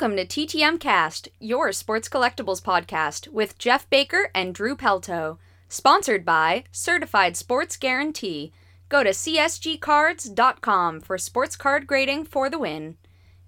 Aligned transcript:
Welcome 0.00 0.16
to 0.16 0.24
TTM 0.24 0.80
Cast, 0.80 1.28
your 1.40 1.72
sports 1.72 2.08
collectibles 2.08 2.62
podcast 2.62 3.28
with 3.28 3.58
Jeff 3.58 3.90
Baker 3.90 4.30
and 4.34 4.54
Drew 4.54 4.74
Pelto. 4.74 5.36
Sponsored 5.68 6.24
by 6.24 6.64
Certified 6.72 7.36
Sports 7.36 7.76
Guarantee. 7.76 8.50
Go 8.88 9.04
to 9.04 9.10
csgcards.com 9.10 11.02
for 11.02 11.18
sports 11.18 11.54
card 11.54 11.86
grading 11.86 12.24
for 12.24 12.48
the 12.48 12.58
win. 12.58 12.96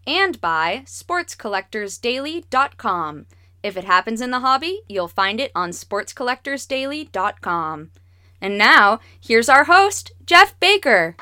And 0.06 0.38
by 0.42 0.82
sportscollectorsdaily.com. 0.84 3.26
If 3.62 3.78
it 3.78 3.84
happens 3.84 4.20
in 4.20 4.30
the 4.30 4.40
hobby, 4.40 4.82
you'll 4.90 5.08
find 5.08 5.40
it 5.40 5.52
on 5.54 5.70
sportscollectorsdaily.com. 5.70 7.90
And 8.42 8.58
now, 8.58 9.00
here's 9.18 9.48
our 9.48 9.64
host, 9.64 10.12
Jeff 10.26 10.60
Baker. 10.60 11.16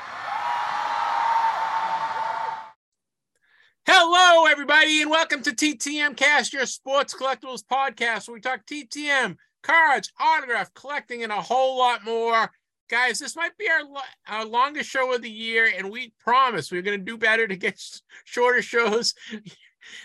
Hello, 3.93 4.45
everybody, 4.45 5.01
and 5.01 5.11
welcome 5.11 5.41
to 5.41 5.51
TTM 5.51 6.15
Cast, 6.15 6.53
your 6.53 6.65
sports 6.65 7.13
collectibles 7.13 7.61
podcast, 7.61 8.25
where 8.25 8.35
we 8.35 8.39
talk 8.39 8.65
TTM, 8.65 9.35
cards, 9.63 10.13
autograph, 10.17 10.73
collecting, 10.73 11.23
and 11.23 11.31
a 11.33 11.41
whole 11.41 11.77
lot 11.77 12.05
more. 12.05 12.49
Guys, 12.89 13.19
this 13.19 13.35
might 13.35 13.57
be 13.57 13.67
our, 13.67 13.81
our 14.29 14.45
longest 14.45 14.89
show 14.89 15.13
of 15.13 15.21
the 15.21 15.29
year, 15.29 15.69
and 15.77 15.91
we 15.91 16.13
promise 16.21 16.71
we're 16.71 16.81
going 16.81 16.99
to 16.99 17.05
do 17.05 17.17
better 17.17 17.45
to 17.45 17.57
get 17.57 17.83
shorter 18.23 18.61
shows. 18.61 19.13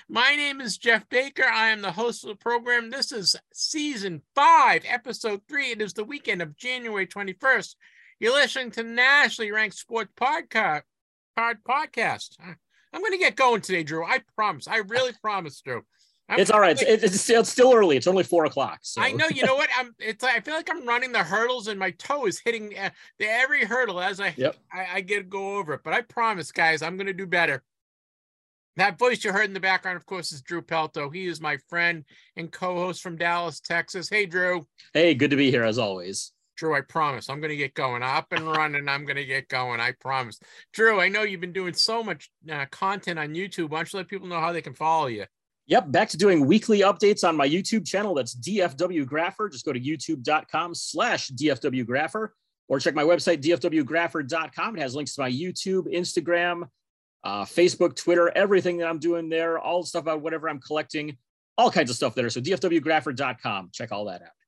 My 0.08 0.34
name 0.34 0.60
is 0.60 0.78
Jeff 0.78 1.08
Baker. 1.08 1.44
I 1.44 1.68
am 1.68 1.80
the 1.80 1.92
host 1.92 2.24
of 2.24 2.30
the 2.30 2.34
program. 2.34 2.90
This 2.90 3.12
is 3.12 3.36
season 3.54 4.22
five, 4.34 4.82
episode 4.88 5.42
three. 5.48 5.70
It 5.70 5.80
is 5.80 5.92
the 5.92 6.02
weekend 6.02 6.42
of 6.42 6.56
January 6.56 7.06
21st. 7.06 7.76
You're 8.18 8.34
listening 8.34 8.72
to 8.72 8.82
nationally 8.82 9.52
ranked 9.52 9.76
sports 9.76 10.10
podcast. 10.16 10.82
podcast. 11.38 12.36
I'm 12.92 13.00
going 13.00 13.12
to 13.12 13.18
get 13.18 13.36
going 13.36 13.60
today, 13.60 13.82
Drew. 13.82 14.04
I 14.04 14.20
promise. 14.34 14.68
I 14.68 14.78
really 14.78 15.12
promise, 15.22 15.60
Drew. 15.60 15.82
I'm, 16.28 16.40
it's 16.40 16.50
all 16.50 16.60
right. 16.60 16.76
Like, 16.76 16.86
it's, 16.88 17.04
it's, 17.04 17.30
it's, 17.30 17.50
still 17.50 17.72
early. 17.72 17.96
It's 17.96 18.08
only 18.08 18.24
four 18.24 18.46
o'clock. 18.46 18.80
So. 18.82 19.00
I 19.00 19.12
know. 19.12 19.28
You 19.32 19.44
know 19.44 19.54
what? 19.54 19.70
I'm. 19.78 19.94
It's. 20.00 20.24
I 20.24 20.40
feel 20.40 20.54
like 20.54 20.68
I'm 20.68 20.84
running 20.84 21.12
the 21.12 21.22
hurdles, 21.22 21.68
and 21.68 21.78
my 21.78 21.92
toe 21.92 22.26
is 22.26 22.40
hitting 22.44 22.76
uh, 22.76 22.90
the 23.18 23.26
every 23.26 23.64
hurdle 23.64 24.00
as 24.00 24.18
I, 24.18 24.34
yep. 24.36 24.56
I 24.72 24.86
I 24.94 25.00
get 25.02 25.18
to 25.18 25.22
go 25.22 25.58
over 25.58 25.74
it. 25.74 25.82
But 25.84 25.94
I 25.94 26.02
promise, 26.02 26.50
guys, 26.50 26.82
I'm 26.82 26.96
going 26.96 27.06
to 27.06 27.12
do 27.12 27.26
better. 27.26 27.62
That 28.76 28.98
voice 28.98 29.24
you 29.24 29.32
heard 29.32 29.46
in 29.46 29.54
the 29.54 29.60
background, 29.60 29.96
of 29.96 30.04
course, 30.04 30.32
is 30.32 30.42
Drew 30.42 30.60
Pelto. 30.60 31.14
He 31.14 31.26
is 31.26 31.40
my 31.40 31.58
friend 31.68 32.04
and 32.36 32.52
co-host 32.52 33.02
from 33.02 33.16
Dallas, 33.16 33.60
Texas. 33.60 34.10
Hey, 34.10 34.26
Drew. 34.26 34.66
Hey, 34.92 35.14
good 35.14 35.30
to 35.30 35.36
be 35.36 35.50
here 35.50 35.64
as 35.64 35.78
always. 35.78 36.32
Drew, 36.56 36.74
I 36.74 36.80
promise 36.80 37.28
I'm 37.28 37.40
going 37.40 37.50
to 37.50 37.56
get 37.56 37.74
going 37.74 38.02
up 38.02 38.26
and 38.32 38.46
running. 38.56 38.88
I'm 38.88 39.04
going 39.04 39.16
to 39.16 39.24
get 39.24 39.48
going. 39.48 39.80
I 39.80 39.92
promise. 40.00 40.38
Drew, 40.72 41.00
I 41.00 41.08
know 41.08 41.22
you've 41.22 41.40
been 41.40 41.52
doing 41.52 41.74
so 41.74 42.02
much 42.02 42.30
uh, 42.50 42.66
content 42.70 43.18
on 43.18 43.28
YouTube. 43.28 43.70
Why 43.70 43.78
don't 43.78 43.92
you 43.92 43.98
let 43.98 44.08
people 44.08 44.28
know 44.28 44.40
how 44.40 44.52
they 44.52 44.62
can 44.62 44.74
follow 44.74 45.06
you? 45.06 45.24
Yep, 45.68 45.90
back 45.90 46.08
to 46.10 46.16
doing 46.16 46.46
weekly 46.46 46.80
updates 46.80 47.28
on 47.28 47.36
my 47.36 47.48
YouTube 47.48 47.86
channel. 47.86 48.14
That's 48.14 48.36
DFW 48.36 49.04
Grapher. 49.04 49.50
Just 49.50 49.64
go 49.64 49.72
to 49.72 49.80
youtube.com 49.80 50.74
slash 50.74 51.28
DFW 51.30 51.84
Grapher 51.84 52.28
or 52.68 52.78
check 52.78 52.94
my 52.94 53.02
website, 53.02 53.42
dfwgrapher.com. 53.42 54.76
It 54.76 54.80
has 54.80 54.94
links 54.94 55.14
to 55.16 55.22
my 55.22 55.30
YouTube, 55.30 55.92
Instagram, 55.92 56.68
uh, 57.24 57.44
Facebook, 57.44 57.96
Twitter, 57.96 58.30
everything 58.36 58.76
that 58.78 58.86
I'm 58.86 59.00
doing 59.00 59.28
there, 59.28 59.58
all 59.58 59.82
the 59.82 59.88
stuff 59.88 60.02
about 60.02 60.22
whatever 60.22 60.48
I'm 60.48 60.60
collecting, 60.60 61.16
all 61.58 61.70
kinds 61.72 61.90
of 61.90 61.96
stuff 61.96 62.14
there. 62.14 62.30
So 62.30 62.40
dfwgrapher.com. 62.40 63.70
Check 63.72 63.90
all 63.90 64.04
that 64.04 64.22
out 64.22 64.45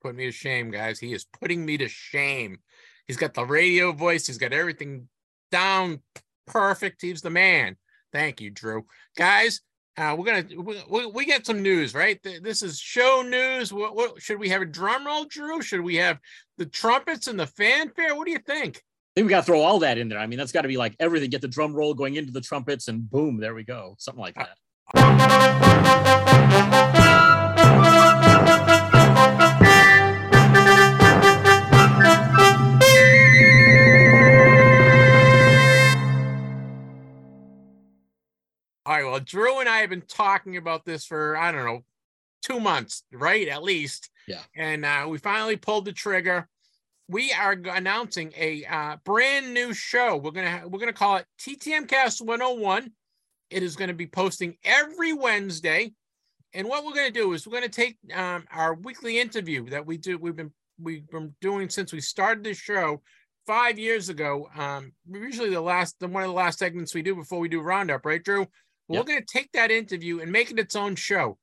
put 0.00 0.14
me 0.14 0.26
to 0.26 0.32
shame, 0.32 0.70
guys. 0.70 0.98
He 0.98 1.12
is 1.12 1.24
putting 1.24 1.64
me 1.64 1.78
to 1.78 1.88
shame. 1.88 2.58
He's 3.06 3.16
got 3.16 3.34
the 3.34 3.44
radio 3.44 3.92
voice. 3.92 4.26
He's 4.26 4.38
got 4.38 4.52
everything 4.52 5.08
down 5.50 6.02
perfect. 6.46 7.02
He's 7.02 7.22
the 7.22 7.30
man. 7.30 7.76
Thank 8.12 8.40
you, 8.40 8.50
Drew. 8.50 8.86
Guys, 9.16 9.60
uh, 9.96 10.14
we're 10.16 10.24
gonna 10.24 10.44
we, 10.88 11.06
we 11.06 11.24
get 11.24 11.46
some 11.46 11.62
news, 11.62 11.94
right? 11.94 12.20
This 12.22 12.62
is 12.62 12.78
show 12.78 13.22
news. 13.22 13.72
What, 13.72 13.96
what 13.96 14.22
should 14.22 14.38
we 14.38 14.48
have 14.48 14.62
a 14.62 14.66
drum 14.66 15.06
roll, 15.06 15.24
Drew? 15.24 15.60
Should 15.60 15.80
we 15.80 15.96
have 15.96 16.18
the 16.56 16.66
trumpets 16.66 17.26
and 17.26 17.38
the 17.38 17.46
fanfare? 17.46 18.14
What 18.14 18.26
do 18.26 18.32
you 18.32 18.38
think? 18.38 18.76
I 18.76 19.20
think 19.20 19.26
we 19.26 19.30
got 19.30 19.40
to 19.40 19.46
throw 19.46 19.60
all 19.60 19.80
that 19.80 19.98
in 19.98 20.08
there. 20.08 20.18
I 20.18 20.26
mean, 20.26 20.38
that's 20.38 20.52
got 20.52 20.62
to 20.62 20.68
be 20.68 20.76
like 20.76 20.94
everything. 21.00 21.30
Get 21.30 21.40
the 21.40 21.48
drum 21.48 21.74
roll 21.74 21.94
going 21.94 22.14
into 22.14 22.32
the 22.32 22.40
trumpets, 22.40 22.88
and 22.88 23.10
boom, 23.10 23.38
there 23.38 23.54
we 23.54 23.64
go. 23.64 23.96
Something 23.98 24.22
like 24.22 24.36
that. 24.36 24.56
All 38.88 38.94
right. 38.94 39.04
Well, 39.04 39.20
Drew 39.20 39.60
and 39.60 39.68
I 39.68 39.80
have 39.80 39.90
been 39.90 40.00
talking 40.00 40.56
about 40.56 40.86
this 40.86 41.04
for, 41.04 41.36
I 41.36 41.52
don't 41.52 41.66
know, 41.66 41.80
two 42.42 42.58
months, 42.58 43.02
right? 43.12 43.46
At 43.46 43.62
least. 43.62 44.08
Yeah. 44.26 44.40
And 44.56 44.86
uh, 44.86 45.06
we 45.10 45.18
finally 45.18 45.56
pulled 45.56 45.84
the 45.84 45.92
trigger. 45.92 46.48
We 47.06 47.30
are 47.34 47.52
announcing 47.52 48.32
a 48.34 48.64
uh, 48.64 48.96
brand 49.04 49.52
new 49.52 49.74
show. 49.74 50.16
We're 50.16 50.30
gonna 50.30 50.50
ha- 50.50 50.66
we're 50.66 50.78
gonna 50.78 50.94
call 50.94 51.16
it 51.16 51.26
TTM 51.38 51.86
Cast 51.86 52.22
101. 52.22 52.90
It 53.50 53.62
is 53.62 53.76
going 53.76 53.88
to 53.88 53.94
be 53.94 54.06
posting 54.06 54.56
every 54.64 55.12
Wednesday. 55.12 55.92
And 56.54 56.66
what 56.66 56.86
we're 56.86 56.94
going 56.94 57.12
to 57.12 57.20
do 57.20 57.34
is 57.34 57.46
we're 57.46 57.60
going 57.60 57.64
to 57.64 57.68
take 57.68 57.98
um, 58.14 58.46
our 58.50 58.72
weekly 58.72 59.20
interview 59.20 59.68
that 59.68 59.84
we 59.84 59.98
do. 59.98 60.16
We've 60.16 60.34
been 60.34 60.52
we've 60.82 61.06
been 61.10 61.34
doing 61.42 61.68
since 61.68 61.92
we 61.92 62.00
started 62.00 62.42
this 62.42 62.56
show 62.56 63.02
five 63.46 63.78
years 63.78 64.08
ago. 64.08 64.48
Um, 64.56 64.92
usually 65.06 65.50
the 65.50 65.60
last 65.60 65.96
the 66.00 66.08
one 66.08 66.22
of 66.22 66.30
the 66.30 66.34
last 66.34 66.58
segments 66.58 66.94
we 66.94 67.02
do 67.02 67.14
before 67.14 67.38
we 67.38 67.50
do 67.50 67.60
roundup, 67.60 68.06
right, 68.06 68.24
Drew? 68.24 68.46
Yep. 68.88 68.98
We're 68.98 69.12
going 69.12 69.20
to 69.24 69.32
take 69.32 69.52
that 69.52 69.70
interview 69.70 70.20
and 70.20 70.32
make 70.32 70.50
it 70.50 70.58
its 70.58 70.76
own 70.76 70.96
show. 70.96 71.38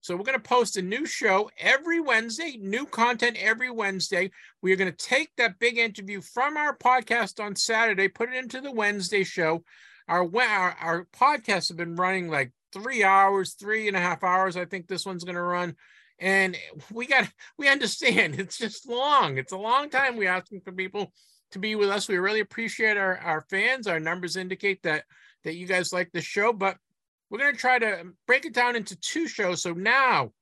So 0.00 0.16
we're 0.16 0.24
going 0.24 0.40
to 0.40 0.48
post 0.48 0.76
a 0.76 0.82
new 0.82 1.04
show 1.04 1.50
every 1.58 2.00
Wednesday, 2.00 2.56
new 2.60 2.86
content 2.86 3.36
every 3.38 3.70
Wednesday. 3.70 4.30
We 4.62 4.72
are 4.72 4.76
going 4.76 4.90
to 4.90 4.96
take 4.96 5.30
that 5.36 5.58
big 5.58 5.76
interview 5.76 6.20
from 6.20 6.56
our 6.56 6.76
podcast 6.76 7.44
on 7.44 7.56
Saturday, 7.56 8.08
put 8.08 8.30
it 8.30 8.36
into 8.36 8.60
the 8.60 8.72
Wednesday 8.72 9.24
show. 9.24 9.64
Our 10.06 10.24
our, 10.24 10.76
our 10.80 11.06
podcasts 11.12 11.68
have 11.68 11.76
been 11.76 11.96
running 11.96 12.28
like 12.28 12.52
three 12.72 13.02
hours, 13.02 13.54
three 13.54 13.88
and 13.88 13.96
a 13.96 14.00
half 14.00 14.22
hours. 14.22 14.56
I 14.56 14.64
think 14.64 14.86
this 14.86 15.04
one's 15.04 15.24
going 15.24 15.34
to 15.34 15.42
run. 15.42 15.74
And 16.20 16.56
we 16.92 17.06
got 17.06 17.28
we 17.58 17.68
understand 17.68 18.34
it's 18.38 18.56
just 18.56 18.88
long. 18.88 19.36
It's 19.36 19.52
a 19.52 19.58
long 19.58 19.90
time. 19.90 20.16
We're 20.16 20.30
asking 20.30 20.60
for 20.60 20.72
people 20.72 21.12
to 21.52 21.58
be 21.58 21.74
with 21.74 21.90
us. 21.90 22.08
We 22.08 22.18
really 22.18 22.40
appreciate 22.40 22.96
our, 22.96 23.18
our 23.18 23.44
fans. 23.50 23.86
Our 23.86 24.00
numbers 24.00 24.36
indicate 24.36 24.82
that 24.84 25.04
that 25.44 25.54
you 25.54 25.66
guys 25.66 25.92
like 25.92 26.10
the 26.12 26.20
show, 26.20 26.52
but 26.52 26.76
we're 27.30 27.38
going 27.38 27.54
to 27.54 27.60
try 27.60 27.78
to 27.78 28.04
break 28.26 28.46
it 28.46 28.54
down 28.54 28.76
into 28.76 28.96
two 28.96 29.28
shows. 29.28 29.62
So 29.62 29.72
now, 29.72 30.32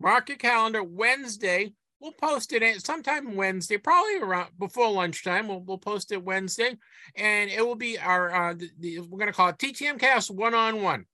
mark 0.00 0.28
your 0.28 0.38
calendar. 0.38 0.82
Wednesday, 0.82 1.72
we'll 2.00 2.12
post 2.12 2.52
it 2.52 2.84
sometime 2.84 3.36
Wednesday, 3.36 3.78
probably 3.78 4.18
around 4.18 4.50
before 4.58 4.90
lunchtime. 4.90 5.48
We'll, 5.48 5.60
we'll 5.60 5.78
post 5.78 6.12
it 6.12 6.22
Wednesday, 6.22 6.76
and 7.16 7.50
it 7.50 7.64
will 7.64 7.76
be 7.76 7.98
our 7.98 8.50
uh, 8.50 8.54
the, 8.54 8.70
the, 8.78 9.00
we're 9.00 9.18
going 9.18 9.30
to 9.30 9.36
call 9.36 9.48
it 9.48 9.58
TTM 9.58 9.98
Cast 9.98 10.30
one 10.30 10.54
on 10.54 10.82
one, 10.82 11.06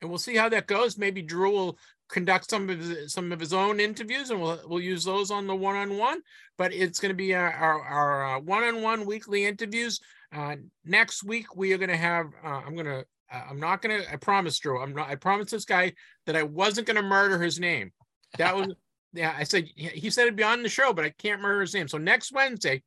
and 0.00 0.10
we'll 0.10 0.18
see 0.18 0.36
how 0.36 0.48
that 0.48 0.66
goes. 0.66 0.96
Maybe 0.96 1.22
Drew 1.22 1.50
will 1.50 1.78
conduct 2.08 2.50
some 2.50 2.68
of 2.70 2.78
his, 2.78 3.12
some 3.12 3.32
of 3.32 3.40
his 3.40 3.52
own 3.52 3.80
interviews, 3.80 4.30
and 4.30 4.40
we'll 4.40 4.60
we'll 4.66 4.80
use 4.80 5.04
those 5.04 5.30
on 5.30 5.46
the 5.46 5.56
one 5.56 5.76
on 5.76 5.98
one. 5.98 6.20
But 6.56 6.72
it's 6.72 7.00
going 7.00 7.10
to 7.10 7.16
be 7.16 7.34
our 7.34 7.52
our 7.52 8.40
one 8.40 8.62
on 8.62 8.82
one 8.82 9.06
weekly 9.06 9.44
interviews. 9.44 10.00
Uh, 10.34 10.56
next 10.84 11.22
week 11.22 11.54
we 11.54 11.72
are 11.72 11.78
going 11.78 11.90
to 11.90 11.96
have. 11.96 12.26
Uh, 12.44 12.62
I'm 12.66 12.74
going 12.74 12.86
to. 12.86 13.04
Uh, 13.32 13.42
I'm 13.50 13.60
not 13.60 13.82
going 13.82 14.00
to. 14.02 14.12
I 14.12 14.16
promise, 14.16 14.58
Drew. 14.58 14.82
I'm 14.82 14.94
not. 14.94 15.08
I 15.08 15.14
promised 15.14 15.50
this 15.50 15.64
guy 15.64 15.92
that 16.26 16.36
I 16.36 16.42
wasn't 16.42 16.86
going 16.86 16.96
to 16.96 17.02
murder 17.02 17.40
his 17.40 17.60
name. 17.60 17.92
That 18.38 18.56
was. 18.56 18.74
yeah, 19.12 19.34
I 19.36 19.44
said 19.44 19.68
he 19.76 20.10
said 20.10 20.22
it'd 20.22 20.36
be 20.36 20.42
on 20.42 20.62
the 20.62 20.68
show, 20.68 20.92
but 20.92 21.04
I 21.04 21.10
can't 21.10 21.40
murder 21.40 21.60
his 21.60 21.74
name. 21.74 21.88
So 21.88 21.98
next 21.98 22.32
Wednesday, 22.32 22.82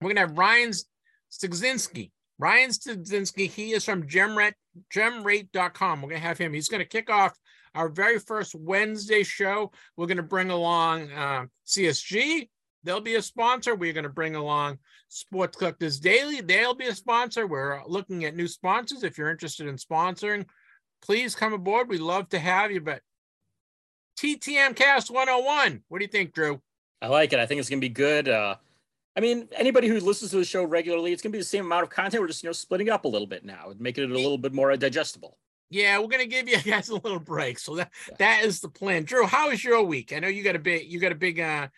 we're 0.00 0.08
going 0.14 0.16
to 0.16 0.28
have 0.28 0.38
Ryan 0.38 0.72
Stygzinski. 1.30 2.10
Ryan 2.38 2.70
Stygzinski. 2.70 3.50
He 3.50 3.72
is 3.72 3.84
from 3.84 4.04
Gemrate, 4.04 4.54
gemrate.com. 4.94 6.02
We're 6.02 6.10
going 6.10 6.20
to 6.20 6.26
have 6.26 6.38
him. 6.38 6.52
He's 6.52 6.68
going 6.68 6.82
to 6.82 6.88
kick 6.88 7.10
off 7.10 7.36
our 7.74 7.88
very 7.88 8.18
first 8.18 8.54
Wednesday 8.54 9.22
show. 9.22 9.72
We're 9.96 10.06
going 10.06 10.16
to 10.16 10.22
bring 10.22 10.50
along 10.50 11.12
uh, 11.12 11.46
CSG. 11.66 12.48
They'll 12.86 13.00
be 13.00 13.16
a 13.16 13.22
sponsor. 13.22 13.74
We're 13.74 13.92
going 13.92 14.04
to 14.04 14.10
bring 14.10 14.36
along 14.36 14.78
Sports 15.08 15.56
Collectors 15.56 15.98
Daily. 16.00 16.40
They'll 16.40 16.74
be 16.74 16.86
a 16.86 16.94
sponsor. 16.94 17.46
We're 17.46 17.82
looking 17.86 18.24
at 18.24 18.36
new 18.36 18.48
sponsors. 18.48 19.02
If 19.02 19.18
you're 19.18 19.30
interested 19.30 19.66
in 19.66 19.76
sponsoring, 19.76 20.46
please 21.02 21.34
come 21.34 21.52
aboard. 21.52 21.88
We'd 21.88 22.00
love 22.00 22.28
to 22.30 22.38
have 22.38 22.70
you. 22.70 22.80
But 22.80 23.02
TTM 24.18 24.76
Cast 24.76 25.10
101. 25.10 25.82
What 25.88 25.98
do 25.98 26.04
you 26.04 26.10
think, 26.10 26.32
Drew? 26.32 26.60
I 27.02 27.08
like 27.08 27.32
it. 27.32 27.40
I 27.40 27.46
think 27.46 27.58
it's 27.58 27.68
going 27.68 27.80
to 27.80 27.84
be 27.84 27.92
good. 27.92 28.28
Uh, 28.28 28.54
I 29.16 29.20
mean, 29.20 29.48
anybody 29.56 29.88
who 29.88 29.98
listens 30.00 30.30
to 30.30 30.38
the 30.38 30.44
show 30.44 30.64
regularly, 30.64 31.12
it's 31.12 31.22
going 31.22 31.32
to 31.32 31.36
be 31.36 31.40
the 31.40 31.44
same 31.44 31.66
amount 31.66 31.82
of 31.82 31.90
content. 31.90 32.22
We're 32.22 32.28
just, 32.28 32.42
you 32.42 32.48
know, 32.48 32.52
splitting 32.52 32.88
up 32.88 33.04
a 33.04 33.08
little 33.08 33.26
bit 33.26 33.44
now 33.44 33.70
and 33.70 33.80
making 33.80 34.04
it 34.04 34.10
a 34.10 34.14
little 34.14 34.38
bit 34.38 34.54
more 34.54 34.74
digestible. 34.76 35.36
Yeah, 35.70 35.98
we're 35.98 36.08
gonna 36.08 36.26
give 36.26 36.48
you 36.48 36.60
guys 36.62 36.88
a 36.88 36.94
little 36.94 37.18
break. 37.18 37.58
So 37.58 37.76
that 37.76 37.90
yeah. 38.08 38.14
that 38.18 38.44
is 38.44 38.60
the 38.60 38.68
plan. 38.68 39.04
Drew, 39.04 39.26
how 39.26 39.50
is 39.50 39.64
your 39.64 39.82
week? 39.82 40.12
I 40.12 40.18
know 40.18 40.28
you 40.28 40.42
got 40.42 40.56
a 40.56 40.60
big 40.60 40.90
you 40.90 41.00
got 41.00 41.12
a 41.12 41.16
big 41.16 41.40
uh 41.40 41.68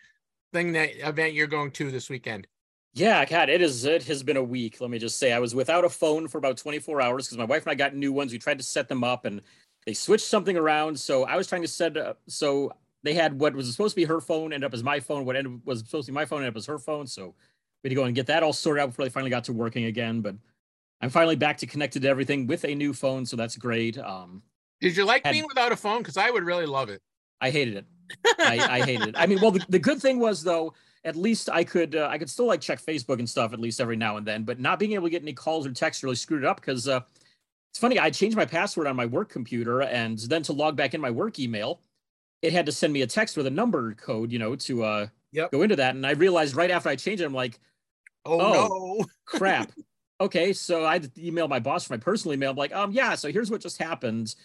thing 0.53 0.73
that 0.73 0.91
event 1.07 1.33
you're 1.33 1.47
going 1.47 1.71
to 1.71 1.91
this 1.91 2.09
weekend. 2.09 2.47
Yeah, 2.93 3.23
God, 3.25 3.49
it 3.49 3.61
is. 3.61 3.85
It 3.85 4.03
has 4.03 4.23
been 4.23 4.37
a 4.37 4.43
week. 4.43 4.81
Let 4.81 4.89
me 4.89 4.97
just 4.97 5.19
say, 5.19 5.31
I 5.31 5.39
was 5.39 5.53
without 5.53 5.85
a 5.85 5.89
phone 5.89 6.27
for 6.27 6.37
about 6.37 6.57
24 6.57 7.01
hours 7.01 7.27
because 7.27 7.37
my 7.37 7.45
wife 7.45 7.63
and 7.63 7.71
I 7.71 7.75
got 7.75 7.95
new 7.95 8.11
ones. 8.11 8.31
We 8.31 8.39
tried 8.39 8.57
to 8.57 8.63
set 8.63 8.89
them 8.89 9.03
up, 9.03 9.25
and 9.25 9.41
they 9.85 9.93
switched 9.93 10.25
something 10.25 10.57
around. 10.57 10.99
So 10.99 11.23
I 11.25 11.35
was 11.35 11.47
trying 11.47 11.61
to 11.61 11.67
set 11.67 11.97
up. 11.97 12.19
So 12.27 12.71
they 13.03 13.13
had 13.13 13.39
what 13.39 13.53
was 13.53 13.71
supposed 13.71 13.93
to 13.93 13.95
be 13.95 14.05
her 14.05 14.19
phone 14.19 14.53
end 14.53 14.63
up 14.63 14.73
as 14.73 14.83
my 14.83 14.99
phone. 14.99 15.23
What 15.23 15.35
ended, 15.35 15.61
was 15.65 15.79
supposed 15.79 16.07
to 16.07 16.11
be 16.11 16.15
my 16.15 16.25
phone 16.25 16.39
ended 16.39 16.53
up 16.53 16.57
as 16.57 16.65
her 16.65 16.79
phone. 16.79 17.05
So 17.05 17.35
we 17.83 17.87
had 17.87 17.91
to 17.91 17.95
go 17.95 18.03
and 18.05 18.15
get 18.15 18.27
that 18.27 18.43
all 18.43 18.53
sorted 18.53 18.81
out 18.81 18.87
before 18.87 19.05
they 19.05 19.09
finally 19.09 19.29
got 19.29 19.43
to 19.45 19.53
working 19.53 19.85
again. 19.85 20.21
But 20.21 20.35
I'm 21.01 21.09
finally 21.09 21.35
back 21.35 21.57
to 21.59 21.67
connected 21.67 22.01
to 22.01 22.09
everything 22.09 22.47
with 22.47 22.65
a 22.65 22.73
new 22.73 22.93
phone, 22.93 23.25
so 23.25 23.35
that's 23.37 23.55
great. 23.55 23.97
Um, 23.97 24.41
Did 24.81 24.97
you 24.97 25.05
like 25.05 25.25
had, 25.25 25.31
being 25.31 25.47
without 25.47 25.71
a 25.71 25.77
phone? 25.77 25.99
Because 25.99 26.17
I 26.17 26.29
would 26.29 26.43
really 26.43 26.65
love 26.65 26.89
it. 26.89 27.01
I 27.39 27.51
hated 27.51 27.75
it. 27.75 27.85
I, 28.39 28.67
I 28.69 28.81
hated 28.81 29.09
it. 29.09 29.15
I 29.17 29.25
mean, 29.27 29.39
well, 29.41 29.51
the, 29.51 29.65
the 29.69 29.79
good 29.79 30.01
thing 30.01 30.19
was 30.19 30.43
though, 30.43 30.73
at 31.03 31.15
least 31.15 31.49
I 31.49 31.63
could 31.63 31.95
uh, 31.95 32.07
I 32.11 32.17
could 32.17 32.29
still 32.29 32.47
like 32.47 32.61
check 32.61 32.81
Facebook 32.81 33.19
and 33.19 33.29
stuff 33.29 33.53
at 33.53 33.59
least 33.59 33.79
every 33.79 33.95
now 33.95 34.17
and 34.17 34.25
then, 34.25 34.43
but 34.43 34.59
not 34.59 34.79
being 34.79 34.93
able 34.93 35.05
to 35.05 35.09
get 35.09 35.21
any 35.21 35.33
calls 35.33 35.65
or 35.65 35.71
texts 35.71 36.03
really 36.03 36.15
screwed 36.15 36.43
it 36.43 36.47
up 36.47 36.59
because 36.59 36.87
uh, 36.87 37.01
it's 37.71 37.79
funny. 37.79 37.99
I 37.99 38.09
changed 38.09 38.35
my 38.35 38.45
password 38.45 38.87
on 38.87 38.95
my 38.95 39.05
work 39.05 39.29
computer, 39.29 39.81
and 39.81 40.17
then 40.17 40.43
to 40.43 40.53
log 40.53 40.75
back 40.75 40.93
in 40.93 41.01
my 41.01 41.11
work 41.11 41.39
email, 41.39 41.81
it 42.41 42.53
had 42.53 42.65
to 42.65 42.71
send 42.71 42.91
me 42.93 43.01
a 43.01 43.07
text 43.07 43.37
with 43.37 43.47
a 43.47 43.51
number 43.51 43.93
code, 43.93 44.31
you 44.31 44.39
know, 44.39 44.55
to 44.55 44.83
uh, 44.83 45.07
yep. 45.31 45.51
go 45.51 45.61
into 45.61 45.75
that. 45.75 45.95
And 45.95 46.05
I 46.05 46.11
realized 46.11 46.55
right 46.55 46.71
after 46.71 46.89
I 46.89 46.95
changed 46.95 47.21
it, 47.21 47.25
I'm 47.25 47.33
like, 47.33 47.59
oh, 48.25 48.39
oh 48.39 48.97
no, 48.99 49.05
crap. 49.25 49.71
Okay, 50.21 50.51
so 50.51 50.83
I 50.83 50.99
emailed 50.99 51.47
my 51.47 51.61
boss 51.61 51.85
for 51.85 51.93
my 51.93 51.97
personal 51.97 52.33
email. 52.33 52.51
I'm 52.51 52.57
like, 52.57 52.75
um, 52.75 52.91
yeah, 52.91 53.15
so 53.15 53.31
here's 53.31 53.49
what 53.49 53.61
just 53.61 53.81
happened. 53.81 54.35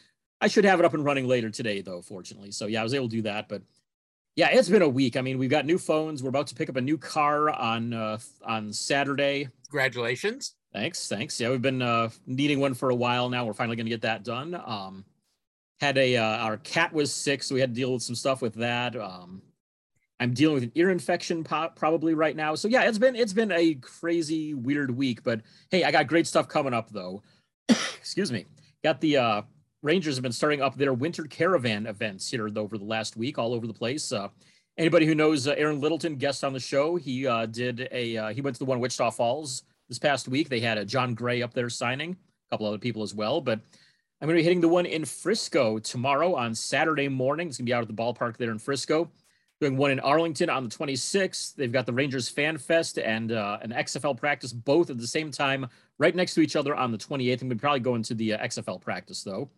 I 0.44 0.46
should 0.46 0.66
have 0.66 0.78
it 0.78 0.84
up 0.84 0.92
and 0.92 1.02
running 1.02 1.26
later 1.26 1.48
today, 1.48 1.80
though, 1.80 2.02
fortunately. 2.02 2.50
So 2.50 2.66
yeah, 2.66 2.82
I 2.82 2.82
was 2.82 2.92
able 2.92 3.08
to 3.08 3.16
do 3.16 3.22
that. 3.22 3.48
But 3.48 3.62
yeah, 4.36 4.50
it's 4.50 4.68
been 4.68 4.82
a 4.82 4.88
week. 4.88 5.16
I 5.16 5.22
mean, 5.22 5.38
we've 5.38 5.48
got 5.48 5.64
new 5.64 5.78
phones. 5.78 6.22
We're 6.22 6.28
about 6.28 6.48
to 6.48 6.54
pick 6.54 6.68
up 6.68 6.76
a 6.76 6.82
new 6.82 6.98
car 6.98 7.48
on 7.48 7.94
uh, 7.94 8.18
on 8.44 8.70
Saturday. 8.70 9.48
Congratulations! 9.70 10.54
Thanks, 10.70 11.08
thanks. 11.08 11.40
Yeah, 11.40 11.48
we've 11.48 11.62
been 11.62 11.80
uh, 11.80 12.10
needing 12.26 12.60
one 12.60 12.74
for 12.74 12.90
a 12.90 12.94
while 12.94 13.30
now. 13.30 13.46
We're 13.46 13.54
finally 13.54 13.76
going 13.76 13.86
to 13.86 13.90
get 13.90 14.02
that 14.02 14.22
done. 14.22 14.60
Um, 14.66 15.06
had 15.80 15.96
a 15.96 16.18
uh, 16.18 16.36
our 16.36 16.58
cat 16.58 16.92
was 16.92 17.10
sick, 17.10 17.42
so 17.42 17.54
we 17.54 17.60
had 17.62 17.70
to 17.70 17.80
deal 17.80 17.94
with 17.94 18.02
some 18.02 18.14
stuff 18.14 18.42
with 18.42 18.54
that. 18.56 18.96
Um, 18.96 19.40
I'm 20.20 20.34
dealing 20.34 20.56
with 20.56 20.64
an 20.64 20.72
ear 20.74 20.90
infection 20.90 21.42
po- 21.42 21.70
probably 21.74 22.12
right 22.12 22.36
now. 22.36 22.54
So 22.54 22.68
yeah, 22.68 22.82
it's 22.82 22.98
been 22.98 23.16
it's 23.16 23.32
been 23.32 23.50
a 23.50 23.76
crazy 23.76 24.52
weird 24.52 24.90
week. 24.90 25.22
But 25.22 25.40
hey, 25.70 25.84
I 25.84 25.90
got 25.90 26.06
great 26.06 26.26
stuff 26.26 26.48
coming 26.48 26.74
up 26.74 26.90
though. 26.90 27.22
Excuse 27.70 28.30
me. 28.30 28.44
Got 28.82 29.00
the 29.00 29.16
uh, 29.16 29.42
Rangers 29.84 30.16
have 30.16 30.22
been 30.22 30.32
starting 30.32 30.62
up 30.62 30.76
their 30.76 30.94
winter 30.94 31.24
caravan 31.24 31.86
events 31.86 32.30
here 32.30 32.48
over 32.56 32.78
the 32.78 32.84
last 32.84 33.18
week, 33.18 33.36
all 33.36 33.52
over 33.52 33.66
the 33.66 33.74
place. 33.74 34.12
Uh, 34.12 34.28
anybody 34.78 35.04
who 35.04 35.14
knows 35.14 35.46
uh, 35.46 35.54
Aaron 35.58 35.78
Littleton, 35.78 36.16
guest 36.16 36.42
on 36.42 36.54
the 36.54 36.58
show, 36.58 36.96
he 36.96 37.26
uh, 37.26 37.44
did 37.44 37.86
a 37.92 38.16
uh, 38.16 38.28
he 38.30 38.40
went 38.40 38.56
to 38.56 38.60
the 38.60 38.64
one 38.64 38.80
Wichita 38.80 39.10
Falls 39.10 39.64
this 39.90 39.98
past 39.98 40.26
week. 40.26 40.48
They 40.48 40.60
had 40.60 40.78
a 40.78 40.86
Jon 40.86 41.12
Gray 41.12 41.42
up 41.42 41.52
there 41.52 41.68
signing, 41.68 42.12
a 42.12 42.54
couple 42.54 42.66
other 42.66 42.78
people 42.78 43.02
as 43.02 43.14
well. 43.14 43.42
But 43.42 43.60
I'm 44.22 44.26
going 44.26 44.38
to 44.38 44.40
be 44.40 44.42
hitting 44.42 44.62
the 44.62 44.68
one 44.68 44.86
in 44.86 45.04
Frisco 45.04 45.78
tomorrow 45.78 46.34
on 46.34 46.54
Saturday 46.54 47.08
morning. 47.08 47.48
It's 47.48 47.58
going 47.58 47.66
to 47.66 47.70
be 47.70 47.74
out 47.74 47.82
at 47.82 47.88
the 47.88 47.94
ballpark 47.94 48.38
there 48.38 48.52
in 48.52 48.58
Frisco. 48.58 49.10
Doing 49.60 49.76
one 49.76 49.90
in 49.90 50.00
Arlington 50.00 50.48
on 50.48 50.64
the 50.64 50.70
26th. 50.70 51.56
They've 51.56 51.70
got 51.70 51.84
the 51.84 51.92
Rangers 51.92 52.30
Fan 52.30 52.56
Fest 52.56 52.98
and 52.98 53.32
uh, 53.32 53.58
an 53.60 53.70
XFL 53.70 54.16
practice 54.16 54.52
both 54.52 54.88
at 54.88 54.96
the 54.96 55.06
same 55.06 55.30
time, 55.30 55.68
right 55.98 56.16
next 56.16 56.32
to 56.34 56.40
each 56.40 56.56
other 56.56 56.74
on 56.74 56.90
the 56.90 56.98
28th. 56.98 57.42
I'm 57.42 57.48
going 57.48 57.58
to 57.58 57.60
probably 57.60 57.80
go 57.80 57.96
into 57.96 58.14
the 58.14 58.32
uh, 58.32 58.46
XFL 58.46 58.80
practice 58.80 59.22
though 59.22 59.50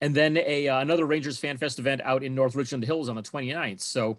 and 0.00 0.14
then 0.14 0.36
a 0.36 0.68
uh, 0.68 0.80
another 0.80 1.06
Rangers 1.06 1.38
Fan 1.38 1.56
Fest 1.56 1.78
event 1.78 2.00
out 2.04 2.22
in 2.22 2.34
North 2.34 2.54
Richland 2.54 2.84
Hills 2.84 3.08
on 3.08 3.16
the 3.16 3.22
29th. 3.22 3.80
So 3.80 4.18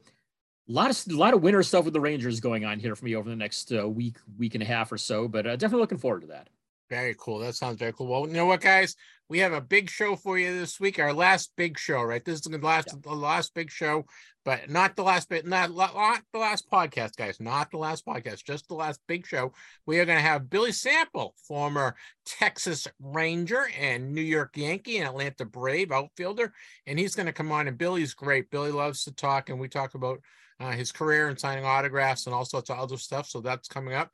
a 0.69 0.72
lot 0.72 0.89
of 0.89 1.13
a 1.13 1.18
lot 1.18 1.33
of 1.33 1.42
winter 1.42 1.63
stuff 1.63 1.86
with 1.86 1.94
the 1.94 2.01
Rangers 2.01 2.39
going 2.39 2.66
on 2.66 2.80
here 2.80 2.95
for 2.95 3.06
me 3.06 3.16
over 3.16 3.30
the 3.30 3.36
next 3.36 3.72
uh, 3.74 3.88
week 3.88 4.18
week 4.38 4.56
and 4.56 4.63
a 4.63 4.66
half 4.66 4.92
or 4.92 4.98
so. 4.98 5.28
But 5.28 5.48
uh, 5.48 5.56
definitely 5.56 5.81
looking 5.81 5.98
forward 5.98 6.22
to 6.22 6.28
that. 6.28 6.50
Very 6.91 7.15
cool. 7.17 7.39
That 7.39 7.55
sounds 7.55 7.79
very 7.79 7.93
cool. 7.93 8.07
Well, 8.07 8.27
you 8.27 8.33
know 8.33 8.47
what, 8.47 8.59
guys? 8.59 8.97
We 9.29 9.39
have 9.39 9.53
a 9.53 9.61
big 9.61 9.89
show 9.89 10.17
for 10.17 10.38
you 10.38 10.59
this 10.59 10.77
week. 10.77 10.99
Our 10.99 11.13
last 11.13 11.53
big 11.55 11.79
show, 11.79 12.01
right? 12.01 12.23
This 12.23 12.35
is 12.35 12.41
the 12.41 12.57
last 12.57 12.89
yeah. 12.91 12.99
the 13.01 13.15
last 13.15 13.53
big 13.53 13.71
show, 13.71 14.03
but 14.43 14.69
not 14.69 14.97
the 14.97 15.03
last 15.03 15.29
bit, 15.29 15.47
not, 15.47 15.73
not 15.73 16.21
the 16.33 16.39
last 16.39 16.69
podcast, 16.69 17.15
guys. 17.15 17.39
Not 17.39 17.71
the 17.71 17.77
last 17.77 18.05
podcast, 18.05 18.43
just 18.43 18.67
the 18.67 18.73
last 18.73 18.99
big 19.07 19.25
show. 19.25 19.53
We 19.85 20.01
are 20.01 20.05
going 20.05 20.17
to 20.17 20.21
have 20.21 20.49
Billy 20.49 20.73
Sample, 20.73 21.33
former 21.47 21.95
Texas 22.25 22.89
Ranger 22.99 23.67
and 23.79 24.13
New 24.13 24.19
York 24.19 24.57
Yankee 24.57 24.97
and 24.97 25.07
Atlanta 25.07 25.45
Brave 25.45 25.94
outfielder, 25.94 26.51
and 26.85 26.99
he's 26.99 27.15
going 27.15 27.27
to 27.27 27.31
come 27.31 27.53
on. 27.53 27.69
And 27.69 27.77
Billy's 27.77 28.13
great. 28.13 28.51
Billy 28.51 28.73
loves 28.73 29.05
to 29.05 29.15
talk, 29.15 29.47
and 29.47 29.61
we 29.61 29.69
talk 29.69 29.94
about 29.94 30.19
uh, 30.59 30.71
his 30.71 30.91
career 30.91 31.29
and 31.29 31.39
signing 31.39 31.63
autographs 31.63 32.25
and 32.25 32.35
all 32.35 32.44
sorts 32.44 32.69
of 32.69 32.77
other 32.77 32.97
stuff. 32.97 33.29
So 33.29 33.39
that's 33.39 33.69
coming 33.69 33.94
up. 33.94 34.11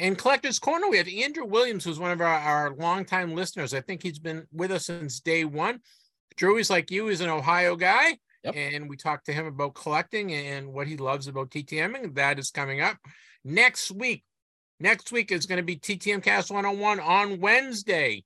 And 0.00 0.16
Collector's 0.16 0.58
Corner, 0.58 0.88
we 0.88 0.96
have 0.96 1.08
Andrew 1.08 1.44
Williams, 1.44 1.84
who's 1.84 1.98
one 1.98 2.10
of 2.10 2.22
our, 2.22 2.26
our 2.26 2.74
longtime 2.74 3.34
listeners. 3.34 3.74
I 3.74 3.82
think 3.82 4.02
he's 4.02 4.18
been 4.18 4.46
with 4.50 4.72
us 4.72 4.86
since 4.86 5.20
day 5.20 5.44
one. 5.44 5.80
Drew 6.36 6.58
like 6.70 6.90
you, 6.90 7.08
is 7.08 7.20
an 7.20 7.28
Ohio 7.28 7.76
guy. 7.76 8.16
Yep. 8.44 8.54
And 8.56 8.88
we 8.88 8.96
talked 8.96 9.26
to 9.26 9.34
him 9.34 9.44
about 9.44 9.74
collecting 9.74 10.32
and 10.32 10.72
what 10.72 10.86
he 10.86 10.96
loves 10.96 11.26
about 11.26 11.50
TTMing. 11.50 12.14
That 12.14 12.38
is 12.38 12.50
coming 12.50 12.80
up 12.80 12.96
next 13.44 13.90
week. 13.90 14.24
Next 14.80 15.12
week 15.12 15.30
is 15.30 15.44
going 15.44 15.58
to 15.58 15.62
be 15.62 15.76
TTM 15.76 16.22
Cast 16.22 16.50
101 16.50 16.98
on 16.98 17.38
Wednesday. 17.38 18.24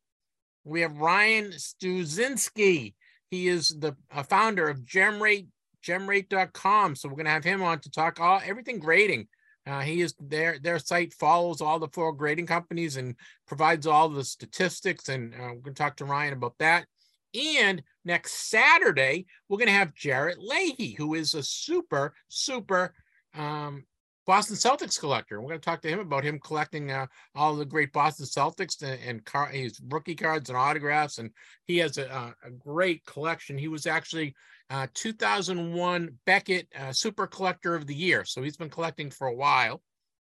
We 0.62 0.82
have 0.82 0.96
Ryan 0.96 1.46
Stuzinski. 1.46 2.94
He 3.30 3.48
is 3.48 3.70
the 3.70 3.96
founder 4.28 4.68
of 4.68 4.84
GemRate, 4.84 5.48
gemrate.com. 5.84 6.94
So 6.94 7.08
we're 7.08 7.16
going 7.16 7.24
to 7.24 7.32
have 7.32 7.42
him 7.42 7.64
on 7.64 7.80
to 7.80 7.90
talk 7.90 8.20
all 8.20 8.40
everything 8.44 8.78
grading 8.78 9.26
uh, 9.66 9.80
he 9.80 10.02
is 10.02 10.14
their 10.20 10.58
their 10.58 10.78
site 10.78 11.14
follows 11.14 11.60
all 11.60 11.78
the 11.78 11.88
four 11.88 12.12
grading 12.12 12.46
companies 12.46 12.96
and 12.96 13.16
provides 13.46 13.86
all 13.86 14.08
the 14.08 14.24
statistics. 14.24 15.08
And 15.08 15.34
uh, 15.34 15.38
we're 15.38 15.60
going 15.60 15.74
to 15.74 15.82
talk 15.82 15.96
to 15.96 16.04
Ryan 16.04 16.34
about 16.34 16.54
that. 16.58 16.86
And 17.34 17.82
next 18.04 18.50
Saturday, 18.50 19.26
we're 19.48 19.58
going 19.58 19.68
to 19.68 19.72
have 19.72 19.94
Jarrett 19.94 20.38
Leahy, 20.38 20.92
who 20.92 21.14
is 21.14 21.34
a 21.34 21.42
super, 21.42 22.14
super 22.28 22.94
um, 23.34 23.84
Boston 24.26 24.56
Celtics 24.56 24.98
collector. 24.98 25.40
We're 25.40 25.48
going 25.48 25.60
to 25.60 25.64
talk 25.64 25.82
to 25.82 25.88
him 25.88 25.98
about 25.98 26.24
him 26.24 26.38
collecting 26.38 26.90
uh, 26.90 27.06
all 27.34 27.56
the 27.56 27.64
great 27.64 27.92
Boston 27.92 28.26
Celtics 28.26 28.82
and, 28.82 29.00
and 29.06 29.24
car, 29.24 29.46
his 29.46 29.80
rookie 29.88 30.14
cards 30.14 30.48
and 30.48 30.56
autographs. 30.56 31.18
And 31.18 31.30
he 31.66 31.78
has 31.78 31.98
a, 31.98 32.34
a 32.44 32.50
great 32.50 33.04
collection. 33.04 33.58
He 33.58 33.68
was 33.68 33.86
actually 33.86 34.34
uh, 34.74 34.88
2001 34.92 36.18
Beckett 36.26 36.66
uh, 36.76 36.92
Super 36.92 37.28
Collector 37.28 37.76
of 37.76 37.86
the 37.86 37.94
Year. 37.94 38.24
So 38.24 38.42
he's 38.42 38.56
been 38.56 38.68
collecting 38.68 39.08
for 39.08 39.28
a 39.28 39.34
while. 39.34 39.80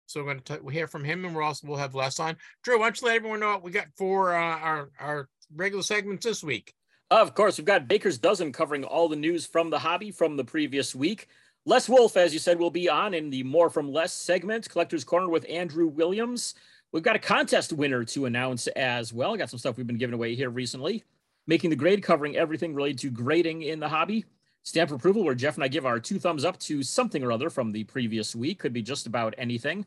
So 0.06 0.20
we're 0.20 0.34
going 0.34 0.40
to 0.44 0.60
we 0.62 0.72
hear 0.72 0.86
from 0.86 1.02
him, 1.02 1.24
and 1.24 1.34
we're 1.34 1.42
also 1.42 1.66
we'll 1.66 1.76
have 1.76 1.96
less 1.96 2.20
on. 2.20 2.36
Drew, 2.62 2.78
why 2.78 2.86
don't 2.86 3.00
you 3.00 3.08
let 3.08 3.16
everyone 3.16 3.40
know 3.40 3.48
what 3.48 3.64
we 3.64 3.72
got 3.72 3.88
for 3.96 4.34
uh, 4.34 4.38
our 4.38 4.90
our 5.00 5.28
regular 5.54 5.82
segments 5.82 6.24
this 6.24 6.42
week? 6.44 6.72
Of 7.10 7.34
course, 7.34 7.58
we've 7.58 7.64
got 7.64 7.88
Baker's 7.88 8.16
Dozen 8.16 8.52
covering 8.52 8.84
all 8.84 9.08
the 9.08 9.16
news 9.16 9.44
from 9.44 9.70
the 9.70 9.78
hobby 9.78 10.12
from 10.12 10.36
the 10.36 10.44
previous 10.44 10.94
week. 10.94 11.26
Les 11.66 11.88
Wolf, 11.88 12.16
as 12.16 12.32
you 12.32 12.38
said, 12.38 12.58
will 12.58 12.70
be 12.70 12.88
on 12.88 13.14
in 13.14 13.30
the 13.30 13.42
More 13.42 13.68
from 13.68 13.92
Less 13.92 14.12
segment, 14.12 14.70
Collector's 14.70 15.04
Corner 15.04 15.28
with 15.28 15.46
Andrew 15.48 15.88
Williams. 15.88 16.54
We've 16.92 17.02
got 17.02 17.16
a 17.16 17.18
contest 17.18 17.72
winner 17.72 18.04
to 18.04 18.26
announce 18.26 18.68
as 18.68 19.12
well. 19.12 19.36
Got 19.36 19.50
some 19.50 19.58
stuff 19.58 19.76
we've 19.76 19.86
been 19.86 19.98
giving 19.98 20.14
away 20.14 20.36
here 20.36 20.48
recently 20.48 21.04
making 21.48 21.70
the 21.70 21.76
grade, 21.76 22.02
covering 22.02 22.36
everything 22.36 22.74
related 22.74 22.98
to 23.00 23.10
grading 23.10 23.62
in 23.62 23.80
the 23.80 23.88
hobby. 23.88 24.24
Stamp 24.62 24.90
approval, 24.92 25.24
where 25.24 25.34
Jeff 25.34 25.54
and 25.54 25.64
I 25.64 25.68
give 25.68 25.86
our 25.86 25.98
two 25.98 26.18
thumbs 26.18 26.44
up 26.44 26.58
to 26.60 26.82
something 26.82 27.24
or 27.24 27.32
other 27.32 27.48
from 27.48 27.72
the 27.72 27.84
previous 27.84 28.36
week, 28.36 28.58
could 28.60 28.72
be 28.72 28.82
just 28.82 29.06
about 29.06 29.34
anything. 29.38 29.86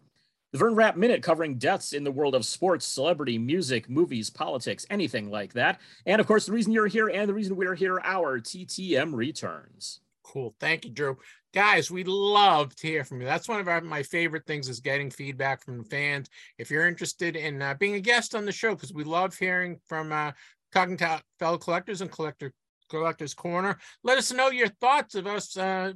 The 0.52 0.58
Vern 0.58 0.76
Rapp 0.76 0.98
Minute, 0.98 1.24
covering 1.24 1.60
deaths 1.60 1.94
in 1.94 2.04
the 2.04 2.12
world 2.12 2.36
of 2.36 2.46
sports, 2.46 2.86
celebrity, 2.86 3.38
music, 3.38 3.90
movies, 3.90 4.30
politics, 4.30 4.86
anything 4.90 5.30
like 5.30 5.54
that. 5.54 5.80
And 6.06 6.20
of 6.20 6.28
course, 6.28 6.46
the 6.46 6.52
reason 6.52 6.74
you're 6.74 6.88
here 6.88 7.10
and 7.10 7.30
the 7.30 7.34
reason 7.34 7.56
we're 7.56 7.76
here, 7.76 8.02
our 8.04 8.40
TTM 8.40 9.14
returns. 9.14 10.02
Cool. 10.24 10.56
Thank 10.60 10.86
you, 10.86 10.92
Drew. 10.92 11.18
Guys, 11.54 11.92
we 11.92 12.04
love 12.04 12.76
to 12.78 12.88
hear 12.88 13.04
from 13.04 13.22
you. 13.22 13.28
That's 13.28 13.48
one 13.48 13.60
of 13.60 13.68
our, 13.68 13.82
my 13.82 14.04
favorite 14.04 14.46
things 14.46 14.68
is 14.68 14.80
getting 14.80 15.12
feedback 15.12 15.64
from 15.64 15.84
fans. 15.84 16.30
If 16.58 16.72
you're 16.72 16.88
interested 16.88 17.36
in 17.36 17.62
uh, 17.62 17.76
being 17.76 17.96
a 17.96 18.00
guest 18.00 18.36
on 18.36 18.46
the 18.46 18.52
show, 18.52 18.74
because 18.74 18.94
we 18.94 19.04
love 19.04 19.38
hearing 19.38 19.80
from 19.88 20.12
uh, 20.12 20.32
talking 20.72 20.98
to 20.98 21.22
fellow 21.40 21.58
collectors 21.58 22.02
and 22.02 22.12
collector 22.12 22.54
collectors 22.90 23.34
corner. 23.34 23.78
Let 24.04 24.18
us 24.18 24.32
know 24.32 24.50
your 24.50 24.68
thoughts 24.68 25.16
of 25.16 25.28
us 25.28 25.58
uh 25.58 25.94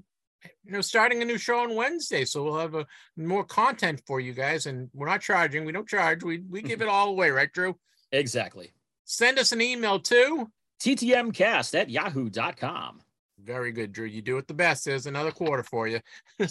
you 0.63 0.71
know 0.71 0.81
starting 0.81 1.21
a 1.21 1.25
new 1.25 1.37
show 1.37 1.59
on 1.59 1.75
wednesday 1.75 2.25
so 2.25 2.43
we'll 2.43 2.59
have 2.59 2.75
a 2.75 2.85
more 3.17 3.43
content 3.43 4.01
for 4.05 4.19
you 4.19 4.33
guys 4.33 4.65
and 4.65 4.89
we're 4.93 5.07
not 5.07 5.21
charging 5.21 5.65
we 5.65 5.71
don't 5.71 5.87
charge 5.87 6.23
we 6.23 6.39
we 6.49 6.61
give 6.61 6.81
it 6.81 6.87
all 6.87 7.09
away 7.09 7.29
right 7.29 7.51
drew? 7.51 7.75
Exactly. 8.11 8.71
Send 9.05 9.39
us 9.39 9.51
an 9.51 9.61
email 9.61 9.99
to 9.99 10.49
ttmcast 10.81 11.79
at 11.79 11.89
yahoo.com 11.89 13.01
very 13.39 13.71
good 13.71 13.91
drew 13.91 14.05
you 14.05 14.21
do 14.21 14.37
it 14.37 14.47
the 14.47 14.53
best 14.53 14.85
there's 14.85 15.07
another 15.07 15.31
quarter 15.31 15.63
for 15.63 15.87
you. 15.87 15.99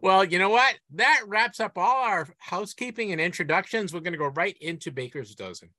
Well 0.00 0.24
you 0.24 0.40
know 0.40 0.50
what? 0.50 0.76
That 0.94 1.22
wraps 1.28 1.60
up 1.60 1.78
all 1.78 2.02
our 2.02 2.26
housekeeping 2.38 3.12
and 3.12 3.20
introductions. 3.20 3.94
We're 3.94 4.00
going 4.00 4.12
to 4.12 4.18
go 4.18 4.26
right 4.26 4.56
into 4.60 4.90
baker's 4.90 5.36
dozen 5.36 5.70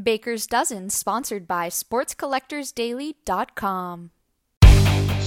Baker's 0.00 0.46
Dozen, 0.46 0.90
sponsored 0.90 1.46
by 1.46 1.68
SportsCollectorsDaily.com. 1.68 4.10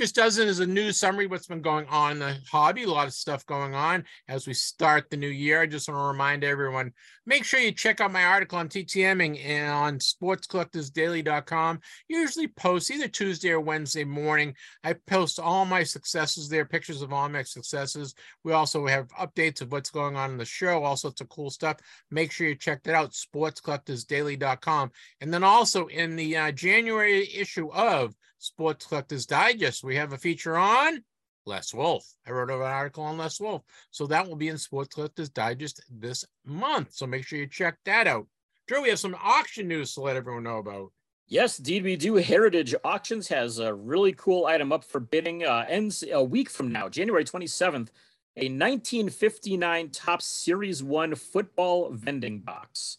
Baker's 0.00 0.12
Dozen 0.12 0.48
is 0.48 0.60
a 0.60 0.66
news 0.66 0.98
summary 0.98 1.26
what's 1.26 1.46
been 1.46 1.60
going 1.60 1.86
on 1.88 2.20
the 2.20 2.38
hobby. 2.50 2.84
A 2.84 2.90
lot 2.90 3.06
of 3.06 3.12
stuff 3.12 3.44
going 3.44 3.74
on 3.74 4.06
as 4.28 4.46
we 4.46 4.54
start 4.54 5.10
the 5.10 5.16
new 5.18 5.28
year. 5.28 5.60
I 5.60 5.66
just 5.66 5.90
want 5.90 6.00
to 6.00 6.04
remind 6.04 6.42
everyone 6.42 6.92
make 7.26 7.44
sure 7.44 7.60
you 7.60 7.70
check 7.70 8.00
out 8.00 8.10
my 8.10 8.24
article 8.24 8.58
on 8.58 8.70
TTMing 8.70 9.44
and 9.44 9.70
on 9.70 9.98
sportscollectorsdaily.com. 9.98 11.80
Usually 12.08 12.48
post 12.48 12.90
either 12.90 13.08
Tuesday 13.08 13.50
or 13.50 13.60
Wednesday 13.60 14.04
morning. 14.04 14.54
I 14.82 14.94
post 15.06 15.38
all 15.38 15.66
my 15.66 15.82
successes 15.82 16.48
there, 16.48 16.64
pictures 16.64 17.02
of 17.02 17.12
all 17.12 17.28
my 17.28 17.42
successes. 17.42 18.14
We 18.42 18.54
also 18.54 18.86
have 18.86 19.08
updates 19.08 19.60
of 19.60 19.70
what's 19.70 19.90
going 19.90 20.16
on 20.16 20.30
in 20.30 20.38
the 20.38 20.46
show, 20.46 20.82
all 20.82 20.96
sorts 20.96 21.20
of 21.20 21.28
cool 21.28 21.50
stuff. 21.50 21.76
Make 22.10 22.32
sure 22.32 22.48
you 22.48 22.54
check 22.54 22.82
that 22.84 22.94
out, 22.94 23.12
sportscollectorsdaily.com. 23.12 24.92
And 25.20 25.34
then 25.34 25.44
also 25.44 25.88
in 25.88 26.16
the 26.16 26.38
uh, 26.38 26.52
January 26.52 27.28
issue 27.34 27.70
of 27.70 28.14
Sports 28.40 28.86
Collectors 28.86 29.26
Digest. 29.26 29.84
We 29.84 29.96
have 29.96 30.12
a 30.12 30.18
feature 30.18 30.56
on 30.56 31.04
Les 31.46 31.72
Wolf. 31.74 32.04
I 32.26 32.32
wrote 32.32 32.50
an 32.50 32.60
article 32.60 33.04
on 33.04 33.18
Les 33.18 33.38
Wolf. 33.38 33.62
So 33.90 34.06
that 34.06 34.26
will 34.26 34.36
be 34.36 34.48
in 34.48 34.58
Sports 34.58 34.94
Collectors 34.94 35.28
Digest 35.28 35.84
this 35.90 36.24
month. 36.44 36.92
So 36.92 37.06
make 37.06 37.26
sure 37.26 37.38
you 37.38 37.46
check 37.46 37.76
that 37.84 38.06
out. 38.06 38.26
Drew, 38.66 38.82
we 38.82 38.88
have 38.88 38.98
some 38.98 39.16
auction 39.22 39.68
news 39.68 39.94
to 39.94 40.00
let 40.00 40.16
everyone 40.16 40.44
know 40.44 40.58
about. 40.58 40.90
Yes, 41.26 41.58
indeed 41.58 41.84
we 41.84 41.96
do. 41.96 42.16
Heritage 42.16 42.74
Auctions 42.82 43.28
has 43.28 43.58
a 43.58 43.72
really 43.72 44.12
cool 44.12 44.46
item 44.46 44.72
up 44.72 44.84
for 44.84 45.00
bidding. 45.00 45.44
Uh, 45.44 45.64
ends 45.68 46.02
a 46.10 46.24
week 46.24 46.50
from 46.50 46.72
now, 46.72 46.88
January 46.88 47.24
27th. 47.24 47.88
A 48.36 48.48
1959 48.48 49.90
Topps 49.90 50.24
Series 50.24 50.82
1 50.82 51.14
football 51.14 51.90
vending 51.92 52.40
box. 52.40 52.98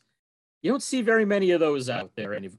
You 0.62 0.72
don't 0.72 0.84
see 0.84 1.02
very 1.02 1.26
many 1.26 1.52
of 1.52 1.60
those 1.60 1.90
out 1.90 2.12
there 2.16 2.34
any, 2.34 2.52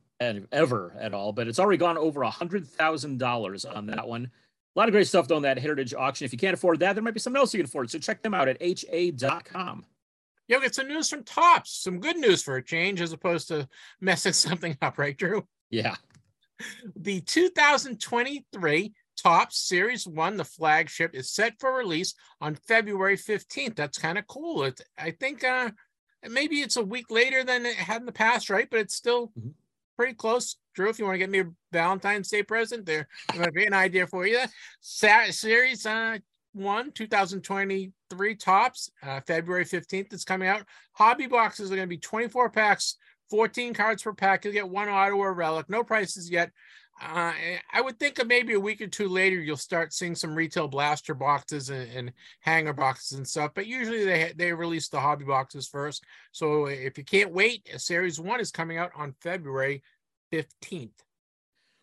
ever 0.52 0.94
at 0.98 1.14
all, 1.14 1.32
but 1.32 1.48
it's 1.48 1.58
already 1.58 1.78
gone 1.78 1.98
over 1.98 2.22
a 2.22 2.30
hundred 2.30 2.66
thousand 2.66 3.18
dollars 3.18 3.64
on 3.64 3.86
that 3.86 4.06
one. 4.06 4.30
A 4.74 4.78
lot 4.78 4.88
of 4.88 4.92
great 4.92 5.06
stuff 5.06 5.30
on 5.30 5.42
that 5.42 5.58
Heritage 5.58 5.92
auction. 5.92 6.24
If 6.24 6.32
you 6.32 6.38
can't 6.38 6.54
afford 6.54 6.80
that, 6.80 6.94
there 6.94 7.02
might 7.02 7.14
be 7.14 7.20
something 7.20 7.38
else 7.38 7.52
you 7.52 7.58
can 7.58 7.66
afford. 7.66 7.90
So 7.90 7.98
check 7.98 8.22
them 8.22 8.34
out 8.34 8.48
at 8.48 8.62
ha.com. 8.62 9.84
You'll 10.48 10.60
get 10.60 10.74
some 10.74 10.88
news 10.88 11.08
from 11.08 11.24
Topps, 11.24 11.70
some 11.82 12.00
good 12.00 12.16
news 12.16 12.42
for 12.42 12.56
a 12.56 12.64
change, 12.64 13.00
as 13.00 13.12
opposed 13.12 13.48
to 13.48 13.68
messing 14.00 14.32
something 14.32 14.76
up, 14.80 14.98
right, 14.98 15.16
Drew? 15.16 15.46
Yeah. 15.70 15.96
The 16.96 17.20
2023 17.20 18.94
Topps 19.16 19.58
Series 19.58 20.06
1, 20.06 20.36
the 20.36 20.44
flagship, 20.44 21.14
is 21.14 21.30
set 21.30 21.58
for 21.58 21.74
release 21.74 22.14
on 22.40 22.54
February 22.54 23.16
15th. 23.16 23.76
That's 23.76 23.98
kind 23.98 24.18
of 24.18 24.26
cool. 24.26 24.64
It, 24.64 24.80
I 24.98 25.10
think 25.10 25.44
uh, 25.44 25.70
maybe 26.28 26.60
it's 26.60 26.76
a 26.76 26.84
week 26.84 27.10
later 27.10 27.44
than 27.44 27.66
it 27.66 27.74
had 27.74 28.00
in 28.00 28.06
the 28.06 28.12
past, 28.12 28.50
right? 28.50 28.68
But 28.70 28.80
it's 28.80 28.94
still 28.94 29.28
mm-hmm 29.28 29.50
pretty 30.02 30.14
close. 30.14 30.56
Drew, 30.74 30.88
if 30.88 30.98
you 30.98 31.04
want 31.04 31.14
to 31.14 31.18
get 31.20 31.30
me 31.30 31.38
a 31.38 31.50
Valentine's 31.70 32.28
Day 32.28 32.42
present, 32.42 32.84
there 32.84 33.06
might 33.38 33.54
be 33.54 33.66
an 33.66 33.72
idea 33.72 34.04
for 34.04 34.26
you. 34.26 34.40
Series 34.80 35.86
uh, 35.86 36.18
1, 36.54 36.90
2023 36.90 38.34
Topps, 38.34 38.90
uh, 39.04 39.20
February 39.20 39.64
15th, 39.64 40.12
it's 40.12 40.24
coming 40.24 40.48
out. 40.48 40.64
Hobby 40.94 41.28
boxes 41.28 41.70
are 41.70 41.76
going 41.76 41.86
to 41.86 41.88
be 41.88 41.98
24 41.98 42.50
packs, 42.50 42.96
14 43.30 43.74
cards 43.74 44.02
per 44.02 44.12
pack. 44.12 44.44
You'll 44.44 44.54
get 44.54 44.68
one 44.68 44.88
auto 44.88 45.14
or 45.14 45.34
relic. 45.34 45.70
No 45.70 45.84
prices 45.84 46.28
yet. 46.28 46.50
Uh, 47.00 47.32
I 47.72 47.80
would 47.80 47.98
think 47.98 48.18
of 48.18 48.26
maybe 48.26 48.54
a 48.54 48.60
week 48.60 48.80
or 48.80 48.86
two 48.86 49.08
later, 49.08 49.40
you'll 49.40 49.56
start 49.56 49.92
seeing 49.92 50.14
some 50.14 50.34
retail 50.34 50.68
blaster 50.68 51.14
boxes 51.14 51.70
and, 51.70 51.90
and, 51.92 52.12
hanger 52.40 52.72
boxes 52.72 53.18
and 53.18 53.26
stuff. 53.26 53.52
But 53.54 53.66
usually 53.66 54.04
they 54.04 54.32
they 54.36 54.52
release 54.52 54.88
the 54.88 55.00
hobby 55.00 55.24
boxes 55.24 55.66
first. 55.66 56.04
So 56.32 56.66
if 56.66 56.98
you 56.98 57.04
can't 57.04 57.32
wait, 57.32 57.68
series 57.78 58.20
one 58.20 58.40
is 58.40 58.50
coming 58.50 58.78
out 58.78 58.92
on 58.94 59.14
February 59.20 59.82
fifteenth. 60.32 61.04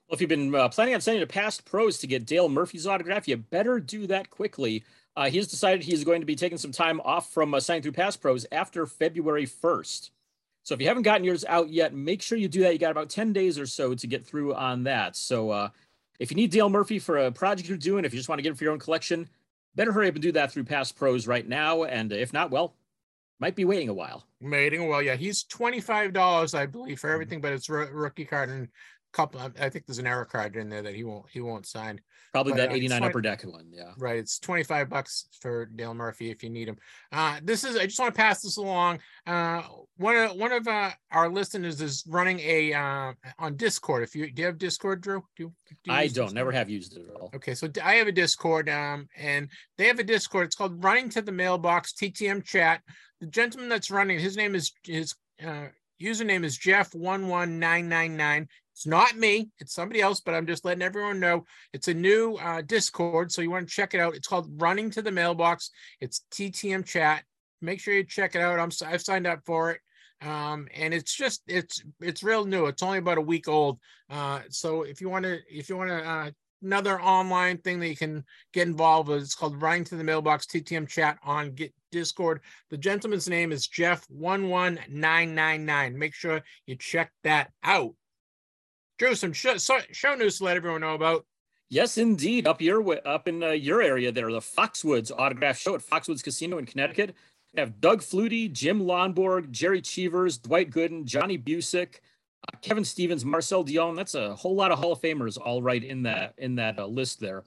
Well, 0.08 0.16
if 0.16 0.22
you've 0.22 0.30
been 0.30 0.54
uh, 0.56 0.70
planning 0.70 0.96
on 0.96 1.02
sending 1.02 1.22
to 1.22 1.28
past 1.28 1.66
pros 1.66 2.00
to 2.00 2.08
get 2.08 2.26
Dale 2.26 2.50
Murphy's 2.50 2.88
autograph, 2.88 3.28
you 3.28 3.38
better 3.38 3.80
do 3.80 4.08
that 4.08 4.32
quickly. 4.32 4.84
Uh, 5.16 5.30
he's 5.30 5.48
decided 5.48 5.84
he's 5.84 6.04
going 6.04 6.22
to 6.22 6.26
be 6.26 6.36
taking 6.36 6.58
some 6.58 6.72
time 6.72 7.00
off 7.02 7.32
from 7.32 7.54
uh, 7.54 7.60
signing 7.60 7.84
through 7.84 7.92
past 7.92 8.20
pros 8.20 8.46
after 8.52 8.88
February 8.88 9.46
first. 9.46 10.12
So 10.64 10.74
if 10.74 10.82
you 10.82 10.88
haven't 10.88 11.04
gotten 11.04 11.24
yours 11.24 11.46
out 11.48 11.70
yet, 11.70 11.94
make 11.94 12.24
sure 12.24 12.38
you 12.38 12.48
do 12.48 12.62
that. 12.62 12.74
You 12.74 12.80
got 12.80 12.92
about 12.92 13.10
10 13.10 13.34
days 13.34 13.60
or 13.60 13.68
so 13.68 13.94
to 13.94 14.08
get 14.08 14.26
through 14.26 14.56
on 14.56 14.84
that. 14.84 15.16
So 15.16 15.52
uh, 15.52 15.70
if 16.20 16.32
you 16.32 16.36
need 16.36 16.52
Dale 16.52 16.70
Murphy 16.70 16.98
for 16.98 17.18
a 17.18 17.32
project 17.32 17.70
you're 17.70 17.78
doing, 17.78 18.04
if 18.04 18.14
you 18.14 18.20
just 18.20 18.30
want 18.30 18.40
to 18.40 18.44
get 18.44 18.50
him 18.50 18.56
for 18.56 18.64
your 18.64 18.74
own 18.74 18.80
collection, 18.80 19.30
better 19.76 19.92
hurry 19.92 20.08
up 20.08 20.16
and 20.16 20.24
do 20.24 20.32
that 20.32 20.52
through 20.52 20.64
Past 20.64 20.96
Pros 20.96 21.28
right 21.28 21.48
now. 21.48 21.84
And 21.84 22.12
if 22.12 22.34
not, 22.34 22.50
well, 22.50 22.74
might 23.40 23.56
be 23.56 23.66
waiting 23.66 23.90
a 23.90 23.94
while. 23.94 24.26
Waiting 24.42 24.82
a 24.82 24.86
while, 24.86 25.02
yeah. 25.02 25.16
He's 25.16 25.44
$25, 25.46 26.54
I 26.54 26.66
believe, 26.66 27.00
for 27.00 27.08
mm-hmm. 27.08 27.14
everything, 27.14 27.42
but 27.42 27.54
it's 27.54 27.70
rookie 27.70 28.26
card 28.26 28.50
and 28.50 28.68
couple 29.12 29.40
I 29.40 29.70
think 29.70 29.86
there's 29.86 29.98
an 29.98 30.08
error 30.08 30.26
card 30.26 30.56
in 30.56 30.70
there 30.70 30.82
that 30.82 30.96
he 30.96 31.04
won't 31.04 31.26
he 31.30 31.42
won't 31.42 31.66
sign. 31.66 32.00
Probably 32.32 32.54
but, 32.54 32.70
that 32.70 32.74
89 32.74 33.04
uh, 33.04 33.08
upper 33.08 33.22
deck 33.22 33.42
one, 33.42 33.66
yeah. 33.72 33.92
Right. 33.98 34.18
It's 34.18 34.38
25 34.40 34.88
bucks 34.88 35.28
for 35.42 35.66
Dale 35.66 35.96
Murphy 35.96 36.30
if 36.30 36.44
you 36.44 36.50
need 36.50 36.68
him. 36.68 36.78
Uh 37.12 37.40
this 37.44 37.64
is 37.64 37.76
I 37.76 37.86
just 37.86 38.00
want 38.00 38.14
to 38.14 38.18
pass 38.18 38.42
this 38.42 38.58
along. 38.58 39.00
Uh 39.26 39.64
one 39.98 40.16
of 40.16 40.36
one 40.36 40.52
of 40.52 40.68
uh, 40.68 40.92
our 41.12 41.30
listeners 41.30 41.82
is 41.82 42.04
running 42.08 42.40
a 42.42 42.74
uh 42.74 43.14
on 43.40 43.56
Discord. 43.56 44.04
If 44.04 44.16
you 44.16 44.32
do 44.32 44.42
you 44.42 44.46
have 44.46 44.58
Discord, 44.58 45.02
Drew? 45.02 45.24
Do, 45.36 45.52
do 45.84 45.92
I 45.92 46.02
don't 46.02 46.14
Discord? 46.14 46.34
never 46.34 46.52
have 46.52 46.70
used 46.70 46.96
it 46.96 47.08
at 47.10 47.16
all. 47.16 47.32
Okay, 47.36 47.56
so 47.56 47.68
I 47.84 47.96
have 47.96 48.08
a 48.08 48.12
Discord 48.12 48.70
um 48.70 49.08
and 49.18 49.50
they 49.78 49.88
have 49.88 50.00
a 50.00 50.04
Discord. 50.04 50.46
It's 50.46 50.56
called 50.56 50.84
Running 50.84 51.10
to 51.10 51.22
the 51.22 51.32
Mailbox 51.32 51.94
TTM 51.94 52.44
chat. 52.44 52.82
The 53.22 53.28
gentleman 53.28 53.70
that's 53.70 53.92
running 53.92 54.20
his 54.20 54.38
name 54.38 54.56
is 54.56 54.72
his 54.84 55.16
uh 55.46 55.68
username 56.02 56.44
is 56.44 56.58
Jeff11999. 56.58 58.48
It's 58.74 58.88
not 58.88 59.18
me, 59.18 59.50
it's 59.60 59.74
somebody 59.74 60.00
else, 60.00 60.22
but 60.22 60.34
I'm 60.34 60.48
just 60.48 60.64
letting 60.64 60.82
everyone 60.82 61.20
know 61.20 61.44
it's 61.74 61.90
a 61.90 61.94
new 61.94 62.36
uh, 62.36 62.62
Discord. 62.62 63.30
So 63.32 63.42
you 63.42 63.52
want 63.52 63.68
to 63.68 63.76
check 63.76 63.94
it 63.94 64.00
out. 64.00 64.16
It's 64.16 64.28
called 64.28 64.62
Running 64.62 64.90
to 64.92 65.02
the 65.02 65.12
Mailbox. 65.12 65.72
It's 66.00 66.22
TTM 66.32 66.86
chat. 66.86 67.24
Make 67.62 67.82
sure 67.82 67.94
you 67.94 68.06
check 68.06 68.36
it 68.36 68.42
out. 68.42 68.58
I'm 68.58 68.72
I've 68.86 69.02
signed 69.02 69.28
up 69.28 69.42
for 69.46 69.72
it. 69.72 69.82
Um, 70.22 70.68
and 70.74 70.94
it's 70.94 71.14
just 71.14 71.42
it's 71.48 71.84
it's 72.00 72.24
real 72.24 72.46
new. 72.46 72.68
It's 72.68 72.84
only 72.84 73.00
about 73.00 73.18
a 73.18 73.22
week 73.22 73.50
old. 73.50 73.80
Uh, 74.10 74.42
so 74.50 74.84
if 74.84 75.02
you 75.02 75.10
want 75.10 75.26
to 75.26 75.40
if 75.50 75.68
you 75.68 75.76
want 75.76 75.90
to 75.90 76.10
uh, 76.10 76.32
another 76.62 77.02
online 77.02 77.58
thing 77.58 77.80
that 77.80 77.88
you 77.88 77.96
can 77.96 78.24
get 78.54 78.68
involved 78.68 79.10
with. 79.10 79.22
It's 79.22 79.36
called 79.36 79.62
Running 79.62 79.84
to 79.86 79.96
the 79.96 80.04
Mailbox 80.04 80.46
TTM 80.46 80.88
chat 80.88 81.18
on 81.24 81.52
Get 81.52 81.74
Discord. 81.92 82.42
The 82.70 82.78
gentleman's 82.78 83.28
name 83.28 83.52
is 83.52 83.68
Jeff11999. 83.68 85.96
Make 85.96 86.14
sure 86.14 86.42
you 86.66 86.76
check 86.76 87.12
that 87.24 87.52
out. 87.64 87.94
Drew, 88.98 89.16
some 89.16 89.34
show, 89.34 89.58
show 89.58 90.16
news 90.16 90.38
to 90.38 90.44
let 90.44 90.58
everyone 90.58 90.82
know 90.82 90.96
about. 90.96 91.26
Yes, 91.70 91.98
indeed. 91.98 92.48
Up 92.48 92.62
your 92.62 93.08
up 93.08 93.28
in 93.28 93.44
uh, 93.44 93.52
your 93.52 93.82
area 93.82 94.12
there, 94.12 94.32
the 94.32 94.40
Foxwoods 94.40 95.12
Autograph 95.16 95.58
Show 95.58 95.76
at 95.76 95.82
Foxwoods 95.82 96.24
Casino 96.24 96.58
in 96.58 96.66
Connecticut. 96.66 97.16
We 97.54 97.60
have 97.60 97.80
Doug 97.80 98.02
Flutie, 98.02 98.52
Jim 98.52 98.82
Lonborg, 98.82 99.52
Jerry 99.52 99.82
Cheevers, 99.82 100.38
Dwight 100.38 100.72
Gooden, 100.72 101.06
Johnny 101.06 101.38
Bucyk, 101.38 102.00
uh, 102.48 102.58
Kevin 102.62 102.84
Stevens, 102.84 103.24
Marcel 103.24 103.64
Dionne. 103.64 103.96
That's 103.96 104.16
a 104.16 104.36
whole 104.36 104.56
lot 104.56 104.72
of 104.72 104.80
Hall 104.80 104.94
of 104.94 105.02
Famers 105.02 105.38
all 105.40 105.62
right 105.62 105.84
in 105.84 106.04
that 106.04 106.34
in 106.38 106.56
that 106.56 106.80
uh, 106.80 106.88
list 106.88 107.20
there. 107.20 107.44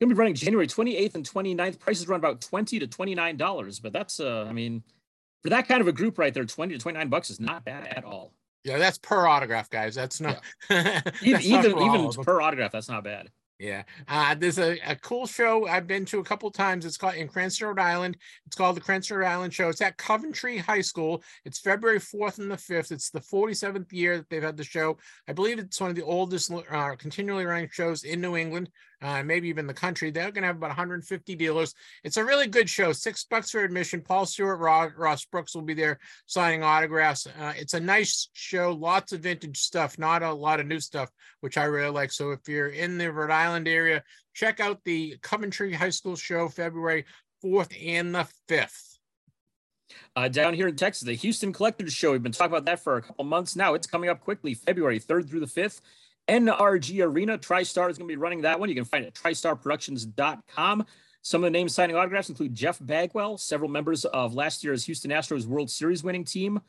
Going 0.00 0.10
to 0.10 0.14
be 0.14 0.18
running 0.18 0.34
January 0.34 0.66
28th 0.66 1.14
and 1.14 1.28
29th. 1.28 1.78
Prices 1.78 2.06
run 2.06 2.20
about 2.20 2.42
20 2.42 2.78
to 2.80 2.86
29 2.86 3.36
dollars, 3.36 3.80
but 3.80 3.92
that's 3.92 4.20
uh, 4.20 4.44
I 4.46 4.52
mean, 4.52 4.82
for 5.42 5.50
that 5.50 5.68
kind 5.68 5.80
of 5.80 5.88
a 5.88 5.92
group 5.92 6.18
right 6.18 6.34
there, 6.34 6.44
20 6.44 6.74
to 6.74 6.80
29 6.80 7.08
bucks 7.08 7.30
is 7.30 7.40
not 7.40 7.64
bad 7.64 7.86
at 7.86 8.04
all. 8.04 8.32
Yeah, 8.64 8.78
that's 8.78 8.98
per 8.98 9.26
autograph, 9.26 9.70
guys. 9.70 9.94
That's 9.94 10.20
not 10.20 10.42
yeah. 10.68 11.00
that's 11.04 11.46
even 11.46 11.72
not 11.72 11.98
even 11.98 12.24
per 12.24 12.40
autograph. 12.42 12.72
That's 12.72 12.88
not 12.88 13.04
bad. 13.04 13.30
Yeah, 13.58 13.84
uh, 14.06 14.34
there's 14.34 14.58
a, 14.58 14.78
a 14.86 14.96
cool 14.96 15.26
show 15.26 15.66
I've 15.66 15.86
been 15.86 16.04
to 16.06 16.18
a 16.18 16.24
couple 16.24 16.50
times. 16.50 16.84
It's 16.84 16.98
called 16.98 17.14
in 17.14 17.26
Cranston, 17.26 17.68
Rhode 17.68 17.78
Island. 17.78 18.18
It's 18.44 18.54
called 18.54 18.76
the 18.76 18.82
Cranston, 18.82 19.16
Rhode 19.16 19.28
Island 19.28 19.54
Show. 19.54 19.70
It's 19.70 19.80
at 19.80 19.96
Coventry 19.96 20.58
High 20.58 20.82
School. 20.82 21.22
It's 21.46 21.58
February 21.58 22.00
4th 22.00 22.38
and 22.38 22.50
the 22.50 22.56
5th. 22.56 22.92
It's 22.92 23.08
the 23.08 23.20
47th 23.20 23.90
year 23.92 24.18
that 24.18 24.28
they've 24.28 24.42
had 24.42 24.58
the 24.58 24.64
show. 24.64 24.98
I 25.26 25.32
believe 25.32 25.58
it's 25.58 25.80
one 25.80 25.88
of 25.88 25.96
the 25.96 26.04
oldest 26.04 26.52
uh, 26.52 26.96
continually 26.96 27.46
running 27.46 27.70
shows 27.72 28.04
in 28.04 28.20
New 28.20 28.36
England. 28.36 28.68
Uh, 29.06 29.22
maybe 29.22 29.48
even 29.48 29.68
the 29.68 29.74
country. 29.74 30.10
They're 30.10 30.32
going 30.32 30.42
to 30.42 30.48
have 30.48 30.56
about 30.56 30.70
150 30.70 31.36
dealers. 31.36 31.74
It's 32.02 32.16
a 32.16 32.24
really 32.24 32.48
good 32.48 32.68
show. 32.68 32.92
Six 32.92 33.24
bucks 33.24 33.52
for 33.52 33.62
admission. 33.62 34.00
Paul 34.00 34.26
Stewart, 34.26 34.58
Ross, 34.58 35.24
Brooks 35.26 35.54
will 35.54 35.62
be 35.62 35.74
there 35.74 36.00
signing 36.26 36.64
autographs. 36.64 37.28
Uh, 37.28 37.52
it's 37.56 37.74
a 37.74 37.80
nice 37.80 38.30
show. 38.32 38.72
Lots 38.72 39.12
of 39.12 39.20
vintage 39.20 39.58
stuff, 39.58 39.96
not 39.96 40.24
a 40.24 40.32
lot 40.32 40.58
of 40.58 40.66
new 40.66 40.80
stuff, 40.80 41.08
which 41.40 41.56
I 41.56 41.64
really 41.64 41.90
like. 41.90 42.10
So 42.10 42.32
if 42.32 42.48
you're 42.48 42.70
in 42.70 42.98
the 42.98 43.12
Rhode 43.12 43.30
Island 43.30 43.68
area, 43.68 44.02
check 44.34 44.58
out 44.58 44.82
the 44.84 45.16
Coventry 45.22 45.72
High 45.72 45.90
School 45.90 46.16
show 46.16 46.48
February 46.48 47.04
4th 47.44 47.72
and 47.86 48.12
the 48.12 48.26
5th. 48.48 48.96
Uh, 50.16 50.26
down 50.26 50.52
here 50.52 50.66
in 50.66 50.74
Texas, 50.74 51.06
the 51.06 51.14
Houston 51.14 51.52
Collectors 51.52 51.92
Show. 51.92 52.10
We've 52.10 52.22
been 52.22 52.32
talking 52.32 52.52
about 52.52 52.64
that 52.64 52.82
for 52.82 52.96
a 52.96 53.02
couple 53.02 53.24
months 53.24 53.54
now. 53.54 53.74
It's 53.74 53.86
coming 53.86 54.10
up 54.10 54.20
quickly, 54.20 54.54
February 54.54 54.98
3rd 54.98 55.28
through 55.28 55.40
the 55.40 55.46
5th. 55.46 55.80
NRG 56.28 57.04
Arena. 57.04 57.38
TriStar 57.38 57.90
is 57.90 57.98
going 57.98 58.08
to 58.08 58.12
be 58.12 58.16
running 58.16 58.42
that 58.42 58.58
one. 58.58 58.68
You 58.68 58.74
can 58.74 58.84
find 58.84 59.04
it 59.04 59.08
at 59.08 59.14
tristarproductions.com. 59.14 60.86
Some 61.22 61.42
of 61.42 61.46
the 61.46 61.50
names 61.50 61.74
signing 61.74 61.96
autographs 61.96 62.28
include 62.28 62.54
Jeff 62.54 62.78
Bagwell, 62.80 63.36
several 63.38 63.68
members 63.68 64.04
of 64.04 64.34
last 64.34 64.62
year's 64.62 64.84
Houston 64.84 65.10
Astros 65.10 65.46
World 65.46 65.70
Series 65.70 66.04
winning 66.04 66.24
team, 66.24 66.60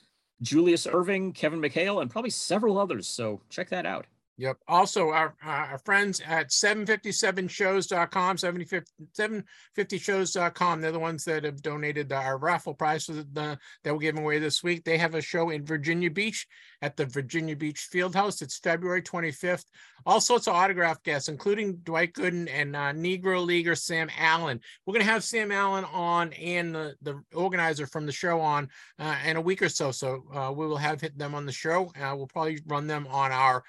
Julius 0.41 0.87
Erving, 0.87 1.33
Kevin 1.33 1.61
McHale, 1.61 2.01
and 2.01 2.09
probably 2.09 2.31
several 2.31 2.79
others. 2.79 3.07
So 3.07 3.41
check 3.49 3.69
that 3.69 3.85
out. 3.85 4.07
Yep. 4.39 4.57
Also, 4.67 5.09
our, 5.09 5.33
our 5.41 5.79
friends 5.79 6.21
at 6.23 6.49
757shows.com, 6.49 8.37
750shows.com, 8.37 10.81
they're 10.81 10.91
the 10.91 10.99
ones 10.99 11.23
that 11.23 11.43
have 11.43 11.63
donated 11.63 12.13
our 12.13 12.37
raffle 12.37 12.75
prizes 12.75 13.25
that 13.33 13.57
we're 13.83 13.97
giving 13.97 14.21
away 14.21 14.37
this 14.37 14.61
week. 14.61 14.83
They 14.83 14.99
have 14.99 15.15
a 15.15 15.21
show 15.21 15.49
in 15.49 15.65
Virginia 15.65 16.11
Beach 16.11 16.45
at 16.83 16.95
the 16.95 17.07
Virginia 17.07 17.55
Beach 17.55 17.89
Fieldhouse. 17.91 18.43
It's 18.43 18.59
February 18.59 19.01
25th. 19.01 19.65
All 20.05 20.21
sorts 20.21 20.47
of 20.47 20.53
autograph 20.53 21.01
guests, 21.01 21.29
including 21.29 21.77
Dwight 21.77 22.13
Gooden 22.13 22.47
and 22.47 22.75
uh, 22.75 22.93
Negro 22.93 23.43
Leaguer 23.43 23.73
Sam 23.73 24.07
Allen. 24.19 24.61
We're 24.85 24.93
going 24.93 25.05
to 25.05 25.11
have 25.11 25.23
Sam 25.23 25.51
Allen 25.51 25.85
on 25.85 26.31
and 26.33 26.75
the, 26.75 26.95
the 27.01 27.19
organizer 27.33 27.87
from 27.87 28.05
the 28.05 28.11
show 28.11 28.39
on 28.39 28.69
uh, 28.99 29.17
in 29.25 29.35
a 29.35 29.41
week 29.41 29.63
or 29.63 29.69
so. 29.69 29.89
So 29.89 30.25
uh, 30.31 30.53
we 30.55 30.67
will 30.67 30.77
have 30.77 31.01
hit 31.01 31.17
them 31.17 31.33
on 31.33 31.47
the 31.47 31.51
show. 31.51 31.91
Uh, 31.99 32.13
we'll 32.15 32.27
probably 32.27 32.59
run 32.67 32.85
them 32.85 33.07
on 33.09 33.31
our 33.31 33.63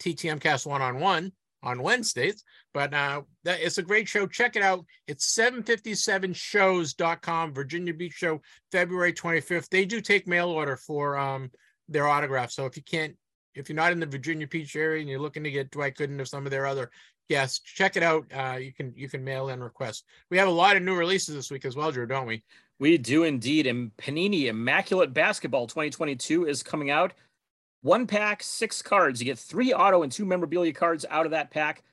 TTM 0.00 0.40
Cast 0.40 0.66
one 0.66 0.82
on 0.82 1.00
one 1.00 1.32
on 1.62 1.82
Wednesdays. 1.82 2.44
But 2.72 2.94
uh, 2.94 3.22
that, 3.44 3.60
it's 3.60 3.78
a 3.78 3.82
great 3.82 4.08
show. 4.08 4.26
Check 4.26 4.56
it 4.56 4.62
out. 4.62 4.84
It's 5.06 5.36
757shows.com, 5.36 7.54
Virginia 7.54 7.94
Beach 7.94 8.14
Show, 8.14 8.40
February 8.72 9.12
25th. 9.12 9.68
They 9.68 9.84
do 9.84 10.00
take 10.00 10.26
mail 10.26 10.48
order 10.48 10.76
for 10.76 11.18
um, 11.18 11.50
their 11.88 12.08
autographs. 12.08 12.54
So 12.54 12.66
if 12.66 12.76
you 12.76 12.82
can't, 12.82 13.16
if 13.54 13.68
you're 13.68 13.76
not 13.76 13.92
in 13.92 14.00
the 14.00 14.06
Virginia 14.06 14.46
Beach 14.46 14.76
area 14.76 15.00
and 15.00 15.08
you're 15.08 15.18
looking 15.18 15.44
to 15.44 15.50
get 15.50 15.70
Dwight 15.70 15.96
Gooden 15.96 16.20
or 16.20 16.26
some 16.26 16.44
of 16.44 16.50
their 16.50 16.66
other 16.66 16.90
guests, 17.28 17.60
check 17.60 17.96
it 17.96 18.02
out. 18.02 18.26
Uh, 18.34 18.58
you 18.58 18.72
can 18.72 18.92
you 18.94 19.08
can 19.08 19.24
mail 19.24 19.48
in 19.48 19.62
requests. 19.62 20.04
We 20.30 20.38
have 20.38 20.48
a 20.48 20.52
lot 20.52 20.76
of 20.76 20.82
new 20.82 20.94
releases 20.94 21.34
this 21.34 21.50
week 21.50 21.64
as 21.64 21.74
well, 21.74 21.90
Drew, 21.90 22.06
don't 22.06 22.26
we? 22.26 22.44
We 22.78 22.98
do 22.98 23.24
indeed. 23.24 23.66
And 23.66 23.90
Panini 23.96 24.46
Immaculate 24.46 25.14
Basketball 25.14 25.66
2022 25.66 26.46
is 26.46 26.62
coming 26.62 26.90
out. 26.90 27.14
One 27.86 28.08
pack, 28.08 28.42
six 28.42 28.82
cards. 28.82 29.20
You 29.20 29.26
get 29.26 29.38
three 29.38 29.72
auto 29.72 30.02
and 30.02 30.10
two 30.10 30.24
memorabilia 30.24 30.72
cards 30.72 31.06
out 31.08 31.24
of 31.24 31.30
that 31.30 31.52
pack. 31.52 31.84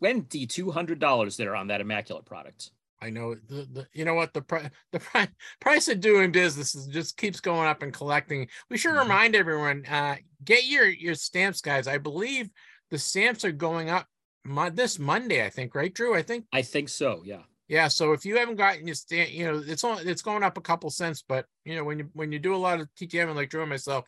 $2,200 0.00 1.36
there 1.36 1.56
on 1.56 1.66
that 1.66 1.80
immaculate 1.80 2.24
product. 2.24 2.70
I 3.02 3.10
know 3.10 3.34
the, 3.34 3.66
the 3.72 3.86
you 3.92 4.04
know 4.04 4.14
what 4.14 4.32
the 4.32 4.42
price 4.42 4.70
the 4.92 5.00
pri- 5.00 5.28
price 5.60 5.88
of 5.88 5.98
doing 5.98 6.30
business 6.30 6.76
is 6.76 6.86
just 6.86 7.16
keeps 7.16 7.40
going 7.40 7.66
up 7.66 7.82
and 7.82 7.92
collecting. 7.92 8.46
We 8.70 8.78
should 8.78 8.92
mm-hmm. 8.92 9.10
remind 9.10 9.34
everyone 9.34 9.84
uh 9.86 10.16
get 10.44 10.66
your 10.66 10.86
your 10.86 11.16
stamps 11.16 11.60
guys. 11.60 11.88
I 11.88 11.98
believe 11.98 12.48
the 12.92 12.98
stamps 12.98 13.44
are 13.44 13.50
going 13.50 13.90
up 13.90 14.06
mo- 14.44 14.70
this 14.70 15.00
Monday 15.00 15.44
I 15.44 15.50
think, 15.50 15.74
right 15.74 15.92
Drew? 15.92 16.14
I 16.14 16.22
think 16.22 16.46
I 16.52 16.62
think 16.62 16.88
so, 16.88 17.22
yeah. 17.24 17.42
Yeah, 17.66 17.88
so 17.88 18.12
if 18.12 18.26
you 18.26 18.36
haven't 18.36 18.56
gotten 18.56 18.86
your 18.86 18.94
stamp, 18.94 19.32
you 19.32 19.46
know, 19.46 19.62
it's 19.66 19.82
on 19.82 20.06
it's 20.06 20.22
going 20.22 20.44
up 20.44 20.58
a 20.58 20.62
couple 20.62 20.90
cents, 20.90 21.24
but 21.26 21.46
you 21.64 21.74
know, 21.74 21.82
when 21.82 21.98
you 21.98 22.10
when 22.12 22.30
you 22.30 22.38
do 22.38 22.54
a 22.54 22.56
lot 22.56 22.78
of 22.78 22.88
TTM 22.94 23.26
and 23.26 23.36
like 23.36 23.50
Drew 23.50 23.62
and 23.62 23.70
myself, 23.70 24.04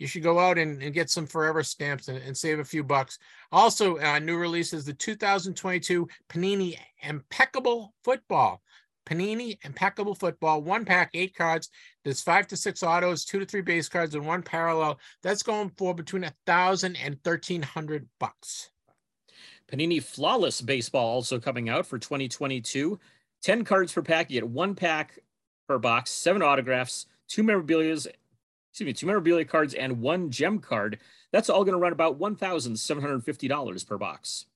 you 0.00 0.06
should 0.06 0.22
go 0.22 0.38
out 0.38 0.56
and, 0.56 0.82
and 0.82 0.94
get 0.94 1.10
some 1.10 1.26
forever 1.26 1.62
stamps 1.62 2.08
and, 2.08 2.16
and 2.18 2.36
save 2.36 2.58
a 2.58 2.64
few 2.64 2.82
bucks. 2.82 3.18
Also, 3.52 3.98
uh, 3.98 4.18
new 4.18 4.38
releases 4.38 4.86
the 4.86 4.94
2022 4.94 6.08
Panini 6.30 6.76
Impeccable 7.02 7.94
Football. 8.02 8.62
Panini 9.04 9.58
Impeccable 9.62 10.14
Football, 10.14 10.62
one 10.62 10.86
pack, 10.86 11.10
eight 11.12 11.34
cards. 11.36 11.68
There's 12.02 12.22
five 12.22 12.46
to 12.46 12.56
six 12.56 12.82
autos, 12.82 13.26
two 13.26 13.40
to 13.40 13.44
three 13.44 13.60
base 13.60 13.90
cards, 13.90 14.14
and 14.14 14.26
one 14.26 14.42
parallel. 14.42 14.98
That's 15.22 15.42
going 15.42 15.70
for 15.76 15.94
between 15.94 16.24
a 16.24 16.34
thousand 16.46 16.96
and 16.96 17.22
thirteen 17.22 17.60
hundred 17.60 18.08
bucks. 18.18 18.70
Panini 19.70 20.02
Flawless 20.02 20.62
Baseball 20.62 21.06
also 21.06 21.38
coming 21.38 21.68
out 21.68 21.86
for 21.86 21.98
2022. 21.98 22.98
10 23.42 23.64
cards 23.64 23.92
per 23.92 24.02
pack. 24.02 24.30
You 24.30 24.40
get 24.40 24.48
one 24.48 24.74
pack 24.74 25.18
per 25.68 25.78
box, 25.78 26.10
seven 26.10 26.42
autographs, 26.42 27.06
two 27.28 27.42
memorabilias, 27.42 28.06
excuse 28.70 28.86
me, 28.86 28.92
two 28.92 29.06
memorabilia 29.06 29.44
cards 29.44 29.74
and 29.74 30.00
one 30.00 30.30
gem 30.30 30.58
card. 30.58 30.98
That's 31.32 31.50
all 31.50 31.64
going 31.64 31.74
to 31.74 31.80
run 31.80 31.92
about 31.92 32.18
$1,750 32.18 33.86
per 33.86 33.98
box. 33.98 34.46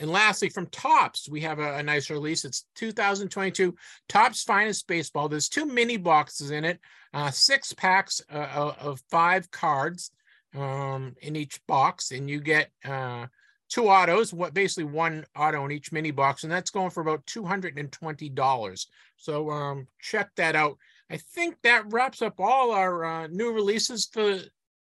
And 0.00 0.10
lastly, 0.10 0.48
from 0.48 0.66
Topps, 0.66 1.28
we 1.28 1.40
have 1.42 1.60
a, 1.60 1.76
a, 1.76 1.82
nice 1.82 2.10
release. 2.10 2.44
It's 2.44 2.66
2022 2.74 3.76
Topps 4.08 4.42
Finest 4.42 4.86
Baseball. 4.88 5.28
There's 5.28 5.48
two 5.48 5.66
mini 5.66 5.96
boxes 5.96 6.50
in 6.50 6.64
it, 6.64 6.80
uh, 7.12 7.30
six 7.30 7.72
packs 7.72 8.20
uh, 8.32 8.72
of 8.80 9.00
five 9.08 9.50
cards 9.52 10.10
um, 10.54 11.14
in 11.22 11.36
each 11.36 11.64
box, 11.66 12.10
and 12.10 12.28
you 12.28 12.40
get 12.40 12.70
uh, 12.84 13.26
two 13.68 13.88
autos. 13.88 14.32
What 14.32 14.52
basically 14.52 14.84
one 14.84 15.24
auto 15.36 15.64
in 15.64 15.70
each 15.70 15.92
mini 15.92 16.10
box, 16.10 16.42
and 16.42 16.52
that's 16.52 16.70
going 16.70 16.90
for 16.90 17.00
about 17.00 17.24
two 17.26 17.44
hundred 17.44 17.78
and 17.78 17.90
twenty 17.92 18.28
dollars. 18.28 18.88
So 19.16 19.50
um, 19.50 19.86
check 20.00 20.30
that 20.36 20.56
out. 20.56 20.76
I 21.10 21.18
think 21.18 21.56
that 21.62 21.92
wraps 21.92 22.22
up 22.22 22.34
all 22.38 22.70
our 22.70 23.04
uh, 23.04 23.26
new 23.28 23.52
releases 23.52 24.06
for 24.06 24.38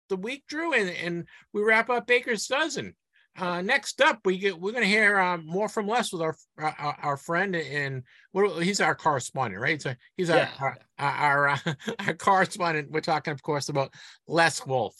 the 0.08 0.16
week, 0.16 0.44
Drew, 0.48 0.74
and, 0.74 0.90
and 0.90 1.28
we 1.52 1.62
wrap 1.62 1.88
up 1.88 2.06
Baker's 2.06 2.46
Dozen. 2.46 2.94
Uh, 3.38 3.62
next 3.62 4.00
up, 4.02 4.18
we 4.24 4.38
get 4.38 4.60
we're 4.60 4.72
going 4.72 4.82
to 4.82 4.88
hear 4.88 5.18
uh, 5.18 5.38
more 5.38 5.68
from 5.68 5.86
Les 5.86 6.12
with 6.12 6.20
our 6.20 6.36
our, 6.58 6.68
uh, 6.78 6.88
uh, 6.88 6.92
our 7.02 7.16
friend 7.16 7.54
and 7.54 8.02
what 8.32 8.62
he's 8.62 8.80
our 8.80 8.94
correspondent, 8.94 9.62
right? 9.62 9.80
So 9.80 9.94
he's 10.16 10.28
yeah. 10.28 10.50
our 10.58 10.76
our 10.98 11.10
our, 11.10 11.48
uh, 11.48 11.74
our, 12.06 12.14
correspondent. 12.14 12.90
We're 12.90 13.00
talking, 13.00 13.32
of 13.32 13.42
course, 13.42 13.68
about 13.68 13.94
Les 14.26 14.66
Wolf. 14.66 14.96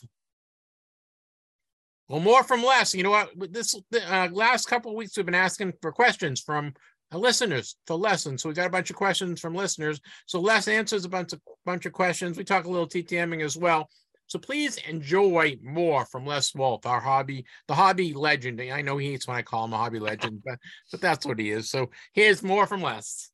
Well, 2.09 2.21
more 2.21 2.45
from 2.45 2.63
Les. 2.63 2.95
You 2.95 3.03
know 3.03 3.11
what? 3.11 3.31
This 3.53 3.75
uh, 3.95 4.29
last 4.33 4.67
couple 4.67 4.93
of 4.93 4.97
weeks, 4.97 5.17
we've 5.17 5.27
been 5.27 5.35
asking 5.35 5.75
for 5.83 5.93
questions 5.93 6.41
from 6.41 6.73
listeners 7.19 7.77
to 7.87 7.95
lessons. 7.95 8.43
So 8.43 8.49
we 8.49 8.55
got 8.55 8.67
a 8.67 8.71
bunch 8.71 8.91
of 8.91 8.97
questions 8.97 9.41
from 9.41 9.55
listeners. 9.55 10.01
So 10.27 10.41
Les 10.41 10.69
answers 10.69 11.05
a 11.05 11.09
bunch 11.09 11.33
of 11.33 11.41
bunch 11.65 11.87
of 11.87 11.93
questions. 11.93 12.37
We 12.37 12.45
talk 12.45 12.65
a 12.65 12.71
little 12.71 12.89
TTMing 12.89 13.45
as 13.45 13.57
well. 13.57 13.89
So 14.27 14.39
please 14.39 14.77
enjoy 14.89 15.59
more 15.61 16.05
from 16.07 16.25
Les 16.25 16.55
Wolf, 16.55 16.87
our 16.87 17.01
hobby, 17.01 17.45
the 17.67 17.75
hobby 17.75 18.15
legend. 18.15 18.61
I 18.61 18.81
know 18.81 18.97
he 18.97 19.11
hates 19.11 19.27
when 19.27 19.37
I 19.37 19.43
call 19.43 19.65
him 19.65 19.73
a 19.73 19.77
hobby 19.77 19.99
legend, 19.99 20.43
but 20.45 20.59
but 20.93 21.01
that's 21.01 21.27
what 21.27 21.39
he 21.39 21.51
is. 21.51 21.69
So 21.69 21.91
here's 22.13 22.43
more 22.43 22.67
from 22.67 22.81
Les. 22.81 23.31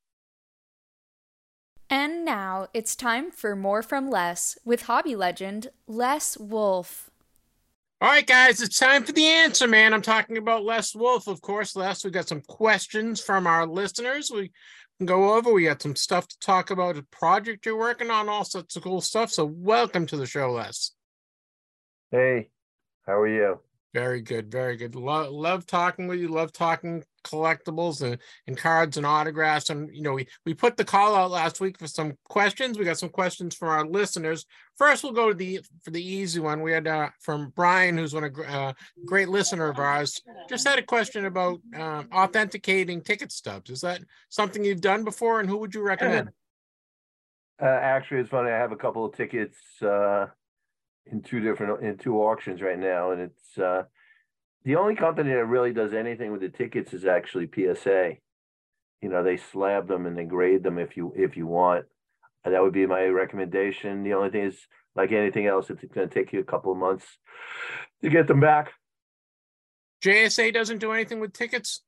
And 1.91 2.25
now 2.25 2.67
it's 2.73 2.97
time 2.97 3.31
for 3.31 3.55
more 3.55 3.83
from 3.83 4.11
Les 4.11 4.59
with 4.65 4.83
hobby 4.83 5.15
legend 5.15 5.69
Les 5.87 6.37
Wolf. 6.39 7.11
All 7.99 8.11
right, 8.11 8.27
guys, 8.27 8.61
it's 8.61 8.79
time 8.79 9.05
for 9.05 9.13
the 9.13 9.25
answer, 9.25 9.67
man. 9.67 9.95
I'm 9.95 10.03
talking 10.03 10.37
about 10.37 10.65
Les 10.65 10.95
Wolf, 10.95 11.29
of 11.29 11.41
course. 11.41 11.75
Les, 11.75 12.05
we 12.05 12.11
got 12.11 12.29
some 12.29 12.43
questions 12.43 13.23
from 13.23 13.47
our 13.47 13.67
listeners. 13.67 14.31
We 14.31 14.53
can 14.99 15.07
go 15.07 15.35
over. 15.35 15.51
We 15.51 15.65
got 15.65 15.81
some 15.81 15.97
stuff 15.97 16.29
to 16.29 16.39
talk 16.39 16.71
about. 16.71 16.99
A 16.99 17.03
project 17.05 17.65
you're 17.65 17.79
working 17.79 18.11
on, 18.11 18.29
all 18.29 18.45
sorts 18.45 18.77
of 18.77 18.83
cool 18.83 19.01
stuff. 19.01 19.31
So, 19.31 19.47
welcome 19.47 20.05
to 20.09 20.19
the 20.19 20.27
show, 20.27 20.53
Les. 20.53 20.91
Hey, 22.11 22.51
how 23.07 23.19
are 23.19 23.29
you? 23.29 23.61
Very 23.97 24.21
good, 24.21 24.53
very 24.53 24.77
good. 24.77 24.95
Love, 24.95 25.33
love 25.33 25.65
talking 25.65 26.07
with 26.07 26.21
you. 26.21 26.29
Love 26.29 26.53
talking 26.53 27.03
collectibles 27.25 28.03
and, 28.03 28.19
and 28.47 28.55
cards 28.55 28.99
and 28.99 29.07
autographs. 29.07 29.71
And 29.71 29.89
you 29.91 30.03
know, 30.03 30.13
we 30.13 30.29
we 30.45 30.53
put 30.53 30.77
the 30.77 30.85
call 30.85 31.15
out 31.15 31.31
last 31.31 31.61
week 31.61 31.79
for 31.79 31.87
some 31.87 32.13
questions. 32.29 32.79
We 32.79 32.85
got 32.85 32.99
some 32.99 33.09
questions 33.09 33.55
from 33.55 33.69
our 33.69 33.87
listeners. 33.87 34.45
First, 34.77 35.03
we'll 35.03 35.15
go 35.15 35.31
to 35.31 35.35
the 35.35 35.61
for 35.83 35.93
the 35.93 36.07
easy 36.07 36.41
one. 36.41 36.61
We 36.61 36.73
had 36.73 36.87
uh, 36.87 37.09
from 37.21 37.55
Brian, 37.57 37.97
who's 37.97 38.13
one 38.13 38.25
a 38.25 38.43
uh, 38.43 38.75
great 39.07 39.31
listener 39.31 39.71
of 39.71 39.79
ours. 39.79 40.21
Just 40.47 40.69
had 40.69 40.79
a 40.79 40.83
question 40.83 41.25
about 41.25 41.61
um, 41.75 42.11
authenticating 42.13 43.01
ticket 43.01 43.33
stubs. 43.33 43.71
Is 43.71 43.81
that 43.81 44.03
something 44.29 44.63
you've 44.63 44.83
done 44.83 45.05
before, 45.05 45.41
and 45.41 45.49
who 45.49 45.57
would 45.57 45.75
you 45.75 45.81
recommend? 45.81 46.29
Uh, 47.63 47.65
actually, 47.65 48.21
it's 48.21 48.29
funny. 48.29 48.51
I 48.51 48.59
have 48.59 48.73
a 48.73 48.77
couple 48.77 49.07
of 49.07 49.17
tickets 49.17 49.57
uh, 49.81 50.27
in 51.11 51.23
two 51.23 51.41
different 51.41 51.83
in 51.83 51.99
two 51.99 52.19
auctions 52.19 52.63
right 52.63 52.79
now, 52.79 53.13
and 53.13 53.21
it's 53.21 53.59
uh, 53.59 53.85
the 54.65 54.77
only 54.77 54.97
company 54.97 55.31
that 55.33 55.47
really 55.47 55.73
does 55.73 55.93
anything 55.93 56.33
with 56.33 56.41
the 56.41 56.49
tickets 56.49 56.93
is 56.93 57.05
actually 57.05 57.49
PSA. 57.53 58.17
You 59.01 59.09
know, 59.09 59.23
they 59.23 59.37
slab 59.37 59.87
them 59.87 60.07
and 60.07 60.17
they 60.19 60.25
grade 60.25 60.63
them 60.63 60.79
if 60.79 60.97
you 60.97 61.13
if 61.17 61.37
you 61.37 61.47
want. 61.47 61.87
And 62.45 62.55
that 62.55 62.63
would 62.63 62.73
be 62.73 62.87
my 62.87 63.07
recommendation. 63.07 64.03
The 64.03 64.15
only 64.15 64.31
thing 64.31 64.45
is, 64.45 64.59
like 64.95 65.13
anything 65.13 65.47
else, 65.47 65.71
it's 65.71 65.85
going 65.93 66.09
to 66.09 66.15
take 66.15 66.33
you 66.33 66.41
a 66.41 66.45
couple 66.45 66.73
of 66.73 66.79
months 66.79 67.05
to 68.03 68.09
get 68.09 68.27
them 68.27 68.41
back. 68.41 68.73
JSA 70.05 70.53
doesn't 70.53 70.79
do 70.79 70.93
anything 70.93 71.21
with 71.21 71.33
tickets. 71.33 71.83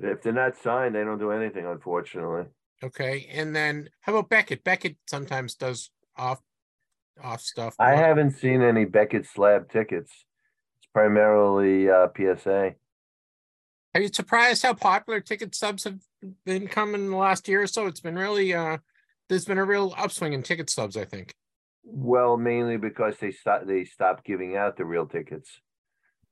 If 0.00 0.22
they're 0.22 0.32
not 0.32 0.56
signed, 0.56 0.94
they 0.94 1.04
don't 1.04 1.18
do 1.18 1.30
anything, 1.30 1.66
unfortunately. 1.66 2.46
Okay, 2.82 3.28
and 3.32 3.54
then 3.54 3.88
how 4.00 4.12
about 4.14 4.28
Beckett? 4.28 4.64
Beckett 4.64 4.96
sometimes 5.06 5.54
does 5.54 5.90
off 6.16 6.40
off 7.22 7.40
stuff. 7.40 7.74
I 7.78 7.96
haven't 7.96 8.32
seen 8.32 8.62
any 8.62 8.84
Beckett 8.84 9.26
slab 9.26 9.70
tickets. 9.70 10.12
It's 10.78 10.88
primarily 10.92 11.90
uh, 11.90 12.08
PSA. 12.16 12.74
Are 13.94 14.00
you 14.00 14.08
surprised 14.08 14.62
how 14.62 14.74
popular 14.74 15.20
ticket 15.20 15.54
subs 15.54 15.84
have 15.84 16.00
been 16.46 16.66
coming 16.66 17.02
in 17.02 17.10
the 17.10 17.16
last 17.16 17.46
year 17.46 17.62
or 17.62 17.66
so? 17.66 17.86
It's 17.86 18.00
been 18.00 18.16
really 18.16 18.54
uh 18.54 18.78
there's 19.28 19.44
been 19.44 19.58
a 19.58 19.64
real 19.64 19.94
upswing 19.96 20.32
in 20.32 20.42
ticket 20.42 20.70
subs, 20.70 20.96
I 20.96 21.04
think. 21.04 21.34
Well, 21.84 22.36
mainly 22.36 22.76
because 22.76 23.16
they 23.18 23.32
stop 23.32 23.66
they 23.66 23.84
stopped 23.84 24.24
giving 24.24 24.56
out 24.56 24.76
the 24.76 24.84
real 24.84 25.06
tickets. 25.06 25.60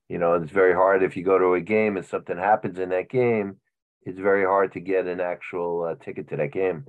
You 0.09 0.19
know, 0.19 0.35
it's 0.35 0.51
very 0.51 0.75
hard 0.75 1.03
if 1.03 1.17
you 1.17 1.25
go 1.25 1.39
to 1.39 1.55
a 1.55 1.61
game 1.61 1.97
and 1.97 2.07
something 2.07 2.37
happens 2.37 2.79
in 2.79 2.89
that 2.91 3.11
game. 3.11 3.57
It's 4.03 4.19
very 4.19 4.45
hard 4.45 4.73
to 4.73 4.81
get 4.81 5.07
an 5.07 5.21
actual 5.21 5.85
uh, 5.85 6.03
ticket 6.03 6.29
to 6.31 6.37
that 6.37 6.53
game. 6.53 6.85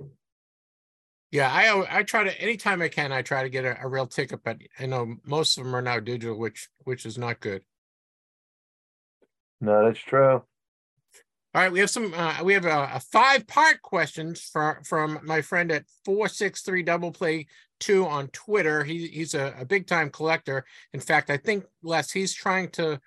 Yeah, 1.32 1.50
I 1.50 1.98
I 1.98 2.02
try 2.02 2.24
to 2.24 2.40
anytime 2.40 2.82
I 2.82 2.88
can 2.88 3.10
I 3.10 3.22
try 3.22 3.42
to 3.42 3.48
get 3.48 3.64
a, 3.64 3.82
a 3.82 3.88
real 3.88 4.06
ticket, 4.06 4.40
but 4.44 4.58
I 4.78 4.84
know 4.86 5.16
most 5.24 5.56
of 5.56 5.64
them 5.64 5.74
are 5.74 5.82
now 5.82 5.98
digital, 5.98 6.38
which 6.38 6.68
which 6.84 7.06
is 7.06 7.16
not 7.16 7.40
good. 7.40 7.62
No, 9.60 9.86
that's 9.86 9.98
true. 9.98 10.42
All 11.54 11.60
right, 11.62 11.72
we 11.72 11.80
have 11.80 11.90
some. 11.90 12.12
Uh, 12.14 12.44
we 12.44 12.52
have 12.52 12.66
a, 12.66 12.90
a 12.94 13.00
five-part 13.00 13.80
questions 13.80 14.40
from 14.40 14.82
from 14.84 15.20
my 15.22 15.40
friend 15.40 15.72
at 15.72 15.84
four 16.04 16.28
six 16.28 16.62
three 16.62 16.82
double 16.82 17.12
play 17.12 17.46
two 17.80 18.06
on 18.06 18.28
Twitter. 18.28 18.84
He, 18.84 19.06
he's 19.08 19.34
a, 19.34 19.54
a 19.58 19.64
big-time 19.64 20.10
collector. 20.10 20.64
In 20.92 21.00
fact, 21.00 21.30
I 21.30 21.38
think 21.38 21.64
Les 21.82 22.10
he's 22.10 22.34
trying 22.34 22.68
to 22.70 23.00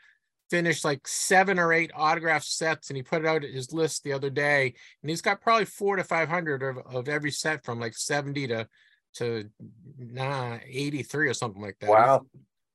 finish 0.50 0.84
like 0.84 1.08
seven 1.08 1.60
or 1.60 1.74
eight 1.74 1.92
autograph 1.96 2.44
sets, 2.44 2.90
and 2.90 2.98
he 2.98 3.04
put 3.04 3.22
it 3.22 3.28
out 3.28 3.44
at 3.44 3.54
his 3.54 3.74
list 3.74 4.04
the 4.04 4.14
other 4.14 4.30
day, 4.30 4.74
and 5.02 5.10
he's 5.10 5.22
got 5.22 5.42
probably 5.42 5.66
four 5.66 5.96
to 5.96 6.04
five 6.04 6.30
hundred 6.30 6.64
of, 6.64 6.78
of 6.94 7.10
every 7.10 7.32
set 7.32 7.64
from 7.66 7.80
like 7.80 7.96
seventy 7.96 8.48
to 8.48 8.68
to 9.16 9.50
nah, 9.98 10.58
eighty 10.68 11.04
three 11.04 11.28
or 11.28 11.34
something 11.34 11.62
like 11.62 11.78
that. 11.80 11.90
Wow, 11.90 12.26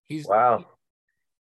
he's, 0.09 0.18
he's 0.18 0.28
wow. 0.28 0.66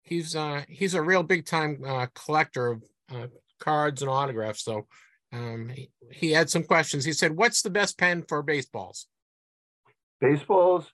He's 0.02 0.36
uh 0.36 0.63
he's 0.68 0.94
a 0.94 1.02
real 1.02 1.24
big 1.24 1.46
time 1.46 1.82
uh, 1.86 2.08
collector 2.13 2.68
of 2.68 2.84
uh, 3.13 3.28
cards 3.60 4.02
and 4.02 4.10
autographs. 4.10 4.63
So 4.63 4.88
um, 5.32 5.70
he, 5.74 5.92
he 6.12 6.32
had 6.32 6.50
some 6.50 6.63
questions. 6.63 7.06
He 7.06 7.13
said, 7.13 7.36
"What's 7.36 7.62
the 7.62 7.70
best 7.70 7.98
pen 7.98 8.24
for 8.28 8.42
baseballs?" 8.42 9.08
Baseballs. 10.20 10.92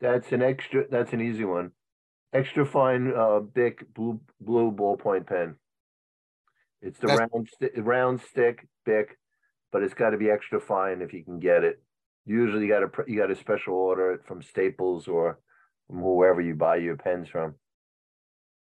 That's 0.00 0.32
an 0.32 0.42
extra. 0.42 0.84
That's 0.90 1.12
an 1.12 1.20
easy 1.20 1.44
one. 1.44 1.72
Extra 2.32 2.64
fine, 2.64 3.12
uh, 3.14 3.40
Bic 3.40 3.92
blue 3.94 4.20
blue 4.40 4.72
ballpoint 4.72 5.26
pen. 5.26 5.56
It's 6.80 6.98
the 6.98 7.08
That's- 7.08 7.28
round 7.32 7.48
sti- 7.48 7.80
round 7.80 8.20
stick 8.22 8.66
Bic, 8.86 9.18
but 9.70 9.82
it's 9.82 9.94
got 9.94 10.10
to 10.10 10.16
be 10.16 10.30
extra 10.30 10.60
fine 10.60 11.02
if 11.02 11.12
you 11.12 11.22
can 11.24 11.38
get 11.38 11.62
it. 11.62 11.82
Usually, 12.24 12.62
you 12.66 12.72
got 12.72 12.80
to 12.80 12.88
pr- 12.88 13.08
you 13.08 13.18
got 13.18 13.26
to 13.26 13.34
special 13.36 13.74
order 13.74 14.12
it 14.12 14.24
from 14.24 14.42
Staples 14.42 15.08
or 15.08 15.38
from 15.88 16.00
whoever 16.00 16.40
you 16.40 16.54
buy 16.54 16.76
your 16.76 16.96
pens 16.96 17.28
from. 17.28 17.54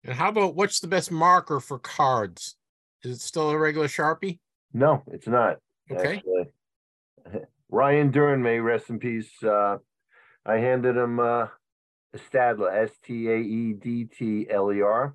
And 0.05 0.15
how 0.15 0.31
about 0.31 0.55
what's 0.55 0.81
the 0.81 0.87
best 0.89 1.11
marker 1.11 1.61
for 1.61 1.79
cards? 1.79 2.57
Is 3.03 3.17
it 3.17 3.21
still 3.21 3.51
a 3.51 3.59
regular 3.59 3.89
Sharpie? 3.89 4.39
No, 4.73 5.03
it's 5.09 5.27
not. 5.27 5.59
Okay. 5.91 6.17
Actually. 6.17 6.51
Ryan 7.71 8.11
Dern, 8.11 8.43
may 8.43 8.59
rest 8.61 8.89
in 8.89 8.99
peace. 8.99 9.31
Uh, 9.43 9.79
I 10.47 10.55
handed 10.57 10.97
him 10.97 11.21
uh, 11.21 11.49
Staedtler, 12.19 12.85
S 12.85 12.91
T 13.05 13.29
A 13.29 13.37
E 13.37 13.73
D 13.73 14.05
T 14.05 14.47
L 14.51 14.73
E 14.73 14.83
R, 14.83 15.15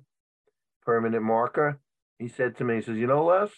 permanent 0.82 1.22
marker. 1.22 1.78
He 2.18 2.28
said 2.28 2.56
to 2.56 2.64
me, 2.64 2.76
he 2.76 2.82
says, 2.82 2.96
You 2.96 3.06
know, 3.06 3.24
Les, 3.24 3.50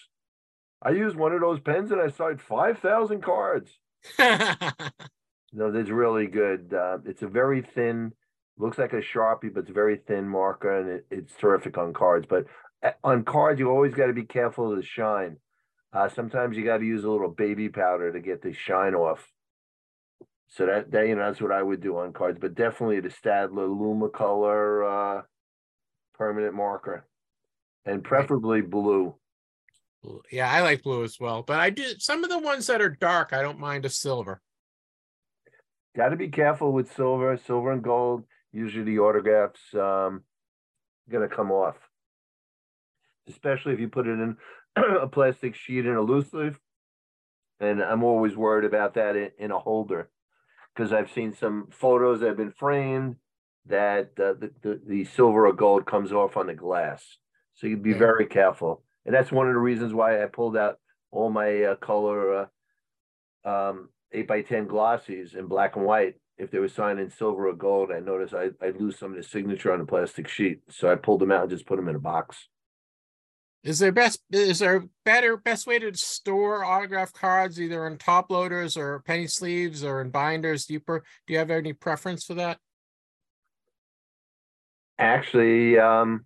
I 0.83 0.91
used 0.91 1.17
one 1.17 1.33
of 1.33 1.41
those 1.41 1.61
pens 1.61 1.93
and 1.93 2.01
I 2.01 2.09
signed 2.09 2.41
5,000 2.41 3.23
cards. 3.23 3.71
No, 5.53 5.73
that's 5.73 5.91
really 5.91 6.27
good. 6.27 6.75
Uh, 6.75 6.99
it's 7.07 7.23
a 7.23 7.29
very 7.29 7.63
thin, 7.63 8.13
looks 8.59 8.79
like 8.79 8.93
a 8.93 9.01
Sharpie, 9.01 9.53
but 9.53 9.61
it's 9.61 9.71
a 9.71 9.75
very 9.75 9.97
thin 9.97 10.29
marker 10.29 10.79
and 10.81 10.91
it, 10.91 11.07
it's 11.11 11.35
terrific 11.35 11.79
on 11.79 11.93
cards. 11.93 12.27
But 12.29 12.47
uh, 12.83 12.91
on 13.03 13.25
cards, 13.25 13.59
you 13.59 13.71
always 13.71 13.95
got 13.95 14.07
to 14.07 14.13
be 14.13 14.25
careful 14.25 14.71
of 14.71 14.77
the 14.77 14.85
shine. 14.85 15.39
Uh, 15.93 16.09
sometimes 16.09 16.57
you 16.57 16.65
got 16.65 16.79
to 16.79 16.85
use 16.85 17.05
a 17.05 17.11
little 17.11 17.31
baby 17.31 17.71
powder 17.71 18.13
to 18.13 18.21
get 18.21 18.43
the 18.43 18.53
shine 18.53 18.95
off. 18.95 19.27
So 20.49 20.67
that, 20.67 20.91
that 20.93 21.07
you 21.07 21.15
know 21.15 21.27
that's 21.27 21.41
what 21.41 21.53
I 21.53 21.63
would 21.63 21.81
do 21.81 21.99
on 21.99 22.13
cards, 22.13 22.39
but 22.41 22.55
definitely 22.55 23.01
the 23.01 23.11
Staedtler 23.11 23.69
Lumacolor 23.69 25.19
uh, 25.19 25.23
permanent 26.15 26.55
marker, 26.55 27.07
and 27.85 28.03
preferably 28.03 28.63
blue. 28.63 29.15
yeah, 30.33 30.51
I 30.51 30.63
like 30.63 30.83
blue 30.83 31.05
as 31.05 31.19
well, 31.21 31.43
but 31.43 31.61
I 31.61 31.71
do 31.71 31.85
some 31.99 32.25
of 32.25 32.31
the 32.31 32.39
ones 32.39 32.67
that 32.67 32.81
are 32.81 32.89
dark. 32.89 33.33
I 33.33 33.43
don't 33.43 33.59
mind 33.59 33.85
a 33.85 33.91
silver. 33.91 34.41
Got 35.95 36.11
to 36.11 36.17
be 36.17 36.29
careful 36.29 36.73
with 36.73 36.95
silver, 36.95 37.39
silver 37.47 37.73
and 37.73 37.83
gold. 37.83 38.25
Usually 38.53 38.85
the 38.85 39.01
autographs 39.01 39.61
um, 39.75 40.23
gonna 41.11 41.29
come 41.29 41.53
off, 41.53 41.77
especially 43.29 43.75
if 43.75 43.81
you 43.81 43.89
put 43.89 44.07
it 44.07 44.13
in 44.13 44.37
a 44.77 45.07
plastic 45.07 45.55
sheet 45.55 45.85
in 45.85 45.95
a 45.95 46.01
loose 46.01 46.33
leaf. 46.33 46.59
And 47.61 47.83
I'm 47.83 48.05
always 48.05 48.35
worried 48.35 48.65
about 48.65 48.95
that 48.95 49.15
in, 49.15 49.31
in 49.39 49.51
a 49.51 49.59
holder 49.59 50.09
because 50.79 50.93
I've 50.93 51.11
seen 51.11 51.35
some 51.35 51.67
photos 51.73 52.21
that 52.21 52.29
have 52.29 52.37
been 52.37 52.53
framed 52.53 53.17
that 53.67 54.11
uh, 54.19 54.35
the, 54.39 54.51
the 54.63 54.81
the 54.87 55.05
silver 55.05 55.47
or 55.49 55.53
gold 55.53 55.87
comes 55.87 56.13
off 56.13 56.37
on 56.37 56.47
the 56.47 56.55
glass. 56.55 57.19
So 57.55 57.67
you'd 57.67 57.83
be 57.83 57.91
Yeah. 57.91 57.99
very 57.99 58.27
careful, 58.27 58.85
and 59.05 59.13
that's 59.13 59.33
one 59.33 59.49
of 59.49 59.55
the 59.55 59.59
reasons 59.61 59.93
why 59.93 60.23
I 60.23 60.27
pulled 60.27 60.57
out 60.57 60.79
all 61.11 61.31
my 61.31 61.65
uh, 61.65 61.75
color 61.77 62.49
uh, 63.45 63.49
um, 63.49 63.89
eight 64.13 64.29
by 64.29 64.43
ten 64.43 64.69
glossies 64.69 65.35
in 65.35 65.47
black 65.47 65.75
and 65.75 65.85
white. 65.85 66.15
If 66.39 66.53
they 66.53 66.61
were 66.61 66.69
signed 66.69 67.01
in 67.01 67.11
silver 67.11 67.49
or 67.49 67.55
gold, 67.55 67.91
I 67.91 67.99
noticed 67.99 68.33
I 68.33 68.51
I 68.65 68.71
lose 68.71 68.97
some 68.97 69.11
of 69.11 69.17
the 69.17 69.25
signature 69.25 69.73
on 69.73 69.81
the 69.81 69.85
plastic 69.85 70.29
sheet, 70.29 70.61
so 70.71 70.91
I 70.91 70.95
pulled 70.95 71.21
them 71.21 71.33
out 71.33 71.43
and 71.43 71.51
just 71.51 71.67
put 71.67 71.77
them 71.77 71.89
in 71.89 71.97
a 71.97 72.01
box. 72.01 72.49
Is 73.65 73.81
there 73.81 73.93
best 73.93 74.21
is 74.31 74.61
there 74.61 74.85
better 75.05 75.37
best 75.37 75.67
way 75.67 75.79
to 75.81 75.93
store 75.95 76.65
autograph 76.65 77.13
cards 77.13 77.61
either 77.61 77.87
in 77.87 77.99
top 77.99 78.31
loaders 78.31 78.77
or 78.77 79.01
penny 79.01 79.27
sleeves 79.27 79.83
or 79.83 80.01
in 80.01 80.11
binders? 80.11 80.67
Do 80.67 80.75
you 80.75 80.81
per, 80.81 81.01
do 81.27 81.33
you 81.33 81.39
have 81.39 81.51
any 81.51 81.73
preference 81.73 82.25
for 82.25 82.35
that? 82.35 82.59
Actually, 84.99 85.79
um, 85.79 86.25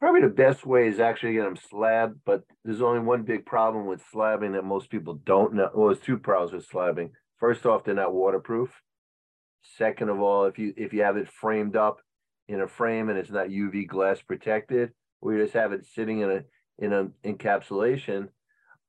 probably 0.00 0.20
the 0.22 0.28
best 0.28 0.64
way 0.64 0.88
is 0.88 1.00
actually 1.00 1.34
get 1.34 1.44
them 1.44 1.56
slabbed, 1.56 2.20
but 2.24 2.44
there's 2.64 2.82
only 2.82 3.00
one 3.00 3.22
big 3.22 3.44
problem 3.44 3.86
with 3.86 4.02
slabbing 4.12 4.52
that 4.52 4.64
most 4.64 4.88
people 4.88 5.14
don't 5.14 5.54
know. 5.54 5.70
Well, 5.74 5.88
there's 5.88 6.00
two 6.00 6.18
problems 6.18 6.52
with 6.52 6.68
slabbing. 6.68 7.10
First 7.38 7.66
off, 7.66 7.84
they're 7.84 7.94
not 7.94 8.14
waterproof. 8.14 8.70
Second 9.76 10.10
of 10.10 10.20
all, 10.20 10.44
if 10.44 10.60
you 10.60 10.72
if 10.76 10.92
you 10.92 11.02
have 11.02 11.16
it 11.16 11.28
framed 11.28 11.74
up 11.74 12.00
in 12.46 12.60
a 12.60 12.68
frame 12.68 13.08
and 13.08 13.18
it's 13.18 13.30
not 13.30 13.48
UV 13.48 13.88
glass 13.88 14.22
protected, 14.22 14.92
you 15.34 15.42
just 15.42 15.54
have 15.54 15.72
it 15.72 15.86
sitting 15.86 16.20
in 16.20 16.30
a 16.30 16.44
in 16.78 16.92
an 16.92 17.12
encapsulation 17.24 18.28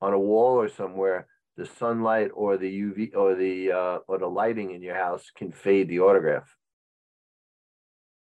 on 0.01 0.13
a 0.13 0.19
wall 0.19 0.59
or 0.59 0.69
somewhere, 0.69 1.27
the 1.55 1.65
sunlight 1.65 2.31
or 2.33 2.57
the 2.57 2.81
UV 2.81 3.15
or 3.15 3.35
the 3.35 3.71
uh, 3.71 3.97
or 4.07 4.17
the 4.17 4.27
lighting 4.27 4.71
in 4.71 4.81
your 4.81 4.95
house 4.95 5.31
can 5.35 5.51
fade 5.51 5.87
the 5.87 5.99
autograph. 5.99 6.55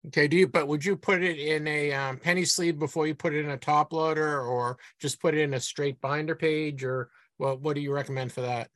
Okay, 0.06 0.28
do 0.28 0.36
you 0.36 0.46
but 0.46 0.68
would 0.68 0.84
you 0.84 0.96
put 0.96 1.22
it 1.22 1.38
in 1.38 1.66
a 1.66 1.92
um, 1.92 2.18
penny 2.18 2.44
sleeve 2.44 2.78
before 2.78 3.06
you 3.06 3.14
put 3.14 3.34
it 3.34 3.44
in 3.44 3.50
a 3.50 3.58
top 3.58 3.92
loader 3.92 4.40
or 4.40 4.78
just 5.00 5.20
put 5.20 5.34
it 5.34 5.40
in 5.40 5.54
a 5.54 5.60
straight 5.60 6.00
binder 6.00 6.34
page 6.34 6.84
or 6.84 7.10
well 7.38 7.58
what 7.58 7.74
do 7.74 7.80
you 7.80 7.92
recommend 7.92 8.32
for 8.32 8.42
that? 8.42 8.70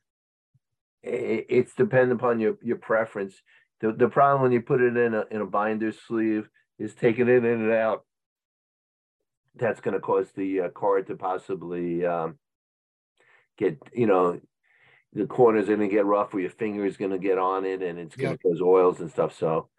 it's 1.03 1.73
dependent 1.75 2.13
upon 2.19 2.39
your 2.39 2.57
your 2.61 2.77
preference. 2.77 3.35
The 3.81 3.91
the 3.91 4.07
problem 4.07 4.41
when 4.41 4.51
you 4.51 4.61
put 4.61 4.81
it 4.81 4.95
in 4.95 5.13
a 5.13 5.25
in 5.31 5.41
a 5.41 5.45
binder 5.45 5.91
sleeve 5.91 6.49
is 6.79 6.95
taking 6.95 7.27
it 7.27 7.43
in 7.43 7.61
and 7.61 7.71
out. 7.71 8.05
That's 9.55 9.81
going 9.81 9.93
to 9.93 9.99
cause 9.99 10.31
the 10.35 10.61
uh, 10.61 10.69
card 10.69 11.07
to 11.07 11.15
possibly 11.15 12.05
um, 12.05 12.37
get 13.57 13.77
you 13.93 14.07
know 14.07 14.39
the 15.13 15.27
corners 15.27 15.65
are 15.69 15.75
going 15.75 15.89
to 15.89 15.95
get 15.95 16.05
rough, 16.05 16.33
or 16.33 16.39
your 16.39 16.49
finger 16.49 16.85
is 16.85 16.97
going 16.97 17.11
to 17.11 17.19
get 17.19 17.37
on 17.37 17.65
it, 17.65 17.81
and 17.81 17.99
it's 17.99 18.15
going 18.15 18.31
Yep. 18.31 18.39
to 18.39 18.43
cause 18.43 18.61
oils 18.61 18.99
and 18.99 19.11
stuff. 19.11 19.37
So 19.37 19.69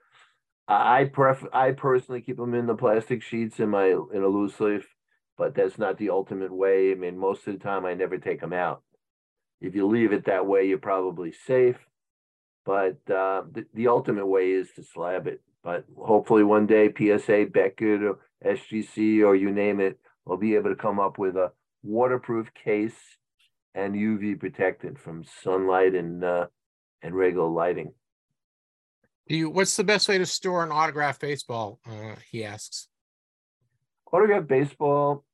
I 0.68 1.00
I 1.00 1.04
pref 1.06 1.44
I 1.52 1.72
personally 1.72 2.20
keep 2.20 2.36
them 2.36 2.54
in 2.54 2.66
the 2.66 2.76
plastic 2.76 3.22
sheets 3.22 3.58
in 3.58 3.70
my 3.70 3.86
in 3.88 4.22
a 4.22 4.28
loose 4.28 4.60
leaf, 4.60 4.86
but 5.36 5.54
that's 5.54 5.78
not 5.78 5.98
the 5.98 6.10
ultimate 6.10 6.52
way. 6.52 6.92
I 6.92 6.94
mean, 6.94 7.18
most 7.18 7.46
of 7.46 7.54
the 7.54 7.58
time 7.64 7.84
I 7.84 7.94
never 7.94 8.18
take 8.18 8.40
them 8.40 8.52
out 8.52 8.82
if 9.64 9.74
you 9.74 9.86
leave 9.86 10.12
it 10.12 10.26
that 10.26 10.46
way, 10.46 10.66
you're 10.68 10.78
probably 10.78 11.32
safe. 11.32 11.78
But 12.64 12.98
uh, 13.10 13.44
the, 13.50 13.66
the 13.74 13.88
ultimate 13.88 14.26
way 14.26 14.50
is 14.50 14.70
to 14.76 14.82
slab 14.82 15.26
it. 15.26 15.40
But 15.64 15.84
hopefully 15.96 16.44
one 16.44 16.66
day 16.66 16.92
PSA, 16.96 17.46
Beckett, 17.52 18.02
or 18.02 18.18
SGC, 18.44 19.24
or 19.24 19.34
you 19.34 19.50
name 19.50 19.80
it, 19.80 19.98
will 20.26 20.36
be 20.36 20.54
able 20.54 20.70
to 20.70 20.76
come 20.76 21.00
up 21.00 21.18
with 21.18 21.36
a 21.36 21.50
waterproof 21.82 22.52
case 22.54 22.94
and 23.74 23.94
UV 23.94 24.38
protected 24.38 24.98
from 24.98 25.24
sunlight 25.42 25.94
and 25.94 26.22
uh, 26.22 26.46
and 27.02 27.14
regular 27.14 27.48
lighting. 27.48 27.92
Do 29.26 29.36
you 29.36 29.50
what's 29.50 29.76
the 29.76 29.84
best 29.84 30.08
way 30.08 30.18
to 30.18 30.26
store 30.26 30.62
an 30.62 30.70
autograph 30.70 31.18
baseball? 31.18 31.80
Uh, 31.88 32.16
he 32.30 32.44
asks. 32.44 32.88
Autograph 34.12 34.46
baseball 34.46 35.24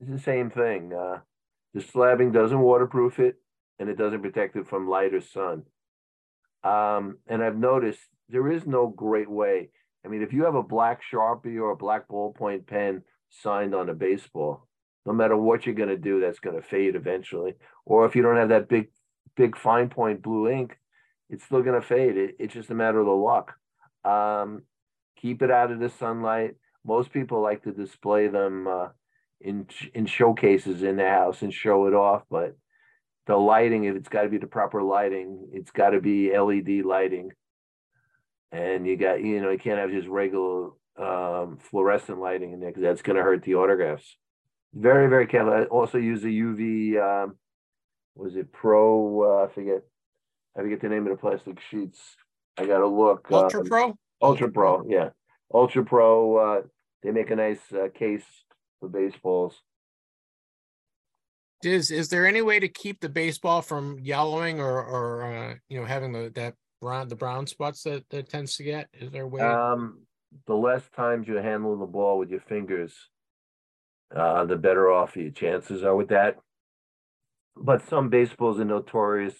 it's 0.00 0.10
the 0.10 0.18
same 0.18 0.50
thing. 0.50 0.92
Uh, 0.92 1.20
the 1.72 1.80
slabbing 1.80 2.32
doesn't 2.32 2.58
waterproof 2.58 3.18
it, 3.18 3.36
and 3.78 3.88
it 3.88 3.96
doesn't 3.96 4.22
protect 4.22 4.56
it 4.56 4.66
from 4.66 4.88
light 4.88 5.14
or 5.14 5.20
sun. 5.20 5.62
Um, 6.62 7.18
and 7.26 7.42
I've 7.42 7.56
noticed 7.56 8.00
there 8.28 8.50
is 8.50 8.66
no 8.66 8.88
great 8.88 9.30
way. 9.30 9.70
I 10.04 10.08
mean, 10.08 10.22
if 10.22 10.32
you 10.32 10.44
have 10.44 10.54
a 10.54 10.62
black 10.62 11.00
Sharpie 11.02 11.60
or 11.60 11.70
a 11.70 11.76
black 11.76 12.08
ballpoint 12.08 12.66
pen 12.66 13.02
signed 13.30 13.74
on 13.74 13.88
a 13.88 13.94
baseball, 13.94 14.66
no 15.06 15.12
matter 15.12 15.36
what 15.36 15.66
you're 15.66 15.74
going 15.74 15.88
to 15.88 15.96
do, 15.96 16.20
that's 16.20 16.40
going 16.40 16.56
to 16.56 16.62
fade 16.62 16.94
eventually. 16.94 17.54
Or 17.84 18.06
if 18.06 18.16
you 18.16 18.22
don't 18.22 18.36
have 18.36 18.48
that 18.50 18.68
big, 18.68 18.88
big 19.36 19.56
fine 19.56 19.88
point 19.88 20.22
blue 20.22 20.48
ink, 20.48 20.78
it's 21.30 21.44
still 21.44 21.62
going 21.62 21.80
to 21.80 21.86
fade. 21.86 22.16
It, 22.16 22.36
it's 22.38 22.54
just 22.54 22.70
a 22.70 22.74
matter 22.74 23.00
of 23.00 23.06
the 23.06 23.12
luck. 23.12 23.54
Um, 24.04 24.62
keep 25.16 25.42
it 25.42 25.50
out 25.50 25.70
of 25.70 25.80
the 25.80 25.88
sunlight. 25.88 26.56
Most 26.86 27.12
people 27.12 27.40
like 27.40 27.62
to 27.64 27.72
display 27.72 28.28
them 28.28 28.66
uh, 28.66 28.88
in 29.40 29.66
in 29.94 30.06
showcases 30.06 30.82
in 30.82 30.96
their 30.96 31.12
house 31.12 31.42
and 31.42 31.52
show 31.52 31.86
it 31.86 31.94
off, 31.94 32.22
but 32.30 32.56
the 33.26 33.36
lighting, 33.36 33.84
if 33.84 33.96
it's 33.96 34.08
got 34.08 34.22
to 34.22 34.28
be 34.28 34.38
the 34.38 34.46
proper 34.46 34.82
lighting, 34.82 35.48
it's 35.52 35.70
got 35.70 35.90
to 35.90 36.00
be 36.00 36.36
LED 36.36 36.84
lighting. 36.84 37.30
And 38.54 38.86
you 38.86 38.96
got, 38.96 39.20
you 39.20 39.40
know, 39.40 39.50
you 39.50 39.58
can't 39.58 39.80
have 39.80 39.90
just 39.90 40.06
regular 40.06 40.70
um, 40.96 41.58
fluorescent 41.70 42.20
lighting 42.20 42.52
in 42.52 42.60
there 42.60 42.70
because 42.70 42.82
that's 42.82 43.02
going 43.02 43.16
to 43.16 43.22
hurt 43.22 43.42
the 43.42 43.56
autographs. 43.56 44.16
Very, 44.72 45.08
very 45.08 45.26
careful. 45.26 45.52
I 45.52 45.64
also 45.64 45.98
use 45.98 46.22
a 46.22 46.28
UV, 46.28 47.00
um, 47.00 47.36
was 48.14 48.36
it 48.36 48.52
Pro? 48.52 49.40
Uh, 49.40 49.44
I 49.46 49.52
forget. 49.52 49.82
I 50.56 50.60
forget 50.60 50.80
the 50.80 50.88
name 50.88 51.04
of 51.06 51.10
the 51.10 51.20
plastic 51.20 51.58
sheets. 51.68 51.98
I 52.56 52.64
got 52.66 52.78
to 52.78 52.86
look. 52.86 53.26
Ultra 53.30 53.60
um, 53.60 53.66
Pro? 53.66 53.98
Ultra 54.22 54.50
Pro, 54.52 54.84
yeah. 54.88 55.08
Ultra 55.52 55.84
Pro, 55.84 56.36
uh, 56.36 56.62
they 57.02 57.10
make 57.10 57.30
a 57.30 57.36
nice 57.36 57.60
uh, 57.72 57.88
case 57.92 58.24
for 58.78 58.88
baseballs. 58.88 59.54
Is 61.64 61.90
is 61.90 62.08
there 62.08 62.26
any 62.26 62.42
way 62.42 62.60
to 62.60 62.68
keep 62.68 63.00
the 63.00 63.08
baseball 63.08 63.62
from 63.62 63.98
yellowing 64.00 64.60
or 64.60 64.84
or 64.84 65.24
uh, 65.24 65.54
you 65.68 65.80
know 65.80 65.86
having 65.86 66.12
the 66.12 66.30
that 66.34 66.54
brown 66.80 67.08
the 67.08 67.16
brown 67.16 67.46
spots 67.46 67.82
that 67.84 68.08
that 68.10 68.28
tends 68.28 68.56
to 68.56 68.62
get? 68.62 68.88
Is 68.92 69.10
there 69.10 69.26
way? 69.26 69.40
Um, 69.40 70.00
the 70.46 70.54
less 70.54 70.82
times 70.96 71.28
you 71.28 71.36
handle 71.36 71.76
the 71.78 71.86
ball 71.86 72.18
with 72.18 72.30
your 72.30 72.40
fingers, 72.40 72.92
uh, 74.14 74.44
the 74.44 74.56
better 74.56 74.90
off 74.90 75.16
your 75.16 75.30
chances 75.30 75.84
are 75.84 75.94
with 75.94 76.08
that. 76.08 76.36
But 77.56 77.86
some 77.88 78.08
baseballs 78.08 78.58
are 78.58 78.64
notorious 78.64 79.34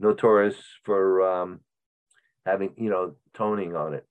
notorious 0.00 0.56
for 0.84 1.22
um, 1.22 1.60
having 2.44 2.74
you 2.76 2.90
know 2.90 3.14
toning 3.34 3.76
on 3.76 3.94
it. 3.94 4.06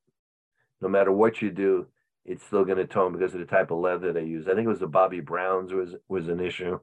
No 0.82 0.90
matter 0.90 1.12
what 1.12 1.42
you 1.42 1.50
do, 1.52 1.88
it's 2.26 2.46
still 2.46 2.66
going 2.66 2.78
to 2.78 2.86
tone 2.86 3.14
because 3.14 3.34
of 3.34 3.40
the 3.40 3.46
type 3.46 3.72
of 3.72 3.80
leather 3.80 4.12
they 4.12 4.26
use. 4.26 4.48
I 4.48 4.56
think 4.56 4.66
it 4.66 4.70
was 4.70 4.80
the 4.80 4.88
Bobby 4.88 5.20
Browns 5.20 5.74
was 5.74 5.96
was 6.08 6.30
an 6.30 6.40
issue 6.40 6.80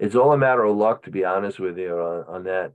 it's 0.00 0.14
all 0.14 0.32
a 0.32 0.38
matter 0.38 0.64
of 0.64 0.76
luck, 0.76 1.02
to 1.02 1.10
be 1.10 1.24
honest 1.24 1.60
with 1.60 1.78
you, 1.78 1.94
on, 1.94 2.24
on 2.26 2.44
that. 2.44 2.72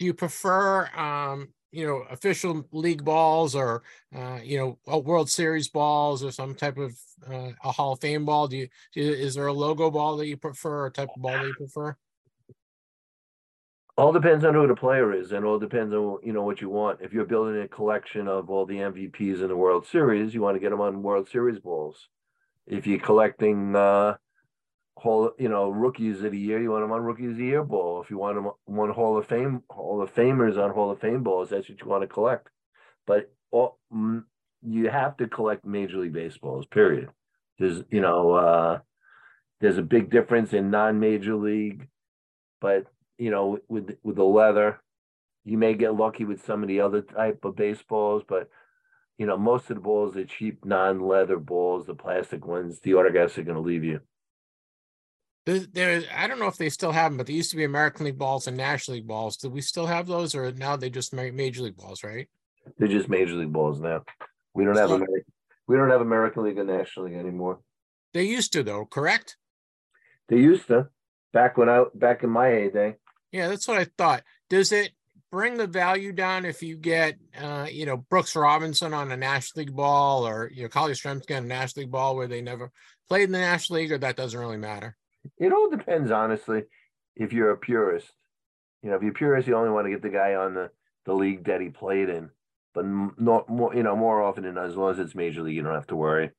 Do 0.00 0.06
you 0.06 0.14
prefer, 0.14 0.86
um, 0.96 1.48
you 1.72 1.86
know, 1.86 2.04
official 2.10 2.66
league 2.72 3.04
balls 3.04 3.54
or, 3.54 3.82
uh, 4.16 4.38
you 4.42 4.56
know, 4.86 4.98
World 4.98 5.28
Series 5.28 5.68
balls 5.68 6.24
or 6.24 6.32
some 6.32 6.54
type 6.54 6.78
of 6.78 6.98
uh, 7.30 7.50
a 7.62 7.70
Hall 7.70 7.92
of 7.92 8.00
Fame 8.00 8.24
ball? 8.24 8.48
Do 8.48 8.56
you, 8.56 8.68
is 8.94 9.34
there 9.34 9.46
a 9.46 9.52
logo 9.52 9.90
ball 9.90 10.16
that 10.16 10.26
you 10.26 10.38
prefer, 10.38 10.86
or 10.86 10.90
type 10.90 11.10
of 11.14 11.20
ball 11.20 11.32
that 11.32 11.46
you 11.46 11.54
prefer? 11.54 11.94
All 13.98 14.10
depends 14.10 14.42
on 14.46 14.54
who 14.54 14.66
the 14.66 14.74
player 14.74 15.12
is, 15.12 15.32
and 15.32 15.44
all 15.44 15.58
depends 15.58 15.92
on 15.92 16.20
you 16.22 16.32
know 16.32 16.44
what 16.44 16.62
you 16.62 16.70
want. 16.70 17.00
If 17.02 17.12
you're 17.12 17.26
building 17.26 17.60
a 17.60 17.68
collection 17.68 18.26
of 18.26 18.48
all 18.48 18.64
the 18.64 18.78
MVPs 18.78 19.42
in 19.42 19.48
the 19.48 19.56
World 19.56 19.86
Series, 19.86 20.32
you 20.32 20.40
want 20.40 20.56
to 20.56 20.60
get 20.60 20.70
them 20.70 20.80
on 20.80 21.02
World 21.02 21.28
Series 21.28 21.58
balls. 21.58 22.08
If 22.66 22.86
you're 22.86 23.00
collecting 23.00 23.76
uh, 23.76 24.16
Hall, 24.96 25.32
you 25.38 25.48
know, 25.48 25.70
rookies 25.70 26.22
of 26.22 26.32
the 26.32 26.38
year. 26.38 26.60
You 26.60 26.70
want 26.70 26.84
them 26.84 26.92
on 26.92 27.02
rookies 27.02 27.30
of 27.30 27.36
the 27.38 27.44
year 27.44 27.64
ball. 27.64 28.02
If 28.02 28.10
you 28.10 28.18
want 28.18 28.36
them 28.36 28.50
one 28.66 28.90
Hall 28.90 29.16
of 29.16 29.26
Fame, 29.26 29.62
Hall 29.70 30.02
of 30.02 30.14
Famers 30.14 30.62
on 30.62 30.70
Hall 30.70 30.90
of 30.90 31.00
Fame 31.00 31.22
balls, 31.22 31.50
that's 31.50 31.68
what 31.68 31.80
you 31.80 31.86
want 31.86 32.02
to 32.02 32.06
collect. 32.06 32.48
But 33.06 33.32
all, 33.50 33.78
you 34.62 34.90
have 34.90 35.16
to 35.18 35.26
collect 35.26 35.64
Major 35.64 35.98
League 35.98 36.12
Baseballs. 36.12 36.66
Period. 36.66 37.08
There's, 37.58 37.82
you 37.90 38.00
know, 38.00 38.32
uh, 38.32 38.78
there's 39.60 39.78
a 39.78 39.82
big 39.82 40.10
difference 40.10 40.52
in 40.52 40.70
non-major 40.70 41.34
league, 41.34 41.88
but 42.60 42.86
you 43.18 43.30
know, 43.30 43.58
with 43.68 43.96
with 44.02 44.16
the 44.16 44.24
leather, 44.24 44.80
you 45.44 45.58
may 45.58 45.74
get 45.74 45.94
lucky 45.94 46.24
with 46.24 46.44
some 46.44 46.62
of 46.62 46.68
the 46.68 46.80
other 46.80 47.02
type 47.02 47.44
of 47.44 47.56
baseballs, 47.56 48.22
but 48.26 48.48
you 49.18 49.26
know, 49.26 49.36
most 49.36 49.68
of 49.68 49.76
the 49.76 49.82
balls 49.82 50.16
are 50.16 50.24
cheap 50.24 50.64
non-leather 50.64 51.38
balls. 51.38 51.86
The 51.86 51.94
plastic 51.94 52.46
ones, 52.46 52.80
the 52.80 52.94
autographs 52.94 53.36
are 53.36 53.42
going 53.42 53.56
to 53.56 53.60
leave 53.60 53.84
you. 53.84 54.00
There, 55.46 56.02
I 56.14 56.26
don't 56.28 56.38
know 56.38 56.46
if 56.46 56.58
they 56.58 56.68
still 56.68 56.92
have 56.92 57.10
them, 57.10 57.16
but 57.16 57.26
they 57.26 57.32
used 57.32 57.50
to 57.50 57.56
be 57.56 57.64
American 57.64 58.04
League 58.06 58.18
balls 58.18 58.46
and 58.46 58.56
National 58.56 58.96
League 58.96 59.06
balls. 59.06 59.36
Do 59.36 59.48
we 59.48 59.62
still 59.62 59.86
have 59.86 60.06
those, 60.06 60.34
or 60.34 60.52
now 60.52 60.76
they 60.76 60.90
just 60.90 61.12
Major 61.12 61.62
League 61.62 61.76
balls, 61.76 62.04
right? 62.04 62.28
They're 62.78 62.88
just 62.88 63.08
Major 63.08 63.34
League 63.34 63.52
balls 63.52 63.80
now. 63.80 64.04
We 64.54 64.64
don't 64.64 64.76
have 64.76 64.90
American. 64.90 65.32
We 65.66 65.76
don't 65.76 65.90
have 65.90 66.02
American 66.02 66.44
League 66.44 66.58
and 66.58 66.68
National 66.68 67.06
League 67.06 67.16
anymore. 67.16 67.60
They 68.12 68.24
used 68.24 68.52
to, 68.52 68.62
though, 68.62 68.84
correct? 68.84 69.36
They 70.28 70.38
used 70.38 70.66
to, 70.68 70.88
back 71.32 71.56
when 71.56 71.68
I 71.68 71.84
back 71.94 72.22
in 72.22 72.30
my 72.30 72.48
heyday. 72.48 72.96
Yeah, 73.32 73.48
that's 73.48 73.66
what 73.66 73.78
I 73.78 73.86
thought. 73.96 74.22
Does 74.50 74.72
it 74.72 74.92
bring 75.32 75.56
the 75.56 75.66
value 75.66 76.12
down 76.12 76.44
if 76.44 76.62
you 76.62 76.76
get, 76.76 77.16
uh, 77.40 77.66
you 77.70 77.86
know, 77.86 77.96
Brooks 77.96 78.36
Robinson 78.36 78.92
on 78.92 79.10
a 79.10 79.16
National 79.16 79.64
League 79.64 79.74
ball, 79.74 80.26
or 80.26 80.50
you 80.52 80.64
know, 80.64 80.68
Carly 80.68 80.92
Yastrzemski 80.92 81.36
on 81.36 81.44
a 81.44 81.46
National 81.46 81.84
League 81.84 81.92
ball 81.92 82.14
where 82.14 82.28
they 82.28 82.42
never 82.42 82.70
played 83.08 83.24
in 83.24 83.32
the 83.32 83.38
National 83.38 83.78
League, 83.78 83.92
or 83.92 83.98
that 83.98 84.16
doesn't 84.16 84.38
really 84.38 84.56
matter? 84.56 84.96
It 85.38 85.52
all 85.52 85.70
depends, 85.70 86.10
honestly, 86.10 86.64
if 87.16 87.32
you're 87.32 87.50
a 87.50 87.56
purist. 87.56 88.10
You 88.82 88.90
know, 88.90 88.96
if 88.96 89.02
you're 89.02 89.12
purist, 89.12 89.46
you 89.46 89.56
only 89.56 89.70
want 89.70 89.86
to 89.86 89.90
get 89.90 90.02
the 90.02 90.08
guy 90.08 90.34
on 90.34 90.54
the, 90.54 90.70
the 91.04 91.14
league 91.14 91.44
that 91.44 91.60
he 91.60 91.68
played 91.68 92.08
in. 92.08 92.30
But 92.72 92.86
not 92.86 93.48
more, 93.48 93.74
you 93.74 93.82
know, 93.82 93.96
more 93.96 94.22
often 94.22 94.44
than 94.44 94.56
as 94.56 94.76
long 94.76 94.92
as 94.92 94.98
it's 94.98 95.14
major 95.14 95.42
league, 95.42 95.56
you 95.56 95.62
don't 95.62 95.74
have 95.74 95.88
to 95.88 95.96
worry. 95.96 96.30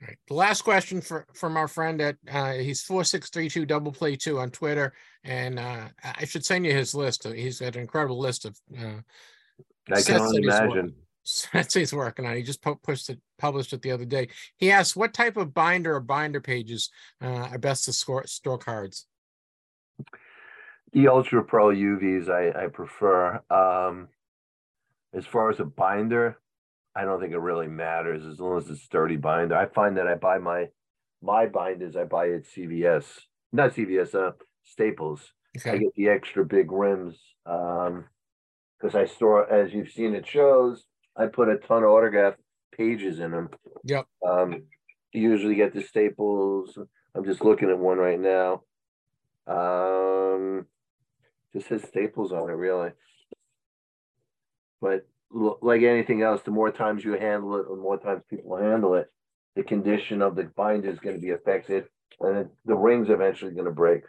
Right. 0.00 0.16
The 0.28 0.34
last 0.34 0.62
question 0.62 1.02
for 1.02 1.26
from 1.34 1.56
our 1.58 1.68
friend 1.68 2.00
at 2.00 2.16
uh, 2.30 2.52
he's 2.52 2.80
four 2.80 3.04
six 3.04 3.28
three 3.28 3.50
two 3.50 3.66
double 3.66 3.92
play 3.92 4.16
two 4.16 4.38
on 4.38 4.50
Twitter, 4.50 4.94
and 5.24 5.58
uh, 5.58 5.88
I 6.02 6.24
should 6.24 6.44
send 6.44 6.64
you 6.64 6.72
his 6.72 6.94
list. 6.94 7.26
He's 7.26 7.60
got 7.60 7.74
an 7.76 7.82
incredible 7.82 8.18
list 8.18 8.46
of. 8.46 8.56
Uh, 8.74 9.00
I 9.92 10.00
can 10.00 10.20
only 10.20 10.42
imagine. 10.42 10.94
That's 11.52 11.74
he's 11.74 11.92
working 11.92 12.26
on. 12.26 12.36
He 12.36 12.42
just 12.42 12.62
pushed 12.82 13.10
it, 13.10 13.20
published 13.38 13.72
it 13.72 13.82
the 13.82 13.92
other 13.92 14.04
day. 14.04 14.28
He 14.56 14.70
asked, 14.70 14.96
"What 14.96 15.14
type 15.14 15.36
of 15.36 15.54
binder 15.54 15.94
or 15.94 16.00
binder 16.00 16.40
pages 16.40 16.90
uh, 17.22 17.48
are 17.50 17.58
best 17.58 17.84
to 17.84 17.92
score, 17.92 18.26
store 18.26 18.58
cards?" 18.58 19.06
The 20.92 21.08
Ultra 21.08 21.44
Pro 21.44 21.68
UVs 21.68 22.28
I, 22.28 22.64
I 22.64 22.66
prefer. 22.68 23.40
Um, 23.50 24.08
as 25.14 25.26
far 25.26 25.50
as 25.50 25.60
a 25.60 25.64
binder, 25.64 26.38
I 26.94 27.04
don't 27.04 27.20
think 27.20 27.32
it 27.32 27.38
really 27.38 27.68
matters 27.68 28.24
as 28.24 28.40
long 28.40 28.58
as 28.58 28.68
it's 28.68 28.82
sturdy 28.82 29.16
binder. 29.16 29.56
I 29.56 29.66
find 29.66 29.96
that 29.96 30.06
I 30.06 30.14
buy 30.14 30.38
my 30.38 30.68
my 31.22 31.46
binders 31.46 31.96
I 31.96 32.04
buy 32.04 32.30
at 32.30 32.44
CVS, 32.44 33.04
not 33.52 33.74
CVS, 33.74 34.14
uh, 34.14 34.32
Staples. 34.64 35.32
Okay. 35.56 35.70
I 35.70 35.78
get 35.78 35.94
the 35.96 36.08
extra 36.08 36.44
big 36.44 36.70
rims 36.70 37.18
um, 37.44 38.04
because 38.78 38.94
I 38.94 39.06
store, 39.06 39.50
as 39.52 39.72
you've 39.72 39.90
seen, 39.90 40.14
it 40.14 40.26
shows 40.26 40.84
I 41.16 41.26
put 41.26 41.48
a 41.48 41.56
ton 41.56 41.82
of 41.82 41.90
autograph 41.90 42.34
pages 42.76 43.20
in 43.20 43.32
them. 43.32 43.50
Yep. 43.84 44.06
Um, 44.26 44.64
usually 45.12 45.54
get 45.54 45.74
the 45.74 45.82
staples. 45.82 46.78
I'm 47.14 47.24
just 47.24 47.44
looking 47.44 47.70
at 47.70 47.78
one 47.78 47.98
right 47.98 48.20
now. 48.20 48.62
Um, 49.46 50.66
just 51.52 51.68
says 51.68 51.82
staples 51.88 52.32
on 52.32 52.48
it, 52.48 52.54
really. 52.54 52.90
But 54.80 55.06
like 55.30 55.82
anything 55.82 56.22
else, 56.22 56.42
the 56.42 56.50
more 56.50 56.70
times 56.70 57.04
you 57.04 57.12
handle 57.12 57.56
it, 57.56 57.68
the 57.68 57.76
more 57.76 57.98
times 57.98 58.22
people 58.28 58.56
handle 58.56 58.94
it, 58.94 59.10
the 59.56 59.62
condition 59.62 60.22
of 60.22 60.36
the 60.36 60.44
binder 60.44 60.90
is 60.90 61.00
going 61.00 61.16
to 61.16 61.22
be 61.22 61.30
affected, 61.30 61.84
and 62.20 62.48
the 62.64 62.74
ring's 62.74 63.10
eventually 63.10 63.52
going 63.52 63.66
to 63.66 63.72
break. 63.72 64.02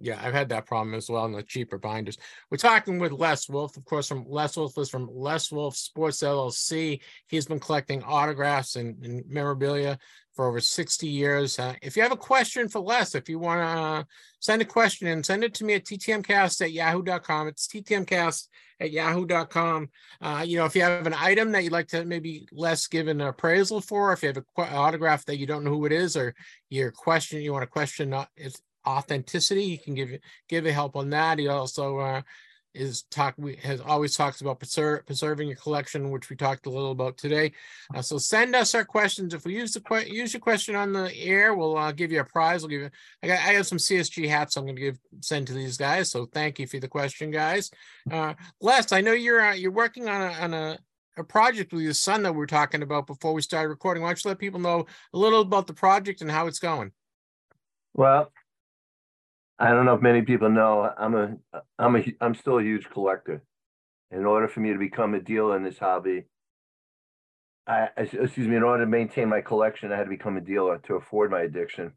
Yeah, 0.00 0.20
I've 0.22 0.34
had 0.34 0.48
that 0.50 0.66
problem 0.66 0.94
as 0.94 1.10
well 1.10 1.24
in 1.24 1.32
the 1.32 1.42
cheaper 1.42 1.76
binders. 1.76 2.18
We're 2.50 2.58
talking 2.58 3.00
with 3.00 3.10
Les 3.10 3.48
Wolf, 3.48 3.76
of 3.76 3.84
course, 3.84 4.06
from 4.06 4.24
Les 4.28 4.56
Wolf 4.56 4.78
is 4.78 4.88
from 4.88 5.08
Les 5.12 5.50
Wolf 5.50 5.76
Sports 5.76 6.22
LLC. 6.22 7.00
He's 7.26 7.46
been 7.46 7.58
collecting 7.58 8.04
autographs 8.04 8.76
and, 8.76 9.04
and 9.04 9.24
memorabilia 9.28 9.98
for 10.34 10.46
over 10.46 10.60
60 10.60 11.08
years. 11.08 11.58
Uh, 11.58 11.74
if 11.82 11.96
you 11.96 12.02
have 12.04 12.12
a 12.12 12.16
question 12.16 12.68
for 12.68 12.78
Les, 12.78 13.16
if 13.16 13.28
you 13.28 13.40
want 13.40 13.60
to 13.60 13.66
uh, 13.66 14.04
send 14.38 14.62
a 14.62 14.64
question 14.64 15.08
and 15.08 15.26
send 15.26 15.42
it 15.42 15.52
to 15.54 15.64
me 15.64 15.74
at 15.74 15.84
ttmcast 15.84 16.62
at 16.62 16.70
yahoo.com. 16.70 17.48
It's 17.48 17.66
ttmcast 17.66 18.46
at 18.78 18.92
yahoo.com. 18.92 19.88
Uh, 20.20 20.44
you 20.46 20.58
know, 20.58 20.64
if 20.64 20.76
you 20.76 20.82
have 20.82 21.08
an 21.08 21.14
item 21.14 21.50
that 21.50 21.64
you'd 21.64 21.72
like 21.72 21.88
to 21.88 22.04
maybe 22.04 22.46
Les 22.52 22.86
give 22.86 23.08
an 23.08 23.20
appraisal 23.20 23.80
for, 23.80 24.12
if 24.12 24.22
you 24.22 24.28
have 24.28 24.36
an 24.36 24.44
autograph 24.56 25.24
that 25.24 25.38
you 25.38 25.46
don't 25.46 25.64
know 25.64 25.72
who 25.72 25.86
it 25.86 25.92
is, 25.92 26.16
or 26.16 26.36
your 26.70 26.92
question, 26.92 27.42
you 27.42 27.52
want 27.52 27.64
to 27.64 27.66
question, 27.66 28.14
uh, 28.14 28.26
authenticity. 28.86 29.70
He 29.70 29.76
can 29.78 29.94
give 29.94 30.18
give 30.48 30.66
a 30.66 30.72
help 30.72 30.96
on 30.96 31.10
that. 31.10 31.38
He 31.38 31.48
also 31.48 31.98
uh, 31.98 32.22
is 32.74 33.02
talk 33.04 33.34
we 33.38 33.56
has 33.56 33.80
always 33.80 34.16
talks 34.16 34.40
about 34.40 34.58
preserve, 34.58 35.04
preserving 35.06 35.48
your 35.48 35.56
collection, 35.56 36.10
which 36.10 36.30
we 36.30 36.36
talked 36.36 36.66
a 36.66 36.70
little 36.70 36.92
about 36.92 37.16
today. 37.16 37.52
Uh, 37.94 38.02
so 38.02 38.18
send 38.18 38.54
us 38.54 38.74
our 38.74 38.84
questions. 38.84 39.34
If 39.34 39.44
we 39.44 39.54
use 39.54 39.72
the 39.72 39.80
que- 39.80 40.12
use 40.12 40.32
your 40.32 40.40
question 40.40 40.74
on 40.74 40.92
the 40.92 41.14
air, 41.16 41.54
we'll 41.54 41.76
uh, 41.76 41.92
give 41.92 42.12
you 42.12 42.20
a 42.20 42.24
prize. 42.24 42.62
We'll 42.62 42.70
give 42.70 42.82
you. 42.82 42.90
I 43.22 43.26
got 43.26 43.38
I 43.38 43.52
have 43.52 43.66
some 43.66 43.78
CSG 43.78 44.28
hats. 44.28 44.56
I'm 44.56 44.64
going 44.64 44.76
to 44.76 44.82
give 44.82 44.98
send 45.20 45.46
to 45.48 45.54
these 45.54 45.76
guys. 45.76 46.10
So 46.10 46.26
thank 46.26 46.58
you 46.58 46.66
for 46.66 46.78
the 46.78 46.88
question, 46.88 47.30
guys. 47.30 47.70
Uh, 48.10 48.34
Les, 48.60 48.92
I 48.92 49.00
know 49.00 49.12
you're 49.12 49.40
uh, 49.40 49.54
you're 49.54 49.72
working 49.72 50.08
on 50.08 50.22
a 50.22 50.32
on 50.34 50.54
a 50.54 50.78
a 51.16 51.24
project 51.24 51.72
with 51.72 51.82
your 51.82 51.94
son 51.94 52.22
that 52.22 52.32
we 52.32 52.42
are 52.42 52.46
talking 52.46 52.82
about 52.82 53.06
before 53.06 53.32
we 53.32 53.42
started 53.42 53.68
recording. 53.68 54.02
Why 54.02 54.10
don't 54.10 54.24
you 54.24 54.28
let 54.28 54.38
people 54.38 54.60
know 54.60 54.86
a 55.12 55.18
little 55.18 55.40
about 55.40 55.66
the 55.66 55.74
project 55.74 56.20
and 56.20 56.30
how 56.30 56.46
it's 56.46 56.60
going? 56.60 56.92
Well, 57.94 58.30
I 59.58 59.70
don't 59.70 59.86
know 59.86 59.94
if 59.94 60.02
many 60.02 60.22
people 60.22 60.50
know. 60.50 60.92
I'm 60.96 61.14
a 61.14 61.36
I'm 61.78 61.96
a 61.96 62.04
I'm 62.20 62.34
still 62.34 62.58
a 62.58 62.62
huge 62.62 62.88
collector. 62.90 63.42
In 64.10 64.24
order 64.24 64.48
for 64.48 64.60
me 64.60 64.72
to 64.72 64.78
become 64.78 65.14
a 65.14 65.20
dealer 65.20 65.56
in 65.56 65.64
this 65.64 65.78
hobby, 65.78 66.24
I 67.66 67.88
excuse 67.96 68.46
me. 68.48 68.56
In 68.56 68.62
order 68.62 68.84
to 68.84 68.90
maintain 68.90 69.28
my 69.28 69.40
collection, 69.40 69.92
I 69.92 69.96
had 69.96 70.04
to 70.04 70.10
become 70.10 70.36
a 70.36 70.40
dealer 70.40 70.78
to 70.86 70.94
afford 70.94 71.30
my 71.30 71.42
addiction. 71.42 71.92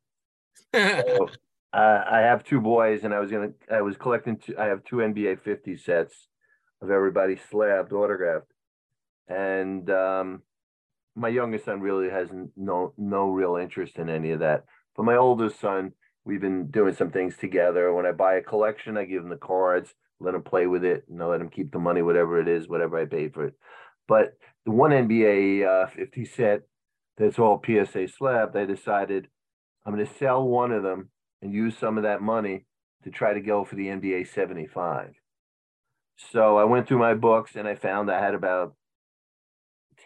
so, 0.73 1.29
uh, 1.73 2.03
I 2.09 2.19
have 2.19 2.43
two 2.43 2.59
boys, 2.59 3.03
and 3.03 3.13
I 3.13 3.19
was 3.19 3.29
gonna 3.29 3.51
I 3.71 3.81
was 3.81 3.95
collecting. 3.95 4.37
Two, 4.37 4.55
I 4.57 4.65
have 4.65 4.83
two 4.83 4.97
NBA 4.97 5.41
50 5.41 5.77
sets 5.77 6.27
of 6.81 6.89
everybody 6.89 7.39
slabbed 7.51 7.93
autographed, 7.93 8.51
and 9.27 9.87
um, 9.91 10.41
my 11.15 11.29
youngest 11.29 11.65
son 11.65 11.79
really 11.79 12.09
has 12.09 12.29
no 12.57 12.93
no 12.97 13.29
real 13.29 13.55
interest 13.55 13.97
in 13.97 14.09
any 14.09 14.31
of 14.31 14.39
that. 14.39 14.65
But 14.95 15.03
my 15.03 15.15
oldest 15.15 15.59
son 15.59 15.93
we've 16.25 16.41
been 16.41 16.67
doing 16.67 16.93
some 16.93 17.11
things 17.11 17.37
together. 17.37 17.93
When 17.93 18.05
I 18.05 18.11
buy 18.11 18.35
a 18.35 18.41
collection, 18.41 18.97
I 18.97 19.05
give 19.05 19.23
him 19.23 19.29
the 19.29 19.37
cards, 19.37 19.93
let 20.19 20.35
him 20.35 20.43
play 20.43 20.67
with 20.67 20.83
it, 20.83 21.05
and 21.09 21.21
I 21.21 21.25
let 21.25 21.41
him 21.41 21.49
keep 21.49 21.71
the 21.71 21.79
money, 21.79 22.01
whatever 22.01 22.39
it 22.39 22.47
is, 22.47 22.67
whatever 22.67 22.99
I 22.99 23.05
pay 23.05 23.29
for 23.29 23.45
it. 23.45 23.53
But 24.07 24.33
the 24.65 24.71
one 24.71 24.91
NBA 24.91 25.65
uh, 25.65 25.87
50 25.87 26.25
set 26.25 26.61
that's 27.17 27.39
all 27.39 27.61
PSA 27.63 28.07
slab, 28.07 28.53
they 28.53 28.65
decided 28.65 29.27
I'm 29.85 29.93
going 29.93 30.05
to 30.05 30.13
sell 30.17 30.43
one 30.43 30.71
of 30.71 30.83
them 30.83 31.09
and 31.41 31.53
use 31.53 31.77
some 31.77 31.97
of 31.97 32.03
that 32.03 32.21
money 32.21 32.65
to 33.03 33.09
try 33.09 33.33
to 33.33 33.41
go 33.41 33.63
for 33.63 33.75
the 33.75 33.87
NBA 33.87 34.27
75. 34.33 35.13
So 36.31 36.57
I 36.57 36.65
went 36.65 36.87
through 36.87 36.99
my 36.99 37.13
books 37.15 37.55
and 37.55 37.67
I 37.67 37.75
found 37.75 38.11
I 38.11 38.23
had 38.23 38.35
about 38.35 38.75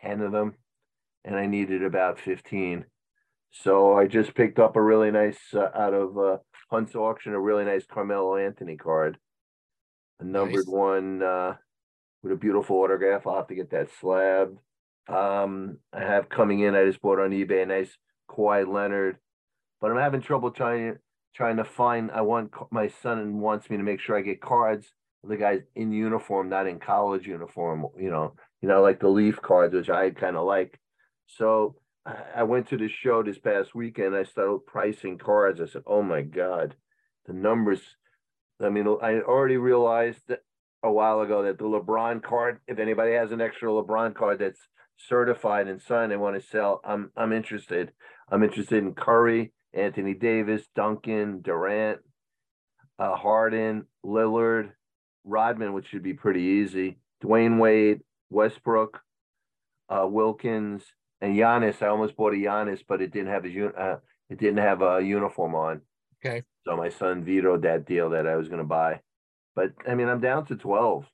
10 0.02 0.22
of 0.22 0.32
them 0.32 0.56
and 1.24 1.36
I 1.36 1.46
needed 1.46 1.84
about 1.84 2.20
15. 2.20 2.86
So 3.64 3.94
I 3.94 4.08
just 4.08 4.36
picked 4.36 4.60
up 4.60 4.76
a 4.76 4.82
really 4.82 5.12
nice 5.12 5.40
uh, 5.54 5.70
out 5.74 5.94
of 5.94 6.18
uh, 6.18 6.38
Hunt's 6.70 6.96
auction, 6.96 7.34
a 7.34 7.40
really 7.40 7.64
nice 7.64 7.86
Carmelo 7.86 8.36
Anthony 8.36 8.76
card, 8.76 9.18
a 10.20 10.26
numbered 10.26 10.68
nice. 10.68 10.74
one 10.74 11.24
uh, 11.24 11.56
with 12.22 12.34
a 12.34 12.36
beautiful 12.36 12.78
autograph. 12.78 13.26
I'll 13.26 13.38
have 13.38 13.48
to 13.48 13.56
get 13.56 13.72
that 13.72 13.90
slabbed. 14.00 14.58
Um, 15.08 15.78
I 15.94 16.02
have 16.02 16.30
coming 16.30 16.60
in. 16.62 16.76
I 16.76 16.86
just 16.86 17.02
bought 17.02 17.20
on 17.20 17.32
eBay 17.32 17.64
a 17.64 17.66
nice 17.66 17.96
Kawhi 18.30 18.68
Leonard, 18.68 19.18
but 19.80 19.92
I'm 19.92 19.98
having 19.98 20.22
trouble 20.22 20.52
trying 20.52 20.98
trying 21.34 21.58
to 21.58 21.64
find. 21.64 22.12
I 22.12 22.22
want 22.22 22.52
my 22.72 22.90
son 23.02 23.20
and 23.20 23.40
wants 23.40 23.70
me 23.70 23.78
to 23.78 23.84
make 23.84 24.00
sure 24.00 24.18
I 24.18 24.22
get 24.22 24.42
cards 24.42 24.88
of 25.24 25.30
the 25.30 25.38
guys 25.38 25.62
in 25.76 25.92
uniform, 25.92 26.50
not 26.50 26.68
in 26.68 26.80
college 26.80 27.26
uniform. 27.26 27.86
You 27.98 28.10
know, 28.12 28.34
you 28.62 28.68
know, 28.68 28.82
like 28.82 29.00
the 29.00 29.08
Leaf 29.08 29.42
cards, 29.42 29.74
which 29.74 29.90
I 29.90 30.10
kind 30.10 30.36
of 30.36 30.46
like. 30.46 30.80
So 31.28 31.76
I 32.06 32.44
went 32.44 32.70
to 32.70 32.78
the 32.78 32.88
show 32.88 33.24
this 33.24 33.40
past 33.40 33.74
weekend. 33.74 34.16
I 34.16 34.24
started 34.24 34.66
pricing 34.68 35.18
cards. 35.18 35.60
I 35.60 35.66
said, 35.66 35.84
"Oh 35.88 36.04
my 36.04 36.22
God, 36.22 36.76
the 37.26 37.34
numbers!" 37.34 37.82
I 38.62 38.70
mean, 38.70 38.88
I 38.88 39.22
already 39.22 39.58
realized 39.58 40.32
a 40.84 40.92
while 40.92 41.22
ago 41.22 41.44
that 41.44 41.58
the 41.58 41.66
LeBron 41.66 42.22
card. 42.22 42.60
If 42.68 42.78
anybody 42.78 43.14
has 43.14 43.32
an 43.32 43.42
extra 43.42 43.70
LeBron 43.70 44.14
card 44.14 44.40
that's 44.40 44.60
certified 44.98 45.68
and 45.68 45.82
signed, 45.82 46.12
they 46.12 46.18
want 46.18 46.40
to 46.40 46.48
sell. 46.48 46.80
I'm 46.84 47.12
I'm 47.18 47.34
interested. 47.34 47.92
I'm 48.32 48.44
interested 48.44 48.84
in 48.84 48.94
Curry, 48.94 49.52
Anthony 49.74 50.14
Davis, 50.14 50.68
Duncan, 50.76 51.42
Durant, 51.42 52.02
uh, 53.00 53.16
Harden, 53.16 53.88
Lillard, 54.06 54.72
Rodman, 55.24 55.74
which 55.74 55.88
should 55.88 56.04
be 56.04 56.14
pretty 56.14 56.42
easy. 56.42 57.00
Dwyane 57.24 57.60
Wade, 57.60 58.02
Westbrook, 58.30 59.00
uh, 59.90 60.06
Wilkins 60.08 60.84
and 61.26 61.36
Giannis, 61.36 61.82
I 61.82 61.88
almost 61.88 62.16
bought 62.16 62.34
a 62.34 62.38
Giannis, 62.38 62.82
but 62.88 63.02
it 63.02 63.12
didn't 63.12 63.30
have 63.30 63.46
a 63.46 63.68
uh, 63.68 63.98
it 64.30 64.38
didn't 64.38 64.58
have 64.58 64.82
a 64.84 65.02
uniform 65.02 65.56
on. 65.56 65.82
Okay. 66.24 66.44
So 66.66 66.78
my 66.78 66.90
son 66.90 67.24
vetoed 67.24 67.64
that 67.64 67.86
deal 67.86 68.12
that 68.12 68.28
I 68.28 68.36
was 68.36 68.48
going 68.48 68.60
to 68.60 68.66
buy. 68.66 69.02
But 69.56 69.72
I 69.88 69.96
mean, 69.96 70.08
I'm 70.08 70.22
down 70.22 70.46
to 70.48 70.56
twelve. 70.56 71.06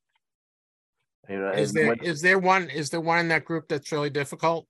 You 1.30 1.40
know, 1.40 1.52
is 1.52 1.72
there 1.72 1.88
when, 1.88 2.00
is 2.00 2.22
there 2.22 2.40
one 2.40 2.70
is 2.70 2.90
there 2.90 3.00
one 3.00 3.20
in 3.20 3.28
that 3.30 3.46
group 3.46 3.70
that's 3.70 3.92
really 3.92 4.10
difficult? 4.10 4.68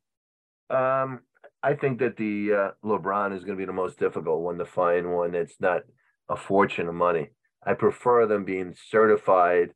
Um, 0.69 1.21
I 1.63 1.73
think 1.73 1.99
that 1.99 2.17
the 2.17 2.53
uh, 2.53 2.87
LeBron 2.87 3.35
is 3.35 3.43
going 3.43 3.57
to 3.57 3.61
be 3.61 3.65
the 3.65 3.73
most 3.73 3.97
difficult 3.97 4.41
one 4.41 4.59
to 4.59 4.65
find 4.65 5.11
one 5.11 5.31
that's 5.31 5.59
not 5.59 5.81
a 6.29 6.35
fortune 6.35 6.87
of 6.87 6.93
money. 6.93 7.29
I 7.65 7.73
prefer 7.73 8.27
them 8.27 8.45
being 8.45 8.75
certified, 8.89 9.71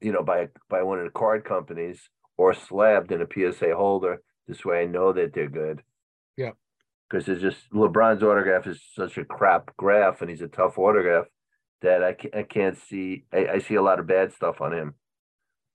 you 0.00 0.12
know, 0.12 0.22
by 0.22 0.48
by 0.70 0.84
one 0.84 0.98
of 0.98 1.04
the 1.04 1.18
card 1.18 1.44
companies 1.44 2.08
or 2.36 2.54
slabbed 2.54 3.10
in 3.10 3.22
a 3.22 3.26
PSA 3.26 3.74
holder 3.74 4.20
this 4.48 4.64
way 4.64 4.82
I 4.82 4.86
know 4.86 5.12
that 5.12 5.32
they're 5.34 5.48
good. 5.48 5.82
Yeah. 6.36 6.52
Because 7.08 7.28
it's 7.28 7.40
just 7.40 7.70
LeBron's 7.72 8.22
autograph 8.22 8.66
is 8.66 8.80
such 8.94 9.16
a 9.18 9.24
crap 9.24 9.76
graph 9.76 10.20
and 10.20 10.30
he's 10.30 10.42
a 10.42 10.48
tough 10.48 10.78
autograph 10.78 11.26
that 11.82 12.02
I 12.02 12.14
can't, 12.14 12.34
I 12.34 12.42
can't 12.42 12.78
see. 12.78 13.24
I, 13.32 13.46
I 13.46 13.58
see 13.60 13.74
a 13.74 13.82
lot 13.82 14.00
of 14.00 14.06
bad 14.06 14.32
stuff 14.32 14.60
on 14.60 14.72
him. 14.72 14.94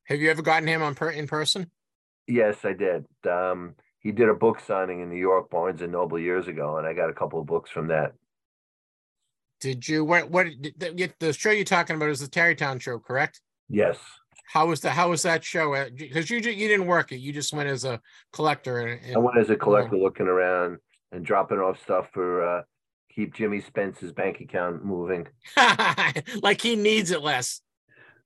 Have 0.05 0.19
you 0.19 0.29
ever 0.29 0.41
gotten 0.41 0.67
him 0.67 0.81
on 0.81 0.95
per, 0.95 1.09
in 1.09 1.27
person? 1.27 1.71
Yes, 2.27 2.65
I 2.65 2.73
did. 2.73 3.05
Um, 3.29 3.75
he 3.99 4.11
did 4.11 4.29
a 4.29 4.33
book 4.33 4.59
signing 4.59 5.01
in 5.01 5.09
New 5.09 5.17
York, 5.19 5.49
Barnes 5.49 5.81
and 5.81 5.91
Noble 5.91 6.19
years 6.19 6.47
ago, 6.47 6.77
and 6.77 6.87
I 6.87 6.93
got 6.93 7.09
a 7.09 7.13
couple 7.13 7.39
of 7.39 7.45
books 7.45 7.69
from 7.69 7.87
that. 7.87 8.13
Did 9.59 9.87
you 9.87 10.03
what 10.03 10.29
what 10.29 10.47
the, 10.61 11.11
the 11.19 11.33
show 11.33 11.51
you're 11.51 11.63
talking 11.63 11.95
about 11.95 12.09
is 12.09 12.19
the 12.19 12.27
Tarrytown 12.27 12.79
show, 12.79 12.97
correct? 12.97 13.41
Yes. 13.69 13.97
How 14.51 14.67
was 14.67 14.81
that? 14.81 14.91
How 14.91 15.09
was 15.09 15.23
that 15.23 15.45
show? 15.45 15.87
Because 15.95 16.29
you 16.29 16.39
you 16.39 16.67
didn't 16.67 16.87
work 16.87 17.13
it. 17.13 17.19
You 17.19 17.31
just 17.31 17.53
went 17.53 17.69
as 17.69 17.85
a 17.85 18.01
collector. 18.33 18.79
And, 18.79 19.01
and 19.05 19.15
I 19.15 19.19
went 19.19 19.37
as 19.37 19.49
a 19.49 19.55
collector, 19.55 19.95
looking 19.95 20.27
around 20.27 20.79
and 21.13 21.25
dropping 21.25 21.59
off 21.59 21.81
stuff 21.81 22.09
for 22.11 22.45
uh, 22.45 22.63
keep 23.15 23.33
Jimmy 23.33 23.61
Spence's 23.61 24.11
bank 24.11 24.41
account 24.41 24.83
moving. 24.83 25.25
like 26.41 26.59
he 26.59 26.75
needs 26.75 27.11
it 27.11 27.21
less. 27.21 27.61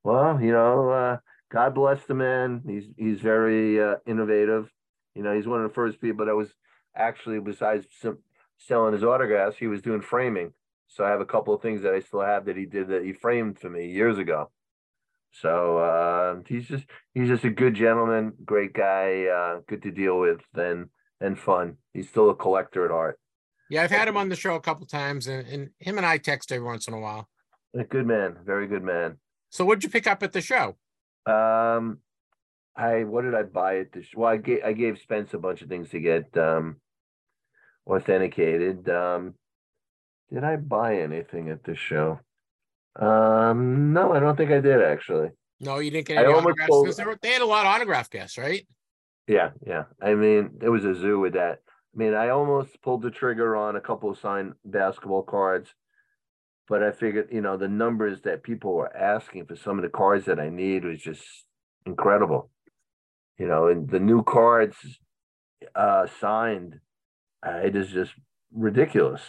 Well, 0.03 0.41
you 0.41 0.51
know, 0.51 0.89
uh, 0.89 1.17
God 1.51 1.75
bless 1.75 2.03
the 2.05 2.15
man. 2.15 2.63
He's 2.65 2.85
he's 2.97 3.21
very 3.21 3.79
uh, 3.79 3.97
innovative. 4.07 4.71
You 5.13 5.21
know, 5.21 5.35
he's 5.35 5.45
one 5.45 5.61
of 5.61 5.69
the 5.69 5.75
first 5.75 6.01
people 6.01 6.25
that 6.25 6.35
was 6.35 6.49
actually 6.95 7.39
besides 7.39 7.85
some, 8.01 8.17
selling 8.57 8.93
his 8.93 9.03
autographs, 9.03 9.57
he 9.57 9.67
was 9.67 9.83
doing 9.83 10.01
framing. 10.01 10.53
So 10.87 11.05
I 11.05 11.09
have 11.09 11.21
a 11.21 11.25
couple 11.25 11.53
of 11.53 11.61
things 11.61 11.83
that 11.83 11.93
I 11.93 11.99
still 11.99 12.21
have 12.21 12.45
that 12.45 12.57
he 12.57 12.65
did 12.65 12.87
that 12.87 13.03
he 13.03 13.13
framed 13.13 13.59
for 13.59 13.69
me 13.69 13.91
years 13.91 14.17
ago. 14.17 14.49
So 15.41 15.77
uh, 15.79 16.37
he's 16.47 16.67
just 16.67 16.85
he's 17.13 17.27
just 17.27 17.43
a 17.43 17.49
good 17.49 17.73
gentleman, 17.73 18.33
great 18.45 18.73
guy, 18.73 19.25
uh, 19.25 19.59
good 19.67 19.83
to 19.83 19.91
deal 19.91 20.19
with, 20.19 20.41
and 20.53 20.87
and 21.19 21.37
fun. 21.37 21.77
He's 21.93 22.07
still 22.07 22.29
a 22.29 22.35
collector 22.35 22.85
at 22.85 22.91
art. 22.91 23.19
Yeah, 23.69 23.83
I've 23.83 23.91
had 23.91 24.07
him 24.07 24.15
on 24.15 24.29
the 24.29 24.35
show 24.35 24.55
a 24.55 24.61
couple 24.61 24.85
times, 24.85 25.27
and, 25.27 25.47
and 25.47 25.69
him 25.79 25.97
and 25.97 26.05
I 26.05 26.19
text 26.19 26.51
every 26.51 26.65
once 26.65 26.87
in 26.87 26.93
a 26.93 26.99
while. 26.99 27.27
A 27.77 27.83
good 27.83 28.05
man, 28.05 28.37
very 28.45 28.67
good 28.67 28.83
man. 28.83 29.17
So, 29.49 29.65
what'd 29.65 29.83
you 29.83 29.89
pick 29.89 30.07
up 30.07 30.23
at 30.23 30.31
the 30.31 30.41
show? 30.41 30.75
Um, 31.25 31.99
I 32.75 33.03
what 33.03 33.23
did 33.23 33.35
I 33.35 33.43
buy 33.43 33.79
at 33.79 33.91
the 33.91 34.03
show? 34.03 34.19
Well, 34.19 34.31
I 34.31 34.37
gave 34.37 34.63
I 34.63 34.71
gave 34.71 34.99
Spence 34.99 35.33
a 35.33 35.37
bunch 35.37 35.61
of 35.61 35.67
things 35.67 35.89
to 35.89 35.99
get 35.99 36.37
um 36.37 36.77
authenticated. 37.85 38.87
Um, 38.89 39.33
did 40.31 40.45
I 40.45 40.55
buy 40.55 40.99
anything 40.99 41.49
at 41.49 41.63
the 41.63 41.75
show? 41.75 42.21
Um, 42.97 43.93
no, 43.93 44.13
I 44.13 44.19
don't 44.19 44.37
think 44.37 44.51
I 44.51 44.61
did 44.61 44.81
actually. 44.81 45.29
No, 45.59 45.79
you 45.79 45.91
didn't 45.91 46.07
get 46.07 46.17
any 46.17 46.33
autographs 46.33 46.69
pulled... 46.69 47.05
were, 47.05 47.17
they 47.21 47.31
had 47.31 47.41
a 47.41 47.45
lot 47.45 47.65
of 47.65 47.73
autograph 47.73 48.09
guests, 48.09 48.37
right? 48.37 48.65
Yeah, 49.27 49.51
yeah. 49.65 49.83
I 50.01 50.13
mean, 50.15 50.59
it 50.61 50.69
was 50.69 50.85
a 50.85 50.95
zoo 50.95 51.19
with 51.19 51.33
that. 51.33 51.59
I 51.67 51.97
mean, 51.97 52.13
I 52.13 52.29
almost 52.29 52.81
pulled 52.81 53.01
the 53.01 53.11
trigger 53.11 53.55
on 53.55 53.75
a 53.75 53.81
couple 53.81 54.11
of 54.11 54.19
signed 54.19 54.53
basketball 54.63 55.23
cards, 55.23 55.73
but 56.67 56.83
I 56.83 56.91
figured, 56.91 57.29
you 57.31 57.41
know, 57.41 57.57
the 57.57 57.67
numbers 57.67 58.21
that 58.21 58.43
people 58.43 58.73
were 58.73 58.95
asking 58.95 59.45
for 59.45 59.55
some 59.55 59.77
of 59.77 59.83
the 59.83 59.89
cards 59.89 60.25
that 60.25 60.39
I 60.39 60.49
need 60.49 60.83
was 60.83 60.99
just 60.99 61.23
incredible. 61.85 62.49
You 63.37 63.47
know, 63.47 63.67
and 63.67 63.89
the 63.89 63.99
new 63.99 64.23
cards 64.23 64.77
uh 65.73 66.07
signed, 66.19 66.79
uh, 67.45 67.59
it 67.63 67.75
is 67.75 67.89
just 67.89 68.13
ridiculous 68.53 69.21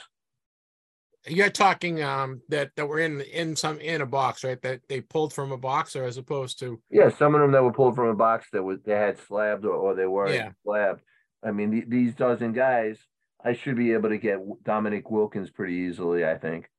you're 1.29 1.51
talking 1.51 2.03
um 2.03 2.41
that 2.49 2.71
that 2.77 2.87
were 2.87 3.01
in 3.01 3.21
in 3.21 3.57
some 3.57 3.79
in 3.81 4.01
a 4.01 4.07
box 4.07 4.45
right 4.45 4.61
that 4.63 4.81
they 4.89 5.01
pulled 5.01 5.33
from 5.33 5.53
a 5.53 5.57
box 5.57 5.97
or 5.97 6.05
as 6.05 6.17
opposed 6.17 6.59
to 6.59 6.81
yeah 6.91 7.09
some 7.09 7.35
of 7.35 7.41
them 7.41 7.53
that 7.53 7.63
were 7.63 7.73
pulled 7.73 7.95
from 7.95 8.09
a 8.09 8.15
box 8.15 8.47
that 8.53 8.63
was 8.63 8.79
they 8.85 8.93
had 8.93 9.19
slabbed 9.19 9.65
or, 9.65 9.73
or 9.73 9.95
they 9.95 10.07
were 10.07 10.33
yeah. 10.33 10.51
slabbed 10.65 11.01
i 11.45 11.51
mean 11.51 11.71
th- 11.71 11.85
these 11.89 12.15
dozen 12.15 12.53
guys 12.53 12.99
i 13.45 13.53
should 13.53 13.77
be 13.77 13.93
able 13.93 14.09
to 14.09 14.19
get 14.19 14.39
Dominique 14.65 15.11
wilkins 15.11 15.51
pretty 15.51 15.75
easily 15.75 16.25
i 16.25 16.37
think 16.37 16.71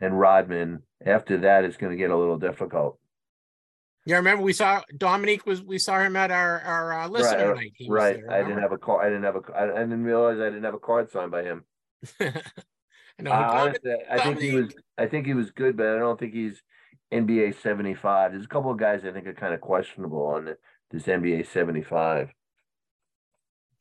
and 0.00 0.18
rodman 0.18 0.82
after 1.04 1.38
that 1.38 1.64
it's 1.64 1.76
going 1.76 1.90
to 1.90 1.96
get 1.96 2.10
a 2.10 2.16
little 2.16 2.38
difficult 2.38 2.98
Yeah, 4.04 4.16
remember 4.16 4.42
we 4.42 4.52
saw 4.52 4.82
Dominique 4.96 5.46
was 5.46 5.62
we 5.62 5.78
saw 5.78 5.98
him 6.00 6.16
at 6.16 6.30
our 6.30 6.60
our 6.60 6.92
uh, 6.92 7.08
listener 7.08 7.48
right, 7.48 7.56
night. 7.56 7.72
He 7.74 7.88
right. 7.90 8.16
there, 8.16 8.30
I 8.30 8.42
didn't 8.42 8.62
have 8.62 8.72
a 8.72 8.78
card. 8.78 9.04
I 9.04 9.08
didn't 9.08 9.24
have 9.24 9.36
a. 9.36 9.42
I 9.58 9.80
didn't 9.80 10.04
realize 10.04 10.38
I 10.38 10.44
didn't 10.44 10.62
have 10.62 10.74
a 10.74 10.78
card 10.78 11.10
signed 11.10 11.32
by 11.32 11.42
him. 11.42 11.64
Uh, 13.24 13.30
honestly, 13.30 13.94
I 14.10 14.18
think 14.18 14.40
he 14.40 14.54
was. 14.54 14.74
I 14.98 15.06
think 15.06 15.26
he 15.26 15.34
was 15.34 15.50
good, 15.50 15.76
but 15.76 15.86
I 15.86 15.98
don't 15.98 16.18
think 16.18 16.34
he's 16.34 16.62
NBA 17.12 17.60
seventy 17.62 17.94
five. 17.94 18.32
There's 18.32 18.44
a 18.44 18.48
couple 18.48 18.70
of 18.70 18.78
guys 18.78 19.04
I 19.04 19.12
think 19.12 19.26
are 19.26 19.34
kind 19.34 19.54
of 19.54 19.60
questionable 19.60 20.26
on 20.26 20.54
this 20.90 21.04
NBA 21.04 21.46
seventy 21.46 21.82
five. 21.82 22.30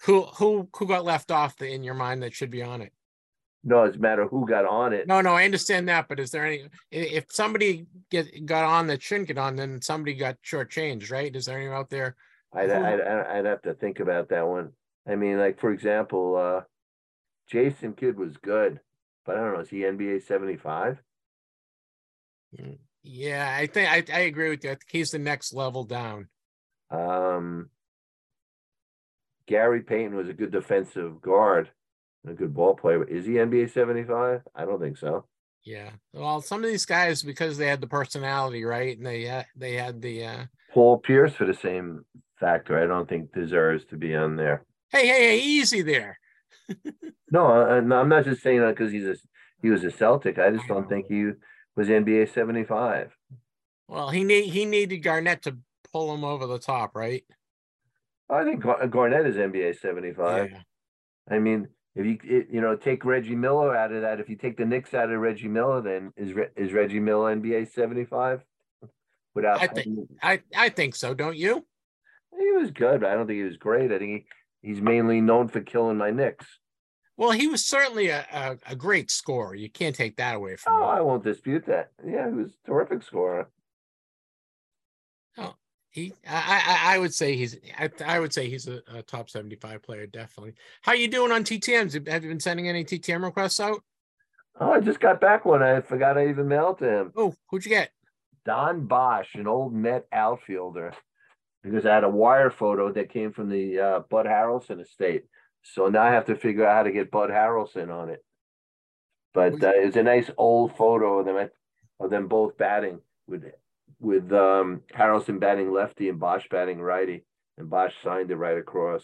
who 0.03 0.23
who 0.23 0.69
who 0.75 0.87
got 0.87 1.05
left 1.05 1.31
off 1.31 1.57
the, 1.57 1.71
in 1.71 1.83
your 1.83 1.93
mind 1.95 2.23
that 2.23 2.33
should 2.33 2.51
be 2.51 2.63
on 2.63 2.81
it? 2.81 2.93
No, 3.63 3.83
it's 3.83 3.97
a 3.97 3.99
matter 3.99 4.21
of 4.21 4.29
who 4.29 4.47
got 4.47 4.65
on 4.65 4.93
it. 4.93 5.07
No, 5.07 5.21
no, 5.21 5.33
I 5.33 5.43
understand 5.43 5.89
that, 5.89 6.07
but 6.07 6.19
is 6.19 6.29
there 6.31 6.45
any 6.45 6.65
if 6.91 7.25
somebody 7.29 7.87
get 8.11 8.45
got 8.45 8.63
on 8.63 8.87
that 8.87 9.01
shouldn't 9.01 9.27
get 9.27 9.37
on, 9.39 9.55
then 9.55 9.81
somebody 9.81 10.13
got 10.13 10.37
shortchanged, 10.43 11.11
right? 11.11 11.35
Is 11.35 11.45
there 11.45 11.57
anyone 11.57 11.75
out 11.75 11.89
there? 11.89 12.15
I'd, 12.53 12.69
I'd, 12.69 13.01
I'd 13.01 13.45
have 13.45 13.63
to 13.63 13.73
think 13.73 13.99
about 13.99 14.29
that 14.29 14.47
one. 14.47 14.71
I 15.07 15.15
mean, 15.15 15.39
like 15.39 15.59
for 15.59 15.71
example, 15.71 16.35
uh, 16.37 16.61
Jason 17.49 17.93
Kidd 17.93 18.17
was 18.17 18.37
good, 18.37 18.79
but 19.25 19.37
I 19.37 19.41
don't 19.41 19.53
know. 19.53 19.59
Is 19.61 19.69
he 19.69 19.79
NBA 19.79 20.23
seventy 20.23 20.57
five? 20.57 20.97
Yeah, 23.03 23.53
I 23.57 23.67
think 23.67 23.89
I, 23.89 24.15
I 24.15 24.21
agree 24.21 24.49
with 24.49 24.63
you. 24.63 24.71
I 24.71 24.75
think 24.75 24.89
he's 24.89 25.11
the 25.11 25.19
next 25.19 25.53
level 25.53 25.83
down. 25.83 26.27
Um, 26.89 27.69
Gary 29.47 29.81
Payton 29.81 30.15
was 30.15 30.29
a 30.29 30.33
good 30.33 30.51
defensive 30.51 31.21
guard, 31.21 31.69
and 32.23 32.33
a 32.33 32.35
good 32.35 32.53
ball 32.53 32.75
player. 32.75 32.99
But 32.99 33.09
is 33.09 33.25
he 33.25 33.33
NBA 33.33 33.71
seventy 33.71 34.03
five? 34.03 34.41
I 34.55 34.65
don't 34.65 34.79
think 34.79 34.97
so. 34.97 35.25
Yeah. 35.63 35.89
Well, 36.13 36.41
some 36.41 36.63
of 36.63 36.69
these 36.69 36.85
guys 36.85 37.23
because 37.23 37.57
they 37.57 37.67
had 37.67 37.81
the 37.81 37.87
personality, 37.87 38.63
right? 38.63 38.95
And 38.95 39.05
they 39.05 39.23
had 39.23 39.47
they 39.55 39.73
had 39.73 40.01
the 40.01 40.25
uh 40.25 40.45
Paul 40.73 40.99
Pierce 40.99 41.33
for 41.33 41.45
the 41.45 41.53
same 41.53 42.05
factor. 42.39 42.81
I 42.81 42.85
don't 42.85 43.09
think 43.09 43.33
deserves 43.33 43.85
to 43.85 43.97
be 43.97 44.15
on 44.15 44.35
there. 44.35 44.63
hey, 44.89 45.07
hey, 45.07 45.39
hey, 45.39 45.39
easy 45.39 45.81
there. 45.81 46.19
No, 47.31 47.47
I, 47.47 47.77
I'm 47.77 48.09
not 48.09 48.23
just 48.25 48.41
saying 48.41 48.59
that 48.61 48.75
because 48.75 48.91
he's 48.91 49.05
a 49.05 49.15
he 49.61 49.69
was 49.69 49.83
a 49.83 49.91
Celtic. 49.91 50.37
I 50.39 50.51
just 50.51 50.67
don't 50.67 50.87
think 50.87 51.07
he 51.07 51.31
was 51.75 51.87
NBA 51.87 52.33
seventy 52.33 52.63
five. 52.63 53.15
Well, 53.87 54.09
he 54.09 54.23
need 54.23 54.45
he 54.49 54.65
needed 54.65 54.99
Garnett 54.99 55.41
to 55.43 55.57
pull 55.91 56.13
him 56.13 56.23
over 56.23 56.47
the 56.47 56.59
top, 56.59 56.95
right? 56.95 57.23
I 58.29 58.43
think 58.43 58.61
Gar- 58.63 58.87
Garnett 58.87 59.25
is 59.25 59.35
NBA 59.35 59.79
seventy 59.79 60.13
five. 60.13 60.51
Yeah. 60.51 60.61
I 61.29 61.39
mean, 61.39 61.67
if 61.95 62.05
you 62.05 62.17
it, 62.23 62.47
you 62.51 62.61
know 62.61 62.75
take 62.75 63.05
Reggie 63.05 63.35
Miller 63.35 63.75
out 63.75 63.91
of 63.91 64.01
that, 64.01 64.19
if 64.19 64.29
you 64.29 64.35
take 64.35 64.57
the 64.57 64.65
Knicks 64.65 64.93
out 64.93 65.11
of 65.11 65.19
Reggie 65.19 65.47
Miller, 65.47 65.81
then 65.81 66.13
is 66.17 66.33
Re- 66.33 66.49
is 66.55 66.73
Reggie 66.73 66.99
Miller 66.99 67.35
NBA 67.35 67.71
seventy 67.73 68.05
five? 68.05 68.43
Without 69.33 69.61
I 69.61 69.67
think- 69.67 70.09
I 70.21 70.41
I 70.55 70.69
think 70.69 70.95
so, 70.95 71.13
don't 71.13 71.37
you? 71.37 71.65
he 72.37 72.51
was 72.51 72.71
good. 72.71 73.01
But 73.01 73.09
I 73.09 73.15
don't 73.15 73.27
think 73.27 73.37
he 73.37 73.43
was 73.43 73.57
great. 73.57 73.91
I 73.91 73.97
think 73.97 74.11
he, 74.11 74.25
he's 74.65 74.81
mainly 74.81 75.21
known 75.21 75.47
for 75.47 75.61
killing 75.61 75.97
my 75.97 76.11
Knicks. 76.11 76.45
Well, 77.17 77.31
he 77.31 77.47
was 77.47 77.65
certainly 77.65 78.09
a, 78.09 78.25
a, 78.33 78.57
a 78.71 78.75
great 78.75 79.09
scorer. 79.09 79.55
You 79.55 79.69
can't 79.69 79.95
take 79.95 80.17
that 80.17 80.35
away 80.35 80.57
from 80.57 80.73
Oh, 80.73 80.77
him. 80.79 80.97
I 80.97 81.01
won't 81.01 81.23
dispute 81.23 81.65
that. 81.67 81.91
Yeah, 82.05 82.27
he 82.29 82.35
was 82.35 82.51
a 82.51 82.67
terrific 82.67 83.03
scorer. 83.03 83.47
Oh, 85.37 85.55
He, 85.91 86.13
I, 86.27 86.89
I, 86.89 86.95
I 86.95 86.97
would 86.99 87.13
say 87.13 87.37
he's, 87.37 87.57
I, 87.77 87.89
I 88.05 88.19
would 88.19 88.33
say 88.33 88.49
he's 88.49 88.67
a, 88.67 88.81
a 88.93 89.01
top 89.01 89.29
seventy-five 89.29 89.81
player, 89.81 90.07
definitely. 90.07 90.55
How 90.81 90.91
you 90.93 91.07
doing 91.07 91.31
on 91.31 91.43
TTM's? 91.45 91.93
Have 91.93 92.23
you 92.23 92.29
been 92.29 92.39
sending 92.41 92.67
any 92.67 92.83
TTM 92.83 93.23
requests 93.23 93.59
out? 93.61 93.81
Oh, 94.59 94.71
I 94.71 94.79
just 94.81 94.99
got 94.99 95.21
back 95.21 95.45
one. 95.45 95.61
I 95.63 95.81
forgot 95.81 96.17
I 96.17 96.27
even 96.29 96.47
mailed 96.47 96.79
to 96.79 96.89
him. 96.89 97.11
Oh, 97.15 97.33
who'd 97.49 97.65
you 97.65 97.69
get? 97.69 97.91
Don 98.45 98.87
Bosch, 98.87 99.35
an 99.35 99.47
old 99.47 99.73
Met 99.73 100.05
outfielder, 100.11 100.93
because 101.65 101.85
I 101.85 101.95
had 101.95 102.03
a 102.03 102.09
wire 102.09 102.51
photo 102.51 102.91
that 102.93 103.09
came 103.09 103.31
from 103.31 103.49
the 103.49 103.79
uh, 103.79 103.99
Bud 104.07 104.27
Harrelson 104.27 104.79
estate. 104.79 105.23
So 105.63 105.87
now 105.87 106.03
I 106.03 106.11
have 106.11 106.25
to 106.25 106.35
figure 106.35 106.65
out 106.65 106.75
how 106.75 106.83
to 106.83 106.91
get 106.91 107.09
Bud 107.09 107.31
Harrelson 107.31 107.91
on 107.91 108.09
it. 108.09 108.23
But 109.33 109.63
uh, 109.63 109.71
it's 109.73 109.97
a 109.97 110.03
nice 110.03 110.29
old 110.37 110.77
photo 110.77 111.19
of 111.19 111.25
them 111.25 111.49
of 111.99 112.09
them 112.09 112.27
both 112.27 112.57
batting 112.57 113.01
with 113.27 113.43
with 113.99 114.31
um, 114.31 114.83
Harrelson 114.93 115.39
batting 115.39 115.73
lefty 115.73 116.07
and 116.07 116.19
Bosch 116.19 116.45
batting 116.49 116.79
righty, 116.79 117.25
and 117.57 117.69
Bosch 117.69 117.93
signed 118.03 118.29
it 118.29 118.35
right 118.35 118.57
across. 118.57 119.03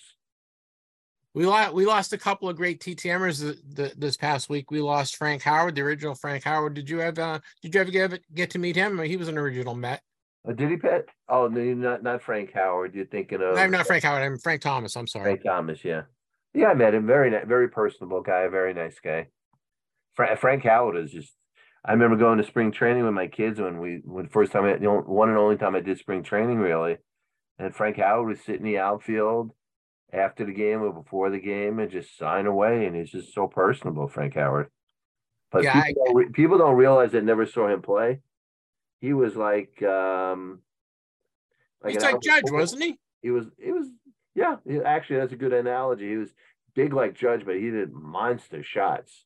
We 1.34 1.46
lost, 1.46 1.74
we 1.74 1.86
lost 1.86 2.14
a 2.14 2.18
couple 2.18 2.50
of 2.50 2.58
great 2.58 2.82
TTMers 2.82 3.42
th- 3.42 3.58
th- 3.76 3.94
this 3.98 4.18
past 4.18 4.50
week. 4.50 4.70
We 4.70 4.82
lost 4.82 5.16
Frank 5.16 5.42
Howard, 5.44 5.76
the 5.76 5.82
original 5.82 6.14
Frank 6.14 6.44
Howard. 6.44 6.74
Did 6.74 6.90
you 6.90 6.98
have, 6.98 7.18
uh, 7.18 7.40
did 7.62 7.74
you 7.74 7.80
ever 7.80 7.90
get, 7.90 8.36
get 8.36 8.50
to 8.50 8.60
meet 8.60 8.76
him? 8.76 9.00
He 9.00 9.16
was 9.16 9.30
an 9.30 9.38
original 9.38 9.74
Met. 9.74 10.02
Oh, 10.46 10.54
did 10.54 10.70
he 10.72 10.78
pet? 10.78 11.06
Oh, 11.30 11.48
no, 11.48 11.62
not 11.74 12.04
not 12.04 12.24
Frank 12.24 12.52
Howard. 12.54 12.96
You're 12.96 13.06
thinking 13.06 13.42
of 13.42 13.58
I'm 13.58 13.72
not 13.72 13.86
Frank 13.86 14.04
Howard. 14.04 14.24
I'm 14.24 14.40
Frank 14.40 14.62
Thomas. 14.62 14.96
I'm 14.96 15.08
sorry. 15.08 15.26
Frank 15.26 15.44
Thomas, 15.44 15.86
yeah. 15.86 16.04
Yeah, 16.54 16.68
I 16.68 16.74
met 16.74 16.96
him. 16.96 17.06
Very, 17.06 17.30
very 17.46 17.70
personable 17.70 18.22
guy. 18.22 18.48
Very 18.48 18.74
nice 18.74 19.00
guy. 19.00 19.28
Fra- 20.16 20.36
Frank 20.36 20.64
Howard 20.64 20.98
is 20.98 21.12
just. 21.12 21.36
I 21.84 21.94
remember 21.94 22.16
going 22.16 22.38
to 22.38 22.44
spring 22.44 22.72
training 22.72 23.06
with 23.06 23.14
my 23.14 23.26
kids 23.26 23.60
when 23.60 23.80
we, 23.80 24.02
when 24.04 24.28
first 24.28 24.52
time, 24.52 24.66
I, 24.66 24.78
the 24.78 24.86
only, 24.86 25.02
one 25.02 25.30
and 25.30 25.38
only 25.38 25.58
time 25.58 25.74
I 25.76 25.80
did 25.80 25.98
spring 25.98 26.22
training 26.22 26.60
really, 26.60 26.98
and 27.58 27.74
Frank 27.74 27.98
Howard 27.98 28.28
was 28.28 28.40
sitting 28.40 28.68
in 28.68 28.74
the 28.74 28.78
outfield 28.78 29.52
after 30.14 30.46
the 30.46 30.54
game 30.54 30.84
or 30.84 30.94
before 30.94 31.32
the 31.32 31.40
game 31.40 31.80
and 31.80 31.90
just 31.90 32.16
sign 32.20 32.46
away, 32.46 32.86
and 32.86 32.96
he's 32.96 33.10
just 33.10 33.34
so 33.34 33.48
personable, 33.48 34.08
Frank 34.08 34.36
Howard. 34.36 34.70
But 35.52 35.64
Yeah, 35.64 35.82
people, 35.82 36.06
don't 36.06 36.16
re- 36.16 36.30
people 36.32 36.58
don't 36.60 36.76
realize 36.76 37.14
that 37.14 37.24
never 37.24 37.48
saw 37.48 37.68
him 37.68 37.82
play. 37.82 38.20
He 39.02 39.14
was 39.14 39.36
like, 39.36 39.82
um, 39.84 40.60
He's 41.86 42.02
like 42.04 42.22
Judge, 42.22 42.44
wasn't 42.52 42.84
he? 42.84 43.00
he 43.22 43.30
was 43.32 43.46
he 43.58 43.72
was 43.72 43.88
yeah 44.36 44.58
he- 44.68 44.82
actually 44.82 45.20
that's 45.20 45.34
a 45.34 45.38
good 45.38 45.54
analogy. 45.54 46.10
He 46.10 46.18
was 46.18 46.30
big 46.76 46.94
like 46.94 47.14
judge 47.14 47.46
but 47.46 47.56
he 47.56 47.70
did 47.70 47.92
monster 47.92 48.64
shots. 48.64 49.26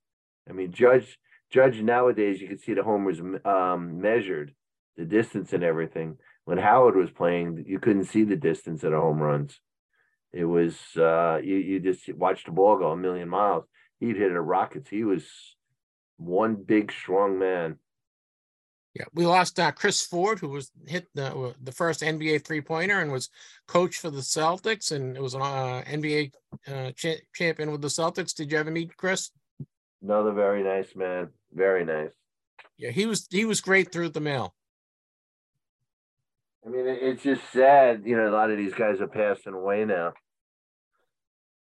I 0.50 0.54
mean 0.54 0.72
judge 0.72 1.18
judge 1.50 1.82
nowadays 1.82 2.42
you 2.42 2.48
can 2.48 2.58
see 2.58 2.74
the 2.74 2.84
homers 2.84 3.20
um 3.46 4.02
measured 4.02 4.54
the 4.98 5.06
distance 5.06 5.54
and 5.54 5.64
everything. 5.64 6.18
When 6.46 6.58
howard 6.58 6.96
was 6.96 7.12
playing 7.12 7.66
you 7.68 7.80
couldn't 7.80 8.06
see 8.06 8.24
the 8.24 8.36
distance 8.36 8.84
at 8.84 8.92
the 8.92 9.00
home 9.00 9.20
runs. 9.20 9.60
It 10.34 10.46
was 10.46 10.78
uh 10.98 11.40
you, 11.44 11.56
you 11.56 11.80
just 11.80 12.12
watched 12.14 12.46
the 12.48 12.52
ball 12.52 12.78
go 12.78 12.92
a 12.92 12.98
million 12.98 13.30
miles. 13.30 13.66
He'd 14.00 14.18
hit 14.18 14.32
it 14.32 14.40
rockets. 14.40 14.90
He 14.90 15.04
was 15.04 15.26
one 16.18 16.56
big 16.56 16.92
strong 16.92 17.40
man 17.40 17.78
Yeah, 18.96 19.06
we 19.14 19.26
lost 19.26 19.60
uh, 19.60 19.74
Chris 19.74 20.06
Ford, 20.06 20.40
who 20.40 20.48
was 20.48 20.72
hit 20.88 21.08
the 21.16 21.54
the 21.62 21.74
first 21.74 22.02
NBA 22.02 22.46
three 22.46 22.62
pointer 22.62 23.02
and 23.02 23.12
was 23.12 23.30
coach 23.68 23.98
for 23.98 24.10
the 24.10 24.22
Celtics, 24.22 24.94
and 24.94 25.18
it 25.18 25.22
was 25.22 25.34
an 25.34 25.42
uh, 25.42 25.84
NBA 25.86 26.32
uh, 26.68 26.92
cha- 26.92 27.22
champion 27.34 27.72
with 27.72 27.82
the 27.82 27.90
Celtics. 27.90 28.34
Did 28.34 28.52
you 28.52 28.58
ever 28.58 28.72
meet 28.72 28.96
Chris? 28.96 29.32
another 30.02 30.32
very 30.32 30.64
nice 30.64 30.96
man 30.96 31.30
very 31.54 31.84
nice 31.84 32.12
Yeah, 32.78 32.92
he 32.92 33.06
was 33.06 33.28
he 33.30 33.44
was 33.44 33.60
great 33.60 33.92
through 33.92 34.10
the 34.10 34.22
mail. 34.22 34.56
I 36.66 36.70
mean, 36.70 36.88
it's 36.88 37.22
just 37.24 37.42
sad, 37.52 38.04
you 38.06 38.18
know, 38.18 38.28
a 38.28 38.32
lot 38.32 38.50
of 38.50 38.58
these 38.58 38.74
guys 38.74 39.00
are 39.00 39.08
passing 39.08 39.54
away 39.54 39.86
now. 39.86 40.14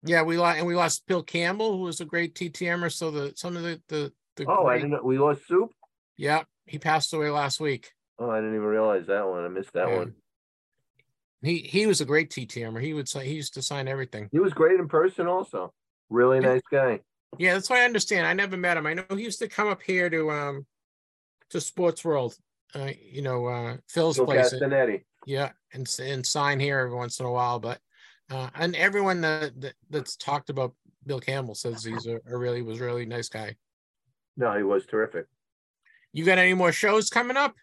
Yeah, 0.04 0.22
we 0.22 0.36
lost 0.36 0.58
and 0.58 0.66
we 0.66 0.74
lost 0.74 1.06
Bill 1.06 1.22
Campbell, 1.22 1.76
who 1.76 1.84
was 1.84 2.00
a 2.00 2.04
great 2.04 2.34
TTMer. 2.34 2.92
So 2.92 3.10
the 3.10 3.32
some 3.36 3.56
of 3.56 3.62
the 3.62 3.80
the, 3.88 4.12
the 4.36 4.44
Oh, 4.48 4.66
I 4.66 4.78
didn't 4.78 5.04
we 5.04 5.18
lost 5.18 5.46
Soup? 5.46 5.70
yeah, 6.16 6.42
he 6.66 6.78
passed 6.78 7.12
away 7.12 7.30
last 7.30 7.60
week. 7.60 7.92
Oh, 8.18 8.30
I 8.30 8.36
didn't 8.36 8.54
even 8.54 8.66
realize 8.66 9.06
that 9.06 9.26
one. 9.28 9.44
I 9.44 9.48
missed 9.48 9.72
that 9.72 9.88
Yeah. 9.88 9.96
one. 9.98 10.14
He 11.42 11.58
he 11.58 11.86
was 11.86 12.00
a 12.00 12.04
great 12.04 12.30
TTMer. 12.30 12.80
He 12.80 12.94
would 12.94 13.08
say 13.08 13.26
he 13.26 13.34
used 13.34 13.54
to 13.54 13.62
sign 13.62 13.88
everything. 13.88 14.28
He 14.30 14.38
was 14.38 14.52
great 14.52 14.78
in 14.78 14.88
person 14.88 15.26
also. 15.26 15.72
Really 16.08 16.38
Yeah. 16.38 16.52
nice 16.54 16.62
guy. 16.70 17.00
Yeah, 17.38 17.54
that's 17.54 17.68
what 17.68 17.80
I 17.80 17.84
understand. 17.84 18.26
I 18.26 18.32
never 18.32 18.56
met 18.56 18.76
him. 18.76 18.86
I 18.86 18.94
know 18.94 19.04
he 19.10 19.22
used 19.24 19.40
to 19.40 19.48
come 19.48 19.68
up 19.68 19.82
here 19.82 20.08
to 20.08 20.30
um 20.30 20.66
to 21.50 21.60
Sports 21.60 22.04
World. 22.04 22.36
Uh, 22.74 22.92
you 23.00 23.22
know, 23.22 23.46
uh 23.46 23.76
Phil's 23.88 24.16
Phil 24.16 24.26
place. 24.26 24.52
Castinetti. 24.52 25.04
Yeah, 25.26 25.52
and 25.72 25.92
and 26.00 26.24
sign 26.24 26.60
here 26.60 26.78
every 26.78 26.94
once 26.94 27.18
in 27.18 27.26
a 27.26 27.32
while. 27.32 27.58
But 27.58 27.80
uh 28.30 28.50
and 28.54 28.76
everyone 28.76 29.20
that, 29.22 29.60
that 29.62 29.74
that's 29.90 30.16
talked 30.16 30.48
about 30.48 30.74
Bill 31.04 31.20
Campbell 31.20 31.56
says 31.56 31.82
he's 31.82 32.06
a, 32.06 32.20
a 32.26 32.36
really 32.36 32.62
was 32.62 32.78
really 32.78 33.04
nice 33.06 33.28
guy. 33.28 33.56
No, 34.36 34.56
he 34.56 34.62
was 34.62 34.86
terrific. 34.86 35.26
You 36.12 36.24
got 36.24 36.38
any 36.38 36.54
more 36.54 36.72
shows 36.72 37.08
coming 37.08 37.36
up? 37.36 37.54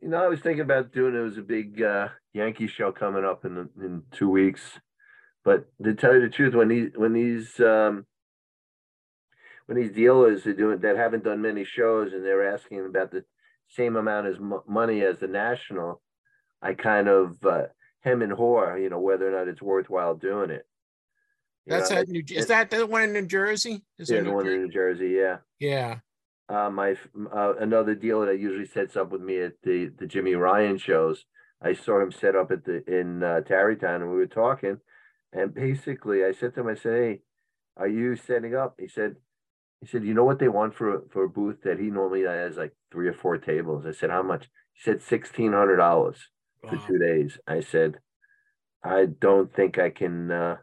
You 0.00 0.08
know, 0.08 0.22
I 0.22 0.28
was 0.28 0.40
thinking 0.40 0.60
about 0.60 0.92
doing 0.92 1.14
it 1.14 1.20
was 1.20 1.38
a 1.38 1.42
big 1.42 1.80
uh 1.82 2.08
Yankee 2.32 2.66
show 2.66 2.92
coming 2.92 3.24
up 3.24 3.44
in 3.44 3.68
in 3.80 4.02
two 4.12 4.28
weeks. 4.28 4.60
But 5.44 5.66
to 5.82 5.94
tell 5.94 6.14
you 6.14 6.20
the 6.20 6.28
truth, 6.28 6.54
when 6.54 6.68
these 6.68 6.90
when 6.94 7.12
these 7.12 7.58
um 7.60 8.06
when 9.66 9.78
these 9.78 9.92
dealers 9.92 10.46
are 10.46 10.52
doing 10.52 10.80
that 10.80 10.96
haven't 10.96 11.24
done 11.24 11.40
many 11.40 11.64
shows 11.64 12.12
and 12.12 12.24
they're 12.24 12.52
asking 12.52 12.84
about 12.84 13.10
the 13.10 13.24
same 13.68 13.96
amount 13.96 14.26
as 14.26 14.38
mo- 14.38 14.64
money 14.66 15.02
as 15.02 15.18
the 15.18 15.26
national, 15.26 16.02
I 16.60 16.74
kind 16.74 17.08
of 17.08 17.42
uh, 17.44 17.66
hem 18.00 18.20
and 18.20 18.32
haw, 18.32 18.74
you 18.74 18.90
know, 18.90 19.00
whether 19.00 19.26
or 19.26 19.38
not 19.38 19.48
it's 19.48 19.62
worthwhile 19.62 20.14
doing 20.14 20.50
it. 20.50 20.66
You 21.64 21.72
That's 21.72 21.90
know, 21.90 21.96
at 21.96 22.08
New. 22.08 22.22
Is 22.28 22.46
that 22.48 22.70
the 22.70 22.86
one 22.86 23.04
in 23.04 23.12
New 23.14 23.26
Jersey? 23.26 23.82
Is 23.98 24.10
yeah, 24.10 24.16
there 24.16 24.24
the 24.24 24.32
one 24.32 24.44
Jer- 24.44 24.54
in 24.54 24.62
New 24.64 24.70
Jersey, 24.70 25.08
yeah. 25.16 25.38
Yeah, 25.58 26.00
uh, 26.48 26.70
my 26.70 26.96
uh, 27.32 27.54
another 27.58 27.94
dealer 27.94 28.26
that 28.26 28.40
usually 28.40 28.66
sets 28.66 28.96
up 28.96 29.10
with 29.10 29.22
me 29.22 29.40
at 29.40 29.54
the 29.62 29.90
the 29.98 30.06
Jimmy 30.06 30.34
Ryan 30.34 30.78
shows. 30.78 31.24
I 31.62 31.72
saw 31.72 32.00
him 32.02 32.12
set 32.12 32.36
up 32.36 32.50
at 32.50 32.64
the 32.64 32.84
in 32.86 33.22
uh, 33.22 33.40
Tarrytown, 33.40 34.02
and 34.02 34.10
we 34.10 34.16
were 34.16 34.26
talking. 34.26 34.78
And 35.32 35.54
basically, 35.54 36.24
I 36.24 36.32
said 36.32 36.54
to 36.54 36.60
him, 36.60 36.68
I 36.68 36.74
said, 36.74 36.92
"Hey, 36.92 37.20
are 37.76 37.88
you 37.88 38.16
setting 38.16 38.54
up?" 38.54 38.76
He 38.78 38.88
said, 38.88 39.16
"He 39.80 39.86
said, 39.86 40.04
you 40.04 40.14
know 40.14 40.24
what 40.24 40.38
they 40.38 40.48
want 40.48 40.74
for 40.74 41.02
for 41.10 41.24
a 41.24 41.28
booth 41.28 41.62
that 41.62 41.78
he 41.78 41.86
normally 41.90 42.22
has 42.22 42.56
like 42.56 42.74
three 42.92 43.08
or 43.08 43.14
four 43.14 43.38
tables." 43.38 43.86
I 43.86 43.92
said, 43.92 44.10
"How 44.10 44.22
much?" 44.22 44.44
He 44.74 44.82
said, 44.82 45.02
sixteen 45.02 45.52
hundred 45.52 45.76
dollars 45.78 46.28
for 46.68 46.76
two 46.76 46.98
days." 46.98 47.38
I 47.46 47.60
said, 47.60 47.98
"I 48.82 49.06
don't 49.06 49.52
think 49.54 49.78
I 49.78 49.90
can. 49.90 50.30
uh 50.30 50.56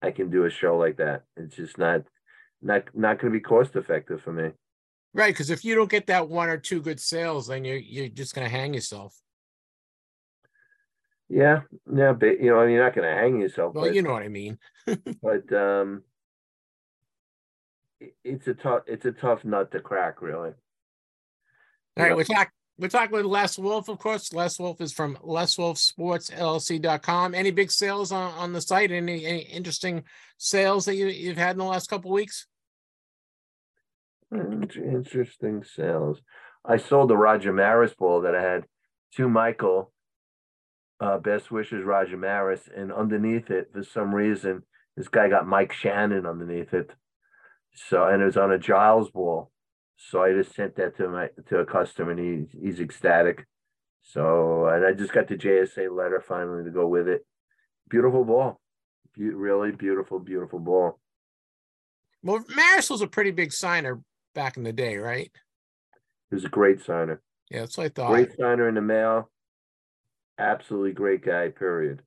I 0.00 0.12
can 0.12 0.30
do 0.30 0.44
a 0.44 0.50
show 0.50 0.76
like 0.76 0.98
that. 0.98 1.24
It's 1.36 1.56
just 1.56 1.78
not 1.78 2.02
not 2.62 2.84
not 2.94 3.18
going 3.18 3.32
to 3.32 3.38
be 3.38 3.42
cost 3.42 3.76
effective 3.76 4.22
for 4.22 4.32
me." 4.32 4.50
Right, 5.14 5.32
because 5.32 5.50
if 5.50 5.64
you 5.64 5.74
don't 5.74 5.90
get 5.90 6.08
that 6.08 6.28
one 6.28 6.48
or 6.48 6.58
two 6.58 6.80
good 6.80 7.00
sales, 7.00 7.46
then 7.46 7.64
you're 7.64 7.76
you're 7.76 8.08
just 8.08 8.34
gonna 8.34 8.48
hang 8.48 8.74
yourself. 8.74 9.18
Yeah, 11.28 11.60
yeah, 11.94 12.12
but 12.12 12.40
you 12.40 12.50
know, 12.50 12.58
I 12.58 12.64
mean, 12.64 12.74
you're 12.74 12.84
not 12.84 12.94
going 12.94 13.08
to 13.08 13.14
hang 13.14 13.40
yourself, 13.40 13.74
Well, 13.74 13.84
but 13.84 13.94
you 13.94 14.00
know 14.00 14.12
what 14.12 14.22
I 14.22 14.28
mean. 14.28 14.58
but 15.22 15.52
um, 15.52 16.02
it's 18.24 18.48
a 18.48 18.54
tough 18.54 18.84
it's 18.86 19.04
a 19.04 19.12
tough 19.12 19.44
nut 19.44 19.70
to 19.72 19.80
crack, 19.80 20.22
really. 20.22 20.52
All 21.98 22.04
right, 22.04 22.16
we're 22.16 22.24
talking 22.24 22.52
we're 22.78 22.88
talking 22.88 23.14
with 23.14 23.26
Les 23.26 23.58
Wolf, 23.58 23.88
of 23.88 23.98
course. 23.98 24.32
Les 24.32 24.58
Wolf 24.58 24.80
is 24.80 24.92
from 24.92 25.16
LesWolfSportsLLC.com. 25.16 27.34
Any 27.34 27.50
big 27.50 27.70
sales 27.72 28.10
on, 28.12 28.32
on 28.34 28.54
the 28.54 28.62
site? 28.62 28.90
Any 28.90 29.26
any 29.26 29.40
interesting 29.40 30.04
sales 30.38 30.86
that 30.86 30.94
you, 30.94 31.08
you've 31.08 31.36
had 31.36 31.50
in 31.52 31.58
the 31.58 31.64
last 31.64 31.90
couple 31.90 32.10
weeks? 32.10 32.46
Int- 34.34 34.76
Interesting 34.76 35.64
sales. 35.64 36.20
I 36.64 36.76
sold 36.76 37.10
the 37.10 37.16
Roger 37.16 37.52
Maris 37.52 37.94
ball 37.94 38.22
that 38.22 38.34
I 38.34 38.42
had 38.42 38.64
to 39.16 39.28
Michael. 39.28 39.92
Uh, 41.00 41.16
best 41.18 41.50
wishes, 41.52 41.84
Roger 41.84 42.16
Maris, 42.16 42.68
and 42.76 42.92
underneath 42.92 43.50
it, 43.50 43.70
for 43.72 43.84
some 43.84 44.12
reason, 44.12 44.64
this 44.96 45.06
guy 45.06 45.28
got 45.28 45.46
Mike 45.46 45.72
Shannon 45.72 46.26
underneath 46.26 46.74
it. 46.74 46.90
So, 47.72 48.04
and 48.04 48.20
it 48.20 48.24
was 48.24 48.36
on 48.36 48.50
a 48.50 48.58
Giles 48.58 49.08
ball. 49.10 49.52
So 49.96 50.22
I 50.24 50.32
just 50.32 50.54
sent 50.54 50.74
that 50.76 50.96
to 50.96 51.08
my 51.08 51.28
to 51.48 51.58
a 51.58 51.64
customer, 51.66 52.10
and 52.10 52.48
he 52.52 52.58
he's 52.60 52.80
ecstatic. 52.80 53.46
So, 54.02 54.66
and 54.66 54.84
I 54.84 54.92
just 54.92 55.12
got 55.12 55.28
the 55.28 55.36
JSA 55.36 55.94
letter 55.96 56.20
finally 56.26 56.64
to 56.64 56.70
go 56.70 56.86
with 56.86 57.08
it. 57.08 57.24
Beautiful 57.88 58.24
ball, 58.24 58.60
Be- 59.16 59.30
really 59.30 59.70
beautiful, 59.70 60.18
beautiful 60.18 60.58
ball. 60.58 60.98
Well, 62.22 62.44
Maris 62.54 62.90
was 62.90 63.02
a 63.02 63.06
pretty 63.06 63.30
big 63.30 63.52
signer 63.52 64.00
back 64.38 64.56
in 64.56 64.62
the 64.62 64.72
day, 64.72 64.98
right? 64.98 65.32
He 66.30 66.36
was 66.36 66.44
a 66.44 66.48
great 66.48 66.80
signer. 66.80 67.20
Yeah, 67.50 67.60
that's 67.60 67.76
what 67.76 67.86
I 67.86 67.88
thought. 67.88 68.10
Great 68.12 68.36
signer 68.38 68.68
in 68.68 68.76
the 68.76 68.80
mail. 68.80 69.30
Absolutely 70.38 70.92
great 70.92 71.24
guy, 71.24 71.48
period. 71.48 72.02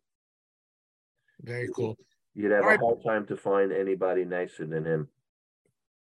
Very 1.42 1.68
cool. 1.76 1.98
You'd 2.34 2.52
have 2.54 2.64
All 2.64 2.70
right. 2.70 2.80
a 2.80 2.86
hard 2.86 3.04
time 3.06 3.26
to 3.26 3.36
find 3.36 3.74
anybody 3.74 4.24
nicer 4.24 4.66
than 4.66 4.86
him. 4.86 5.10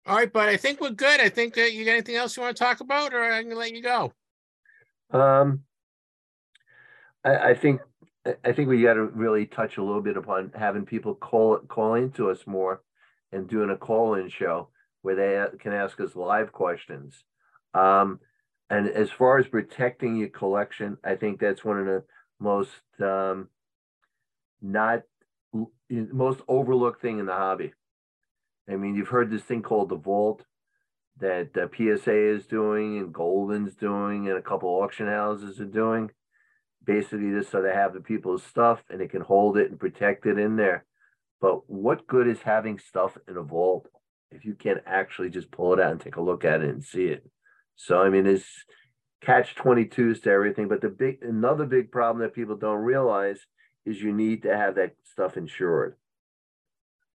All 0.05 0.17
right, 0.17 0.31
but 0.31 0.49
I 0.49 0.57
think 0.57 0.81
we're 0.81 0.89
good. 0.89 1.21
I 1.21 1.29
think 1.29 1.53
that 1.53 1.71
you 1.71 1.85
got 1.85 1.91
anything 1.91 2.15
else 2.15 2.35
you 2.35 2.43
want 2.43 2.57
to 2.57 2.61
talk 2.61 2.81
about, 2.81 3.13
or 3.13 3.23
I 3.23 3.41
can 3.41 3.55
let 3.55 3.73
you 3.73 3.81
go. 3.81 4.11
Um, 5.11 5.61
I, 7.23 7.51
I 7.51 7.53
think 7.53 7.79
I- 8.25 8.35
I 8.43 8.51
think 8.51 8.67
we 8.67 8.81
got 8.81 8.95
to 8.95 9.05
really 9.05 9.45
touch 9.45 9.77
a 9.77 9.81
little 9.83 10.01
bit 10.01 10.17
upon 10.17 10.51
having 10.53 10.85
people 10.85 11.15
call 11.15 11.59
call 11.59 11.93
into 11.93 12.29
us 12.29 12.45
more, 12.45 12.81
and 13.31 13.47
doing 13.47 13.69
a 13.69 13.77
call 13.77 14.15
in 14.15 14.27
show 14.27 14.67
where 15.01 15.15
they 15.15 15.57
can 15.59 15.73
ask 15.73 15.99
us 15.99 16.15
live 16.15 16.51
questions. 16.51 17.23
Um, 17.73 18.19
and 18.69 18.87
as 18.89 19.09
far 19.09 19.39
as 19.39 19.47
protecting 19.47 20.17
your 20.17 20.29
collection, 20.29 20.97
I 21.03 21.15
think 21.15 21.39
that's 21.39 21.65
one 21.65 21.79
of 21.79 21.85
the 21.85 22.03
most 22.39 22.71
um, 22.99 23.49
not 24.61 25.03
most 25.89 26.41
overlooked 26.47 27.01
thing 27.01 27.19
in 27.19 27.25
the 27.25 27.33
hobby. 27.33 27.73
I 28.69 28.75
mean, 28.75 28.95
you've 28.95 29.07
heard 29.07 29.31
this 29.31 29.41
thing 29.41 29.63
called 29.63 29.89
the 29.89 29.95
vault 29.95 30.43
that 31.19 31.49
uh, 31.57 31.67
PSA 31.75 32.35
is 32.35 32.45
doing 32.45 32.99
and 32.99 33.13
Goldin's 33.13 33.75
doing 33.75 34.29
and 34.29 34.37
a 34.37 34.41
couple 34.41 34.69
auction 34.69 35.07
houses 35.07 35.59
are 35.59 35.65
doing. 35.65 36.11
Basically, 36.85 37.31
just 37.31 37.51
so 37.51 37.61
they 37.61 37.73
have 37.73 37.93
the 37.93 37.99
people's 37.99 38.43
stuff 38.43 38.83
and 38.89 39.01
they 39.01 39.07
can 39.07 39.21
hold 39.21 39.57
it 39.57 39.69
and 39.69 39.79
protect 39.79 40.25
it 40.25 40.37
in 40.37 40.55
there. 40.55 40.85
But 41.41 41.69
what 41.69 42.07
good 42.07 42.27
is 42.27 42.41
having 42.41 42.79
stuff 42.79 43.17
in 43.27 43.37
a 43.37 43.41
vault 43.41 43.87
if 44.31 44.45
you 44.45 44.53
can't 44.53 44.81
actually 44.85 45.29
just 45.29 45.51
pull 45.51 45.73
it 45.73 45.79
out 45.79 45.91
and 45.91 46.01
take 46.01 46.17
a 46.17 46.21
look 46.21 46.45
at 46.45 46.61
it 46.61 46.69
and 46.69 46.83
see 46.83 47.05
it? 47.05 47.25
So 47.75 48.01
I 48.01 48.09
mean, 48.09 48.25
it's 48.25 48.45
catch 49.21 49.55
22s 49.55 50.23
to 50.23 50.31
everything. 50.31 50.67
But 50.67 50.81
the 50.81 50.89
big 50.89 51.19
another 51.21 51.65
big 51.65 51.91
problem 51.91 52.21
that 52.21 52.35
people 52.35 52.55
don't 52.55 52.83
realize 52.83 53.39
is 53.85 54.01
you 54.01 54.13
need 54.13 54.43
to 54.43 54.55
have 54.55 54.75
that 54.75 54.95
stuff 55.03 55.37
insured. 55.37 55.95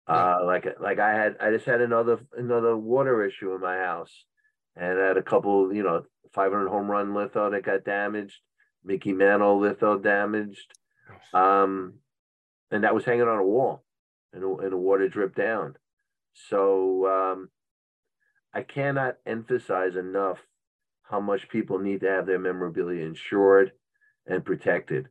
Uh, 0.08 0.40
like 0.44 0.66
like 0.80 0.98
I 0.98 1.14
had, 1.14 1.36
I 1.40 1.52
just 1.52 1.66
had 1.66 1.82
another 1.82 2.20
another 2.36 2.76
water 2.76 3.24
issue 3.24 3.54
in 3.54 3.62
my 3.62 3.78
house, 3.78 4.12
and 4.76 5.00
I 5.00 5.08
had 5.08 5.18
a 5.18 5.22
couple, 5.24 5.72
you 5.72 5.84
know, 5.84 6.04
500 6.34 6.68
home 6.68 6.90
run 6.90 7.14
litho 7.14 7.52
that 7.52 7.64
got 7.64 7.86
damaged, 7.86 8.40
Mickey 8.84 9.14
Mantle 9.14 9.60
litho 9.60 10.00
damaged, 10.00 10.74
um, 11.32 11.94
and 12.72 12.84
that 12.84 12.96
was 12.96 13.06
hanging 13.06 13.28
on 13.28 13.38
a 13.38 13.44
wall, 13.44 13.84
and 14.34 14.44
and 14.44 14.72
the 14.72 14.78
water 14.78 15.08
dripped 15.08 15.38
down. 15.38 15.76
So 16.34 17.08
um, 17.08 17.50
I 18.54 18.62
cannot 18.64 19.16
emphasize 19.26 19.96
enough 19.96 20.40
how 21.04 21.20
much 21.20 21.50
people 21.50 21.80
need 21.80 22.02
to 22.02 22.10
have 22.10 22.26
their 22.26 22.40
memorabilia 22.40 23.06
insured 23.06 23.72
and 24.28 24.46
protected. 24.46 25.08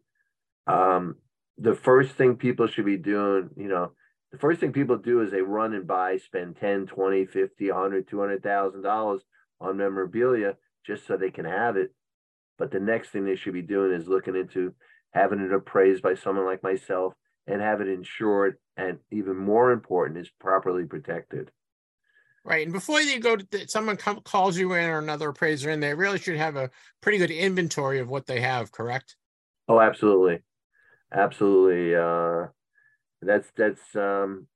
Um, 0.67 1.17
the 1.57 1.75
first 1.75 2.13
thing 2.13 2.37
people 2.37 2.69
should 2.69 2.85
be 2.85 2.97
doing, 2.97 3.51
you 3.57 3.69
know, 3.69 3.93
the 4.31 4.39
first 4.39 4.61
thing 4.61 4.73
people 4.73 4.97
do 4.97 5.23
is 5.23 5.31
they 5.31 5.41
run 5.41 5.75
and 5.75 5.87
buy, 5.87 6.19
spend 6.19 6.57
10, 6.61 6.87
20, 6.87 7.27
50, 7.27 7.71
100, 7.71 8.09
200,000 8.09 8.83
dollars 8.83 9.23
on 9.61 9.77
memorabilia 9.77 10.55
just 10.87 11.07
so 11.07 11.17
they 11.17 11.31
can 11.31 11.45
have 11.45 11.77
it. 11.77 11.93
But 12.59 12.71
the 12.71 12.81
next 12.81 13.11
thing 13.11 13.25
they 13.25 13.37
should 13.37 13.55
be 13.55 13.63
doing 13.63 13.93
is 13.93 14.09
looking 14.09 14.37
into 14.37 14.75
having 15.13 15.41
it 15.41 15.53
appraised 15.53 16.03
by 16.03 16.15
someone 16.15 16.45
like 16.45 16.63
myself 16.63 17.15
and 17.49 17.61
have 17.61 17.81
it 17.81 17.89
insured 17.89 18.59
and 18.77 18.99
even 19.11 19.37
more 19.37 19.73
important 19.73 20.19
is 20.19 20.31
properly 20.39 20.85
protected. 20.85 21.51
Right, 22.45 22.65
and 22.65 22.73
before 22.73 23.01
you 23.01 23.19
go, 23.19 23.37
to 23.37 23.69
someone 23.69 23.97
come, 23.97 24.21
calls 24.21 24.57
you 24.57 24.73
in 24.75 24.89
or 24.89 24.99
another 24.99 25.31
appraiser 25.31 25.71
in, 25.71 25.81
they 25.81 25.93
really 25.93 26.19
should 26.19 26.37
have 26.37 26.57
a 26.57 26.71
pretty 27.01 27.19
good 27.19 27.31
inventory 27.31 27.99
of 27.99 28.09
what 28.09 28.27
they 28.27 28.41
have. 28.41 28.71
Correct? 28.71 29.17
Oh, 29.67 29.81
absolutely. 29.81 30.43
Absolutely. 31.13 31.97
Uh, 31.97 32.47
that's, 33.21 33.51
that's, 33.57 33.97
um, 33.97 34.47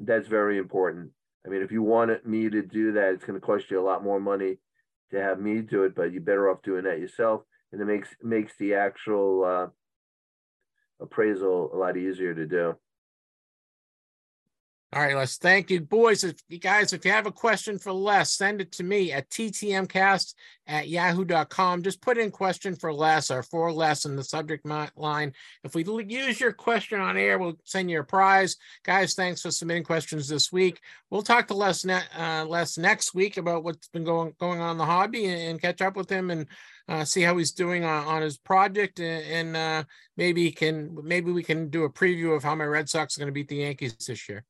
that's 0.00 0.26
very 0.26 0.58
important. 0.58 1.10
I 1.44 1.50
mean, 1.50 1.62
if 1.62 1.70
you 1.70 1.82
wanted 1.82 2.26
me 2.26 2.48
to 2.48 2.62
do 2.62 2.92
that, 2.92 3.14
it's 3.14 3.24
gonna 3.24 3.40
cost 3.40 3.70
you 3.70 3.78
a 3.78 3.82
lot 3.82 4.02
more 4.02 4.18
money 4.18 4.58
to 5.10 5.20
have 5.20 5.38
me 5.38 5.60
do 5.60 5.84
it, 5.84 5.94
but 5.94 6.12
you're 6.12 6.22
better 6.22 6.48
off 6.48 6.62
doing 6.62 6.84
that 6.84 7.00
yourself. 7.00 7.42
And 7.72 7.80
it 7.80 7.84
makes, 7.84 8.08
makes 8.22 8.56
the 8.58 8.74
actual, 8.74 9.44
uh, 9.44 9.66
appraisal 11.00 11.70
a 11.72 11.76
lot 11.76 11.96
easier 11.96 12.34
to 12.34 12.46
do. 12.46 12.76
All 14.92 15.00
right, 15.00 15.14
Les. 15.14 15.38
Thank 15.38 15.70
you, 15.70 15.82
boys. 15.82 16.24
If 16.24 16.42
you 16.48 16.58
guys, 16.58 16.92
if 16.92 17.04
you 17.04 17.12
have 17.12 17.26
a 17.26 17.32
question 17.32 17.78
for 17.78 17.92
Les, 17.92 18.32
send 18.32 18.60
it 18.60 18.72
to 18.72 18.82
me 18.82 19.12
at 19.12 19.30
ttmcast 19.30 20.34
at 20.66 20.88
yahoo.com. 20.88 21.84
Just 21.84 22.00
put 22.00 22.18
in 22.18 22.32
question 22.32 22.74
for 22.74 22.92
Les 22.92 23.30
or 23.30 23.44
for 23.44 23.72
Les 23.72 24.04
in 24.04 24.16
the 24.16 24.24
subject 24.24 24.66
line. 24.96 25.32
If 25.62 25.76
we 25.76 25.84
use 25.84 26.40
your 26.40 26.52
question 26.52 27.00
on 27.00 27.16
air, 27.16 27.38
we'll 27.38 27.56
send 27.62 27.88
you 27.88 28.00
a 28.00 28.04
prize. 28.04 28.56
Guys, 28.82 29.14
thanks 29.14 29.42
for 29.42 29.52
submitting 29.52 29.84
questions 29.84 30.26
this 30.26 30.50
week. 30.50 30.80
We'll 31.08 31.22
talk 31.22 31.46
to 31.48 31.54
Les, 31.54 31.84
ne- 31.84 32.10
uh, 32.18 32.46
Les 32.46 32.76
next 32.76 33.14
week 33.14 33.36
about 33.36 33.62
what's 33.62 33.86
been 33.88 34.02
going 34.02 34.34
going 34.40 34.60
on 34.60 34.72
in 34.72 34.78
the 34.78 34.86
hobby 34.86 35.26
and, 35.26 35.40
and 35.40 35.62
catch 35.62 35.80
up 35.82 35.94
with 35.94 36.10
him 36.10 36.32
and 36.32 36.48
uh, 36.90 37.04
see 37.04 37.22
how 37.22 37.38
he's 37.38 37.52
doing 37.52 37.84
on, 37.84 38.04
on 38.06 38.20
his 38.20 38.36
project 38.36 38.98
and, 38.98 39.24
and 39.24 39.56
uh, 39.56 39.84
maybe 40.16 40.42
he 40.42 40.50
can 40.50 40.98
maybe 41.04 41.30
we 41.30 41.42
can 41.42 41.70
do 41.70 41.84
a 41.84 41.90
preview 41.90 42.36
of 42.36 42.42
how 42.42 42.54
my 42.54 42.64
Red 42.64 42.88
Sox 42.88 43.16
are 43.16 43.20
going 43.20 43.28
to 43.28 43.32
beat 43.32 43.48
the 43.48 43.56
Yankees 43.56 43.94
this 43.94 44.28
year. 44.28 44.44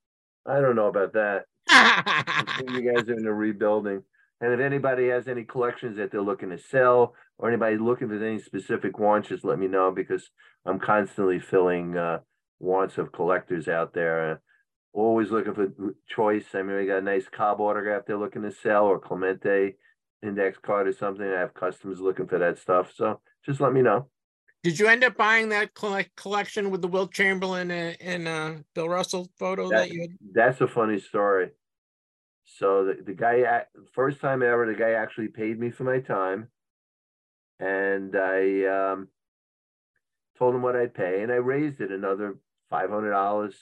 I 0.47 0.61
don't 0.61 0.75
know 0.75 0.89
about 0.89 1.13
that. 1.13 1.45
You 2.67 2.93
guys 2.93 3.09
are 3.09 3.15
in 3.15 3.27
a 3.27 3.33
rebuilding. 3.33 4.03
And 4.41 4.53
if 4.55 4.61
anybody 4.61 5.09
has 5.09 5.29
any 5.29 5.45
collections 5.45 5.99
that 5.99 6.11
they're 6.11 6.23
looking 6.23 6.49
to 6.51 6.59
sell 6.59 7.15
or 7.39 7.49
anybody 7.49 7.77
looking 7.77 8.09
for 8.09 8.25
any 8.25 8.41
specific 8.41 8.99
wants, 8.99 9.29
just 9.29 9.45
let 9.45 9.59
me 9.59 9.69
know 9.69 9.91
because 9.91 10.31
I'm 10.65 10.79
constantly 10.79 11.41
filling 11.41 11.97
uh, 11.97 12.21
wants 12.59 12.97
of 12.97 13.13
collectors 13.13 13.69
out 13.69 13.93
there. 13.93 14.33
Uh, 14.33 14.37
always 14.95 15.31
looking 15.31 15.55
for 15.55 15.69
choice. 16.09 16.47
I 16.55 16.63
mean, 16.63 16.77
we 16.77 16.87
got 16.87 16.99
a 16.99 17.03
nice 17.03 17.27
Cobb 17.31 17.61
autograph 17.61 18.05
they're 18.07 18.17
looking 18.17 18.43
to 18.43 18.51
sell 18.51 18.87
or 18.87 18.99
Clemente 18.99 19.77
index 20.23 20.59
card 20.59 20.89
or 20.89 20.93
something. 20.93 21.27
I 21.27 21.41
have 21.41 21.55
customers 21.55 22.01
looking 22.01 22.27
for 22.27 22.39
that 22.39 22.59
stuff. 22.59 22.93
So 22.95 23.21
just 23.45 23.61
let 23.61 23.73
me 23.73 23.83
know. 23.83 24.09
Did 24.63 24.79
you 24.79 24.89
end 24.89 25.05
up 25.05 25.17
buying 25.17 25.49
that 25.51 25.71
collection 26.17 26.71
with 26.71 26.83
the 26.83 26.89
Wilt 26.89 27.13
Chamberlain 27.13 27.71
and, 27.71 27.97
and 28.01 28.29
uh, 28.29 28.55
Bill 28.75 28.89
Russell 28.89 29.31
photo 29.39 29.71
that, 29.71 29.89
That- 29.89 29.91
you 29.91 30.01
had? 30.03 30.11
That's 30.33 30.61
a 30.61 30.69
funny 30.69 31.01
story. 31.01 31.51
So 32.45 32.85
the, 32.85 33.03
the 33.03 33.13
guy, 33.13 33.63
first 33.93 34.21
time 34.21 34.43
ever, 34.43 34.67
the 34.67 34.79
guy 34.79 34.91
actually 34.91 35.29
paid 35.29 35.59
me 35.59 35.71
for 35.71 35.85
my 35.85 36.01
time. 36.01 36.49
And 37.59 38.17
I 38.17 38.65
um, 38.65 39.09
told 40.37 40.55
him 40.55 40.63
what 40.63 40.75
I'd 40.75 40.95
pay, 40.95 41.23
and 41.23 41.31
I 41.31 41.37
raised 41.37 41.81
it 41.81 41.93
another 41.93 42.39
$500. 42.73 43.55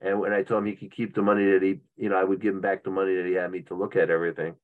And 0.00 0.20
when 0.20 0.32
I 0.32 0.42
told 0.42 0.62
him 0.62 0.66
he 0.66 0.76
could 0.76 0.92
keep 0.92 1.14
the 1.14 1.22
money 1.22 1.44
that 1.52 1.62
he, 1.62 1.80
you 1.96 2.08
know, 2.08 2.16
I 2.16 2.24
would 2.24 2.40
give 2.40 2.54
him 2.54 2.60
back 2.60 2.84
the 2.84 2.90
money 2.90 3.14
that 3.16 3.26
he 3.26 3.34
had 3.34 3.50
me 3.50 3.62
to 3.62 3.74
look 3.74 3.96
at 3.96 4.10
everything. 4.10 4.54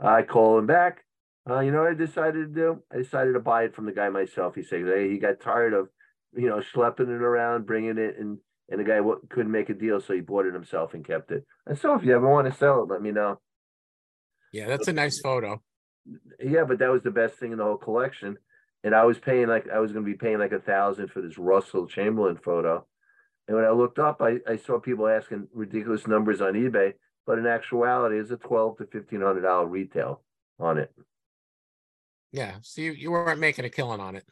I 0.00 0.22
call 0.22 0.58
him 0.58 0.66
back. 0.66 1.04
Uh, 1.48 1.60
you 1.60 1.72
know 1.72 1.82
what 1.82 1.90
I 1.90 1.94
decided 1.94 2.54
to 2.54 2.60
do? 2.60 2.82
I 2.92 2.98
decided 2.98 3.32
to 3.32 3.40
buy 3.40 3.64
it 3.64 3.74
from 3.74 3.86
the 3.86 3.92
guy 3.92 4.08
myself. 4.10 4.54
He 4.54 4.62
said 4.62 4.84
hey, 4.84 5.10
he 5.10 5.18
got 5.18 5.40
tired 5.40 5.72
of, 5.72 5.88
you 6.36 6.48
know, 6.48 6.60
schlepping 6.60 7.08
it 7.08 7.22
around, 7.22 7.66
bringing 7.66 7.98
it, 7.98 8.16
and 8.18 8.38
and 8.68 8.80
the 8.80 8.84
guy 8.84 8.96
w- 8.96 9.20
couldn't 9.30 9.50
make 9.50 9.70
a 9.70 9.74
deal, 9.74 10.00
so 10.00 10.12
he 10.12 10.20
bought 10.20 10.46
it 10.46 10.52
himself 10.52 10.92
and 10.92 11.06
kept 11.06 11.30
it. 11.30 11.46
And 11.66 11.78
so, 11.78 11.94
if 11.94 12.04
you 12.04 12.14
ever 12.14 12.28
want 12.28 12.52
to 12.52 12.58
sell 12.58 12.82
it, 12.82 12.90
let 12.90 13.00
me 13.00 13.12
know. 13.12 13.40
Yeah, 14.52 14.66
that's 14.66 14.88
a 14.88 14.92
nice 14.92 15.20
photo. 15.20 15.62
Yeah, 16.38 16.64
but 16.64 16.78
that 16.78 16.90
was 16.90 17.02
the 17.02 17.10
best 17.10 17.34
thing 17.38 17.52
in 17.52 17.58
the 17.58 17.64
whole 17.64 17.76
collection. 17.76 18.36
And 18.84 18.94
I 18.94 19.04
was 19.04 19.18
paying 19.18 19.48
like 19.48 19.68
I 19.68 19.80
was 19.80 19.92
going 19.92 20.04
to 20.04 20.10
be 20.10 20.16
paying 20.16 20.38
like 20.38 20.52
a 20.52 20.60
thousand 20.60 21.10
for 21.10 21.20
this 21.20 21.38
Russell 21.38 21.86
Chamberlain 21.86 22.36
photo. 22.36 22.86
And 23.46 23.56
when 23.56 23.64
I 23.66 23.70
looked 23.70 23.98
up, 23.98 24.20
I, 24.20 24.38
I 24.46 24.56
saw 24.56 24.78
people 24.78 25.08
asking 25.08 25.48
ridiculous 25.52 26.06
numbers 26.06 26.40
on 26.40 26.52
eBay, 26.52 26.94
but 27.28 27.38
in 27.38 27.46
actuality, 27.46 28.18
it's 28.18 28.30
a 28.30 28.38
twelve 28.38 28.78
to 28.78 28.86
fifteen 28.86 29.20
hundred 29.20 29.42
dollar 29.42 29.66
retail 29.66 30.22
on 30.58 30.78
it. 30.78 30.90
Yeah, 32.32 32.54
so 32.62 32.80
you, 32.80 32.92
you 32.92 33.10
weren't 33.10 33.38
making 33.38 33.66
a 33.66 33.70
killing 33.70 34.00
on 34.00 34.16
it. 34.16 34.24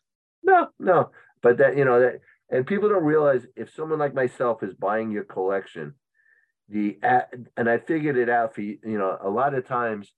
No, 0.43 0.69
no, 0.79 1.11
but 1.43 1.59
that 1.59 1.77
you 1.77 1.85
know 1.85 2.01
that, 2.01 2.21
and 2.51 2.67
people 2.67 2.89
don't 2.89 3.05
realize 3.05 3.47
if 3.55 3.71
someone 3.75 3.99
like 3.99 4.15
myself 4.15 4.63
is 4.63 4.73
buying 4.73 5.11
your 5.11 5.25
collection, 5.25 5.93
the 6.71 6.99
and 7.59 7.69
I 7.69 7.79
figured 7.79 8.17
it 8.17 8.31
out 8.31 8.55
for 8.55 8.63
you. 8.63 8.79
You 8.83 8.97
know, 8.97 9.19
a 9.21 9.29
lot 9.29 9.53
of 9.53 9.69
times, 9.69 10.11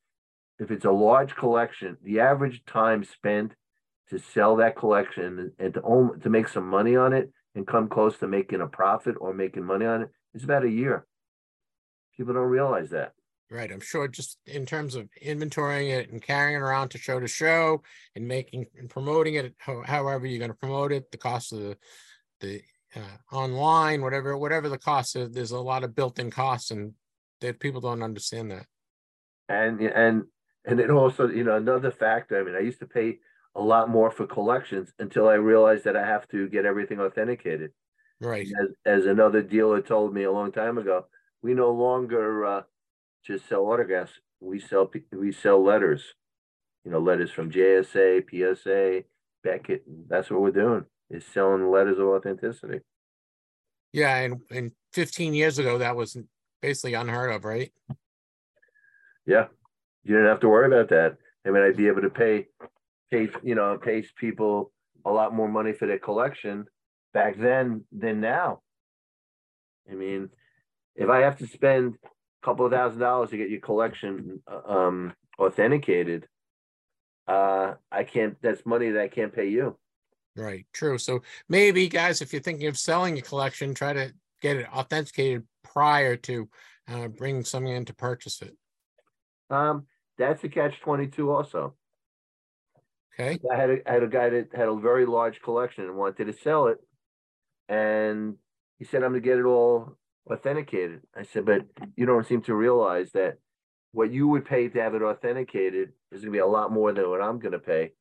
if 0.60 0.70
it's 0.70 0.84
a 0.84 0.92
large 0.92 1.34
collection, 1.34 1.96
the 2.04 2.20
average 2.20 2.62
time 2.64 3.02
spent 3.02 3.54
to 4.10 4.20
sell 4.20 4.54
that 4.56 4.76
collection 4.76 5.50
and 5.58 5.74
to 5.74 5.82
own 5.82 6.20
to 6.20 6.30
make 6.30 6.46
some 6.46 6.68
money 6.68 6.94
on 6.94 7.12
it 7.12 7.32
and 7.56 7.66
come 7.66 7.88
close 7.88 8.18
to 8.18 8.28
making 8.28 8.60
a 8.60 8.68
profit 8.68 9.16
or 9.20 9.34
making 9.34 9.64
money 9.64 9.84
on 9.84 10.02
it 10.02 10.10
is 10.32 10.44
about 10.44 10.64
a 10.64 10.70
year. 10.70 11.07
People 12.18 12.34
don't 12.34 12.48
realize 12.48 12.90
that. 12.90 13.12
Right. 13.50 13.72
I'm 13.72 13.80
sure 13.80 14.08
just 14.08 14.38
in 14.44 14.66
terms 14.66 14.94
of 14.94 15.08
inventorying 15.24 15.90
it 15.90 16.10
and 16.10 16.20
carrying 16.20 16.56
it 16.56 16.62
around 16.62 16.90
to 16.90 16.98
show 16.98 17.18
to 17.18 17.26
show 17.26 17.82
and 18.14 18.28
making 18.28 18.66
and 18.76 18.90
promoting 18.90 19.36
it, 19.36 19.54
however 19.58 20.26
you're 20.26 20.38
going 20.38 20.50
to 20.50 20.56
promote 20.56 20.92
it, 20.92 21.10
the 21.10 21.16
cost 21.16 21.54
of 21.54 21.60
the, 21.60 21.76
the 22.40 22.62
uh, 22.94 23.34
online, 23.34 24.02
whatever, 24.02 24.36
whatever 24.36 24.68
the 24.68 24.76
cost 24.76 25.16
is, 25.16 25.30
there's 25.30 25.52
a 25.52 25.58
lot 25.58 25.82
of 25.82 25.94
built-in 25.94 26.30
costs 26.30 26.70
and 26.70 26.92
that 27.40 27.58
people 27.58 27.80
don't 27.80 28.02
understand 28.02 28.50
that. 28.50 28.66
And, 29.48 29.80
and, 29.80 30.24
and 30.66 30.78
it 30.78 30.90
also, 30.90 31.28
you 31.28 31.44
know, 31.44 31.56
another 31.56 31.90
factor, 31.90 32.38
I 32.38 32.44
mean, 32.44 32.54
I 32.54 32.60
used 32.60 32.80
to 32.80 32.86
pay 32.86 33.18
a 33.54 33.62
lot 33.62 33.88
more 33.88 34.10
for 34.10 34.26
collections 34.26 34.92
until 34.98 35.26
I 35.26 35.34
realized 35.34 35.84
that 35.84 35.96
I 35.96 36.06
have 36.06 36.28
to 36.28 36.48
get 36.48 36.66
everything 36.66 37.00
authenticated. 37.00 37.72
Right. 38.20 38.46
As, 38.60 39.00
as 39.00 39.06
another 39.06 39.40
dealer 39.40 39.80
told 39.80 40.12
me 40.12 40.24
a 40.24 40.32
long 40.32 40.52
time 40.52 40.76
ago, 40.76 41.06
we 41.42 41.54
no 41.54 41.70
longer, 41.70 42.44
uh, 42.44 42.62
just 43.24 43.48
sell 43.48 43.66
autographs. 43.66 44.12
We 44.40 44.60
sell 44.60 44.90
we 45.12 45.32
sell 45.32 45.62
letters. 45.62 46.02
You 46.84 46.92
know, 46.92 47.00
letters 47.00 47.30
from 47.30 47.50
JSA, 47.50 48.24
PSA, 48.30 49.04
Beckett. 49.44 49.82
That's 50.08 50.30
what 50.30 50.40
we're 50.40 50.52
doing. 50.52 50.84
Is 51.10 51.24
selling 51.26 51.70
letters 51.70 51.98
of 51.98 52.06
authenticity. 52.06 52.80
Yeah, 53.92 54.16
and 54.16 54.40
and 54.50 54.72
15 54.92 55.34
years 55.34 55.58
ago 55.58 55.78
that 55.78 55.96
was 55.96 56.16
basically 56.62 56.94
unheard 56.94 57.32
of, 57.32 57.44
right? 57.44 57.72
Yeah, 59.26 59.46
you 60.04 60.14
didn't 60.14 60.28
have 60.28 60.40
to 60.40 60.48
worry 60.48 60.66
about 60.66 60.88
that. 60.90 61.16
I 61.46 61.50
mean, 61.50 61.62
I'd 61.62 61.76
be 61.76 61.88
able 61.88 62.02
to 62.02 62.10
pay, 62.10 62.46
pay 63.10 63.28
you 63.42 63.54
know, 63.54 63.78
pay 63.78 64.04
people 64.16 64.72
a 65.04 65.10
lot 65.10 65.34
more 65.34 65.48
money 65.48 65.72
for 65.72 65.86
their 65.86 65.98
collection 65.98 66.66
back 67.12 67.36
then 67.38 67.84
than 67.92 68.20
now. 68.20 68.60
I 69.90 69.94
mean, 69.94 70.30
if 70.98 71.08
I 71.08 71.20
have 71.20 71.38
to 71.38 71.46
spend 71.46 71.94
a 72.04 72.44
couple 72.44 72.66
of 72.66 72.72
thousand 72.72 73.00
dollars 73.00 73.30
to 73.30 73.36
get 73.36 73.50
your 73.50 73.60
collection 73.60 74.42
uh, 74.50 74.70
um, 74.70 75.14
authenticated, 75.38 76.26
uh, 77.28 77.74
I 77.90 78.04
can't. 78.04 78.36
That's 78.42 78.66
money 78.66 78.90
that 78.90 79.00
I 79.00 79.08
can't 79.08 79.32
pay 79.32 79.48
you. 79.48 79.78
Right. 80.36 80.66
True. 80.72 80.98
So 80.98 81.22
maybe, 81.48 81.88
guys, 81.88 82.20
if 82.20 82.32
you're 82.32 82.42
thinking 82.42 82.66
of 82.66 82.76
selling 82.76 83.16
your 83.16 83.24
collection, 83.24 83.74
try 83.74 83.92
to 83.92 84.12
get 84.42 84.56
it 84.56 84.68
authenticated 84.72 85.44
prior 85.62 86.16
to 86.16 86.48
uh, 86.88 87.08
bringing 87.08 87.44
someone 87.44 87.74
in 87.74 87.84
to 87.86 87.94
purchase 87.94 88.42
it. 88.42 88.56
Um, 89.50 89.86
that's 90.18 90.42
a 90.44 90.48
catch 90.48 90.80
twenty 90.80 91.06
two. 91.06 91.30
Also. 91.30 91.74
Okay. 93.20 93.38
I 93.52 93.56
had 93.56 93.70
a, 93.70 93.88
I 93.88 93.92
had 93.94 94.02
a 94.02 94.08
guy 94.08 94.30
that 94.30 94.48
had 94.54 94.68
a 94.68 94.76
very 94.76 95.06
large 95.06 95.40
collection 95.42 95.84
and 95.84 95.96
wanted 95.96 96.26
to 96.26 96.32
sell 96.32 96.68
it, 96.68 96.78
and 97.68 98.36
he 98.78 98.84
said, 98.84 99.02
"I'm 99.02 99.10
going 99.10 99.22
to 99.22 99.28
get 99.28 99.38
it 99.38 99.44
all 99.44 99.97
authenticated. 100.30 101.02
I 101.16 101.22
said, 101.24 101.46
but 101.46 101.62
you 101.96 102.06
don't 102.06 102.26
seem 102.26 102.42
to 102.42 102.54
realize 102.54 103.12
that 103.12 103.38
what 103.92 104.12
you 104.12 104.28
would 104.28 104.44
pay 104.44 104.68
to 104.68 104.80
have 104.80 104.94
it 104.94 105.02
authenticated 105.02 105.92
is 106.12 106.20
going 106.20 106.32
to 106.32 106.36
be 106.36 106.38
a 106.38 106.46
lot 106.46 106.72
more 106.72 106.92
than 106.92 107.08
what 107.08 107.22
I'm 107.22 107.38
going 107.38 107.52
to 107.52 107.58
pay. 107.58 107.92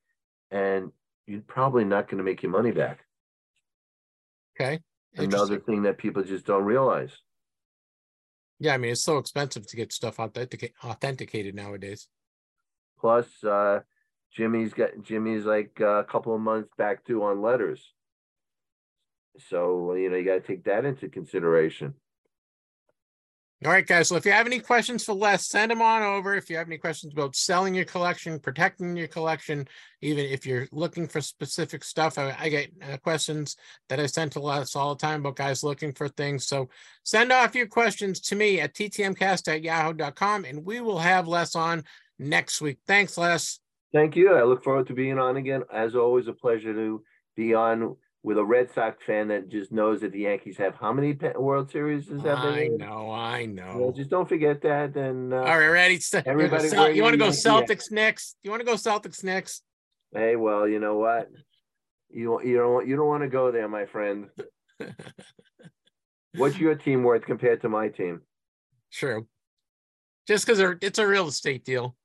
And 0.51 0.91
you're 1.25 1.41
probably 1.41 1.83
not 1.83 2.09
going 2.09 2.17
to 2.17 2.23
make 2.23 2.43
your 2.43 2.51
money 2.51 2.71
back. 2.71 2.99
Okay. 4.59 4.79
Another 5.15 5.59
thing 5.59 5.83
that 5.83 5.97
people 5.97 6.23
just 6.23 6.45
don't 6.45 6.63
realize. 6.63 7.11
Yeah, 8.59 8.73
I 8.73 8.77
mean, 8.77 8.91
it's 8.91 9.03
so 9.03 9.17
expensive 9.17 9.67
to 9.67 9.75
get 9.75 9.93
stuff 9.93 10.19
authentic- 10.19 10.73
authenticated 10.83 11.55
nowadays. 11.55 12.07
Plus, 12.99 13.27
uh, 13.43 13.81
Jimmy's 14.33 14.73
got 14.73 14.89
Jimmy's 15.03 15.45
like 15.45 15.79
uh, 15.79 15.99
a 15.99 16.03
couple 16.03 16.33
of 16.35 16.41
months 16.41 16.69
back 16.77 17.05
due 17.05 17.23
on 17.23 17.41
letters. 17.41 17.93
So, 19.49 19.93
you 19.93 20.09
know, 20.09 20.17
you 20.17 20.25
got 20.25 20.33
to 20.33 20.39
take 20.41 20.63
that 20.65 20.85
into 20.85 21.09
consideration. 21.09 21.93
All 23.65 23.71
right, 23.71 23.87
guys. 23.87 24.09
So 24.09 24.15
if 24.15 24.25
you 24.25 24.31
have 24.33 24.45
any 24.45 24.59
questions 24.59 25.03
for 25.03 25.13
Les, 25.13 25.47
send 25.47 25.71
them 25.71 25.81
on 25.81 26.03
over. 26.03 26.35
If 26.35 26.47
you 26.47 26.57
have 26.57 26.67
any 26.67 26.77
questions 26.77 27.11
about 27.11 27.35
selling 27.35 27.73
your 27.73 27.85
collection, 27.85 28.39
protecting 28.39 28.95
your 28.95 29.07
collection, 29.07 29.67
even 30.01 30.25
if 30.25 30.45
you're 30.45 30.67
looking 30.71 31.07
for 31.07 31.21
specific 31.21 31.83
stuff, 31.83 32.19
I, 32.19 32.35
I 32.39 32.49
get 32.49 32.69
uh, 32.87 32.97
questions 32.97 33.55
that 33.89 33.99
I 33.99 34.05
send 34.05 34.33
to 34.33 34.39
Les 34.39 34.75
all 34.75 34.93
the 34.93 35.01
time 35.01 35.21
about 35.21 35.37
guys 35.37 35.63
looking 35.63 35.91
for 35.91 36.07
things. 36.07 36.45
So 36.45 36.69
send 37.01 37.31
off 37.31 37.55
your 37.55 37.65
questions 37.65 38.19
to 38.21 38.35
me 38.35 38.59
at 38.59 38.75
ttmcast 38.75 39.51
at 39.51 39.63
yahoo.com 39.63 40.45
and 40.45 40.63
we 40.63 40.79
will 40.79 40.99
have 40.99 41.27
Les 41.27 41.55
on 41.55 41.83
next 42.19 42.61
week. 42.61 42.77
Thanks, 42.85 43.17
Les. 43.17 43.59
Thank 43.91 44.15
you. 44.15 44.35
I 44.35 44.43
look 44.43 44.63
forward 44.63 44.85
to 44.87 44.93
being 44.93 45.17
on 45.17 45.37
again. 45.37 45.63
As 45.73 45.95
always, 45.95 46.27
a 46.27 46.33
pleasure 46.33 46.75
to 46.75 47.03
be 47.35 47.55
on 47.55 47.95
with 48.27 48.37
a 48.37 48.43
Red 48.43 48.69
Sox 48.73 49.01
fan 49.05 49.29
that 49.29 49.47
just 49.47 49.71
knows 49.71 50.01
that 50.01 50.11
the 50.11 50.19
Yankees 50.19 50.57
have 50.57 50.75
how 50.75 50.91
many 50.91 51.17
World 51.37 51.71
Series 51.71 52.09
is 52.09 52.21
that? 52.23 52.37
I 52.37 52.67
know, 52.67 53.09
I 53.09 53.45
know. 53.45 53.77
Well, 53.77 53.91
just 53.93 54.09
don't 54.09 54.27
forget 54.27 54.61
that. 54.63 54.97
And 54.97 55.33
uh, 55.33 55.37
all 55.37 55.57
right, 55.57 55.67
ready? 55.67 55.97
Everybody, 56.25 56.67
you, 56.67 56.87
you 56.89 57.03
want 57.03 57.13
to 57.13 57.17
go 57.17 57.29
Celtics 57.29 57.89
next? 57.89 58.35
You 58.43 58.51
want 58.51 58.59
to 58.59 58.65
go 58.65 58.73
Celtics 58.73 59.23
next? 59.23 59.63
Hey, 60.13 60.35
well, 60.35 60.67
you 60.67 60.77
know 60.77 60.97
what? 60.97 61.29
You 62.09 62.41
you 62.43 62.57
don't 62.57 62.85
you 62.85 62.97
don't 62.97 63.07
want 63.07 63.23
to 63.23 63.29
go 63.29 63.49
there, 63.49 63.69
my 63.69 63.85
friend. 63.85 64.27
What's 66.35 66.57
your 66.57 66.75
team 66.75 67.03
worth 67.03 67.23
compared 67.23 67.61
to 67.61 67.69
my 67.69 67.87
team? 67.87 68.23
True. 68.91 69.25
Just 70.27 70.45
because 70.45 70.59
it's 70.81 70.99
a 70.99 71.07
real 71.07 71.27
estate 71.29 71.63
deal. 71.63 71.95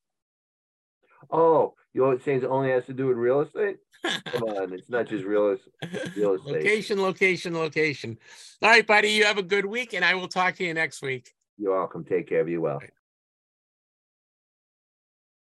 Oh, 1.32 1.74
you're 1.92 2.20
saying 2.20 2.44
it 2.44 2.46
only 2.46 2.70
has 2.70 2.86
to 2.86 2.92
do 2.92 3.08
with 3.08 3.16
real 3.16 3.40
estate? 3.40 3.78
Come 4.02 4.42
on, 4.42 4.72
it's 4.72 4.88
not 4.88 5.06
just 5.06 5.24
real, 5.24 5.56
real 6.16 6.34
estate. 6.34 6.52
Location, 6.52 7.00
location, 7.00 7.54
location. 7.54 8.18
All 8.60 8.70
right, 8.70 8.86
buddy. 8.86 9.10
You 9.10 9.24
have 9.24 9.38
a 9.38 9.42
good 9.42 9.66
week, 9.66 9.94
and 9.94 10.04
I 10.04 10.14
will 10.14 10.28
talk 10.28 10.56
to 10.56 10.64
you 10.64 10.74
next 10.74 11.02
week. 11.02 11.32
You're 11.58 11.76
welcome. 11.76 12.04
Take 12.04 12.28
care 12.28 12.40
of 12.40 12.48
you 12.48 12.60
well. 12.60 12.80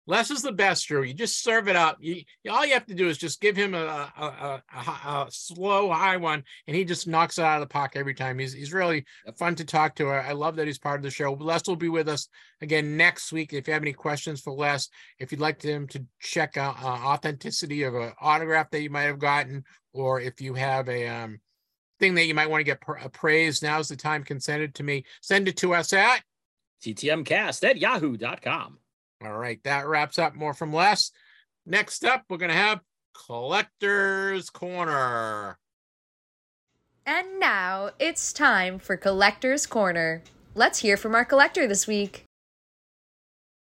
Les 0.08 0.32
is 0.32 0.42
the 0.42 0.52
best, 0.52 0.88
Drew. 0.88 1.04
You 1.04 1.14
just 1.14 1.44
serve 1.44 1.68
it 1.68 1.76
up. 1.76 1.98
You, 2.00 2.24
all 2.50 2.66
you 2.66 2.74
have 2.74 2.88
to 2.88 2.96
do 2.96 3.08
is 3.08 3.20
just 3.20 3.40
give 3.40 3.56
him 3.56 3.76
a, 3.76 4.12
a, 4.18 4.62
a, 4.74 4.80
a, 4.80 5.28
slow, 5.30 5.92
high 5.92 6.18
one, 6.18 6.44
and 6.66 6.76
he 6.76 6.84
just 6.84 7.08
knocks 7.08 7.38
it 7.38 7.46
out 7.46 7.62
of 7.62 7.68
the 7.68 7.72
park 7.72 7.92
every 7.96 8.16
time. 8.16 8.40
He's 8.40 8.52
he's 8.52 8.74
really 8.74 9.06
fun 9.38 9.56
to 9.56 9.66
talk 9.66 9.96
to. 9.96 10.10
I 10.10 10.32
love 10.32 10.56
that 10.56 10.66
he's 10.66 10.80
part 10.80 11.00
of 11.00 11.04
the 11.04 11.12
show. 11.12 11.34
Les 11.34 11.68
will 11.68 11.76
be 11.76 11.90
with 11.90 12.10
us 12.10 12.28
again 12.62 12.98
next 12.98 13.32
week. 13.32 13.54
If 13.54 13.68
you 13.68 13.74
have 13.74 13.84
any 13.84 13.94
questions 13.94 14.42
for 14.42 14.54
Les, 14.54 14.90
if 15.20 15.32
you'd 15.32 15.40
like 15.40 15.62
him 15.62 15.88
to 15.90 16.04
check 16.20 16.58
out 16.58 16.82
uh, 16.82 16.88
authenticity 16.88 17.84
of 17.84 17.94
an 17.94 18.14
autograph 18.20 18.72
that 18.72 18.82
you 18.82 18.90
might 18.90 19.04
have 19.04 19.20
gotten, 19.20 19.64
or 19.94 20.20
if 20.20 20.42
you 20.42 20.56
have 20.56 20.90
a 20.90 21.08
um, 21.08 21.40
thing 22.00 22.16
that 22.16 22.26
you 22.26 22.34
might 22.34 22.50
want 22.50 22.62
to 22.62 22.66
get 22.66 22.80
appraised, 23.02 23.62
now's 23.62 23.88
the 23.88 23.96
time. 23.96 24.26
It 24.28 24.74
to 24.74 24.84
me. 24.84 25.06
Send 25.22 25.48
it 25.48 25.58
to 25.58 25.76
us 25.76 25.94
at 25.94 26.24
ttmcast 26.84 27.64
at 27.70 27.78
yahoo.com. 27.78 28.80
All 29.24 29.38
right, 29.38 29.60
that 29.64 29.88
wraps 29.88 30.18
up 30.18 30.36
more 30.36 30.54
from 30.54 30.74
Les. 30.74 31.12
Next 31.66 32.04
up, 32.04 32.24
we're 32.30 32.38
going 32.38 32.50
to 32.52 32.58
have 32.58 32.82
Collector's 33.14 34.50
Corner. 34.50 35.58
And 37.06 37.40
now 37.40 37.92
it's 38.00 38.34
time 38.34 38.80
for 38.80 38.98
Collector's 38.98 39.66
Corner. 39.66 40.24
Let's 40.56 40.80
hear 40.80 40.98
from 40.98 41.16
our 41.16 41.26
collector 41.26 41.68
this 41.68 41.88
week. 41.88 42.26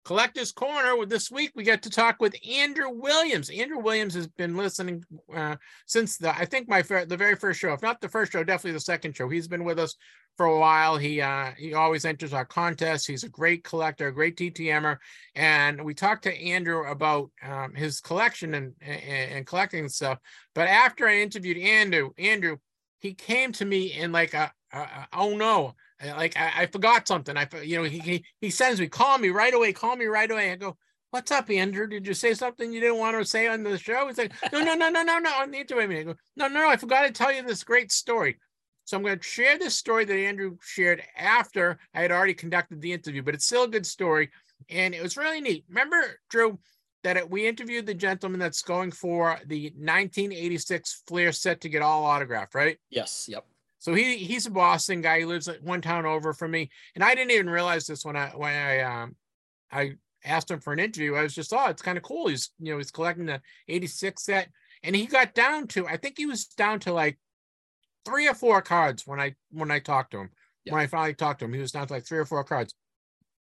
Collectors 0.05 0.53
Corner. 0.53 1.05
This 1.07 1.30
week, 1.30 1.53
we 1.55 1.62
get 1.62 1.82
to 1.82 1.90
talk 1.90 2.20
with 2.20 2.34
Andrew 2.48 2.90
Williams. 2.90 3.51
Andrew 3.51 3.78
Williams 3.78 4.14
has 4.14 4.26
been 4.26 4.57
listening 4.57 5.05
uh, 5.34 5.57
since 5.86 6.16
the 6.16 6.34
I 6.36 6.46
think 6.46 6.68
my 6.68 6.82
the 6.82 7.16
very 7.16 7.36
first 7.36 7.61
show, 7.61 7.72
if 7.72 7.82
not 7.82 8.01
the 8.01 8.09
first 8.09 8.32
show, 8.32 8.42
definitely 8.42 8.72
the 8.72 8.80
second 8.80 9.16
show. 9.16 9.28
He's 9.28 9.48
been 9.48 9.64
with 9.64 9.78
us 9.78 9.96
for 10.36 10.46
a 10.46 10.59
while. 10.59 10.96
He 10.96 11.20
uh, 11.20 11.53
he 11.59 11.74
always 11.74 12.05
enters 12.05 12.32
our 12.32 12.46
contests. 12.46 13.07
He's 13.07 13.24
a 13.24 13.28
great 13.28 13.62
collector, 13.62 14.09
a 14.09 14.14
great 14.14 14.36
TTMer, 14.36 14.96
and 15.34 15.84
we 15.84 15.92
talked 15.92 16.22
to 16.24 16.34
Andrew 16.34 16.90
about 16.90 17.30
um, 17.42 17.74
his 17.74 18.01
collection 18.01 18.55
and, 18.55 18.72
and 18.80 19.32
and 19.32 19.46
collecting 19.46 19.88
stuff. 19.88 20.18
But 20.55 20.68
after 20.68 21.07
I 21.07 21.20
interviewed 21.20 21.59
Andrew, 21.59 22.11
Andrew, 22.18 22.57
he 23.01 23.12
came 23.14 23.53
to 23.53 23.64
me 23.64 23.92
in 23.92 24.12
like 24.12 24.32
a, 24.32 24.51
a, 24.72 24.78
a 24.78 25.09
oh 25.12 25.36
no 25.36 25.74
like 26.05 26.36
I, 26.36 26.62
I, 26.62 26.66
forgot 26.66 27.07
something. 27.07 27.36
I 27.36 27.46
you 27.62 27.76
know 27.76 27.84
he 27.84 28.24
he 28.40 28.51
sends 28.51 28.80
me 28.80 28.88
call 28.88 29.18
me 29.18 29.30
right 29.30 29.53
away. 29.53 29.72
Call 29.72 29.96
me 29.96 30.07
right 30.07 30.30
away. 30.30 30.53
I 30.53 30.57
go. 30.57 30.76
What's 31.11 31.32
up, 31.32 31.51
Andrew? 31.51 31.88
Did 31.88 32.07
you 32.07 32.14
say 32.14 32.34
something 32.34 32.72
you 32.72 32.80
didn't 32.80 32.98
want 32.98 33.18
to 33.18 33.24
say 33.24 33.48
on 33.48 33.64
the 33.64 33.76
show? 33.76 34.07
He's 34.07 34.16
like, 34.16 34.32
no, 34.53 34.62
no, 34.62 34.74
no, 34.76 34.90
no, 34.90 35.03
no, 35.03 35.18
no. 35.18 35.30
On 35.40 35.51
the 35.51 35.59
interview, 35.59 35.98
I 35.98 36.03
go, 36.05 36.14
no, 36.36 36.46
no, 36.46 36.61
no. 36.61 36.68
I 36.68 36.76
forgot 36.76 37.03
to 37.03 37.11
tell 37.11 37.32
you 37.32 37.42
this 37.42 37.64
great 37.64 37.90
story. 37.90 38.38
So 38.84 38.96
I'm 38.96 39.03
going 39.03 39.18
to 39.18 39.24
share 39.24 39.59
this 39.59 39.76
story 39.76 40.05
that 40.05 40.16
Andrew 40.16 40.57
shared 40.62 41.03
after 41.16 41.80
I 41.94 42.03
had 42.03 42.12
already 42.12 42.34
conducted 42.34 42.80
the 42.80 42.92
interview, 42.92 43.24
but 43.24 43.34
it's 43.34 43.44
still 43.44 43.64
a 43.64 43.68
good 43.68 43.86
story, 43.86 44.30
and 44.68 44.94
it 44.94 45.03
was 45.03 45.16
really 45.16 45.40
neat. 45.40 45.64
Remember, 45.68 46.20
Drew, 46.28 46.61
that 47.03 47.16
it, 47.16 47.30
we 47.30 47.46
interviewed 47.46 47.86
the 47.86 47.94
gentleman 47.94 48.40
that's 48.40 48.62
going 48.62 48.90
for 48.90 49.38
the 49.46 49.72
1986 49.76 51.03
Fleer 51.07 51.32
set 51.32 51.61
to 51.62 51.68
get 51.68 51.82
all 51.82 52.05
autographed, 52.05 52.55
right? 52.55 52.78
Yes. 52.90 53.26
Yep. 53.28 53.44
So 53.81 53.95
he 53.95 54.16
he's 54.18 54.47
a 54.47 54.51
Boston 54.51 55.01
guy. 55.01 55.20
He 55.20 55.24
lives 55.24 55.49
like 55.49 55.61
one 55.62 55.81
town 55.81 56.05
over 56.05 56.35
from 56.35 56.51
me, 56.51 56.70
and 56.95 57.03
I 57.03 57.14
didn't 57.14 57.31
even 57.33 57.49
realize 57.49 57.87
this 57.87 58.05
when 58.05 58.14
I 58.14 58.28
when 58.28 58.53
I 58.53 58.81
um 58.81 59.16
I 59.72 59.93
asked 60.22 60.51
him 60.51 60.61
for 60.61 60.74
an 60.74 60.78
interview. 60.78 61.14
I 61.14 61.22
was 61.22 61.35
just 61.35 61.53
oh, 61.55 61.66
it's 61.66 61.81
kind 61.81 61.97
of 61.97 62.05
cool. 62.05 62.28
He's 62.28 62.51
you 62.59 62.72
know 62.72 62.78
he's 62.78 62.91
collecting 62.91 63.24
the 63.24 63.41
'86 63.68 64.22
set, 64.22 64.51
and 64.83 64.95
he 64.95 65.07
got 65.07 65.35
down 65.35 65.66
to 65.68 65.87
I 65.87 65.97
think 65.97 66.18
he 66.18 66.26
was 66.26 66.45
down 66.45 66.81
to 66.81 66.93
like 66.93 67.18
three 68.05 68.28
or 68.28 68.35
four 68.35 68.61
cards 68.61 69.07
when 69.07 69.18
I 69.18 69.35
when 69.51 69.70
I 69.70 69.78
talked 69.78 70.11
to 70.11 70.18
him. 70.18 70.31
Yeah. 70.66 70.74
When 70.74 70.83
I 70.83 70.87
finally 70.87 71.14
talked 71.14 71.39
to 71.39 71.47
him, 71.47 71.55
he 71.55 71.61
was 71.61 71.72
down 71.72 71.87
to 71.87 71.93
like 71.95 72.07
three 72.07 72.18
or 72.18 72.26
four 72.26 72.45
cards. 72.45 72.74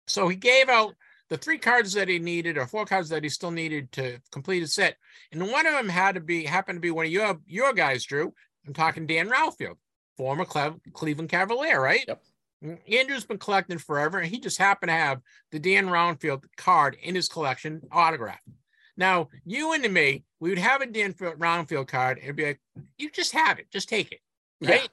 So 0.06 0.26
he 0.28 0.36
gave 0.36 0.70
out 0.70 0.94
the 1.28 1.36
three 1.36 1.58
cards 1.58 1.92
that 1.92 2.08
he 2.08 2.18
needed 2.18 2.56
or 2.56 2.66
four 2.66 2.86
cards 2.86 3.10
that 3.10 3.24
he 3.24 3.28
still 3.28 3.50
needed 3.50 3.92
to 3.92 4.20
complete 4.32 4.60
his 4.60 4.72
set. 4.72 4.96
And 5.32 5.50
one 5.50 5.66
of 5.66 5.74
them 5.74 5.90
had 5.90 6.14
to 6.14 6.22
be 6.22 6.44
happened 6.44 6.76
to 6.76 6.80
be 6.80 6.90
one 6.90 7.04
of 7.04 7.12
your 7.12 7.38
your 7.44 7.74
guys, 7.74 8.04
Drew. 8.04 8.32
I'm 8.66 8.72
talking 8.72 9.06
Dan 9.06 9.28
Roundfield 9.28 9.76
former 10.16 10.44
Cleveland 10.44 11.30
Cavalier, 11.30 11.80
right? 11.80 12.04
Yep. 12.06 12.22
Mm, 12.64 12.78
Andrew's 12.92 13.24
been 13.24 13.38
collecting 13.38 13.78
forever, 13.78 14.18
and 14.18 14.28
he 14.28 14.38
just 14.38 14.58
happened 14.58 14.88
to 14.88 14.94
have 14.94 15.20
the 15.50 15.58
Dan 15.58 15.86
Roundfield 15.86 16.44
card 16.56 16.96
in 17.02 17.14
his 17.14 17.28
collection, 17.28 17.82
autographed. 17.92 18.48
Now, 18.96 19.28
you 19.44 19.72
and 19.72 19.92
me, 19.92 20.24
we 20.40 20.50
would 20.50 20.58
have 20.58 20.80
a 20.80 20.86
Dan 20.86 21.14
Roundfield 21.14 21.88
card 21.88 22.20
and 22.24 22.36
be 22.36 22.46
like, 22.46 22.60
you 22.96 23.10
just 23.10 23.32
have 23.32 23.58
it, 23.58 23.70
just 23.70 23.88
take 23.88 24.12
it, 24.12 24.20
right? 24.62 24.88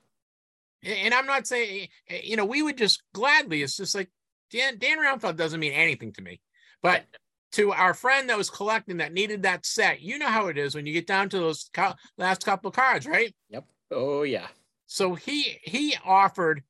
Yeah. 0.81 0.93
And 0.93 1.13
I'm 1.13 1.27
not 1.27 1.45
saying, 1.45 1.89
eh, 2.09 2.21
you 2.23 2.35
know, 2.35 2.45
we 2.45 2.63
would 2.63 2.77
just 2.77 3.03
gladly, 3.13 3.61
it's 3.61 3.77
just 3.77 3.93
like, 3.93 4.09
Dan, 4.49 4.79
Dan 4.79 4.97
Roundfield 4.97 5.37
doesn't 5.37 5.59
mean 5.59 5.73
anything 5.73 6.11
to 6.13 6.21
me. 6.21 6.41
But 6.81 7.05
to 7.53 7.71
our 7.71 7.93
friend 7.93 8.29
that 8.29 8.37
was 8.37 8.49
collecting 8.49 8.97
that 8.97 9.13
needed 9.13 9.43
that 9.43 9.65
set, 9.65 10.01
you 10.01 10.17
know 10.17 10.27
how 10.27 10.47
it 10.47 10.57
is 10.57 10.73
when 10.73 10.85
you 10.85 10.93
get 10.93 11.05
down 11.07 11.29
to 11.29 11.37
those 11.37 11.69
co- 11.73 11.93
last 12.17 12.43
couple 12.43 12.69
of 12.69 12.75
cards, 12.75 13.05
right? 13.05 13.33
Yep. 13.49 13.65
Oh, 13.91 14.23
yeah. 14.23 14.47
So 14.91 15.15
he 15.15 15.57
he 15.63 15.95
offered 16.03 16.63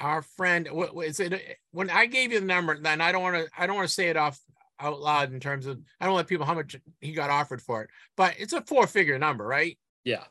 our 0.00 0.22
friend 0.22 0.66
what 0.72 0.96
is 1.04 1.20
it 1.20 1.58
when 1.72 1.90
I 1.90 2.06
gave 2.06 2.32
you 2.32 2.40
the 2.40 2.46
number, 2.46 2.80
then 2.80 3.02
I 3.02 3.12
don't 3.12 3.20
want 3.20 3.36
to 3.36 3.50
I 3.54 3.66
don't 3.66 3.76
want 3.76 3.86
to 3.86 3.92
say 3.92 4.08
it 4.08 4.16
off 4.16 4.40
out 4.80 4.98
loud 4.98 5.34
in 5.34 5.40
terms 5.40 5.66
of 5.66 5.78
I 6.00 6.06
don't 6.06 6.16
let 6.16 6.26
people 6.26 6.46
how 6.46 6.54
much 6.54 6.74
he 7.02 7.12
got 7.12 7.28
offered 7.28 7.60
for 7.60 7.82
it, 7.82 7.90
but 8.16 8.34
it's 8.38 8.54
a 8.54 8.62
four 8.62 8.86
figure 8.86 9.18
number, 9.18 9.46
right? 9.46 9.78
Yeah. 10.04 10.24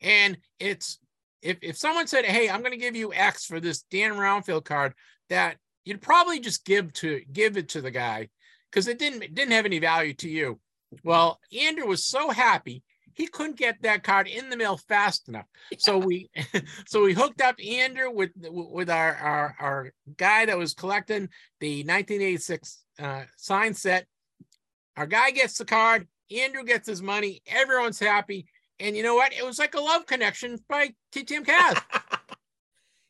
And 0.00 0.38
it's 0.60 1.00
if 1.42 1.58
if 1.62 1.76
someone 1.76 2.06
said, 2.06 2.24
Hey, 2.24 2.48
I'm 2.48 2.62
gonna 2.62 2.76
give 2.76 2.94
you 2.94 3.12
X 3.12 3.44
for 3.44 3.58
this 3.58 3.82
Dan 3.90 4.12
Roundfield 4.12 4.64
card, 4.64 4.94
that 5.30 5.56
you'd 5.84 6.00
probably 6.00 6.38
just 6.38 6.64
give 6.64 6.92
to 6.92 7.22
give 7.32 7.56
it 7.56 7.70
to 7.70 7.80
the 7.80 7.90
guy 7.90 8.28
because 8.70 8.86
it 8.86 9.00
didn't 9.00 9.24
it 9.24 9.34
didn't 9.34 9.52
have 9.52 9.66
any 9.66 9.80
value 9.80 10.14
to 10.14 10.28
you. 10.28 10.60
Well, 11.02 11.40
Andrew 11.52 11.88
was 11.88 12.04
so 12.04 12.30
happy 12.30 12.84
he 13.18 13.26
couldn't 13.26 13.56
get 13.56 13.82
that 13.82 14.04
card 14.04 14.28
in 14.28 14.48
the 14.48 14.56
mail 14.56 14.76
fast 14.76 15.28
enough. 15.28 15.46
Yeah. 15.72 15.78
So 15.80 15.98
we 15.98 16.30
so 16.86 17.02
we 17.02 17.12
hooked 17.12 17.42
up 17.42 17.56
Andrew 17.62 18.10
with 18.10 18.30
with 18.36 18.88
our, 18.88 19.14
our 19.16 19.56
our 19.58 19.92
guy 20.16 20.46
that 20.46 20.56
was 20.56 20.72
collecting 20.72 21.28
the 21.58 21.80
1986 21.80 22.84
uh, 23.00 23.24
sign 23.36 23.74
set. 23.74 24.06
Our 24.96 25.06
guy 25.06 25.32
gets 25.32 25.58
the 25.58 25.64
card, 25.64 26.06
Andrew 26.34 26.64
gets 26.64 26.88
his 26.88 27.02
money, 27.02 27.42
everyone's 27.46 27.98
happy. 27.98 28.46
And 28.80 28.96
you 28.96 29.02
know 29.02 29.16
what? 29.16 29.32
It 29.32 29.44
was 29.44 29.58
like 29.58 29.74
a 29.74 29.80
love 29.80 30.06
connection 30.06 30.56
by 30.68 30.94
TTM 31.12 31.44
Cast. 31.44 31.82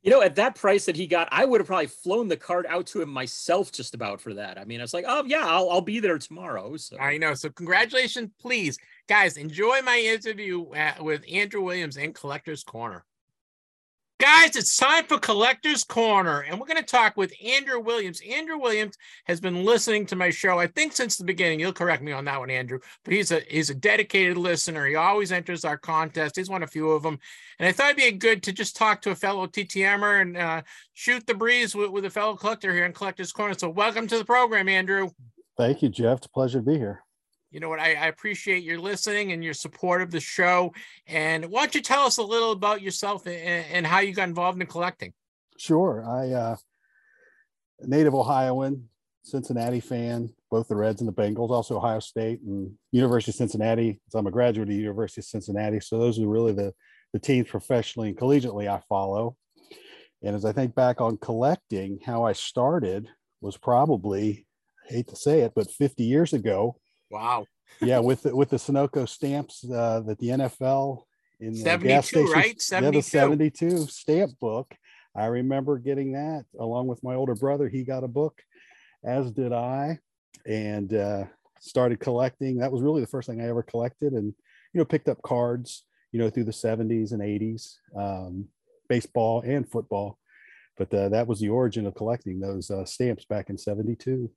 you 0.08 0.14
know, 0.14 0.22
at 0.22 0.36
that 0.36 0.54
price 0.54 0.86
that 0.86 0.96
he 0.96 1.06
got, 1.06 1.28
I 1.30 1.44
would 1.44 1.60
have 1.60 1.66
probably 1.66 1.86
flown 1.86 2.28
the 2.28 2.36
card 2.38 2.64
out 2.66 2.86
to 2.86 3.02
him 3.02 3.10
myself 3.10 3.70
just 3.70 3.94
about 3.94 4.22
for 4.22 4.32
that. 4.32 4.56
I 4.56 4.64
mean, 4.64 4.80
it's 4.80 4.94
like, 4.94 5.04
oh 5.06 5.22
yeah, 5.26 5.44
I'll, 5.44 5.68
I'll 5.68 5.82
be 5.82 6.00
there 6.00 6.18
tomorrow. 6.18 6.78
So 6.78 6.96
I 6.98 7.18
know. 7.18 7.34
So 7.34 7.50
congratulations, 7.50 8.30
please, 8.40 8.78
guys. 9.06 9.36
Enjoy 9.36 9.82
my 9.82 9.98
interview 9.98 10.72
at, 10.72 11.04
with 11.04 11.22
Andrew 11.30 11.60
Williams 11.60 11.98
in 11.98 12.14
Collectors 12.14 12.64
Corner. 12.64 13.04
Guys, 14.20 14.56
it's 14.56 14.76
time 14.76 15.04
for 15.04 15.16
Collector's 15.16 15.84
Corner, 15.84 16.40
and 16.40 16.58
we're 16.58 16.66
going 16.66 16.76
to 16.76 16.82
talk 16.82 17.16
with 17.16 17.32
Andrew 17.40 17.78
Williams. 17.78 18.20
Andrew 18.28 18.58
Williams 18.58 18.96
has 19.26 19.40
been 19.40 19.64
listening 19.64 20.06
to 20.06 20.16
my 20.16 20.30
show, 20.30 20.58
I 20.58 20.66
think, 20.66 20.92
since 20.92 21.16
the 21.16 21.22
beginning. 21.22 21.60
You'll 21.60 21.72
correct 21.72 22.02
me 22.02 22.10
on 22.10 22.24
that 22.24 22.40
one, 22.40 22.50
Andrew, 22.50 22.80
but 23.04 23.14
he's 23.14 23.30
a 23.30 23.42
he's 23.48 23.70
a 23.70 23.76
dedicated 23.76 24.36
listener. 24.36 24.86
He 24.86 24.96
always 24.96 25.30
enters 25.30 25.64
our 25.64 25.78
contest. 25.78 26.34
He's 26.34 26.50
won 26.50 26.64
a 26.64 26.66
few 26.66 26.90
of 26.90 27.04
them, 27.04 27.20
and 27.60 27.68
I 27.68 27.70
thought 27.70 27.96
it'd 27.96 27.96
be 27.98 28.10
good 28.18 28.42
to 28.42 28.52
just 28.52 28.74
talk 28.74 29.02
to 29.02 29.12
a 29.12 29.14
fellow 29.14 29.46
TTMer 29.46 30.20
and 30.20 30.36
uh, 30.36 30.62
shoot 30.94 31.24
the 31.24 31.34
breeze 31.34 31.76
with, 31.76 31.90
with 31.90 32.04
a 32.04 32.10
fellow 32.10 32.34
collector 32.34 32.72
here 32.72 32.86
in 32.86 32.92
Collector's 32.92 33.30
Corner. 33.30 33.54
So, 33.56 33.70
welcome 33.70 34.08
to 34.08 34.18
the 34.18 34.24
program, 34.24 34.68
Andrew. 34.68 35.10
Thank 35.56 35.80
you, 35.80 35.90
Jeff. 35.90 36.18
It's 36.18 36.26
a 36.26 36.30
pleasure 36.30 36.58
to 36.58 36.64
be 36.64 36.76
here 36.76 37.04
you 37.50 37.60
know 37.60 37.68
what 37.68 37.80
I, 37.80 37.94
I, 37.94 38.06
appreciate 38.06 38.62
your 38.62 38.78
listening 38.78 39.32
and 39.32 39.42
your 39.42 39.54
support 39.54 40.02
of 40.02 40.10
the 40.10 40.20
show. 40.20 40.72
And 41.06 41.46
why 41.46 41.60
don't 41.60 41.74
you 41.74 41.80
tell 41.80 42.02
us 42.02 42.18
a 42.18 42.22
little 42.22 42.52
about 42.52 42.82
yourself 42.82 43.26
and, 43.26 43.64
and 43.72 43.86
how 43.86 44.00
you 44.00 44.12
got 44.12 44.28
involved 44.28 44.60
in 44.60 44.66
collecting? 44.66 45.12
Sure. 45.58 46.04
I 46.06 46.30
uh 46.30 46.56
native 47.80 48.14
ohioan 48.14 48.88
cincinnati 49.22 49.78
fan 49.78 50.28
both 50.50 50.66
the 50.66 50.74
reds 50.74 51.00
and 51.00 51.08
the 51.08 51.12
bengals 51.12 51.50
also 51.50 51.76
ohio 51.76 52.00
state 52.00 52.40
and 52.42 52.72
university 52.92 53.30
of 53.30 53.36
cincinnati. 53.36 54.00
So 54.08 54.18
i'm 54.18 54.26
a 54.26 54.30
graduate 54.30 54.68
of 54.68 54.74
the 54.74 54.80
university 54.80 55.20
of 55.20 55.26
cincinnati. 55.26 55.80
So 55.80 55.98
those 55.98 56.18
are 56.18 56.28
really 56.28 56.52
the 56.52 56.72
the 57.12 57.18
teams 57.18 57.48
professionally 57.48 58.10
and 58.10 58.18
collegiately 58.18 58.68
i 58.68 58.80
follow. 58.88 59.36
And 60.22 60.36
as 60.36 60.44
i 60.44 60.52
think 60.52 60.74
back 60.74 61.00
on 61.00 61.16
collecting 61.16 61.98
how 62.04 62.24
i 62.24 62.32
started 62.32 63.08
was 63.40 63.56
probably 63.56 64.46
I 64.88 64.94
hate 64.94 65.08
to 65.08 65.16
say 65.16 65.40
it 65.40 65.52
but 65.54 65.70
50 65.70 66.04
years 66.04 66.32
ago 66.32 66.76
Wow. 67.10 67.46
yeah, 67.80 67.98
with 67.98 68.22
the, 68.22 68.34
with 68.34 68.50
the 68.50 68.56
Sunoco 68.56 69.08
stamps 69.08 69.64
uh, 69.64 70.00
that 70.00 70.18
the 70.18 70.28
NFL 70.28 71.02
in 71.40 71.52
the 71.52 71.58
72, 71.58 71.88
gas 71.88 72.08
stations, 72.08 72.34
right? 72.34 72.60
72. 72.60 72.84
Yeah, 72.84 73.00
the 73.00 73.02
72 73.02 73.86
stamp 73.86 74.38
book. 74.40 74.74
I 75.16 75.26
remember 75.26 75.78
getting 75.78 76.12
that 76.12 76.44
along 76.58 76.86
with 76.86 77.02
my 77.02 77.14
older 77.14 77.34
brother. 77.34 77.68
He 77.68 77.84
got 77.84 78.04
a 78.04 78.08
book, 78.08 78.40
as 79.04 79.32
did 79.32 79.52
I, 79.52 79.98
and 80.46 80.92
uh, 80.92 81.24
started 81.60 82.00
collecting. 82.00 82.58
That 82.58 82.72
was 82.72 82.82
really 82.82 83.00
the 83.00 83.06
first 83.06 83.28
thing 83.28 83.40
I 83.40 83.48
ever 83.48 83.62
collected, 83.62 84.12
and 84.12 84.34
you 84.72 84.78
know, 84.78 84.84
picked 84.84 85.08
up 85.08 85.22
cards, 85.22 85.84
you 86.12 86.18
know, 86.18 86.30
through 86.30 86.44
the 86.44 86.52
70s 86.52 87.12
and 87.12 87.22
80s, 87.22 87.76
um, 87.96 88.46
baseball 88.88 89.42
and 89.42 89.68
football. 89.68 90.18
But 90.76 90.94
uh, 90.94 91.08
that 91.08 91.26
was 91.26 91.40
the 91.40 91.48
origin 91.48 91.86
of 91.86 91.94
collecting 91.94 92.38
those 92.38 92.70
uh, 92.70 92.84
stamps 92.84 93.24
back 93.24 93.50
in 93.50 93.58
72. 93.58 94.30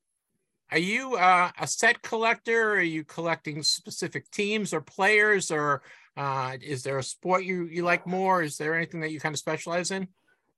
Are 0.71 0.77
you 0.77 1.15
uh, 1.15 1.51
a 1.59 1.67
set 1.67 2.01
collector? 2.01 2.73
Are 2.75 2.81
you 2.81 3.03
collecting 3.03 3.61
specific 3.61 4.31
teams 4.31 4.73
or 4.73 4.79
players, 4.79 5.51
or 5.51 5.81
uh, 6.15 6.55
is 6.61 6.81
there 6.83 6.97
a 6.97 7.03
sport 7.03 7.43
you 7.43 7.65
you 7.65 7.83
like 7.83 8.07
more? 8.07 8.41
Is 8.41 8.57
there 8.57 8.75
anything 8.75 9.01
that 9.01 9.11
you 9.11 9.19
kind 9.19 9.35
of 9.35 9.39
specialize 9.39 9.91
in? 9.91 10.07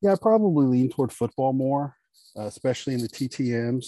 Yeah, 0.01 0.13
I 0.13 0.15
probably 0.21 0.67
lean 0.67 0.89
toward 0.89 1.11
football 1.11 1.53
more, 1.53 1.95
uh, 2.37 2.43
especially 2.43 2.93
in 2.93 3.01
the 3.01 3.07
TTMs. 3.07 3.85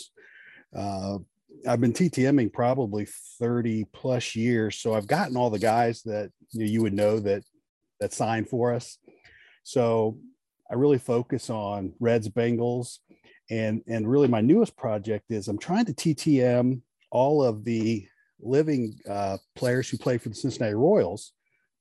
Uh, 0.75 1.19
I've 1.67 1.81
been 1.81 1.93
TTMing 1.93 2.51
probably 2.51 3.05
30 3.39 3.85
plus 3.93 4.35
years, 4.35 4.77
so 4.77 4.93
I've 4.93 5.07
gotten 5.07 5.37
all 5.37 5.49
the 5.49 5.59
guys 5.59 6.01
that 6.03 6.31
you, 6.51 6.81
would 6.81 6.93
know 6.93 7.19
that 7.19 7.43
that 7.99 8.13
signed 8.13 8.49
for 8.49 8.73
us. 8.73 8.97
So 9.63 10.17
I 10.69 10.75
really 10.75 10.97
focus 10.97 11.49
on 11.49 11.93
Reds, 11.99 12.29
Bengals, 12.29 12.99
and 13.49 13.81
and 13.87 14.09
really 14.09 14.27
my 14.27 14.41
newest 14.41 14.75
project 14.75 15.25
is 15.29 15.47
i'm 15.47 15.57
trying 15.57 15.85
to 15.85 15.93
ttm 15.93 16.81
all 17.11 17.43
of 17.43 17.63
the 17.63 18.05
living 18.41 18.93
uh, 19.09 19.37
players 19.55 19.89
who 19.89 19.97
played 19.97 20.21
for 20.21 20.29
the 20.29 20.35
cincinnati 20.35 20.73
royals 20.73 21.33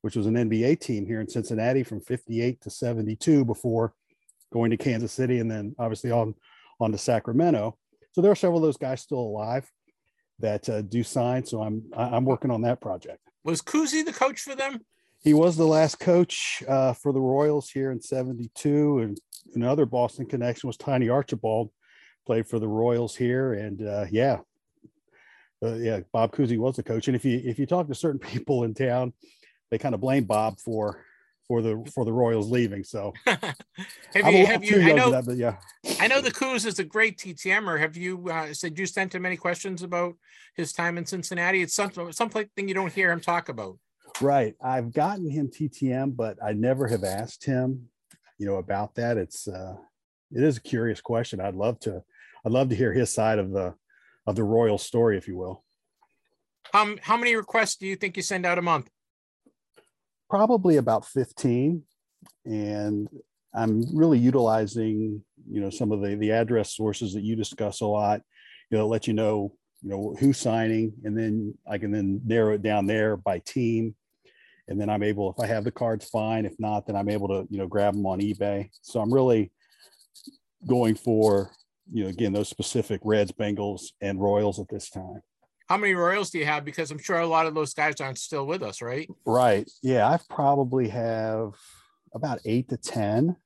which 0.02 0.16
was 0.16 0.26
an 0.26 0.34
nba 0.34 0.78
team 0.78 1.06
here 1.06 1.20
in 1.20 1.28
cincinnati 1.28 1.82
from 1.82 2.00
58 2.00 2.60
to 2.60 2.70
72 2.70 3.44
before 3.44 3.94
going 4.52 4.70
to 4.70 4.76
kansas 4.76 5.12
city 5.12 5.38
and 5.38 5.50
then 5.50 5.74
obviously 5.78 6.10
on 6.10 6.34
on 6.80 6.92
to 6.92 6.98
sacramento 6.98 7.76
so 8.12 8.20
there 8.20 8.30
are 8.30 8.36
several 8.36 8.58
of 8.58 8.62
those 8.62 8.76
guys 8.76 9.00
still 9.00 9.18
alive 9.18 9.68
that 10.38 10.68
uh, 10.68 10.82
do 10.82 11.02
sign. 11.02 11.44
So 11.44 11.62
I'm 11.62 11.82
I'm 11.96 12.24
working 12.24 12.50
on 12.50 12.62
that 12.62 12.80
project. 12.80 13.18
Was 13.42 13.60
Cousy 13.60 14.04
the 14.04 14.12
coach 14.12 14.40
for 14.40 14.54
them? 14.54 14.80
He 15.24 15.32
was 15.32 15.56
the 15.56 15.66
last 15.66 15.98
coach 15.98 16.62
uh, 16.68 16.92
for 16.92 17.12
the 17.12 17.20
Royals 17.20 17.70
here 17.70 17.90
in 17.90 18.00
'72, 18.00 18.98
and 18.98 19.18
another 19.54 19.86
Boston 19.86 20.26
connection 20.26 20.66
was 20.66 20.76
Tiny 20.76 21.08
Archibald, 21.08 21.70
played 22.26 22.46
for 22.46 22.58
the 22.58 22.68
Royals 22.68 23.16
here, 23.16 23.54
and 23.54 23.86
uh, 23.86 24.04
yeah, 24.10 24.40
uh, 25.62 25.76
yeah, 25.76 26.00
Bob 26.12 26.32
Cousy 26.32 26.58
was 26.58 26.76
the 26.76 26.82
coach. 26.82 27.08
And 27.08 27.16
if 27.16 27.24
you 27.24 27.40
if 27.42 27.58
you 27.58 27.64
talk 27.64 27.88
to 27.88 27.94
certain 27.94 28.20
people 28.32 28.64
in 28.64 28.74
town, 28.74 29.14
they 29.70 29.78
kind 29.78 29.94
of 29.94 30.02
blame 30.02 30.24
Bob 30.24 30.60
for 30.60 31.04
for 31.48 31.62
the 31.62 31.90
for 31.94 32.04
the 32.04 32.12
Royals 32.12 32.50
leaving. 32.50 32.84
So 32.84 33.14
have 33.26 33.56
I'm 34.16 34.34
you? 34.34 34.46
Have 34.46 34.62
you? 34.62 34.82
I 34.82 34.92
know. 34.92 35.10
that, 35.10 35.24
but 35.24 35.38
yeah, 35.38 35.56
I 36.00 36.06
know 36.06 36.20
the 36.20 36.32
Cooz 36.32 36.66
is 36.66 36.78
a 36.78 36.84
great 36.84 37.16
TTMer. 37.16 37.80
Have 37.80 37.96
you? 37.96 38.28
Uh, 38.28 38.52
said 38.52 38.78
you 38.78 38.84
sent 38.84 39.14
him 39.14 39.24
any 39.24 39.38
questions 39.38 39.82
about 39.82 40.16
his 40.54 40.74
time 40.74 40.98
in 40.98 41.06
Cincinnati? 41.06 41.62
It's 41.62 41.74
something 41.74 42.12
something 42.12 42.46
you 42.56 42.74
don't 42.74 42.92
hear 42.92 43.10
him 43.10 43.20
talk 43.20 43.48
about. 43.48 43.78
Right. 44.20 44.54
I've 44.62 44.92
gotten 44.92 45.28
him 45.28 45.48
TTM, 45.48 46.16
but 46.16 46.38
I 46.44 46.52
never 46.52 46.86
have 46.88 47.04
asked 47.04 47.44
him, 47.44 47.88
you 48.38 48.46
know, 48.46 48.56
about 48.56 48.94
that. 48.96 49.16
It's 49.16 49.48
uh, 49.48 49.76
it 50.32 50.42
is 50.42 50.56
a 50.56 50.62
curious 50.62 51.00
question. 51.00 51.40
I'd 51.40 51.54
love 51.54 51.78
to 51.80 52.02
I'd 52.44 52.52
love 52.52 52.68
to 52.70 52.76
hear 52.76 52.92
his 52.92 53.12
side 53.12 53.38
of 53.38 53.50
the 53.50 53.74
of 54.26 54.36
the 54.36 54.44
Royal 54.44 54.78
story, 54.78 55.18
if 55.18 55.28
you 55.28 55.36
will. 55.36 55.64
Um, 56.72 56.98
how 57.02 57.16
many 57.16 57.36
requests 57.36 57.76
do 57.76 57.86
you 57.86 57.94
think 57.94 58.16
you 58.16 58.22
send 58.22 58.46
out 58.46 58.58
a 58.58 58.62
month? 58.62 58.88
probably 60.28 60.78
about 60.78 61.06
15 61.06 61.82
and 62.44 63.08
i'm 63.54 63.84
really 63.96 64.18
utilizing 64.18 65.22
you 65.48 65.60
know 65.60 65.70
some 65.70 65.92
of 65.92 66.00
the 66.00 66.16
the 66.16 66.32
address 66.32 66.74
sources 66.74 67.14
that 67.14 67.22
you 67.22 67.36
discuss 67.36 67.80
a 67.80 67.86
lot 67.86 68.20
you 68.70 68.78
know 68.78 68.88
let 68.88 69.06
you 69.06 69.12
know 69.12 69.54
you 69.82 69.90
know 69.90 70.16
who's 70.18 70.38
signing 70.38 70.92
and 71.04 71.16
then 71.16 71.54
i 71.70 71.78
can 71.78 71.90
then 71.92 72.20
narrow 72.24 72.54
it 72.54 72.62
down 72.62 72.86
there 72.86 73.16
by 73.16 73.38
team 73.40 73.94
and 74.68 74.80
then 74.80 74.88
i'm 74.88 75.02
able 75.02 75.30
if 75.30 75.42
i 75.42 75.46
have 75.46 75.64
the 75.64 75.70
cards 75.70 76.08
fine 76.08 76.44
if 76.44 76.54
not 76.58 76.86
then 76.86 76.96
i'm 76.96 77.08
able 77.08 77.28
to 77.28 77.46
you 77.50 77.58
know 77.58 77.66
grab 77.66 77.94
them 77.94 78.06
on 78.06 78.20
ebay 78.20 78.68
so 78.82 79.00
i'm 79.00 79.12
really 79.12 79.50
going 80.66 80.94
for 80.94 81.50
you 81.92 82.04
know 82.04 82.10
again 82.10 82.32
those 82.32 82.48
specific 82.48 83.00
reds 83.04 83.32
bengals 83.32 83.92
and 84.00 84.20
royals 84.20 84.58
at 84.58 84.68
this 84.68 84.90
time 84.90 85.20
How 85.68 85.78
many 85.78 85.94
Royals 85.94 86.30
do 86.30 86.38
you 86.38 86.44
have? 86.44 86.64
Because 86.64 86.90
I'm 86.90 86.98
sure 86.98 87.18
a 87.20 87.26
lot 87.26 87.46
of 87.46 87.54
those 87.54 87.72
guys 87.72 87.98
aren't 87.98 88.18
still 88.18 88.46
with 88.46 88.62
us, 88.62 88.82
right? 88.82 89.08
Right. 89.24 89.66
Yeah, 89.82 90.06
I've 90.10 90.28
probably 90.28 90.88
have 90.88 91.54
about 92.12 92.38
eight 92.44 92.68
to 92.68 92.76
ten 92.76 93.36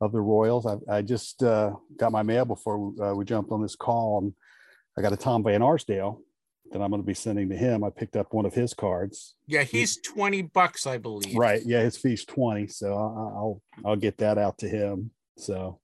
of 0.00 0.12
the 0.12 0.20
Royals. 0.20 0.66
I, 0.66 0.76
I 0.98 1.02
just 1.02 1.42
uh, 1.42 1.74
got 1.98 2.12
my 2.12 2.22
mail 2.22 2.44
before 2.44 2.92
uh, 3.02 3.12
we 3.14 3.24
jumped 3.24 3.50
on 3.50 3.60
this 3.60 3.74
call, 3.76 4.18
and 4.22 4.32
I 4.96 5.02
got 5.02 5.12
a 5.12 5.16
Tom 5.16 5.42
Van 5.42 5.62
Arsdale 5.62 6.20
that 6.70 6.80
I'm 6.80 6.90
going 6.90 7.02
to 7.02 7.06
be 7.06 7.14
sending 7.14 7.48
to 7.48 7.56
him. 7.56 7.82
I 7.82 7.90
picked 7.90 8.16
up 8.16 8.32
one 8.32 8.46
of 8.46 8.54
his 8.54 8.74
cards. 8.74 9.34
Yeah, 9.46 9.64
he's 9.64 10.00
20 10.00 10.42
bucks, 10.42 10.86
I 10.86 10.98
believe. 10.98 11.36
Right. 11.36 11.60
Yeah, 11.64 11.80
his 11.80 11.96
fee's 11.96 12.24
twenty, 12.24 12.68
so 12.68 12.92
I'll 12.94 13.62
I'll 13.84 13.96
get 13.96 14.18
that 14.18 14.38
out 14.38 14.58
to 14.58 14.68
him. 14.68 15.10
So 15.36 15.80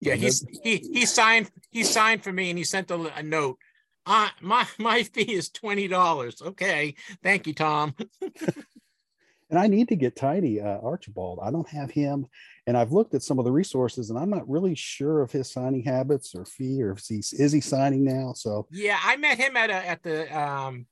Yeah, 0.00 0.14
he's 0.14 0.44
he 0.62 0.76
he 0.76 1.06
signed 1.06 1.50
he 1.70 1.84
signed 1.84 2.22
for 2.22 2.32
me 2.32 2.50
and 2.50 2.58
he 2.58 2.64
sent 2.64 2.90
a, 2.90 3.16
a 3.16 3.22
note. 3.22 3.58
Uh 4.04 4.28
my 4.40 4.66
my 4.78 5.02
fee 5.14 5.32
is 5.34 5.48
twenty 5.48 5.88
dollars. 5.88 6.42
Okay, 6.42 6.94
thank 7.22 7.46
you, 7.46 7.54
Tom. 7.54 7.94
and 8.20 9.58
I 9.58 9.66
need 9.66 9.88
to 9.88 9.96
get 9.96 10.16
Tiny, 10.16 10.60
uh, 10.60 10.78
Archibald. 10.82 11.38
I 11.42 11.50
don't 11.50 11.68
have 11.68 11.90
him, 11.90 12.26
and 12.66 12.76
I've 12.76 12.92
looked 12.92 13.14
at 13.14 13.22
some 13.22 13.38
of 13.38 13.44
the 13.44 13.52
resources, 13.52 14.10
and 14.10 14.18
I'm 14.18 14.30
not 14.30 14.48
really 14.48 14.74
sure 14.74 15.20
of 15.20 15.30
his 15.30 15.50
signing 15.52 15.82
habits 15.82 16.34
or 16.34 16.44
fee, 16.44 16.82
or 16.82 16.92
if 16.92 17.04
he's 17.06 17.32
is 17.32 17.52
he 17.52 17.60
signing 17.60 18.04
now. 18.04 18.32
So 18.34 18.66
Yeah, 18.70 18.98
I 19.02 19.16
met 19.16 19.38
him 19.38 19.56
at 19.56 19.70
a 19.70 19.88
at 19.88 20.02
the 20.02 20.38
um 20.38 20.86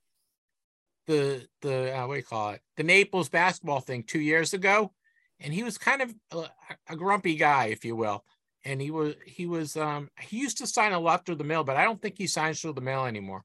the 1.07 1.47
the 1.63 1.97
uh, 1.97 2.07
what 2.07 2.15
do 2.15 2.19
you 2.19 2.25
call 2.25 2.51
it 2.51 2.61
the 2.77 2.83
Naples 2.83 3.29
basketball 3.29 3.81
thing 3.81 4.03
two 4.03 4.21
years 4.21 4.53
ago, 4.55 4.93
and 5.41 5.53
he 5.53 5.63
was 5.63 5.79
kind 5.79 6.03
of 6.03 6.15
a, 6.31 6.45
a 6.91 6.97
grumpy 6.97 7.37
guy, 7.37 7.67
if 7.67 7.85
you 7.85 7.97
will. 7.97 8.25
And 8.65 8.81
he 8.81 8.91
was 8.91 9.15
he 9.27 9.47
was 9.47 9.77
um 9.77 10.09
he 10.21 10.39
used 10.39 10.59
to 10.59 10.67
sign 10.67 10.93
a 10.93 11.01
lot 11.01 11.25
through 11.25 11.37
the 11.37 11.45
mail, 11.45 11.65
but 11.65 11.77
I 11.77 11.85
don't 11.85 12.01
think 12.01 12.17
he 12.19 12.27
signs 12.27 12.61
through 12.61 12.75
the 12.75 12.81
mail 12.81 13.07
anymore. 13.07 13.45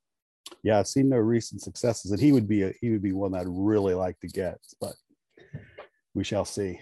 yeah, 0.63 0.79
I've 0.79 0.87
seen 0.87 1.09
no 1.09 1.17
recent 1.17 1.61
successes, 1.61 2.11
and 2.11 2.19
he 2.19 2.31
would 2.31 2.47
be 2.47 2.63
a, 2.63 2.73
he 2.81 2.91
would 2.91 3.01
be 3.01 3.13
one 3.13 3.33
I'd 3.33 3.47
really 3.47 3.93
like 3.93 4.19
to 4.19 4.27
get, 4.27 4.59
but 4.79 4.93
we 6.13 6.23
shall 6.23 6.45
see. 6.45 6.79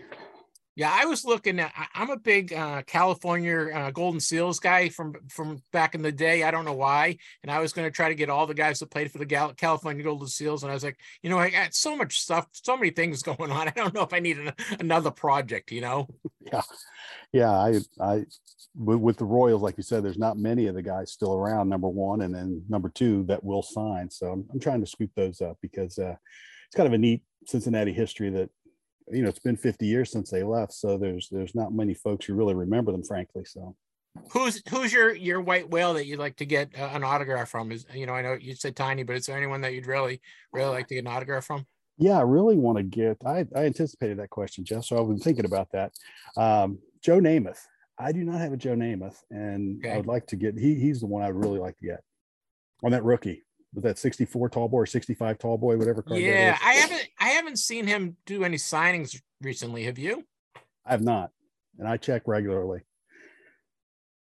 Yeah, 0.76 0.92
I 0.94 1.06
was 1.06 1.24
looking 1.24 1.60
at. 1.62 1.72
I'm 1.94 2.10
a 2.10 2.18
big 2.18 2.52
uh, 2.52 2.82
California 2.86 3.70
uh, 3.74 3.92
Golden 3.92 4.20
Seals 4.20 4.60
guy 4.60 4.90
from 4.90 5.16
from 5.30 5.64
back 5.72 5.96
in 5.96 6.02
the 6.02 6.12
day. 6.12 6.44
I 6.44 6.52
don't 6.52 6.66
know 6.66 6.74
why, 6.74 7.18
and 7.44 7.52
I 7.52 7.60
was 7.60 7.72
going 7.72 7.88
to 7.88 7.92
try 7.92 8.10
to 8.10 8.16
get 8.16 8.30
all 8.30 8.46
the 8.46 8.54
guys 8.54 8.80
that 8.80 8.92
played 8.92 9.10
for 9.10 9.18
the 9.18 9.26
Gal- 9.26 9.54
California 9.54 10.04
Golden 10.04 10.28
Seals, 10.28 10.64
and 10.64 10.72
I 10.72 10.74
was 10.74 10.84
like, 10.84 11.00
you 11.24 11.30
know, 11.30 11.40
I 11.40 11.50
got 11.50 11.74
so 11.74 11.96
much 11.96 12.20
stuff, 12.20 12.48
so 12.52 12.76
many 12.76 12.90
things 12.90 13.24
going 13.24 13.52
on. 13.52 13.70
I 13.70 13.72
don't 13.72 13.94
know 13.94 14.02
if 14.02 14.12
I 14.12 14.20
need 14.20 14.38
an, 14.38 14.52
another 14.80 15.12
project. 15.12 15.72
You 15.72 15.82
know? 15.82 16.08
Yeah, 16.52 16.62
yeah. 17.34 17.52
I 17.52 17.80
I 18.00 18.26
with, 18.76 19.00
with 19.00 19.18
the 19.18 19.26
Royals, 19.26 19.64
like 19.64 19.78
you 19.78 19.84
said, 19.84 20.04
there's 20.04 20.20
not 20.20 20.38
many 20.38 20.68
of 20.68 20.76
the 20.76 20.84
guys 20.84 21.12
still 21.12 21.34
around. 21.34 21.70
Number 21.70 21.90
one, 21.90 22.22
and 22.22 22.36
then 22.36 22.64
number 22.70 22.90
two 22.90 23.24
that 23.24 23.44
will 23.44 23.64
sign. 23.64 24.12
So 24.12 24.28
I'm, 24.28 24.46
I'm 24.54 24.60
trying 24.60 24.82
to 24.82 24.88
scoop 24.88 25.10
those 25.16 25.42
up 25.42 25.58
because 25.60 25.98
uh, 25.98 26.16
it's 26.68 26.76
kind 26.76 26.86
of 26.86 26.94
a 26.94 27.00
neat 27.00 27.24
Cincinnati 27.48 27.94
history 27.94 28.30
that 28.30 28.52
you 29.12 29.22
know 29.22 29.30
it's 29.30 29.40
been 29.40 29.58
50 29.58 29.86
years 29.86 30.12
since 30.12 30.30
they 30.30 30.44
left. 30.44 30.74
So 30.74 30.98
there's 30.98 31.30
there's 31.30 31.56
not 31.56 31.74
many 31.74 31.94
folks 31.94 32.26
who 32.26 32.34
really 32.34 32.56
remember 32.56 32.92
them, 32.92 33.04
frankly. 33.04 33.46
So 33.46 33.76
Who's 34.32 34.62
who's 34.70 34.94
your 34.94 35.14
your 35.14 35.42
white 35.42 35.70
whale 35.70 35.94
that 35.96 36.06
you'd 36.06 36.20
like 36.20 36.38
to 36.38 36.46
get 36.46 36.70
uh, 36.80 36.90
an 36.94 37.04
autograph 37.04 37.50
from? 37.50 37.72
Is 37.72 37.86
you 37.94 38.06
know, 38.06 38.14
I 38.14 38.22
know 38.22 38.38
you 38.40 38.56
said 38.56 38.76
tiny, 38.76 39.04
but 39.04 39.18
is 39.18 39.26
there 39.26 39.36
anyone 39.36 39.62
that 39.62 39.74
you'd 39.74 39.88
really 39.88 40.22
really 40.54 40.70
like 40.70 40.88
to 40.88 40.96
get 40.96 41.02
an 41.02 41.08
autograph 41.08 41.46
from? 41.46 41.66
yeah, 41.98 42.18
I 42.18 42.22
really 42.22 42.58
want 42.58 42.78
to 42.78 42.84
get. 42.84 43.18
I 43.26 43.46
I 43.56 43.66
anticipated 43.66 44.20
that 44.20 44.30
question, 44.30 44.66
Jeff. 44.66 44.86
So 44.86 45.00
I've 45.00 45.08
been 45.08 45.20
thinking 45.20 45.46
about 45.46 45.72
that. 45.72 45.94
Um, 46.38 46.80
Joe 47.02 47.20
Namath. 47.20 47.60
I 47.98 48.12
do 48.12 48.26
not 48.26 48.42
have 48.42 48.52
a 48.52 48.58
Joe 48.58 48.76
Namath, 48.76 49.16
and 49.32 49.86
I 49.88 49.96
would 49.96 50.08
like 50.08 50.28
to 50.28 50.36
get. 50.36 50.58
He 50.58 50.76
he's 50.76 51.00
the 51.00 51.08
one 51.08 51.24
I'd 51.24 51.34
really 51.34 51.60
like 51.60 51.78
to 51.78 51.86
get 51.86 52.04
on 52.84 52.92
that 52.92 53.06
rookie. 53.06 53.45
Was 53.76 53.84
that 53.84 53.98
64 54.00 54.50
tall 54.50 54.70
boy 54.70 54.80
or 54.80 54.86
65 54.86 55.38
tall 55.38 55.58
boy, 55.58 55.78
whatever 55.78 56.02
card 56.02 56.22
Yeah. 56.22 56.58
I 56.64 56.74
haven't 56.74 57.08
I 57.20 57.28
haven't 57.30 57.58
seen 57.60 57.86
him 57.86 58.16
do 58.26 58.44
any 58.44 58.58
signings 58.58 59.20
recently. 59.42 59.84
Have 59.84 60.00
you? 60.00 60.24
I 60.86 60.92
have 60.92 61.04
not, 61.04 61.32
and 61.78 61.88
I 61.88 61.98
check 61.98 62.24
regularly. 62.26 62.82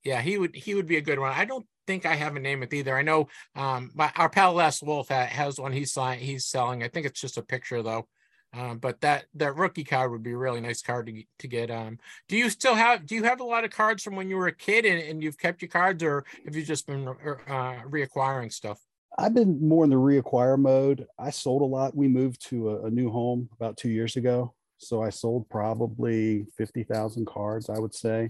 Yeah, 0.03 0.21
he 0.21 0.37
would 0.37 0.55
he 0.55 0.73
would 0.75 0.87
be 0.87 0.97
a 0.97 1.01
good 1.01 1.19
one. 1.19 1.31
I 1.33 1.45
don't 1.45 1.65
think 1.85 2.05
I 2.05 2.15
have 2.15 2.35
a 2.35 2.39
Namath 2.39 2.73
either. 2.73 2.97
I 2.97 3.03
know 3.03 3.27
um 3.55 3.91
my 3.93 4.11
our 4.15 4.29
pal 4.29 4.53
Les 4.53 4.81
Wolf 4.81 5.09
has 5.09 5.59
one 5.59 5.71
he's 5.71 5.91
sign 5.93 6.19
he's 6.19 6.45
selling. 6.47 6.83
I 6.83 6.87
think 6.87 7.05
it's 7.05 7.21
just 7.21 7.37
a 7.37 7.43
picture 7.43 7.83
though. 7.83 8.07
Um, 8.55 8.77
but 8.77 9.01
that 9.01 9.25
that 9.35 9.55
rookie 9.55 9.83
card 9.83 10.11
would 10.11 10.23
be 10.23 10.31
a 10.31 10.37
really 10.37 10.61
nice 10.61 10.81
card 10.81 11.07
to 11.07 11.11
get- 11.11 11.27
to 11.39 11.47
get. 11.47 11.71
Um, 11.71 11.97
do 12.27 12.37
you 12.37 12.49
still 12.49 12.75
have 12.75 13.05
do 13.05 13.15
you 13.15 13.23
have 13.23 13.39
a 13.39 13.43
lot 13.45 13.65
of 13.65 13.71
cards 13.71 14.03
from 14.03 14.15
when 14.15 14.29
you 14.29 14.37
were 14.37 14.47
a 14.47 14.55
kid 14.55 14.85
and, 14.85 14.99
and 14.99 15.23
you've 15.23 15.39
kept 15.39 15.61
your 15.61 15.69
cards, 15.69 16.03
or 16.03 16.23
have 16.45 16.55
you 16.55 16.63
just 16.63 16.85
been 16.87 17.07
uh, 17.07 17.81
reacquiring 17.87 18.51
stuff? 18.53 18.79
I've 19.17 19.33
been 19.33 19.67
more 19.67 19.83
in 19.83 19.89
the 19.89 19.95
reacquire 19.95 20.59
mode. 20.59 21.07
I 21.19 21.29
sold 21.29 21.61
a 21.61 21.65
lot. 21.65 21.95
We 21.95 22.07
moved 22.07 22.45
to 22.49 22.71
a, 22.71 22.85
a 22.85 22.89
new 22.89 23.11
home 23.11 23.49
about 23.53 23.77
two 23.77 23.89
years 23.89 24.15
ago, 24.15 24.53
so 24.77 25.03
I 25.03 25.09
sold 25.09 25.49
probably 25.49 26.47
50,000 26.57 27.25
cards. 27.27 27.69
I 27.69 27.79
would 27.79 27.93
say, 27.93 28.29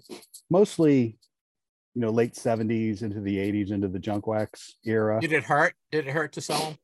mostly, 0.50 1.18
you 1.96 2.02
know, 2.02 2.10
late 2.10 2.34
70s 2.34 3.02
into 3.02 3.22
the 3.22 3.38
80s 3.38 3.72
into 3.72 3.88
the 3.88 4.00
junk 4.00 4.28
wax 4.28 4.76
era. 4.86 5.22
Did 5.22 5.34
it 5.34 5.44
hurt? 5.44 5.74
Did 5.92 6.08
it 6.08 6.12
hurt 6.12 6.34
to 6.34 6.42
sell 6.42 6.60
them? 6.60 6.78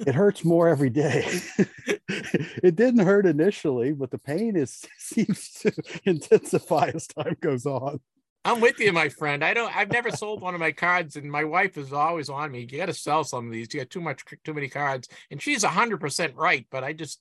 it 0.00 0.14
hurts 0.14 0.44
more 0.44 0.68
every 0.68 0.90
day. 0.90 1.26
it 2.08 2.76
didn't 2.76 3.04
hurt 3.04 3.26
initially, 3.26 3.92
but 3.92 4.10
the 4.10 4.18
pain 4.18 4.56
is 4.56 4.84
seems 4.98 5.50
to 5.60 5.72
intensify 6.04 6.90
as 6.94 7.06
time 7.06 7.36
goes 7.40 7.66
on. 7.66 8.00
I'm 8.46 8.60
with 8.60 8.78
you, 8.78 8.92
my 8.92 9.08
friend. 9.08 9.44
I 9.44 9.52
don't. 9.54 9.76
I've 9.76 9.90
never 9.90 10.10
sold 10.10 10.40
one 10.40 10.54
of 10.54 10.60
my 10.60 10.70
cards, 10.70 11.16
and 11.16 11.28
my 11.30 11.42
wife 11.42 11.76
is 11.76 11.92
always 11.92 12.28
on 12.28 12.52
me. 12.52 12.60
You 12.60 12.78
got 12.78 12.86
to 12.86 12.94
sell 12.94 13.24
some 13.24 13.46
of 13.48 13.52
these. 13.52 13.74
You 13.74 13.80
got 13.80 13.90
too 13.90 14.00
much, 14.00 14.24
too 14.44 14.54
many 14.54 14.68
cards, 14.68 15.08
and 15.32 15.42
she's 15.42 15.64
hundred 15.64 15.98
percent 16.00 16.34
right. 16.36 16.64
But 16.70 16.84
I 16.84 16.92
just, 16.92 17.20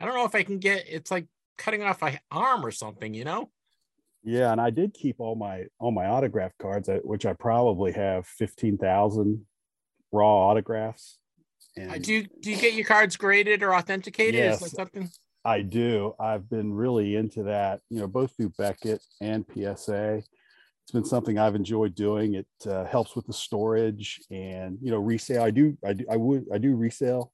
I 0.00 0.04
don't 0.04 0.14
know 0.14 0.24
if 0.24 0.34
I 0.34 0.42
can 0.42 0.58
get. 0.58 0.84
It's 0.88 1.12
like 1.12 1.26
cutting 1.58 1.82
off 1.84 2.02
my 2.02 2.18
arm 2.32 2.66
or 2.66 2.72
something, 2.72 3.14
you 3.14 3.24
know. 3.24 3.50
Yeah, 4.24 4.50
and 4.50 4.60
I 4.60 4.70
did 4.70 4.94
keep 4.94 5.20
all 5.20 5.36
my 5.36 5.66
all 5.78 5.92
my 5.92 6.06
autograph 6.06 6.52
cards, 6.58 6.88
uh, 6.88 6.98
which 7.04 7.24
I 7.24 7.34
probably 7.34 7.92
have 7.92 8.26
fifteen 8.26 8.78
thousand 8.78 9.46
raw 10.10 10.48
autographs. 10.48 11.18
Uh, 11.78 11.82
And 11.82 12.04
Do 12.04 12.14
you 12.14 12.26
do 12.40 12.50
you 12.50 12.56
get 12.56 12.74
your 12.74 12.84
cards 12.84 13.16
graded 13.16 13.62
or 13.62 13.74
authenticated? 13.76 14.34
Is 14.34 14.40
Yes. 14.40 14.60
that 14.60 14.70
something? 14.70 15.08
I 15.44 15.62
do. 15.62 16.14
I've 16.18 16.50
been 16.50 16.72
really 16.74 17.14
into 17.14 17.44
that. 17.44 17.80
You 17.90 18.00
know, 18.00 18.08
both 18.08 18.36
through 18.36 18.52
Beckett 18.58 19.00
and 19.20 19.46
PSA. 19.54 20.24
It's 20.88 20.92
been 20.94 21.04
something 21.04 21.38
I've 21.38 21.54
enjoyed 21.54 21.94
doing. 21.94 22.32
It 22.32 22.46
uh, 22.66 22.86
helps 22.86 23.14
with 23.14 23.26
the 23.26 23.32
storage 23.34 24.22
and 24.30 24.78
you 24.80 24.90
know 24.90 24.96
resale. 24.96 25.42
I 25.42 25.50
do. 25.50 25.76
I 25.84 25.92
do. 25.92 26.06
I 26.10 26.16
would. 26.16 26.46
I 26.50 26.56
do 26.56 26.76
resale 26.76 27.30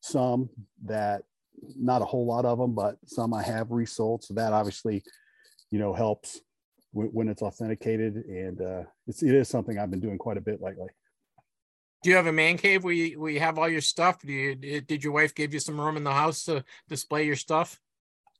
some 0.00 0.50
that 0.84 1.22
not 1.74 2.02
a 2.02 2.04
whole 2.04 2.26
lot 2.26 2.44
of 2.44 2.58
them, 2.58 2.74
but 2.74 2.96
some 3.06 3.32
I 3.32 3.42
have 3.42 3.70
resold. 3.70 4.24
So 4.24 4.34
that 4.34 4.52
obviously, 4.52 5.02
you 5.70 5.78
know, 5.78 5.94
helps 5.94 6.42
when, 6.92 7.06
when 7.06 7.28
it's 7.30 7.40
authenticated, 7.40 8.16
and 8.26 8.60
uh, 8.60 8.82
it's 9.06 9.22
it 9.22 9.34
is 9.34 9.48
something 9.48 9.78
I've 9.78 9.90
been 9.90 10.00
doing 10.00 10.18
quite 10.18 10.36
a 10.36 10.42
bit 10.42 10.60
lately. 10.60 10.88
Do 12.02 12.10
you 12.10 12.16
have 12.16 12.26
a 12.26 12.32
man 12.32 12.58
cave 12.58 12.84
where 12.84 12.92
you, 12.92 13.18
where 13.18 13.32
you 13.32 13.40
have 13.40 13.58
all 13.58 13.70
your 13.70 13.80
stuff? 13.80 14.20
Do 14.20 14.30
you 14.30 14.54
did 14.82 15.02
your 15.02 15.14
wife 15.14 15.34
give 15.34 15.54
you 15.54 15.60
some 15.60 15.80
room 15.80 15.96
in 15.96 16.04
the 16.04 16.12
house 16.12 16.44
to 16.44 16.62
display 16.90 17.24
your 17.24 17.36
stuff? 17.36 17.80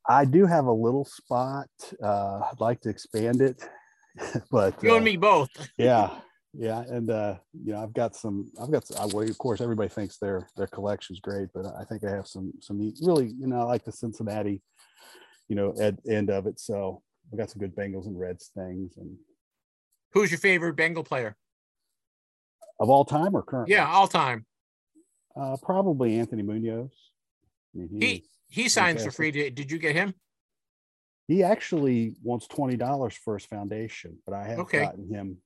I 0.07 0.25
do 0.25 0.45
have 0.45 0.65
a 0.65 0.71
little 0.71 1.05
spot. 1.05 1.69
Uh, 2.03 2.41
I'd 2.51 2.59
like 2.59 2.81
to 2.81 2.89
expand 2.89 3.41
it, 3.41 3.67
but 4.51 4.81
You 4.83 4.91
uh, 4.91 4.95
and 4.95 5.05
me 5.05 5.17
both. 5.17 5.49
yeah, 5.77 6.19
yeah, 6.53 6.81
and 6.81 7.09
uh, 7.09 7.35
you 7.53 7.73
know, 7.73 7.83
I've 7.83 7.93
got 7.93 8.15
some. 8.15 8.51
I've 8.61 8.71
got. 8.71 8.83
I, 8.99 9.05
well, 9.05 9.27
of 9.27 9.37
course, 9.37 9.61
everybody 9.61 9.89
thinks 9.89 10.17
their 10.17 10.47
their 10.57 10.67
collection's 10.67 11.19
great, 11.19 11.49
but 11.53 11.65
I 11.79 11.83
think 11.85 12.03
I 12.03 12.09
have 12.09 12.27
some 12.27 12.51
some 12.59 12.77
neat. 12.79 12.97
Really, 13.01 13.27
you 13.27 13.47
know, 13.47 13.59
I 13.59 13.63
like 13.63 13.83
the 13.85 13.91
Cincinnati, 13.91 14.61
you 15.47 15.55
know, 15.55 15.71
ed, 15.79 15.99
end 16.09 16.29
of 16.29 16.47
it. 16.47 16.59
So 16.59 17.01
I've 17.31 17.37
got 17.39 17.49
some 17.49 17.59
good 17.59 17.75
Bengals 17.75 18.07
and 18.07 18.19
Reds 18.19 18.51
things, 18.55 18.97
and 18.97 19.15
Who's 20.13 20.31
your 20.31 20.39
favorite 20.39 20.75
Bengal 20.75 21.03
player? 21.03 21.35
of 22.79 22.89
all 22.89 23.03
time 23.05 23.35
or 23.35 23.43
current. 23.43 23.69
Yeah, 23.69 23.87
all 23.87 24.07
time. 24.07 24.45
uh, 25.35 25.57
probably 25.61 26.17
Anthony 26.17 26.41
Munoz. 26.43 26.89
I 27.75 27.77
mean, 27.79 27.89
He 28.01 28.07
he's- 28.07 28.25
he 28.51 28.69
signs 28.69 29.03
for 29.03 29.11
free. 29.11 29.29
Did, 29.31 29.53
did 29.53 29.69
you 29.71 29.77
get 29.77 29.95
him? 29.95 30.15
He 31.29 31.43
actually 31.43 32.15
wants 32.23 32.47
twenty 32.47 32.75
dollars 32.75 33.13
for 33.13 33.35
his 33.35 33.45
foundation, 33.45 34.17
but 34.25 34.33
I 34.33 34.47
have 34.47 34.59
Okay. 34.59 34.79
gotten 34.81 35.07
him 35.07 35.37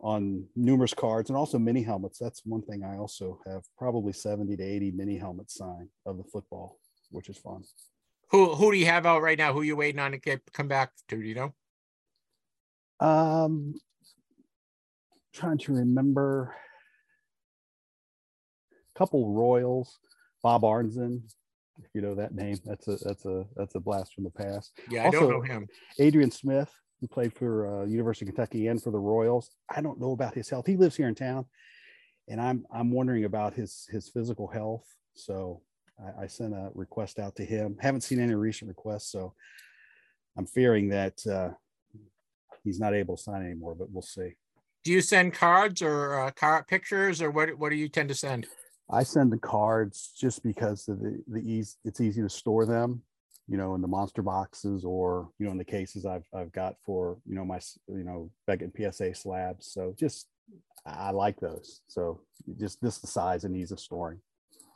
on 0.00 0.46
numerous 0.56 0.94
cards 0.94 1.28
and 1.28 1.36
also 1.36 1.58
mini 1.58 1.82
helmets. 1.82 2.18
That's 2.18 2.40
one 2.46 2.62
thing 2.62 2.82
I 2.82 2.96
also 2.96 3.38
have 3.46 3.62
probably 3.76 4.14
seventy 4.14 4.56
to 4.56 4.62
eighty 4.64 4.90
mini 4.90 5.18
helmets 5.18 5.54
signed 5.54 5.90
of 6.06 6.16
the 6.16 6.24
football, 6.24 6.78
which 7.10 7.28
is 7.28 7.36
fun. 7.36 7.64
Who 8.30 8.54
who 8.54 8.72
do 8.72 8.78
you 8.78 8.86
have 8.86 9.04
out 9.04 9.20
right 9.20 9.36
now? 9.36 9.52
Who 9.52 9.60
you 9.60 9.76
waiting 9.76 10.00
on 10.00 10.12
to 10.12 10.18
get 10.18 10.40
come 10.54 10.68
back 10.68 10.92
to? 11.08 11.16
Do 11.16 11.22
you 11.22 11.34
know? 11.34 11.54
Um, 12.98 13.74
trying 15.34 15.58
to 15.58 15.74
remember 15.74 16.54
a 18.94 18.98
couple 18.98 19.34
Royals, 19.34 19.98
Bob 20.42 20.62
Arnzen, 20.62 21.30
if 21.78 21.90
you 21.94 22.00
know 22.02 22.14
that 22.14 22.34
name. 22.34 22.58
That's 22.64 22.88
a 22.88 22.96
that's 22.96 23.24
a 23.26 23.44
that's 23.56 23.74
a 23.74 23.80
blast 23.80 24.14
from 24.14 24.24
the 24.24 24.30
past. 24.30 24.72
Yeah, 24.90 25.06
I 25.06 25.10
don't 25.10 25.24
Also- 25.24 25.36
know 25.36 25.42
him. 25.42 25.68
Adrian 25.98 26.30
Smith, 26.30 26.70
who 27.00 27.08
played 27.08 27.32
for 27.32 27.82
uh, 27.82 27.86
University 27.86 28.28
of 28.28 28.34
Kentucky 28.34 28.66
and 28.66 28.82
for 28.82 28.90
the 28.90 28.98
Royals. 28.98 29.50
I 29.74 29.80
don't 29.80 30.00
know 30.00 30.12
about 30.12 30.34
his 30.34 30.48
health. 30.50 30.66
He 30.66 30.76
lives 30.76 30.96
here 30.96 31.08
in 31.08 31.14
town, 31.14 31.46
and 32.28 32.40
I'm 32.40 32.64
I'm 32.72 32.90
wondering 32.90 33.24
about 33.24 33.54
his 33.54 33.86
his 33.90 34.08
physical 34.08 34.46
health. 34.48 34.84
So 35.14 35.62
I, 35.98 36.24
I 36.24 36.26
sent 36.26 36.54
a 36.54 36.70
request 36.74 37.18
out 37.18 37.36
to 37.36 37.44
him. 37.44 37.76
Haven't 37.80 38.02
seen 38.02 38.20
any 38.20 38.34
recent 38.34 38.68
requests, 38.68 39.10
so 39.10 39.34
I'm 40.36 40.46
fearing 40.46 40.88
that 40.90 41.26
uh, 41.26 41.50
he's 42.64 42.78
not 42.80 42.94
able 42.94 43.16
to 43.16 43.22
sign 43.22 43.42
anymore. 43.44 43.74
But 43.74 43.90
we'll 43.90 44.02
see. 44.02 44.34
Do 44.82 44.92
you 44.92 45.02
send 45.02 45.34
cards 45.34 45.82
or 45.82 46.18
uh, 46.20 46.30
card 46.30 46.66
pictures 46.66 47.20
or 47.20 47.30
what? 47.30 47.58
What 47.58 47.70
do 47.70 47.76
you 47.76 47.88
tend 47.88 48.08
to 48.10 48.14
send? 48.14 48.46
I 48.92 49.02
send 49.02 49.32
the 49.32 49.38
cards 49.38 50.12
just 50.16 50.42
because 50.42 50.88
of 50.88 51.00
the 51.00 51.22
the 51.28 51.40
ease. 51.40 51.76
It's 51.84 52.00
easy 52.00 52.22
to 52.22 52.28
store 52.28 52.66
them, 52.66 53.02
you 53.48 53.56
know, 53.56 53.74
in 53.74 53.82
the 53.82 53.88
monster 53.88 54.22
boxes 54.22 54.84
or 54.84 55.30
you 55.38 55.46
know 55.46 55.52
in 55.52 55.58
the 55.58 55.64
cases 55.64 56.06
I've 56.06 56.26
I've 56.34 56.52
got 56.52 56.76
for 56.84 57.18
you 57.26 57.34
know 57.34 57.44
my 57.44 57.60
you 57.88 58.04
know 58.04 58.30
Beckett 58.46 58.72
PSA 58.76 59.14
slabs. 59.14 59.72
So 59.72 59.94
just 59.98 60.28
I 60.86 61.10
like 61.10 61.38
those. 61.40 61.82
So 61.88 62.20
just 62.58 62.80
this 62.80 62.98
the 62.98 63.06
size 63.06 63.44
and 63.44 63.56
ease 63.56 63.72
of 63.72 63.80
storing. 63.80 64.20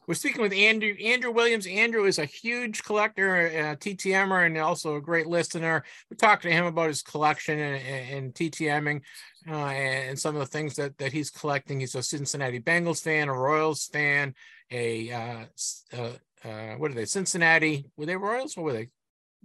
We're 0.07 0.15
speaking 0.15 0.43
with 0.43 0.53
Andrew 0.53 0.95
Andrew 1.03 1.31
Williams. 1.31 1.67
Andrew 1.67 2.05
is 2.05 2.19
a 2.19 2.27
huge 2.27 2.83
collector, 2.83 3.47
uh, 3.47 3.77
TTMer, 3.77 4.45
and 4.45 4.59
also 4.59 4.97
a 4.97 5.01
great 5.01 5.27
listener. 5.27 5.83
We're 6.11 6.17
talking 6.17 6.51
to 6.51 6.57
him 6.57 6.67
about 6.67 6.89
his 6.89 7.03
collection 7.03 7.59
and, 7.59 8.11
and, 8.11 8.35
TTMing 8.35 9.01
uh, 9.49 9.53
and 9.55 10.19
some 10.19 10.35
of 10.35 10.41
the 10.41 10.47
things 10.47 10.77
that, 10.77 10.99
that 10.99 11.13
he's 11.13 11.31
collecting. 11.31 11.81
He's 11.81 11.95
a 11.95 12.03
Cincinnati 12.03 12.61
Bengals 12.61 13.03
fan, 13.03 13.29
a 13.29 13.35
Royals 13.35 13.87
fan, 13.87 14.35
a 14.71 15.11
uh, 15.11 15.45
uh, 15.97 16.11
uh, 16.45 16.75
what 16.75 16.91
are 16.91 16.95
they? 16.95 17.07
Cincinnati? 17.07 17.87
Were 17.97 18.07
they 18.07 18.17
Royals? 18.17 18.57
What 18.57 18.65
were 18.65 18.73
they? 18.75 18.89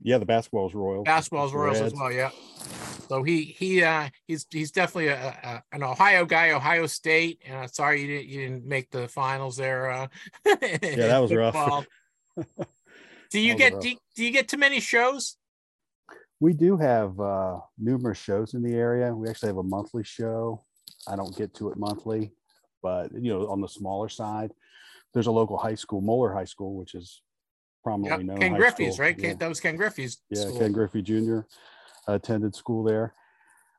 Yeah, 0.01 0.17
the 0.17 0.25
basketball's 0.25 0.73
royal. 0.73 1.03
Basketball's 1.03 1.53
Royals 1.53 1.81
as 1.81 1.93
well. 1.93 2.11
Yeah. 2.11 2.31
So 3.09 3.23
he 3.23 3.43
he 3.43 3.83
uh 3.83 4.09
he's 4.27 4.45
he's 4.49 4.71
definitely 4.71 5.07
a, 5.07 5.17
a 5.17 5.63
an 5.75 5.83
Ohio 5.83 6.25
guy, 6.25 6.51
Ohio 6.51 6.85
State. 6.85 7.41
And 7.45 7.65
uh, 7.65 7.67
sorry 7.67 8.01
you 8.01 8.07
didn't 8.07 8.27
you 8.27 8.41
didn't 8.41 8.65
make 8.65 8.91
the 8.91 9.07
finals 9.07 9.57
there. 9.57 9.89
Uh, 9.89 10.07
yeah, 10.45 10.95
that 10.95 11.19
was 11.19 11.33
rough. 11.35 11.85
do 13.31 13.39
you 13.39 13.55
get 13.55 13.81
do 13.81 13.89
you, 13.89 13.97
do 14.15 14.23
you 14.23 14.31
get 14.31 14.47
too 14.47 14.57
many 14.57 14.79
shows? 14.79 15.37
We 16.39 16.53
do 16.53 16.77
have 16.77 17.19
uh, 17.19 17.59
numerous 17.77 18.17
shows 18.17 18.53
in 18.53 18.61
the 18.61 18.73
area. 18.73 19.13
We 19.13 19.27
actually 19.27 19.49
have 19.49 19.57
a 19.57 19.63
monthly 19.63 20.03
show. 20.03 20.63
I 21.07 21.17
don't 21.17 21.35
get 21.35 21.53
to 21.55 21.69
it 21.69 21.77
monthly, 21.77 22.31
but 22.81 23.11
you 23.13 23.33
know, 23.33 23.47
on 23.47 23.59
the 23.59 23.67
smaller 23.67 24.07
side, 24.07 24.51
there's 25.13 25.27
a 25.27 25.31
local 25.31 25.57
high 25.57 25.75
school, 25.75 26.01
Moeller 26.01 26.33
High 26.33 26.45
School, 26.45 26.77
which 26.77 26.95
is 26.95 27.21
Prominently 27.89 28.23
known. 28.25 28.37
Ken 28.37 28.53
Griffey's 28.53 28.93
school. 28.95 29.05
right. 29.05 29.17
Yeah. 29.17 29.29
Ken, 29.29 29.37
that 29.39 29.49
was 29.49 29.59
Ken 29.59 29.75
Griffey's. 29.75 30.17
yeah, 30.29 30.41
school. 30.41 30.59
Ken 30.59 30.71
Griffey 30.71 31.01
Jr. 31.01 31.39
attended 32.07 32.55
school 32.55 32.83
there, 32.83 33.13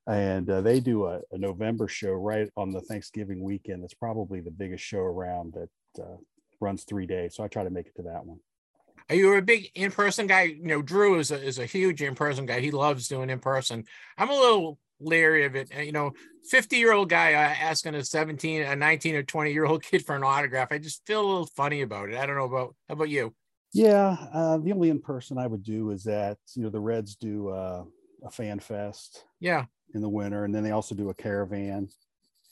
and 0.06 0.48
uh, 0.50 0.60
they 0.60 0.80
do 0.80 1.06
a, 1.06 1.20
a 1.32 1.38
November 1.38 1.86
show 1.88 2.12
right 2.12 2.48
on 2.56 2.72
the 2.72 2.80
Thanksgiving 2.80 3.42
weekend. 3.42 3.84
It's 3.84 3.94
probably 3.94 4.40
the 4.40 4.50
biggest 4.50 4.82
show 4.84 5.00
around 5.00 5.54
that 5.54 6.02
uh, 6.02 6.16
runs 6.60 6.84
three 6.84 7.06
days. 7.06 7.36
So 7.36 7.44
I 7.44 7.48
try 7.48 7.64
to 7.64 7.70
make 7.70 7.86
it 7.86 7.94
to 7.96 8.02
that 8.02 8.24
one. 8.24 8.40
Are 9.08 9.14
you 9.16 9.34
a 9.34 9.42
big 9.42 9.70
in 9.74 9.90
person 9.90 10.26
guy? 10.26 10.42
You 10.42 10.62
know, 10.66 10.82
Drew 10.82 11.18
is 11.18 11.30
a 11.30 11.40
is 11.40 11.58
a 11.58 11.66
huge 11.66 12.02
in 12.02 12.14
person 12.14 12.46
guy. 12.46 12.60
He 12.60 12.70
loves 12.70 13.08
doing 13.08 13.30
in 13.30 13.38
person. 13.38 13.84
I'm 14.18 14.30
a 14.30 14.34
little 14.34 14.78
leery 15.00 15.44
of 15.44 15.56
it. 15.56 15.70
Uh, 15.76 15.80
You 15.80 15.92
know, 15.92 16.12
50 16.50 16.76
year 16.76 16.92
old 16.92 17.08
guy 17.08 17.32
uh, 17.32 17.54
asking 17.60 17.94
a 17.94 18.04
17, 18.04 18.62
a 18.62 18.76
19 18.76 19.14
or 19.16 19.22
20 19.22 19.52
year 19.52 19.64
old 19.66 19.82
kid 19.88 20.04
for 20.04 20.14
an 20.14 20.22
autograph. 20.24 20.68
I 20.70 20.78
just 20.78 21.06
feel 21.06 21.20
a 21.20 21.26
little 21.26 21.46
funny 21.46 21.82
about 21.82 22.10
it. 22.10 22.16
I 22.18 22.26
don't 22.26 22.36
know 22.36 22.44
about 22.44 22.74
how 22.88 22.94
about 22.94 23.08
you. 23.08 23.34
Yeah, 23.72 24.16
uh, 24.32 24.58
the 24.58 24.72
only 24.72 24.90
in 24.90 25.00
person 25.00 25.38
I 25.38 25.46
would 25.46 25.62
do 25.62 25.90
is 25.90 26.02
that 26.04 26.38
you 26.54 26.62
know 26.62 26.70
the 26.70 26.80
Reds 26.80 27.14
do 27.14 27.48
uh, 27.48 27.84
a 28.24 28.30
fan 28.30 28.58
fest 28.58 29.24
Yeah, 29.38 29.66
in 29.94 30.00
the 30.00 30.08
winter, 30.08 30.44
and 30.44 30.54
then 30.54 30.64
they 30.64 30.72
also 30.72 30.94
do 30.94 31.10
a 31.10 31.14
caravan, 31.14 31.88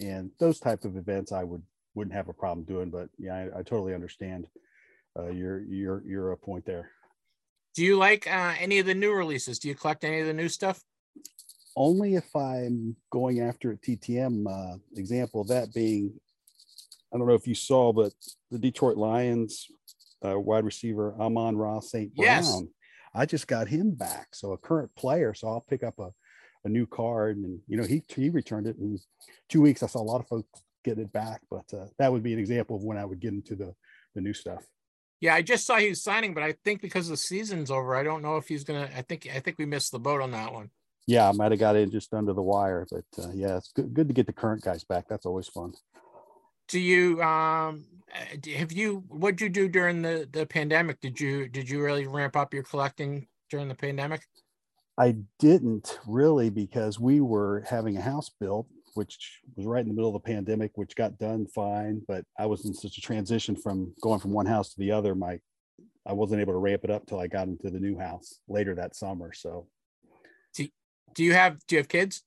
and 0.01 0.31
those 0.39 0.61
type 0.61 0.85
of 0.85 0.97
events 0.97 1.33
I 1.33 1.45
would 1.45 1.63
wouldn't 1.95 2.15
have 2.15 2.29
a 2.29 2.33
problem 2.33 2.65
doing. 2.65 2.91
But 2.91 3.09
yeah, 3.19 3.35
I, 3.35 3.59
I 3.59 3.63
totally 3.63 3.95
understand 3.95 4.47
uh, 5.19 5.31
your 5.31 5.61
your 5.63 6.03
your 6.07 6.33
uh, 6.33 6.37
point 6.37 6.65
there. 6.65 6.91
Do 7.75 7.85
you 7.85 7.97
like 7.97 8.27
uh, 8.27 8.55
any 8.59 8.79
of 8.79 8.87
the 8.87 8.95
new 8.95 9.13
releases? 9.13 9.59
Do 9.59 9.69
you 9.69 9.75
collect 9.75 10.05
any 10.05 10.21
of 10.21 10.27
the 10.27 10.33
new 10.33 10.49
stuff? 10.49 10.83
Only 11.77 12.17
if 12.17 12.35
I'm 12.35 12.97
going 13.11 13.41
after 13.41 13.71
a 13.71 13.77
TTM 13.77 14.47
uh, 14.47 14.79
example, 14.97 15.45
that 15.45 15.73
being, 15.73 16.13
I 17.13 17.19
don't 17.19 17.27
know 17.27 17.35
if 17.35 17.47
you 17.47 17.55
saw, 17.55 17.93
but 17.93 18.13
the 18.51 18.59
Detroit 18.59 18.97
Lions 18.97 19.69
uh, 20.25 20.39
wide 20.39 20.65
receiver 20.65 21.15
Amon-Ra 21.19 21.81
St. 21.81 22.15
Brown. 22.15 22.27
Yes. 22.27 22.63
I 23.15 23.27
just 23.27 23.47
got 23.47 23.69
him 23.69 23.93
back. 23.93 24.29
So 24.33 24.53
a 24.53 24.59
current 24.59 24.95
player. 24.97 25.35
So 25.35 25.49
I'll 25.49 25.65
pick 25.69 25.83
up 25.83 25.99
a, 25.99 26.11
a 26.65 26.69
new 26.69 26.87
card 26.87 27.37
and, 27.37 27.61
you 27.67 27.77
know, 27.77 27.85
he, 27.85 28.03
he 28.09 28.31
returned 28.31 28.67
it 28.67 28.77
in 28.79 28.99
two 29.49 29.61
weeks. 29.61 29.83
I 29.83 29.87
saw 29.87 30.01
a 30.01 30.03
lot 30.03 30.21
of 30.21 30.29
folks 30.29 30.49
get 30.85 30.99
it 30.99 31.13
back, 31.13 31.43
but 31.51 31.65
uh, 31.73 31.87
that 31.99 32.13
would 32.13 32.23
be 32.23 32.33
an 32.33 32.39
example 32.39 32.77
of 32.77 32.83
when 32.83 32.99
I 32.99 33.05
would 33.05 33.21
get 33.21 33.33
into 33.33 33.57
the, 33.57 33.75
the 34.15 34.21
new 34.21 34.35
stuff. 34.35 34.63
Yeah, 35.21 35.35
I 35.35 35.43
just 35.43 35.67
saw 35.67 35.77
he 35.77 35.89
was 35.89 36.03
signing, 36.03 36.33
but 36.33 36.45
I 36.45 36.55
think 36.65 36.81
because 36.81 37.09
the 37.09 37.17
season's 37.17 37.71
over, 37.73 37.97
I 37.97 38.05
don't 38.05 38.23
know 38.23 38.37
if 38.37 38.47
he's 38.47 38.63
gonna. 38.63 38.89
I 38.97 39.03
think 39.03 39.29
I 39.35 39.41
think 39.41 39.59
we 39.59 39.67
missed 39.67 39.91
the 39.91 39.99
boat 39.99 40.21
on 40.21 40.31
that 40.31 40.53
one. 40.53 40.71
Yeah, 41.09 41.29
I 41.29 41.33
might 41.33 41.51
have 41.51 41.59
got 41.59 41.75
in 41.75 41.91
just 41.91 42.15
under 42.15 42.33
the 42.33 42.43
wire, 42.43 42.87
but 42.89 43.25
uh, 43.25 43.33
yeah, 43.35 43.57
it's 43.57 43.73
good, 43.73 43.93
good 43.93 44.07
to 44.09 44.15
get 44.15 44.27
the 44.27 44.33
current 44.33 44.63
guys 44.63 44.85
back. 44.85 45.07
That's 45.09 45.27
always 45.27 45.49
fun. 45.49 45.73
Do 46.69 46.79
you 46.79 47.21
um 47.21 47.87
Uh, 48.15 48.51
have 48.57 48.73
you 48.73 49.05
what'd 49.09 49.41
you 49.41 49.49
do 49.49 49.69
during 49.69 50.03
the 50.03 50.29
the 50.33 50.47
pandemic? 50.47 51.01
Did 51.01 51.21
you 51.21 51.49
did 51.49 51.69
you 51.69 51.83
really 51.83 52.07
ramp 52.07 52.37
up 52.37 52.55
your 52.55 52.63
collecting 52.63 53.27
during 53.51 53.69
the 53.69 53.75
pandemic? 53.75 54.23
I 54.99 55.17
didn't 55.39 55.99
really 56.07 56.51
because 56.51 56.99
we 56.99 57.21
were 57.21 57.65
having 57.69 57.97
a 57.97 58.01
house 58.01 58.31
built, 58.41 58.67
which 58.95 59.41
was 59.57 59.65
right 59.65 59.83
in 59.83 59.89
the 59.89 59.95
middle 59.95 60.15
of 60.15 60.23
the 60.23 60.27
pandemic, 60.27 60.73
which 60.75 60.97
got 60.97 61.19
done 61.19 61.47
fine. 61.47 62.03
But 62.09 62.25
I 62.39 62.47
was 62.47 62.65
in 62.65 62.75
such 62.75 62.99
a 62.99 63.01
transition 63.01 63.55
from 63.55 63.95
going 64.03 64.21
from 64.21 64.33
one 64.33 64.47
house 64.47 64.71
to 64.71 64.79
the 64.81 64.91
other. 64.91 65.15
My 65.15 65.39
I 66.07 66.15
wasn't 66.15 66.41
able 66.41 66.55
to 66.55 66.59
ramp 66.59 66.85
it 66.85 66.91
up 66.91 67.07
till 67.07 67.21
I 67.21 67.27
got 67.27 67.49
into 67.49 67.71
the 67.71 67.79
new 67.79 67.99
house 67.99 68.41
later 68.49 68.75
that 68.75 68.97
summer. 68.97 69.33
So 69.33 69.69
Do 71.15 71.25
you 71.25 71.35
have 71.35 71.59
do 71.67 71.75
you 71.75 71.81
have 71.81 71.89
kids? 71.89 72.23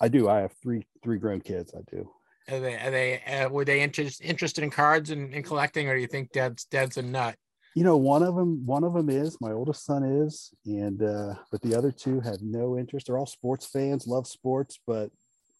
I 0.00 0.08
do. 0.08 0.28
I 0.28 0.40
have 0.40 0.52
three 0.62 0.86
three 1.02 1.18
grown 1.18 1.40
kids. 1.40 1.74
I 1.74 1.80
do. 1.90 2.10
Are 2.48 2.60
they 2.60 2.74
are 2.74 2.90
they 2.90 3.22
uh, 3.22 3.48
were 3.48 3.64
they 3.64 3.82
interest, 3.82 4.20
interested 4.22 4.64
in 4.64 4.70
cards 4.70 5.10
and, 5.10 5.32
and 5.34 5.44
collecting, 5.44 5.88
or 5.88 5.94
do 5.94 6.00
you 6.00 6.06
think 6.06 6.32
dad's 6.32 6.64
dad's 6.64 6.96
a 6.96 7.02
nut? 7.02 7.36
You 7.74 7.84
know, 7.84 7.96
one 7.96 8.22
of 8.22 8.34
them 8.34 8.66
one 8.66 8.82
of 8.82 8.94
them 8.94 9.08
is 9.08 9.40
my 9.40 9.52
oldest 9.52 9.84
son 9.84 10.04
is, 10.04 10.52
and 10.64 11.02
uh, 11.02 11.34
but 11.52 11.62
the 11.62 11.74
other 11.76 11.92
two 11.92 12.20
have 12.20 12.42
no 12.42 12.76
interest. 12.76 13.06
They're 13.06 13.18
all 13.18 13.26
sports 13.26 13.66
fans, 13.66 14.06
love 14.06 14.26
sports, 14.26 14.80
but 14.86 15.10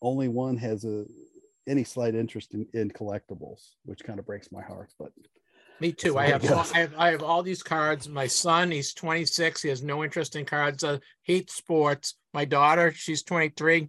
only 0.02 0.28
one 0.28 0.56
has 0.56 0.84
a 0.84 1.04
any 1.68 1.84
slight 1.84 2.14
interest 2.14 2.54
in, 2.54 2.66
in 2.74 2.90
collectibles, 2.90 3.74
which 3.84 4.02
kind 4.02 4.18
of 4.18 4.26
breaks 4.26 4.50
my 4.50 4.62
heart. 4.62 4.92
But 4.98 5.12
Me 5.78 5.92
too. 5.92 6.18
I 6.18 6.26
have, 6.26 6.50
all. 6.50 6.66
I 6.74 6.78
have 6.78 6.94
I 6.96 7.10
have 7.12 7.22
all 7.22 7.42
these 7.42 7.62
cards. 7.62 8.08
My 8.08 8.26
son, 8.26 8.70
he's 8.70 8.92
26. 8.94 9.62
He 9.62 9.68
has 9.68 9.82
no 9.82 10.02
interest 10.02 10.34
in 10.34 10.44
cards. 10.44 10.82
Uh, 10.82 10.98
hates 11.22 11.54
sports. 11.54 12.16
My 12.34 12.44
daughter, 12.44 12.92
she's 12.92 13.22
23. 13.22 13.88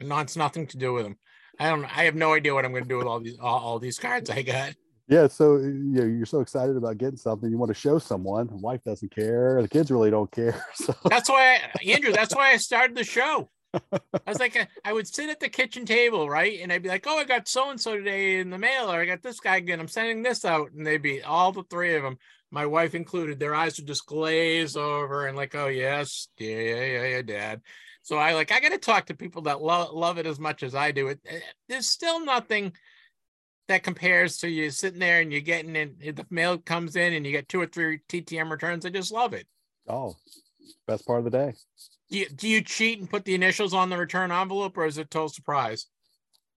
And 0.00 0.10
wants 0.10 0.36
nothing 0.36 0.66
to 0.68 0.76
do 0.78 0.94
with 0.94 1.04
them. 1.04 1.16
I 1.58 1.68
don't. 1.68 1.84
I 1.84 2.04
have 2.04 2.14
no 2.14 2.34
idea 2.34 2.54
what 2.54 2.64
I'm 2.64 2.72
going 2.72 2.84
to 2.84 2.88
do 2.88 2.98
with 2.98 3.06
all 3.06 3.20
these 3.20 3.38
all, 3.40 3.58
all 3.58 3.78
these 3.78 3.98
cards 3.98 4.30
I 4.30 4.42
got. 4.42 4.74
Yeah, 5.08 5.26
so 5.26 5.56
you 5.56 5.72
know, 5.72 6.04
you're 6.04 6.26
so 6.26 6.40
excited 6.40 6.76
about 6.76 6.96
getting 6.96 7.16
something, 7.16 7.50
you 7.50 7.58
want 7.58 7.68
to 7.68 7.74
show 7.74 7.98
someone. 7.98 8.46
The 8.46 8.56
wife 8.56 8.82
doesn't 8.84 9.14
care, 9.14 9.60
the 9.60 9.68
kids 9.68 9.90
really 9.90 10.10
don't 10.10 10.30
care. 10.30 10.64
So 10.74 10.94
That's 11.04 11.28
why, 11.28 11.56
I, 11.56 11.90
Andrew. 11.90 12.12
That's 12.12 12.34
why 12.34 12.50
I 12.50 12.56
started 12.56 12.96
the 12.96 13.04
show. 13.04 13.50
I 13.92 14.00
was 14.26 14.38
like, 14.38 14.56
uh, 14.56 14.66
I 14.84 14.92
would 14.92 15.06
sit 15.06 15.30
at 15.30 15.40
the 15.40 15.48
kitchen 15.48 15.84
table, 15.84 16.28
right, 16.28 16.60
and 16.60 16.72
I'd 16.72 16.82
be 16.82 16.88
like, 16.88 17.06
"Oh, 17.06 17.18
I 17.18 17.24
got 17.24 17.48
so 17.48 17.70
and 17.70 17.80
so 17.80 17.96
today 17.96 18.38
in 18.38 18.50
the 18.50 18.58
mail, 18.58 18.90
or 18.90 19.00
I 19.00 19.06
got 19.06 19.22
this 19.22 19.40
guy 19.40 19.56
again. 19.56 19.80
I'm 19.80 19.88
sending 19.88 20.22
this 20.22 20.44
out," 20.44 20.72
and 20.72 20.86
they'd 20.86 21.02
be 21.02 21.22
all 21.22 21.52
the 21.52 21.64
three 21.64 21.94
of 21.94 22.02
them, 22.02 22.18
my 22.50 22.66
wife 22.66 22.94
included. 22.94 23.38
Their 23.38 23.54
eyes 23.54 23.78
would 23.78 23.86
just 23.86 24.06
glaze 24.06 24.76
over, 24.76 25.26
and 25.26 25.36
like, 25.36 25.54
"Oh 25.54 25.68
yes, 25.68 26.28
yeah, 26.38 26.56
yeah, 26.56 26.84
yeah, 26.84 27.04
yeah, 27.04 27.22
Dad." 27.22 27.60
So 28.02 28.16
I 28.18 28.34
like, 28.34 28.50
I 28.50 28.60
got 28.60 28.72
to 28.72 28.78
talk 28.78 29.06
to 29.06 29.14
people 29.14 29.42
that 29.42 29.62
love 29.62 29.92
love 29.92 30.18
it 30.18 30.26
as 30.26 30.38
much 30.38 30.62
as 30.62 30.74
I 30.74 30.90
do. 30.90 31.08
It 31.08 31.20
eh, 31.26 31.40
there's 31.68 31.88
still 31.88 32.24
nothing 32.24 32.72
that 33.68 33.84
compares 33.84 34.38
to 34.38 34.48
you 34.48 34.70
sitting 34.70 34.98
there 34.98 35.20
and 35.20 35.30
you're 35.30 35.40
getting 35.40 35.76
in. 35.76 35.94
The 36.00 36.26
mail 36.30 36.58
comes 36.58 36.96
in 36.96 37.12
and 37.12 37.24
you 37.24 37.32
get 37.32 37.48
two 37.48 37.60
or 37.60 37.66
three 37.66 38.00
TTM 38.08 38.50
returns. 38.50 38.84
I 38.84 38.90
just 38.90 39.12
love 39.12 39.34
it. 39.34 39.46
oh, 39.88 40.16
best 40.86 41.06
part 41.06 41.20
of 41.20 41.24
the 41.24 41.30
day. 41.30 41.54
Do 42.10 42.18
you, 42.18 42.28
do 42.28 42.48
you 42.48 42.60
cheat 42.60 42.98
and 42.98 43.08
put 43.08 43.24
the 43.24 43.34
initials 43.34 43.72
on 43.72 43.88
the 43.88 43.96
return 43.96 44.30
envelope, 44.30 44.76
or 44.76 44.84
is 44.84 44.98
it 44.98 45.10
total 45.10 45.28
surprise? 45.28 45.86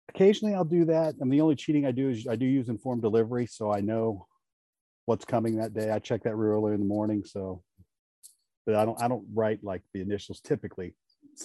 Occasionally 0.10 0.56
I'll 0.56 0.66
do 0.66 0.86
that. 0.86 1.16
And 1.20 1.32
the 1.32 1.42
only 1.42 1.56
cheating 1.56 1.86
I 1.86 1.92
do 1.92 2.10
is 2.10 2.28
I 2.28 2.36
do 2.36 2.46
use 2.46 2.70
informed 2.70 3.04
delivery, 3.04 3.46
so 3.46 3.72
I 3.72 3.82
know 3.82 4.28
what's 5.06 5.26
coming 5.26 5.58
that 5.58 5.74
day. 5.74 5.92
I 5.92 6.00
check 6.00 6.24
that 6.24 6.36
real 6.36 6.58
early 6.58 6.74
in 6.74 6.80
the 6.80 6.86
morning. 6.86 7.24
So 7.24 7.64
but 8.66 8.76
I 8.76 8.86
don't 8.86 9.02
I 9.02 9.08
don't 9.08 9.26
write 9.34 9.64
like 9.64 9.82
the 9.94 10.02
initials 10.02 10.42
typically. 10.42 10.96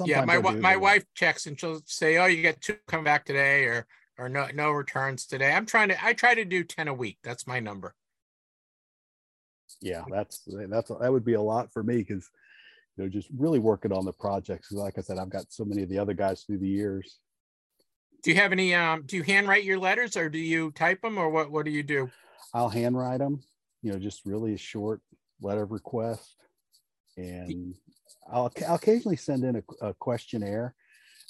Yeah, 0.05 0.25
my 0.25 0.41
do, 0.41 0.61
my 0.61 0.77
wife 0.77 1.05
checks 1.15 1.47
and 1.47 1.59
she'll 1.59 1.81
say, 1.87 2.19
"Oh, 2.19 2.27
you 2.27 2.43
get 2.43 2.61
two 2.61 2.77
come 2.87 3.05
back 3.05 3.25
today," 3.25 3.65
or 3.65 3.87
or 4.19 4.29
no 4.29 4.47
no 4.55 4.71
returns 4.71 5.27
today. 5.27 5.53
I'm 5.53 5.67
trying 5.67 5.89
to 5.89 6.05
I 6.05 6.13
try 6.13 6.35
to 6.35 6.45
do 6.45 6.65
ten 6.65 6.89
a 6.89 6.95
week. 6.95 7.19
That's 7.25 7.47
my 7.47 7.61
number. 7.61 7.95
yeah 9.81 10.05
that's 10.11 10.43
that's 10.69 10.91
that 11.01 11.13
would 11.13 11.25
be 11.25 11.35
a 11.35 11.41
lot 11.41 11.73
for 11.73 11.83
me 11.83 11.99
because 11.99 12.29
you 12.97 13.05
know 13.05 13.09
just 13.11 13.29
really 13.37 13.59
working 13.59 13.93
on 13.93 14.05
the 14.05 14.13
projects. 14.13 14.73
like 14.73 14.99
i 14.99 15.01
said 15.01 15.17
i've 15.17 15.31
got 15.31 15.45
so 15.53 15.65
many 15.65 15.83
of 15.83 15.89
the 15.89 15.99
other 15.99 16.13
guys 16.13 16.43
through 16.43 16.59
the 16.59 16.69
years 16.69 17.21
Do 18.23 18.31
you 18.31 18.37
have 18.37 18.53
any? 18.53 18.75
Um, 18.75 19.05
do 19.07 19.17
you 19.17 19.23
handwrite 19.23 19.65
your 19.65 19.79
letters, 19.79 20.17
or 20.17 20.29
do 20.29 20.39
you 20.39 20.73
type 20.73 21.01
them, 21.01 21.17
or 21.17 21.31
what? 21.31 21.51
What 21.51 21.65
do 21.65 21.71
you 21.71 21.83
do? 21.83 22.11
i'll 22.53 22.69
handwrite 22.69 23.21
them 23.21 23.41
you 23.83 23.93
know 23.93 23.99
just 23.99 24.27
really 24.27 24.55
a 24.55 24.59
short 24.59 25.01
letter 25.41 25.63
of 25.63 25.71
request 25.71 26.37
and 27.17 27.75
i'll, 28.33 28.53
I'll 28.67 28.75
occasionally 28.77 29.17
send 29.17 29.45
in 29.45 29.57
a, 29.57 29.87
a 29.89 29.95
questionnaire. 29.95 30.75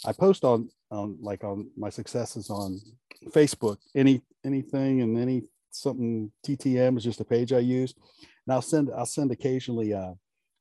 I 0.07 0.13
post 0.13 0.45
on 0.45 0.69
on 0.91 1.19
like 1.21 1.45
on 1.45 1.71
my 1.77 1.91
successes 1.91 2.51
on 2.51 2.81
facebook. 3.29 3.79
Any 3.95 4.23
anything 4.45 5.03
and 5.03 5.19
any 5.19 5.43
something 5.71 6.33
ttm 6.47 6.97
is 6.97 7.05
just 7.05 7.21
a 7.21 7.25
page 7.25 7.53
i 7.53 7.59
use. 7.59 7.95
And 8.47 8.55
i'll 8.55 8.63
send 8.63 8.91
i'll 8.97 9.07
send 9.07 9.31
occasionally 9.31 9.93
uh 9.95 10.13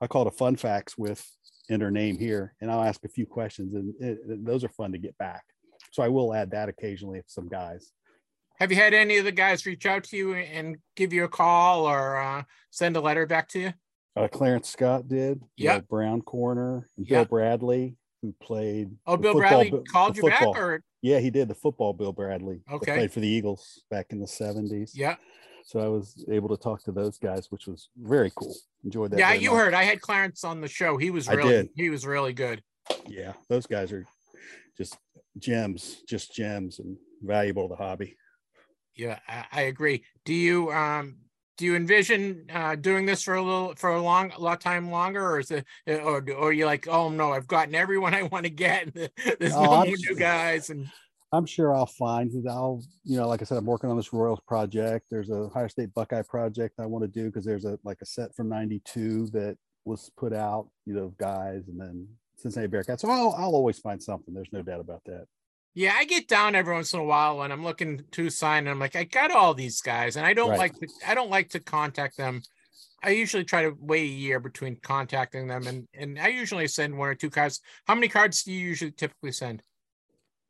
i 0.01 0.07
call 0.07 0.23
it 0.23 0.27
a 0.27 0.37
fun 0.37 0.55
facts 0.55 0.97
with 0.97 1.25
enter 1.69 1.89
name 1.89 2.17
here 2.17 2.53
and 2.61 2.69
i'll 2.71 2.83
ask 2.83 3.03
a 3.05 3.09
few 3.09 3.25
questions 3.25 3.73
and 3.73 3.93
it, 3.99 4.19
it- 4.27 4.45
those 4.45 4.63
are 4.63 4.69
fun 4.69 4.91
to 4.91 4.97
get 4.97 5.17
back. 5.17 5.43
So 5.91 6.03
i 6.03 6.07
will 6.09 6.33
add 6.33 6.51
that 6.51 6.69
occasionally 6.69 7.19
if 7.19 7.25
some 7.27 7.47
guys. 7.47 7.91
Have 8.59 8.71
you 8.71 8.77
had 8.77 8.93
any 8.93 9.17
of 9.17 9.23
the 9.25 9.31
guys 9.31 9.65
reach 9.65 9.85
out 9.85 10.03
to 10.05 10.17
you 10.17 10.33
and 10.33 10.77
give 10.97 11.13
you 11.13 11.23
a 11.23 11.29
call 11.29 11.85
or 11.85 12.17
uh, 12.17 12.43
send 12.71 12.97
a 12.97 13.01
letter 13.01 13.25
back 13.25 13.47
to 13.49 13.59
you? 13.59 13.73
Uh, 14.19 14.27
clarence 14.27 14.69
scott 14.69 15.07
did 15.07 15.41
you 15.57 15.67
know, 15.67 15.81
brown 15.89 16.21
corner 16.21 16.87
and 16.97 17.07
bill 17.07 17.25
bradley 17.25 17.95
who 18.21 18.33
played 18.41 18.91
Oh, 19.07 19.15
Bill 19.15 19.33
football 19.33 19.63
Bradley 19.69 19.83
called 19.89 20.17
you 20.17 20.23
back, 20.23 20.43
or 20.43 20.83
yeah 21.01 21.19
he 21.19 21.29
did 21.29 21.47
the 21.47 21.55
football 21.55 21.93
bill 21.93 22.11
bradley 22.11 22.61
Okay. 22.71 22.93
played 22.93 23.11
for 23.11 23.21
the 23.21 23.27
eagles 23.27 23.83
back 23.89 24.07
in 24.11 24.19
the 24.19 24.25
70s 24.25 24.91
yeah, 24.93 25.15
so 25.63 25.79
i 25.79 25.87
was 25.87 26.25
able 26.29 26.49
to 26.49 26.57
talk 26.57 26.83
to 26.83 26.91
those 26.91 27.17
guys 27.17 27.49
which 27.49 27.65
was 27.67 27.89
very 27.97 28.31
cool 28.35 28.53
enjoyed 28.83 29.11
that 29.11 29.19
yeah. 29.19 29.33
You 29.33 29.51
much. 29.51 29.59
heard 29.59 29.73
I 29.73 29.83
had 29.83 30.01
Clarence 30.01 30.43
on 30.43 30.61
the 30.61 30.67
show. 30.67 30.97
He 30.97 31.09
was 31.11 31.27
I 31.29 31.33
really 31.33 31.49
did. 31.51 31.69
he 31.75 31.89
was 31.89 32.05
really 32.05 32.33
good. 32.33 32.61
yeah 33.07 33.33
those 33.49 33.65
guys 33.65 33.91
are 33.91 34.05
just 34.77 34.97
gems 35.37 36.01
just 36.07 36.33
gems 36.33 36.79
and 36.79 36.97
valuable 37.21 37.67
to 37.67 37.75
the 37.75 37.81
hobby 37.83 38.15
Yeah, 38.95 39.19
I, 39.27 39.45
I 39.51 39.61
agree. 39.63 40.03
Do 40.25 40.33
you 40.33 40.71
um 40.71 41.17
do 41.59 41.65
you 41.65 41.75
envision 41.75 42.45
uh, 42.53 42.73
doing 42.75 43.05
this 43.05 43.21
for 43.21 43.35
a 43.35 43.43
little 43.43 43.75
for 43.75 43.89
a 43.89 44.01
long 44.01 44.31
a 44.31 44.39
lot 44.39 44.61
time 44.61 44.89
longer, 44.89 45.21
or 45.21 45.39
is 45.41 45.51
it 45.51 45.65
or 45.87 46.25
or 46.31 46.53
you 46.53 46.65
like 46.65 46.87
oh 46.87 47.09
no 47.09 47.33
I've 47.33 47.47
gotten 47.47 47.75
everyone 47.75 48.13
I 48.19 48.23
want 48.23 48.45
to 48.45 48.49
get. 48.49 48.93
There's 48.93 49.53
no 49.53 49.73
I'm 49.73 49.89
new 49.89 50.15
guys 50.15 50.69
and 50.69 50.87
i'm 51.31 51.45
sure 51.45 51.75
i'll 51.75 51.85
find 51.85 52.33
i'll 52.49 52.81
you 53.03 53.15
know 53.15 53.27
like 53.27 53.39
i 53.39 53.45
said 53.45 53.55
i'm 53.55 53.65
working 53.65 53.87
on 53.87 53.95
this 53.95 54.11
royals 54.11 54.39
project 54.47 55.05
there's 55.11 55.29
a 55.29 55.35
ohio 55.35 55.67
state 55.67 55.93
buckeye 55.93 56.23
project 56.23 56.79
i 56.79 56.87
want 56.87 57.03
to 57.03 57.07
do 57.07 57.27
because 57.27 57.45
there's 57.45 57.65
a 57.65 57.77
like 57.83 57.99
a 58.01 58.05
set 58.05 58.35
from 58.35 58.49
92 58.49 59.27
that 59.27 59.55
was 59.85 60.09
put 60.17 60.33
out 60.33 60.67
you 60.87 60.93
know 60.95 61.13
guys 61.19 61.67
and 61.67 61.79
then 61.79 62.07
cincinnati 62.35 62.71
bearcats 62.71 63.01
so 63.01 63.11
I'll, 63.11 63.35
I'll 63.37 63.53
always 63.53 63.77
find 63.77 64.01
something 64.01 64.33
there's 64.33 64.51
no 64.51 64.63
doubt 64.63 64.79
about 64.79 65.03
that 65.05 65.27
yeah 65.75 65.93
I 65.95 66.05
get 66.05 66.27
down 66.27 66.55
every 66.55 66.73
once 66.73 66.93
in 66.93 66.99
a 66.99 67.03
while 67.03 67.37
when 67.37 67.51
I'm 67.51 67.63
looking 67.63 68.03
to 68.11 68.29
sign 68.29 68.59
and 68.59 68.69
I'm 68.69 68.79
like 68.79 68.95
I 68.95 69.03
got 69.03 69.31
all 69.31 69.53
these 69.53 69.81
guys 69.81 70.15
and 70.15 70.25
I 70.25 70.33
don't 70.33 70.49
Right. 70.51 70.59
like 70.59 70.79
to 70.79 70.87
I 71.07 71.15
don't 71.15 71.29
like 71.29 71.49
to 71.49 71.59
contact 71.59 72.17
them. 72.17 72.41
I 73.01 73.11
usually 73.11 73.45
try 73.45 73.63
to 73.63 73.73
wait 73.79 74.03
a 74.03 74.13
year 74.13 74.39
between 74.39 74.75
contacting 74.77 75.47
them 75.47 75.67
and 75.67 75.87
and 75.93 76.19
I 76.19 76.27
usually 76.29 76.67
send 76.67 76.97
one 76.97 77.09
or 77.09 77.15
two 77.15 77.29
cards. 77.29 77.61
How 77.87 77.95
many 77.95 78.07
cards 78.09 78.43
do 78.43 78.51
you 78.51 78.59
usually 78.59 78.91
typically 78.91 79.31
send? 79.31 79.61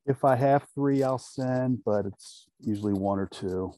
if 0.06 0.24
i 0.24 0.34
have 0.36 0.66
three 0.74 1.04
i'll 1.04 1.20
send 1.20 1.84
but 1.84 2.06
it's 2.06 2.48
usually 2.62 2.94
one 2.94 3.20
or 3.20 3.28
two 3.28 3.72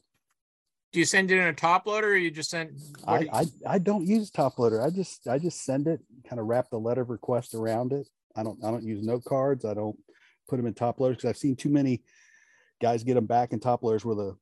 Do 0.92 1.00
you 1.00 1.04
send 1.04 1.30
it 1.32 1.36
in 1.36 1.46
a 1.48 1.52
top 1.52 1.84
loader 1.86 2.10
or 2.12 2.16
you 2.16 2.30
just 2.30 2.48
send? 2.50 2.78
I, 3.06 3.18
do 3.18 3.24
you- 3.24 3.30
I 3.32 3.44
I 3.74 3.78
don't 3.78 4.06
use 4.06 4.30
top 4.30 4.58
loader. 4.58 4.80
I 4.80 4.90
just 4.90 5.26
I 5.26 5.38
just 5.38 5.62
send 5.64 5.88
it, 5.88 6.00
kind 6.28 6.38
of 6.40 6.46
wrap 6.46 6.70
the 6.70 6.78
letter 6.78 7.02
of 7.02 7.10
request 7.10 7.54
around 7.54 7.92
it. 7.92 8.06
I 8.36 8.42
don't 8.44 8.58
I 8.64 8.70
don't 8.70 8.84
use 8.84 9.04
note 9.04 9.24
cards. 9.24 9.64
I 9.64 9.74
don't 9.74 9.98
put 10.52 10.58
them 10.58 10.66
in 10.66 10.74
top 10.74 11.00
loaders 11.00 11.16
because 11.16 11.30
I've 11.30 11.38
seen 11.38 11.56
too 11.56 11.70
many 11.70 12.02
guys 12.82 13.02
get 13.04 13.14
them 13.14 13.24
back 13.24 13.54
in 13.54 13.58
top 13.60 13.82
loaders 13.82 14.04
where 14.04 14.14
the 14.14 14.36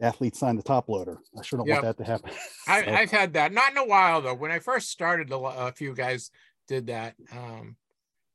athletes 0.00 0.40
sign 0.40 0.56
the 0.56 0.64
top 0.64 0.88
loader. 0.88 1.18
I 1.38 1.42
sure 1.44 1.58
don't 1.58 1.68
Yep. 1.68 1.82
want 1.84 1.96
that 1.96 2.04
to 2.04 2.10
happen. 2.10 2.30
I, 2.66 2.82
So, 2.82 2.90
I've 2.90 3.10
had 3.12 3.34
that, 3.34 3.52
not 3.52 3.70
in 3.70 3.78
a 3.78 3.86
while 3.86 4.20
though. 4.20 4.34
When 4.34 4.50
I 4.50 4.58
first 4.58 4.90
started, 4.90 5.30
a, 5.30 5.36
a 5.36 5.70
few 5.72 5.94
guys 5.94 6.32
did 6.66 6.88
that. 6.88 7.14
Um, 7.30 7.76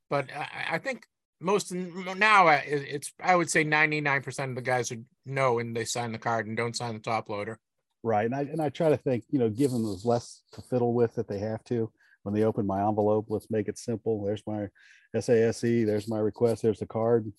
but 0.09 0.29
I, 0.33 0.75
I 0.75 0.77
think 0.77 1.05
most 1.41 1.73
now 1.73 2.47
uh, 2.47 2.61
it- 2.65 2.87
it's 2.87 3.13
I 3.21 3.35
would 3.35 3.49
say 3.49 3.65
ninety 3.65 3.99
nine 3.99 4.21
percent 4.21 4.51
of 4.51 4.55
the 4.55 4.61
guys 4.61 4.89
would 4.91 5.03
know 5.25 5.59
and 5.59 5.75
they 5.75 5.83
sign 5.83 6.13
the 6.13 6.19
card 6.19 6.47
and 6.47 6.55
don't 6.55 6.75
sign 6.77 6.93
the 6.93 6.99
top 7.01 7.27
loader. 7.27 7.59
right, 8.01 8.25
and 8.25 8.33
I 8.35 8.41
and 8.43 8.61
I 8.61 8.69
try 8.69 8.89
to 8.89 8.97
think, 8.97 9.25
you 9.29 9.39
know, 9.39 9.49
give 9.49 9.71
them 9.71 9.85
as 9.93 10.05
less 10.05 10.41
to 10.53 10.61
fiddle 10.61 10.93
with 10.93 11.15
that 11.15 11.27
they 11.27 11.39
have 11.39 11.65
to. 11.65 11.91
When 12.23 12.33
they 12.33 12.43
open 12.43 12.65
my 12.65 12.87
envelope, 12.87 13.25
let's 13.27 13.51
make 13.51 13.67
it 13.67 13.77
simple. 13.77 14.23
There's 14.23 14.43
my 14.47 14.67
SASE. 15.15 15.85
There's 15.85 16.07
my 16.07 16.19
request. 16.19 16.61
There's 16.61 16.79
the 16.79 16.85
card. 16.85 17.31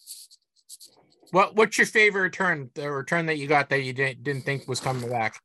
What 1.30 1.54
What's 1.54 1.78
your 1.78 1.86
favorite 1.86 2.22
return? 2.22 2.70
The 2.74 2.90
return 2.90 3.26
that 3.26 3.38
you 3.38 3.46
got 3.46 3.68
that 3.70 3.82
you 3.82 3.92
didn't 3.92 4.24
didn't 4.24 4.44
think 4.44 4.66
was 4.68 4.80
coming 4.80 5.08
back? 5.08 5.40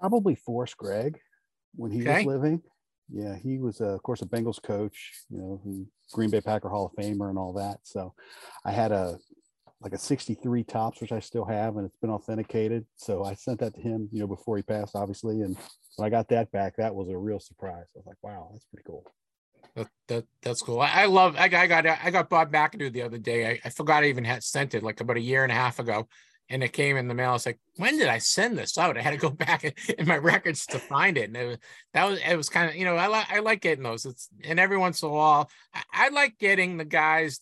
probably 0.00 0.34
Forrest 0.34 0.76
Gregg 0.76 1.18
when 1.74 1.90
he 1.90 2.00
Okay. 2.00 2.16
was 2.16 2.24
living. 2.26 2.62
Yeah, 3.10 3.36
he 3.36 3.58
was, 3.58 3.80
uh, 3.80 3.94
of 3.94 4.02
course, 4.02 4.20
a 4.20 4.26
Bengals 4.26 4.62
coach, 4.62 5.24
you 5.30 5.38
know, 5.38 5.86
Green 6.12 6.28
Bay 6.28 6.42
Packer 6.42 6.68
Hall 6.68 6.86
of 6.86 6.92
Famer 6.92 7.30
and 7.30 7.38
all 7.38 7.54
that. 7.54 7.78
So 7.84 8.14
I 8.66 8.72
had 8.72 8.92
a 8.92 9.18
like 9.80 9.92
a 9.92 9.98
63 9.98 10.64
Topps, 10.64 11.00
which 11.00 11.12
I 11.12 11.20
still 11.20 11.44
have, 11.44 11.76
and 11.76 11.86
it's 11.86 11.96
been 11.98 12.10
authenticated. 12.10 12.86
So 12.96 13.24
I 13.24 13.34
sent 13.34 13.60
that 13.60 13.74
to 13.74 13.80
him, 13.80 14.08
you 14.12 14.20
know, 14.20 14.26
before 14.26 14.56
he 14.56 14.62
passed, 14.62 14.96
obviously. 14.96 15.42
And 15.42 15.56
when 15.96 16.06
I 16.06 16.10
got 16.10 16.28
that 16.28 16.50
back, 16.52 16.76
that 16.76 16.94
was 16.94 17.08
a 17.08 17.16
real 17.16 17.40
surprise. 17.40 17.84
I 17.94 17.98
was 17.98 18.06
like, 18.06 18.22
wow, 18.22 18.48
that's 18.52 18.64
pretty 18.66 18.84
cool. 18.86 19.04
That, 19.74 19.88
that 20.08 20.24
that's 20.42 20.62
cool. 20.62 20.80
I, 20.80 20.90
I 21.02 21.06
love. 21.06 21.36
I 21.36 21.44
I 21.44 21.66
got 21.66 21.86
I 21.86 22.10
got 22.10 22.28
Bob 22.28 22.52
McAdoo 22.52 22.92
the 22.92 23.02
other 23.02 23.18
day. 23.18 23.46
I, 23.46 23.60
I 23.64 23.70
forgot 23.70 24.04
I 24.04 24.08
even 24.08 24.24
had 24.24 24.42
sent 24.42 24.74
it 24.74 24.82
like 24.82 25.00
about 25.00 25.16
a 25.16 25.20
year 25.20 25.42
and 25.42 25.52
a 25.52 25.56
half 25.56 25.78
ago, 25.78 26.08
and 26.48 26.62
it 26.62 26.72
came 26.72 26.96
in 26.96 27.08
the 27.08 27.14
mail. 27.14 27.30
I 27.30 27.32
was 27.32 27.46
like, 27.46 27.58
when 27.76 27.98
did 27.98 28.08
I 28.08 28.18
send 28.18 28.58
this 28.58 28.76
out? 28.78 28.96
I 28.96 29.02
had 29.02 29.12
to 29.12 29.16
go 29.16 29.30
back 29.30 29.64
in 29.64 30.06
my 30.06 30.18
records 30.18 30.66
to 30.66 30.78
find 30.78 31.18
it, 31.18 31.28
and 31.28 31.36
it 31.36 31.46
was, 31.46 31.58
that 31.92 32.04
was 32.08 32.20
it 32.20 32.36
was 32.36 32.48
kind 32.48 32.70
of 32.70 32.76
you 32.76 32.84
know 32.84 32.96
I 32.96 33.06
like 33.06 33.30
I 33.30 33.40
like 33.40 33.60
getting 33.60 33.84
those. 33.84 34.06
It's 34.06 34.28
and 34.44 34.60
every 34.60 34.78
once 34.78 35.02
in 35.02 35.08
a 35.08 35.12
while 35.12 35.50
I, 35.74 35.82
I 35.92 36.08
like 36.10 36.38
getting 36.38 36.76
the 36.76 36.84
guys 36.84 37.40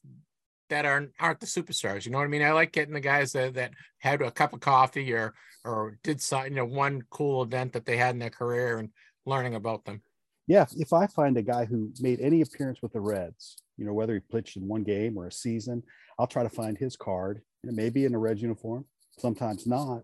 that 0.70 0.86
are 0.86 1.08
aren't 1.20 1.40
the 1.40 1.46
superstars. 1.46 2.06
You 2.06 2.12
know 2.12 2.18
what 2.18 2.24
I 2.24 2.28
mean? 2.28 2.42
I 2.42 2.52
like 2.52 2.72
getting 2.72 2.94
the 2.94 3.00
guys 3.00 3.32
that 3.32 3.54
that 3.54 3.72
had 3.98 4.22
a 4.22 4.30
cup 4.30 4.52
of 4.52 4.60
coffee 4.60 5.12
or 5.12 5.34
or 5.64 5.98
did 6.02 6.20
some 6.20 6.44
you 6.44 6.50
know 6.50 6.64
one 6.64 7.02
cool 7.10 7.42
event 7.42 7.72
that 7.74 7.84
they 7.84 7.96
had 7.96 8.14
in 8.14 8.18
their 8.18 8.30
career 8.30 8.78
and 8.78 8.90
learning 9.26 9.54
about 9.54 9.84
them. 9.84 10.02
Yeah, 10.46 10.66
if 10.76 10.92
I 10.92 11.06
find 11.06 11.36
a 11.36 11.42
guy 11.42 11.64
who 11.64 11.92
made 12.00 12.20
any 12.20 12.40
appearance 12.40 12.80
with 12.82 12.92
the 12.92 13.00
Reds, 13.00 13.62
you 13.76 13.84
know, 13.84 13.94
whether 13.94 14.14
he 14.14 14.20
pitched 14.20 14.56
in 14.56 14.66
one 14.66 14.82
game 14.82 15.16
or 15.16 15.26
a 15.26 15.32
season, 15.32 15.82
I'll 16.18 16.26
try 16.26 16.42
to 16.42 16.50
find 16.50 16.76
his 16.76 16.96
card. 16.96 17.42
It 17.64 17.74
may 17.74 17.90
be 17.90 18.04
in 18.04 18.14
a 18.14 18.18
Reds 18.18 18.42
uniform, 18.42 18.84
sometimes 19.18 19.66
not. 19.66 20.02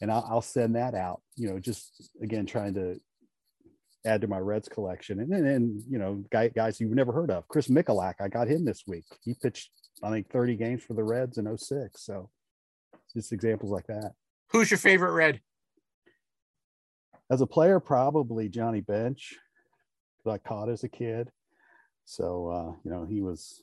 And 0.00 0.10
I'll, 0.10 0.26
I'll 0.28 0.42
send 0.42 0.76
that 0.76 0.94
out, 0.94 1.20
you 1.36 1.48
know, 1.48 1.58
just 1.58 2.10
again, 2.22 2.46
trying 2.46 2.74
to 2.74 2.98
add 4.04 4.22
to 4.22 4.28
my 4.28 4.38
Reds 4.38 4.68
collection. 4.68 5.20
And 5.20 5.30
then, 5.30 5.44
and, 5.44 5.82
you 5.88 5.98
know, 5.98 6.24
guy, 6.30 6.48
guys 6.48 6.80
you've 6.80 6.90
never 6.90 7.12
heard 7.12 7.30
of. 7.30 7.46
Chris 7.48 7.68
Michalak, 7.68 8.14
I 8.20 8.28
got 8.28 8.48
him 8.48 8.64
this 8.64 8.84
week. 8.86 9.04
He 9.22 9.34
pitched, 9.34 9.70
I 10.02 10.10
think, 10.10 10.30
30 10.30 10.56
games 10.56 10.82
for 10.82 10.94
the 10.94 11.04
Reds 11.04 11.38
in 11.38 11.56
06. 11.56 12.04
So 12.04 12.30
just 13.14 13.32
examples 13.32 13.70
like 13.70 13.86
that. 13.88 14.12
Who's 14.50 14.70
your 14.70 14.78
favorite 14.78 15.12
Red? 15.12 15.40
As 17.30 17.40
a 17.40 17.46
player, 17.46 17.78
probably 17.78 18.48
Johnny 18.48 18.80
Bench, 18.80 19.36
because 20.22 20.34
I 20.34 20.48
caught 20.48 20.68
as 20.68 20.84
a 20.84 20.88
kid. 20.88 21.30
So, 22.04 22.48
uh, 22.48 22.72
you 22.84 22.90
know, 22.90 23.04
he 23.04 23.20
was 23.20 23.62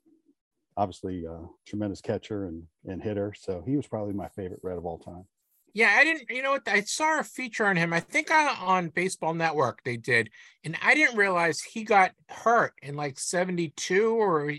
obviously 0.76 1.26
a 1.26 1.40
tremendous 1.66 2.02
catcher 2.02 2.46
and, 2.46 2.64
and 2.86 3.02
hitter. 3.02 3.34
So 3.38 3.64
he 3.66 3.76
was 3.76 3.88
probably 3.88 4.14
my 4.14 4.30
favorite 4.30 4.60
Red 4.64 4.78
of 4.78 4.86
all 4.86 5.00
time. 5.00 5.26
Yeah, 5.74 5.94
I 5.96 6.04
didn't. 6.04 6.30
You 6.30 6.42
know 6.42 6.52
what? 6.52 6.68
I 6.68 6.82
saw 6.82 7.20
a 7.20 7.24
feature 7.24 7.66
on 7.66 7.76
him. 7.76 7.94
I 7.94 8.00
think 8.00 8.32
on, 8.32 8.50
on 8.58 8.90
Baseball 8.90 9.34
Network 9.36 9.84
they 9.84 9.98
did, 9.98 10.30
and 10.64 10.76
I 10.82 10.96
didn't 10.96 11.18
realize 11.18 11.60
he 11.62 11.84
got 11.84 12.14
hurt 12.30 12.74
in 12.82 12.96
like 12.96 13.20
'72 13.20 14.10
or 14.10 14.54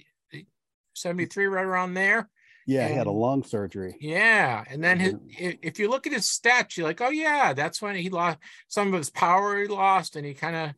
'73, 0.94 1.46
right 1.46 1.64
around 1.64 1.94
there. 1.94 2.28
Yeah, 2.66 2.86
he 2.86 2.94
had 2.94 3.06
a 3.06 3.10
lung 3.10 3.42
surgery. 3.42 3.96
Yeah, 3.98 4.62
and 4.68 4.84
then 4.84 5.00
his, 5.00 5.14
Mhm. 5.14 5.40
i- 5.40 5.58
if 5.62 5.78
you 5.80 5.88
look 5.88 6.06
at 6.06 6.12
his 6.12 6.26
stats, 6.26 6.76
you're 6.76 6.86
like, 6.86 7.00
oh 7.00 7.08
yeah, 7.08 7.52
that's 7.52 7.82
when 7.82 7.96
he 7.96 8.10
lost 8.10 8.38
some 8.68 8.88
of 8.88 8.98
his 8.98 9.10
power. 9.10 9.58
He 9.60 9.66
lost, 9.66 10.14
and 10.14 10.24
he 10.26 10.34
kind 10.34 10.54
of 10.54 10.74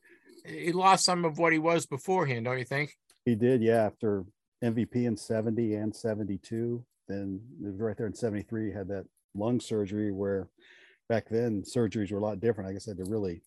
he 0.47 0.73
lost 0.73 1.05
some 1.05 1.25
of 1.25 1.39
what 1.39 1.53
he 1.53 1.59
was 1.59 1.87
beforehand. 1.87 2.45
Don't 2.45 2.59
you 2.59 2.65
think? 2.65 2.97
He 3.25 3.35
did, 3.35 3.63
yeah, 3.63 3.85
after 3.85 4.25
MVP 4.63 5.07
in 5.07 5.17
70 5.17 5.75
and 5.75 5.95
72. 5.95 6.85
Then 7.09 7.41
it 7.63 7.67
was 7.67 7.81
right 7.81 7.97
there 7.97 8.07
in 8.07 8.15
73, 8.15 8.67
he 8.67 8.73
had 8.73 8.89
that 8.89 9.07
lung 9.35 9.61
surgery 9.61 10.13
where 10.13 10.49
back 11.09 11.29
then 11.29 11.63
surgeries 11.63 12.13
were 12.13 12.19
a 12.19 12.23
lot 12.23 12.41
different. 12.41 12.71
I 12.71 12.73
guess 12.73 12.87
I 12.89 12.93
had 12.93 13.05
to 13.05 13.11
really 13.11 13.43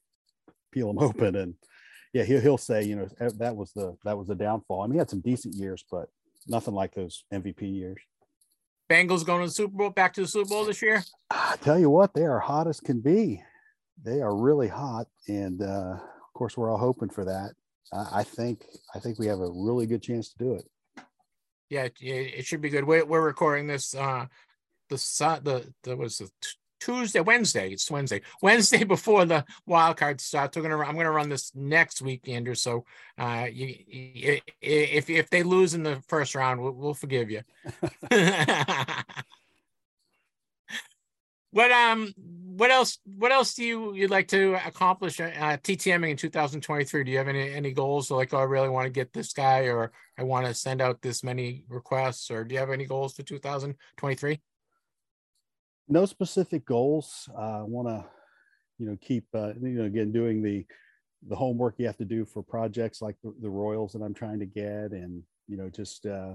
peel 0.72 0.88
them 0.88 1.00
open. 1.04 1.36
And 1.36 1.56
yeah, 2.14 2.24
he'll, 2.24 2.42
he'll 2.42 2.58
say, 2.58 2.84
you 2.84 2.96
know, 2.96 3.08
eh, 3.20 3.30
that 3.38 3.56
was 3.56 3.72
the 3.74 3.96
that 4.04 4.18
was 4.18 4.28
the 4.28 4.36
downfall. 4.36 4.82
I 4.82 4.88
mean, 4.88 4.94
he 4.94 5.00
had 5.00 5.10
some 5.10 5.22
decent 5.22 5.56
years, 5.56 5.84
but 5.90 6.10
nothing 6.48 6.74
like 6.74 6.94
those 6.94 7.24
MVP 7.34 7.62
years. 7.62 8.00
Bengals 8.90 9.26
going 9.26 9.42
to 9.42 9.48
the 9.48 9.54
Super 9.54 9.76
Bowl, 9.76 9.90
back 9.90 10.14
to 10.14 10.22
the 10.22 10.28
Super 10.28 10.50
Bowl 10.50 10.66
this 10.66 10.82
year. 10.82 11.04
I 11.32 11.56
tell 11.62 11.80
you 11.80 11.90
what, 11.90 12.14
they 12.14 12.26
are 12.26 12.40
hot 12.40 12.68
as 12.68 12.80
can 12.80 13.00
be. 13.00 13.42
They 14.04 14.22
are 14.22 14.36
really 14.36 14.68
hot, 14.68 15.08
and 15.30 15.62
uh, 15.62 15.98
course, 16.44 16.58
we're 16.58 16.70
all 16.70 16.78
hoping 16.78 17.08
for 17.08 17.24
that. 17.24 17.54
I, 17.94 18.20
I 18.20 18.24
think 18.24 18.66
I 18.94 19.00
think 19.00 19.18
we 19.18 19.28
have 19.28 19.40
a 19.40 19.50
really 19.50 19.86
good 19.86 20.04
chance 20.04 20.28
to 20.34 20.38
do 20.38 20.56
it. 20.56 20.66
Yeah, 21.70 21.88
it, 22.02 22.46
should 22.46 22.60
be 22.60 22.70
good. 22.70 22.84
We're, 22.84 23.06
we're 23.06 23.22
recording 23.22 23.66
this 23.66 23.96
uh 23.96 24.26
the 24.90 24.98
the 25.44 25.74
the 25.84 25.96
was 25.96 26.18
the 26.18 26.30
Tuesday, 26.82 27.22
Wednesday. 27.22 27.72
It's 27.72 27.90
Wednesday. 27.90 28.22
Wednesday 28.42 28.84
before 28.96 29.24
the 29.24 29.46
wild 29.66 29.96
card 29.96 30.20
starts. 30.20 30.58
We're 30.58 30.64
gonna 30.64 30.76
run- 30.76 30.90
I'm 30.90 30.98
gonna 30.98 31.12
run 31.12 31.30
this 31.30 31.56
next 31.56 32.02
week, 32.02 32.28
Andrew. 32.28 32.56
So 32.56 32.84
uh 33.18 33.48
you, 33.50 33.74
you 33.88 34.42
if 34.60 35.10
if 35.10 35.30
they 35.30 35.44
lose 35.44 35.76
in 35.76 35.84
the 35.84 36.04
first 36.10 36.36
round, 36.36 36.62
we'll, 36.62 36.74
we'll 36.74 36.94
forgive 36.94 37.32
you. 37.32 37.40
what 41.52 41.72
um 41.72 42.14
what 42.58 42.72
else 42.72 43.00
what 43.06 43.32
else 43.32 43.54
do 43.54 43.64
you 43.64 43.94
you'd 43.94 44.12
like 44.12 44.28
to 44.30 44.56
accomplish 44.66 45.20
uh, 45.20 45.30
TTMing 45.32 46.12
in 46.12 46.18
2023? 46.18 47.04
Do 47.04 47.12
you 47.12 47.18
have 47.18 47.28
any 47.28 47.52
any 47.52 47.72
goals? 47.72 48.12
Like, 48.12 48.34
oh, 48.34 48.40
I 48.40 48.44
really 48.44 48.70
want 48.70 48.86
to 48.86 48.92
get 48.92 49.14
this 49.14 49.34
guy, 49.34 49.62
or 49.68 49.92
I 50.18 50.24
want 50.24 50.46
to 50.46 50.54
send 50.54 50.82
out 50.82 51.02
this 51.02 51.24
many 51.24 51.66
requests, 51.70 52.30
or 52.32 52.44
do 52.44 52.54
you 52.54 52.60
have 52.60 52.72
any 52.72 52.86
goals 52.86 53.14
for 53.16 53.24
2023? 53.24 54.40
no 55.88 56.06
specific 56.06 56.66
goals. 56.66 57.30
Uh, 57.38 57.60
I 57.60 57.64
want 57.64 57.88
to, 57.88 58.06
you 58.78 58.88
know, 58.88 58.98
keep, 59.02 59.26
uh, 59.34 59.54
you 59.62 59.80
know, 59.80 59.84
again, 59.84 60.12
doing 60.12 60.42
the, 60.42 60.66
the 61.28 61.36
homework 61.36 61.76
you 61.78 61.86
have 61.86 61.98
to 61.98 62.06
do 62.06 62.26
for 62.26 62.44
projects 62.44 63.02
like 63.02 63.16
the, 63.24 63.34
the 63.42 63.50
Royals 63.50 63.94
that 63.94 64.02
I'm 64.02 64.14
trying 64.14 64.40
to 64.40 64.46
get 64.46 64.92
and, 64.92 65.24
you 65.48 65.58
know, 65.58 65.70
just, 65.70 66.06
uh, 66.06 66.34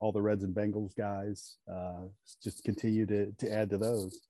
all 0.00 0.12
the 0.12 0.22
Reds 0.22 0.44
and 0.44 0.54
Bengals 0.54 0.96
guys, 0.96 1.56
uh, 1.70 2.04
just 2.42 2.64
continue 2.64 3.06
to, 3.06 3.32
to 3.32 3.52
add 3.52 3.70
to 3.70 3.78
those, 3.78 4.20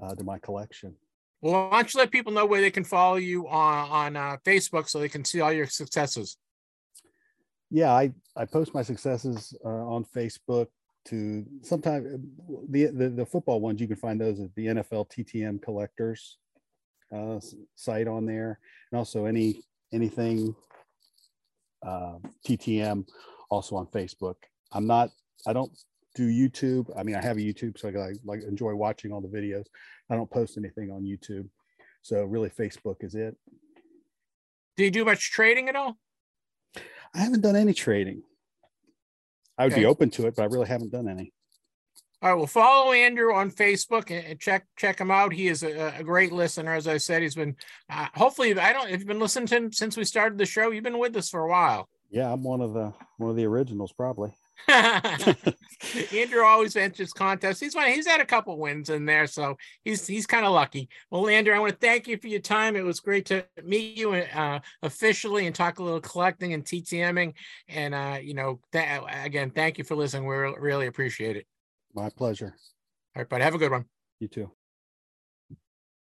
uh, 0.00 0.14
to 0.14 0.24
my 0.24 0.38
collection. 0.38 0.94
Well, 1.40 1.68
why 1.70 1.82
don't 1.82 1.94
you 1.94 2.00
let 2.00 2.10
people 2.10 2.32
know 2.32 2.46
where 2.46 2.60
they 2.60 2.70
can 2.70 2.84
follow 2.84 3.16
you 3.16 3.46
on 3.48 3.90
on 3.90 4.16
uh, 4.16 4.36
Facebook 4.44 4.88
so 4.88 4.98
they 4.98 5.08
can 5.08 5.24
see 5.24 5.40
all 5.40 5.52
your 5.52 5.66
successes? 5.66 6.36
Yeah. 7.70 7.92
I, 7.92 8.12
I 8.36 8.44
post 8.44 8.74
my 8.74 8.82
successes, 8.82 9.54
uh, 9.64 9.68
on 9.68 10.04
Facebook 10.04 10.68
to 11.06 11.44
sometimes 11.62 12.20
the, 12.68 12.86
the, 12.86 13.08
the 13.10 13.26
football 13.26 13.60
ones, 13.60 13.80
you 13.80 13.86
can 13.86 13.96
find 13.96 14.20
those 14.20 14.40
at 14.40 14.54
the 14.54 14.66
NFL 14.66 15.08
TTM 15.10 15.62
collectors, 15.62 16.38
uh, 17.14 17.38
site 17.74 18.08
on 18.08 18.26
there 18.26 18.58
and 18.90 18.98
also 18.98 19.26
any 19.26 19.62
anything 19.92 20.54
uh, 21.86 22.18
TTM 22.46 23.06
also 23.50 23.76
on 23.76 23.86
Facebook. 23.86 24.34
I'm 24.72 24.86
not 24.86 25.10
I 25.46 25.52
don't 25.52 25.70
do 26.16 26.28
YouTube. 26.28 26.90
I 26.98 27.04
mean 27.04 27.14
I 27.14 27.22
have 27.22 27.36
a 27.36 27.40
YouTube 27.40 27.78
so 27.78 27.88
I 27.88 27.92
like, 27.92 28.16
like 28.24 28.42
enjoy 28.42 28.74
watching 28.74 29.12
all 29.12 29.20
the 29.20 29.28
videos. 29.28 29.66
I 30.10 30.16
don't 30.16 30.30
post 30.30 30.56
anything 30.58 30.90
on 30.90 31.02
YouTube. 31.02 31.48
So 32.02 32.24
really 32.24 32.50
Facebook 32.50 33.04
is 33.04 33.14
it. 33.14 33.36
Do 34.76 34.84
you 34.84 34.90
do 34.90 35.04
much 35.04 35.30
trading 35.30 35.68
at 35.68 35.76
all? 35.76 35.96
I 37.14 37.18
haven't 37.20 37.42
done 37.42 37.56
any 37.56 37.72
trading. 37.72 38.22
I 39.58 39.66
would 39.66 39.74
be 39.74 39.86
open 39.86 40.10
to 40.10 40.26
it, 40.26 40.36
but 40.36 40.42
I 40.42 40.46
really 40.46 40.66
haven't 40.66 40.92
done 40.92 41.08
any. 41.08 41.32
All 42.22 42.30
right, 42.30 42.36
well, 42.36 42.46
follow 42.46 42.92
Andrew 42.92 43.34
on 43.34 43.50
Facebook 43.50 44.10
and 44.10 44.24
and 44.24 44.40
check 44.40 44.66
check 44.76 44.98
him 45.00 45.10
out. 45.10 45.32
He 45.32 45.48
is 45.48 45.62
a, 45.62 45.94
a 45.98 46.02
great 46.02 46.32
listener, 46.32 46.74
as 46.74 46.88
I 46.88 46.96
said. 46.96 47.22
He's 47.22 47.34
been 47.34 47.56
uh, 47.90 48.08
hopefully 48.14 48.58
I 48.58 48.72
don't. 48.72 48.88
If 48.88 48.98
you've 48.98 49.06
been 49.06 49.20
listening 49.20 49.46
to 49.48 49.56
him 49.56 49.72
since 49.72 49.96
we 49.96 50.04
started 50.04 50.38
the 50.38 50.46
show, 50.46 50.70
you've 50.70 50.84
been 50.84 50.98
with 50.98 51.16
us 51.16 51.28
for 51.28 51.40
a 51.40 51.48
while. 51.48 51.88
Yeah, 52.10 52.32
I'm 52.32 52.42
one 52.42 52.60
of 52.60 52.72
the 52.72 52.92
one 53.18 53.30
of 53.30 53.36
the 53.36 53.44
originals 53.44 53.92
probably. 53.92 54.32
Andrew 56.12 56.42
always 56.42 56.76
enters 56.76 57.12
contests. 57.12 57.60
He's 57.60 57.74
one. 57.74 57.88
He's 57.88 58.06
had 58.06 58.20
a 58.20 58.26
couple 58.26 58.58
wins 58.58 58.90
in 58.90 59.04
there, 59.04 59.26
so 59.26 59.56
he's 59.84 60.06
he's 60.06 60.26
kind 60.26 60.46
of 60.46 60.52
lucky. 60.52 60.88
Well, 61.10 61.28
Andrew, 61.28 61.54
I 61.54 61.58
want 61.58 61.72
to 61.72 61.78
thank 61.78 62.08
you 62.08 62.18
for 62.18 62.28
your 62.28 62.40
time. 62.40 62.76
It 62.76 62.84
was 62.84 63.00
great 63.00 63.26
to 63.26 63.44
meet 63.64 63.96
you 63.96 64.14
uh, 64.14 64.60
officially 64.82 65.46
and 65.46 65.54
talk 65.54 65.78
a 65.78 65.82
little 65.82 66.00
collecting 66.00 66.54
and 66.54 66.64
TTMing. 66.64 67.34
And 67.68 67.94
uh, 67.94 68.18
you 68.22 68.34
know, 68.34 68.60
th- 68.72 69.02
again, 69.22 69.50
thank 69.50 69.78
you 69.78 69.84
for 69.84 69.94
listening. 69.94 70.26
We 70.26 70.34
re- 70.34 70.54
really 70.58 70.86
appreciate 70.86 71.36
it. 71.36 71.46
My 71.94 72.10
pleasure. 72.10 72.54
All 73.14 73.20
right, 73.20 73.28
bud. 73.28 73.40
Have 73.40 73.54
a 73.54 73.58
good 73.58 73.70
one. 73.70 73.84
You 74.20 74.28
too. 74.28 74.50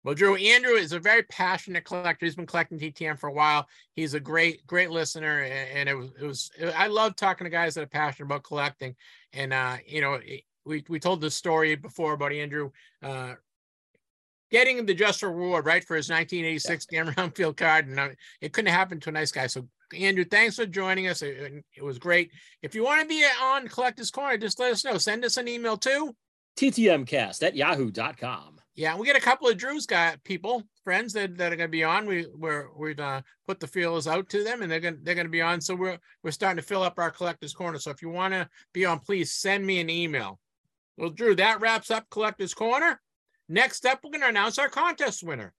Well, 0.08 0.14
Drew, 0.14 0.36
Andrew 0.36 0.72
is 0.72 0.94
a 0.94 0.98
very 0.98 1.22
passionate 1.24 1.84
collector. 1.84 2.24
He's 2.24 2.34
been 2.34 2.46
collecting 2.46 2.78
TTM 2.78 3.18
for 3.18 3.28
a 3.28 3.32
while. 3.32 3.68
He's 3.92 4.14
a 4.14 4.20
great, 4.20 4.66
great 4.66 4.88
listener, 4.90 5.42
and 5.42 5.86
it 5.86 5.94
was, 5.94 6.08
it 6.18 6.24
was. 6.24 6.50
I 6.74 6.86
love 6.86 7.14
talking 7.14 7.44
to 7.44 7.50
guys 7.50 7.74
that 7.74 7.82
are 7.82 7.88
passionate 7.88 8.24
about 8.24 8.42
collecting. 8.42 8.96
And 9.34 9.52
uh, 9.52 9.76
you 9.86 10.00
know, 10.00 10.14
it- 10.14 10.44
we 10.64 10.82
we 10.88 10.98
told 10.98 11.20
the 11.20 11.30
story 11.30 11.76
before 11.76 12.14
about 12.14 12.32
Andrew 12.32 12.70
uh, 13.02 13.34
getting 14.50 14.86
the 14.86 14.94
just 14.94 15.22
reward 15.22 15.66
right 15.66 15.84
for 15.84 15.94
his 15.94 16.08
1986 16.08 16.86
Dan 16.86 17.08
Roundfield 17.08 17.58
card, 17.58 17.86
and 17.86 18.00
uh, 18.00 18.08
it 18.40 18.54
couldn't 18.54 18.72
happen 18.72 19.00
to 19.00 19.10
a 19.10 19.12
nice 19.12 19.30
guy. 19.30 19.46
So, 19.46 19.68
Andrew, 19.94 20.24
thanks 20.24 20.56
for 20.56 20.64
joining 20.64 21.08
us. 21.08 21.20
It, 21.20 21.62
it 21.76 21.84
was 21.84 21.98
great. 21.98 22.30
If 22.62 22.74
you 22.74 22.82
want 22.82 23.02
to 23.02 23.06
be 23.06 23.26
on 23.42 23.68
Collectors 23.68 24.10
Corner, 24.10 24.38
just 24.38 24.58
let 24.58 24.72
us 24.72 24.86
know. 24.86 24.96
Send 24.96 25.26
us 25.26 25.36
an 25.36 25.48
email 25.48 25.76
too. 25.76 26.16
TTMcast 26.58 27.42
at 27.42 27.54
yahoo.com. 27.54 28.57
Yeah, 28.78 28.96
we 28.96 29.06
get 29.06 29.16
a 29.16 29.20
couple 29.20 29.48
of 29.48 29.56
Drew's 29.58 29.86
got 29.86 30.22
people, 30.22 30.62
friends 30.84 31.12
that, 31.14 31.36
that 31.36 31.52
are 31.52 31.56
gonna 31.56 31.66
be 31.66 31.82
on. 31.82 32.06
We 32.06 32.28
we're 32.32 32.68
we've 32.76 33.00
uh, 33.00 33.22
put 33.48 33.58
the 33.58 33.66
feelers 33.66 34.06
out 34.06 34.28
to 34.28 34.44
them 34.44 34.62
and 34.62 34.70
they're 34.70 34.78
gonna 34.78 34.98
they're 35.02 35.16
gonna 35.16 35.28
be 35.28 35.42
on. 35.42 35.60
So 35.60 35.74
we're 35.74 35.98
we're 36.22 36.30
starting 36.30 36.62
to 36.62 36.66
fill 36.66 36.84
up 36.84 36.96
our 36.96 37.10
collectors 37.10 37.52
corner. 37.52 37.80
So 37.80 37.90
if 37.90 38.02
you 38.02 38.08
want 38.08 38.34
to 38.34 38.48
be 38.72 38.86
on, 38.86 39.00
please 39.00 39.32
send 39.32 39.66
me 39.66 39.80
an 39.80 39.90
email. 39.90 40.38
Well, 40.96 41.10
Drew, 41.10 41.34
that 41.34 41.60
wraps 41.60 41.90
up 41.90 42.08
Collectors 42.08 42.54
Corner. 42.54 43.00
Next 43.48 43.84
up, 43.84 43.98
we're 44.04 44.12
gonna 44.12 44.28
announce 44.28 44.60
our 44.60 44.68
contest 44.68 45.24
winner. 45.24 45.52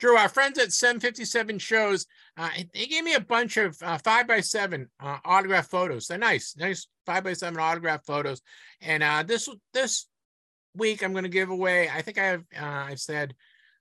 Drew, 0.00 0.16
our 0.16 0.30
friends 0.30 0.58
at 0.58 0.72
757 0.72 1.58
shows, 1.58 2.06
uh, 2.36 2.48
they 2.72 2.86
gave 2.86 3.04
me 3.04 3.14
a 3.14 3.20
bunch 3.20 3.58
of 3.58 3.76
uh, 3.82 3.98
five 3.98 4.26
by 4.26 4.40
seven 4.40 4.88
uh, 4.98 5.18
autograph 5.24 5.68
photos. 5.68 6.06
They're 6.06 6.18
nice, 6.18 6.56
nice 6.56 6.88
five 7.04 7.22
by 7.22 7.34
seven 7.34 7.60
autograph 7.60 8.04
photos. 8.06 8.40
And 8.80 9.02
uh, 9.02 9.22
this 9.26 9.48
this 9.74 10.06
week, 10.74 11.02
I'm 11.02 11.12
going 11.12 11.24
to 11.24 11.28
give 11.28 11.50
away. 11.50 11.90
I 11.90 12.00
think 12.00 12.18
I 12.18 12.24
have. 12.24 12.44
Uh, 12.58 12.64
I 12.64 12.94
said 12.94 13.34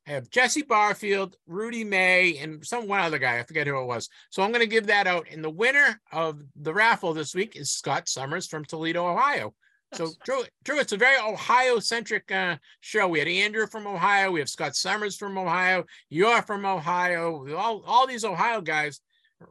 I 0.08 0.12
have 0.12 0.30
Jesse 0.30 0.64
Barfield, 0.64 1.38
Rudy 1.48 1.86
May, 1.86 2.38
and 2.38 2.66
some 2.66 2.88
one 2.88 3.00
other 3.00 3.20
guy. 3.20 3.40
I 3.40 3.44
forget 3.44 3.68
who 3.68 3.80
it 3.80 3.86
was. 3.86 4.10
So 4.30 4.44
I'm 4.44 4.52
going 4.52 4.60
to 4.62 4.68
give 4.68 4.88
that 4.88 5.08
out. 5.08 5.28
And 5.32 5.44
the 5.44 5.50
winner 5.50 6.02
of 6.12 6.42
the 6.60 6.74
raffle 6.74 7.14
this 7.14 7.34
week 7.34 7.56
is 7.56 7.72
Scott 7.72 8.10
Summers 8.10 8.46
from 8.48 8.66
Toledo, 8.66 9.08
Ohio. 9.08 9.54
So 9.94 10.12
Drew, 10.24 10.44
Drew, 10.64 10.80
it's 10.80 10.94
a 10.94 10.98
very 10.98 11.18
Ohio-centric 11.18 12.32
uh, 12.32 12.58
show. 12.82 13.08
We 13.08 13.20
had 13.20 13.28
Andrew 13.28 13.66
from 13.68 13.88
Ohio, 13.88 14.32
we 14.32 14.40
have 14.40 14.50
Scott 14.50 14.76
Summers 14.76 15.16
from 15.16 15.38
Ohio, 15.38 15.84
you're 16.10 16.42
from 16.44 16.66
Ohio. 16.66 17.56
All 17.56 17.84
all 17.86 18.06
these 18.06 18.24
Ohio 18.24 18.62
guys 18.62 19.02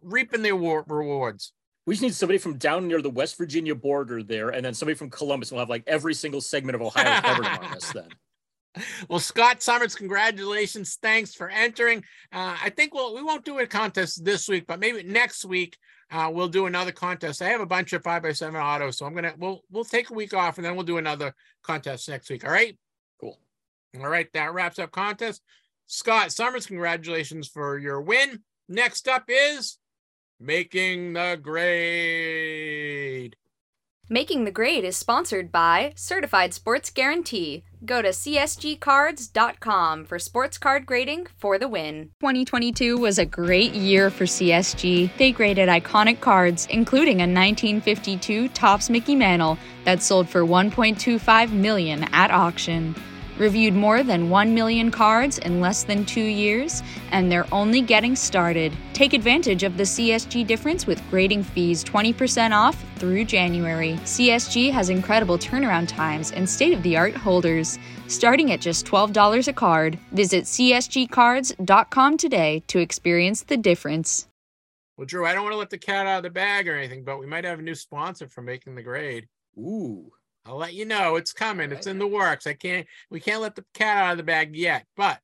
reaping 0.03 0.43
their 0.43 0.55
rewards. 0.55 1.53
We 1.87 1.95
just 1.95 2.03
need 2.03 2.15
somebody 2.15 2.39
from 2.39 2.59
down 2.59 2.87
near 2.87 3.01
the 3.01 3.11
West 3.11 3.39
Virginia 3.39 3.75
border 3.75 4.23
there, 4.23 4.51
and 4.51 4.65
then 4.65 4.75
somebody 4.75 4.97
from 4.97 5.11
Columbus. 5.11 5.51
We'll 5.51 5.61
have 5.61 5.71
like 5.71 5.85
every 5.87 6.15
single 6.15 6.41
segment 6.41 6.77
of 6.77 6.83
Ohio 6.83 7.21
covered 7.21 7.47
on 7.47 7.73
this 7.73 7.93
then. 7.93 8.09
Well, 9.09 9.19
Scott 9.19 9.63
Summers, 9.63 9.95
congratulations! 9.95 10.99
Thanks 11.01 11.35
for 11.35 11.49
entering. 11.49 12.05
Uh, 12.33 12.57
I 12.63 12.71
think 12.71 12.95
we'll 12.95 13.15
we 13.15 13.23
won't 13.23 13.45
do 13.45 13.59
a 13.59 13.67
contest 13.67 14.25
this 14.25 14.49
week, 14.49 14.67
but 14.67 14.79
maybe 14.79 15.03
next 15.03 15.45
week 15.45 15.77
uh, 16.11 16.31
we'll 16.33 16.49
do 16.49 16.67
another 16.67 16.93
contest. 16.93 17.43
I 17.43 17.49
have 17.49 17.61
a 17.61 17.67
bunch 17.67 17.93
of 17.93 18.03
five 18.03 18.23
by 18.23 18.33
seven 18.33 18.61
autos, 18.61 18.97
so 18.99 19.07
I'm 19.07 19.15
gonna 19.15 19.35
we'll 19.39 19.63
we'll 19.71 19.85
take 19.85 20.11
a 20.11 20.15
week 20.15 20.35
off 20.35 20.59
and 20.59 20.65
then 20.65 20.75
we'll 20.75 20.85
do 20.85 20.99
another 20.99 21.35
contest 21.63 22.09
next 22.09 22.31
week. 22.31 22.45
All 22.45 22.51
right. 22.51 22.77
Cool. 23.21 23.39
All 23.99 24.09
right, 24.09 24.33
that 24.33 24.55
wraps 24.55 24.79
up 24.79 24.91
contest. 24.91 25.43
Scott 25.87 26.33
Summers, 26.33 26.67
congratulations 26.67 27.49
for 27.49 27.79
your 27.79 28.01
win. 28.01 28.43
Next 28.69 29.09
up 29.09 29.25
is 29.29 29.79
making 30.39 31.15
the 31.15 31.39
grade. 31.41 33.08
Making 34.11 34.45
the 34.45 34.51
Grade 34.51 34.85
is 34.85 34.97
sponsored 34.97 35.53
by 35.53 35.93
Certified 35.95 36.55
Sports 36.55 36.89
Guarantee. 36.89 37.63
Go 37.85 38.01
to 38.01 38.09
csgcards.com 38.09 40.07
for 40.07 40.19
sports 40.19 40.57
card 40.57 40.87
grading 40.87 41.27
for 41.37 41.59
the 41.59 41.69
win. 41.69 42.09
2022 42.21 42.97
was 42.97 43.19
a 43.19 43.27
great 43.27 43.75
year 43.75 44.09
for 44.09 44.25
CSG. 44.25 45.15
They 45.19 45.31
graded 45.31 45.69
iconic 45.69 46.23
cards, 46.23 46.67
including 46.71 47.19
a 47.19 47.29
1952 47.29 48.49
Topps 48.49 48.89
Mickey 48.89 49.15
Mantle 49.15 49.59
that 49.85 50.03
sold 50.03 50.27
for 50.27 50.41
1.25 50.43 51.53
million 51.53 52.05
at 52.15 52.31
auction 52.31 52.95
reviewed 53.39 53.75
more 53.75 54.03
than 54.03 54.31
1 54.31 54.55
million 54.55 54.91
cards 54.91 55.39
in 55.39 55.61
less 55.61 55.85
than 55.85 56.05
two 56.05 56.21
years, 56.21 56.83
and 57.11 57.31
they're 57.31 57.53
only 57.53 57.81
getting 57.81 58.17
started. 58.17 58.73
Take 58.93 59.13
advantage 59.13 59.63
of 59.63 59.77
the 59.77 59.85
CSG 59.85 60.47
difference 60.47 60.87
with 60.87 61.03
grading 61.11 61.43
fees 61.43 61.85
20% 61.85 62.53
off 62.53 62.85
through 62.97 63.25
January. 63.25 63.93
CSG 64.05 64.73
has 64.73 64.91
incredible 64.91 65.39
turnaround 65.39 65.89
times 65.89 66.33
and 66.33 66.49
state 66.49 66.73
of 66.73 66.83
the 66.83 66.97
art 66.97 67.15
holders. 67.15 67.79
Starting 68.07 68.53
at 68.53 68.61
just 68.61 68.87
$12 68.87 69.49
a 69.49 69.53
card, 69.53 69.99
visit 70.13 70.45
CSGcards.com 70.45 72.17
today 72.17 72.63
to 72.67 72.79
experience 72.79 73.43
the 73.43 73.57
difference. 73.57 74.29
Well, 74.97 75.07
Drew, 75.07 75.27
I 75.27 75.33
don't 75.33 75.45
want 75.45 75.53
to 75.53 75.59
let 75.59 75.71
the 75.71 75.79
cat 75.79 76.09
out 76.09 76.19
of 76.19 76.23
the 76.25 76.31
bag 76.31 76.69
or 76.69 76.77
anything, 76.77 77.05
but 77.05 77.21
we 77.21 77.27
might 77.27 77.45
have 77.45 77.61
a 77.61 77.63
new 77.63 77.77
sponsor 77.77 78.27
for 78.27 78.43
making 78.43 78.75
the 78.75 78.83
grade. 78.83 79.29
Ooh. 79.57 80.11
I'll 80.49 80.57
let 80.57 80.73
you 80.73 80.87
know 80.87 81.17
it's 81.17 81.35
coming. 81.35 81.71
It's 81.71 81.87
in 81.87 81.99
the 81.99 82.07
works. 82.07 82.47
I 82.47 82.55
can't, 82.55 82.87
we 83.11 83.21
can't 83.21 83.43
let 83.43 83.55
the 83.55 83.67
cat 83.75 83.99
out 83.99 84.13
of 84.13 84.17
the 84.17 84.23
bag 84.23 84.57
yet, 84.57 84.87
but 84.97 85.19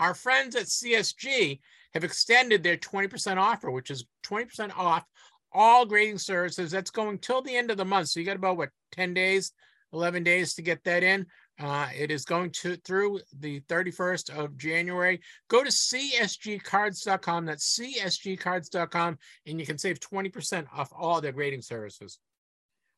our 0.00 0.12
friends 0.12 0.56
at 0.56 0.64
CSG 0.64 1.60
have 1.94 2.02
extended 2.02 2.64
their 2.64 2.76
20% 2.76 3.36
offer, 3.36 3.70
which 3.70 3.92
is 3.92 4.04
20% 4.26 4.76
off 4.76 5.04
all 5.52 5.86
grading 5.86 6.18
services. 6.18 6.72
That's 6.72 6.90
going 6.90 7.18
till 7.18 7.42
the 7.42 7.56
end 7.56 7.70
of 7.70 7.76
the 7.76 7.84
month. 7.84 8.08
So 8.08 8.18
you 8.18 8.26
got 8.26 8.36
about 8.36 8.56
what 8.56 8.70
10 8.90 9.14
days, 9.14 9.52
11 9.92 10.24
days 10.24 10.54
to 10.54 10.62
get 10.62 10.82
that 10.82 11.04
in. 11.04 11.26
Uh, 11.58 11.88
it 11.96 12.10
is 12.10 12.24
going 12.24 12.50
to 12.50 12.76
through 12.76 13.20
the 13.38 13.60
31st 13.60 14.36
of 14.36 14.56
January. 14.58 15.20
Go 15.48 15.62
to 15.62 15.70
csgcards.com. 15.70 17.46
That's 17.46 17.78
csgcards.com, 17.78 19.18
and 19.46 19.60
you 19.60 19.64
can 19.64 19.78
save 19.78 20.00
20% 20.00 20.66
off 20.74 20.90
all 20.94 21.20
their 21.20 21.32
grading 21.32 21.62
services. 21.62 22.18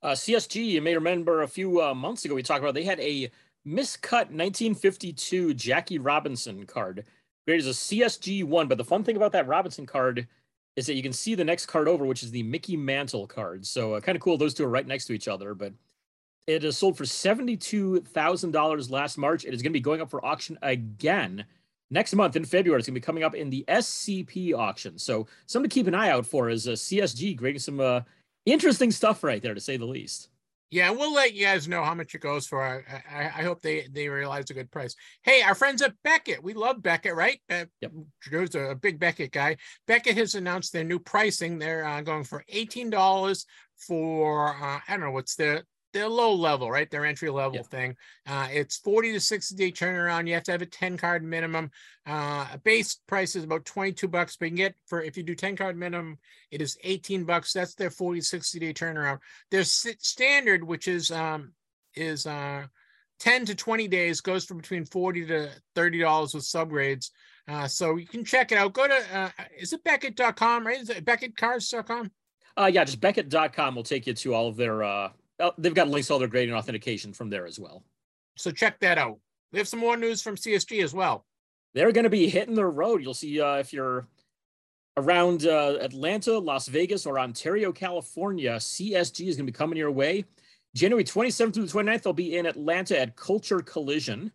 Uh, 0.03 0.13
CSG, 0.13 0.65
you 0.65 0.81
may 0.81 0.95
remember 0.95 1.43
a 1.43 1.49
few 1.49 1.83
uh, 1.83 1.95
months 1.95 2.25
ago, 2.25 2.35
we 2.35 2.43
talked 2.43 2.63
about 2.63 2.75
they 2.75 2.85
had 2.85 3.01
a 3.01 3.31
miscut 3.67 4.31
1952 4.31 5.55
Jackie 5.55 5.99
Robinson 5.99 6.65
card. 6.67 7.05
Graded 7.47 7.67
as 7.67 7.77
a 7.77 7.95
CSG 7.95 8.45
one, 8.45 8.69
but 8.69 8.79
the 8.79 8.85
fun 8.85 9.03
thing 9.03 9.17
about 9.17 9.33
that 9.33 9.49
Robinson 9.49 9.87
card 9.87 10.29
is 10.77 10.87
that 10.87 10.95
you 10.95 11.03
can 11.03 11.13
see 11.13 11.35
the 11.35 11.45
next 11.45 11.67
card 11.67 11.89
over, 11.89 12.07
which 12.07 12.23
is 12.23 12.31
the 12.31 12.45
Mickey 12.45 12.77
Mantle 12.77 13.27
card. 13.27 13.67
So 13.67 13.95
uh, 13.95 14.01
kind 14.01 14.15
of 14.15 14.23
cool. 14.23 14.39
Those 14.39 14.55
two 14.55 14.65
are 14.65 14.69
right 14.69 14.87
next 14.87 15.07
to 15.07 15.13
each 15.13 15.27
other, 15.27 15.55
but 15.55 15.73
it 16.47 16.63
is 16.63 16.79
sold 16.79 16.97
for 16.97 17.05
$72,000 17.05 18.91
last 18.91 19.19
March. 19.19 19.45
It 19.45 19.53
is 19.55 19.63
going 19.63 19.73
to 19.73 19.77
be 19.77 19.81
going 19.81 20.01
up 20.01 20.11
for 20.11 20.25
auction 20.25 20.57
again 20.63 21.45
next 21.91 22.15
month 22.15 22.37
in 22.37 22.45
February. 22.45 22.79
It's 22.79 22.87
going 22.87 22.95
to 22.95 23.01
be 23.01 23.05
coming 23.05 23.25
up 23.25 23.35
in 23.35 23.51
the 23.51 23.65
SCP 23.67 24.55
auction. 24.55 24.99
So 24.99 25.27
something 25.47 25.69
to 25.69 25.75
keep 25.75 25.89
an 25.89 25.95
eye 25.95 26.11
out 26.11 26.27
for 26.27 26.49
is 26.49 26.69
a 26.69 26.73
uh, 26.73 26.77
CSG 26.77 27.37
grading 27.37 27.61
some 27.61 27.81
uh, 27.81 28.03
interesting 28.53 28.91
stuff 28.91 29.23
right 29.23 29.43
there, 29.43 29.55
to 29.55 29.61
say 29.61 29.77
the 29.77 29.87
least. 29.87 30.29
Yeah, 30.71 30.91
we'll 30.91 31.15
let 31.15 31.33
you 31.33 31.47
guys 31.47 31.67
know 31.67 31.83
how 31.83 31.95
much 31.95 32.15
it 32.15 32.21
goes 32.21 32.47
for. 32.47 32.63
I, 32.63 33.03
I, 33.11 33.25
I, 33.25 33.43
hope 33.43 33.63
they 33.63 33.89
they 33.91 34.11
realize 34.11 34.51
a 34.51 34.55
good 34.55 34.71
price. 34.71 34.95
Hey, 35.23 35.41
our 35.41 35.55
friends 35.55 35.81
at 35.81 35.95
Beckett, 36.05 36.43
we 36.43 36.53
love 36.53 36.83
Beckett, 36.83 37.15
right? 37.15 37.41
Uh, 37.49 37.65
yep. 37.81 37.93
Drew's 38.21 38.55
a 38.55 38.77
big 38.79 38.99
Beckett 38.99 39.33
guy. 39.33 39.57
Beckett 39.87 40.19
has 40.19 40.35
announced 40.35 40.75
their 40.75 40.85
new 40.85 40.99
pricing. 40.99 41.59
They're 41.59 41.87
uh, 41.87 42.03
going 42.03 42.25
for 42.25 42.45
eighteen 42.49 42.91
dollars 42.91 43.47
for 43.79 44.49
uh, 44.49 44.81
I 44.87 44.91
don't 44.91 45.01
know 45.01 45.11
what's 45.11 45.37
the 45.37 45.65
they're 45.93 46.09
low 46.09 46.35
level, 46.35 46.71
right? 46.71 46.91
They're 46.91 47.05
entry 47.05 47.31
level 47.31 47.57
yeah. 47.57 47.63
thing. 47.63 47.97
Uh, 48.27 48.49
it's 48.51 48.77
40 48.79 49.13
to 49.13 49.21
60 49.21 49.55
day 49.55 49.73
turnaround. 49.73 50.27
You 50.27 50.35
have 50.35 50.43
to 50.45 50.53
have 50.53 50.63
a 50.63 50.67
10 50.67 50.97
card 50.97 51.25
minimum. 51.25 51.71
Uh, 52.07 52.47
a 52.53 52.59
base 52.59 52.97
price 53.07 53.37
is 53.37 53.45
about 53.45 53.65
22 53.65 54.09
bucks, 54.09 54.37
but 54.37 54.47
you 54.47 54.51
can 54.51 54.57
get 54.57 54.75
for 54.87 55.03
if 55.03 55.17
you 55.17 55.23
do 55.23 55.35
10 55.35 55.57
card 55.57 55.77
minimum, 55.77 56.19
it 56.51 56.61
is 56.61 56.77
18 56.85 57.25
bucks. 57.25 57.53
That's 57.53 57.75
their 57.75 57.91
40 57.91 58.21
60 58.21 58.59
day 58.59 58.73
turnaround. 58.73 59.19
Their 59.51 59.65
standard, 59.65 60.65
which 60.65 60.89
is 60.89 61.11
um, 61.11 61.53
is 61.95 62.27
uh, 62.27 62.67
10 63.21 63.47
to 63.47 63.55
20 63.55 63.89
days, 63.89 64.21
goes 64.21 64.45
from 64.45 64.59
between 64.59 64.85
40 64.85 65.27
to 65.27 65.51
30 65.75 66.01
dollars 66.01 66.35
with 66.35 66.45
subgrades. 66.45 67.11
Uh, 67.49 67.67
so 67.67 67.97
you 67.97 68.07
can 68.07 68.25
check 68.25 68.53
it 68.53 68.59
out. 68.59 68.75
Go 68.75 68.87
to 68.87 69.17
uh, 69.17 69.31
is 69.59 69.73
it 69.73 69.83
Beckett.com, 69.83 70.67
right? 70.67 70.81
Is 70.81 70.91
it 70.91 71.05
BeckettCards.com? 71.05 72.11
Uh, 72.59 72.67
yeah, 72.67 72.85
just 72.85 73.01
Beckett.com 73.01 73.75
will 73.75 73.85
take 73.85 74.07
you 74.07 74.15
to 74.15 74.35
all 74.35 74.49
of 74.49 74.57
their 74.57 74.83
uh, 74.83 75.11
Oh, 75.41 75.53
they've 75.59 75.75
got 75.75 75.89
links 75.89 76.09
to 76.09 76.15
all 76.15 76.19
their 76.19 76.29
grading 76.29 76.55
authentication 76.55 77.13
from 77.13 77.31
there 77.31 77.47
as 77.47 77.59
well. 77.59 77.85
So 78.37 78.51
check 78.51 78.81
that 78.81 78.99
out. 78.99 79.19
We 79.53 79.59
have 79.59 79.69
some 79.69 79.81
more 79.81 79.97
news 79.97 80.21
from 80.21 80.37
CSG 80.37 80.83
as 80.83 80.93
well. 80.93 81.25
They're 81.75 81.93
going 81.93 82.05
to 82.05 82.11
be 82.11 82.29
hitting 82.29 82.55
the 82.55 82.67
road. 82.67 83.03
You'll 83.03 83.15
see 83.15 83.41
uh, 83.41 83.57
if 83.57 83.73
you're 83.73 84.07
around 84.97 85.47
uh, 85.47 85.79
Atlanta, 85.81 86.39
Las 86.39 86.67
Vegas, 86.67 87.07
or 87.07 87.19
Ontario, 87.19 87.73
California, 87.73 88.57
CSG 88.57 89.29
is 89.29 89.37
going 89.37 89.47
to 89.47 89.53
be 89.53 89.57
coming 89.57 89.79
your 89.79 89.93
way. 89.93 90.25
January 90.75 91.05
27th 91.05 91.55
through 91.55 91.67
the 91.67 91.73
29th, 91.73 92.03
they'll 92.03 92.13
be 92.13 92.37
in 92.37 92.47
Atlanta 92.47 92.99
at 93.01 93.17
Culture 93.17 93.61
Collision. 93.61 94.33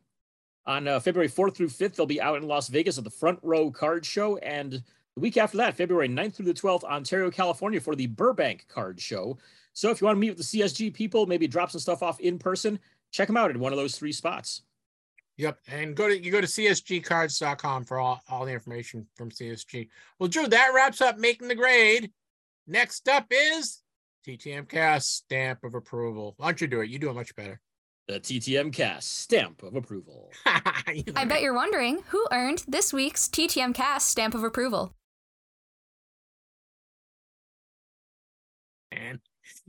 On 0.66 0.88
uh, 0.88 1.00
February 1.00 1.28
4th 1.28 1.56
through 1.56 1.68
5th, 1.68 1.96
they'll 1.96 2.06
be 2.06 2.22
out 2.22 2.38
in 2.38 2.48
Las 2.48 2.70
Vegas 2.70 2.98
at 2.98 3.04
the 3.04 3.10
Front 3.10 3.40
Row 3.44 3.70
Card 3.70 4.06
Show. 4.06 4.38
And 4.38 4.72
the 4.72 5.20
week 5.20 5.36
after 5.36 5.58
that, 5.58 5.76
February 5.76 6.08
9th 6.08 6.36
through 6.36 6.46
the 6.46 6.54
12th, 6.54 6.84
Ontario, 6.86 7.30
California 7.30 7.82
for 7.82 7.96
the 7.96 8.08
Burbank 8.08 8.66
Card 8.70 9.00
Show. 9.00 9.38
So 9.74 9.90
if 9.90 10.00
you 10.00 10.06
want 10.06 10.18
to 10.18 10.20
meet 10.20 10.38
with 10.38 10.50
the 10.50 10.60
CSG 10.60 10.94
people, 10.94 11.26
maybe 11.26 11.48
drop 11.48 11.72
some 11.72 11.82
stuff 11.82 12.04
off 12.04 12.20
in 12.20 12.40
person, 12.40 12.80
check 13.12 13.28
them 13.28 13.38
out 13.38 13.50
at 13.50 13.58
one 13.58 13.74
of 13.74 13.78
those 13.78 13.98
three 13.98 14.12
spots. 14.12 14.62
Yep. 15.38 15.60
And 15.68 15.96
go 15.96 16.08
to 16.08 16.24
you 16.24 16.32
go 16.32 16.42
to 16.42 16.48
csgcards.com 16.48 17.86
for 17.86 18.00
all, 18.00 18.22
all 18.30 18.46
the 18.46 18.52
information 18.52 19.08
from 19.16 19.32
CSG. 19.32 19.90
Well, 20.20 20.30
Drew, 20.30 20.48
that 20.48 20.72
wraps 20.76 21.02
up 21.02 21.18
making 21.18 21.48
the 21.48 21.56
grade. 21.56 22.12
Next 22.68 23.10
up 23.10 23.26
is 23.32 23.82
TTM 24.28 24.70
cast 24.70 25.16
stamp 25.16 25.64
of 25.64 25.74
approval. 25.74 26.36
Why 26.38 26.48
don't 26.48 26.62
you 26.62 26.68
do 26.68 26.82
it? 26.82 26.90
You 26.90 27.00
do 27.00 27.10
it 27.10 27.14
much 27.14 27.36
better. 27.36 27.60
The 28.08 28.20
TTM 28.20 28.74
cast 28.74 29.20
stamp 29.20 29.64
of 29.64 29.76
approval. 29.76 30.32
I 30.46 31.26
bet 31.26 31.42
you're 31.42 31.54
wondering 31.54 32.04
who 32.10 32.26
earned 32.32 32.64
this 32.68 32.94
week's 32.94 33.28
TTM 33.28 33.74
cast 33.74 34.10
stamp 34.10 34.36
of 34.36 34.44
approval. 34.44 34.94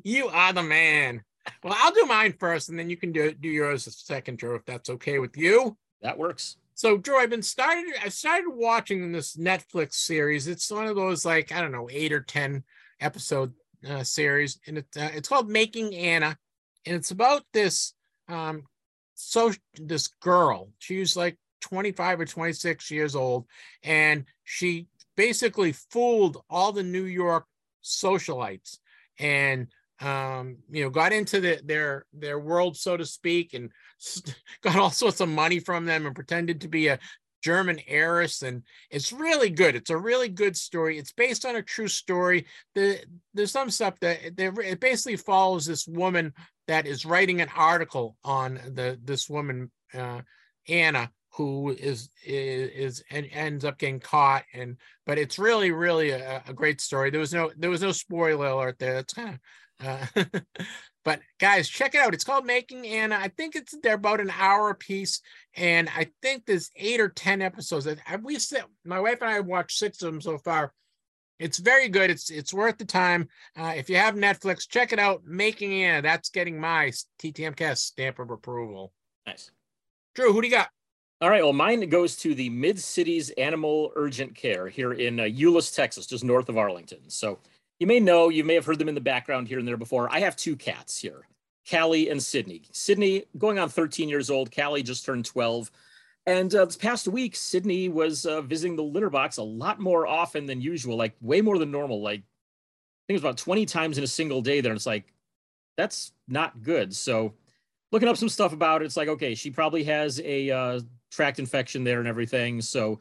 You 0.03 0.29
are 0.29 0.53
the 0.53 0.63
man. 0.63 1.23
Well, 1.63 1.75
I'll 1.77 1.93
do 1.93 2.07
mine 2.07 2.35
first, 2.39 2.69
and 2.69 2.79
then 2.79 2.89
you 2.89 2.97
can 2.97 3.13
do 3.13 3.33
do 3.33 3.49
yours 3.49 3.89
second, 4.05 4.39
Drew, 4.39 4.55
if 4.55 4.65
that's 4.65 4.91
okay 4.91 5.19
with 5.19 5.37
you. 5.37 5.77
That 6.03 6.19
works. 6.19 6.57
So, 6.75 6.97
Drew, 6.97 7.19
I've 7.19 7.31
been 7.31 7.43
started. 7.43 7.85
I 8.03 8.09
started 8.09 8.51
watching 8.51 9.13
this 9.13 9.37
Netflix 9.37 9.95
series. 9.95 10.49
It's 10.49 10.71
one 10.71 10.87
of 10.87 10.97
those 10.97 11.25
like 11.25 11.53
I 11.53 11.61
don't 11.61 11.73
know, 11.73 11.89
eight 11.91 12.13
or 12.13 12.21
ten 12.21 12.65
episode 13.01 13.53
uh, 13.89 14.05
series, 14.05 14.59
and 14.67 14.79
it, 14.79 14.87
uh, 14.97 15.11
it's 15.15 15.29
called 15.29 15.51
Making 15.51 15.95
Anna, 15.95 16.37
and 16.87 16.97
it's 16.97 17.11
about 17.11 17.43
this 17.53 17.95
um 18.29 18.65
so 19.15 19.53
this 19.75 20.09
girl. 20.09 20.71
She's 20.79 21.17
like 21.17 21.39
25 21.61 22.21
or 22.21 22.25
26 22.25 22.91
years 22.91 23.15
old, 23.15 23.47
and 23.83 24.25
she 24.43 24.89
basically 25.17 25.73
fooled 25.73 26.43
all 26.51 26.73
the 26.73 26.83
New 26.83 27.05
York 27.05 27.47
socialites 27.83 28.79
and 29.19 29.69
um, 30.01 30.59
you 30.71 30.83
know, 30.83 30.91
got 30.91 31.13
into 31.13 31.41
the, 31.41 31.61
their 31.65 32.05
their 32.13 32.39
world, 32.39 32.77
so 32.77 32.97
to 32.97 33.07
speak, 33.07 33.55
and 33.55 33.71
got 34.63 34.77
all 34.77 34.91
sorts 34.91 35.21
of 35.21 35.29
money 35.29 35.61
from 35.61 35.85
them 35.85 36.07
and 36.07 36.15
pretended 36.15 36.61
to 36.61 36.69
be 36.69 36.89
a 36.89 36.99
German 37.43 37.79
heiress, 37.87 38.43
and 38.43 38.63
it's 38.91 39.13
really 39.13 39.51
good. 39.51 39.77
It's 39.77 39.91
a 39.91 39.97
really 39.97 40.29
good 40.29 40.57
story. 40.57 40.99
It's 40.99 41.13
based 41.13 41.45
on 41.45 41.57
a 41.57 41.63
true 41.63 41.89
story. 41.89 42.47
The 42.75 43.05
there's 43.35 43.53
some 43.53 43.71
stuff 43.71 44.01
that 44.01 44.39
it 44.39 44.81
basically 44.81 45.17
follows 45.17 45.67
this 45.67 45.87
woman 45.87 46.33
that 46.67 46.87
is 46.87 47.05
writing 47.05 47.41
an 47.41 47.51
article 47.55 48.17
on 48.25 48.55
the 48.73 48.99
this 49.05 49.29
woman 49.29 49.71
uh, 49.93 50.23
Anna 50.69 51.11
who 51.37 51.71
is 51.71 52.11
is, 52.25 52.71
is 52.71 53.05
and 53.11 53.29
ends 53.33 53.65
up 53.65 53.79
getting 53.79 54.01
caught. 54.01 54.45
And 54.53 54.77
but 55.05 55.19
it's 55.19 55.39
really 55.39 55.73
really 55.73 56.11
a, 56.11 56.43
a, 56.47 56.53
great 56.53 56.81
story. 56.81 57.11
There 57.11 57.21
was 57.21 57.35
no 57.35 57.51
there 57.57 57.71
was 57.71 57.83
no 57.83 57.93
spoiler 57.93 58.47
alert 58.47 58.79
there. 58.79 58.95
That's 58.95 59.15
kind 59.15 59.31
of 59.31 59.41
uh, 60.17 60.25
but 61.05 61.21
guys 61.41 61.69
check 61.69 61.95
it 61.95 62.01
out. 62.01 62.15
It's 62.15 62.25
called 62.25 62.47
making 62.47 62.87
anna. 62.87 63.17
I 63.17 63.29
think 63.29 63.57
it's 63.57 63.75
they're 63.83 63.95
about 63.95 64.21
an 64.21 64.33
hour 64.39 64.71
a 64.71 64.75
piece 64.75 65.21
and 65.57 65.89
i 65.95 66.09
think 66.23 66.47
there's 66.47 66.71
eight 66.77 67.01
or 67.01 67.09
ten 67.09 67.43
episodes. 67.43 67.89
We 68.23 68.39
said 68.39 68.65
my 68.85 69.01
wife 69.01 69.21
and 69.21 69.31
i 69.31 69.35
have 69.35 69.47
watched 69.47 69.79
six 69.79 70.03
of 70.03 70.13
them 70.13 70.21
so 70.21 70.39
far. 70.39 70.73
It's 71.41 71.59
very 71.59 71.89
good. 71.89 72.11
It's 72.11 72.31
it's 72.31 72.55
worth 72.55 72.79
the 72.79 72.85
time. 72.85 73.29
Uh, 73.57 73.73
if 73.77 73.91
you 73.91 73.97
have 73.97 74.15
netflix 74.15 74.69
check 74.69 74.93
it 74.93 75.01
out. 75.01 75.25
Making 75.25 75.83
anna. 75.83 76.03
That's 76.03 76.29
getting 76.29 76.61
my 76.61 76.93
ttm 77.21 77.57
cast 77.57 77.87
stamp 77.87 78.21
of 78.21 78.31
approval. 78.31 78.93
Nice. 79.27 79.51
Drew 80.15 80.33
who 80.33 80.41
do 80.41 80.47
you 80.47 80.55
got 80.55 80.69
all 81.25 81.31
right. 81.31 81.43
Well, 81.43 81.55
mine 81.55 81.89
goes 81.89 82.17
to 82.17 82.35
the 82.35 82.51
Mid 82.51 82.79
Cities 82.79 83.31
Animal 83.31 83.91
Urgent 83.97 84.35
Care 84.35 84.69
here 84.69 84.93
in 84.93 85.19
uh, 85.19 85.23
Euless, 85.23 85.75
Texas, 85.75 86.05
just 86.05 86.23
north 86.23 86.51
of 86.51 86.59
Arlington. 86.59 86.99
So 87.09 87.39
you 87.79 87.87
may 87.87 87.99
know, 87.99 88.29
you 88.29 88.45
may 88.45 88.53
have 88.53 88.67
heard 88.67 88.79
them 88.79 88.91
in 88.91 88.95
the 88.95 89.01
background 89.01 89.49
here 89.49 89.59
and 89.59 89.67
there 89.67 89.79
before. 89.79 90.13
I 90.13 90.21
have 90.21 90.37
two 90.37 90.55
cats 90.55 90.99
here, 90.99 91.27
Callie 91.71 92.11
and 92.11 92.23
Sydney. 92.23 92.65
Sydney 92.73 93.25
going 93.39 93.59
on 93.59 93.71
13 93.71 94.11
years 94.11 94.29
old. 94.29 94.55
Callie 94.55 94.83
just 94.83 95.07
turned 95.07 95.25
12. 95.25 95.71
And 96.27 96.55
uh, 96.55 96.67
this 96.67 96.77
past 96.77 97.09
week, 97.09 97.37
Sydney 97.37 97.89
was 97.89 98.27
uh, 98.27 98.43
visiting 98.43 98.77
the 98.77 98.83
litter 98.83 99.09
box 99.09 99.39
a 99.39 99.43
lot 99.43 99.81
more 99.81 100.07
often 100.07 100.45
than 100.45 100.61
usual, 100.61 100.99
like 100.99 101.17
way 101.23 101.41
more 101.41 101.57
than 101.57 101.71
normal. 101.71 102.03
Like 102.03 102.21
I 102.21 103.03
think 103.07 103.09
it 103.09 103.13
was 103.15 103.23
about 103.23 103.39
20 103.39 103.65
times 103.65 103.97
in 103.97 104.05
a 104.05 104.09
single 104.09 104.43
day 104.43 104.61
there. 104.61 104.73
And 104.73 104.77
it's 104.77 104.85
like, 104.85 105.11
that's 105.79 106.13
not 106.29 106.63
good. 106.63 106.95
So 106.95 107.33
looking 107.93 108.11
up 108.11 108.19
some 108.19 108.29
stuff 108.29 108.53
about 108.53 108.83
it, 108.83 108.85
it's 108.85 108.97
like, 108.99 109.09
okay, 109.09 109.35
she 109.35 109.51
probably 109.51 109.85
has 109.85 110.21
a 110.21 110.51
uh, 110.51 110.81
tract 111.15 111.39
infection 111.39 111.85
there 111.85 112.01
and 112.01 112.09
everything. 112.09 112.61
So 112.61 113.01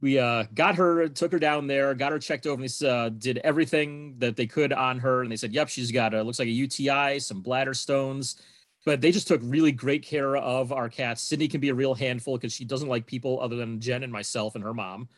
we 0.00 0.18
uh, 0.18 0.44
got 0.54 0.76
her, 0.76 1.08
took 1.08 1.32
her 1.32 1.38
down 1.38 1.66
there, 1.66 1.94
got 1.94 2.12
her 2.12 2.18
checked 2.18 2.46
over, 2.46 2.62
and 2.62 2.70
they 2.70 2.88
uh, 2.88 3.08
did 3.08 3.38
everything 3.38 4.16
that 4.18 4.36
they 4.36 4.46
could 4.46 4.72
on 4.72 4.98
her. 4.98 5.22
And 5.22 5.32
they 5.32 5.36
said, 5.36 5.52
"Yep, 5.52 5.68
she's 5.68 5.90
got 5.90 6.14
a 6.14 6.22
looks 6.22 6.38
like 6.38 6.48
a 6.48 6.50
UTI, 6.50 7.18
some 7.20 7.40
bladder 7.40 7.74
stones." 7.74 8.36
But 8.84 9.00
they 9.00 9.12
just 9.12 9.26
took 9.26 9.40
really 9.42 9.72
great 9.72 10.02
care 10.02 10.36
of 10.36 10.70
our 10.70 10.90
cat. 10.90 11.18
Sydney 11.18 11.48
can 11.48 11.60
be 11.60 11.70
a 11.70 11.74
real 11.74 11.94
handful 11.94 12.36
because 12.36 12.52
she 12.52 12.66
doesn't 12.66 12.88
like 12.88 13.06
people 13.06 13.40
other 13.40 13.56
than 13.56 13.80
Jen 13.80 14.02
and 14.02 14.12
myself 14.12 14.56
and 14.56 14.64
her 14.64 14.74
mom. 14.74 15.08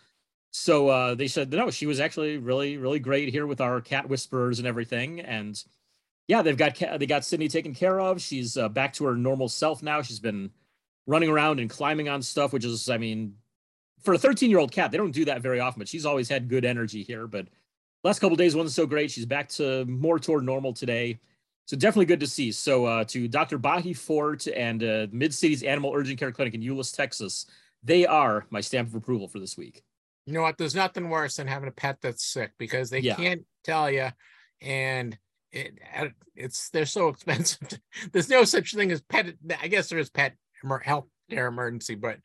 So 0.52 0.88
uh, 0.88 1.14
they 1.16 1.26
said, 1.26 1.50
no, 1.50 1.70
she 1.70 1.86
was 1.86 1.98
actually 1.98 2.38
really, 2.38 2.76
really 2.76 3.00
great 3.00 3.28
here 3.28 3.46
with 3.46 3.60
our 3.60 3.80
cat 3.80 4.08
whisperers 4.08 4.58
and 4.60 4.68
everything. 4.68 5.20
And 5.20 5.62
yeah, 6.28 6.42
they've 6.42 6.56
got 6.56 6.78
they 6.98 7.06
got 7.06 7.24
Sydney 7.24 7.48
taken 7.48 7.74
care 7.74 8.00
of. 8.00 8.20
She's 8.22 8.56
uh, 8.56 8.68
back 8.68 8.92
to 8.94 9.04
her 9.06 9.16
normal 9.16 9.48
self 9.48 9.82
now. 9.82 10.00
She's 10.00 10.20
been 10.20 10.50
running 11.06 11.28
around 11.28 11.60
and 11.60 11.70
climbing 11.70 12.08
on 12.08 12.22
stuff, 12.22 12.52
which 12.52 12.64
is, 12.64 12.90
I 12.90 12.98
mean, 12.98 13.34
for 14.02 14.14
a 14.14 14.18
13 14.18 14.50
year 14.50 14.58
old 14.58 14.72
cat, 14.72 14.90
they 14.90 14.98
don't 14.98 15.12
do 15.12 15.24
that 15.26 15.42
very 15.42 15.60
often, 15.60 15.80
but 15.80 15.88
she's 15.88 16.06
always 16.06 16.28
had 16.28 16.48
good 16.48 16.64
energy 16.64 17.02
here. 17.02 17.26
But 17.26 17.48
last 18.04 18.20
couple 18.20 18.36
days 18.36 18.54
wasn't 18.54 18.72
so 18.72 18.86
great. 18.86 19.10
She's 19.10 19.26
back 19.26 19.48
to 19.50 19.84
more 19.86 20.18
toward 20.18 20.44
normal 20.44 20.72
today. 20.72 21.18
So 21.66 21.76
definitely 21.76 22.06
good 22.06 22.20
to 22.20 22.28
see. 22.28 22.52
So 22.52 22.84
uh, 22.84 23.04
to 23.04 23.26
Dr. 23.26 23.58
Bahi 23.58 23.92
Fort 23.92 24.46
and 24.46 24.82
uh, 24.84 25.06
Mid 25.10 25.34
Cities 25.34 25.64
Animal 25.64 25.92
Urgent 25.94 26.18
Care 26.18 26.30
Clinic 26.30 26.54
in 26.54 26.62
Euless, 26.62 26.94
Texas, 26.94 27.46
they 27.82 28.06
are 28.06 28.46
my 28.50 28.60
stamp 28.60 28.88
of 28.88 28.94
approval 28.94 29.26
for 29.26 29.40
this 29.40 29.56
week. 29.56 29.82
You 30.26 30.32
know 30.32 30.42
what? 30.42 30.58
There's 30.58 30.74
nothing 30.74 31.08
worse 31.08 31.36
than 31.36 31.48
having 31.48 31.68
a 31.68 31.72
pet 31.72 31.98
that's 32.00 32.24
sick 32.24 32.52
because 32.58 32.90
they 32.90 33.00
yeah. 33.00 33.14
can't 33.14 33.44
tell 33.64 33.90
you, 33.90 34.08
and 34.60 35.16
it, 35.52 35.78
it's 36.34 36.68
they're 36.70 36.86
so 36.86 37.08
expensive. 37.10 37.80
There's 38.12 38.28
no 38.28 38.44
such 38.44 38.74
thing 38.74 38.90
as 38.92 39.00
pet. 39.02 39.34
I 39.60 39.68
guess 39.68 39.88
there 39.88 39.98
is 39.98 40.10
pet 40.10 40.36
health 40.82 41.06
care 41.30 41.46
emergency, 41.46 41.94
but 41.94 42.18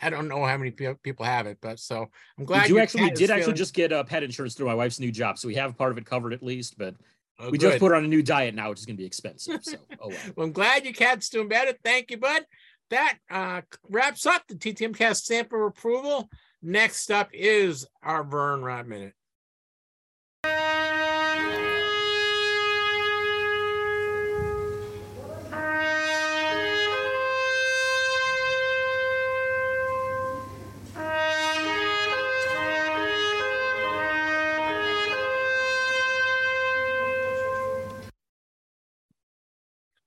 I 0.00 0.10
don't 0.10 0.28
know 0.28 0.44
how 0.44 0.56
many 0.56 0.70
people 0.70 1.24
have 1.24 1.46
it. 1.46 1.58
But 1.60 1.78
so 1.78 2.08
I'm 2.38 2.44
glad 2.44 2.68
you 2.68 2.78
actually 2.78 3.10
did 3.10 3.30
actually 3.30 3.42
feeling... 3.42 3.56
just 3.56 3.74
get 3.74 3.92
a 3.92 4.04
pet 4.04 4.22
insurance 4.22 4.54
through 4.54 4.66
my 4.66 4.74
wife's 4.74 5.00
new 5.00 5.12
job, 5.12 5.38
so 5.38 5.48
we 5.48 5.54
have 5.56 5.76
part 5.76 5.92
of 5.92 5.98
it 5.98 6.06
covered 6.06 6.32
at 6.32 6.42
least. 6.42 6.78
But 6.78 6.94
oh, 7.38 7.50
we 7.50 7.58
good. 7.58 7.70
just 7.70 7.80
put 7.80 7.92
on 7.92 8.04
a 8.04 8.08
new 8.08 8.22
diet 8.22 8.54
now, 8.54 8.70
which 8.70 8.80
is 8.80 8.86
going 8.86 8.96
to 8.96 9.00
be 9.00 9.06
expensive. 9.06 9.62
So 9.62 9.76
oh 10.00 10.08
well. 10.08 10.18
well. 10.36 10.46
I'm 10.46 10.52
glad 10.52 10.84
your 10.84 10.94
cat's 10.94 11.28
doing 11.28 11.48
better. 11.48 11.74
Thank 11.84 12.10
you, 12.10 12.18
bud. 12.18 12.44
That 12.90 13.18
uh, 13.30 13.62
wraps 13.88 14.26
up 14.26 14.42
the 14.48 14.54
TTM 14.54 14.96
Cast 14.96 15.26
sample 15.26 15.66
approval. 15.66 16.28
Next 16.62 17.10
up 17.10 17.30
is 17.32 17.86
our 18.02 18.22
Vern 18.22 18.62
Rapp 18.62 18.86
Minute. 18.86 19.14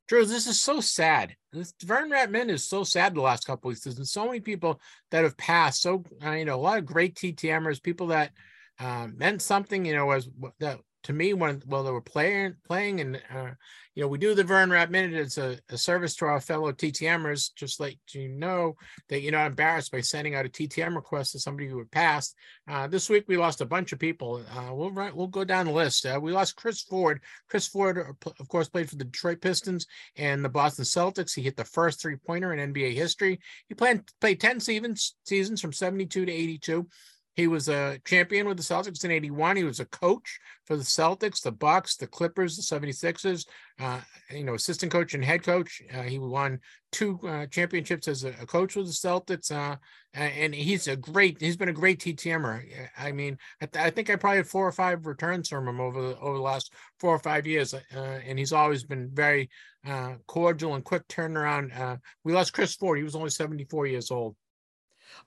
Drew, 0.08 0.26
this 0.26 0.48
is 0.48 0.60
so 0.60 0.80
sad. 0.80 1.36
This 1.52 1.74
Vern 1.84 2.12
Ratman 2.12 2.50
is 2.50 2.68
so 2.68 2.84
sad 2.84 3.16
the 3.16 3.22
last 3.22 3.46
couple 3.46 3.70
weeks. 3.70 3.82
There's 3.82 3.96
been 3.96 4.06
so 4.06 4.26
many 4.26 4.40
people 4.40 4.80
that 5.12 5.24
have 5.24 5.38
passed. 5.38 5.82
So 5.82 6.04
uh, 6.24 6.32
you 6.32 6.46
know, 6.46 6.56
a 6.56 6.62
lot 6.62 6.78
of 6.78 6.86
great 6.86 7.16
TTMers, 7.16 7.82
people 7.82 8.08
that 8.08 8.32
uh, 8.80 9.08
meant 9.16 9.42
something. 9.42 9.86
You 9.86 9.96
know, 9.96 10.12
as 10.12 10.30
that 10.60 10.80
to 11.06 11.14
me 11.14 11.34
when 11.34 11.62
well 11.68 11.84
they 11.84 11.92
were 11.92 12.02
playing 12.02 12.56
playing 12.66 13.00
and 13.00 13.22
uh, 13.34 13.52
you 13.94 14.02
know 14.02 14.08
we 14.08 14.18
do 14.18 14.34
the 14.34 14.44
Vern 14.44 14.72
Rapp 14.72 14.90
Minute 14.90 15.14
as 15.14 15.38
a, 15.38 15.58
a, 15.70 15.78
service 15.78 16.16
to 16.16 16.26
our 16.26 16.42
fellow 16.42 16.72
TTMers, 16.72 17.54
just 17.56 17.80
like 17.80 18.00
you 18.12 18.28
know 18.28 18.76
that 19.10 19.22
you're 19.22 19.32
not 19.32 19.48
embarrassed 19.48 19.92
by 19.92 20.02
sending 20.02 20.34
out 20.34 20.48
a 20.48 20.50
TTM 20.50 20.96
request 20.96 21.32
to 21.32 21.40
somebody 21.40 21.68
who 21.70 21.78
had 21.78 21.92
passed. 21.92 22.36
Uh, 22.68 22.88
this 22.88 23.08
week 23.08 23.26
we 23.28 23.38
lost 23.38 23.62
a 23.62 23.66
bunch 23.66 23.94
of 23.94 24.00
people. 24.00 24.44
Uh, 24.52 24.74
we'll 24.74 24.92
we'll 25.14 25.28
go 25.28 25.44
down 25.44 25.68
the 25.68 25.72
list. 25.72 26.06
Uh, 26.06 26.20
we 26.22 26.32
lost 26.32 26.56
Chris 26.56 26.82
Ford. 26.82 27.22
Chris 27.48 27.68
Ford, 27.68 27.98
uh, 28.00 28.32
of 28.40 28.48
course, 28.50 28.68
played 28.68 28.90
for 28.90 28.96
the 28.96 29.06
Detroit 29.06 29.42
Pistons 29.42 29.86
and 30.18 30.44
the 30.44 30.50
Boston 30.50 30.86
Celtics. 30.86 31.36
He 31.36 31.44
hit 31.44 31.56
the 31.56 31.64
first 31.64 32.02
three 32.02 32.16
pointer 32.18 32.52
in 32.52 32.74
NBA 32.74 32.96
history. 32.96 33.40
He 33.70 33.76
played 33.76 34.02
played 34.20 34.40
ten 34.40 34.60
seasons 34.60 35.16
seasons 35.24 35.62
from 35.62 35.72
72 35.72 36.26
to 36.26 36.32
82. 36.32 36.88
He 37.36 37.48
was 37.48 37.68
a 37.68 38.00
champion 38.06 38.48
with 38.48 38.56
the 38.56 38.64
Celtics 38.64 39.04
in 39.04 39.12
81. 39.12 39.58
He 39.58 39.66
was 39.66 39.82
a 39.82 39.86
coach 39.86 40.40
for 40.66 40.78
the 40.78 40.84
Celtics, 40.84 41.42
the 41.42 41.52
Bucks, 41.52 41.98
the 41.98 42.08
Clippers, 42.08 42.56
the 42.56 42.64
76ers, 42.64 43.46
uh, 43.80 44.00
you 44.32 44.46
know, 44.46 44.54
assistant 44.54 44.90
coach 44.92 45.14
and 45.14 45.24
head 45.24 45.44
coach. 45.44 45.82
Uh, 45.94 46.04
he 46.04 46.18
won 46.18 46.60
two 46.94 47.20
uh, 47.28 47.46
championships 47.48 48.08
as 48.08 48.24
a, 48.24 48.30
a, 48.42 48.46
coach 48.46 48.78
with 48.78 48.86
the 48.86 48.94
Celtics. 48.94 49.52
Uh, 49.52 49.76
and 50.14 50.56
he's 50.56 50.88
a 50.88 50.96
great, 50.96 51.42
he's 51.42 51.58
been 51.58 51.68
a 51.68 51.74
great 51.74 52.00
TTMer. 52.00 52.64
I 52.98 53.12
mean, 53.12 53.38
I, 53.62 53.66
th- 53.66 53.86
I, 53.86 53.90
think 53.90 54.10
I 54.10 54.16
probably 54.16 54.38
had 54.38 54.48
four 54.48 54.66
or 54.66 54.72
five 54.72 55.06
returns 55.06 55.50
from 55.50 55.68
him 55.68 55.82
over 55.82 56.02
the, 56.02 56.20
over 56.20 56.38
the 56.38 56.44
last 56.44 56.74
four 57.02 57.14
or 57.14 57.20
five 57.20 57.46
years. 57.46 57.74
Uh, 57.74 57.80
and 58.00 58.40
he's 58.40 58.54
always 58.54 58.86
been 58.86 59.10
very 59.14 59.50
uh, 59.86 60.14
cordial 60.26 60.76
and 60.76 60.86
quick 60.86 61.06
turnaround. 61.10 62.00
we 62.24 62.32
lost 62.32 62.54
Chris 62.54 62.76
Ford. 62.76 62.98
He 62.98 63.04
was 63.04 63.16
only 63.16 63.30
74 63.30 63.88
years 63.88 64.10
old. 64.10 64.38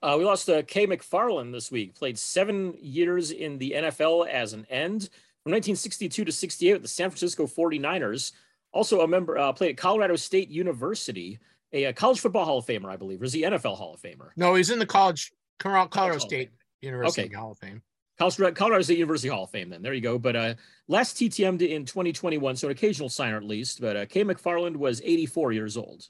Uh, 0.01 0.15
we 0.17 0.25
lost 0.25 0.49
uh, 0.49 0.61
Kay 0.63 0.87
McFarland 0.87 1.51
this 1.51 1.71
week. 1.71 1.95
Played 1.95 2.17
seven 2.17 2.75
years 2.81 3.31
in 3.31 3.57
the 3.57 3.71
NFL 3.71 4.27
as 4.27 4.53
an 4.53 4.65
end 4.69 5.09
from 5.43 5.51
1962 5.53 6.25
to 6.25 6.31
68 6.31 6.73
with 6.73 6.81
the 6.81 6.87
San 6.87 7.09
Francisco 7.09 7.45
49ers. 7.45 8.31
Also 8.71 9.01
a 9.01 9.07
member, 9.07 9.37
uh, 9.37 9.51
played 9.51 9.71
at 9.71 9.77
Colorado 9.77 10.15
State 10.15 10.49
University, 10.49 11.39
a, 11.73 11.85
a, 11.85 11.93
college 11.93 12.19
football 12.19 12.45
Hall 12.45 12.59
of 12.59 12.65
Famer, 12.65 12.89
I 12.89 12.97
believe. 12.97 13.21
Or 13.21 13.25
is 13.25 13.33
he 13.33 13.41
NFL 13.41 13.77
Hall 13.77 13.95
of 13.95 14.01
Famer? 14.01 14.29
No, 14.35 14.53
he's 14.55 14.69
in 14.69 14.77
the 14.77 14.85
college, 14.85 15.31
Colorado 15.57 16.19
State 16.19 16.51
University 16.81 17.23
okay. 17.23 17.35
Hall 17.35 17.51
of 17.51 17.57
Fame. 17.57 17.81
Colorado 18.19 18.81
State 18.81 18.97
University 18.97 19.29
Hall 19.29 19.45
of 19.45 19.49
Fame, 19.49 19.69
then. 19.69 19.81
There 19.81 19.93
you 19.93 20.01
go. 20.01 20.19
But 20.19 20.35
uh, 20.35 20.53
last 20.89 21.15
TTM'd 21.15 21.61
in 21.61 21.85
2021, 21.85 22.57
so 22.57 22.67
an 22.67 22.71
occasional 22.71 23.07
signer 23.07 23.37
at 23.37 23.43
least. 23.43 23.79
But 23.79 23.95
uh, 23.95 24.05
Kay 24.05 24.25
McFarland 24.25 24.75
was 24.75 25.01
84 25.03 25.53
years 25.53 25.77
old. 25.77 26.07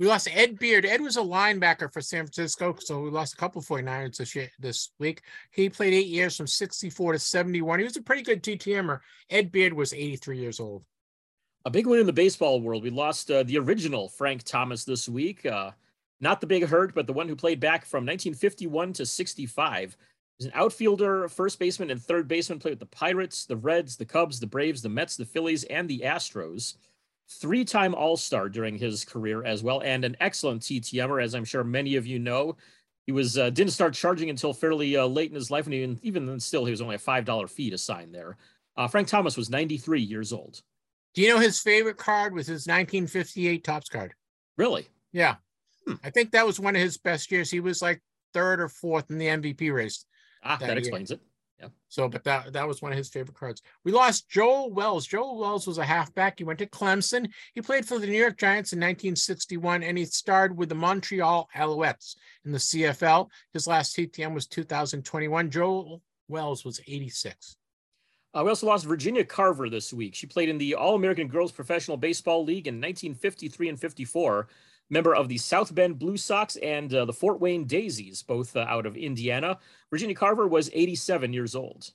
We 0.00 0.06
lost 0.06 0.28
Ed 0.32 0.58
Beard. 0.58 0.86
Ed 0.86 1.02
was 1.02 1.18
a 1.18 1.20
linebacker 1.20 1.92
for 1.92 2.00
San 2.00 2.24
Francisco, 2.24 2.74
so 2.80 3.00
we 3.00 3.10
lost 3.10 3.34
a 3.34 3.36
couple 3.36 3.60
49ers 3.60 4.16
this, 4.16 4.34
year, 4.34 4.50
this 4.58 4.92
week. 4.98 5.20
He 5.50 5.68
played 5.68 5.92
eight 5.92 6.06
years 6.06 6.38
from 6.38 6.46
64 6.46 7.12
to 7.12 7.18
71. 7.18 7.78
He 7.78 7.84
was 7.84 7.98
a 7.98 8.02
pretty 8.02 8.22
good 8.22 8.42
TTMer. 8.42 9.00
Ed 9.28 9.52
Beard 9.52 9.74
was 9.74 9.92
83 9.92 10.38
years 10.38 10.58
old. 10.58 10.84
A 11.66 11.70
big 11.70 11.86
one 11.86 11.98
in 11.98 12.06
the 12.06 12.14
baseball 12.14 12.62
world. 12.62 12.82
We 12.82 12.88
lost 12.88 13.30
uh, 13.30 13.42
the 13.42 13.58
original 13.58 14.08
Frank 14.08 14.42
Thomas 14.42 14.84
this 14.84 15.06
week. 15.06 15.44
Uh, 15.44 15.72
not 16.22 16.40
the 16.40 16.46
big 16.46 16.64
hurt, 16.64 16.94
but 16.94 17.06
the 17.06 17.12
one 17.12 17.28
who 17.28 17.36
played 17.36 17.60
back 17.60 17.84
from 17.84 18.06
1951 18.06 18.94
to 18.94 19.04
65. 19.04 19.98
He's 20.38 20.46
an 20.46 20.52
outfielder, 20.54 21.28
first 21.28 21.58
baseman, 21.58 21.90
and 21.90 22.02
third 22.02 22.26
baseman. 22.26 22.58
Played 22.58 22.72
with 22.72 22.80
the 22.80 22.86
Pirates, 22.86 23.44
the 23.44 23.58
Reds, 23.58 23.98
the 23.98 24.06
Cubs, 24.06 24.40
the 24.40 24.46
Braves, 24.46 24.80
the 24.80 24.88
Mets, 24.88 25.18
the 25.18 25.26
Phillies, 25.26 25.64
and 25.64 25.86
the 25.86 26.00
Astros. 26.06 26.76
Three 27.30 27.64
time 27.64 27.94
All 27.94 28.16
Star 28.16 28.48
during 28.48 28.76
his 28.76 29.04
career 29.04 29.44
as 29.44 29.62
well, 29.62 29.80
and 29.80 30.04
an 30.04 30.16
excellent 30.20 30.62
TTMer, 30.62 31.22
as 31.22 31.34
I'm 31.34 31.44
sure 31.44 31.62
many 31.62 31.96
of 31.96 32.06
you 32.06 32.18
know. 32.18 32.56
He 33.06 33.12
was 33.12 33.38
uh, 33.38 33.50
didn't 33.50 33.72
start 33.72 33.94
charging 33.94 34.30
until 34.30 34.52
fairly 34.52 34.96
uh, 34.96 35.06
late 35.06 35.30
in 35.30 35.34
his 35.34 35.50
life, 35.50 35.66
and 35.66 35.74
even, 35.74 35.98
even 36.02 36.26
then, 36.26 36.40
still, 36.40 36.64
he 36.64 36.70
was 36.70 36.80
only 36.80 36.96
a 36.96 36.98
five 36.98 37.24
dollar 37.24 37.46
fee 37.46 37.70
to 37.70 37.78
sign 37.78 38.10
there. 38.12 38.36
Uh, 38.76 38.88
Frank 38.88 39.08
Thomas 39.08 39.36
was 39.36 39.50
93 39.50 40.00
years 40.00 40.32
old. 40.32 40.60
Do 41.14 41.22
you 41.22 41.28
know 41.28 41.38
his 41.38 41.60
favorite 41.60 41.96
card 41.96 42.34
was 42.34 42.46
his 42.46 42.66
1958 42.66 43.64
Topps 43.64 43.88
card? 43.88 44.14
Really? 44.56 44.88
Yeah. 45.12 45.36
Hmm. 45.86 45.94
I 46.04 46.10
think 46.10 46.32
that 46.32 46.46
was 46.46 46.60
one 46.60 46.76
of 46.76 46.82
his 46.82 46.98
best 46.98 47.30
years. 47.32 47.50
He 47.50 47.60
was 47.60 47.82
like 47.82 48.00
third 48.32 48.60
or 48.60 48.68
fourth 48.68 49.10
in 49.10 49.18
the 49.18 49.26
MVP 49.26 49.72
race. 49.72 50.04
Ah, 50.42 50.56
That 50.56 50.68
that, 50.68 50.78
explains 50.78 51.10
it. 51.10 51.20
So, 51.88 52.08
but 52.08 52.24
that 52.24 52.52
that 52.52 52.66
was 52.66 52.80
one 52.80 52.92
of 52.92 52.98
his 52.98 53.08
favorite 53.08 53.36
cards. 53.36 53.62
We 53.84 53.92
lost 53.92 54.28
Joel 54.28 54.72
Wells. 54.72 55.06
Joel 55.06 55.38
Wells 55.38 55.66
was 55.66 55.78
a 55.78 55.84
halfback. 55.84 56.38
He 56.38 56.44
went 56.44 56.58
to 56.60 56.66
Clemson. 56.66 57.30
He 57.54 57.60
played 57.60 57.86
for 57.86 57.98
the 57.98 58.06
New 58.06 58.18
York 58.18 58.38
Giants 58.38 58.72
in 58.72 58.78
1961, 58.78 59.82
and 59.82 59.98
he 59.98 60.04
starred 60.04 60.56
with 60.56 60.68
the 60.68 60.74
Montreal 60.74 61.48
Alouettes 61.54 62.16
in 62.44 62.52
the 62.52 62.58
CFL. 62.58 63.28
His 63.52 63.66
last 63.66 63.96
TTM 63.96 64.34
was 64.34 64.46
2021. 64.46 65.50
Joel 65.50 66.02
Wells 66.28 66.64
was 66.64 66.80
86. 66.86 67.56
Uh, 68.32 68.42
we 68.44 68.50
also 68.50 68.66
lost 68.66 68.86
Virginia 68.86 69.24
Carver 69.24 69.68
this 69.68 69.92
week. 69.92 70.14
She 70.14 70.26
played 70.26 70.48
in 70.48 70.58
the 70.58 70.76
All 70.76 70.94
American 70.94 71.26
Girls 71.26 71.50
Professional 71.50 71.96
Baseball 71.96 72.44
League 72.44 72.68
in 72.68 72.76
1953 72.76 73.70
and 73.70 73.80
54. 73.80 74.46
Member 74.90 75.14
of 75.14 75.28
the 75.28 75.38
South 75.38 75.74
Bend 75.74 75.98
Blue 75.98 76.16
Sox 76.16 76.56
and 76.56 76.92
uh, 76.92 77.04
the 77.04 77.12
Fort 77.12 77.40
Wayne 77.40 77.64
Daisies, 77.64 78.22
both 78.22 78.56
uh, 78.56 78.66
out 78.68 78.86
of 78.86 78.96
Indiana. 78.96 79.58
Virginia 79.90 80.14
Carver 80.14 80.48
was 80.48 80.70
87 80.72 81.32
years 81.32 81.54
old. 81.54 81.90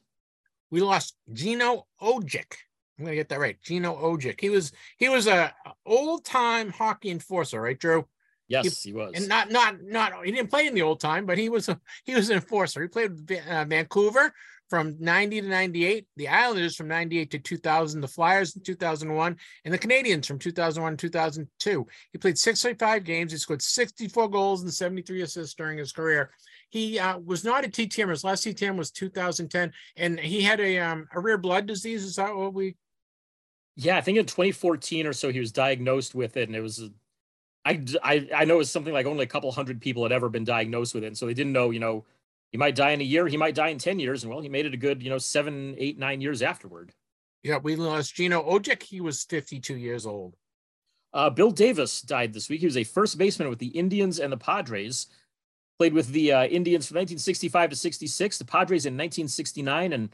We 0.71 0.81
lost 0.81 1.15
Gino 1.31 1.87
Odjick. 2.01 2.53
I'm 2.97 3.05
gonna 3.05 3.15
get 3.15 3.29
that 3.29 3.39
right. 3.39 3.61
Gino 3.61 3.95
Odjick. 3.95 4.39
He 4.39 4.49
was 4.49 4.71
he 4.97 5.09
was 5.09 5.27
a 5.27 5.53
old 5.85 6.23
time 6.23 6.71
hockey 6.71 7.11
enforcer, 7.11 7.61
right, 7.61 7.77
Drew? 7.77 8.07
Yes, 8.47 8.83
he 8.83 8.93
was. 8.93 9.13
and 9.15 9.27
not 9.27 9.49
not 9.51 9.81
not 9.81 10.13
he 10.23 10.31
didn't 10.31 10.49
play 10.49 10.67
in 10.67 10.75
the 10.75 10.81
old 10.81 10.99
time, 10.99 11.25
but 11.25 11.37
he 11.37 11.49
was 11.49 11.67
a 11.67 11.79
he 12.05 12.15
was 12.15 12.29
an 12.29 12.35
enforcer. 12.35 12.81
He 12.81 12.87
played 12.87 13.11
with 13.11 13.47
uh, 13.47 13.65
Vancouver 13.65 14.33
from 14.69 14.95
90 14.99 15.41
to 15.41 15.47
98, 15.47 16.07
the 16.15 16.27
Islanders 16.27 16.75
from 16.75 16.87
98 16.87 17.31
to 17.31 17.39
2000, 17.39 18.01
the 18.01 18.07
Flyers 18.07 18.55
in 18.55 18.63
2001, 18.63 19.37
and 19.63 19.73
the 19.73 19.77
Canadiens 19.77 20.25
from 20.25 20.39
2001 20.39 20.97
to 20.97 21.07
2002. 21.07 21.87
He 22.11 22.17
played 22.17 22.37
65 22.37 23.03
games. 23.03 23.31
He 23.31 23.37
scored 23.37 23.61
64 23.61 24.29
goals 24.29 24.63
and 24.63 24.73
73 24.73 25.21
assists 25.21 25.55
during 25.55 25.77
his 25.77 25.91
career. 25.91 26.31
He 26.69 26.99
uh, 26.99 27.19
was 27.19 27.43
not 27.43 27.63
a 27.63 27.69
TTM. 27.69 28.09
His 28.09 28.23
last 28.23 28.45
TTM 28.45 28.75
was 28.75 28.91
2010, 28.91 29.71
and 29.97 30.19
he 30.19 30.41
had 30.41 30.59
a 30.59 30.79
um, 30.79 31.07
a 31.13 31.19
rare 31.19 31.37
blood 31.37 31.67
disease. 31.67 32.03
Is 32.03 32.15
that 32.15 32.35
what 32.35 32.53
we? 32.53 32.75
Yeah, 33.75 33.97
I 33.97 34.01
think 34.01 34.17
in 34.17 34.25
2014 34.25 35.05
or 35.05 35.13
so 35.13 35.31
he 35.31 35.39
was 35.39 35.51
diagnosed 35.51 36.15
with 36.15 36.37
it, 36.37 36.47
and 36.49 36.55
it 36.55 36.61
was, 36.61 36.79
a- 36.79 36.89
I 37.65 37.83
I 38.03 38.29
I 38.35 38.45
know 38.45 38.55
it 38.55 38.59
was 38.59 38.71
something 38.71 38.93
like 38.93 39.05
only 39.05 39.23
a 39.23 39.27
couple 39.27 39.51
hundred 39.51 39.79
people 39.79 40.03
had 40.03 40.11
ever 40.11 40.29
been 40.29 40.43
diagnosed 40.43 40.95
with 40.95 41.03
it, 41.03 41.07
and 41.07 41.17
so 41.17 41.27
they 41.27 41.33
didn't 41.33 41.53
know, 41.53 41.69
you 41.69 41.79
know, 41.79 42.05
he 42.55 42.57
might 42.57 42.75
die 42.75 42.91
in 42.91 43.01
a 43.01 43.03
year, 43.03 43.27
he 43.27 43.35
might 43.35 43.53
die 43.53 43.67
in 43.67 43.77
10 43.77 43.99
years, 43.99 44.23
and 44.23 44.31
well, 44.31 44.39
he 44.39 44.47
made 44.47 44.65
it 44.65 44.73
a 44.73 44.77
good, 44.77 45.03
you 45.03 45.09
know, 45.09 45.17
seven, 45.17 45.75
eight, 45.77 45.99
nine 45.99 46.21
years 46.21 46.41
afterward. 46.41 46.93
Yeah, 47.43 47.57
we 47.57 47.75
lost 47.75 48.15
Gino 48.15 48.41
Odjick. 48.43 48.81
He 48.81 49.01
was 49.01 49.25
52 49.25 49.75
years 49.75 50.05
old. 50.05 50.37
Uh, 51.13 51.29
Bill 51.29 51.51
Davis 51.51 51.99
died 52.01 52.31
this 52.31 52.47
week. 52.47 52.61
He 52.61 52.65
was 52.65 52.77
a 52.77 52.85
first 52.85 53.17
baseman 53.17 53.49
with 53.49 53.59
the 53.59 53.67
Indians 53.67 54.19
and 54.19 54.31
the 54.31 54.37
Padres. 54.37 55.07
Played 55.79 55.91
with 55.91 56.07
the 56.13 56.31
uh, 56.31 56.45
Indians 56.45 56.87
from 56.87 56.95
1965 56.95 57.71
to 57.71 57.75
66, 57.75 58.37
the 58.37 58.45
Padres 58.45 58.85
in 58.85 58.93
1969, 58.93 59.91
and 59.91 60.09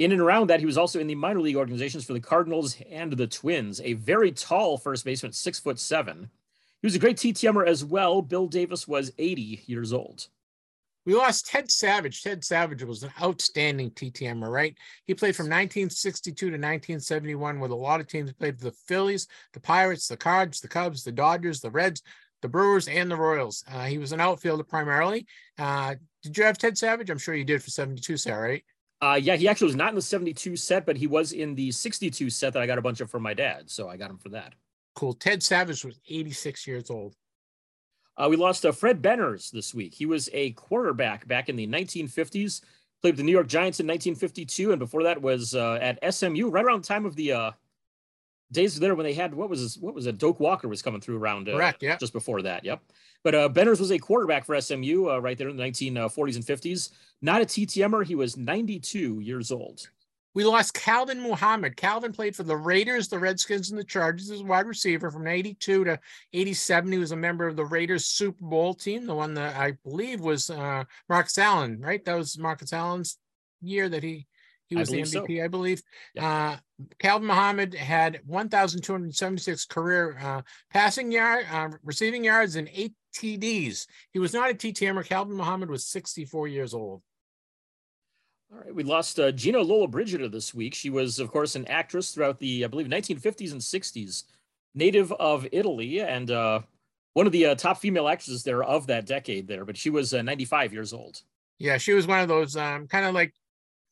in 0.00 0.12
and 0.12 0.20
around 0.20 0.50
that, 0.50 0.60
he 0.60 0.66
was 0.66 0.76
also 0.76 1.00
in 1.00 1.06
the 1.06 1.14
minor 1.14 1.40
league 1.40 1.56
organizations 1.56 2.04
for 2.04 2.12
the 2.12 2.20
Cardinals 2.20 2.76
and 2.90 3.10
the 3.10 3.26
Twins. 3.26 3.80
A 3.80 3.94
very 3.94 4.32
tall 4.32 4.76
first 4.76 5.06
baseman, 5.06 5.32
six 5.32 5.58
foot 5.58 5.78
seven. 5.78 6.28
He 6.82 6.86
was 6.86 6.94
a 6.94 6.98
great 6.98 7.16
TTMer 7.16 7.66
as 7.66 7.86
well. 7.86 8.20
Bill 8.20 8.48
Davis 8.48 8.86
was 8.86 9.12
80 9.16 9.62
years 9.64 9.94
old. 9.94 10.28
We 11.06 11.14
lost 11.14 11.46
Ted 11.46 11.70
Savage. 11.70 12.22
Ted 12.22 12.44
Savage 12.44 12.82
was 12.82 13.02
an 13.02 13.10
outstanding 13.20 13.90
TTMer, 13.90 14.50
right? 14.50 14.76
He 15.06 15.14
played 15.14 15.34
from 15.34 15.44
1962 15.44 16.34
to 16.34 16.46
1971 16.52 17.58
with 17.58 17.70
a 17.70 17.74
lot 17.74 18.00
of 18.00 18.06
teams. 18.06 18.30
He 18.30 18.34
played 18.34 18.58
for 18.58 18.66
the 18.66 18.76
Phillies, 18.86 19.26
the 19.54 19.60
Pirates, 19.60 20.08
the 20.08 20.16
Cards, 20.16 20.60
the 20.60 20.68
Cubs, 20.68 21.02
the 21.02 21.12
Dodgers, 21.12 21.60
the 21.60 21.70
Reds, 21.70 22.02
the 22.42 22.48
Brewers, 22.48 22.86
and 22.88 23.10
the 23.10 23.16
Royals. 23.16 23.64
Uh, 23.70 23.84
he 23.84 23.98
was 23.98 24.12
an 24.12 24.20
outfielder 24.20 24.64
primarily. 24.64 25.26
Uh, 25.58 25.94
did 26.22 26.36
you 26.36 26.44
have 26.44 26.58
Ted 26.58 26.76
Savage? 26.76 27.10
I'm 27.10 27.18
sure 27.18 27.34
you 27.34 27.44
did 27.44 27.62
for 27.62 27.70
72, 27.70 28.16
Sarah, 28.18 28.48
right? 28.48 28.64
Uh, 29.02 29.18
yeah, 29.20 29.36
he 29.36 29.48
actually 29.48 29.68
was 29.68 29.76
not 29.76 29.88
in 29.88 29.94
the 29.94 30.02
72 30.02 30.56
set, 30.56 30.84
but 30.84 30.96
he 30.96 31.06
was 31.06 31.32
in 31.32 31.54
the 31.54 31.70
62 31.70 32.28
set 32.28 32.52
that 32.52 32.62
I 32.62 32.66
got 32.66 32.78
a 32.78 32.82
bunch 32.82 33.00
of 33.00 33.10
from 33.10 33.22
my 33.22 33.32
dad. 33.32 33.70
So 33.70 33.88
I 33.88 33.96
got 33.96 34.10
him 34.10 34.18
for 34.18 34.28
that. 34.30 34.54
Cool. 34.94 35.14
Ted 35.14 35.42
Savage 35.42 35.84
was 35.84 35.98
86 36.08 36.66
years 36.66 36.90
old. 36.90 37.14
Uh, 38.20 38.28
we 38.28 38.36
lost 38.36 38.66
uh, 38.66 38.72
Fred 38.72 39.00
Benners 39.00 39.50
this 39.50 39.74
week. 39.74 39.94
He 39.94 40.04
was 40.04 40.28
a 40.34 40.50
quarterback 40.52 41.26
back 41.26 41.48
in 41.48 41.56
the 41.56 41.66
1950s. 41.66 42.60
Played 43.00 43.12
with 43.12 43.16
the 43.16 43.22
New 43.22 43.32
York 43.32 43.46
Giants 43.46 43.80
in 43.80 43.86
1952, 43.86 44.72
and 44.72 44.78
before 44.78 45.04
that 45.04 45.22
was 45.22 45.54
uh, 45.54 45.78
at 45.80 46.14
SMU, 46.14 46.50
right 46.50 46.62
around 46.62 46.84
the 46.84 46.88
time 46.88 47.06
of 47.06 47.16
the 47.16 47.32
uh, 47.32 47.50
days 48.52 48.78
there 48.78 48.94
when 48.94 49.04
they 49.04 49.14
had 49.14 49.32
what 49.32 49.48
was 49.48 49.60
his, 49.60 49.78
what 49.78 49.94
was 49.94 50.06
it? 50.06 50.18
Doak 50.18 50.38
Walker 50.38 50.68
was 50.68 50.82
coming 50.82 51.00
through 51.00 51.16
around 51.16 51.48
uh, 51.48 51.52
Correct, 51.52 51.82
yeah. 51.82 51.96
just 51.96 52.12
before 52.12 52.42
that. 52.42 52.62
Yep. 52.62 52.82
But 53.22 53.34
uh, 53.34 53.48
Benners 53.48 53.80
was 53.80 53.90
a 53.90 53.98
quarterback 53.98 54.44
for 54.44 54.60
SMU 54.60 55.08
uh, 55.08 55.18
right 55.18 55.38
there 55.38 55.48
in 55.48 55.56
the 55.56 55.62
1940s 55.62 56.36
and 56.36 56.44
50s. 56.44 56.90
Not 57.22 57.40
a 57.40 57.46
TTMer. 57.46 58.04
He 58.04 58.14
was 58.14 58.36
92 58.36 59.20
years 59.20 59.50
old. 59.50 59.88
We 60.34 60.44
lost 60.44 60.74
Calvin 60.74 61.20
Muhammad. 61.20 61.76
Calvin 61.76 62.12
played 62.12 62.36
for 62.36 62.44
the 62.44 62.56
Raiders, 62.56 63.08
the 63.08 63.18
Redskins, 63.18 63.70
and 63.70 63.78
the 63.78 63.84
Chargers 63.84 64.30
as 64.30 64.40
a 64.40 64.44
wide 64.44 64.66
receiver 64.66 65.10
from 65.10 65.26
82 65.26 65.84
to 65.84 65.98
87. 66.32 66.92
He 66.92 66.98
was 66.98 67.12
a 67.12 67.16
member 67.16 67.48
of 67.48 67.56
the 67.56 67.64
Raiders 67.64 68.06
Super 68.06 68.44
Bowl 68.44 68.74
team, 68.74 69.06
the 69.06 69.14
one 69.14 69.34
that 69.34 69.56
I 69.56 69.72
believe 69.84 70.20
was 70.20 70.50
uh, 70.50 70.84
Marcus 71.08 71.38
Allen, 71.38 71.80
right? 71.80 72.04
That 72.04 72.16
was 72.16 72.38
Marcus 72.38 72.72
Allen's 72.72 73.18
year 73.60 73.88
that 73.88 74.02
he 74.02 74.26
he 74.70 74.76
was 74.76 74.88
the 74.88 74.98
believe 74.98 75.08
so. 75.08 75.22
MVP, 75.22 75.44
I 75.44 75.48
believe. 75.48 75.82
Uh, 76.16 76.56
Calvin 77.00 77.26
Muhammad 77.26 77.74
had 77.74 78.20
1,276 78.24 79.64
career 79.66 80.16
uh, 80.22 80.42
passing 80.72 81.10
yard, 81.10 81.44
uh, 81.50 81.70
receiving 81.82 82.22
yards, 82.22 82.54
and 82.54 82.70
eight 82.72 82.94
TDs. 83.12 83.86
He 84.12 84.20
was 84.20 84.32
not 84.32 84.50
a 84.50 84.54
TTMer. 84.54 85.04
Calvin 85.04 85.36
Muhammad 85.36 85.70
was 85.70 85.86
64 85.86 86.46
years 86.46 86.72
old. 86.72 87.02
All 88.52 88.58
right, 88.58 88.74
we 88.74 88.82
lost 88.82 89.20
uh, 89.20 89.30
Gina 89.30 89.58
Lollobrigida 89.58 90.30
this 90.30 90.52
week. 90.52 90.74
She 90.74 90.90
was, 90.90 91.18
of 91.20 91.30
course, 91.30 91.54
an 91.54 91.66
actress 91.66 92.12
throughout 92.12 92.38
the, 92.38 92.64
I 92.64 92.68
believe, 92.68 92.88
1950s 92.88 93.52
and 93.52 93.62
60s, 93.62 94.24
native 94.74 95.12
of 95.12 95.46
Italy, 95.52 96.00
and 96.00 96.30
uh, 96.30 96.60
one 97.14 97.26
of 97.26 97.32
the 97.32 97.46
uh, 97.46 97.54
top 97.54 97.78
female 97.78 98.08
actresses 98.08 98.42
there 98.42 98.62
of 98.64 98.88
that 98.88 99.06
decade 99.06 99.46
there. 99.46 99.64
But 99.64 99.76
she 99.76 99.88
was 99.90 100.12
uh, 100.12 100.22
95 100.22 100.72
years 100.72 100.92
old. 100.92 101.22
Yeah, 101.58 101.78
she 101.78 101.92
was 101.92 102.06
one 102.06 102.20
of 102.20 102.28
those 102.28 102.56
um, 102.56 102.88
kind 102.88 103.04
of 103.04 103.14
like 103.14 103.34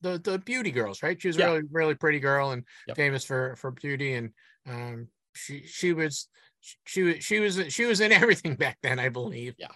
the 0.00 0.18
the 0.18 0.38
beauty 0.38 0.70
girls, 0.70 1.02
right? 1.02 1.20
She 1.20 1.28
was 1.28 1.38
Yeah. 1.38 1.46
really 1.46 1.62
really 1.70 1.94
pretty 1.94 2.18
girl 2.20 2.50
and 2.50 2.64
Yep. 2.86 2.96
famous 2.96 3.24
for 3.24 3.56
for 3.56 3.70
beauty, 3.70 4.14
and 4.14 4.32
um, 4.66 5.08
she 5.34 5.64
she 5.66 5.92
was 5.92 6.28
she 6.84 7.02
was 7.02 7.24
she 7.24 7.40
was 7.40 7.72
she 7.72 7.84
was 7.84 8.00
in 8.00 8.12
everything 8.22 8.54
back 8.56 8.78
then, 8.82 8.98
I 8.98 9.08
believe. 9.08 9.54
Yeah. 9.58 9.68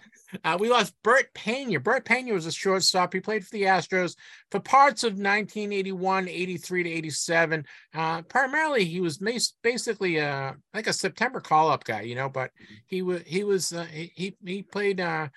Uh, 0.43 0.57
we 0.59 0.69
lost 0.69 0.95
Bert 1.03 1.31
Pena. 1.33 1.79
Bert 1.79 2.05
Pena 2.05 2.33
was 2.33 2.45
a 2.45 2.51
shortstop. 2.51 3.13
He 3.13 3.19
played 3.19 3.43
for 3.45 3.51
the 3.51 3.63
Astros 3.63 4.15
for 4.51 4.59
parts 4.59 5.03
of 5.03 5.13
1981, 5.13 6.27
83 6.27 6.83
to 6.83 6.89
87. 6.89 7.65
Uh, 7.93 8.21
primarily, 8.23 8.83
he 8.85 8.99
was 8.99 9.19
basically 9.61 10.17
a, 10.17 10.55
like 10.73 10.87
a 10.87 10.93
September 10.93 11.39
call-up 11.39 11.83
guy, 11.83 12.01
you 12.01 12.15
know. 12.15 12.29
But 12.29 12.49
he 12.87 13.01
was 13.03 13.21
he 13.25 13.43
was 13.43 13.73
uh, 13.73 13.85
he 13.85 14.35
he 14.43 14.63
played. 14.63 14.99
Uh, 14.99 15.27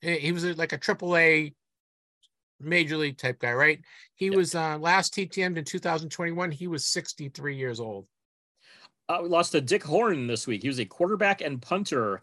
he 0.00 0.32
was 0.32 0.44
a- 0.44 0.54
like 0.54 0.72
a 0.72 0.78
triple 0.78 1.16
A 1.16 1.52
major 2.58 2.96
league 2.96 3.18
type 3.18 3.38
guy, 3.38 3.52
right? 3.52 3.80
He 4.14 4.26
Yep. 4.26 4.34
was 4.36 4.54
uh, 4.54 4.78
last 4.78 5.14
TTM'd 5.14 5.58
in 5.58 5.64
2021. 5.64 6.50
He 6.50 6.66
was 6.66 6.86
63 6.86 7.56
years 7.56 7.80
old. 7.80 8.06
Uh, 9.10 9.18
we 9.20 9.28
lost 9.28 9.50
to 9.50 9.60
Dick 9.60 9.82
Horn 9.82 10.28
this 10.28 10.46
week. 10.46 10.62
He 10.62 10.68
was 10.68 10.78
a 10.78 10.84
quarterback 10.84 11.40
and 11.40 11.60
punter, 11.60 12.22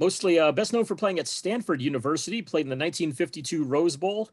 mostly 0.00 0.40
uh, 0.40 0.50
best 0.50 0.72
known 0.72 0.84
for 0.84 0.96
playing 0.96 1.20
at 1.20 1.28
Stanford 1.28 1.80
University. 1.80 2.42
Played 2.42 2.62
in 2.62 2.70
the 2.70 2.72
1952 2.72 3.62
Rose 3.62 3.96
Bowl. 3.96 4.30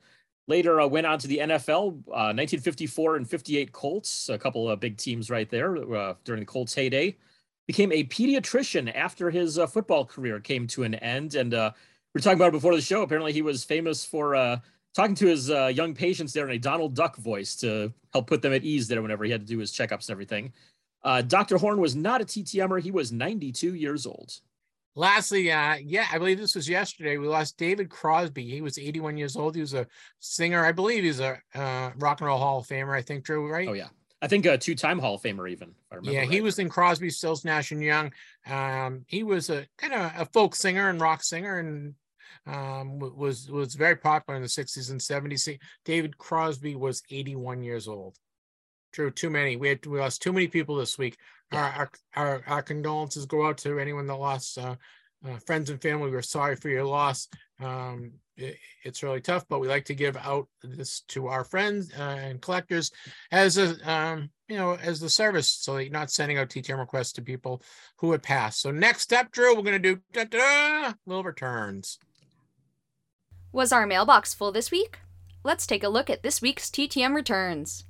Later 0.47 0.81
uh, 0.81 0.87
went 0.87 1.05
on 1.05 1.19
to 1.19 1.27
the 1.27 1.37
NFL. 1.37 1.89
Uh, 2.07 2.33
1954 2.33 3.17
and 3.17 3.29
58 3.29 3.71
Colts, 3.71 4.29
a 4.29 4.37
couple 4.39 4.67
of 4.67 4.79
big 4.79 4.97
teams 4.97 5.29
right 5.29 5.47
there 5.47 5.77
uh, 5.93 6.15
during 6.23 6.39
the 6.39 6.45
Colts 6.47 6.73
heyday. 6.73 7.15
Became 7.67 7.91
a 7.91 8.03
pediatrician 8.05 8.91
after 8.95 9.29
his 9.29 9.59
uh, 9.59 9.67
football 9.67 10.03
career 10.03 10.39
came 10.39 10.65
to 10.67 10.81
an 10.81 10.95
end. 10.95 11.35
And 11.35 11.53
uh, 11.53 11.69
we 11.75 12.17
were 12.17 12.23
talking 12.23 12.39
about 12.39 12.47
it 12.47 12.53
before 12.53 12.75
the 12.75 12.81
show. 12.81 13.03
Apparently, 13.03 13.31
he 13.31 13.43
was 13.43 13.63
famous 13.63 14.03
for 14.03 14.35
uh, 14.35 14.57
talking 14.95 15.13
to 15.15 15.27
his 15.27 15.51
uh, 15.51 15.67
young 15.67 15.93
patients 15.93 16.33
there 16.33 16.49
in 16.49 16.55
a 16.55 16.57
Donald 16.57 16.95
Duck 16.95 17.15
voice 17.17 17.55
to 17.57 17.93
help 18.11 18.25
put 18.25 18.41
them 18.41 18.53
at 18.53 18.63
ease 18.63 18.87
there 18.87 19.03
whenever 19.03 19.23
he 19.23 19.31
had 19.31 19.41
to 19.41 19.47
do 19.47 19.59
his 19.59 19.71
checkups 19.71 20.09
and 20.09 20.11
everything. 20.11 20.51
Uh, 21.03 21.21
Dr. 21.21 21.57
Horn 21.57 21.79
was 21.79 21.95
not 21.95 22.21
a 22.21 22.25
TTMer. 22.25 22.81
He 22.81 22.91
was 22.91 23.11
92 23.11 23.75
years 23.75 24.05
old. 24.05 24.33
Lastly, 24.93 25.51
uh, 25.51 25.75
yeah, 25.75 26.05
I 26.11 26.17
believe 26.17 26.37
this 26.37 26.55
was 26.55 26.67
yesterday. 26.67 27.17
We 27.17 27.27
lost 27.27 27.57
David 27.57 27.89
Crosby. 27.89 28.43
He 28.43 28.61
was 28.61 28.77
81 28.77 29.17
years 29.17 29.37
old. 29.37 29.55
He 29.55 29.61
was 29.61 29.73
a 29.73 29.87
singer. 30.19 30.65
I 30.65 30.73
believe 30.73 31.03
he's 31.03 31.21
a 31.21 31.39
uh, 31.55 31.91
rock 31.97 32.19
and 32.19 32.27
roll 32.27 32.37
Hall 32.37 32.59
of 32.59 32.67
Famer. 32.67 32.95
I 32.95 33.01
think 33.01 33.23
Drew, 33.23 33.49
right? 33.49 33.69
Oh 33.69 33.73
yeah, 33.73 33.87
I 34.21 34.27
think 34.27 34.45
a 34.45 34.57
two-time 34.57 34.99
Hall 34.99 35.15
of 35.15 35.21
Famer 35.21 35.49
even. 35.49 35.73
yeah, 36.03 36.19
right. 36.19 36.29
he 36.29 36.41
was 36.41 36.59
in 36.59 36.67
Crosby, 36.67 37.09
Stills, 37.09 37.45
Nash 37.45 37.71
and 37.71 37.81
Young. 37.81 38.11
Um, 38.45 39.05
he 39.07 39.23
was 39.23 39.49
a 39.49 39.65
kind 39.77 39.93
of 39.93 40.11
a 40.17 40.25
folk 40.25 40.55
singer 40.55 40.89
and 40.89 40.99
rock 40.99 41.23
singer, 41.23 41.59
and 41.59 41.95
um, 42.45 42.99
was 42.99 43.49
was 43.49 43.75
very 43.75 43.95
popular 43.95 44.35
in 44.35 44.41
the 44.41 44.49
60s 44.49 44.91
and 44.91 44.99
70s. 44.99 45.57
David 45.85 46.17
Crosby 46.17 46.75
was 46.75 47.01
81 47.09 47.63
years 47.63 47.87
old. 47.87 48.17
True, 48.91 49.11
too 49.11 49.29
many. 49.29 49.55
We 49.55 49.69
had 49.69 49.85
we 49.85 49.99
lost 49.99 50.21
too 50.21 50.33
many 50.33 50.47
people 50.47 50.75
this 50.75 50.97
week. 50.97 51.17
Yeah. 51.51 51.73
Our, 51.77 51.91
our, 52.15 52.43
our 52.47 52.61
condolences 52.61 53.25
go 53.25 53.45
out 53.45 53.57
to 53.59 53.79
anyone 53.79 54.07
that 54.07 54.15
lost 54.15 54.57
uh, 54.57 54.75
uh, 55.27 55.37
friends 55.45 55.69
and 55.69 55.81
family. 55.81 56.11
We're 56.11 56.21
sorry 56.21 56.55
for 56.55 56.69
your 56.69 56.83
loss. 56.83 57.27
Um, 57.61 58.13
it, 58.37 58.57
it's 58.83 59.03
really 59.03 59.21
tough, 59.21 59.45
but 59.47 59.59
we 59.59 59.67
like 59.67 59.85
to 59.85 59.95
give 59.95 60.17
out 60.17 60.47
this 60.63 61.01
to 61.09 61.27
our 61.27 61.43
friends 61.43 61.91
uh, 61.97 62.01
and 62.01 62.41
collectors 62.41 62.91
as 63.31 63.57
a 63.57 63.77
um, 63.89 64.29
you 64.47 64.57
know 64.57 64.75
as 64.81 64.99
the 64.99 65.09
service, 65.09 65.47
so 65.47 65.75
that 65.75 65.83
you're 65.83 65.93
not 65.93 66.11
sending 66.11 66.37
out 66.37 66.49
TTM 66.49 66.79
requests 66.79 67.13
to 67.13 67.21
people 67.21 67.61
who 67.97 68.11
had 68.11 68.23
passed. 68.23 68.61
So 68.61 68.71
next 68.71 69.01
step, 69.01 69.31
Drew, 69.31 69.55
we're 69.55 69.63
going 69.63 69.81
to 69.81 69.95
do 69.95 70.01
da, 70.11 70.23
da, 70.25 70.93
little 71.05 71.23
returns. 71.23 71.99
Was 73.53 73.71
our 73.71 73.85
mailbox 73.85 74.33
full 74.33 74.51
this 74.51 74.71
week? 74.71 74.99
Let's 75.43 75.67
take 75.67 75.83
a 75.83 75.89
look 75.89 76.09
at 76.09 76.23
this 76.23 76.41
week's 76.41 76.69
TTM 76.69 77.13
returns. 77.15 77.85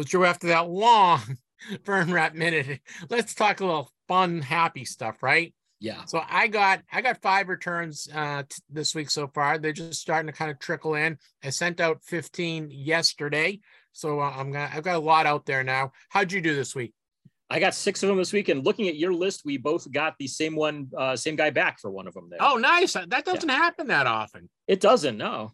Well, 0.00 0.06
Drew, 0.06 0.24
after 0.24 0.46
that 0.46 0.70
long 0.70 1.20
Vern 1.84 2.10
Rapp 2.10 2.34
minute, 2.34 2.80
let's 3.10 3.34
talk 3.34 3.60
a 3.60 3.66
little 3.66 3.92
fun, 4.08 4.40
happy 4.40 4.86
stuff, 4.86 5.22
right? 5.22 5.52
Yeah. 5.78 6.06
So 6.06 6.22
I 6.26 6.46
got 6.46 6.80
I 6.90 7.02
got 7.02 7.20
five 7.20 7.50
returns 7.50 8.08
uh, 8.14 8.44
t- 8.48 8.62
this 8.70 8.94
week 8.94 9.10
so 9.10 9.28
far. 9.28 9.58
They're 9.58 9.74
just 9.74 10.00
starting 10.00 10.28
to 10.28 10.32
kind 10.32 10.50
of 10.50 10.58
trickle 10.58 10.94
in. 10.94 11.18
I 11.44 11.50
sent 11.50 11.80
out 11.80 12.02
15 12.04 12.70
yesterday, 12.70 13.60
so 13.92 14.20
uh, 14.20 14.32
I'm 14.34 14.52
gonna 14.52 14.70
I've 14.72 14.84
got 14.84 14.96
a 14.96 15.00
lot 15.00 15.26
out 15.26 15.44
there 15.44 15.62
now. 15.62 15.92
How'd 16.08 16.32
you 16.32 16.40
do 16.40 16.54
this 16.54 16.74
week? 16.74 16.94
I 17.50 17.60
got 17.60 17.74
six 17.74 18.02
of 18.02 18.08
them 18.08 18.16
this 18.16 18.32
week, 18.32 18.48
and 18.48 18.64
looking 18.64 18.88
at 18.88 18.96
your 18.96 19.12
list, 19.12 19.42
we 19.44 19.58
both 19.58 19.92
got 19.92 20.14
the 20.18 20.28
same 20.28 20.56
one, 20.56 20.88
uh, 20.96 21.14
same 21.14 21.36
guy 21.36 21.50
back 21.50 21.78
for 21.78 21.90
one 21.90 22.06
of 22.06 22.14
them. 22.14 22.28
There. 22.30 22.38
Oh, 22.40 22.56
nice. 22.56 22.94
That 22.94 23.26
doesn't 23.26 23.50
yeah. 23.50 23.54
happen 23.54 23.88
that 23.88 24.06
often. 24.06 24.48
It 24.66 24.80
doesn't. 24.80 25.18
No. 25.18 25.52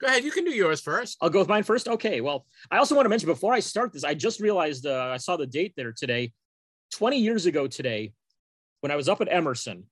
Go 0.00 0.06
ahead. 0.06 0.24
You 0.24 0.30
can 0.30 0.44
do 0.44 0.52
yours 0.52 0.80
first. 0.80 1.16
I'll 1.20 1.30
go 1.30 1.40
with 1.40 1.48
mine 1.48 1.64
first. 1.64 1.88
Okay. 1.88 2.20
Well, 2.20 2.46
I 2.70 2.78
also 2.78 2.94
want 2.94 3.06
to 3.06 3.10
mention 3.10 3.26
before 3.26 3.52
I 3.52 3.60
start 3.60 3.92
this, 3.92 4.04
I 4.04 4.14
just 4.14 4.40
realized 4.40 4.86
uh, 4.86 5.10
I 5.12 5.16
saw 5.16 5.36
the 5.36 5.46
date 5.46 5.74
there 5.76 5.92
today. 5.92 6.32
20 6.94 7.18
years 7.18 7.46
ago 7.46 7.66
today, 7.66 8.12
when 8.80 8.92
I 8.92 8.96
was 8.96 9.08
up 9.08 9.20
at 9.20 9.30
Emerson, 9.30 9.84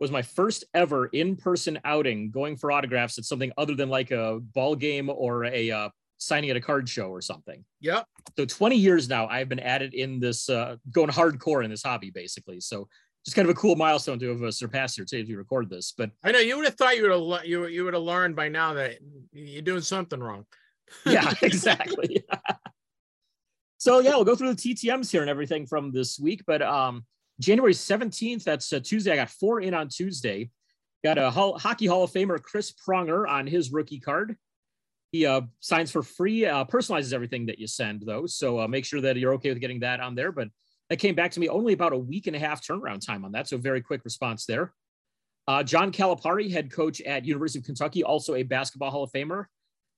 was 0.00 0.10
my 0.12 0.22
first 0.22 0.64
ever 0.74 1.06
in-person 1.06 1.80
outing 1.84 2.30
going 2.30 2.56
for 2.56 2.70
autographs 2.70 3.18
at 3.18 3.24
something 3.24 3.50
other 3.58 3.74
than 3.74 3.88
like 3.88 4.12
a 4.12 4.38
ball 4.54 4.76
game 4.76 5.10
or 5.10 5.44
a 5.44 5.70
uh, 5.70 5.88
signing 6.18 6.50
at 6.50 6.56
a 6.56 6.60
card 6.60 6.88
show 6.88 7.08
or 7.08 7.20
something. 7.20 7.64
Yep. 7.80 8.06
So 8.36 8.44
20 8.44 8.76
years 8.76 9.08
now, 9.08 9.26
I've 9.26 9.48
been 9.48 9.58
at 9.58 9.82
it 9.82 9.94
in 9.94 10.20
this, 10.20 10.48
uh, 10.48 10.76
going 10.92 11.10
hardcore 11.10 11.64
in 11.64 11.70
this 11.70 11.82
hobby, 11.82 12.10
basically. 12.10 12.60
So 12.60 12.88
just 13.28 13.36
kind 13.36 13.46
of 13.46 13.54
a 13.54 13.60
cool 13.60 13.76
milestone 13.76 14.18
to 14.18 14.30
have 14.30 14.42
uh, 14.42 14.50
surpassed 14.50 14.96
here 14.96 15.04
today 15.04 15.20
as 15.20 15.28
we 15.28 15.34
record 15.34 15.68
this. 15.68 15.92
But 15.92 16.10
I 16.24 16.32
know 16.32 16.38
you 16.38 16.56
would 16.56 16.64
have 16.64 16.76
thought 16.76 16.96
you 16.96 17.02
would 17.02 17.32
have 17.32 17.44
you 17.44 17.66
you 17.66 17.84
would 17.84 17.92
have 17.92 18.02
learned 18.02 18.34
by 18.34 18.48
now 18.48 18.72
that 18.72 18.96
you're 19.32 19.60
doing 19.60 19.82
something 19.82 20.18
wrong. 20.18 20.46
yeah, 21.06 21.34
exactly. 21.42 22.24
so 23.78 23.98
yeah, 24.00 24.12
we'll 24.12 24.24
go 24.24 24.34
through 24.34 24.54
the 24.54 24.74
TTMs 24.74 25.10
here 25.10 25.20
and 25.20 25.28
everything 25.28 25.66
from 25.66 25.92
this 25.92 26.18
week. 26.18 26.42
But 26.46 26.62
um, 26.62 27.04
January 27.38 27.74
17th, 27.74 28.44
that's 28.44 28.72
uh, 28.72 28.80
Tuesday. 28.82 29.12
I 29.12 29.16
got 29.16 29.28
four 29.28 29.60
in 29.60 29.74
on 29.74 29.88
Tuesday. 29.88 30.48
Got 31.04 31.18
a 31.18 31.30
Hall, 31.30 31.58
Hockey 31.58 31.84
Hall 31.84 32.04
of 32.04 32.10
Famer 32.10 32.42
Chris 32.42 32.72
Pronger 32.72 33.28
on 33.28 33.46
his 33.46 33.72
rookie 33.72 34.00
card. 34.00 34.36
He 35.12 35.26
uh, 35.26 35.42
signs 35.60 35.90
for 35.90 36.02
free, 36.02 36.46
uh, 36.46 36.64
personalizes 36.64 37.12
everything 37.12 37.44
that 37.46 37.58
you 37.58 37.66
send, 37.66 38.04
though. 38.06 38.24
So 38.24 38.60
uh, 38.60 38.68
make 38.68 38.86
sure 38.86 39.02
that 39.02 39.18
you're 39.18 39.34
okay 39.34 39.50
with 39.50 39.60
getting 39.60 39.80
that 39.80 40.00
on 40.00 40.14
there. 40.14 40.32
But 40.32 40.48
that 40.90 40.98
came 40.98 41.14
back 41.14 41.30
to 41.32 41.40
me 41.40 41.48
only 41.48 41.72
about 41.72 41.92
a 41.92 41.98
week 41.98 42.26
and 42.26 42.36
a 42.36 42.38
half 42.38 42.64
turnaround 42.64 43.04
time 43.04 43.24
on 43.24 43.32
that. 43.32 43.48
So 43.48 43.58
very 43.58 43.80
quick 43.80 44.04
response 44.04 44.46
there. 44.46 44.72
Uh, 45.46 45.62
John 45.62 45.92
Calipari, 45.92 46.50
head 46.50 46.70
coach 46.70 47.00
at 47.02 47.24
University 47.24 47.58
of 47.58 47.64
Kentucky, 47.64 48.04
also 48.04 48.34
a 48.34 48.42
basketball 48.42 48.90
Hall 48.90 49.04
of 49.04 49.12
Famer. 49.12 49.46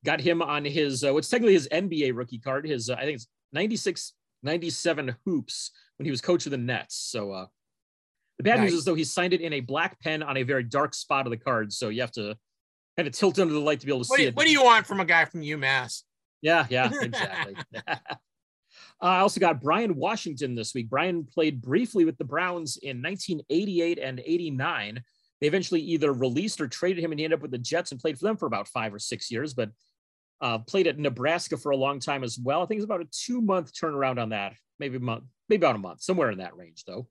Got 0.05 0.21
him 0.21 0.43
on 0.43 0.65
his, 0.65 1.05
uh, 1.05 1.13
what's 1.13 1.29
technically 1.29 1.55
his 1.55 1.69
NBA 1.73 2.17
rookie 2.17 2.39
card. 2.39 2.67
His, 2.67 2.89
uh, 2.89 2.95
I 2.95 3.03
think 3.03 3.17
it's 3.17 3.29
96, 3.53 4.15
97 4.43 5.17
hoops 5.25 5.73
when 5.99 6.05
he 6.05 6.11
was 6.11 6.21
coach 6.21 6.47
of 6.47 6.53
the 6.53 6.59
Nets. 6.59 6.97
So 6.97 7.33
uh, 7.33 7.47
the 8.39 8.45
bad 8.45 8.61
nice. 8.61 8.71
news 8.71 8.79
is 8.81 8.85
though 8.85 8.95
he 8.95 9.05
signed 9.05 9.33
it 9.33 9.41
in 9.41 9.53
a 9.53 9.61
black 9.61 10.01
pen 10.01 10.23
on 10.23 10.37
a 10.37 10.43
very 10.43 10.63
dark 10.63 10.95
spot 10.95 11.27
of 11.27 11.31
the 11.31 11.37
card. 11.37 11.73
So 11.73 11.89
you 11.89 12.01
have 12.01 12.13
to 12.13 12.37
kind 12.97 13.07
of 13.07 13.13
tilt 13.13 13.39
under 13.39 13.53
the 13.53 13.61
light 13.61 13.81
to 13.81 13.87
be 13.87 13.93
able 13.93 14.05
to 14.05 14.09
what 14.09 14.17
see 14.17 14.25
do, 14.25 14.29
it. 14.29 14.37
What 14.37 14.47
do 14.47 14.53
you 14.53 14.65
want 14.65 14.87
from 14.87 15.01
a 15.01 15.05
guy 15.05 15.25
from 15.25 15.43
UMass? 15.43 16.03
Yeah, 16.43 16.67
yeah, 16.71 16.91
exactly. 17.03 17.57
I 19.03 19.21
also 19.21 19.41
got 19.41 19.63
Brian 19.63 19.97
Washington 19.97 20.55
this 20.55 20.75
week. 20.75 20.91
Brian 20.91 21.25
played 21.25 21.63
briefly 21.63 22.05
with 22.05 22.19
the 22.19 22.25
Browns 22.25 22.77
in 22.77 23.03
1988 23.03 23.99
and 23.99 24.21
89. 24.25 25.03
They 25.41 25.47
eventually 25.47 25.81
either 25.81 26.13
released 26.13 26.61
or 26.61 26.69
traded 26.69 27.03
him, 27.03 27.11
and 27.11 27.19
he 27.19 27.25
ended 27.25 27.39
up 27.39 27.43
with 27.43 27.51
the 27.51 27.59
Jets 27.59 27.93
and 27.93 28.01
played 28.01 28.19
for 28.19 28.27
them 28.27 28.37
for 28.37 28.47
about 28.47 28.69
five 28.69 28.93
or 28.93 28.99
six 28.99 29.31
years. 29.31 29.55
But 29.55 29.71
uh, 30.41 30.59
played 30.59 30.87
at 30.87 30.99
Nebraska 30.99 31.57
for 31.57 31.71
a 31.71 31.77
long 31.77 31.99
time 31.99 32.25
as 32.25 32.39
well. 32.39 32.63
I 32.63 32.67
think 32.67 32.79
it's 32.79 32.85
about 32.85 33.03
a 33.03 33.09
two 33.11 33.41
month 33.41 33.73
turnaround 33.73 34.21
on 34.21 34.31
that, 34.31 34.55
maybe 34.79 34.97
a 34.97 35.01
month, 35.01 35.25
maybe 35.49 35.65
about 35.65 35.77
a 35.77 35.81
month, 35.81 36.03
somewhere 36.03 36.31
in 36.31 36.39
that 36.39 36.57
range 36.57 36.85
though. 36.87 37.07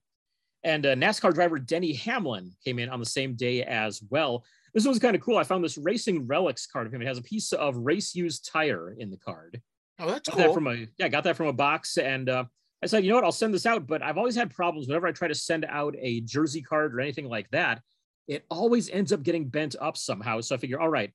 And 0.63 0.85
uh, 0.85 0.95
NASCAR 0.95 1.33
driver 1.33 1.57
Denny 1.57 1.93
Hamlin 1.93 2.51
came 2.65 2.79
in 2.79 2.89
on 2.89 2.99
the 2.99 3.05
same 3.05 3.35
day 3.35 3.63
as 3.63 4.01
well. 4.09 4.43
This 4.73 4.85
was 4.85 4.99
kind 4.99 5.15
of 5.15 5.21
cool. 5.21 5.37
I 5.37 5.43
found 5.43 5.63
this 5.63 5.77
Racing 5.77 6.27
Relics 6.27 6.67
card 6.67 6.85
of 6.85 6.93
him. 6.93 7.01
It 7.01 7.07
has 7.07 7.17
a 7.17 7.23
piece 7.23 7.53
of 7.53 7.77
race 7.77 8.13
used 8.13 8.51
tire 8.51 8.95
in 8.97 9.09
the 9.09 9.17
card. 9.17 9.61
Oh, 9.99 10.07
that's 10.07 10.29
got 10.29 10.37
cool. 10.37 10.45
That 10.45 10.53
from 10.53 10.67
a 10.67 10.87
yeah, 10.97 11.09
got 11.09 11.23
that 11.25 11.35
from 11.35 11.47
a 11.47 11.53
box, 11.53 11.97
and 11.97 12.29
uh, 12.29 12.45
I 12.81 12.87
said, 12.87 13.03
you 13.03 13.09
know 13.09 13.15
what, 13.15 13.25
I'll 13.25 13.31
send 13.31 13.53
this 13.53 13.65
out. 13.65 13.85
But 13.87 14.01
I've 14.01 14.17
always 14.17 14.35
had 14.35 14.49
problems 14.53 14.87
whenever 14.87 15.07
I 15.07 15.11
try 15.11 15.27
to 15.27 15.35
send 15.35 15.65
out 15.65 15.95
a 15.99 16.21
jersey 16.21 16.61
card 16.61 16.95
or 16.95 17.01
anything 17.01 17.27
like 17.27 17.49
that. 17.51 17.81
It 18.27 18.45
always 18.49 18.89
ends 18.89 19.11
up 19.11 19.23
getting 19.23 19.49
bent 19.49 19.75
up 19.81 19.97
somehow. 19.97 20.39
So 20.41 20.55
I 20.55 20.59
figure, 20.59 20.79
all 20.79 20.89
right, 20.89 21.11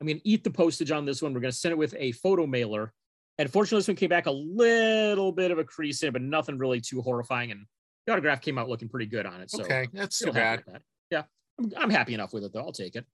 I'm 0.00 0.06
going 0.06 0.18
to 0.18 0.28
eat 0.28 0.44
the 0.44 0.50
postage 0.50 0.90
on 0.90 1.04
this 1.04 1.22
one. 1.22 1.32
We're 1.32 1.40
going 1.40 1.52
to 1.52 1.56
send 1.56 1.72
it 1.72 1.78
with 1.78 1.94
a 1.96 2.12
photo 2.12 2.46
mailer. 2.46 2.92
And 3.38 3.50
fortunately, 3.50 3.78
this 3.78 3.88
one 3.88 3.96
came 3.96 4.08
back 4.08 4.26
a 4.26 4.32
little 4.32 5.30
bit 5.30 5.50
of 5.50 5.58
a 5.58 5.64
crease 5.64 6.02
in, 6.02 6.12
but 6.12 6.22
nothing 6.22 6.58
really 6.58 6.80
too 6.80 7.02
horrifying. 7.02 7.52
And 7.52 7.66
the 8.06 8.12
autograph 8.12 8.40
came 8.40 8.58
out 8.58 8.68
looking 8.68 8.88
pretty 8.88 9.06
good 9.06 9.26
on 9.26 9.40
it. 9.40 9.50
So 9.50 9.62
okay, 9.62 9.88
that's 9.92 10.18
too 10.18 10.32
bad. 10.32 10.64
That. 10.66 10.82
Yeah, 11.10 11.22
I'm, 11.58 11.72
I'm 11.76 11.90
happy 11.90 12.14
enough 12.14 12.32
with 12.32 12.44
it 12.44 12.52
though. 12.52 12.60
I'll 12.60 12.72
take 12.72 12.96
it. 12.96 13.04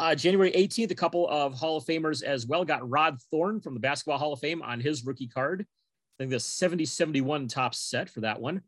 Uh, 0.00 0.14
January 0.14 0.52
18th, 0.52 0.92
a 0.92 0.94
couple 0.94 1.28
of 1.28 1.54
Hall 1.54 1.76
of 1.76 1.84
Famers 1.84 2.22
as 2.22 2.46
well 2.46 2.64
got 2.64 2.88
Rod 2.88 3.18
Thorn 3.30 3.60
from 3.60 3.74
the 3.74 3.80
Basketball 3.80 4.18
Hall 4.18 4.32
of 4.32 4.38
Fame 4.38 4.62
on 4.62 4.80
his 4.80 5.04
rookie 5.04 5.26
card. 5.26 5.62
I 5.62 6.22
think 6.22 6.30
the 6.30 6.40
70 6.40 6.84
71 6.84 7.48
top 7.48 7.74
set 7.74 8.08
for 8.08 8.20
that 8.20 8.40
one. 8.40 8.62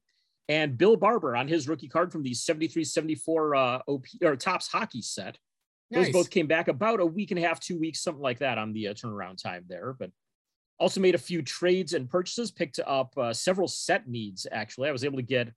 And 0.49 0.77
Bill 0.77 0.97
Barber 0.97 1.37
on 1.37 1.47
his 1.47 1.69
rookie 1.69 1.89
card 1.89 2.11
from 2.11 2.25
the 2.25 2.35
73 2.35 2.83
74 2.83 3.55
uh, 3.55 3.79
OP 3.87 4.07
or 4.23 4.35
Topps 4.35 4.67
hockey 4.67 5.03
set. 5.03 5.39
Those 5.93 6.07
Nice. 6.07 6.13
both 6.13 6.31
came 6.31 6.47
back 6.47 6.69
about 6.69 7.01
a 7.01 7.07
week 7.07 7.31
and 7.31 7.39
a 7.39 7.43
half, 7.43 7.61
two 7.61 7.79
weeks, 7.79 8.01
something 8.01 8.23
like 8.23 8.39
that 8.39 8.59
on 8.59 8.73
the 8.73 8.89
uh, 8.89 8.95
turnaround 8.95 9.41
time 9.41 9.65
there. 9.69 9.95
But 9.99 10.11
also 10.79 11.01
made 11.01 11.15
a 11.15 11.19
few 11.19 11.43
trades 11.43 11.93
and 11.93 12.09
purchases, 12.09 12.51
picked 12.51 12.81
up 12.85 13.17
uh, 13.17 13.33
several 13.33 13.69
set 13.69 14.09
needs. 14.09 14.47
Actually, 14.51 14.89
I 14.89 14.93
was 14.93 15.05
able 15.05 15.19
to 15.19 15.23
get 15.23 15.53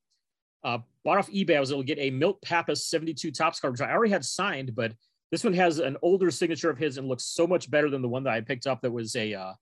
uh, 0.64 0.80
bought 1.04 1.18
off 1.18 1.32
eBay. 1.32 1.58
I 1.58 1.60
was 1.60 1.72
able 1.72 1.82
to 1.82 1.88
get 1.88 2.00
a 2.00 2.12
Milt 2.12 2.42
Pappas 2.42 2.86
72 2.86 3.32
Topps 3.32 3.60
card, 3.60 3.74
which 3.74 3.82
I 3.82 3.92
already 3.92 4.12
had 4.12 4.26
signed, 4.26 4.76
but 4.76 4.94
this 5.34 5.44
one 5.44 5.54
has 5.54 5.80
an 5.80 5.98
older 6.04 6.30
signature 6.30 6.70
of 6.70 6.78
his 6.78 7.00
and 7.00 7.08
looks 7.08 7.26
so 7.26 7.48
much 7.48 7.72
better 7.72 7.90
than 7.90 8.04
the 8.04 8.08
one 8.08 8.24
that 8.24 8.34
I 8.34 8.42
picked 8.42 8.68
up 8.68 8.84
that 8.84 8.92
was 8.92 9.16
a 9.16 9.34
uh, 9.34 9.54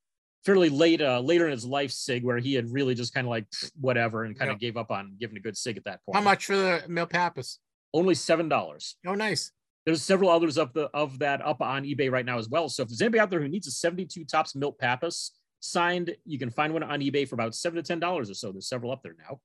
fairly 0.46 0.68
late, 0.68 1.02
uh, 1.02 1.22
later 1.22 1.46
in 1.46 1.54
his 1.54 1.64
life 1.64 1.92
sig, 1.92 2.26
where 2.26 2.40
he 2.40 2.54
had 2.56 2.70
really 2.70 2.94
just 2.94 3.14
kind 3.14 3.26
of 3.26 3.32
like 3.32 3.46
whatever 3.80 4.26
and 4.26 4.38
kind 4.38 4.52
of 4.52 4.56
Yep. 4.56 4.60
gave 4.60 4.76
up 4.76 4.92
on 4.92 5.16
giving 5.18 5.38
a 5.38 5.40
good 5.40 5.56
sig 5.56 5.78
at 5.78 5.86
that 5.86 6.02
point. 6.06 6.18
How 6.18 6.22
much 6.22 6.48
for 6.48 6.58
the 6.58 6.84
Milt 6.90 7.12
Pappas? 7.12 7.60
Only 7.94 8.16
seven 8.16 8.50
dollars. 8.50 8.98
Oh, 9.08 9.16
nice. 9.16 9.54
There's 9.86 10.04
several 10.04 10.30
others 10.30 10.58
of 10.58 10.74
the 10.74 10.90
of 10.94 11.20
that 11.20 11.40
up 11.42 11.62
on 11.62 11.86
eBay 11.86 12.12
right 12.12 12.26
now 12.26 12.38
as 12.38 12.50
well. 12.50 12.68
So 12.68 12.84
if 12.84 12.90
there's 12.90 13.02
anybody 13.02 13.22
out 13.22 13.30
there 13.30 13.40
who 13.42 13.48
needs 13.48 13.68
a 13.68 13.72
72 13.72 14.26
Topps 14.26 14.58
Milt 14.58 14.78
Pappas 14.78 15.40
signed, 15.62 16.14
you 16.26 16.38
can 16.38 16.50
find 16.50 16.74
one 16.74 16.84
on 16.84 17.00
eBay 17.00 17.26
for 17.26 17.36
about 17.36 17.56
seven 17.56 17.78
to 17.78 17.82
ten 17.84 18.02
dollars 18.02 18.30
or 18.30 18.34
so. 18.34 18.52
There's 18.52 18.68
several 18.68 18.92
up 18.92 19.04
there 19.04 19.16
now. 19.18 19.40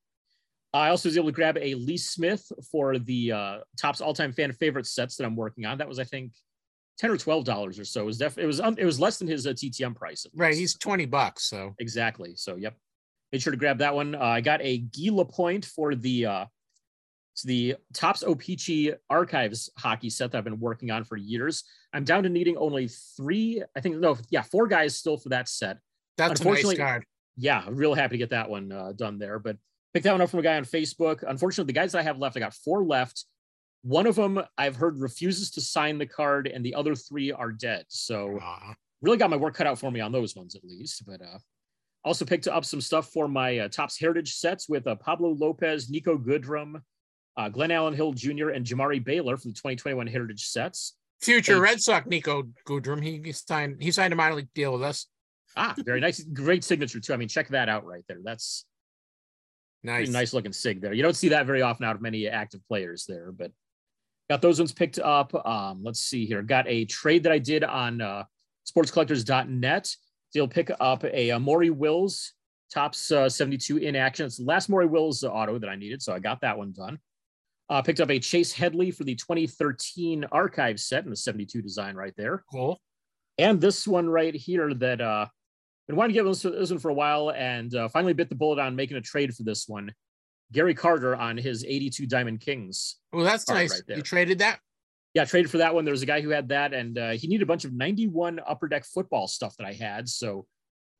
I 0.74 0.90
also 0.90 1.08
was 1.08 1.16
able 1.16 1.28
to 1.28 1.32
grab 1.32 1.56
a 1.58 1.74
Lee 1.74 1.96
Smith 1.96 2.44
for 2.70 2.98
the 2.98 3.32
uh, 3.32 3.58
Topps 3.80 4.00
all-time 4.00 4.32
fan 4.32 4.52
favorite 4.52 4.86
sets 4.86 5.16
that 5.16 5.24
I'm 5.24 5.36
working 5.36 5.64
on. 5.64 5.78
That 5.78 5.88
was, 5.88 5.98
I 5.98 6.04
think, 6.04 6.32
ten 6.98 7.10
or 7.10 7.16
twelve 7.16 7.44
dollars 7.44 7.78
or 7.78 7.84
so. 7.84 8.02
It 8.02 8.06
was 8.06 8.18
definitely 8.18 8.44
it 8.44 8.46
was 8.46 8.60
it 8.78 8.84
was 8.84 9.00
less 9.00 9.18
than 9.18 9.28
his 9.28 9.46
uh, 9.46 9.50
TTM 9.50 9.94
price. 9.94 10.26
Right, 10.34 10.54
he's 10.54 10.76
20 10.76 11.06
bucks. 11.06 11.44
So 11.44 11.74
Exactly. 11.78 12.34
So, 12.36 12.56
yep. 12.56 12.74
Made 13.32 13.42
sure 13.42 13.50
to 13.50 13.56
grab 13.56 13.78
that 13.78 13.94
one. 13.94 14.14
Uh, 14.14 14.20
I 14.20 14.40
got 14.40 14.60
a 14.62 14.78
Gila 14.78 15.24
point 15.24 15.64
for 15.64 15.94
the 15.94 16.26
uh, 16.26 16.44
it's 17.34 17.42
the 17.42 17.76
Topps 17.92 18.22
O-Pee-Chee 18.22 18.94
Archives 19.10 19.68
hockey 19.76 20.08
set 20.08 20.30
that 20.32 20.38
I've 20.38 20.44
been 20.44 20.58
working 20.60 20.90
on 20.90 21.04
for 21.04 21.16
years. 21.18 21.64
I'm 21.92 22.04
down 22.04 22.22
to 22.22 22.28
needing 22.30 22.56
only 22.56 22.88
three. 22.88 23.62
I 23.76 23.80
think 23.80 23.96
no, 23.96 24.16
yeah, 24.30 24.40
four 24.42 24.66
guys 24.66 24.96
still 24.96 25.18
for 25.18 25.28
that 25.30 25.48
set. 25.48 25.78
that's 26.16 26.28
a 26.28 26.32
nice 26.32 26.40
Unfortunately- 26.40 26.76
card. 26.76 27.04
Yeah, 27.36 27.62
I'm 27.66 27.76
real 27.76 27.92
happy 27.94 28.14
to 28.14 28.18
get 28.18 28.30
that 28.30 28.48
one 28.48 28.72
uh, 28.72 28.92
done 28.92 29.18
there. 29.18 29.38
But 29.38 29.58
Picked 29.96 30.04
that 30.04 30.12
one 30.12 30.20
up 30.20 30.28
from 30.28 30.40
a 30.40 30.42
guy 30.42 30.58
on 30.58 30.66
Facebook. 30.66 31.24
Unfortunately, 31.26 31.72
the 31.72 31.72
guys 31.72 31.92
that 31.92 32.00
I 32.00 32.02
have 32.02 32.18
left, 32.18 32.36
I 32.36 32.40
got 32.40 32.52
four 32.52 32.84
left. 32.84 33.24
One 33.80 34.06
of 34.06 34.14
them 34.14 34.42
I've 34.58 34.76
heard 34.76 34.98
refuses 34.98 35.50
to 35.52 35.62
sign 35.62 35.96
the 35.96 36.04
card, 36.04 36.46
and 36.48 36.62
the 36.62 36.74
other 36.74 36.94
three 36.94 37.32
are 37.32 37.50
dead. 37.50 37.86
So 37.88 38.38
Aw. 38.42 38.74
really 39.00 39.16
got 39.16 39.30
my 39.30 39.38
work 39.38 39.54
cut 39.54 39.66
out 39.66 39.78
for 39.78 39.90
me 39.90 40.00
on 40.00 40.12
those 40.12 40.36
ones 40.36 40.54
at 40.54 40.62
least. 40.64 41.06
But 41.06 41.22
uh, 41.22 41.38
also 42.04 42.26
picked 42.26 42.46
up 42.46 42.66
some 42.66 42.82
stuff 42.82 43.08
for 43.10 43.26
my 43.26 43.60
uh, 43.60 43.68
Topps 43.68 43.98
Heritage 43.98 44.34
sets 44.34 44.68
with 44.68 44.86
uh, 44.86 44.96
Pablo 44.96 45.30
Lopez, 45.30 45.90
Niko 45.90 46.22
Goodrum, 46.22 46.82
uh, 47.38 47.48
Glenallen 47.48 47.94
Hill 47.94 48.12
Jr., 48.12 48.50
and 48.50 48.66
Jamari 48.66 49.02
Baylor 49.02 49.38
for 49.38 49.48
the 49.48 49.54
2021 49.54 50.06
Heritage 50.08 50.44
sets. 50.44 50.94
Future. 51.22 51.58
Red 51.58 51.80
Sox 51.80 52.06
Niko 52.06 52.50
Goodrum. 52.68 53.02
He, 53.02 53.22
he 53.24 53.32
signed 53.32 53.82
he 53.82 53.90
signed 53.90 54.12
a 54.12 54.16
minor 54.16 54.34
league 54.34 54.52
deal 54.54 54.74
with 54.74 54.82
us. 54.82 55.06
Ah, 55.56 55.74
very 55.86 56.00
nice, 56.00 56.22
great 56.22 56.64
signature 56.64 57.00
too. 57.00 57.14
I 57.14 57.16
mean, 57.16 57.28
check 57.28 57.48
that 57.48 57.70
out 57.70 57.86
right 57.86 58.04
there. 58.08 58.18
That's 58.22 58.66
Nice. 59.86 60.08
nice 60.08 60.32
looking 60.34 60.52
sig 60.52 60.80
there. 60.80 60.92
You 60.92 61.02
don't 61.02 61.16
see 61.16 61.28
that 61.30 61.46
very 61.46 61.62
often 61.62 61.84
out 61.86 61.96
of 61.96 62.02
many 62.02 62.26
active 62.28 62.60
players 62.68 63.06
there, 63.06 63.32
but 63.32 63.50
got 64.28 64.42
those 64.42 64.58
ones 64.58 64.72
picked 64.72 64.98
up. 64.98 65.32
Um, 65.46 65.82
let's 65.82 66.00
see 66.00 66.26
here. 66.26 66.42
Got 66.42 66.66
a 66.68 66.84
trade 66.84 67.22
that 67.22 67.32
I 67.32 67.38
did 67.38 67.62
on 67.64 68.00
uh, 68.00 68.24
sportscollectors.net. 68.68 69.94
You'll 70.34 70.48
pick 70.48 70.70
up 70.80 71.04
a, 71.04 71.30
uh 71.30 71.38
Maury 71.38 71.70
Wills 71.70 72.34
Topps 72.72 73.12
uh, 73.12 73.28
72 73.28 73.78
in 73.78 73.94
action. 73.96 74.26
It's 74.26 74.38
the 74.38 74.44
last 74.44 74.68
Maury 74.68 74.86
Wills 74.86 75.22
uh, 75.24 75.28
auto 75.28 75.58
that 75.58 75.68
I 75.70 75.76
needed, 75.76 76.02
so 76.02 76.12
I 76.12 76.18
got 76.18 76.40
that 76.40 76.58
one 76.58 76.72
done. 76.72 76.98
Uh, 77.70 77.80
picked 77.80 78.00
up 78.00 78.10
a 78.10 78.18
Chase 78.18 78.52
Headley 78.52 78.90
for 78.90 79.04
the 79.04 79.14
2013 79.14 80.24
archive 80.32 80.78
set 80.78 81.04
in 81.04 81.10
the 81.10 81.16
72 81.16 81.62
design 81.62 81.96
right 81.96 82.12
there 82.16 82.44
Cool. 82.52 82.80
and 83.38 83.60
this 83.60 83.88
one 83.88 84.08
right 84.08 84.34
here 84.34 84.72
that 84.74 85.00
uh 85.00 85.26
been 85.86 85.96
wanting 85.96 86.14
to 86.16 86.22
get 86.22 86.28
this, 86.28 86.42
this 86.42 86.70
one 86.70 86.78
for 86.78 86.90
a 86.90 86.94
while 86.94 87.30
and 87.30 87.74
uh, 87.74 87.88
finally 87.88 88.12
bit 88.12 88.28
the 88.28 88.34
bullet 88.34 88.58
on 88.58 88.74
making 88.76 88.96
a 88.96 89.00
trade 89.00 89.34
for 89.34 89.42
this 89.42 89.68
one. 89.68 89.92
Gary 90.52 90.74
Carter 90.74 91.16
on 91.16 91.36
his 91.36 91.64
82 91.64 92.06
Diamond 92.06 92.40
Kings. 92.40 92.96
Well, 93.12 93.24
that's 93.24 93.48
nice. 93.48 93.72
right 93.72 93.82
there. 93.86 93.96
you 93.96 94.02
traded 94.02 94.38
that. 94.38 94.60
Yeah, 95.14 95.24
traded 95.24 95.50
for 95.50 95.58
that 95.58 95.74
one. 95.74 95.84
There 95.84 95.92
was 95.92 96.02
a 96.02 96.06
guy 96.06 96.20
who 96.20 96.28
had 96.28 96.48
that, 96.50 96.74
and 96.74 96.98
uh, 96.98 97.10
he 97.12 97.26
needed 97.26 97.42
a 97.42 97.46
bunch 97.46 97.64
of 97.64 97.72
91 97.72 98.38
upper 98.46 98.68
deck 98.68 98.84
football 98.84 99.26
stuff 99.26 99.56
that 99.56 99.66
I 99.66 99.72
had. 99.72 100.08
So 100.08 100.46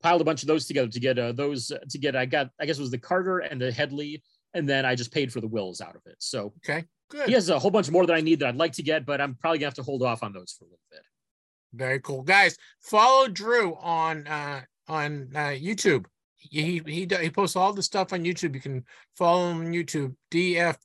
piled 0.01 0.21
a 0.21 0.23
bunch 0.25 0.41
of 0.41 0.47
those 0.47 0.65
together 0.65 0.87
to 0.89 0.99
get 0.99 1.19
uh, 1.19 1.31
those 1.33 1.71
uh, 1.71 1.77
to 1.89 1.97
get. 1.97 2.15
I 2.15 2.25
got, 2.25 2.49
I 2.59 2.65
guess 2.65 2.77
it 2.77 2.81
was 2.81 2.91
the 2.91 2.97
Carter 2.97 3.39
and 3.39 3.61
the 3.61 3.71
Headley, 3.71 4.23
and 4.53 4.67
then 4.67 4.85
I 4.85 4.95
just 4.95 5.11
paid 5.13 5.31
for 5.31 5.39
the 5.39 5.47
Wills 5.47 5.81
out 5.81 5.95
of 5.95 6.01
it. 6.07 6.15
So 6.19 6.53
Okay. 6.65 6.85
Good. 7.09 7.27
he 7.27 7.33
has 7.33 7.49
a 7.49 7.57
whole 7.59 7.71
bunch 7.71 7.89
more 7.89 8.05
that 8.05 8.13
I 8.13 8.21
need 8.21 8.39
that 8.39 8.49
I'd 8.49 8.55
like 8.57 8.73
to 8.73 8.83
get, 8.83 9.05
but 9.05 9.21
I'm 9.21 9.35
probably 9.35 9.59
gonna 9.59 9.67
have 9.67 9.75
to 9.75 9.83
hold 9.83 10.03
off 10.03 10.23
on 10.23 10.33
those 10.33 10.51
for 10.57 10.65
a 10.65 10.67
little 10.67 10.79
bit. 10.91 11.01
Very 11.73 11.99
cool, 12.01 12.21
guys. 12.23 12.57
Follow 12.81 13.27
Drew 13.29 13.75
on 13.75 14.25
uh 14.27 14.61
on 14.87 15.29
uh, 15.35 15.49
YouTube. 15.55 16.05
He 16.37 16.81
he 16.85 17.07
he 17.09 17.29
posts 17.29 17.55
all 17.55 17.73
the 17.73 17.83
stuff 17.83 18.13
on 18.13 18.23
YouTube. 18.23 18.55
You 18.55 18.61
can 18.61 18.85
follow 19.17 19.49
him 19.51 19.61
on 19.61 19.73
YouTube. 19.73 20.15
DF 20.31 20.77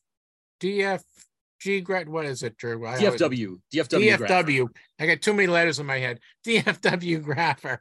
DFG 0.61 1.85
Gret. 1.85 2.09
What 2.09 2.25
is 2.25 2.43
it, 2.43 2.57
Drew? 2.57 2.87
I 2.87 2.97
always- 2.97 3.21
DFW, 3.21 3.61
DFW. 3.73 4.19
DFW. 4.19 4.69
I 4.99 5.07
got 5.07 5.21
too 5.21 5.35
many 5.35 5.49
letters 5.49 5.79
in 5.79 5.87
my 5.87 5.99
head. 5.99 6.21
DFW 6.47 7.23
Grapher. 7.23 7.79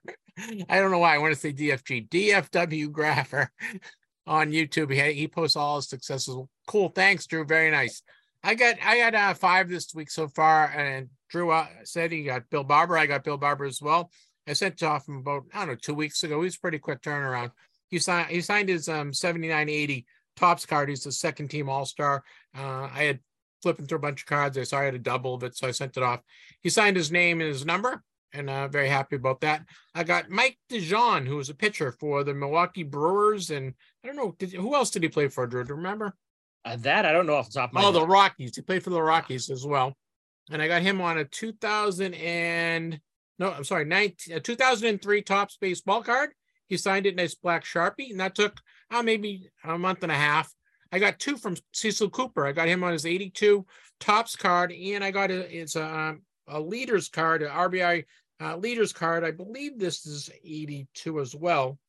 I 0.70 0.80
don't 0.80 0.92
know 0.92 1.00
why 1.00 1.16
I 1.16 1.18
want 1.20 1.34
to 1.34 1.40
say 1.40 1.54
DFG. 1.54 2.10
DFW 2.10 2.88
Grapher 2.88 3.48
on 4.28 4.52
YouTube. 4.52 4.92
He, 4.92 5.14
he 5.14 5.28
posts 5.28 5.56
all 5.56 5.78
his 5.78 5.90
successes. 5.90 6.36
Cool. 6.68 6.90
Thanks, 6.90 7.26
Drew. 7.26 7.46
Very 7.46 7.72
nice. 7.72 8.02
I 8.44 8.56
got 8.56 8.78
I 8.84 8.98
got 8.98 9.16
uh, 9.16 9.34
five 9.36 9.70
this 9.70 9.94
week 9.94 10.10
so 10.10 10.28
far, 10.28 10.66
and 10.66 11.10
Drew 11.30 11.52
uh, 11.52 11.68
said 11.84 12.12
he 12.12 12.24
got 12.24 12.50
Bill 12.50 12.64
Barber. 12.64 12.98
I 12.98 13.06
got 13.06 13.24
Bill 13.24 13.38
Barber 13.38 13.66
as 13.66 13.82
well. 13.82 14.10
I 14.48 14.54
sent 14.54 14.82
it 14.82 14.86
off 14.86 15.08
him 15.08 15.18
about 15.18 15.44
I 15.54 15.60
don't 15.60 15.70
know 15.70 15.76
two 15.76 15.94
weeks 15.94 16.24
ago. 16.24 16.42
He's 16.42 16.58
pretty 16.58 16.80
quick 16.80 17.02
turnaround. 17.02 17.52
He 17.90 18.00
signed 18.00 18.30
he 18.30 18.42
signed 18.42 18.70
his 18.70 18.90
um 18.90 19.14
7980 19.14 20.06
Topps 20.36 20.66
card. 20.66 20.90
He's 20.90 21.04
the 21.04 21.12
second 21.12 21.50
team 21.50 21.70
All 21.70 21.86
Star. 21.86 22.24
Uh, 22.58 22.90
I 22.92 23.04
had 23.04 23.20
flipping 23.62 23.86
through 23.86 24.00
a 24.00 24.02
bunch 24.02 24.22
of 24.22 24.28
cards. 24.28 24.58
I 24.58 24.64
saw 24.64 24.80
I 24.80 24.86
had 24.86 24.96
a 24.96 25.00
double 25.00 25.36
of 25.36 25.44
it, 25.44 25.56
so 25.56 25.68
I 25.68 25.72
sent 25.72 25.98
it 25.98 26.04
off. 26.04 26.22
He 26.62 26.70
signed 26.70 26.98
his 26.98 27.12
name 27.12 27.42
and 27.42 27.50
his 27.50 27.66
number, 27.66 28.04
and 28.34 28.50
uh, 28.50 28.68
very 28.68 28.88
happy 28.88 29.18
about 29.18 29.42
that. 29.42 29.64
I 29.94 30.04
got 30.04 30.30
Mike 30.30 30.58
DeJean, 30.72 31.28
who 31.28 31.38
was 31.38 31.50
a 31.50 31.56
pitcher 31.56 31.92
for 31.92 32.24
the 32.24 32.34
Milwaukee 32.34 32.84
Brewers, 32.84 33.52
and 33.52 33.74
I 34.04 34.08
don't 34.08 34.16
know 34.16 34.36
did, 34.40 34.54
who 34.54 34.74
else 34.74 34.90
did 34.90 35.04
he 35.04 35.10
play 35.10 35.28
for. 35.28 35.46
Drew, 35.46 35.64
do 35.64 35.70
you 35.70 35.76
remember? 35.76 36.16
Uh, 36.64 36.76
that 36.78 37.06
I 37.06 37.12
don't 37.12 37.26
know 37.26 37.36
off 37.36 37.48
the 37.48 37.60
top 37.60 37.70
of 37.70 37.74
my 37.74 37.82
head. 37.82 37.90
Oh, 37.90 37.94
head. 37.94 38.02
the 38.02 38.08
Rockies. 38.08 38.56
He 38.56 38.62
played 38.62 38.84
for 38.84 38.92
the 38.92 39.02
Rockies 39.02 39.50
as 39.50 39.66
well. 39.66 39.96
And 40.52 40.62
I 40.62 40.68
got 40.68 40.82
him 40.82 41.02
on 41.02 41.18
a 41.18 41.26
2000 41.26 42.14
and 42.14 43.00
no, 43.42 43.52
I'm 43.52 43.64
sorry, 43.64 43.86
19, 43.86 44.36
a 44.36 44.40
2003 44.40 45.24
Topps 45.24 45.58
baseball 45.60 46.04
card. 46.04 46.30
He 46.68 46.78
signed 46.78 47.08
it 47.08 47.10
in 47.10 47.16
nice 47.16 47.34
black 47.34 47.66
Sharpie, 47.66 48.12
and 48.12 48.20
that 48.20 48.36
took 48.36 48.62
uh, 48.92 49.02
maybe 49.02 49.50
a 49.64 49.80
month 49.80 50.04
and 50.04 50.12
a 50.12 50.16
half. 50.16 50.54
I 50.92 51.00
got 51.00 51.18
two 51.18 51.38
from 51.38 51.58
Cecil 51.74 52.12
Cooper. 52.12 52.46
I 52.46 52.52
got 52.52 52.68
him 52.68 52.84
on 52.84 52.94
his 52.94 53.08
82 53.08 53.66
Topps 54.00 54.36
card, 54.36 54.72
and 54.72 55.04
I 55.04 55.10
got 55.10 55.32
a, 55.32 55.60
it's 55.60 55.76
a, 55.76 55.84
um, 55.84 56.22
a 56.48 56.62
leaders 56.62 57.10
card, 57.10 57.42
an 57.42 57.50
RBI 57.50 58.06
uh, 58.40 58.58
leaders 58.58 58.94
card. 58.94 59.24
I 59.24 59.32
believe 59.32 59.80
this 59.80 60.06
is 60.06 60.30
82 60.44 61.20
as 61.20 61.34
well. 61.34 61.80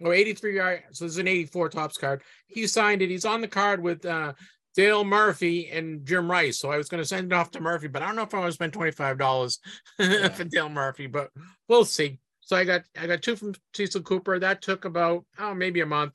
Or 0.00 0.12
83 0.12 0.56
yard, 0.56 0.82
so 0.90 1.04
this 1.04 1.12
is 1.12 1.18
an 1.18 1.28
84 1.28 1.68
Topps 1.68 1.98
card. 1.98 2.22
He 2.48 2.66
signed 2.66 3.00
it. 3.00 3.10
He's 3.10 3.24
on 3.24 3.40
the 3.40 3.48
card 3.48 3.80
with 3.80 4.04
uh 4.04 4.32
Dale 4.74 5.04
Murphy 5.04 5.68
and 5.68 6.04
Jim 6.06 6.30
Rice. 6.30 6.58
So 6.58 6.70
I 6.70 6.76
was 6.76 6.88
going 6.88 7.02
to 7.02 7.08
send 7.08 7.32
it 7.32 7.34
off 7.34 7.50
to 7.52 7.60
Murphy, 7.60 7.88
but 7.88 8.02
I 8.02 8.06
don't 8.06 8.16
know 8.16 8.22
if 8.22 8.34
I 8.34 8.38
want 8.38 8.50
to 8.50 8.54
spend 8.54 8.72
$25 8.72 9.58
for 10.34 10.44
Dale 10.44 10.68
Murphy, 10.68 11.06
but 11.06 11.30
we'll 11.68 11.84
see. 11.84 12.18
So 12.40 12.56
I 12.56 12.64
got 12.64 12.82
I 13.00 13.06
got 13.06 13.22
two 13.22 13.36
from 13.36 13.54
Cecil 13.74 14.02
Cooper. 14.02 14.36
That 14.38 14.62
took 14.62 14.84
about 14.84 15.24
oh 15.38 15.54
maybe 15.54 15.82
a 15.82 15.86
month. 15.86 16.12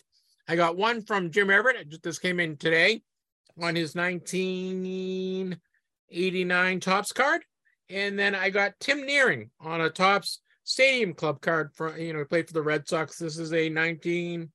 I 0.47 0.55
got 0.55 0.77
one 0.77 1.01
from 1.01 1.31
Jim 1.31 1.49
Everett. 1.49 2.03
This 2.03 2.19
came 2.19 2.39
in 2.39 2.55
today 2.57 3.01
on 3.61 3.75
his 3.75 3.95
1989 3.95 6.79
Topps 6.81 7.13
card. 7.13 7.41
And 7.89 8.19
then 8.19 8.35
I 8.35 8.49
got 8.49 8.73
Tim 8.79 9.03
Naehring 9.03 9.49
on 9.61 9.81
a 9.81 9.89
Topps 9.89 10.41
stadium 10.65 11.13
club 11.13 11.39
card 11.41 11.71
for 11.73 11.97
you 11.97 12.11
know 12.11 12.19
he 12.19 12.25
played 12.25 12.47
for 12.47 12.53
the 12.53 12.61
Red 12.61 12.87
Sox. 12.87 13.17
This 13.17 13.37
is 13.37 13.53
a 13.53 13.69
19 13.69 14.51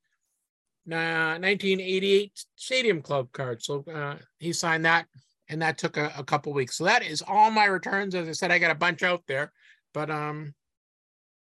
uh, 0.93 1.39
1988 1.39 2.45
stadium 2.57 3.03
club 3.03 3.31
card. 3.33 3.62
So 3.62 3.85
uh, 3.93 4.17
he 4.39 4.53
signed 4.53 4.85
that, 4.85 5.07
and 5.49 5.62
that 5.62 5.79
took 5.79 5.97
a, 5.97 6.12
a 6.17 6.25
couple 6.25 6.53
weeks. 6.53 6.77
So 6.77 6.85
that 6.85 7.03
is 7.03 7.23
all 7.27 7.51
my 7.51 7.67
returns. 7.67 8.15
As 8.15 8.29
I 8.29 8.33
said, 8.33 8.51
I 8.51 8.59
got 8.59 8.71
a 8.71 8.77
bunch 8.77 9.03
out 9.03 9.23
there, 9.27 9.53
but 9.95 10.11
um, 10.11 10.55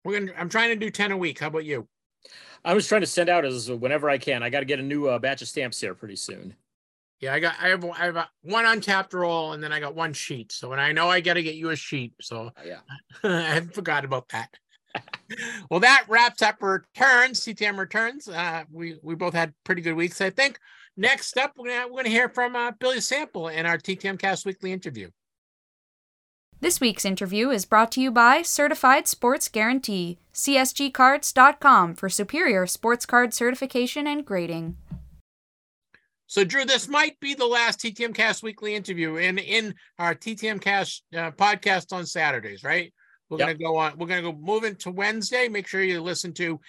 we're 0.04 0.20
gonna. 0.20 0.34
I'm 0.38 0.50
trying 0.50 0.70
to 0.70 0.76
do 0.76 0.90
10 0.90 1.12
a 1.12 1.18
week. 1.18 1.40
How 1.40 1.48
about 1.48 1.66
you? 1.66 1.88
I 2.64 2.74
was 2.74 2.88
trying 2.88 3.02
to 3.02 3.08
send 3.08 3.30
out 3.30 3.46
as 3.46 3.72
whenever 3.72 4.10
I 4.10 4.18
can. 4.18 4.44
I 4.44 4.50
got 4.50 4.60
to 4.60 4.66
get 4.66 4.80
a 4.80 4.84
new 4.84 5.08
uh, 5.08 5.20
batch 5.20 5.42
of 5.42 5.48
stamps 5.48 5.82
here 5.82 5.96
pretty 5.96 6.16
soon. 6.16 6.56
Yeah, 7.20 7.34
I 7.34 7.40
got. 7.40 7.56
I 7.62 7.70
have. 7.70 7.86
I 7.86 8.06
have 8.06 8.16
a, 8.16 8.30
one 8.42 8.66
untapped 8.66 9.14
roll, 9.14 9.54
and 9.54 9.64
then 9.64 9.72
I 9.72 9.80
got 9.80 9.96
one 9.96 10.14
sheet. 10.14 10.52
So, 10.52 10.72
and 10.72 10.82
I 10.82 10.92
know 10.92 11.10
I 11.10 11.22
got 11.22 11.36
to 11.36 11.44
get 11.44 11.56
you 11.56 11.70
a 11.70 11.76
sheet. 11.76 12.14
So 12.22 12.52
Uh, 12.58 12.62
yeah. 12.66 12.80
I 13.24 13.62
forgot 13.62 14.06
about 14.06 14.30
that. 14.30 14.50
well, 15.70 15.80
that 15.80 16.06
wraps 16.08 16.42
up 16.42 16.62
returns, 16.62 17.42
CTM 17.42 17.78
returns. 17.78 18.28
Uh, 18.28 18.64
we 18.72 18.98
we 19.04 19.16
both 19.16 19.34
had 19.34 19.54
pretty 19.64 19.82
good 19.82 19.96
weeks, 19.96 20.22
I 20.22 20.30
think. 20.30 20.60
Next 20.98 21.38
up, 21.38 21.54
we're 21.58 21.70
gonna 21.70 21.88
we're 21.88 22.04
gonna 22.04 22.10
hear 22.10 22.30
from 22.30 22.56
uh, 22.56 22.72
Billy 22.80 23.02
Sample 23.02 23.48
in 23.48 23.66
our 23.66 23.78
TTM 23.78 24.20
Cast 24.20 24.46
Weekly 24.46 24.72
interview. 24.72 25.10
This 26.60 26.80
week's 26.80 27.06
interview 27.06 27.50
is 27.50 27.66
brought 27.66 27.92
to 27.94 28.02
you 28.02 28.12
by 28.12 28.44
Certified 28.44 29.08
Sports 29.08 29.50
Guarantee, 29.50 30.20
CSGcards.com 30.36 31.96
for 31.96 32.08
superior 32.08 32.68
sports 32.68 33.08
card 33.08 33.34
certification 33.34 34.06
and 34.06 34.24
grading. 34.24 34.78
So, 36.28 36.44
Drew, 36.44 36.64
this 36.64 36.88
might 36.88 37.20
be 37.20 37.34
the 37.34 37.48
last 37.48 37.80
TTM 37.80 38.14
Cast 38.14 38.44
Weekly 38.44 38.76
interview 38.76 39.16
in 39.16 39.40
in 39.40 39.74
our 39.98 40.14
TTM 40.14 40.62
Cast 40.62 41.04
uh, 41.14 41.32
podcast 41.32 41.92
on 41.94 42.06
Saturdays, 42.06 42.64
right? 42.64 42.94
We're 43.32 43.38
Yep. 43.40 43.48
gonna 43.48 43.60
go 43.60 43.78
on. 43.78 43.98
We're 43.98 44.08
gonna 44.08 44.22
go 44.22 44.34
move 44.34 44.66
into 44.66 44.92
Wednesday. 44.92 45.48
Make 45.48 45.66
sure 45.66 45.82
you 45.82 46.02
listen 46.02 46.34
to 46.34 46.60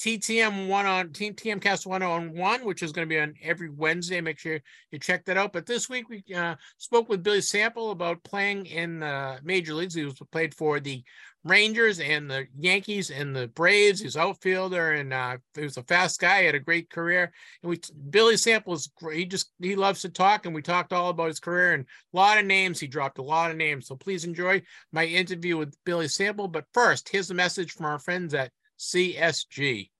TTM 0.00 0.68
one 0.68 0.86
on 0.86 1.08
TTM 1.10 1.60
Cast 1.60 1.86
one 1.86 2.02
on 2.02 2.34
one, 2.34 2.64
which 2.64 2.82
is 2.82 2.92
going 2.92 3.08
to 3.08 3.12
be 3.12 3.20
on 3.20 3.34
every 3.42 3.70
Wednesday. 3.70 4.20
Make 4.20 4.38
sure 4.38 4.60
you 4.90 4.98
check 4.98 5.24
that 5.24 5.36
out. 5.36 5.52
But 5.52 5.66
this 5.66 5.88
week 5.88 6.08
we 6.08 6.24
uh, 6.34 6.56
spoke 6.78 7.08
with 7.08 7.22
Billy 7.22 7.40
Sample 7.40 7.90
about 7.90 8.22
playing 8.24 8.66
in 8.66 9.00
the 9.00 9.38
major 9.42 9.74
leagues. 9.74 9.94
He 9.94 10.04
was 10.04 10.20
played 10.32 10.54
for 10.54 10.80
the 10.80 11.02
Rangers 11.44 12.00
and 12.00 12.30
the 12.30 12.46
Yankees 12.58 13.10
and 13.10 13.36
the 13.36 13.48
Braves. 13.48 14.00
He's 14.00 14.16
outfielder 14.16 14.92
and 14.92 15.12
uh, 15.12 15.36
he 15.54 15.62
was 15.62 15.76
a 15.76 15.82
fast 15.82 16.18
guy. 16.18 16.42
Had 16.42 16.54
a 16.54 16.60
great 16.60 16.90
career. 16.90 17.30
And 17.62 17.70
we 17.70 17.80
Billy 18.10 18.36
Sample 18.36 18.72
is 18.72 18.90
great. 18.96 19.18
He 19.18 19.26
just 19.26 19.52
he 19.60 19.76
loves 19.76 20.00
to 20.02 20.08
talk, 20.08 20.46
and 20.46 20.54
we 20.54 20.62
talked 20.62 20.92
all 20.92 21.10
about 21.10 21.28
his 21.28 21.40
career 21.40 21.74
and 21.74 21.84
a 21.84 22.16
lot 22.16 22.38
of 22.38 22.46
names. 22.46 22.80
He 22.80 22.86
dropped 22.86 23.18
a 23.18 23.22
lot 23.22 23.50
of 23.50 23.56
names. 23.56 23.86
So 23.86 23.94
please 23.94 24.24
enjoy 24.24 24.62
my 24.90 25.04
interview 25.04 25.58
with 25.58 25.76
Billy 25.84 26.08
Sample. 26.08 26.48
But 26.48 26.64
first, 26.72 27.10
here's 27.10 27.30
a 27.30 27.34
message 27.34 27.72
from 27.72 27.86
our 27.86 27.98
friends 27.98 28.32
at 28.34 28.50
CSG. 28.78 29.90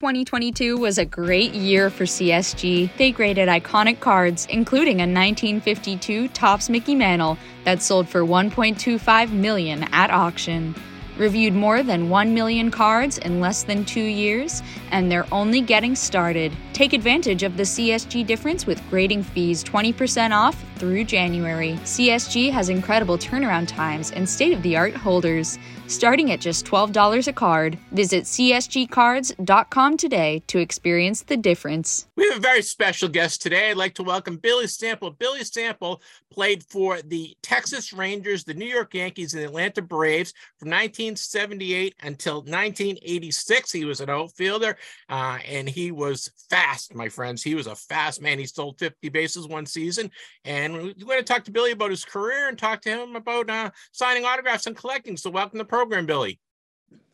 2022 0.00 0.76
was 0.76 0.98
a 0.98 1.04
great 1.04 1.52
year 1.52 1.88
for 1.88 2.04
CSG. 2.04 2.90
They 2.96 3.12
graded 3.12 3.48
iconic 3.48 4.00
cards, 4.00 4.46
including 4.50 4.96
a 4.96 5.06
1952 5.06 6.28
Topps 6.28 6.68
Mickey 6.68 6.96
Mantle 6.96 7.38
that 7.64 7.80
sold 7.82 8.08
for 8.08 8.22
1.25 8.22 9.30
million 9.30 9.84
at 9.92 10.10
auction. 10.10 10.74
reviewed 11.18 11.52
more 11.52 11.82
than 11.82 12.08
1 12.08 12.34
million 12.34 12.70
cards 12.70 13.18
in 13.18 13.38
less 13.38 13.62
than 13.64 13.84
two 13.84 14.02
years, 14.02 14.62
and 14.90 15.12
they're 15.12 15.26
only 15.30 15.60
getting 15.60 15.94
started. 15.94 16.50
Take 16.72 16.94
advantage 16.94 17.42
of 17.42 17.56
the 17.58 17.64
CSG 17.64 18.26
difference 18.26 18.66
with 18.66 18.82
grading 18.88 19.22
fees 19.22 19.62
20% 19.62 20.32
off 20.34 20.64
through 20.76 21.04
January. 21.04 21.74
CSG 21.84 22.50
has 22.50 22.70
incredible 22.70 23.18
turnaround 23.18 23.68
times 23.68 24.10
and 24.10 24.28
state 24.28 24.54
of 24.54 24.62
the 24.62 24.74
art 24.74 24.96
holders 24.96 25.58
starting 25.86 26.30
at 26.30 26.40
just 26.40 26.64
$12 26.66 27.26
a 27.26 27.32
card. 27.32 27.78
Visit 27.92 28.24
csgcards.com 28.24 29.96
today 29.96 30.42
to 30.46 30.58
experience 30.58 31.22
the 31.22 31.36
difference. 31.36 32.06
We 32.16 32.28
have 32.28 32.38
a 32.38 32.40
very 32.40 32.62
special 32.62 33.08
guest 33.08 33.42
today. 33.42 33.70
I'd 33.70 33.76
like 33.76 33.94
to 33.94 34.02
welcome 34.02 34.36
Billy 34.36 34.66
Sample. 34.66 35.10
Billy 35.10 35.44
Sample 35.44 36.02
played 36.30 36.64
for 36.64 37.02
the 37.02 37.36
Texas 37.42 37.92
Rangers, 37.92 38.44
the 38.44 38.54
New 38.54 38.66
York 38.66 38.94
Yankees, 38.94 39.34
and 39.34 39.42
the 39.42 39.46
Atlanta 39.46 39.82
Braves 39.82 40.32
from 40.58 40.70
1978 40.70 41.94
until 42.02 42.36
1986. 42.36 43.72
He 43.72 43.84
was 43.84 44.00
an 44.00 44.08
outfielder 44.08 44.76
uh, 45.08 45.38
and 45.46 45.68
he 45.68 45.90
was 45.92 46.30
fast, 46.48 46.94
my 46.94 47.08
friends. 47.08 47.42
He 47.42 47.54
was 47.54 47.66
a 47.66 47.74
fast 47.74 48.22
man. 48.22 48.38
He 48.38 48.46
stole 48.46 48.74
50 48.78 49.08
bases 49.10 49.46
one 49.46 49.66
season. 49.66 50.10
And 50.44 50.74
we're 50.74 50.92
going 50.94 51.18
to 51.18 51.22
talk 51.22 51.44
to 51.44 51.50
Billy 51.50 51.72
about 51.72 51.90
his 51.90 52.04
career 52.04 52.48
and 52.48 52.58
talk 52.58 52.80
to 52.82 52.90
him 52.90 53.16
about 53.16 53.50
uh, 53.50 53.70
signing 53.92 54.24
autographs 54.24 54.66
and 54.66 54.76
collecting. 54.76 55.16
So, 55.16 55.30
welcome 55.30 55.58
to 55.58 55.64
program, 55.72 56.04
Billy. 56.04 56.38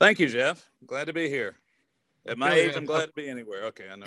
Thank 0.00 0.18
you, 0.18 0.28
Jeff. 0.28 0.68
Glad 0.84 1.06
to 1.06 1.12
be 1.12 1.28
here. 1.28 1.54
At 2.26 2.38
my 2.38 2.52
age, 2.52 2.74
I'm 2.74 2.86
glad 2.86 3.06
to 3.06 3.12
be 3.14 3.28
anywhere. 3.28 3.66
Okay, 3.66 3.84
I 3.88 3.94
know. 3.94 4.04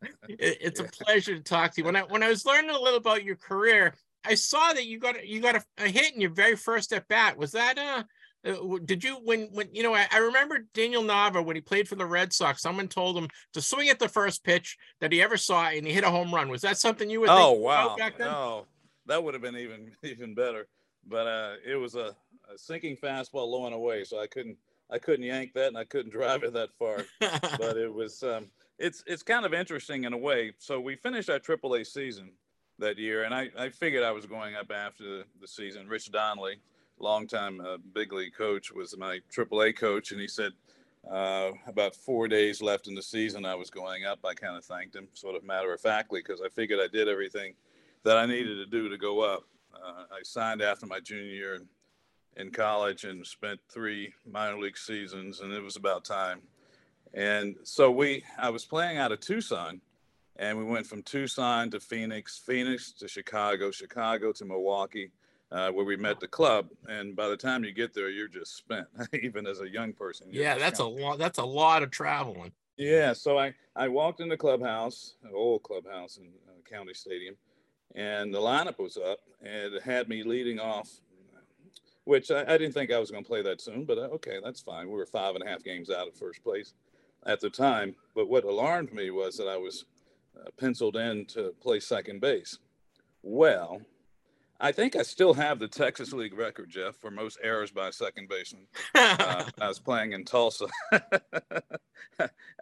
it's 0.28 0.80
a 0.80 0.84
pleasure 0.84 1.36
to 1.36 1.40
talk 1.40 1.72
to 1.74 1.80
you. 1.80 1.84
When 1.84 1.94
I 1.94 2.00
when 2.00 2.24
I 2.24 2.28
was 2.28 2.44
learning 2.44 2.70
a 2.70 2.80
little 2.80 2.98
about 2.98 3.22
your 3.22 3.36
career, 3.36 3.94
I 4.24 4.34
saw 4.34 4.72
that 4.72 4.86
you 4.86 4.98
got 4.98 5.24
you 5.24 5.40
got 5.40 5.54
a, 5.54 5.64
a 5.78 5.88
hit 5.88 6.14
in 6.14 6.20
your 6.20 6.30
very 6.30 6.56
first 6.56 6.92
at 6.92 7.06
bat. 7.06 7.38
Was 7.38 7.52
that 7.52 7.78
uh, 7.78 8.02
uh 8.44 8.78
did 8.84 9.04
you 9.04 9.18
when 9.22 9.48
when 9.52 9.68
you 9.72 9.84
know 9.84 9.94
I, 9.94 10.08
I, 10.10 10.18
remember 10.18 10.66
Daniel 10.74 11.04
Nava 11.04 11.44
when 11.44 11.54
he 11.54 11.62
played 11.62 11.88
for 11.88 11.94
the 11.94 12.04
Red 12.04 12.32
Sox, 12.32 12.60
someone 12.60 12.88
told 12.88 13.16
him 13.16 13.28
to 13.52 13.62
swing 13.62 13.88
at 13.88 14.00
the 14.00 14.08
first 14.08 14.42
pitch 14.42 14.76
that 15.00 15.12
he 15.12 15.22
ever 15.22 15.36
saw 15.36 15.68
and 15.68 15.86
he 15.86 15.92
hit 15.92 16.02
a 16.02 16.10
home 16.10 16.34
run. 16.34 16.48
Was 16.48 16.62
that 16.62 16.76
something 16.76 17.08
you 17.08 17.20
would 17.20 17.30
Oh 17.30 17.52
wow. 17.52 17.96
No, 18.18 18.66
that 19.06 19.22
would 19.22 19.34
have 19.34 19.42
been 19.44 19.56
even 19.56 19.92
even 20.02 20.34
better. 20.34 20.66
But 21.08 21.26
uh 21.26 21.52
it 21.66 21.76
was 21.76 21.94
a, 21.94 22.14
a 22.52 22.56
sinking 22.56 22.96
fastball 22.96 23.48
low 23.48 23.66
and 23.66 23.74
away, 23.74 24.04
so 24.04 24.20
I 24.20 24.26
couldn't 24.26 24.56
I 24.90 24.98
couldn't 24.98 25.24
yank 25.24 25.52
that 25.54 25.68
and 25.68 25.78
I 25.78 25.84
couldn't 25.84 26.12
drive 26.20 26.42
it 26.42 26.52
that 26.54 26.70
far. 26.78 27.04
but 27.58 27.76
it 27.76 27.92
was 27.92 28.22
um 28.22 28.46
it's 28.78 29.02
it's 29.06 29.22
kind 29.22 29.46
of 29.46 29.54
interesting 29.54 30.04
in 30.04 30.12
a 30.12 30.18
way. 30.18 30.52
So 30.58 30.80
we 30.80 30.96
finished 30.96 31.30
our 31.30 31.38
AAA 31.38 31.86
season 31.86 32.30
that 32.78 32.98
year, 32.98 33.24
and 33.24 33.34
I, 33.34 33.48
I 33.58 33.68
figured 33.70 34.04
I 34.04 34.12
was 34.12 34.26
going 34.26 34.54
up 34.54 34.70
after 34.70 35.24
the, 35.40 35.48
season. 35.48 35.88
Rich 35.88 36.12
Donnelly, 36.12 36.56
longtime 36.98 37.60
uh, 37.60 37.78
big 37.94 38.12
league 38.12 38.34
coach, 38.34 38.72
was 38.72 38.96
my 38.96 39.20
AAA 39.34 39.76
coach, 39.76 40.12
and 40.12 40.20
he 40.20 40.28
said 40.28 40.52
uh, 41.10 41.52
about 41.66 41.94
four 41.94 42.28
days 42.28 42.60
left 42.60 42.88
in 42.88 42.94
the 42.94 43.02
season 43.02 43.44
I 43.44 43.54
was 43.54 43.70
going 43.70 44.04
up. 44.04 44.18
I 44.24 44.34
kind 44.34 44.56
of 44.56 44.64
thanked 44.64 44.96
him, 44.96 45.08
sort 45.14 45.36
of 45.36 45.44
matter 45.44 45.72
of 45.72 45.80
factly, 45.80 46.20
because 46.20 46.42
I 46.42 46.48
figured 46.48 46.80
I 46.80 46.88
did 46.88 47.08
everything 47.08 47.54
that 48.04 48.16
I 48.16 48.26
needed 48.26 48.56
to 48.56 48.66
do 48.66 48.88
to 48.88 48.98
go 48.98 49.20
up. 49.20 49.44
Uh, 49.84 50.04
I 50.12 50.22
signed 50.22 50.62
after 50.62 50.86
my 50.86 51.00
junior 51.00 51.24
year 51.24 51.60
in, 52.36 52.50
college 52.50 53.04
and 53.04 53.26
spent 53.26 53.58
three 53.68 54.12
minor 54.30 54.58
league 54.58 54.76
seasons, 54.76 55.40
and 55.40 55.52
it 55.52 55.62
was 55.62 55.76
about 55.76 56.04
time. 56.04 56.42
And 57.14 57.56
so 57.62 57.90
we, 57.90 58.24
I 58.38 58.50
was 58.50 58.64
playing 58.64 58.98
out 58.98 59.12
of 59.12 59.20
Tucson, 59.20 59.80
and 60.36 60.58
we 60.58 60.64
went 60.64 60.86
from 60.86 61.02
Tucson 61.02 61.70
to 61.70 61.80
Phoenix, 61.80 62.38
Phoenix 62.38 62.92
to 62.92 63.08
Chicago, 63.08 63.70
Chicago 63.70 64.32
to 64.32 64.44
Milwaukee, 64.44 65.10
uh, 65.50 65.70
where 65.70 65.84
we 65.84 65.96
met 65.96 66.20
the 66.20 66.28
club. 66.28 66.68
And 66.88 67.16
by 67.16 67.28
the 67.28 67.36
time 67.36 67.64
you 67.64 67.72
get 67.72 67.94
there, 67.94 68.10
you're 68.10 68.28
just 68.28 68.56
spent, 68.56 68.86
even 69.22 69.46
as 69.46 69.60
a 69.60 69.68
young 69.68 69.92
person. 69.92 70.28
Yeah, 70.30 70.58
that's 70.58 70.80
a 70.80 70.84
lot. 70.84 71.18
That's 71.18 71.38
a 71.38 71.44
lot 71.44 71.82
of 71.82 71.90
traveling. 71.90 72.52
Yeah. 72.76 73.12
So 73.12 73.38
I 73.38 73.54
I 73.74 73.88
walked 73.88 74.20
in 74.20 74.28
the 74.28 74.36
clubhouse, 74.36 75.14
an 75.24 75.30
old 75.34 75.62
clubhouse 75.62 76.18
in 76.18 76.26
uh, 76.48 76.52
County 76.68 76.94
Stadium, 76.94 77.36
and 77.94 78.32
the 78.32 78.40
lineup 78.40 78.78
was 78.78 78.96
up, 78.96 79.20
and 79.42 79.74
it 79.74 79.82
had 79.82 80.08
me 80.08 80.22
leading 80.22 80.58
off. 80.58 80.88
Which 82.04 82.30
I, 82.30 82.42
I 82.42 82.56
didn't 82.56 82.72
think 82.72 82.92
I 82.92 83.00
was 83.00 83.10
going 83.10 83.24
to 83.24 83.28
play 83.28 83.42
that 83.42 83.60
soon, 83.60 83.84
but 83.84 83.98
uh, 83.98 84.02
okay, 84.12 84.38
that's 84.42 84.60
fine. 84.60 84.86
We 84.86 84.94
were 84.94 85.06
five 85.06 85.34
and 85.34 85.42
a 85.42 85.48
half 85.48 85.64
games 85.64 85.90
out 85.90 86.06
of 86.06 86.14
first 86.14 86.42
place 86.44 86.72
at 87.26 87.40
the 87.40 87.50
time. 87.50 87.96
But 88.14 88.28
what 88.28 88.44
alarmed 88.44 88.92
me 88.92 89.10
was 89.10 89.36
that 89.38 89.48
I 89.48 89.56
was 89.56 89.86
uh, 90.38 90.50
penciled 90.56 90.96
in 90.96 91.24
to 91.26 91.52
play 91.60 91.80
second 91.80 92.20
base. 92.20 92.58
Well, 93.22 93.80
I 94.60 94.72
think 94.72 94.96
I 94.96 95.02
still 95.02 95.34
have 95.34 95.58
the 95.58 95.68
Texas 95.68 96.12
League 96.12 96.36
record, 96.36 96.70
Jeff, 96.70 96.96
for 96.96 97.10
most 97.10 97.38
errors 97.42 97.70
by 97.70 97.88
a 97.88 97.92
second 97.92 98.28
baseman. 98.28 98.66
uh, 98.94 99.44
I 99.60 99.68
was 99.68 99.78
playing 99.78 100.12
in 100.12 100.24
Tulsa. 100.24 100.66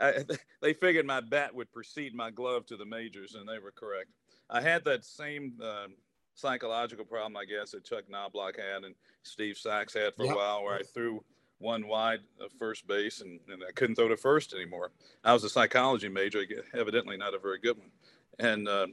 I, 0.01 0.25
they 0.61 0.73
figured 0.73 1.07
my 1.07 1.21
bat 1.21 1.55
would 1.55 1.73
precede 1.73 2.15
my 2.15 2.31
glove 2.31 2.67
to 2.67 2.77
the 2.77 2.85
majors, 2.85 3.35
and 3.35 3.49
they 3.49 3.59
were 3.59 3.71
correct. 3.71 4.11
I 4.51 4.61
had 4.61 4.85
that 4.85 5.05
same 5.05 5.55
uh, 5.63 5.87
psychological 6.35 7.05
problem, 7.05 7.37
I 7.37 7.45
guess, 7.45 7.73
that 7.73 7.85
Chuck 7.85 8.05
Knobloch 8.09 8.57
had 8.57 8.85
and 8.85 8.95
Steve 9.23 9.57
Sax 9.57 9.95
had 9.95 10.15
for 10.15 10.25
yep. 10.25 10.35
a 10.35 10.37
while, 10.37 10.65
where 10.65 10.75
I 10.75 10.83
threw 10.83 11.25
one 11.59 11.87
wide 11.87 12.21
of 12.41 12.53
first 12.59 12.87
base, 12.87 13.21
and, 13.21 13.41
and 13.49 13.63
I 13.67 13.73
couldn't 13.73 13.97
throw 13.97 14.09
to 14.09 14.17
first 14.17 14.53
anymore. 14.53 14.91
I 15.25 15.33
was 15.33 15.45
a 15.45 15.49
psychology 15.49 16.09
major, 16.09 16.43
evidently 16.75 17.17
not 17.17 17.35
a 17.35 17.39
very 17.39 17.59
good 17.59 17.79
one, 17.79 17.91
and 18.39 18.69
uh, 18.69 18.87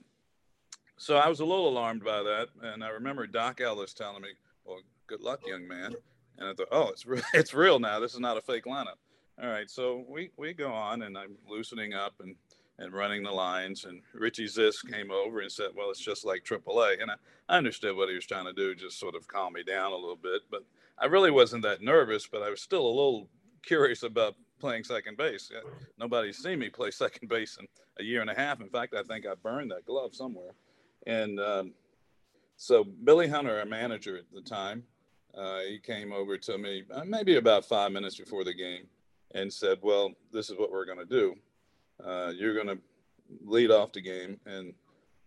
so 0.98 1.18
I 1.18 1.28
was 1.28 1.40
a 1.40 1.46
little 1.46 1.68
alarmed 1.68 2.04
by 2.04 2.22
that. 2.22 2.50
And 2.62 2.84
I 2.84 2.90
remember 2.90 3.26
Doc 3.28 3.60
Ellis 3.60 3.94
telling 3.94 4.22
me, 4.22 4.30
"Well, 4.64 4.82
good 5.08 5.22
luck, 5.22 5.42
young 5.46 5.68
man." 5.68 5.96
And 6.38 6.50
I 6.50 6.54
thought, 6.54 6.68
"Oh, 6.72 6.90
it's 6.90 7.06
real. 7.06 7.24
It's 7.34 7.54
real 7.54 7.80
now. 7.80 8.00
This 8.00 8.14
is 8.14 8.20
not 8.20 8.38
a 8.38 8.42
fake 8.42 8.66
lineup." 8.66 9.00
All 9.42 9.50
right, 9.50 9.70
so 9.70 10.06
we 10.08 10.30
we 10.38 10.54
go 10.54 10.72
on, 10.72 11.02
and 11.02 11.18
I'm 11.18 11.36
loosening 11.50 11.94
up 11.94 12.14
and 12.20 12.36
and 12.80 12.94
running 12.94 13.24
the 13.24 13.32
lines. 13.32 13.86
And 13.86 14.02
Richie 14.14 14.48
Zisk 14.48 14.92
came 14.92 15.12
over 15.12 15.42
and 15.42 15.52
said, 15.52 15.72
"Well, 15.76 15.90
it's 15.90 16.00
just 16.00 16.26
like 16.26 16.44
AAA." 16.44 17.02
And 17.02 17.12
I, 17.12 17.16
I 17.50 17.58
understood 17.58 17.96
what 17.96 18.10
he 18.10 18.16
was 18.16 18.26
trying 18.26 18.46
to 18.46 18.54
do, 18.54 18.76
just 18.76 19.00
sort 19.00 19.16
of 19.16 19.28
calm 19.28 19.54
me 19.54 19.64
down 19.64 19.92
a 19.92 19.96
little 19.96 20.16
bit. 20.16 20.42
But 20.50 20.64
I 20.98 21.06
really 21.06 21.32
wasn't 21.32 21.64
that 21.64 21.82
nervous, 21.82 22.28
but 22.28 22.44
I 22.44 22.50
was 22.50 22.62
still 22.62 22.86
a 22.86 22.88
little 22.88 23.30
curious 23.64 24.04
about 24.04 24.36
playing 24.60 24.84
second 24.84 25.18
base. 25.18 25.52
Nobody's 25.98 26.38
seen 26.38 26.60
me 26.60 26.70
play 26.70 26.92
second 26.92 27.28
base 27.28 27.58
in 27.60 27.68
a 28.00 28.04
year 28.04 28.22
and 28.22 28.30
a 28.30 28.36
half. 28.36 28.62
In 28.62 28.70
fact, 28.70 28.94
I 28.96 29.04
think 29.04 29.26
I 29.26 29.34
burned 29.36 29.72
that 29.72 29.86
glove 29.86 30.16
somewhere. 30.16 30.52
And 31.08 31.40
um, 31.40 31.74
so 32.58 32.84
Billy 32.84 33.28
Hunter, 33.28 33.60
our 33.60 33.66
manager 33.66 34.18
at 34.18 34.32
the 34.32 34.42
time, 34.42 34.84
uh, 35.36 35.60
he 35.62 35.80
came 35.80 36.12
over 36.12 36.38
to 36.38 36.58
me 36.58 36.84
uh, 36.92 37.04
maybe 37.06 37.38
about 37.38 37.66
five 37.66 37.92
minutes 37.92 38.18
before 38.18 38.44
the 38.44 38.54
game 38.54 38.86
and 39.34 39.52
said, 39.52 39.80
"Well, 39.82 40.12
this 40.32 40.50
is 40.50 40.58
what 40.58 40.72
we're 40.72 40.86
going 40.86 41.00
to 41.00 41.06
do. 41.06 41.36
Uh, 42.06 42.32
you're 42.36 42.54
going 42.54 42.68
to 42.68 42.78
lead 43.46 43.72
off 43.72 43.92
the 43.92 44.02
game, 44.02 44.40
and 44.46 44.74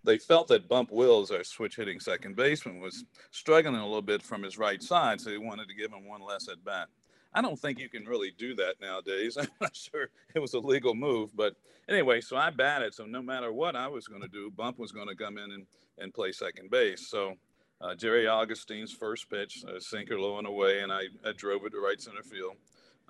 they 0.05 0.18
felt 0.18 0.48
that 0.48 0.68
Bump 0.68 0.90
Wills, 0.92 1.30
our 1.30 1.44
switch 1.44 1.76
hitting 1.76 1.98
second 2.01 2.36
baseman, 2.36 2.80
was 2.80 3.05
struggling 3.30 3.76
a 3.76 3.86
little 3.86 4.02
bit 4.02 4.22
from 4.22 4.42
his 4.42 4.59
right 4.59 4.82
side, 4.82 5.20
so 5.20 5.30
they 5.30 5.38
wanted 5.38 5.68
to 5.68 5.74
give 5.74 5.92
him 5.92 6.06
one 6.06 6.22
less 6.22 6.48
at 6.48 6.64
bat. 6.64 6.88
I 7.32 7.42
don't 7.42 7.59
think 7.59 7.80
you 7.80 7.88
can 7.88 8.05
really 8.05 8.32
do 8.38 8.55
that 8.56 8.76
nowadays. 8.80 9.36
I'm 9.40 9.48
not 9.60 9.74
sure 9.74 10.10
it 10.34 10.38
was 10.38 10.55
a 10.55 10.60
legal 10.60 10.94
move, 10.94 11.34
but 11.34 11.56
anyway, 11.88 12.20
so 12.20 12.36
I 12.36 12.51
batted. 12.51 12.94
So 12.94 13.06
no 13.06 13.22
matter 13.22 13.52
what 13.52 13.74
I 13.74 13.88
was 13.88 14.06
going 14.06 14.22
to 14.22 14.28
do, 14.28 14.51
Bump 14.51 14.78
was 14.78 14.92
going 14.92 15.09
to 15.09 15.16
come 15.16 15.38
in 15.38 15.51
and, 15.51 15.66
and 15.98 16.14
play 16.14 16.32
second 16.32 16.70
base. 16.70 17.09
So 17.09 17.34
uh, 17.80 17.94
Jerry 17.94 18.26
Augustine's 18.26 18.92
first 18.92 19.28
pitch, 19.28 19.64
a 19.66 19.80
sinker 19.80 20.18
low 20.18 20.38
and 20.38 20.46
away, 20.46 20.80
and 20.80 20.92
I, 20.92 21.02
I 21.24 21.32
drove 21.36 21.64
it 21.64 21.70
to 21.70 21.80
right 21.80 22.01
center 22.01 22.22
field. 22.22 22.55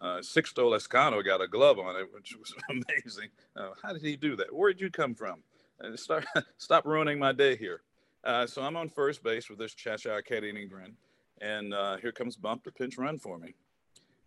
Uh, 0.01 0.19
Sixto 0.19 0.71
Lezcano 0.71 1.25
got 1.25 1.41
a 1.41 1.49
glove 1.49 1.79
on 1.79 1.97
it, 1.97 2.13
which 2.13 2.37
was 2.39 2.55
amazing. 2.71 3.31
Uh, 3.57 3.71
how 3.83 3.93
did 3.93 4.03
he 4.03 4.17
do 4.17 4.37
that? 4.37 4.55
Where 4.55 4.73
did 4.73 4.81
you 4.81 4.91
come 4.91 5.15
from? 5.15 5.43
and 5.81 5.99
start 5.99 6.25
stop 6.59 6.85
ruining 6.87 7.19
my 7.19 7.33
day 7.33 7.57
here. 7.57 7.83
Uh, 8.23 8.47
so 8.47 8.63
I'm 8.63 8.77
on 8.77 8.89
first 8.89 9.23
base 9.23 9.51
with 9.51 9.59
this 9.59 9.75
Cheshire 9.75 10.23
cat 10.23 10.45
eating 10.45 10.69
grin, 10.69 10.95
and 11.41 11.75
uh, 11.75 11.97
here 11.99 12.13
comes 12.13 12.37
Bump 12.37 12.65
to 12.65 12.73
pinch 12.73 12.97
run 12.97 13.19
for 13.19 13.39
me. 13.39 13.55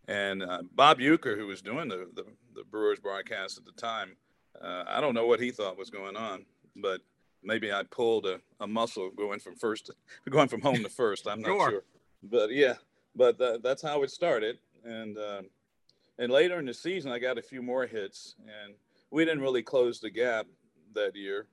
And 0.08 0.44
uh, 0.44 0.62
Bob 0.74 1.00
Uecker, 1.00 1.38
who 1.38 1.48
was 1.48 1.62
doing 1.62 1.90
the, 1.90 2.08
the, 2.14 2.26
the 2.56 2.64
Brewers 2.70 3.00
broadcast 3.00 3.58
at 3.58 3.66
the 3.66 3.72
time, 3.74 4.16
uh, 4.62 4.84
I 4.88 5.02
don't 5.02 5.14
know 5.14 5.26
what 5.26 5.40
he 5.40 5.52
thought 5.52 5.78
was 5.78 5.90
going 5.90 6.16
on, 6.16 6.46
but 6.76 7.02
maybe 7.44 7.74
I 7.74 7.84
pulled 7.84 8.26
a, 8.26 8.40
a 8.60 8.68
muscle 8.68 9.10
going 9.10 9.40
from 9.40 9.56
first, 9.56 9.88
to, 9.88 9.94
going 10.30 10.48
from 10.48 10.62
home 10.62 10.84
to 10.84 10.90
first. 10.90 11.28
I'm 11.28 11.42
not 11.42 11.48
sure. 11.48 11.70
sure. 11.70 11.84
but 12.24 12.52
yeah, 12.52 12.76
but 13.16 13.42
uh, 13.42 13.58
that's 13.62 13.82
how 13.82 14.04
it 14.04 14.12
started. 14.12 14.60
And 14.86 15.18
uh, 15.18 15.42
and 16.20 16.32
later 16.32 16.60
in 16.60 16.66
the 16.66 16.74
season, 16.74 17.12
I 17.12 17.20
got 17.20 17.38
a 17.38 17.42
few 17.42 17.62
more 17.62 17.86
hits, 17.86 18.36
and 18.40 18.74
we 19.12 19.26
didn't 19.26 19.42
really 19.42 19.64
close 19.64 20.00
the 20.00 20.10
gap 20.10 20.48
that 20.94 21.16
year. 21.16 21.48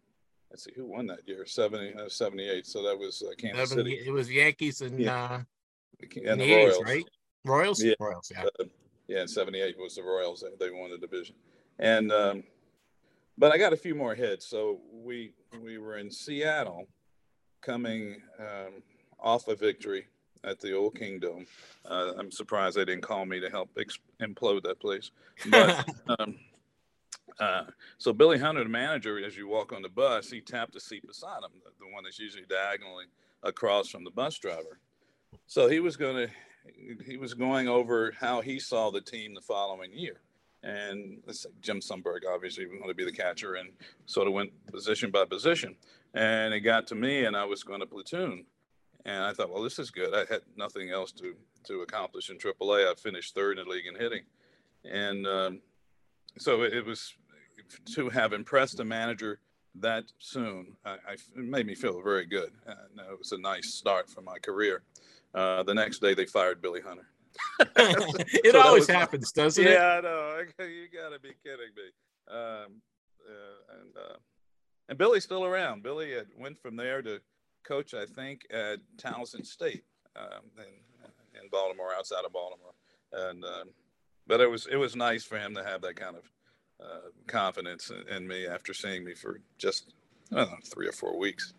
Let's 0.50 0.64
see 0.64 0.72
who 0.74 0.86
won 0.86 1.06
that 1.08 1.26
year 1.26 1.44
70, 1.46 1.94
uh, 1.94 2.08
78. 2.08 2.66
So 2.66 2.82
that 2.84 2.98
was 2.98 3.22
uh, 3.22 3.32
Kansas 3.36 3.70
70, 3.70 3.90
City. 3.90 4.08
It 4.08 4.12
was 4.12 4.30
Yankees 4.30 4.80
and, 4.82 4.98
yeah. 5.00 5.24
uh, 5.24 5.40
and 6.00 6.40
the, 6.40 6.46
the 6.46 6.54
Royals, 6.54 6.82
right? 6.84 7.04
Royals? 7.44 7.82
Yeah. 7.82 7.94
Royals, 7.98 8.30
yeah. 8.32 8.44
Uh, 8.60 8.64
yeah, 9.08 9.22
in 9.22 9.28
78 9.28 9.76
was 9.78 9.96
the 9.96 10.02
Royals. 10.02 10.42
They, 10.42 10.66
they 10.66 10.72
won 10.72 10.90
the 10.90 10.98
division. 10.98 11.34
And, 11.78 12.12
um, 12.12 12.44
but 13.36 13.52
I 13.52 13.58
got 13.58 13.72
a 13.72 13.76
few 13.76 13.94
more 13.94 14.14
hits. 14.14 14.46
So 14.46 14.80
we, 14.92 15.32
we 15.60 15.78
were 15.78 15.98
in 15.98 16.10
Seattle 16.10 16.86
coming 17.60 18.22
um, 18.38 18.82
off 19.18 19.48
a 19.48 19.56
victory 19.56 20.06
at 20.44 20.60
the 20.60 20.74
old 20.74 20.98
Kingdome. 20.98 21.46
Uh, 21.88 22.12
I'm 22.18 22.30
surprised 22.30 22.76
they 22.76 22.84
didn't 22.84 23.02
call 23.02 23.24
me 23.26 23.40
to 23.40 23.50
help 23.50 23.70
ex- 23.78 23.98
implode 24.20 24.62
that 24.62 24.80
place. 24.80 25.10
But 25.50 25.88
um, 26.18 26.36
uh, 27.40 27.64
so 27.98 28.12
Billy 28.12 28.38
Hunter, 28.38 28.62
the 28.62 28.70
manager, 28.70 29.24
as 29.24 29.36
you 29.36 29.48
walk 29.48 29.72
on 29.72 29.82
the 29.82 29.88
bus, 29.88 30.30
he 30.30 30.40
tapped 30.40 30.72
the 30.72 30.80
seat 30.80 31.06
beside 31.06 31.38
him, 31.38 31.50
the, 31.64 31.70
the 31.84 31.92
one 31.92 32.04
that's 32.04 32.18
usually 32.18 32.44
diagonally 32.48 33.06
across 33.42 33.88
from 33.88 34.04
the 34.04 34.10
bus 34.10 34.38
driver. 34.38 34.78
So 35.46 35.68
he 35.68 35.80
was 35.80 35.96
going 35.96 36.28
to 36.28 36.32
he 37.04 37.18
was 37.18 37.34
going 37.34 37.68
over 37.68 38.12
how 38.18 38.40
he 38.40 38.58
saw 38.58 38.90
the 38.90 39.00
team 39.00 39.34
the 39.34 39.40
following 39.40 39.92
year. 39.92 40.20
And 40.62 41.18
let's 41.26 41.40
say 41.42 41.50
Jim 41.60 41.80
Sundberg 41.80 42.20
obviously 42.26 42.64
was 42.64 42.78
going 42.78 42.88
to 42.88 42.94
be 42.94 43.04
the 43.04 43.12
catcher 43.12 43.54
and 43.54 43.68
sort 44.06 44.26
of 44.26 44.32
went 44.32 44.50
position 44.72 45.10
by 45.10 45.26
position. 45.26 45.76
And 46.14 46.54
it 46.54 46.60
got 46.60 46.86
to 46.86 46.94
me, 46.94 47.26
and 47.26 47.36
I 47.36 47.44
was 47.44 47.62
going 47.62 47.80
to 47.80 47.86
platoon. 47.86 48.46
And 49.04 49.22
I 49.22 49.32
thought, 49.32 49.52
well, 49.52 49.62
this 49.62 49.78
is 49.78 49.90
good. 49.90 50.14
I 50.14 50.32
had 50.32 50.42
nothing 50.56 50.90
else 50.90 51.12
to, 51.12 51.34
to 51.64 51.82
accomplish 51.82 52.30
in 52.30 52.38
AAA. 52.38 52.90
I 52.90 52.94
finished 52.94 53.34
third 53.34 53.58
in 53.58 53.64
the 53.66 53.70
league 53.70 53.86
in 53.86 53.94
hitting. 53.94 54.22
And 54.84 55.26
um, 55.26 55.60
so 56.38 56.62
it, 56.62 56.72
it, 56.72 56.86
was 56.86 57.14
to 57.94 58.08
have 58.08 58.32
impressed 58.32 58.80
a 58.80 58.84
manager 58.84 59.40
that 59.76 60.04
soon, 60.18 60.76
I, 60.84 60.92
I, 60.92 61.12
it 61.12 61.36
made 61.36 61.66
me 61.66 61.74
feel 61.74 62.00
very 62.00 62.26
good. 62.26 62.52
And 62.66 63.00
it 63.00 63.18
was 63.18 63.32
a 63.32 63.38
nice 63.38 63.74
start 63.74 64.08
for 64.08 64.22
my 64.22 64.38
career. 64.38 64.82
Uh, 65.34 65.62
the 65.64 65.74
next 65.74 65.98
day, 65.98 66.14
they 66.14 66.26
fired 66.26 66.62
Billy 66.62 66.80
Hunter. 66.80 67.06
it 67.76 68.52
so 68.52 68.60
always 68.60 68.86
happens, 68.86 69.32
doesn't 69.32 69.62
yeah, 69.62 69.70
it? 69.70 69.74
Yeah, 69.74 69.98
I 69.98 70.00
know. 70.00 70.44
You 70.64 70.88
got 70.88 71.10
to 71.10 71.18
be 71.18 71.32
kidding 71.42 71.74
me. 71.76 71.90
Um, 72.28 72.80
uh, 73.28 73.80
and 73.80 73.96
uh, 73.96 74.16
and 74.88 74.98
Billy's 74.98 75.24
still 75.24 75.44
around. 75.44 75.82
Billy 75.82 76.12
had, 76.12 76.26
went 76.38 76.60
from 76.60 76.76
there 76.76 77.02
to 77.02 77.20
coach, 77.64 77.94
I 77.94 78.06
think, 78.06 78.42
at 78.50 78.78
Towson 78.96 79.44
State 79.44 79.84
um, 80.16 80.42
in, 80.58 81.42
in 81.42 81.48
Baltimore, 81.50 81.94
outside 81.96 82.24
of 82.24 82.32
Baltimore. 82.32 82.74
And 83.12 83.44
um, 83.44 83.70
but 84.26 84.40
it 84.40 84.50
was 84.50 84.66
it 84.66 84.76
was 84.76 84.96
nice 84.96 85.24
for 85.24 85.38
him 85.38 85.54
to 85.54 85.64
have 85.64 85.82
that 85.82 85.96
kind 85.96 86.16
of 86.16 86.22
uh, 86.82 87.08
confidence 87.26 87.90
in, 87.90 88.16
in, 88.16 88.26
me 88.26 88.46
after 88.46 88.74
seeing 88.74 89.04
me 89.04 89.14
for 89.14 89.40
just 89.58 89.94
know, 90.30 90.48
three 90.72 90.88
or 90.88 90.92
four 90.92 91.16
weeks. 91.18 91.54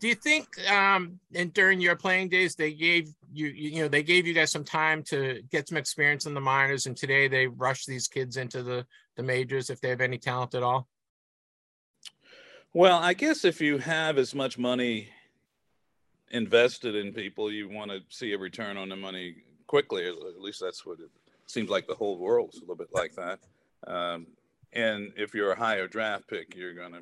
Do 0.00 0.08
you 0.08 0.14
think 0.14 0.46
um, 0.70 1.18
and 1.34 1.52
during 1.52 1.80
your 1.80 1.96
playing 1.96 2.28
days 2.28 2.54
they 2.54 2.72
gave 2.72 3.08
you 3.32 3.46
you 3.48 3.82
know 3.82 3.88
they 3.88 4.02
gave 4.02 4.26
you 4.26 4.34
guys 4.34 4.50
some 4.50 4.64
time 4.64 5.02
to 5.04 5.42
get 5.50 5.68
some 5.68 5.78
experience 5.78 6.26
in 6.26 6.34
the 6.34 6.40
minors, 6.40 6.86
and 6.86 6.96
today 6.96 7.28
they 7.28 7.46
rush 7.46 7.84
these 7.84 8.08
kids 8.08 8.36
into 8.36 8.62
the 8.62 8.86
the 9.16 9.22
majors 9.22 9.68
if 9.68 9.80
they 9.80 9.90
have 9.90 10.00
any 10.00 10.16
talent 10.16 10.54
at 10.54 10.62
all? 10.62 10.88
Well, 12.72 12.98
I 12.98 13.14
guess 13.14 13.44
if 13.44 13.60
you 13.60 13.78
have 13.78 14.18
as 14.18 14.34
much 14.34 14.56
money 14.56 15.08
invested 16.30 16.94
in 16.94 17.12
people, 17.12 17.50
you 17.50 17.68
want 17.68 17.90
to 17.90 18.00
see 18.08 18.32
a 18.32 18.38
return 18.38 18.76
on 18.76 18.88
the 18.88 18.96
money 18.96 19.36
quickly. 19.66 20.06
At 20.06 20.40
least 20.40 20.60
that's 20.60 20.84
what 20.84 21.00
it 21.00 21.10
seems 21.46 21.70
like. 21.70 21.86
The 21.86 21.94
whole 21.94 22.18
world's 22.18 22.58
a 22.58 22.60
little 22.60 22.76
bit 22.76 22.92
like 22.92 23.14
that. 23.16 23.40
Um, 23.86 24.26
and 24.72 25.12
if 25.16 25.34
you're 25.34 25.52
a 25.52 25.58
higher 25.58 25.88
draft 25.88 26.28
pick, 26.28 26.54
you're 26.54 26.74
gonna 26.74 27.00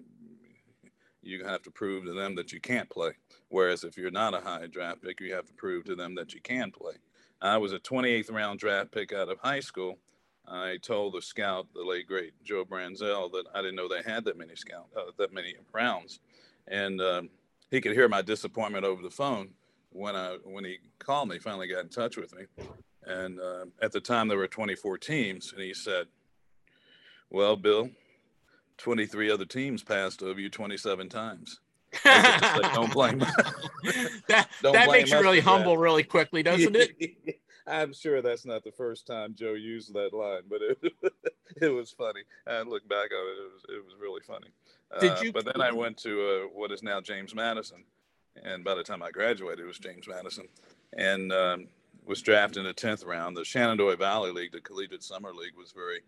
you 1.22 1.44
have 1.44 1.62
to 1.62 1.70
prove 1.70 2.04
to 2.04 2.12
them 2.12 2.36
that 2.36 2.52
you 2.52 2.60
can't 2.60 2.88
play. 2.88 3.10
Whereas 3.48 3.82
if 3.82 3.96
you're 3.96 4.12
not 4.12 4.34
a 4.34 4.40
high 4.40 4.66
draft 4.66 5.02
pick, 5.02 5.20
you 5.20 5.34
have 5.34 5.46
to 5.46 5.52
prove 5.54 5.84
to 5.86 5.96
them 5.96 6.14
that 6.14 6.32
you 6.32 6.40
can 6.40 6.70
play. 6.70 6.94
I 7.42 7.58
was 7.58 7.72
a 7.72 7.78
28th 7.78 8.32
round 8.32 8.60
draft 8.60 8.92
pick 8.92 9.12
out 9.12 9.28
of 9.28 9.38
high 9.40 9.60
school. 9.60 9.98
I 10.48 10.78
told 10.80 11.14
the 11.14 11.22
scout, 11.22 11.66
the 11.74 11.82
late 11.82 12.06
great 12.06 12.32
Joe 12.44 12.64
Branzell, 12.64 13.32
that 13.32 13.46
I 13.52 13.60
didn't 13.60 13.74
know 13.74 13.88
they 13.88 14.08
had 14.08 14.24
that 14.26 14.38
many 14.38 14.54
scout, 14.54 14.86
uh, 14.96 15.10
that 15.18 15.34
many 15.34 15.56
rounds, 15.72 16.20
and 16.68 17.00
um, 17.00 17.30
he 17.70 17.80
could 17.80 17.92
hear 17.92 18.08
my 18.08 18.22
disappointment 18.22 18.84
over 18.84 19.02
the 19.02 19.10
phone 19.10 19.50
when 19.90 20.16
I 20.16 20.36
when 20.44 20.64
he 20.64 20.78
called 20.98 21.28
me. 21.28 21.38
Finally, 21.38 21.68
got 21.68 21.84
in 21.84 21.88
touch 21.88 22.16
with 22.16 22.34
me, 22.34 22.44
and 23.04 23.40
uh, 23.40 23.66
at 23.82 23.92
the 23.92 24.00
time 24.00 24.28
there 24.28 24.38
were 24.38 24.48
24 24.48 24.98
teams, 24.98 25.52
and 25.52 25.62
he 25.62 25.74
said, 25.74 26.06
"Well, 27.30 27.56
Bill, 27.56 27.90
23 28.78 29.30
other 29.30 29.44
teams 29.46 29.82
passed 29.82 30.22
over 30.22 30.40
you 30.40 30.50
27 30.50 31.08
times." 31.08 31.60
don't 32.04 32.92
blame. 32.92 33.18
that 34.28 34.48
don't 34.62 34.72
that 34.72 34.86
blame 34.86 35.00
makes 35.00 35.10
you 35.10 35.20
really 35.20 35.40
humble 35.40 35.72
that. 35.72 35.78
really 35.78 36.02
quickly, 36.02 36.42
doesn't 36.42 36.76
it? 36.76 37.40
I'm 37.66 37.92
sure 37.92 38.22
that's 38.22 38.46
not 38.46 38.62
the 38.62 38.70
first 38.70 39.06
time 39.06 39.34
Joe 39.34 39.54
used 39.54 39.92
that 39.94 40.12
line, 40.12 40.42
but 40.48 40.60
it, 40.62 40.78
it 41.62 41.68
was 41.68 41.90
funny. 41.90 42.20
I 42.46 42.62
look 42.62 42.88
back 42.88 43.10
on 43.12 43.26
it; 43.26 43.40
it 43.40 43.52
was 43.52 43.64
it 43.68 43.84
was 43.84 43.94
really 44.00 44.20
funny. 44.26 44.48
Did 45.00 45.12
uh, 45.12 45.20
you? 45.22 45.32
but 45.32 45.44
then 45.44 45.60
I 45.60 45.72
went 45.72 45.96
to 45.98 46.22
uh, 46.22 46.48
what 46.52 46.72
is 46.72 46.82
now 46.82 47.00
James 47.00 47.34
Madison, 47.34 47.84
and 48.42 48.64
by 48.64 48.74
the 48.74 48.82
time 48.82 49.02
I 49.02 49.10
graduated, 49.10 49.64
it 49.64 49.66
was 49.66 49.78
James 49.78 50.06
Madison, 50.08 50.48
and 50.96 51.32
um, 51.32 51.68
was 52.04 52.22
drafted 52.22 52.60
in 52.60 52.64
the 52.64 52.72
tenth 52.72 53.04
round. 53.04 53.36
The 53.36 53.44
Shenandoah 53.44 53.96
Valley 53.96 54.32
League, 54.32 54.52
the 54.52 54.60
Collegiate 54.60 55.02
Summer 55.02 55.32
League, 55.32 55.56
was 55.56 55.72
very, 55.72 56.00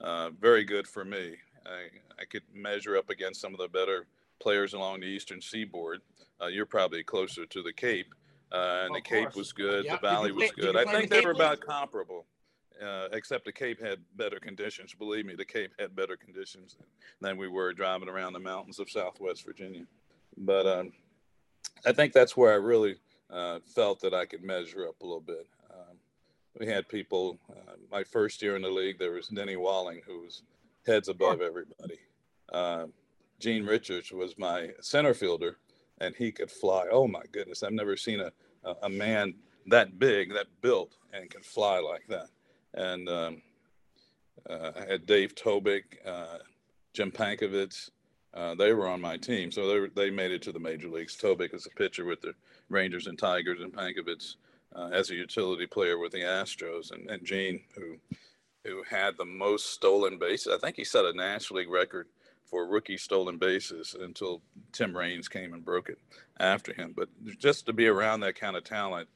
uh, 0.00 0.30
very 0.40 0.64
good 0.64 0.86
for 0.86 1.04
me. 1.04 1.36
I, 1.64 2.20
I 2.20 2.24
could 2.24 2.42
measure 2.52 2.96
up 2.96 3.10
against 3.10 3.40
some 3.40 3.52
of 3.52 3.58
the 3.58 3.68
better 3.68 4.06
players 4.40 4.74
along 4.74 5.00
the 5.00 5.06
eastern 5.06 5.40
seaboard. 5.40 6.00
Uh, 6.40 6.46
you're 6.46 6.66
probably 6.66 7.02
closer 7.02 7.46
to 7.46 7.62
the 7.62 7.72
Cape, 7.72 8.14
uh, 8.52 8.82
and 8.84 8.94
the 8.94 9.00
Cape 9.00 9.34
was 9.34 9.52
good. 9.52 9.84
Yep. 9.84 10.00
The 10.00 10.08
Valley 10.08 10.32
was 10.32 10.50
good. 10.52 10.76
I 10.76 10.84
think 10.84 11.08
the 11.08 11.16
they 11.16 11.24
were 11.24 11.32
about 11.32 11.60
comparable, 11.60 12.26
uh, 12.82 13.08
except 13.12 13.44
the 13.44 13.52
Cape 13.52 13.80
had 13.80 13.98
better 14.16 14.38
conditions. 14.38 14.94
Believe 14.94 15.26
me, 15.26 15.34
the 15.34 15.44
Cape 15.44 15.72
had 15.78 15.96
better 15.96 16.16
conditions 16.16 16.76
than 17.20 17.36
we 17.36 17.48
were 17.48 17.72
driving 17.72 18.08
around 18.08 18.32
the 18.32 18.38
mountains 18.38 18.78
of 18.78 18.90
Southwest 18.90 19.44
Virginia. 19.44 19.84
But 20.36 20.66
um, 20.66 20.92
I 21.84 21.92
think 21.92 22.12
that's 22.12 22.36
where 22.36 22.52
I 22.52 22.56
really 22.56 22.96
uh, 23.30 23.60
felt 23.64 24.00
that 24.00 24.14
I 24.14 24.26
could 24.26 24.42
measure 24.42 24.86
up 24.86 25.00
a 25.00 25.04
little 25.04 25.20
bit. 25.20 25.46
Um, 25.70 25.96
we 26.58 26.66
had 26.66 26.88
people. 26.88 27.38
Uh, 27.50 27.72
my 27.90 28.04
first 28.04 28.42
year 28.42 28.56
in 28.56 28.62
the 28.62 28.70
league, 28.70 28.98
there 28.98 29.12
was 29.12 29.28
Denny 29.28 29.56
Walling, 29.56 30.00
who 30.06 30.22
was 30.22 30.42
heads 30.86 31.08
above 31.08 31.40
everybody. 31.40 31.98
Uh, 32.52 32.86
Gene 33.38 33.66
Richards 33.66 34.12
was 34.12 34.38
my 34.38 34.70
center 34.80 35.14
fielder 35.14 35.58
and 36.00 36.14
he 36.14 36.32
could 36.32 36.50
fly. 36.50 36.86
Oh 36.90 37.06
my 37.06 37.22
goodness, 37.32 37.62
I've 37.62 37.72
never 37.72 37.96
seen 37.96 38.20
a, 38.20 38.32
a, 38.82 38.88
man 38.88 39.34
that 39.66 39.98
big, 39.98 40.32
that 40.34 40.46
built, 40.60 40.96
and 41.12 41.30
can 41.30 41.42
fly 41.42 41.78
like 41.78 42.06
that. 42.08 42.28
And 42.76 43.08
um, 43.08 43.42
uh, 44.48 44.72
I 44.76 44.84
had 44.84 45.06
Dave 45.06 45.34
Tobik, 45.34 45.82
uh, 46.04 46.38
Jim 46.92 47.10
Pankovits. 47.10 47.90
Uh, 48.34 48.54
they 48.54 48.72
were 48.72 48.86
on 48.86 49.00
my 49.00 49.16
team, 49.16 49.50
so 49.50 49.66
they, 49.66 49.80
were, 49.80 49.90
they 49.94 50.10
made 50.10 50.30
it 50.30 50.42
to 50.42 50.52
the 50.52 50.58
major 50.58 50.88
leagues. 50.88 51.16
Tobik 51.16 51.54
is 51.54 51.66
a 51.66 51.70
pitcher 51.70 52.04
with 52.04 52.20
the 52.20 52.34
Rangers 52.68 53.06
and 53.06 53.18
Tigers, 53.18 53.60
and 53.60 53.72
Pankovits 53.72 54.36
uh, 54.74 54.90
as 54.92 55.10
a 55.10 55.14
utility 55.14 55.66
player 55.66 55.98
with 55.98 56.12
the 56.12 56.20
Astros, 56.20 56.90
and, 56.92 57.08
and 57.08 57.24
Gene, 57.24 57.62
who 57.74 57.96
who 58.66 58.82
had 58.82 59.16
the 59.16 59.24
most 59.24 59.72
stolen 59.72 60.18
bases. 60.18 60.52
I 60.52 60.58
think 60.58 60.76
he 60.76 60.84
set 60.84 61.04
a 61.04 61.12
National 61.12 61.60
League 61.60 61.70
record 61.70 62.08
for 62.44 62.66
rookie 62.66 62.96
stolen 62.96 63.38
bases 63.38 63.96
until 63.98 64.42
Tim 64.72 64.96
Raines 64.96 65.28
came 65.28 65.52
and 65.52 65.64
broke 65.64 65.88
it 65.88 65.98
after 66.38 66.72
him. 66.72 66.92
But 66.96 67.08
just 67.38 67.66
to 67.66 67.72
be 67.72 67.86
around 67.86 68.20
that 68.20 68.38
kind 68.38 68.56
of 68.56 68.64
talent, 68.64 69.08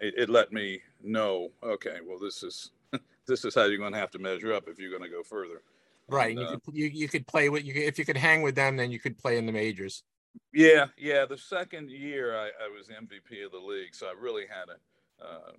it, 0.00 0.14
it, 0.16 0.30
let 0.30 0.52
me 0.52 0.80
know, 1.02 1.50
okay, 1.62 1.98
well, 2.06 2.18
this 2.18 2.42
is 2.42 2.70
this 3.26 3.44
is 3.44 3.54
how 3.54 3.64
you're 3.64 3.78
going 3.78 3.92
to 3.92 3.98
have 3.98 4.10
to 4.10 4.18
measure 4.18 4.52
up 4.52 4.68
if 4.68 4.78
you're 4.78 4.90
going 4.90 5.02
to 5.02 5.08
go 5.08 5.22
further. 5.22 5.62
Right. 6.08 6.36
And, 6.36 6.40
you, 6.40 6.46
uh, 6.46 6.58
could, 6.64 6.76
you, 6.76 6.86
you 6.86 7.08
could 7.08 7.26
play 7.26 7.48
with 7.48 7.64
you 7.64 7.74
if 7.74 7.98
you 7.98 8.04
could 8.04 8.16
hang 8.16 8.42
with 8.42 8.54
them, 8.54 8.76
then 8.76 8.90
you 8.90 8.98
could 8.98 9.18
play 9.18 9.38
in 9.38 9.46
the 9.46 9.52
majors. 9.52 10.02
Yeah, 10.52 10.86
yeah. 10.96 11.26
The 11.26 11.38
second 11.38 11.90
year 11.90 12.36
I, 12.36 12.46
I 12.46 12.68
was 12.74 12.88
MVP 12.88 13.44
of 13.44 13.52
the 13.52 13.58
league, 13.58 13.94
so 13.94 14.06
I 14.06 14.14
really 14.18 14.44
had 14.46 14.68
a 14.68 15.24
uh, 15.24 15.52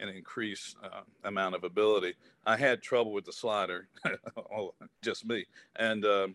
an 0.00 0.08
increased 0.08 0.76
uh, 0.82 1.02
amount 1.24 1.54
of 1.54 1.64
ability. 1.64 2.14
I 2.44 2.56
had 2.56 2.82
trouble 2.82 3.12
with 3.12 3.24
the 3.24 3.32
slider, 3.32 3.86
just 5.02 5.24
me, 5.24 5.46
and 5.76 6.04
um, 6.04 6.34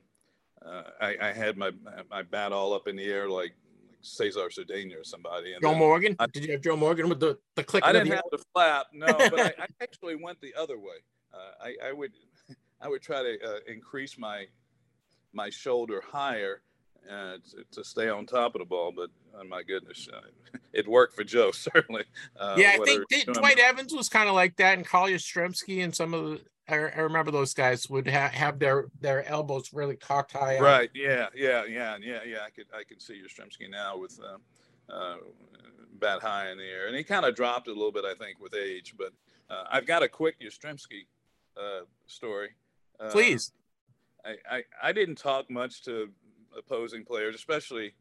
uh, 0.65 0.83
I, 1.01 1.15
I, 1.21 1.31
had 1.33 1.57
my 1.57 1.71
my 2.09 2.23
bat 2.23 2.53
all 2.53 2.73
up 2.73 2.87
in 2.87 2.95
the 2.95 3.05
air 3.05 3.29
like 3.29 3.53
Cesar 4.01 4.49
Cedeño 4.49 5.01
or 5.01 5.03
somebody. 5.03 5.53
And 5.53 5.61
Joe 5.61 5.75
Morgan? 5.75 6.15
I, 6.19 6.27
Did 6.27 6.45
you 6.45 6.51
have 6.53 6.61
Joe 6.61 6.75
Morgan 6.75 7.09
with 7.09 7.19
the 7.19 7.37
the 7.55 7.63
click? 7.63 7.83
I 7.85 7.91
didn't 7.91 8.09
the 8.09 8.15
have 8.15 8.25
the 8.31 8.43
flap, 8.53 8.87
no, 8.93 9.05
but 9.17 9.39
I, 9.39 9.53
I, 9.59 9.67
actually 9.81 10.15
went 10.15 10.39
the 10.41 10.53
other 10.55 10.77
way. 10.77 10.97
Uh, 11.33 11.65
I, 11.65 11.89
I, 11.89 11.93
would 11.93 12.11
I 12.81 12.87
would 12.87 13.01
try 13.01 13.23
to 13.23 13.37
uh, 13.43 13.59
increase 13.67 14.17
my 14.17 14.45
my 15.33 15.49
shoulder 15.49 16.01
higher 16.05 16.61
uh, 17.09 17.37
to, 17.49 17.63
to, 17.71 17.83
stay 17.83 18.09
on 18.09 18.25
top 18.25 18.55
of 18.55 18.59
the 18.59 18.65
ball. 18.65 18.91
But 18.95 19.09
oh 19.39 19.43
my 19.43 19.63
goodness, 19.63 20.07
uh, 20.11 20.57
it 20.73 20.87
worked 20.87 21.15
for 21.15 21.23
Joe 21.23 21.51
certainly. 21.51 22.03
Uh, 22.39 22.55
yeah, 22.57 22.77
I 22.79 22.85
think 22.85 23.33
Dwight 23.33 23.59
Evans 23.59 23.93
was 23.93 24.09
kind 24.09 24.29
of 24.29 24.35
like 24.35 24.55
that, 24.57 24.77
and 24.77 24.85
Carl 24.85 25.07
Yastrzemski 25.07 25.83
and 25.83 25.95
some 25.95 26.13
of 26.13 26.25
the. 26.25 26.41
I, 26.67 26.75
I 26.75 26.99
remember 27.01 27.31
those 27.31 27.53
guys 27.53 27.89
would 27.89 28.07
ha- 28.07 28.29
have 28.29 28.59
their 28.59 28.87
their 28.99 29.27
elbows 29.27 29.73
really 29.73 29.95
cocked 29.95 30.33
high. 30.33 30.59
Right. 30.59 30.89
Yeah. 30.93 31.27
Yeah. 31.35 31.65
Yeah. 31.65 31.97
Yeah. 32.01 32.19
Yeah. 32.25 32.37
I 32.45 32.49
could 32.49 32.65
I 32.73 32.83
can 32.83 32.99
see 32.99 33.15
your 33.15 33.27
Yastrzemski 33.27 33.69
now 33.69 33.97
with. 33.97 34.19
Uh, 34.19 34.37
uh, 34.89 35.17
bat 35.99 36.21
high 36.21 36.51
in 36.51 36.57
the 36.57 36.63
air, 36.63 36.87
and 36.87 36.95
he 36.95 37.03
kind 37.03 37.25
of 37.25 37.35
dropped 37.35 37.67
a 37.67 37.71
little 37.73 37.91
bit, 37.91 38.05
I 38.05 38.13
think, 38.13 38.39
with 38.39 38.53
age. 38.53 38.93
But 38.97 39.13
uh, 39.49 39.63
I've 39.69 39.85
got 39.85 40.03
a 40.03 40.07
quick 40.07 40.39
Yastrzemski 40.39 41.07
uh, 41.57 41.81
story. 42.05 42.49
Please. 43.09 43.51
I, 44.25 44.35
I, 44.49 44.63
I 44.83 44.91
didn't 44.91 45.17
talk 45.17 45.49
much 45.49 45.83
to 45.85 46.09
opposing 46.57 47.05
players, 47.05 47.35
especially 47.35 47.93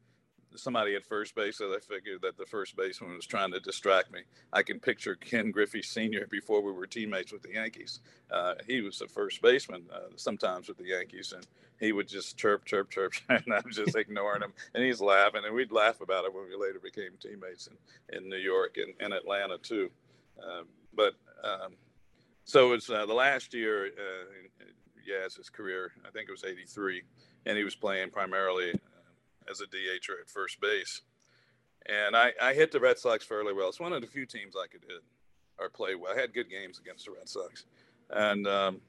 somebody 0.58 0.94
at 0.94 1.04
first 1.04 1.34
base, 1.34 1.58
so 1.58 1.74
I 1.74 1.78
figured 1.80 2.22
that 2.22 2.36
the 2.36 2.46
first 2.46 2.76
baseman 2.76 3.14
was 3.14 3.26
trying 3.26 3.52
to 3.52 3.60
distract 3.60 4.12
me. 4.12 4.20
I 4.52 4.62
can 4.62 4.80
picture 4.80 5.14
Ken 5.14 5.50
Griffey 5.50 5.82
Sr. 5.82 6.26
before 6.30 6.62
we 6.62 6.72
were 6.72 6.86
teammates 6.86 7.32
with 7.32 7.42
the 7.42 7.54
Yankees. 7.54 8.00
Uh, 8.30 8.54
he 8.66 8.80
was 8.80 8.98
the 8.98 9.08
first 9.08 9.42
baseman 9.42 9.84
uh, 9.92 10.10
sometimes 10.16 10.68
with 10.68 10.78
the 10.78 10.86
Yankees, 10.86 11.32
and 11.32 11.46
he 11.78 11.92
would 11.92 12.08
just 12.08 12.36
chirp, 12.36 12.64
chirp, 12.64 12.90
chirp, 12.90 13.12
and 13.28 13.44
I'm 13.52 13.70
just 13.70 13.96
ignoring 13.96 14.42
him, 14.42 14.52
and 14.74 14.84
he's 14.84 15.00
laughing, 15.00 15.42
and 15.44 15.54
we'd 15.54 15.72
laugh 15.72 16.00
about 16.00 16.24
it 16.24 16.34
when 16.34 16.44
we 16.48 16.56
later 16.56 16.80
became 16.82 17.12
teammates 17.20 17.68
in, 17.68 18.16
in 18.16 18.28
New 18.28 18.36
York 18.36 18.76
and, 18.76 18.94
and 19.00 19.12
Atlanta 19.12 19.58
too. 19.58 19.90
Uh, 20.38 20.62
but 20.94 21.14
um, 21.44 21.74
so 22.44 22.72
it's 22.72 22.88
uh, 22.88 23.06
the 23.06 23.14
last 23.14 23.54
year, 23.54 23.86
uh, 23.86 24.64
yeah, 25.06 25.24
his 25.24 25.50
career. 25.50 25.92
I 26.06 26.10
think 26.10 26.28
it 26.28 26.32
was 26.32 26.44
'83, 26.44 27.02
and 27.44 27.56
he 27.56 27.64
was 27.64 27.74
playing 27.74 28.10
primarily 28.10 28.72
uh, 28.72 28.95
as 29.50 29.60
a 29.60 29.66
DH 29.66 30.10
at 30.20 30.28
first 30.28 30.60
base. 30.60 31.02
And 31.86 32.16
I, 32.16 32.32
I 32.42 32.54
hit 32.54 32.72
the 32.72 32.80
Red 32.80 32.98
Sox 32.98 33.24
fairly 33.24 33.52
well. 33.52 33.68
It's 33.68 33.80
one 33.80 33.92
of 33.92 34.00
the 34.00 34.06
few 34.08 34.26
teams 34.26 34.54
I 34.56 34.66
could 34.66 34.82
hit 34.82 35.02
or 35.58 35.68
play 35.68 35.94
well. 35.94 36.12
I 36.16 36.20
had 36.20 36.34
good 36.34 36.50
games 36.50 36.78
against 36.78 37.06
the 37.06 37.12
Red 37.12 37.28
Sox, 37.28 37.64
and 38.10 38.46
um, 38.46 38.80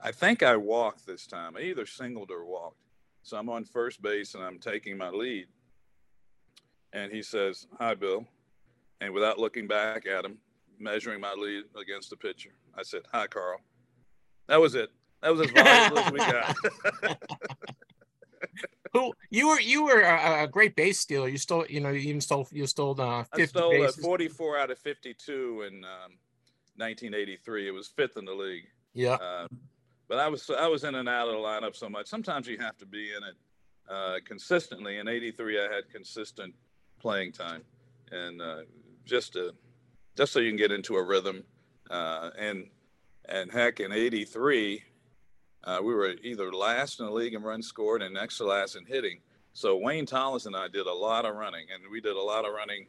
I 0.00 0.12
think 0.12 0.42
I 0.42 0.56
walked 0.56 1.06
this 1.06 1.26
time. 1.26 1.56
I 1.56 1.62
either 1.62 1.86
singled 1.86 2.30
or 2.30 2.44
walked. 2.44 2.76
So 3.22 3.38
I'm 3.38 3.48
on 3.48 3.64
first 3.64 4.02
base 4.02 4.34
and 4.34 4.44
I'm 4.44 4.58
taking 4.58 4.98
my 4.98 5.08
lead. 5.08 5.46
And 6.92 7.10
he 7.10 7.22
says, 7.22 7.66
Hi, 7.78 7.94
Bill. 7.94 8.26
And 9.00 9.14
without 9.14 9.38
looking 9.38 9.66
back 9.66 10.06
at 10.06 10.26
him, 10.26 10.36
measuring 10.78 11.20
my 11.20 11.32
lead 11.32 11.64
against 11.80 12.10
the 12.10 12.16
pitcher, 12.16 12.50
I 12.76 12.82
said, 12.82 13.02
Hi, 13.12 13.26
Carl. 13.26 13.60
That 14.46 14.60
was 14.60 14.74
it. 14.74 14.90
That 15.22 15.34
was 15.34 15.40
as 15.40 15.50
valuable 15.54 15.98
as 16.00 16.12
we 16.12 16.18
got. 16.18 16.56
Who 18.94 19.12
you 19.30 19.48
were? 19.48 19.60
You 19.60 19.84
were 19.84 20.02
a, 20.02 20.44
a, 20.44 20.46
great 20.46 20.76
base 20.76 21.00
stealer. 21.00 21.28
You 21.28 21.36
stole, 21.36 21.66
you 21.68 21.80
know, 21.80 21.90
you 21.90 22.08
even 22.08 22.20
stole, 22.20 22.46
you 22.52 22.66
stole 22.66 22.98
uh, 23.00 23.24
50 23.34 23.42
I 23.42 23.46
stole 23.46 23.84
uh, 23.84 23.90
44 23.90 24.58
out 24.58 24.70
of 24.70 24.78
52 24.78 25.64
in 25.66 25.84
um, 25.84 26.12
1983. 26.76 27.68
It 27.68 27.70
was 27.72 27.88
fifth 27.88 28.16
in 28.16 28.24
the 28.24 28.32
league. 28.32 28.64
Yeah. 28.94 29.14
Uh, 29.14 29.48
but 30.08 30.18
I 30.18 30.28
was 30.28 30.48
I 30.48 30.68
was 30.68 30.84
in 30.84 30.94
and 30.94 31.08
out 31.08 31.28
of 31.28 31.34
the 31.34 31.40
lineup 31.40 31.74
so 31.74 31.88
much. 31.88 32.06
Sometimes 32.06 32.46
you 32.46 32.58
have 32.58 32.76
to 32.78 32.86
be 32.86 33.10
in 33.16 33.24
it 33.24 33.34
uh, 33.88 34.16
consistently. 34.24 34.98
In 34.98 35.08
'83, 35.08 35.58
I 35.58 35.62
had 35.62 35.90
consistent 35.90 36.54
playing 37.00 37.32
time, 37.32 37.62
and 38.12 38.40
uh, 38.40 38.60
just 39.04 39.32
to 39.32 39.54
just 40.16 40.32
so 40.32 40.40
you 40.40 40.50
can 40.50 40.56
get 40.56 40.70
into 40.70 40.96
a 40.96 41.02
rhythm. 41.02 41.42
Uh, 41.90 42.30
and 42.38 42.68
and 43.28 43.50
heck, 43.50 43.80
in 43.80 43.92
'83, 43.92 44.82
uh, 45.64 45.80
we 45.82 45.94
were 45.94 46.14
either 46.22 46.52
last 46.52 47.00
in 47.00 47.06
the 47.06 47.12
league 47.12 47.34
in 47.34 47.42
runs 47.42 47.66
scored 47.66 48.02
and 48.02 48.14
next 48.14 48.38
to 48.38 48.44
last 48.44 48.76
in 48.76 48.84
hitting. 48.84 49.20
So 49.52 49.76
Wayne 49.76 50.06
Tolles 50.06 50.46
and 50.46 50.56
I 50.56 50.68
did 50.68 50.86
a 50.86 50.92
lot 50.92 51.24
of 51.24 51.34
running, 51.36 51.66
and 51.72 51.90
we 51.90 52.00
did 52.00 52.16
a 52.16 52.20
lot 52.20 52.44
of 52.44 52.52
running 52.52 52.86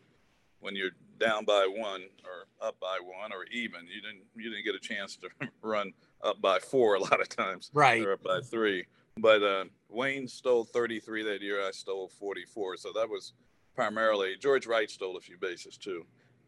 when 0.59 0.75
you're 0.75 0.91
down 1.19 1.45
by 1.45 1.67
one 1.69 2.01
or 2.23 2.67
up 2.67 2.79
by 2.79 2.99
one 3.01 3.31
or 3.31 3.45
even. 3.51 3.81
You 3.87 4.01
didn't 4.01 4.23
you 4.35 4.49
didn't 4.49 4.65
get 4.65 4.75
a 4.75 4.79
chance 4.79 5.17
to 5.17 5.29
run 5.61 5.93
up 6.23 6.41
by 6.41 6.59
four 6.59 6.95
a 6.95 6.99
lot 6.99 7.21
of 7.21 7.29
times. 7.29 7.69
Right. 7.73 8.03
Or 8.03 8.13
up 8.13 8.23
by 8.23 8.41
three. 8.41 8.85
But 9.17 9.43
uh, 9.43 9.65
Wayne 9.89 10.27
stole 10.27 10.65
33 10.65 11.23
that 11.23 11.41
year. 11.41 11.65
I 11.65 11.71
stole 11.71 12.09
44. 12.09 12.77
So 12.77 12.91
that 12.93 13.07
was 13.07 13.33
primarily 13.75 14.35
George 14.39 14.67
Wright 14.67 14.89
stole 14.89 15.15
a 15.15 15.21
few 15.21 15.37
bases 15.37 15.77
too, 15.77 16.05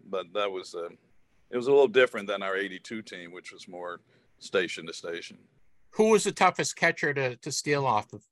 but 0.09 0.25
that 0.33 0.51
was 0.51 0.75
uh, 0.75 0.89
it 1.49 1.55
was 1.55 1.67
a 1.67 1.71
little 1.71 1.87
different 1.87 2.27
than 2.27 2.43
our 2.43 2.57
82 2.57 3.03
team, 3.03 3.31
which 3.31 3.53
was 3.53 3.67
more 3.67 4.01
station 4.39 4.85
to 4.87 4.93
station. 4.93 5.37
Who 5.97 6.09
was 6.11 6.25
the 6.25 6.31
toughest 6.31 6.75
catcher 6.75 7.11
to, 7.15 7.37
to 7.37 7.51
steal 7.51 7.83
off 7.83 8.13
of? 8.13 8.23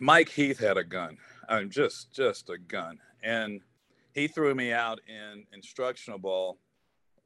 Mike 0.00 0.28
Heath 0.28 0.58
had 0.58 0.76
a 0.76 0.82
gun. 0.82 1.18
I'm 1.48 1.70
just 1.70 2.12
just 2.12 2.50
a 2.50 2.58
gun, 2.58 2.98
and 3.22 3.60
he 4.12 4.26
threw 4.26 4.56
me 4.56 4.72
out 4.72 5.00
in 5.06 5.44
instructional 5.52 6.18
ball 6.18 6.58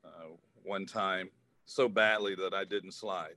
uh, 0.04 0.34
one 0.62 0.84
time 0.84 1.30
so 1.64 1.88
badly 1.88 2.34
that 2.34 2.52
I 2.52 2.64
didn't 2.64 2.92
slide. 2.92 3.36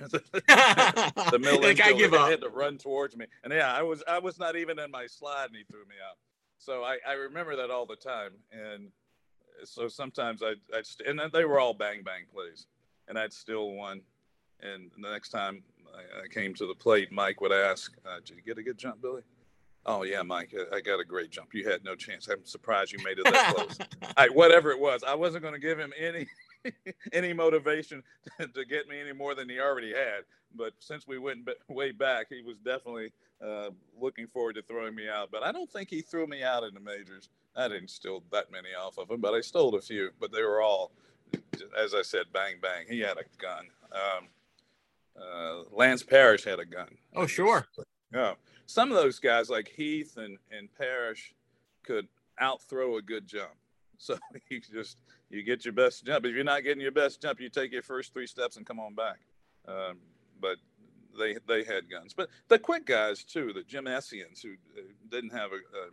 the 0.10 0.22
middle 1.40 1.62
like 1.62 1.80
I 1.80 1.94
give 1.94 2.12
up. 2.12 2.30
had 2.30 2.42
to 2.42 2.50
run 2.50 2.76
towards 2.76 3.16
me, 3.16 3.24
and 3.44 3.52
yeah, 3.52 3.72
I 3.72 3.82
was 3.82 4.02
I 4.06 4.18
was 4.18 4.38
not 4.38 4.56
even 4.56 4.78
in 4.78 4.90
my 4.90 5.06
slide, 5.06 5.46
and 5.46 5.56
he 5.56 5.64
threw 5.64 5.86
me 5.86 5.96
out. 6.06 6.18
So 6.58 6.82
I, 6.84 6.98
I 7.08 7.12
remember 7.12 7.56
that 7.56 7.70
all 7.70 7.86
the 7.86 7.96
time, 7.96 8.32
and 8.52 8.88
so 9.64 9.88
sometimes 9.88 10.42
I 10.42 10.54
I 10.74 10.82
and 11.06 11.20
they 11.32 11.46
were 11.46 11.60
all 11.60 11.72
bang 11.72 12.02
bang 12.02 12.24
plays, 12.30 12.66
and 13.08 13.18
I'd 13.18 13.32
still 13.32 13.70
one, 13.72 14.02
and 14.64 14.90
the 14.98 15.10
next 15.10 15.28
time 15.28 15.62
I, 15.94 16.24
I 16.24 16.28
came 16.28 16.54
to 16.54 16.66
the 16.66 16.74
plate, 16.74 17.12
Mike 17.12 17.40
would 17.40 17.52
ask, 17.52 17.92
uh, 18.06 18.16
"Did 18.24 18.36
you 18.36 18.42
get 18.42 18.58
a 18.58 18.62
good 18.62 18.78
jump, 18.78 19.00
Billy?" 19.02 19.22
Oh 19.86 20.02
yeah, 20.02 20.22
Mike, 20.22 20.54
I 20.72 20.80
got 20.80 20.98
a 20.98 21.04
great 21.04 21.30
jump. 21.30 21.52
You 21.52 21.68
had 21.68 21.84
no 21.84 21.94
chance. 21.94 22.28
I'm 22.28 22.44
surprised 22.44 22.92
you 22.92 22.98
made 23.04 23.18
it 23.18 23.24
that 23.24 23.54
close. 23.54 23.78
I, 24.16 24.28
whatever 24.28 24.70
it 24.70 24.80
was, 24.80 25.04
I 25.06 25.14
wasn't 25.14 25.42
going 25.42 25.54
to 25.54 25.60
give 25.60 25.78
him 25.78 25.92
any 25.98 26.26
any 27.12 27.32
motivation 27.32 28.02
to 28.40 28.64
get 28.64 28.88
me 28.88 29.00
any 29.00 29.12
more 29.12 29.34
than 29.34 29.48
he 29.48 29.60
already 29.60 29.92
had. 29.92 30.24
But 30.56 30.72
since 30.78 31.06
we 31.06 31.18
went 31.18 31.48
way 31.68 31.92
back, 31.92 32.26
he 32.30 32.42
was 32.42 32.56
definitely 32.64 33.12
uh, 33.44 33.70
looking 34.00 34.26
forward 34.28 34.54
to 34.54 34.62
throwing 34.62 34.94
me 34.94 35.08
out. 35.08 35.30
But 35.30 35.42
I 35.42 35.52
don't 35.52 35.70
think 35.70 35.90
he 35.90 36.00
threw 36.00 36.26
me 36.26 36.42
out 36.42 36.64
in 36.64 36.72
the 36.72 36.80
majors. 36.80 37.28
I 37.56 37.68
didn't 37.68 37.90
steal 37.90 38.22
that 38.32 38.50
many 38.50 38.68
off 38.68 38.98
of 38.98 39.10
him, 39.10 39.20
but 39.20 39.34
I 39.34 39.40
stole 39.40 39.74
a 39.74 39.82
few. 39.82 40.10
But 40.20 40.32
they 40.32 40.42
were 40.42 40.62
all, 40.62 40.92
as 41.78 41.94
I 41.94 42.02
said, 42.02 42.26
bang 42.32 42.56
bang. 42.62 42.86
He 42.88 43.00
had 43.00 43.18
a 43.18 43.24
gun. 43.38 43.66
Um, 43.92 44.28
uh, 45.20 45.62
Lance 45.70 46.02
Parrish 46.02 46.44
had 46.44 46.58
a 46.58 46.64
gun. 46.64 46.96
Oh 47.14 47.26
sure. 47.26 47.66
Yeah, 48.12 48.34
some 48.66 48.90
of 48.90 48.96
those 48.96 49.18
guys 49.18 49.50
like 49.50 49.68
Heath 49.68 50.16
and 50.16 50.38
and 50.50 50.68
Parrish 50.76 51.34
could 51.82 52.08
out 52.38 52.62
throw 52.62 52.96
a 52.96 53.02
good 53.02 53.26
jump. 53.26 53.50
So 53.96 54.18
you 54.50 54.60
just 54.60 54.98
you 55.30 55.42
get 55.44 55.64
your 55.64 55.72
best 55.72 56.04
jump. 56.04 56.26
If 56.26 56.34
you're 56.34 56.44
not 56.44 56.64
getting 56.64 56.82
your 56.82 56.92
best 56.92 57.22
jump, 57.22 57.40
you 57.40 57.48
take 57.48 57.72
your 57.72 57.80
first 57.80 58.12
three 58.12 58.26
steps 58.26 58.56
and 58.56 58.66
come 58.66 58.80
on 58.80 58.94
back. 58.94 59.20
Um, 59.66 59.98
but 60.40 60.56
they 61.18 61.36
they 61.46 61.62
had 61.62 61.88
guns. 61.88 62.12
But 62.12 62.28
the 62.48 62.58
quick 62.58 62.86
guys 62.86 63.24
too, 63.24 63.52
the 63.52 63.62
Jim 63.62 63.84
Essians, 63.84 64.42
who 64.42 64.54
uh, 64.76 64.82
didn't 65.10 65.30
have 65.30 65.52
a, 65.52 65.56
a, 65.56 65.90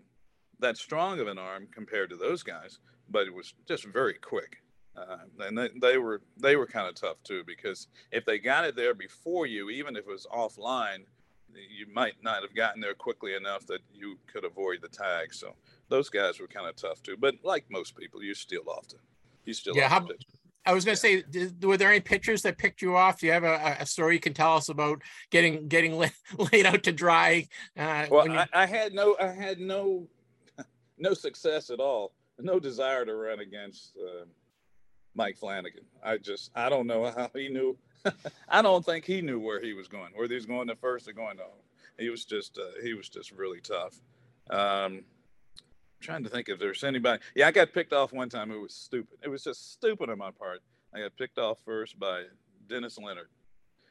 that 0.60 0.78
strong 0.78 1.20
of 1.20 1.28
an 1.28 1.38
arm 1.38 1.68
compared 1.72 2.10
to 2.10 2.16
those 2.16 2.44
guys, 2.44 2.80
but 3.10 3.28
it 3.28 3.34
was 3.34 3.54
just 3.68 3.86
very 3.86 4.16
quick. 4.16 4.62
Uh, 4.96 5.18
and 5.40 5.58
they, 5.58 5.70
they 5.82 5.98
were 5.98 6.22
they 6.38 6.58
were 6.58 6.68
kind 6.68 6.88
of 6.88 6.96
tough 6.96 7.16
too 7.24 7.44
because 7.46 7.88
if 8.12 8.26
they 8.26 8.38
got 8.38 8.66
it 8.66 8.76
there 8.76 8.94
before 8.94 9.46
you, 9.46 9.70
even 9.70 9.96
if 9.96 10.02
it 10.02 10.12
was 10.12 10.28
offline, 10.34 11.06
you 11.54 11.86
might 11.94 12.16
not 12.22 12.42
have 12.42 12.54
gotten 12.54 12.82
there 12.82 12.94
quickly 12.94 13.36
enough 13.36 13.66
that 13.68 13.80
you 13.94 14.18
could 14.28 14.44
avoid 14.44 14.80
the 14.82 14.90
tag. 14.90 15.34
So 15.34 15.56
those 15.88 16.10
guys 16.10 16.40
were 16.40 16.48
kind 16.48 16.68
of 16.68 16.76
tough 16.76 17.02
too. 17.02 17.16
But 17.18 17.36
like 17.44 17.66
most 17.70 17.96
people, 17.96 18.22
you 18.22 18.34
still 18.34 18.64
often 18.68 19.00
you 19.46 19.54
still 19.54 19.76
yeah. 19.76 19.90
How, 19.90 20.08
I 20.66 20.74
was 20.74 20.86
going 20.86 20.96
to 20.96 21.00
say, 21.00 21.24
did, 21.24 21.64
were 21.64 21.78
there 21.78 21.90
any 21.90 22.02
pictures 22.02 22.44
that 22.44 22.58
picked 22.58 22.84
you 22.84 22.96
off? 22.96 23.20
Do 23.20 23.26
you 23.26 23.32
have 23.32 23.44
a, 23.44 23.78
a 23.80 23.86
story 23.86 24.14
you 24.14 24.20
can 24.20 24.34
tell 24.34 24.56
us 24.56 24.70
about 24.70 25.02
getting 25.32 25.68
getting 25.68 25.98
laid, 25.98 26.14
laid 26.52 26.66
out 26.66 26.84
to 26.84 26.92
dry? 26.92 27.48
Uh, 27.78 28.06
well, 28.12 28.28
you... 28.28 28.38
I, 28.38 28.48
I, 28.54 28.66
had 28.66 28.94
no, 28.94 29.16
I 29.20 29.28
had 29.28 29.60
no, 29.60 30.08
no 30.98 31.14
success 31.14 31.70
at 31.70 31.80
all. 31.80 32.14
No 32.40 32.60
desire 32.60 33.06
to 33.06 33.14
run 33.14 33.40
against 33.40 33.98
uh, 33.98 34.26
Mike 35.16 35.38
Flanagan. 35.38 35.84
I 36.04 36.18
just, 36.18 36.52
I 36.56 36.70
don't 36.70 36.88
know 36.88 37.06
how 37.06 37.30
he 37.34 37.50
knew. 37.50 37.78
I 38.50 38.62
don't 38.62 38.86
think 38.86 39.06
he 39.06 39.22
knew 39.22 39.40
where 39.40 39.62
he 39.62 39.74
was 39.74 39.88
going, 39.88 40.12
whether 40.16 40.30
he 40.30 40.36
was 40.36 40.46
going 40.46 40.68
to 40.68 40.76
first 40.76 41.08
or 41.08 41.14
going 41.14 41.38
to 41.38 41.44
home. 41.44 41.54
He 42.00 42.10
was 42.10 42.26
just, 42.26 42.58
uh, 42.58 42.82
he 42.82 42.94
was 42.94 43.10
just 43.10 43.32
really 43.32 43.62
tough. 43.62 44.00
Um, 44.50 45.04
trying 46.00 46.24
to 46.24 46.30
think 46.30 46.50
if 46.50 46.60
there's 46.60 46.84
anybody. 46.84 47.22
Yeah, 47.36 47.48
I 47.48 47.52
got 47.52 47.74
picked 47.74 47.94
off 47.94 48.12
one 48.12 48.30
time. 48.30 48.52
It 48.52 48.60
was 48.60 48.74
stupid. 48.74 49.18
It 49.24 49.30
was 49.30 49.44
just 49.44 49.74
stupid 49.74 50.10
on 50.10 50.18
my 50.18 50.32
part. 50.32 50.62
I 50.94 51.00
got 51.00 51.16
picked 51.16 51.38
off 51.38 51.60
first 51.64 52.00
by 52.00 52.24
Dennis 52.68 52.98
Leonard. 52.98 53.30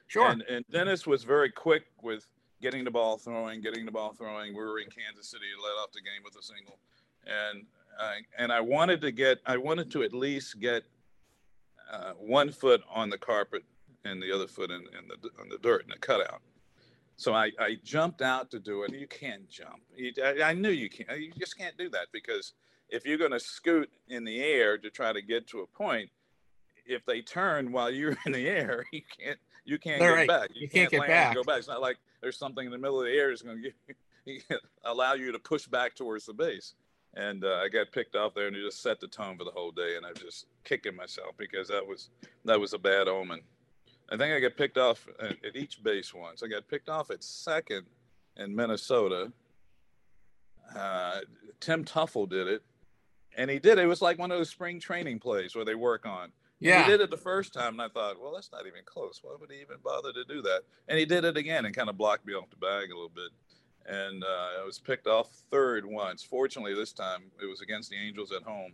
Sure. 0.09 0.29
And, 0.29 0.43
and 0.43 0.65
Dennis 0.71 1.07
was 1.07 1.23
very 1.23 1.51
quick 1.51 1.85
with 2.03 2.27
getting 2.61 2.85
the 2.85 2.91
ball 2.91 3.17
throwing, 3.17 3.61
getting 3.61 3.87
the 3.87 3.93
ball 3.93 4.13
throwing. 4.13 4.55
We 4.55 4.63
were 4.63 4.81
in 4.81 4.89
Kansas 4.91 5.29
City, 5.29 5.45
led 5.63 5.81
off 5.83 5.93
the 5.93 6.01
game 6.01 6.23
with 6.25 6.37
a 6.37 6.43
single, 6.43 6.79
and 7.27 7.65
I, 7.99 8.19
and 8.37 8.53
I 8.53 8.61
wanted 8.61 9.01
to 9.03 9.13
get, 9.13 9.39
I 9.47 9.57
wanted 9.57 9.91
to 9.93 10.03
at 10.03 10.13
least 10.13 10.59
get 10.59 10.83
uh, 11.91 12.12
one 12.19 12.51
foot 12.51 12.83
on 12.93 13.11
the 13.11 13.19
carpet 13.19 13.65
and 14.05 14.23
the 14.23 14.33
other 14.33 14.47
foot 14.47 14.71
in, 14.71 14.81
in 14.81 15.09
the 15.09 15.31
on 15.41 15.49
the 15.49 15.59
dirt 15.59 15.83
in 15.83 15.91
the 15.91 15.99
cutout. 15.99 16.41
So 17.17 17.35
I, 17.35 17.51
I 17.59 17.77
jumped 17.85 18.23
out 18.23 18.51
to 18.53 18.59
do 18.59 18.83
it. 18.85 18.95
You 18.95 19.07
can't 19.07 19.47
jump. 19.49 19.81
You, 19.95 20.12
I, 20.25 20.43
I, 20.43 20.55
knew 20.55 20.71
you 20.71 20.89
can't. 20.89 21.21
You 21.21 21.31
just 21.39 21.59
can't 21.59 21.77
do 21.77 21.91
that 21.91 22.07
because 22.12 22.55
if 22.89 23.05
you're 23.05 23.19
going 23.19 23.33
to 23.33 23.41
scoot 23.41 23.91
in 24.09 24.25
the 24.25 24.43
air 24.43 24.79
to 24.79 24.89
try 24.89 25.12
to 25.12 25.21
get 25.21 25.47
to 25.49 25.61
a 25.61 25.67
point, 25.67 26.09
if 26.87 27.05
they 27.05 27.21
turn 27.21 27.73
while 27.73 27.91
you're 27.91 28.17
in 28.25 28.33
the 28.33 28.49
air, 28.49 28.87
you 28.93 29.03
can't 29.19 29.39
you 29.65 29.79
can't 29.79 30.01
get 30.01 30.09
right. 30.09 30.29
back. 30.29 30.51
You, 30.55 30.62
you 30.62 30.69
can't, 30.69 30.91
can't 30.91 31.03
get 31.03 31.09
back. 31.09 31.35
go 31.35 31.45
back. 31.45 31.59
It's 31.59 31.69
not 31.69 31.83
like 31.83 31.99
there's 32.23 32.39
something 32.39 32.65
in 32.65 32.73
the 32.73 32.79
middle 32.79 33.01
of 33.01 33.07
the 33.07 33.12
air 33.12 33.29
that's 33.29 33.43
going 33.43 33.62
to 34.29 34.59
allow 34.85 35.15
you 35.15 35.31
to 35.33 35.39
push 35.39 35.67
back 35.67 35.95
towards 35.95 36.27
the 36.27 36.33
base. 36.33 36.75
And 37.15 37.45
uh, 37.45 37.57
I 37.57 37.69
got 37.69 37.91
picked 37.91 38.15
off 38.15 38.35
there, 38.35 38.47
and 38.47 38.57
it 38.57 38.62
just 38.62 38.82
set 38.82 39.01
the 39.01 39.09
tone 39.09 39.37
for 39.37 39.45
the 39.45 39.51
whole 39.51 39.73
day. 39.73 39.97
And 39.97 40.07
I 40.07 40.11
was 40.11 40.20
just 40.20 40.47
kicking 40.65 40.95
myself 40.95 41.35
because 41.37 41.69
that 41.69 41.87
was 41.87 42.11
that 42.45 42.59
was 42.61 42.73
a 42.73 42.78
bad 42.78 43.09
omen. 43.09 43.41
I 44.12 44.16
think 44.16 44.35
I 44.35 44.41
got 44.41 44.57
picked 44.57 44.78
off 44.78 45.07
at, 45.20 45.45
at, 45.45 45.57
each 45.57 45.82
base 45.82 46.12
once. 46.12 46.43
I 46.43 46.49
got 46.49 46.66
picked 46.69 46.89
off 46.89 47.11
at 47.11 47.23
second 47.23 47.87
in 48.37 48.55
Minnesota, 48.55 49.32
uh, 50.74 51.20
Tim 51.61 51.85
Teufel 51.85 52.28
did 52.28 52.47
it, 52.49 52.62
and 53.37 53.51
he 53.51 53.59
did 53.59 53.78
it. 53.78 53.85
It 53.85 53.87
was 53.87 54.03
like 54.03 54.19
one 54.19 54.31
of 54.31 54.39
those 54.39 54.51
spring 54.51 54.81
training 54.81 55.19
plays 55.19 55.55
where 55.55 55.65
they 55.65 55.74
work 55.74 56.07
on. 56.07 56.32
Yeah. 56.59 56.85
He 56.85 56.91
did 56.91 57.01
it 57.01 57.11
the 57.11 57.16
first 57.16 57.55
time, 57.55 57.74
and 57.74 57.82
I 57.82 57.89
thought, 57.89 58.20
well, 58.20 58.35
that's 58.35 58.53
not 58.53 58.66
even 58.66 58.81
close. 58.85 59.20
Why 59.23 59.35
would 59.39 59.51
he 59.51 59.61
even 59.61 59.77
bother 59.82 60.12
to 60.12 60.24
do 60.24 60.43
that? 60.43 60.62
And 60.89 60.99
he 60.99 61.07
did 61.07 61.24
it 61.24 61.37
again 61.37 61.65
and 61.65 61.74
kind 61.74 61.89
of 61.89 61.97
blocked 61.97 62.27
me 62.27 62.35
off 62.35 62.51
the 62.51 62.57
bag 62.57 62.91
a 62.91 62.95
little 62.95 63.09
bit. 63.09 63.31
And 63.86 64.23
uh, 64.23 64.61
I 64.61 64.65
was 64.65 64.78
picked 64.78 65.07
off 65.07 65.31
third 65.51 65.85
once. 65.85 66.23
Fortunately, 66.23 66.74
this 66.74 66.93
time 66.93 67.23
it 67.43 67.47
was 67.47 67.61
against 67.61 67.90
the 67.90 67.97
Angels 67.97 68.31
at 68.32 68.43
home, 68.43 68.73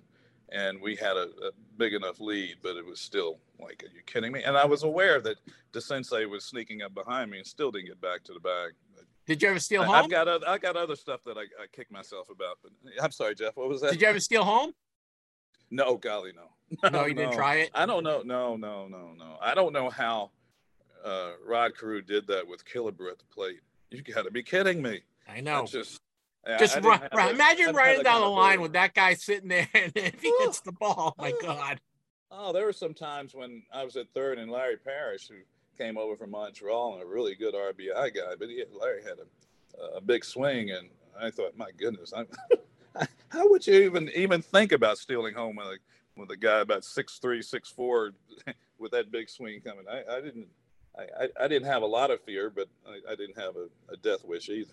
and 0.50 0.80
we 0.80 0.96
had 0.96 1.16
a, 1.16 1.28
a 1.46 1.50
big 1.78 1.94
enough 1.94 2.20
lead, 2.20 2.56
but 2.62 2.76
it 2.76 2.84
was 2.84 3.00
still 3.00 3.38
like, 3.58 3.82
are 3.84 3.94
you 3.94 4.02
kidding 4.04 4.32
me? 4.32 4.42
And 4.42 4.56
I 4.56 4.64
was 4.64 4.82
aware 4.82 5.20
that 5.20 5.36
DeCinces 5.72 6.28
was 6.28 6.44
sneaking 6.44 6.82
up 6.82 6.94
behind 6.94 7.30
me 7.30 7.38
and 7.38 7.46
still 7.46 7.70
didn't 7.70 7.86
get 7.86 8.00
back 8.00 8.24
to 8.24 8.32
the 8.32 8.40
bag. 8.40 8.72
Did 9.26 9.42
you 9.42 9.48
ever 9.48 9.58
steal 9.58 9.82
I- 9.82 9.86
home? 9.86 9.94
I've 9.96 10.10
got 10.10 10.28
other, 10.28 10.48
I 10.48 10.58
got 10.58 10.76
other 10.76 10.96
stuff 10.96 11.20
that 11.24 11.36
I, 11.36 11.42
I 11.42 11.66
kick 11.72 11.90
myself 11.90 12.30
about. 12.30 12.58
But 12.62 12.72
I'm 13.02 13.10
sorry, 13.10 13.34
Jeff. 13.34 13.56
What 13.56 13.68
was 13.68 13.80
that? 13.80 13.92
Did 13.92 14.00
you 14.02 14.08
ever 14.08 14.20
steal 14.20 14.44
home? 14.44 14.72
No, 15.70 15.96
golly, 15.96 16.32
no. 16.32 16.90
No, 16.90 17.06
you 17.06 17.14
didn't 17.14 17.32
try 17.32 17.56
it. 17.56 17.70
I 17.74 17.86
don't 17.86 18.04
know. 18.04 18.22
No, 18.24 18.56
no, 18.56 18.86
no, 18.86 19.12
no. 19.16 19.36
I 19.40 19.54
don't 19.54 19.72
know 19.72 19.90
how 19.90 20.30
uh, 21.04 21.32
Rod 21.44 21.76
Carew 21.76 22.02
did 22.02 22.26
that 22.28 22.46
with 22.46 22.64
Killebrew 22.64 23.10
at 23.10 23.18
the 23.18 23.24
plate. 23.32 23.60
You 23.90 24.02
got 24.02 24.22
to 24.22 24.30
be 24.30 24.42
kidding 24.42 24.82
me. 24.82 25.00
I 25.28 25.40
know. 25.40 25.60
That's 25.60 25.72
just 25.72 26.00
yeah, 26.46 26.58
Just 26.58 26.76
run, 26.80 27.00
run. 27.12 27.34
imagine 27.34 27.74
running 27.74 28.02
down 28.02 28.20
the 28.20 28.28
line 28.28 28.60
with 28.60 28.72
that 28.74 28.94
guy 28.94 29.14
sitting 29.14 29.48
there, 29.48 29.68
and 29.74 29.92
if 29.96 30.22
he 30.22 30.32
hits 30.40 30.60
the 30.60 30.72
ball, 30.72 31.14
my 31.18 31.32
God. 31.42 31.80
Oh, 32.30 32.52
there 32.52 32.64
were 32.64 32.72
some 32.72 32.94
times 32.94 33.34
when 33.34 33.62
I 33.72 33.84
was 33.84 33.96
at 33.96 34.08
third 34.14 34.38
and 34.38 34.50
Larry 34.50 34.76
Parrish, 34.76 35.28
who 35.28 35.36
came 35.76 35.98
over 35.98 36.16
from 36.16 36.30
Montreal 36.30 36.94
and 36.94 37.02
a 37.02 37.06
really 37.06 37.34
good 37.34 37.54
RBI 37.54 38.14
guy, 38.14 38.34
but 38.38 38.48
he 38.48 38.60
had, 38.60 38.68
Larry 38.72 39.02
had 39.02 39.18
a, 39.18 39.96
a 39.96 40.00
big 40.00 40.24
swing, 40.24 40.70
and 40.70 40.88
I 41.20 41.30
thought, 41.30 41.56
my 41.56 41.70
goodness, 41.76 42.12
I'm, 42.16 42.26
how 43.28 43.48
would 43.50 43.66
you 43.66 43.82
even 43.82 44.08
even 44.14 44.40
think 44.40 44.70
about 44.70 44.98
stealing 44.98 45.34
home 45.34 45.56
with 45.56 45.66
a, 45.66 45.78
with 46.16 46.30
a 46.30 46.36
guy 46.36 46.60
about 46.60 46.84
six 46.84 47.18
three, 47.18 47.42
six 47.42 47.70
four, 47.70 48.12
with 48.78 48.92
that 48.92 49.10
big 49.10 49.28
swing 49.28 49.60
coming? 49.60 49.84
I, 49.90 50.16
I 50.16 50.20
didn't. 50.20 50.46
I, 50.98 51.28
I, 51.44 51.48
didn't 51.48 51.68
have 51.68 51.82
a 51.82 51.86
lot 51.86 52.10
of 52.10 52.22
fear, 52.22 52.50
but 52.50 52.68
I, 52.86 53.12
I 53.12 53.16
didn't 53.16 53.38
have 53.38 53.54
a, 53.56 53.68
a 53.92 53.96
death 53.96 54.24
wish 54.24 54.48
either. 54.48 54.72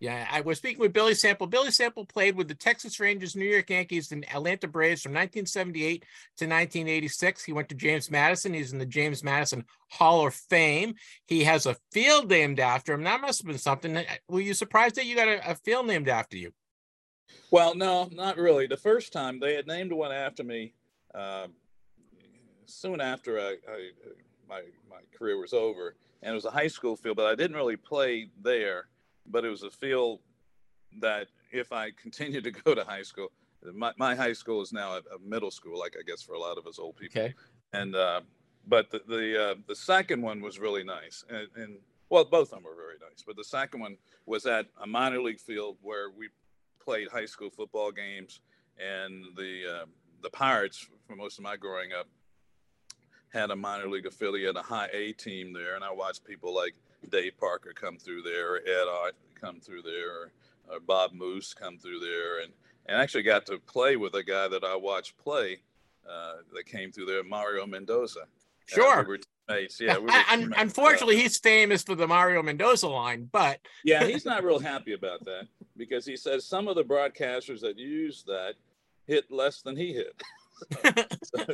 Yeah, 0.00 0.28
I 0.30 0.42
was 0.42 0.58
speaking 0.58 0.80
with 0.80 0.92
Billy 0.92 1.14
Sample. 1.14 1.46
Billy 1.46 1.70
Sample 1.70 2.04
played 2.04 2.36
with 2.36 2.48
the 2.48 2.54
Texas 2.54 3.00
Rangers, 3.00 3.34
New 3.34 3.46
York 3.46 3.70
Yankees, 3.70 4.12
and 4.12 4.28
Atlanta 4.28 4.68
Braves 4.68 5.02
from 5.02 5.12
1978 5.12 6.00
to 6.36 6.44
1986. 6.44 7.44
He 7.44 7.52
went 7.52 7.68
to 7.70 7.74
James 7.74 8.10
Madison. 8.10 8.52
He's 8.52 8.72
in 8.72 8.78
the 8.78 8.86
James 8.86 9.24
Madison 9.24 9.64
Hall 9.88 10.26
of 10.26 10.34
Fame. 10.34 10.96
He 11.26 11.44
has 11.44 11.64
a 11.64 11.76
field 11.92 12.28
named 12.28 12.60
after 12.60 12.92
him. 12.92 13.04
That 13.04 13.20
must 13.20 13.40
have 13.40 13.46
been 13.46 13.56
something. 13.56 14.04
Were 14.28 14.40
you 14.40 14.52
surprised 14.52 14.96
that 14.96 15.06
you 15.06 15.16
got 15.16 15.28
a, 15.28 15.52
a 15.52 15.54
field 15.54 15.86
named 15.86 16.08
after 16.08 16.36
you? 16.36 16.52
Well, 17.50 17.74
no, 17.74 18.10
not 18.12 18.36
really. 18.36 18.66
The 18.66 18.76
first 18.76 19.12
time 19.12 19.40
they 19.40 19.54
had 19.54 19.66
named 19.66 19.92
one 19.92 20.12
after 20.12 20.44
me, 20.44 20.74
um, 21.14 21.52
soon 22.66 23.00
after 23.00 23.38
I, 23.38 23.56
I, 23.68 23.90
my 24.54 24.62
my 24.96 25.02
career 25.16 25.38
was 25.38 25.52
over, 25.52 25.94
and 26.22 26.32
it 26.32 26.34
was 26.34 26.44
a 26.44 26.50
high 26.50 26.68
school 26.68 26.96
field, 26.96 27.16
but 27.16 27.26
I 27.26 27.34
didn't 27.34 27.56
really 27.56 27.76
play 27.76 28.28
there. 28.42 28.86
But 29.26 29.44
it 29.44 29.48
was 29.48 29.62
a 29.62 29.70
field 29.70 30.20
that 31.00 31.28
if 31.50 31.72
I 31.72 31.90
continued 31.90 32.44
to 32.44 32.50
go 32.64 32.74
to 32.74 32.84
high 32.84 33.02
school, 33.02 33.28
my, 33.72 33.92
my 33.96 34.14
high 34.14 34.34
school 34.34 34.60
is 34.62 34.72
now 34.72 34.92
a, 34.92 34.98
a 34.98 35.18
middle 35.24 35.50
school, 35.50 35.78
like 35.78 35.94
I 35.98 36.02
guess 36.02 36.22
for 36.22 36.34
a 36.34 36.38
lot 36.38 36.58
of 36.58 36.66
us 36.66 36.78
old 36.78 36.96
people. 36.96 37.20
Okay. 37.20 37.34
And 37.72 37.96
uh, 37.96 38.20
but 38.66 38.90
the 38.90 39.02
the, 39.08 39.42
uh, 39.42 39.54
the 39.66 39.76
second 39.76 40.22
one 40.22 40.40
was 40.40 40.58
really 40.58 40.84
nice, 40.84 41.24
and, 41.28 41.48
and 41.56 41.76
well, 42.10 42.24
both 42.24 42.52
of 42.52 42.58
them 42.58 42.64
were 42.64 42.76
very 42.76 42.98
nice. 43.00 43.24
But 43.26 43.36
the 43.36 43.44
second 43.44 43.80
one 43.80 43.96
was 44.26 44.46
at 44.46 44.66
a 44.82 44.86
minor 44.86 45.20
league 45.20 45.40
field 45.40 45.76
where 45.82 46.10
we 46.10 46.28
played 46.82 47.08
high 47.08 47.26
school 47.26 47.50
football 47.50 47.90
games, 47.90 48.40
and 48.78 49.24
the 49.36 49.80
uh, 49.80 49.86
the 50.22 50.30
Pirates 50.30 50.86
for 51.06 51.16
most 51.16 51.38
of 51.38 51.44
my 51.44 51.56
growing 51.56 51.92
up 51.92 52.06
had 53.34 53.50
a 53.50 53.56
minor 53.56 53.88
league 53.88 54.06
affiliate, 54.06 54.56
a 54.56 54.62
high 54.62 54.88
A 54.92 55.12
team 55.12 55.52
there, 55.52 55.74
and 55.74 55.84
I 55.84 55.92
watched 55.92 56.24
people 56.24 56.54
like 56.54 56.74
Dave 57.10 57.36
Parker 57.38 57.72
come 57.74 57.98
through 57.98 58.22
there, 58.22 58.54
or 58.54 58.58
Ed 58.58 58.88
Ott 58.88 59.12
come 59.38 59.60
through 59.60 59.82
there, 59.82 60.10
or, 60.10 60.32
or 60.70 60.80
Bob 60.80 61.12
Moose 61.12 61.52
come 61.52 61.76
through 61.76 62.00
there, 62.00 62.40
and 62.42 62.52
and 62.86 62.96
actually 63.00 63.22
got 63.22 63.46
to 63.46 63.58
play 63.58 63.96
with 63.96 64.14
a 64.14 64.22
guy 64.22 64.46
that 64.46 64.62
I 64.62 64.76
watched 64.76 65.16
play 65.18 65.60
uh, 66.08 66.34
that 66.54 66.66
came 66.66 66.92
through 66.92 67.06
there, 67.06 67.24
Mario 67.24 67.66
Mendoza. 67.66 68.20
Uh, 68.20 68.24
Sure. 68.66 69.02
we 69.02 69.08
were 69.08 69.18
teammates. 69.48 69.78
Yeah. 69.80 69.98
we 69.98 70.10
teammates. 70.10 70.54
unfortunately, 70.60 71.16
Uh, 71.16 71.22
he's 71.22 71.38
famous 71.38 71.82
for 71.82 71.94
the 71.94 72.06
Mario 72.06 72.42
Mendoza 72.42 72.88
line, 72.88 73.28
but 73.32 73.58
yeah, 73.84 74.04
he's 74.04 74.24
not 74.24 74.44
real 74.44 74.58
happy 74.58 74.92
about 74.92 75.24
that 75.24 75.48
because 75.76 76.06
he 76.06 76.16
says 76.16 76.46
some 76.46 76.68
of 76.68 76.76
the 76.76 76.84
broadcasters 76.84 77.60
that 77.60 77.78
use 77.78 78.22
that 78.26 78.54
hit 79.06 79.30
less 79.30 79.60
than 79.62 79.76
he 79.76 79.92
hit. 79.92 80.22
So- 81.22 81.44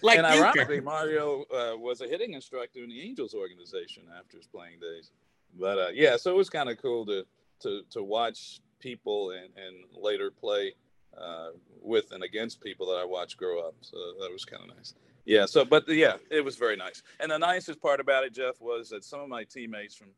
Like 0.02 0.18
and 0.18 0.26
ironically, 0.26 0.80
Mario 0.80 1.42
uh, 1.52 1.76
was 1.76 2.00
a 2.00 2.06
hitting 2.06 2.34
instructor 2.34 2.80
in 2.82 2.88
the 2.90 3.00
Angels 3.00 3.34
organization 3.34 4.04
after 4.18 4.36
his 4.36 4.46
playing 4.46 4.80
days. 4.80 5.10
But 5.58 5.78
uh, 5.78 5.88
yeah, 5.92 6.16
so 6.16 6.30
it 6.30 6.36
was 6.36 6.50
kind 6.50 6.68
of 6.68 6.80
cool 6.80 7.06
to 7.06 7.24
to 7.60 7.82
to 7.90 8.02
watch 8.02 8.60
people 8.78 9.30
and, 9.30 9.48
and 9.56 9.76
later 9.96 10.30
play 10.30 10.74
uh, 11.16 11.50
with 11.80 12.10
and 12.12 12.22
against 12.24 12.60
people 12.60 12.86
that 12.86 12.96
I 12.96 13.04
watched 13.04 13.36
grow 13.36 13.60
up. 13.66 13.74
So 13.80 13.96
that 14.20 14.30
was 14.32 14.44
kind 14.44 14.62
of 14.68 14.76
nice. 14.76 14.94
Yeah. 15.24 15.46
So, 15.46 15.64
but 15.64 15.88
yeah, 15.88 16.16
it 16.30 16.44
was 16.44 16.56
very 16.56 16.76
nice. 16.76 17.02
And 17.20 17.30
the 17.30 17.38
nicest 17.38 17.80
part 17.80 18.00
about 18.00 18.24
it, 18.24 18.34
Jeff, 18.34 18.60
was 18.60 18.88
that 18.88 19.04
some 19.04 19.20
of 19.20 19.28
my 19.28 19.44
teammates 19.44 19.94
from 19.94 20.08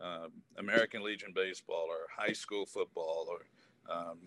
uh, 0.00 0.28
American 0.58 1.02
Legion 1.04 1.32
baseball 1.34 1.86
or 1.88 2.06
high 2.16 2.32
school 2.32 2.64
football 2.64 3.28
or 3.28 3.94
um, 3.94 4.18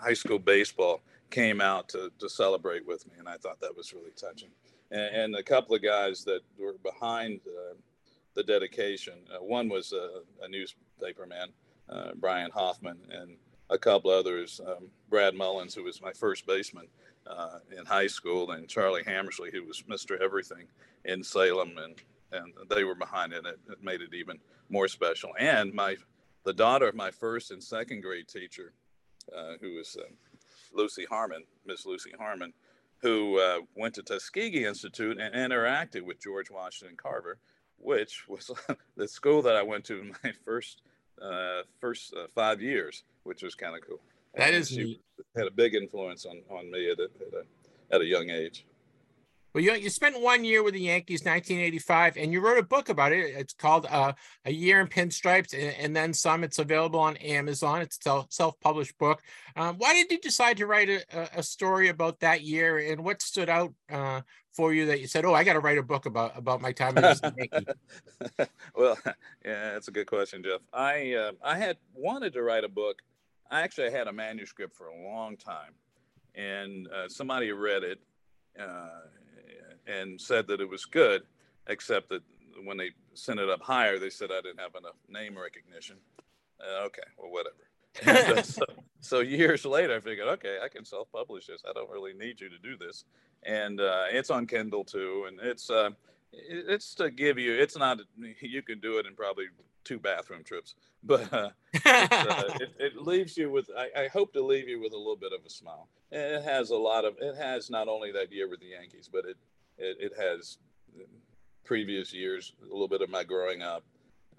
high 0.00 0.14
school 0.14 0.38
baseball 0.38 1.00
came 1.30 1.60
out 1.60 1.88
to, 1.90 2.10
to 2.18 2.28
celebrate 2.28 2.86
with 2.86 3.06
me. 3.06 3.14
And 3.18 3.28
I 3.28 3.36
thought 3.36 3.60
that 3.60 3.76
was 3.76 3.92
really 3.92 4.12
touching. 4.16 4.50
And, 4.90 5.14
and 5.14 5.36
a 5.36 5.42
couple 5.42 5.74
of 5.74 5.82
guys 5.82 6.24
that 6.24 6.40
were 6.58 6.74
behind 6.82 7.40
uh, 7.46 7.74
the 8.34 8.42
dedication, 8.42 9.14
uh, 9.34 9.42
one 9.42 9.68
was 9.68 9.92
a, 9.92 10.20
a 10.44 10.48
newspaper 10.48 11.26
man, 11.26 11.48
uh, 11.88 12.10
Brian 12.16 12.50
Hoffman, 12.50 12.98
and 13.10 13.36
a 13.70 13.78
couple 13.78 14.10
others, 14.10 14.60
um, 14.66 14.88
Brad 15.08 15.34
Mullins, 15.34 15.74
who 15.74 15.82
was 15.82 16.00
my 16.00 16.12
first 16.12 16.46
baseman 16.46 16.86
uh, 17.26 17.58
in 17.76 17.84
high 17.84 18.06
school, 18.06 18.52
and 18.52 18.68
Charlie 18.68 19.02
Hammersley, 19.04 19.50
who 19.52 19.64
was 19.64 19.82
Mr. 19.82 20.20
Everything 20.20 20.66
in 21.04 21.22
Salem, 21.22 21.76
and 21.78 22.00
and 22.32 22.52
they 22.68 22.84
were 22.84 22.94
behind 22.94 23.32
it. 23.32 23.46
It, 23.46 23.58
it 23.70 23.82
made 23.82 24.00
it 24.00 24.12
even 24.12 24.38
more 24.68 24.88
special. 24.88 25.30
And 25.38 25.72
my 25.72 25.96
the 26.44 26.52
daughter 26.52 26.88
of 26.88 26.94
my 26.94 27.10
first 27.10 27.50
and 27.50 27.62
second 27.62 28.02
grade 28.02 28.28
teacher, 28.28 28.72
uh, 29.36 29.54
who 29.60 29.74
was 29.74 29.96
uh, 29.98 30.04
Lucy 30.76 31.04
Harmon, 31.08 31.44
Miss 31.66 31.86
Lucy 31.86 32.12
Harmon, 32.18 32.52
who 32.98 33.38
uh, 33.38 33.58
went 33.76 33.94
to 33.94 34.02
Tuskegee 34.02 34.64
Institute 34.64 35.18
and 35.20 35.34
interacted 35.34 36.02
with 36.02 36.20
George 36.22 36.50
Washington 36.50 36.96
Carver, 36.96 37.38
which 37.78 38.24
was 38.28 38.50
the 38.96 39.08
school 39.08 39.42
that 39.42 39.56
I 39.56 39.62
went 39.62 39.84
to 39.86 40.00
in 40.00 40.14
my 40.24 40.32
first 40.44 40.82
uh, 41.20 41.62
first 41.80 42.14
uh, 42.14 42.26
five 42.34 42.60
years, 42.60 43.04
which 43.24 43.42
was 43.42 43.54
kind 43.54 43.74
of 43.74 43.80
cool. 43.86 44.00
That 44.34 44.48
And 44.48 44.56
is 44.56 44.68
she 44.68 44.76
neat. 44.84 45.00
had 45.34 45.46
a 45.46 45.50
big 45.50 45.74
influence 45.74 46.26
on, 46.26 46.42
on 46.50 46.70
me 46.70 46.90
at 46.90 46.98
a, 46.98 47.04
at 47.04 47.34
a 47.34 47.94
at 47.94 48.00
a 48.00 48.04
young 48.04 48.30
age. 48.30 48.66
Well, 49.56 49.64
you, 49.64 49.72
you 49.72 49.88
spent 49.88 50.20
one 50.20 50.44
year 50.44 50.62
with 50.62 50.74
the 50.74 50.80
Yankees, 50.80 51.20
1985, 51.20 52.18
and 52.18 52.30
you 52.30 52.42
wrote 52.42 52.58
a 52.58 52.62
book 52.62 52.90
about 52.90 53.12
it. 53.12 53.34
It's 53.34 53.54
called 53.54 53.86
uh, 53.88 54.12
A 54.44 54.52
Year 54.52 54.82
in 54.82 54.86
Pinstripes 54.86 55.54
and, 55.54 55.74
and 55.80 55.96
Then 55.96 56.12
Some. 56.12 56.44
It's 56.44 56.58
available 56.58 57.00
on 57.00 57.16
Amazon. 57.16 57.80
It's 57.80 57.98
a 58.04 58.26
self 58.28 58.60
published 58.60 58.98
book. 58.98 59.22
Um, 59.56 59.76
why 59.78 59.94
did 59.94 60.12
you 60.12 60.20
decide 60.20 60.58
to 60.58 60.66
write 60.66 60.90
a, 60.90 61.38
a- 61.38 61.42
story 61.42 61.88
about 61.88 62.20
that 62.20 62.42
year, 62.42 62.76
and 62.76 63.02
what 63.02 63.22
stood 63.22 63.48
out 63.48 63.72
uh, 63.90 64.20
for 64.52 64.74
you 64.74 64.84
that 64.84 65.00
you 65.00 65.06
said, 65.06 65.24
Oh, 65.24 65.32
I 65.32 65.42
got 65.42 65.54
to 65.54 65.60
write 65.60 65.78
a 65.78 65.82
book 65.82 66.04
about, 66.04 66.36
about 66.36 66.60
my 66.60 66.72
time 66.72 66.98
as 66.98 67.22
a 67.22 67.32
Yankee? 67.34 67.66
well, 68.74 68.98
yeah, 69.42 69.72
that's 69.72 69.88
a 69.88 69.90
good 69.90 70.06
question, 70.06 70.42
Jeff. 70.42 70.60
I 70.74 71.14
uh, 71.14 71.32
I 71.42 71.56
had 71.56 71.78
wanted 71.94 72.34
to 72.34 72.42
write 72.42 72.64
a 72.64 72.68
book. 72.68 73.00
I 73.50 73.62
actually 73.62 73.90
had 73.90 74.06
a 74.06 74.12
manuscript 74.12 74.76
for 74.76 74.88
a 74.88 75.02
long 75.02 75.38
time, 75.38 75.72
and 76.34 76.88
uh, 76.88 77.08
somebody 77.08 77.52
read 77.52 77.84
it 77.84 78.00
uh, 78.60 78.88
and 79.86 80.20
said 80.20 80.46
that 80.48 80.60
it 80.60 80.68
was 80.68 80.84
good, 80.84 81.22
except 81.68 82.08
that 82.10 82.22
when 82.64 82.76
they 82.76 82.90
sent 83.14 83.40
it 83.40 83.48
up 83.48 83.62
higher, 83.62 83.98
they 83.98 84.10
said 84.10 84.30
I 84.30 84.40
didn't 84.40 84.60
have 84.60 84.74
enough 84.74 84.96
name 85.08 85.36
recognition. 85.38 85.96
Uh, 86.60 86.84
okay, 86.86 87.02
well, 87.18 87.30
whatever. 87.30 87.56
And, 88.02 88.38
uh, 88.38 88.42
so, 88.42 88.64
so 89.00 89.20
years 89.20 89.64
later, 89.64 89.96
I 89.96 90.00
figured, 90.00 90.28
okay, 90.28 90.58
I 90.62 90.68
can 90.68 90.84
self-publish 90.84 91.46
this. 91.46 91.62
I 91.68 91.72
don't 91.72 91.90
really 91.90 92.12
need 92.12 92.40
you 92.40 92.48
to 92.48 92.58
do 92.58 92.76
this, 92.76 93.04
and 93.42 93.80
uh, 93.80 94.04
it's 94.10 94.30
on 94.30 94.46
Kindle 94.46 94.84
too, 94.84 95.26
and 95.28 95.38
it's 95.40 95.70
uh, 95.70 95.90
it's 96.32 96.94
to 96.96 97.10
give 97.10 97.38
you. 97.38 97.54
It's 97.54 97.76
not 97.76 98.00
you 98.40 98.62
can 98.62 98.80
do 98.80 98.98
it 98.98 99.06
in 99.06 99.14
probably 99.14 99.46
two 99.84 99.98
bathroom 99.98 100.42
trips, 100.44 100.74
but 101.04 101.32
uh, 101.32 101.50
it's, 101.72 101.86
uh, 101.86 102.42
it, 102.60 102.74
it 102.78 102.96
leaves 102.96 103.36
you 103.36 103.50
with. 103.50 103.70
I, 103.76 104.04
I 104.04 104.08
hope 104.08 104.32
to 104.34 104.44
leave 104.44 104.68
you 104.68 104.80
with 104.80 104.92
a 104.92 104.98
little 104.98 105.16
bit 105.16 105.32
of 105.32 105.44
a 105.46 105.50
smile. 105.50 105.88
And 106.12 106.36
It 106.36 106.42
has 106.44 106.70
a 106.70 106.76
lot 106.76 107.04
of. 107.04 107.14
It 107.20 107.36
has 107.36 107.70
not 107.70 107.88
only 107.88 108.12
that 108.12 108.32
year 108.32 108.48
with 108.48 108.60
the 108.60 108.66
Yankees, 108.66 109.08
but 109.10 109.24
it 109.24 109.36
it, 109.78 109.96
it 110.00 110.12
has 110.18 110.58
previous 111.64 112.12
years, 112.12 112.52
a 112.62 112.72
little 112.72 112.88
bit 112.88 113.02
of 113.02 113.10
my 113.10 113.24
growing 113.24 113.62
up, 113.62 113.84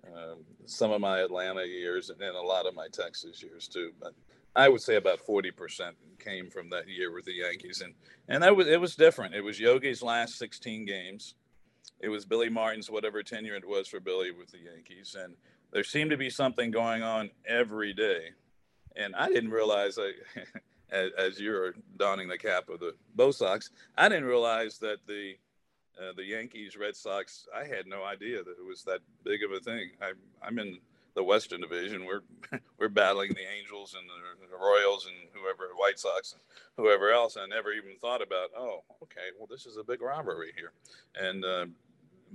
um, 0.05 0.45
some 0.65 0.91
of 0.91 1.01
my 1.01 1.19
Atlanta 1.19 1.65
years, 1.65 2.09
and 2.09 2.19
then 2.19 2.35
a 2.35 2.41
lot 2.41 2.65
of 2.65 2.73
my 2.75 2.87
Texas 2.87 3.43
years 3.43 3.67
too. 3.67 3.91
But 3.99 4.13
I 4.55 4.69
would 4.69 4.81
say 4.81 4.95
about 4.95 5.19
forty 5.19 5.51
percent 5.51 5.95
came 6.19 6.49
from 6.49 6.69
that 6.69 6.87
year 6.87 7.13
with 7.13 7.25
the 7.25 7.33
Yankees, 7.33 7.81
and 7.81 7.93
and 8.27 8.41
that 8.43 8.55
was 8.55 8.67
it 8.67 8.79
was 8.79 8.95
different. 8.95 9.35
It 9.35 9.43
was 9.43 9.59
Yogi's 9.59 10.01
last 10.01 10.37
sixteen 10.37 10.85
games. 10.85 11.35
It 11.99 12.09
was 12.09 12.25
Billy 12.25 12.49
Martin's 12.49 12.89
whatever 12.89 13.23
tenure 13.23 13.55
it 13.55 13.67
was 13.67 13.87
for 13.87 13.99
Billy 13.99 14.31
with 14.31 14.51
the 14.51 14.59
Yankees, 14.59 15.15
and 15.19 15.35
there 15.71 15.83
seemed 15.83 16.11
to 16.11 16.17
be 16.17 16.29
something 16.29 16.71
going 16.71 17.03
on 17.03 17.29
every 17.45 17.93
day. 17.93 18.31
And 18.95 19.15
I 19.15 19.27
didn't 19.27 19.51
realize, 19.51 19.99
I, 19.99 20.11
as, 20.91 21.11
as 21.17 21.39
you're 21.39 21.73
donning 21.97 22.27
the 22.27 22.37
cap 22.37 22.69
of 22.69 22.79
the 22.79 22.93
Bo 23.15 23.31
Sox, 23.31 23.69
I 23.97 24.09
didn't 24.09 24.25
realize 24.25 24.77
that 24.79 24.97
the 25.07 25.35
uh, 25.99 26.13
the 26.15 26.23
Yankees, 26.23 26.77
Red 26.77 26.95
Sox. 26.95 27.47
I 27.55 27.65
had 27.65 27.87
no 27.87 28.03
idea 28.03 28.43
that 28.43 28.51
it 28.59 28.65
was 28.67 28.83
that 28.83 28.99
big 29.23 29.43
of 29.43 29.51
a 29.51 29.59
thing. 29.59 29.91
I, 30.01 30.11
I'm 30.45 30.59
in 30.59 30.77
the 31.15 31.23
Western 31.23 31.61
Division. 31.61 32.05
We're 32.05 32.21
we're 32.77 32.89
battling 32.89 33.33
the 33.33 33.47
Angels 33.59 33.95
and 33.97 34.07
the, 34.07 34.47
the, 34.47 34.63
Royals 34.63 35.07
and 35.07 35.15
whoever, 35.33 35.73
White 35.75 35.99
Sox 35.99 36.33
and 36.33 36.41
whoever 36.77 37.11
else. 37.11 37.35
I 37.35 37.47
never 37.47 37.71
even 37.73 37.97
thought 37.99 38.21
about. 38.21 38.49
Oh, 38.55 38.83
okay. 39.03 39.33
Well, 39.37 39.47
this 39.49 39.65
is 39.65 39.77
a 39.77 39.83
big 39.83 40.01
rivalry 40.01 40.51
here, 40.55 40.71
and 41.19 41.43
uh, 41.43 41.65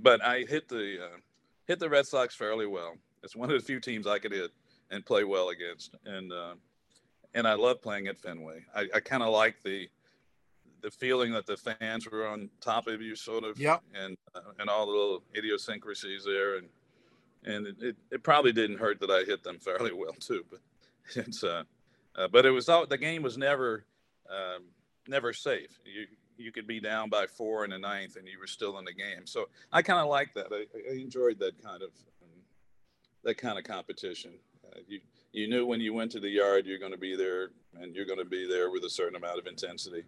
but 0.01 0.23
I 0.23 0.41
hit 0.41 0.67
the 0.67 1.05
uh, 1.05 1.17
hit 1.65 1.79
the 1.79 1.89
Red 1.89 2.05
Sox 2.05 2.35
fairly 2.35 2.67
well. 2.67 2.95
It's 3.23 3.35
one 3.35 3.49
of 3.49 3.59
the 3.59 3.65
few 3.65 3.79
teams 3.79 4.05
I 4.05 4.19
could 4.19 4.33
hit 4.33 4.51
and 4.91 5.05
play 5.05 5.23
well 5.23 5.49
against, 5.49 5.95
and 6.05 6.33
uh, 6.33 6.55
and 7.33 7.47
I 7.47 7.53
love 7.53 7.81
playing 7.81 8.07
at 8.07 8.19
Fenway. 8.19 8.65
I, 8.75 8.87
I 8.95 8.99
kind 8.99 9.23
of 9.23 9.29
like 9.29 9.61
the 9.63 9.89
the 10.81 10.91
feeling 10.91 11.31
that 11.31 11.45
the 11.45 11.55
fans 11.55 12.09
were 12.09 12.27
on 12.27 12.49
top 12.59 12.87
of 12.87 13.01
you, 13.01 13.15
sort 13.15 13.45
of, 13.45 13.57
yep. 13.57 13.81
and 13.95 14.17
uh, 14.35 14.41
and 14.59 14.69
all 14.69 14.85
the 14.85 14.91
little 14.91 15.23
idiosyncrasies 15.35 16.25
there, 16.25 16.57
and 16.57 16.67
and 17.45 17.67
it, 17.67 17.75
it, 17.81 17.95
it, 18.11 18.23
probably 18.23 18.51
didn't 18.51 18.77
hurt 18.77 18.99
that 18.99 19.09
I 19.09 19.23
hit 19.23 19.43
them 19.43 19.59
fairly 19.61 19.93
well 19.93 20.13
too, 20.13 20.43
but 20.49 20.59
it's 21.15 21.43
uh, 21.43 21.63
uh 22.15 22.27
but 22.27 22.45
it 22.45 22.51
was 22.51 22.69
all 22.69 22.85
the 22.85 22.97
game 22.97 23.23
was 23.23 23.37
never 23.37 23.85
um, 24.29 24.63
never 25.07 25.33
safe. 25.33 25.79
You 25.85 26.07
you 26.37 26.51
could 26.51 26.67
be 26.67 26.79
down 26.79 27.09
by 27.09 27.27
four 27.27 27.63
in 27.63 27.71
the 27.71 27.77
ninth 27.77 28.15
and 28.15 28.27
you 28.27 28.39
were 28.39 28.47
still 28.47 28.79
in 28.79 28.85
the 28.85 28.93
game. 28.93 29.25
So 29.25 29.49
I 29.71 29.81
kind 29.81 29.99
of 29.99 30.07
like 30.07 30.33
that. 30.33 30.47
I, 30.51 30.65
I, 30.89 30.95
enjoyed 30.95 31.37
that 31.39 31.63
kind 31.63 31.83
of 31.83 31.89
um, 32.23 32.41
that 33.23 33.37
kind 33.37 33.57
of 33.57 33.63
competition. 33.63 34.31
Uh, 34.65 34.79
you 34.87 34.99
you 35.33 35.49
knew 35.49 35.65
when 35.65 35.81
you 35.81 35.93
went 35.93 36.11
to 36.11 36.19
the 36.19 36.29
yard 36.29 36.65
you're 36.65 36.79
going 36.79 36.91
to 36.91 36.97
be 36.97 37.15
there 37.15 37.49
and 37.81 37.95
you're 37.95 38.05
going 38.05 38.19
to 38.19 38.25
be 38.25 38.47
there 38.47 38.71
with 38.71 38.83
a 38.83 38.89
certain 38.89 39.15
amount 39.15 39.39
of 39.39 39.47
intensity, 39.47 40.03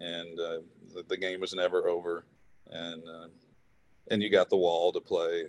and 0.00 0.38
uh, 0.38 0.58
the, 0.94 1.04
the, 1.08 1.16
game 1.16 1.40
was 1.40 1.54
never 1.54 1.88
over, 1.88 2.24
and 2.70 3.02
uh, 3.08 3.28
and 4.10 4.22
you 4.22 4.30
got 4.30 4.50
the 4.50 4.56
wall 4.56 4.92
to 4.92 5.00
play. 5.00 5.44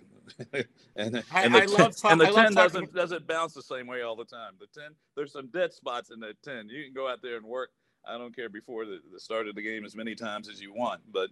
and, 0.96 1.22
I, 1.30 1.42
and 1.44 1.54
the, 1.54 1.62
I 1.62 1.66
10, 1.66 1.70
love 1.70 1.96
and 2.04 2.20
the 2.20 2.26
10 2.26 2.54
doesn't 2.54 2.94
doesn't 2.94 3.26
bounce 3.26 3.54
the 3.54 3.62
same 3.62 3.86
way 3.86 4.02
all 4.02 4.16
the 4.16 4.24
time. 4.24 4.52
The 4.58 4.80
10 4.80 4.90
there's 5.16 5.32
some 5.32 5.48
dead 5.48 5.72
spots 5.72 6.10
in 6.10 6.20
that 6.20 6.42
10. 6.42 6.68
You 6.68 6.84
can 6.84 6.94
go 6.94 7.08
out 7.08 7.20
there 7.22 7.36
and 7.36 7.44
work 7.44 7.70
I 8.06 8.16
don't 8.16 8.34
care 8.34 8.48
before 8.48 8.84
the, 8.84 9.00
the 9.12 9.18
start 9.18 9.48
of 9.48 9.54
the 9.54 9.62
game 9.62 9.84
as 9.84 9.96
many 9.96 10.14
times 10.14 10.48
as 10.48 10.60
you 10.60 10.72
want, 10.72 11.00
but 11.12 11.30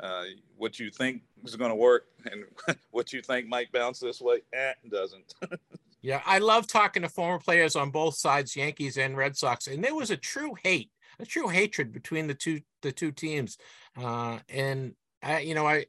uh, 0.00 0.24
what 0.56 0.80
you 0.80 0.90
think 0.90 1.22
is 1.44 1.54
going 1.54 1.70
to 1.70 1.76
work 1.76 2.06
and 2.30 2.44
what 2.90 3.12
you 3.12 3.22
think 3.22 3.46
might 3.46 3.70
bounce 3.70 4.00
this 4.00 4.20
way, 4.20 4.38
eh, 4.52 4.72
doesn't. 4.90 5.34
yeah, 6.04 6.20
I 6.26 6.38
love 6.38 6.66
talking 6.66 7.02
to 7.02 7.08
former 7.08 7.38
players 7.38 7.76
on 7.76 7.90
both 7.90 8.16
sides, 8.16 8.54
Yankees 8.54 8.98
and 8.98 9.16
Red 9.16 9.36
Sox, 9.36 9.66
and 9.66 9.82
there 9.82 9.94
was 9.94 10.10
a 10.10 10.16
true 10.16 10.54
hate, 10.62 10.90
a 11.18 11.26
true 11.26 11.48
hatred 11.48 11.92
between 11.92 12.26
the 12.26 12.34
two 12.34 12.60
the 12.82 12.92
two 12.92 13.10
teams. 13.10 13.56
Uh, 13.96 14.38
and 14.48 14.94
I, 15.22 15.40
you 15.40 15.54
know, 15.54 15.66
I 15.66 15.86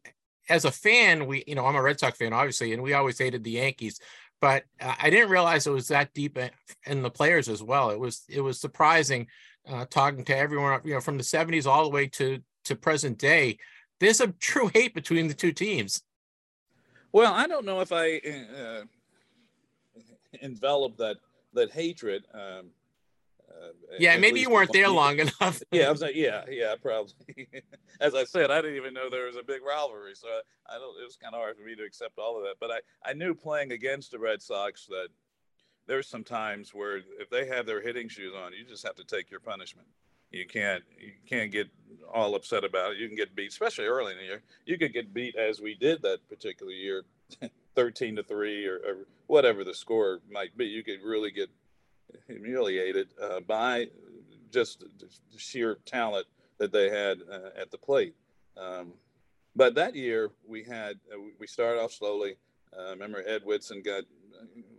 as 0.47 0.63
a 0.63 0.71
fan, 0.71 1.25
we, 1.25 1.43
you 1.47 1.55
know, 1.55 1.65
I'm 1.65 1.75
a 1.75 1.81
Red 1.81 1.99
Sox 1.99 2.17
fan, 2.17 2.33
obviously, 2.33 2.73
and 2.73 2.81
we 2.81 2.93
always 2.93 3.17
hated 3.17 3.43
the 3.43 3.51
Yankees 3.51 3.99
but 4.41 4.63
I 4.79 5.09
didn't 5.09 5.29
realize 5.29 5.65
it 5.65 5.71
was 5.71 5.87
that 5.87 6.13
deep 6.13 6.37
in 6.85 7.01
the 7.01 7.09
players 7.09 7.49
as 7.49 7.63
well. 7.63 7.89
It 7.89 7.99
was 7.99 8.23
it 8.29 8.41
was 8.41 8.59
surprising 8.59 9.27
uh, 9.67 9.85
talking 9.89 10.23
to 10.25 10.37
everyone, 10.37 10.81
you 10.83 10.93
know, 10.93 11.01
from 11.01 11.17
the 11.17 11.23
70s 11.23 11.65
all 11.65 11.83
the 11.83 11.89
way 11.89 12.07
to 12.07 12.39
to 12.65 12.75
present 12.75 13.17
day, 13.17 13.57
there's 13.99 14.21
a 14.21 14.27
true 14.27 14.69
hate 14.73 14.93
between 14.93 15.27
the 15.27 15.33
two 15.33 15.51
teams. 15.51 16.01
Well, 17.11 17.33
I 17.33 17.47
don't 17.47 17.65
know 17.65 17.79
if 17.79 17.91
I 17.91 18.17
uh, 18.17 18.81
enveloped 20.41 20.97
that 20.97 21.17
that 21.53 21.71
hatred. 21.71 22.25
Um, 22.33 22.71
uh, 23.49 23.69
yeah, 23.99 24.17
maybe 24.17 24.41
you 24.41 24.49
weren't 24.49 24.73
there 24.73 24.89
long 24.89 25.19
enough. 25.19 25.61
yeah, 25.71 25.87
I 25.87 25.91
was 25.91 26.01
like, 26.01 26.15
yeah, 26.15 26.43
yeah, 26.49 26.75
probably. 26.81 27.47
As 28.01 28.13
I 28.13 28.25
said, 28.25 28.51
I 28.51 28.61
didn't 28.61 28.75
even 28.75 28.93
know 28.93 29.09
there 29.09 29.27
was 29.27 29.37
a 29.37 29.43
big 29.43 29.61
rivalry, 29.63 30.13
so 30.15 30.27
I, 30.27 30.75
I 30.75 30.79
don't. 30.79 30.99
It 31.01 31.05
was 31.05 31.15
kind 31.15 31.33
of 31.33 31.39
hard 31.39 31.57
for 31.57 31.63
me 31.63 31.75
to 31.75 31.83
accept 31.83 32.17
all 32.17 32.37
of 32.37 32.43
that. 32.43 32.55
But 32.59 32.71
I, 32.71 33.09
I 33.09 33.13
knew 33.13 33.33
playing 33.33 33.71
against 33.71 34.11
the 34.11 34.19
Red 34.19 34.41
Sox 34.41 34.85
that 34.87 35.07
there's 35.87 36.07
some 36.07 36.23
times 36.23 36.73
where 36.73 36.97
if 37.19 37.29
they 37.29 37.47
have 37.47 37.65
their 37.65 37.81
hitting 37.81 38.09
shoes 38.09 38.33
on, 38.35 38.51
you 38.53 38.65
just 38.67 38.85
have 38.85 38.95
to 38.95 39.03
take 39.03 39.29
your 39.31 39.39
punishment. 39.39 39.87
You 40.31 40.45
can't 40.45 40.83
you 40.99 41.13
can't 41.27 41.51
get 41.51 41.69
all 42.13 42.35
upset 42.35 42.63
about 42.63 42.93
it. 42.93 42.97
You 42.97 43.07
can 43.07 43.15
get 43.15 43.35
beat, 43.35 43.49
especially 43.49 43.85
early 43.85 44.13
in 44.13 44.17
the 44.17 44.25
year. 44.25 44.43
You 44.65 44.77
could 44.77 44.93
get 44.93 45.13
beat 45.13 45.35
as 45.35 45.61
we 45.61 45.75
did 45.75 46.01
that 46.01 46.27
particular 46.27 46.71
year, 46.71 47.03
thirteen 47.75 48.15
to 48.15 48.23
three 48.23 48.65
or, 48.65 48.75
or 48.77 48.95
whatever 49.27 49.63
the 49.63 49.73
score 49.73 50.19
might 50.29 50.57
be. 50.57 50.65
You 50.65 50.83
could 50.83 51.01
really 51.03 51.31
get 51.31 51.49
humiliated 52.27 53.09
uh, 53.21 53.41
by 53.41 53.87
just 54.51 54.85
the 54.99 55.07
sheer 55.37 55.77
talent 55.85 56.25
that 56.57 56.71
they 56.71 56.89
had 56.89 57.19
uh, 57.31 57.49
at 57.59 57.71
the 57.71 57.77
plate. 57.77 58.15
Um, 58.57 58.93
but 59.55 59.75
that 59.75 59.95
year 59.95 60.31
we 60.47 60.63
had 60.63 60.99
uh, 61.13 61.19
we 61.39 61.47
started 61.47 61.81
off 61.81 61.91
slowly. 61.91 62.37
Uh, 62.77 62.91
remember 62.91 63.23
Ed 63.25 63.41
Whitson 63.45 63.81
got 63.81 64.03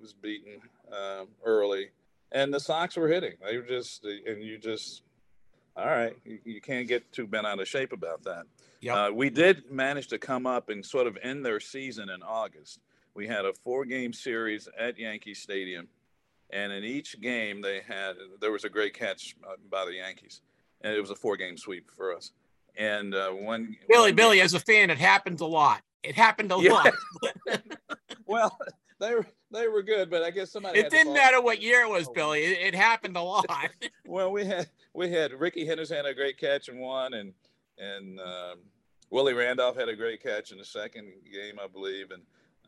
was 0.01 0.13
beaten 0.13 0.61
uh, 0.93 1.25
early, 1.45 1.91
and 2.31 2.53
the 2.53 2.61
Sox 2.61 2.97
were 2.97 3.09
hitting. 3.09 3.33
They 3.45 3.57
were 3.57 3.65
just, 3.65 4.05
and 4.05 4.43
you 4.43 4.59
just, 4.59 5.03
all 5.75 5.87
right, 5.87 6.15
you, 6.25 6.39
you 6.45 6.61
can't 6.61 6.87
get 6.87 7.11
too 7.11 7.27
bent 7.27 7.47
out 7.47 7.59
of 7.59 7.67
shape 7.67 7.93
about 7.93 8.23
that. 8.25 8.45
Yep. 8.81 8.97
Uh, 8.97 9.11
we 9.15 9.31
did 9.31 9.71
manage 9.71 10.09
to 10.09 10.19
come 10.19 10.47
up 10.47 10.69
and 10.69 10.85
sort 10.85 11.07
of 11.07 11.17
end 11.23 11.45
their 11.45 11.59
season 11.59 12.11
in 12.11 12.23
August. 12.23 12.81
We 13.17 13.27
had 13.27 13.47
a 13.47 13.55
four-game 13.65 14.13
series 14.13 14.69
at 14.79 14.99
Yankee 14.99 15.33
Stadium, 15.33 15.89
and 16.51 16.71
in 16.71 16.85
each 16.85 17.19
game 17.23 17.63
they 17.63 17.81
had 17.81 18.17
there 18.43 18.53
was 18.53 18.65
a 18.65 18.69
great 18.69 18.93
catch 18.93 19.35
uh, 19.43 19.55
by 19.71 19.87
the 19.87 19.95
Yankees, 19.95 20.43
and 20.83 20.95
it 20.95 21.01
was 21.01 21.11
a 21.11 21.15
four-game 21.15 21.57
sweep 21.57 21.91
for 21.97 22.15
us. 22.15 22.33
And 22.77 23.15
uh, 23.15 23.31
one 23.31 23.75
Billy, 23.89 24.11
one 24.11 24.15
Billy, 24.17 24.41
as 24.43 24.53
a 24.53 24.61
fan, 24.61 24.91
it 24.91 24.99
happens 24.99 25.41
a 25.41 25.47
lot. 25.47 25.81
It 26.03 26.15
happened 26.15 26.53
a 26.53 26.59
yeah. 26.61 26.73
lot. 26.73 26.95
well, 28.27 28.59
they 29.01 29.15
were 29.15 29.27
they 29.51 29.67
were 29.67 29.83
good, 29.83 30.11
but 30.11 30.23
I 30.23 30.31
guess 30.31 30.53
somebody. 30.53 30.79
It 30.79 30.91
didn't 30.91 31.15
matter 31.15 31.41
what 31.41 31.63
year 31.63 31.85
it 31.85 31.89
was, 31.89 32.09
oh. 32.09 32.13
Billy. 32.13 32.45
It, 32.45 32.75
it 32.75 32.75
happened 32.75 33.17
a 33.17 33.23
lot. 33.23 33.47
well, 34.07 34.31
we 34.31 34.45
had 34.45 34.69
we 34.93 35.11
had 35.11 35.33
Rickey 35.33 35.65
Henderson 35.65 35.97
had 35.97 36.05
a 36.05 36.13
great 36.13 36.39
catch 36.39 36.69
in 36.69 36.79
one, 36.79 37.15
and 37.15 37.33
and 37.79 38.21
um, 38.21 38.59
Willie 39.09 39.33
Randolph 39.33 39.79
had 39.79 39.89
a 39.89 39.97
great 39.97 40.23
catch 40.23 40.53
in 40.53 40.59
the 40.59 40.67
second 40.67 41.13
game, 41.33 41.59
I 41.63 41.67
believe, 41.67 42.11
and 42.11 42.23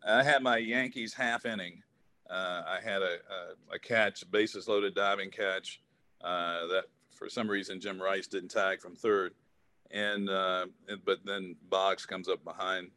I 0.06 0.22
had 0.22 0.42
my 0.42 0.58
Yankees 0.58 1.14
half 1.14 1.46
inning. 1.46 1.82
Uh, 2.28 2.62
I 2.66 2.78
had 2.82 3.02
a, 3.02 3.16
a, 3.72 3.74
a 3.74 3.78
catch, 3.78 4.30
bases 4.30 4.68
loaded 4.68 4.94
diving 4.94 5.30
catch 5.30 5.80
uh, 6.22 6.66
that 6.68 6.84
for 7.10 7.28
some 7.28 7.48
reason 7.48 7.80
Jim 7.80 8.00
Rice 8.00 8.26
didn't 8.26 8.50
tag 8.50 8.80
from 8.80 8.94
third, 8.94 9.34
and, 9.90 10.28
uh, 10.28 10.66
but 11.04 11.18
then 11.24 11.56
Boggs 11.70 12.04
comes 12.04 12.28
up 12.28 12.44
behind 12.44 12.90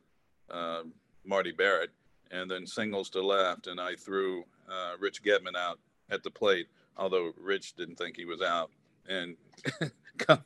um, 0.50 0.94
Marty 1.24 1.52
Barrett 1.52 1.92
and 2.32 2.50
then 2.50 2.66
singles 2.66 3.10
to 3.12 3.22
left, 3.22 3.68
and 3.68 3.80
I 3.80 3.96
threw 3.96 4.44
uh, 4.70 4.94
Rich 5.00 5.24
Gedman 5.24 5.56
out 5.58 5.80
at 6.10 6.24
the 6.24 6.32
plate, 6.32 6.68
although 6.98 7.32
Rich 7.38 7.76
didn't 7.76 7.98
think 7.98 8.16
he 8.16 8.26
was 8.26 8.42
out, 8.42 8.72
and 9.08 9.36
come, 10.18 10.44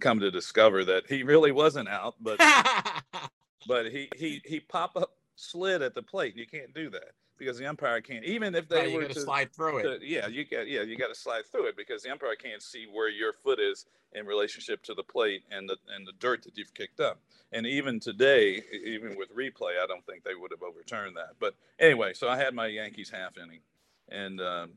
come 0.00 0.20
to 0.20 0.30
discover 0.30 0.84
that 0.84 1.04
he 1.08 1.22
really 1.22 1.52
wasn't 1.52 1.88
out, 1.88 2.14
but 2.20 2.38
but 3.66 3.90
he 3.90 4.08
he 4.16 4.40
he 4.44 4.60
pop 4.60 4.96
up 4.96 5.12
slid 5.42 5.82
at 5.82 5.94
the 5.94 6.02
plate. 6.02 6.36
You 6.36 6.46
can't 6.46 6.72
do 6.74 6.90
that 6.90 7.12
because 7.38 7.58
the 7.58 7.66
umpire 7.66 8.00
can't. 8.00 8.24
Even 8.24 8.54
if 8.54 8.68
they 8.68 8.94
were 8.94 9.04
to 9.04 9.20
slide 9.20 9.52
through 9.52 9.78
it, 9.78 10.02
yeah, 10.02 10.26
you 10.26 10.44
got 10.44 10.68
yeah 10.68 10.82
you 10.82 10.96
got 10.96 11.08
to 11.08 11.14
slide 11.14 11.42
through 11.50 11.66
it 11.66 11.76
because 11.76 12.02
the 12.02 12.10
umpire 12.10 12.36
can't 12.36 12.62
see 12.62 12.86
where 12.90 13.08
your 13.08 13.32
foot 13.32 13.58
is 13.58 13.86
in 14.12 14.26
relationship 14.26 14.82
to 14.84 14.94
the 14.94 15.02
plate 15.02 15.42
and 15.50 15.68
the 15.68 15.76
and 15.94 16.06
the 16.06 16.12
dirt 16.20 16.42
that 16.44 16.56
you've 16.56 16.74
kicked 16.74 17.00
up. 17.00 17.20
And 17.52 17.66
even 17.66 18.00
today, 18.00 18.62
even 18.84 19.16
with 19.16 19.34
replay, 19.34 19.82
I 19.82 19.86
don't 19.86 20.04
think 20.06 20.24
they 20.24 20.34
would 20.34 20.52
have 20.52 20.62
overturned 20.62 21.16
that. 21.16 21.34
But 21.38 21.54
anyway, 21.78 22.14
so 22.14 22.28
I 22.28 22.36
had 22.36 22.54
my 22.54 22.66
Yankees 22.66 23.10
half 23.10 23.36
inning, 23.36 23.60
and 24.08 24.40
um, 24.40 24.70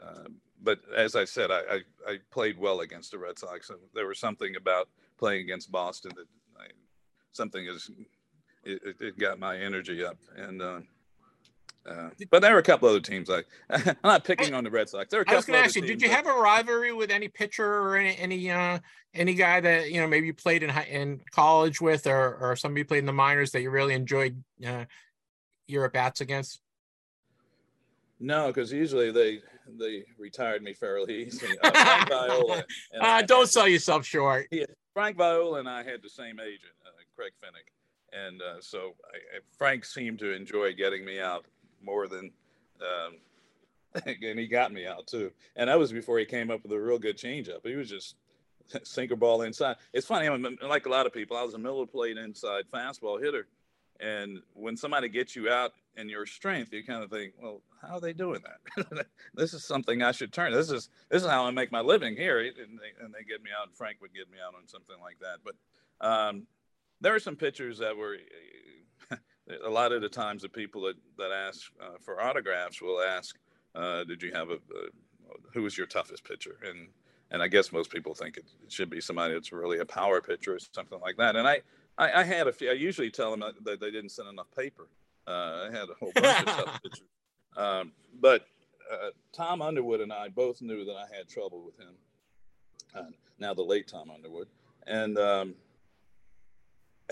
uh, 0.00 0.28
but 0.62 0.80
as 0.96 1.14
I 1.16 1.24
said, 1.24 1.50
I, 1.50 1.60
I, 1.60 1.80
I 2.06 2.18
played 2.30 2.58
well 2.58 2.80
against 2.80 3.12
the 3.12 3.18
Red 3.18 3.38
Sox, 3.38 3.70
and 3.70 3.78
there 3.94 4.06
was 4.06 4.18
something 4.18 4.56
about 4.56 4.88
playing 5.18 5.42
against 5.42 5.70
Boston 5.70 6.12
that 6.16 6.26
I, 6.58 6.66
something 7.32 7.66
is 7.66 7.90
it, 8.64 8.96
it, 9.00 9.18
got 9.18 9.38
my 9.38 9.56
energy 9.56 10.04
up 10.04 10.16
and. 10.36 10.62
Uh, 10.62 10.80
uh, 11.88 12.10
but 12.30 12.42
there 12.42 12.52
were 12.52 12.58
a 12.58 12.62
couple 12.62 12.86
other 12.88 13.00
teams. 13.00 13.28
Like 13.28 13.46
I'm 13.70 13.96
not 14.04 14.22
picking 14.22 14.52
on 14.52 14.64
the 14.64 14.70
Red 14.70 14.90
Sox. 14.90 15.10
There 15.10 15.18
were 15.18 15.22
a 15.22 15.24
couple 15.24 15.36
I 15.36 15.38
was 15.38 15.46
going 15.46 15.58
to 15.58 15.64
ask 15.64 15.76
you, 15.76 15.82
did 15.82 16.02
you 16.02 16.10
have 16.10 16.26
a 16.26 16.32
rivalry 16.32 16.92
with 16.92 17.10
any 17.10 17.28
pitcher 17.28 17.64
or 17.64 17.96
any 17.96 18.16
any 18.18 18.50
uh, 18.50 18.78
any 19.14 19.32
guy 19.32 19.60
that 19.60 19.90
you 19.90 19.98
know 19.98 20.06
maybe 20.06 20.26
you 20.26 20.34
played 20.34 20.62
in 20.62 20.68
high, 20.68 20.84
in 20.84 21.20
college 21.30 21.80
with, 21.80 22.06
or 22.06 22.36
or 22.36 22.54
somebody 22.54 22.84
played 22.84 22.98
in 22.98 23.06
the 23.06 23.14
minors 23.14 23.52
that 23.52 23.62
you 23.62 23.70
really 23.70 23.94
enjoyed 23.94 24.42
uh, 24.66 24.84
your 25.66 25.86
at 25.86 25.94
bats 25.94 26.20
against? 26.20 26.60
No, 28.18 28.48
because 28.48 28.70
usually 28.70 29.10
they 29.10 29.40
they 29.78 30.04
retired 30.18 30.62
me 30.62 30.74
fairly 30.74 31.26
easy. 31.26 31.46
Uh, 31.62 31.70
Frank 31.70 32.08
Viola. 32.08 32.64
Uh, 33.00 33.22
don't 33.22 33.48
sell 33.48 33.66
yourself 33.66 34.04
short. 34.04 34.46
Yeah, 34.50 34.66
Frank 34.92 35.16
Viola 35.16 35.60
and 35.60 35.68
I 35.68 35.82
had 35.82 36.02
the 36.02 36.10
same 36.10 36.40
agent, 36.40 36.72
uh, 36.84 36.90
Craig 37.16 37.32
Finnick, 37.42 37.72
and 38.12 38.40
uh, 38.42 38.60
so 38.60 38.94
I, 39.12 39.38
Frank 39.56 39.84
seemed 39.84 40.18
to 40.20 40.32
enjoy 40.34 40.74
getting 40.74 41.04
me 41.04 41.20
out 41.20 41.44
more 41.82 42.08
than, 42.08 42.30
um, 42.80 43.16
and 44.04 44.38
he 44.38 44.46
got 44.46 44.72
me 44.72 44.86
out 44.86 45.06
too. 45.06 45.30
And 45.56 45.68
that 45.68 45.78
was 45.78 45.92
before 45.92 46.18
he 46.18 46.24
came 46.24 46.50
up 46.50 46.62
with 46.62 46.72
a 46.72 46.80
real 46.80 46.98
good 46.98 47.16
changeup. 47.16 47.64
He 47.64 47.76
was 47.76 47.88
just 47.88 48.16
sinker 48.84 49.16
ball 49.16 49.42
inside. 49.42 49.76
It's 49.92 50.06
funny. 50.06 50.26
I'm 50.26 50.58
like 50.68 50.86
a 50.86 50.90
lot 50.90 51.06
of 51.06 51.12
people. 51.12 51.36
I 51.36 51.42
was 51.42 51.54
a 51.54 51.58
middle 51.58 51.86
plate 51.86 52.16
inside 52.16 52.64
fastball 52.72 53.22
hitter, 53.22 53.46
and 54.00 54.40
when 54.54 54.76
somebody 54.76 55.08
gets 55.08 55.36
you 55.36 55.50
out 55.50 55.72
in 55.96 56.08
your 56.08 56.26
strength, 56.26 56.72
you 56.72 56.84
kind 56.84 57.02
of 57.02 57.10
think, 57.10 57.34
well, 57.40 57.60
how 57.82 57.96
are 57.96 58.00
they 58.00 58.12
doing 58.12 58.40
that? 58.42 59.06
this 59.34 59.52
is 59.52 59.64
something 59.64 60.02
I 60.02 60.12
should 60.12 60.32
turn. 60.32 60.52
This 60.52 60.70
is 60.70 60.88
this 61.10 61.22
is 61.22 61.28
how 61.28 61.44
I 61.44 61.50
make 61.50 61.72
my 61.72 61.80
living 61.80 62.16
here. 62.16 62.40
And 62.40 62.54
they, 62.56 63.04
and 63.04 63.12
they 63.12 63.24
get 63.24 63.42
me 63.42 63.50
out, 63.58 63.68
and 63.68 63.76
Frank 63.76 63.98
would 64.00 64.14
get 64.14 64.30
me 64.30 64.38
out 64.44 64.54
on 64.54 64.66
something 64.66 64.96
like 65.00 65.18
that. 65.20 65.38
But 65.44 66.06
um, 66.06 66.46
there 67.00 67.14
are 67.14 67.20
some 67.20 67.36
pictures 67.36 67.78
that 67.78 67.96
were. 67.96 68.16
A 69.66 69.68
lot 69.68 69.90
of 69.90 70.00
the 70.00 70.08
times, 70.08 70.42
the 70.42 70.48
people 70.48 70.82
that 70.82 70.94
that 71.18 71.32
ask 71.32 71.72
uh, 71.82 71.98
for 72.00 72.20
autographs 72.22 72.80
will 72.80 73.00
ask, 73.00 73.36
uh, 73.74 74.04
"Did 74.04 74.22
you 74.22 74.32
have 74.32 74.50
a, 74.50 74.54
a 74.54 74.88
who 75.52 75.62
was 75.62 75.76
your 75.76 75.88
toughest 75.88 76.22
pitcher?" 76.22 76.56
And 76.64 76.88
and 77.32 77.42
I 77.42 77.48
guess 77.48 77.72
most 77.72 77.90
people 77.90 78.14
think 78.14 78.36
it, 78.36 78.44
it 78.62 78.70
should 78.70 78.90
be 78.90 79.00
somebody 79.00 79.34
that's 79.34 79.50
really 79.50 79.78
a 79.78 79.84
power 79.84 80.20
pitcher 80.20 80.54
or 80.54 80.58
something 80.72 81.00
like 81.00 81.16
that. 81.16 81.34
And 81.34 81.48
I 81.48 81.62
I, 81.98 82.20
I 82.20 82.22
had 82.22 82.46
a 82.46 82.52
few. 82.52 82.70
I 82.70 82.74
usually 82.74 83.10
tell 83.10 83.30
them 83.36 83.40
that 83.64 83.80
they 83.80 83.90
didn't 83.90 84.10
send 84.10 84.28
enough 84.28 84.50
paper. 84.56 84.86
Uh, 85.26 85.68
I 85.68 85.70
had 85.72 85.88
a 85.88 85.94
whole 85.98 86.12
bunch 86.14 86.40
of 86.40 86.46
tough 86.64 86.82
pitchers. 86.82 87.02
Um, 87.56 87.92
but 88.20 88.46
uh, 88.90 89.10
Tom 89.32 89.62
Underwood 89.62 90.00
and 90.00 90.12
I 90.12 90.28
both 90.28 90.62
knew 90.62 90.84
that 90.84 90.96
I 90.96 91.14
had 91.14 91.28
trouble 91.28 91.62
with 91.64 91.78
him. 91.78 91.94
Uh, 92.94 93.10
now 93.38 93.54
the 93.54 93.62
late 93.62 93.86
Tom 93.86 94.10
Underwood, 94.10 94.48
and, 94.86 95.16
um, 95.18 95.54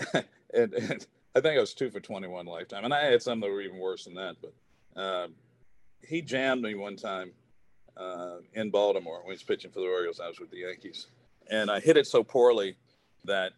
and, 0.53 0.73
and 0.73 1.07
I 1.35 1.41
think 1.41 1.57
I 1.57 1.59
was 1.59 1.73
two 1.73 1.89
for 1.89 1.99
twenty-one 1.99 2.45
lifetime, 2.45 2.85
and 2.85 2.93
I 2.93 3.05
had 3.05 3.21
some 3.21 3.39
that 3.39 3.49
were 3.49 3.61
even 3.61 3.77
worse 3.77 4.05
than 4.05 4.15
that. 4.15 4.35
But 4.41 5.01
uh, 5.01 5.27
he 6.01 6.21
jammed 6.21 6.61
me 6.61 6.75
one 6.75 6.95
time 6.95 7.31
uh, 7.97 8.37
in 8.53 8.71
Baltimore 8.71 9.19
when 9.19 9.31
he 9.31 9.33
was 9.33 9.43
pitching 9.43 9.71
for 9.71 9.79
the 9.79 9.87
Orioles. 9.87 10.19
I 10.19 10.27
was 10.27 10.39
with 10.39 10.51
the 10.51 10.59
Yankees, 10.59 11.07
and 11.49 11.69
I 11.69 11.79
hit 11.79 11.97
it 11.97 12.07
so 12.07 12.23
poorly 12.23 12.75
that 13.25 13.53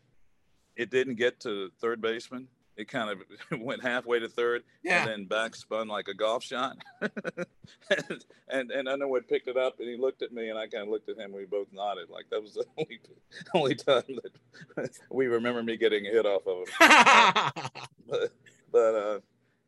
it 0.76 0.90
didn't 0.90 1.16
get 1.16 1.40
to 1.42 1.70
third 1.80 2.02
baseman. 2.02 2.48
It 2.78 2.88
kind 2.88 3.10
of 3.10 3.60
went 3.62 3.82
halfway 3.84 4.20
to 4.20 4.30
third 4.30 4.64
Yeah. 4.84 5.02
and 5.02 5.10
then 5.10 5.26
back 5.26 5.56
spun 5.56 5.88
like 5.88 6.08
a 6.08 6.14
golf 6.14 6.44
shot. 6.44 6.78
and, 7.02 8.26
and 8.48 8.72
and 8.72 8.88
Underwood 8.88 9.28
picked 9.28 9.48
it 9.48 9.58
up 9.58 9.80
and 9.80 9.88
he 9.90 9.98
looked 9.98 10.22
at 10.22 10.32
me 10.32 10.50
and 10.50 10.58
I 10.58 10.68
kind 10.68 10.84
of 10.84 10.90
looked 10.90 11.10
at 11.10 11.18
him. 11.18 11.32
We 11.34 11.46
both 11.46 11.68
nodded 11.74 12.10
like 12.10 12.26
that 12.30 12.42
was 12.42 12.54
the 12.54 12.66
only 12.78 13.00
only 13.54 13.76
time 13.76 14.04
that 14.76 14.92
we 15.10 15.28
remember 15.28 15.62
me 15.64 15.78
getting 15.78 16.06
a 16.08 16.10
hit 16.10 16.26
off 16.26 16.44
of 16.48 16.68
him. 16.68 17.82
But 18.08 18.32
but 18.72 18.96
uh, 18.96 19.20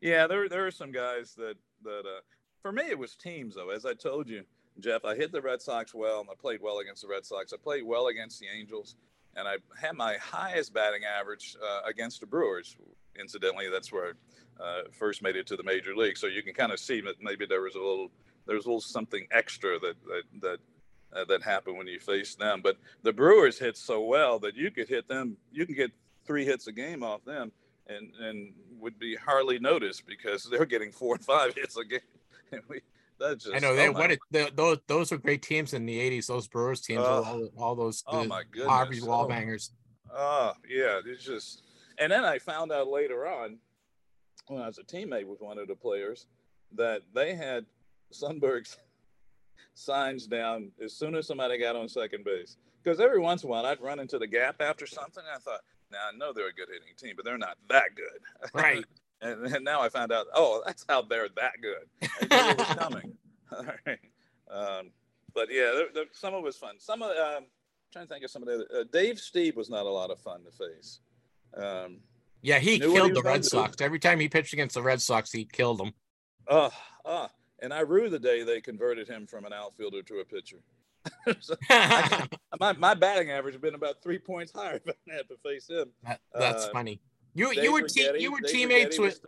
yeah, 0.01 0.27
there 0.27 0.47
there 0.49 0.65
are 0.65 0.71
some 0.71 0.91
guys 0.91 1.33
that 1.35 1.55
that 1.83 1.99
uh, 2.05 2.21
for 2.61 2.71
me 2.71 2.83
it 2.83 2.97
was 2.97 3.15
teams 3.15 3.55
though. 3.55 3.69
As 3.69 3.85
I 3.85 3.93
told 3.93 4.27
you, 4.29 4.43
Jeff, 4.79 5.05
I 5.05 5.15
hit 5.15 5.31
the 5.31 5.41
Red 5.41 5.61
Sox 5.61 5.93
well 5.93 6.21
and 6.21 6.29
I 6.29 6.35
played 6.39 6.61
well 6.61 6.79
against 6.79 7.01
the 7.03 7.07
Red 7.09 7.25
Sox. 7.25 7.53
I 7.53 7.57
played 7.57 7.83
well 7.83 8.07
against 8.07 8.39
the 8.39 8.47
Angels 8.47 8.95
and 9.35 9.47
I 9.47 9.57
had 9.79 9.95
my 9.95 10.17
highest 10.17 10.73
batting 10.73 11.01
average 11.05 11.55
uh, 11.61 11.87
against 11.87 12.19
the 12.19 12.25
Brewers. 12.27 12.75
Incidentally, 13.19 13.69
that's 13.69 13.91
where 13.91 14.13
I 14.59 14.63
uh, 14.63 14.81
first 14.91 15.21
made 15.21 15.35
it 15.35 15.47
to 15.47 15.55
the 15.55 15.63
major 15.63 15.95
league. 15.95 16.17
So 16.17 16.27
you 16.27 16.43
can 16.43 16.53
kind 16.53 16.71
of 16.71 16.79
see 16.79 17.01
that 17.01 17.15
maybe 17.21 17.45
there 17.45 17.61
was 17.61 17.75
a 17.75 17.79
little 17.79 18.11
there 18.45 18.55
was 18.55 18.65
a 18.65 18.69
little 18.69 18.81
something 18.81 19.27
extra 19.31 19.79
that 19.79 19.95
that 20.05 20.23
that 20.41 20.59
uh, 21.15 21.25
that 21.25 21.43
happened 21.43 21.77
when 21.77 21.87
you 21.87 21.99
faced 21.99 22.39
them. 22.39 22.61
But 22.63 22.77
the 23.03 23.13
Brewers 23.13 23.59
hit 23.59 23.77
so 23.77 24.01
well 24.01 24.39
that 24.39 24.55
you 24.55 24.71
could 24.71 24.87
hit 24.87 25.07
them. 25.07 25.37
You 25.51 25.65
can 25.65 25.75
get 25.75 25.91
three 26.25 26.45
hits 26.45 26.67
a 26.67 26.71
game 26.71 27.03
off 27.03 27.23
them, 27.25 27.51
and 27.87 28.11
and 28.19 28.53
would 28.79 28.99
be 28.99 29.15
hardly 29.15 29.59
noticed 29.59 30.05
because 30.05 30.43
they're 30.43 30.65
getting 30.65 30.91
four 30.91 31.15
and 31.15 31.23
five 31.23 31.53
hits 31.57 31.77
a 31.77 31.85
game. 31.85 31.99
And 32.51 32.61
we, 32.67 32.81
that's 33.29 33.43
just 33.45 33.55
I 33.55 33.59
know 33.59 33.71
oh 33.71 33.75
they 33.75 33.87
oh 33.87 33.93
my- 33.93 33.99
what 33.99 34.11
it, 34.11 34.19
the, 34.31 34.51
those 34.55 34.77
those 34.87 35.11
were 35.11 35.17
great 35.17 35.41
teams 35.41 35.73
in 35.73 35.85
the 35.85 35.97
'80s. 35.99 36.27
Those 36.27 36.47
Brewers 36.47 36.81
teams, 36.81 37.01
Oh. 37.03 37.23
all, 37.23 37.49
all 37.57 37.75
those 37.75 38.03
Oh 38.07 38.23
my 38.25 38.43
Harvey 38.65 38.91
goodness. 38.95 39.07
wall 39.07 39.25
Oh. 39.25 39.27
bangers. 39.27 39.71
Oh, 40.15 40.53
yeah. 40.69 40.99
It's 41.05 41.23
just, 41.23 41.63
and 41.97 42.11
then 42.11 42.23
I 42.23 42.37
found 42.37 42.71
out 42.71 42.87
later 42.87 43.25
on 43.25 43.57
when 44.47 44.61
I 44.61 44.67
was 44.67 44.77
a 44.77 44.83
teammate 44.83 45.25
with 45.25 45.41
one 45.41 45.57
of 45.57 45.67
the 45.67 45.73
players 45.75 46.27
that 46.75 47.01
they 47.15 47.33
had 47.33 47.65
Sundberg's 48.13 48.77
signs 49.73 50.27
down 50.27 50.71
as 50.83 50.93
soon 50.93 51.15
as 51.15 51.25
somebody 51.27 51.57
got 51.57 51.75
on 51.75 51.89
second 51.89 52.23
base. 52.25 52.57
Because 52.83 52.99
every 52.99 53.19
once 53.19 53.43
in 53.43 53.49
a 53.49 53.51
while 53.51 53.65
I'd 53.65 53.81
run 53.81 53.99
into 53.99 54.19
the 54.19 54.27
gap 54.27 54.61
after 54.61 54.85
something. 54.85 55.23
And 55.25 55.35
I 55.35 55.39
thought, 55.39 55.61
now 55.91 55.99
I 56.13 56.15
know 56.17 56.31
they're 56.33 56.49
a 56.49 56.53
good 56.53 56.67
hitting 56.71 56.93
team, 56.97 57.13
but 57.15 57.25
they're 57.25 57.37
not 57.37 57.57
that 57.69 57.95
good. 57.95 58.51
Right. 58.53 58.83
and, 59.23 59.45
and 59.55 59.63
now 59.65 59.81
I 59.81 59.89
found 59.89 60.11
out, 60.11 60.27
oh, 60.35 60.61
that's 60.65 60.85
how 60.87 61.01
they're 61.01 61.29
that 61.35 61.53
good. 61.61 61.87
It 62.21 62.57
was 62.57 62.67
coming. 62.77 63.13
All 63.51 63.65
right. 63.85 63.99
Um, 64.51 64.91
but 65.33 65.47
yeah, 65.51 65.71
there, 65.75 65.87
there, 65.93 66.05
some 66.11 66.33
of 66.33 66.39
it 66.41 66.43
was 66.45 66.57
fun. 66.57 66.75
Some 66.79 67.01
of 67.01 67.09
um, 67.17 67.45
trying 67.91 68.05
to 68.07 68.13
think 68.13 68.23
of 68.23 68.31
some 68.31 68.43
of 68.43 68.47
the 68.49 68.53
other, 68.55 68.67
uh, 68.81 68.83
Dave 68.91 69.15
Stieb 69.15 69.55
was 69.55 69.69
not 69.69 69.85
a 69.85 69.89
lot 69.89 70.11
of 70.11 70.19
fun 70.19 70.41
to 70.43 70.51
face. 70.51 70.99
Um, 71.55 71.99
Yeah, 72.41 72.59
he 72.59 72.79
killed 72.79 73.15
the 73.15 73.21
Red. 73.21 73.45
Sox. 73.45 73.77
Every 73.81 73.99
time 73.99 74.19
he 74.19 74.27
pitched 74.29 74.53
against 74.53 74.75
the 74.75 74.81
Red 74.83 75.01
Sox, 75.01 75.31
he 75.31 75.45
killed 75.45 75.79
them. 75.79 75.93
uh, 76.47 76.69
uh, 77.05 77.27
and 77.61 77.73
I 77.73 77.79
rue 77.81 78.09
the 78.09 78.19
day 78.19 78.43
they 78.43 78.59
converted 78.61 79.07
him 79.07 79.25
from 79.25 79.45
an 79.45 79.53
outfielder 79.53 80.01
to 80.03 80.19
a 80.19 80.25
pitcher. 80.25 80.57
So, 81.41 81.55
I- 81.69 82.27
my, 82.59 82.71
my 82.73 82.93
batting 82.93 83.29
average 83.31 83.55
has 83.55 83.61
been 83.61 83.75
about 83.75 84.01
three 84.01 84.19
points 84.19 84.51
higher 84.55 84.75
if 84.85 84.95
I 85.09 85.13
had 85.15 85.27
to 85.29 85.35
face 85.43 85.69
him. 85.69 85.89
That- 86.03 86.21
that's 86.33 86.65
Uh, 86.65 86.69
funny. 86.71 87.01
You 87.33 87.51
you 87.51 87.71
were 87.73 87.81
te- 87.83 88.11
you 88.19 88.31
were 88.31 88.39
teammates 88.41 88.99
with. 88.99 89.19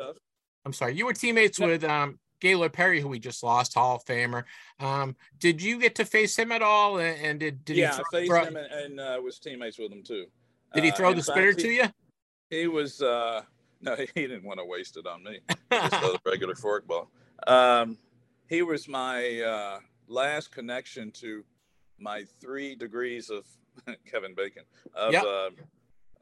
I'm 0.66 0.74
sorry, 0.74 0.96
you 0.96 1.06
were 1.06 1.14
teammates 1.14 1.60
with 1.60 1.84
um 1.84 2.20
Gaylord 2.42 2.74
Perry, 2.74 3.00
who 3.02 3.08
we 3.08 3.20
just 3.20 3.44
lost, 3.44 3.74
Hall 3.74 3.96
of 3.96 4.06
Famer. 4.06 4.44
Um, 4.80 5.16
did 5.40 5.62
you 5.62 5.80
get 5.80 5.96
to 5.96 6.06
face 6.06 6.38
him 6.38 6.52
at 6.52 6.62
all? 6.62 6.98
And, 7.00 7.20
and 7.26 7.40
did 7.40 7.66
did 7.66 7.78
yeah, 7.78 7.92
he 8.12 8.20
I 8.22 8.28
throw, 8.28 8.40
faced 8.40 8.50
him 8.50 8.58
and, 8.58 8.72
and 8.72 9.00
uh, 9.00 9.20
was 9.24 9.40
teammates 9.40 9.78
with 9.80 9.92
him 9.92 10.04
too. 10.04 10.26
did 10.74 10.84
he 10.84 10.92
Uh, 10.92 10.96
throw 10.96 11.10
in 11.12 11.18
the 11.18 11.24
spitter 11.24 11.52
he- 11.52 11.56
to 11.64 11.68
you? 11.70 11.84
He 12.50 12.68
was 12.68 13.02
uh 13.02 13.42
no, 13.82 13.96
he 14.16 14.22
didn't 14.28 14.44
want 14.44 14.60
to 14.60 14.66
waste 14.66 14.98
it 14.98 15.08
on 15.08 15.24
me. 15.24 15.40
Just 15.72 15.92
the 16.02 16.20
regular 16.26 16.56
forkball. 16.56 17.08
Um, 17.48 17.98
he 18.48 18.62
was 18.62 18.88
my 18.88 19.42
uh, 19.42 19.80
last 20.08 20.52
connection 20.52 21.12
to 21.14 21.44
my 22.00 22.24
three 22.40 22.76
degrees 22.76 23.30
of 23.30 23.46
Kevin 24.12 24.34
Bacon 24.36 24.64
of 24.94 25.14
Yep. 25.14 25.24
uh, 25.24 25.50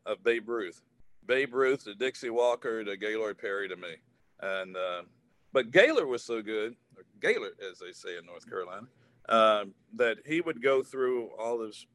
of 0.05 0.23
Babe 0.23 0.47
Ruth. 0.49 0.81
Babe 1.25 1.53
Ruth 1.53 1.85
to 1.85 1.95
Dixie 1.95 2.29
Walker 2.29 2.83
to 2.83 2.97
Gaylord 2.97 3.37
Perry 3.37 3.67
to 3.69 3.75
me, 3.75 3.95
and 4.41 4.75
uh, 4.75 5.03
but 5.51 5.71
Gaylor 5.71 6.05
was 6.05 6.23
so 6.23 6.41
good, 6.41 6.75
or 6.97 7.03
Gaylor 7.21 7.49
as 7.69 7.79
they 7.79 7.91
say 7.91 8.17
in 8.17 8.25
North 8.25 8.49
Carolina, 8.49 8.87
um, 9.29 9.73
that 9.95 10.17
he 10.25 10.41
would 10.41 10.61
go 10.61 10.83
through 10.83 11.29
all 11.39 11.57
this, 11.57 11.85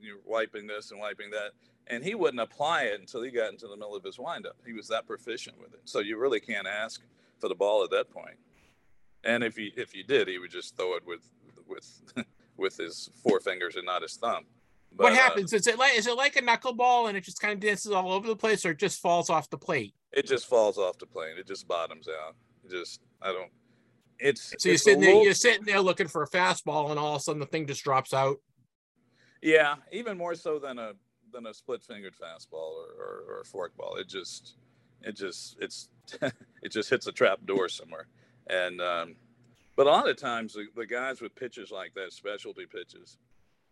you 0.00 0.14
know, 0.14 0.20
wiping 0.24 0.66
this 0.66 0.90
and 0.90 1.00
wiping 1.00 1.30
that, 1.30 1.52
and 1.86 2.04
he 2.04 2.14
wouldn't 2.14 2.40
apply 2.40 2.82
it 2.82 3.00
until 3.00 3.22
he 3.22 3.30
got 3.30 3.52
into 3.52 3.68
the 3.68 3.76
middle 3.76 3.94
of 3.94 4.04
his 4.04 4.18
windup. 4.18 4.56
He 4.66 4.72
was 4.72 4.88
that 4.88 5.06
proficient 5.06 5.60
with 5.60 5.72
it. 5.72 5.80
So 5.84 6.00
you 6.00 6.18
really 6.18 6.40
can't 6.40 6.66
ask 6.66 7.02
for 7.38 7.48
the 7.48 7.54
ball 7.54 7.84
at 7.84 7.90
that 7.90 8.10
point. 8.10 8.36
And 9.24 9.42
if 9.42 9.58
you 9.58 9.70
if 9.76 9.94
you 9.94 10.04
did, 10.04 10.28
he 10.28 10.38
would 10.38 10.50
just 10.50 10.76
throw 10.76 10.94
it 10.94 11.06
with 11.06 11.22
with 11.66 12.02
with 12.56 12.76
his 12.76 13.10
four 13.22 13.40
fingers 13.40 13.76
and 13.76 13.86
not 13.86 14.02
his 14.02 14.16
thumb. 14.16 14.44
What 14.96 15.10
But, 15.10 15.12
uh, 15.12 15.16
happens? 15.16 15.52
Is 15.52 15.66
it 15.66 15.78
like 15.78 15.96
is 15.96 16.06
it 16.06 16.16
like 16.16 16.36
a 16.36 16.42
knuckleball 16.42 17.08
and 17.08 17.16
it 17.16 17.22
just 17.24 17.40
kind 17.40 17.52
of 17.54 17.60
dances 17.60 17.92
all 17.92 18.12
over 18.12 18.26
the 18.26 18.36
place, 18.36 18.64
or 18.64 18.70
it 18.70 18.78
just 18.78 19.00
falls 19.00 19.30
off 19.30 19.48
the 19.50 19.58
plate? 19.58 19.94
it 20.12 20.26
just 20.26 20.46
falls 20.46 20.78
off 20.78 20.96
the 20.98 21.06
plane. 21.06 21.36
It 21.38 21.46
just 21.46 21.68
bottoms 21.68 22.08
out. 22.08 22.34
It 22.64 22.70
just 22.70 23.00
I 23.22 23.32
don't. 23.32 23.50
It's 24.18 24.54
So 24.58 24.68
you're 24.70 24.74
it's 24.74 24.84
sitting 24.84 25.00
there, 25.00 25.10
little- 25.10 25.24
you're 25.24 25.34
sitting 25.34 25.64
there 25.66 25.80
looking 25.80 26.08
for 26.08 26.22
a 26.22 26.28
fastball, 26.28 26.90
and 26.90 26.98
all 26.98 27.16
of 27.16 27.20
a 27.20 27.22
sudden 27.22 27.40
the 27.40 27.46
thing 27.46 27.66
just 27.66 27.84
drops 27.84 28.14
out. 28.14 28.38
Yeah, 29.42 29.74
even 29.92 30.16
more 30.16 30.34
so 30.34 30.58
than 30.58 30.78
a 30.78 30.92
than 31.32 31.46
a 31.46 31.52
split 31.52 31.82
fingered 31.82 32.14
fastball 32.14 32.72
or, 32.74 32.88
or, 32.98 33.24
or 33.28 33.40
a 33.40 33.44
forkball. 33.44 33.98
It 33.98 34.08
just 34.08 34.56
it 35.02 35.12
just 35.16 35.56
it's 35.60 35.90
it 36.22 36.70
just 36.72 36.88
hits 36.88 37.06
a 37.06 37.12
trap 37.12 37.40
door 37.44 37.68
somewhere. 37.68 38.06
And 38.48 38.80
um, 38.80 39.16
but 39.76 39.86
a 39.86 39.90
lot 39.90 40.08
of 40.08 40.16
times 40.16 40.54
the, 40.54 40.66
the 40.74 40.86
guys 40.86 41.20
with 41.20 41.34
pitches 41.34 41.70
like 41.70 41.92
that, 41.94 42.12
specialty 42.12 42.64
pitches, 42.64 43.18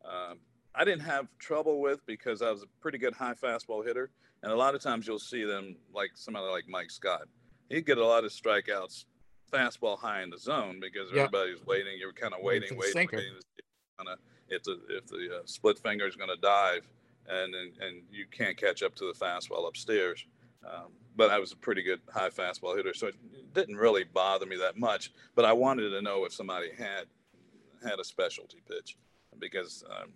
um, 0.04 0.38
I 0.74 0.84
didn't 0.84 1.02
have 1.02 1.28
trouble 1.38 1.80
with 1.80 2.04
because 2.06 2.42
I 2.42 2.50
was 2.50 2.62
a 2.62 2.66
pretty 2.80 2.98
good 2.98 3.14
high 3.14 3.34
fastball 3.34 3.84
hitter. 3.86 4.10
And 4.42 4.52
a 4.52 4.56
lot 4.56 4.74
of 4.74 4.82
times 4.82 5.06
you'll 5.06 5.18
see 5.18 5.44
them 5.44 5.76
like 5.94 6.10
somebody 6.14 6.46
like 6.46 6.64
Mike 6.68 6.90
Scott. 6.90 7.28
He'd 7.68 7.86
get 7.86 7.98
a 7.98 8.04
lot 8.06 8.24
of 8.24 8.30
strikeouts, 8.32 9.04
fastball 9.52 9.98
high 9.98 10.22
in 10.22 10.30
the 10.30 10.38
zone 10.38 10.80
because 10.80 11.08
Yep. 11.10 11.16
everybody's 11.28 11.64
waiting. 11.64 11.96
You're 11.98 12.12
kind 12.12 12.34
of 12.34 12.40
Waiting 12.42 12.62
waiting, 12.62 12.78
waiting, 12.78 12.92
sinker. 12.92 13.16
waiting 13.16 13.34
to 13.34 13.40
see 13.40 13.64
if, 14.00 14.18
if 14.58 14.62
the 14.64 14.80
if 14.96 15.06
the 15.06 15.36
uh, 15.38 15.42
split 15.46 15.78
finger 15.78 16.06
is 16.06 16.16
going 16.16 16.28
to 16.28 16.36
dive, 16.42 16.86
and, 17.28 17.54
and 17.54 17.72
and 17.80 18.02
you 18.10 18.26
can't 18.30 18.56
catch 18.56 18.82
up 18.82 18.94
to 18.96 19.06
the 19.10 19.18
fastball 19.18 19.66
upstairs. 19.66 20.26
Um, 20.66 20.92
but 21.16 21.30
I 21.30 21.38
was 21.38 21.52
a 21.52 21.56
pretty 21.56 21.82
good 21.82 22.00
high 22.12 22.28
fastball 22.30 22.76
hitter, 22.76 22.92
so 22.92 23.06
it 23.06 23.14
didn't 23.54 23.76
really 23.76 24.04
bother 24.04 24.44
me 24.44 24.56
that 24.56 24.76
much. 24.76 25.12
But 25.34 25.44
I 25.46 25.52
wanted 25.52 25.90
to 25.90 26.02
know 26.02 26.24
if 26.26 26.34
somebody 26.34 26.70
had 26.76 27.06
had 27.82 27.98
a 28.00 28.04
specialty 28.04 28.58
pitch 28.68 28.96
because 29.38 29.84
um, 29.90 30.12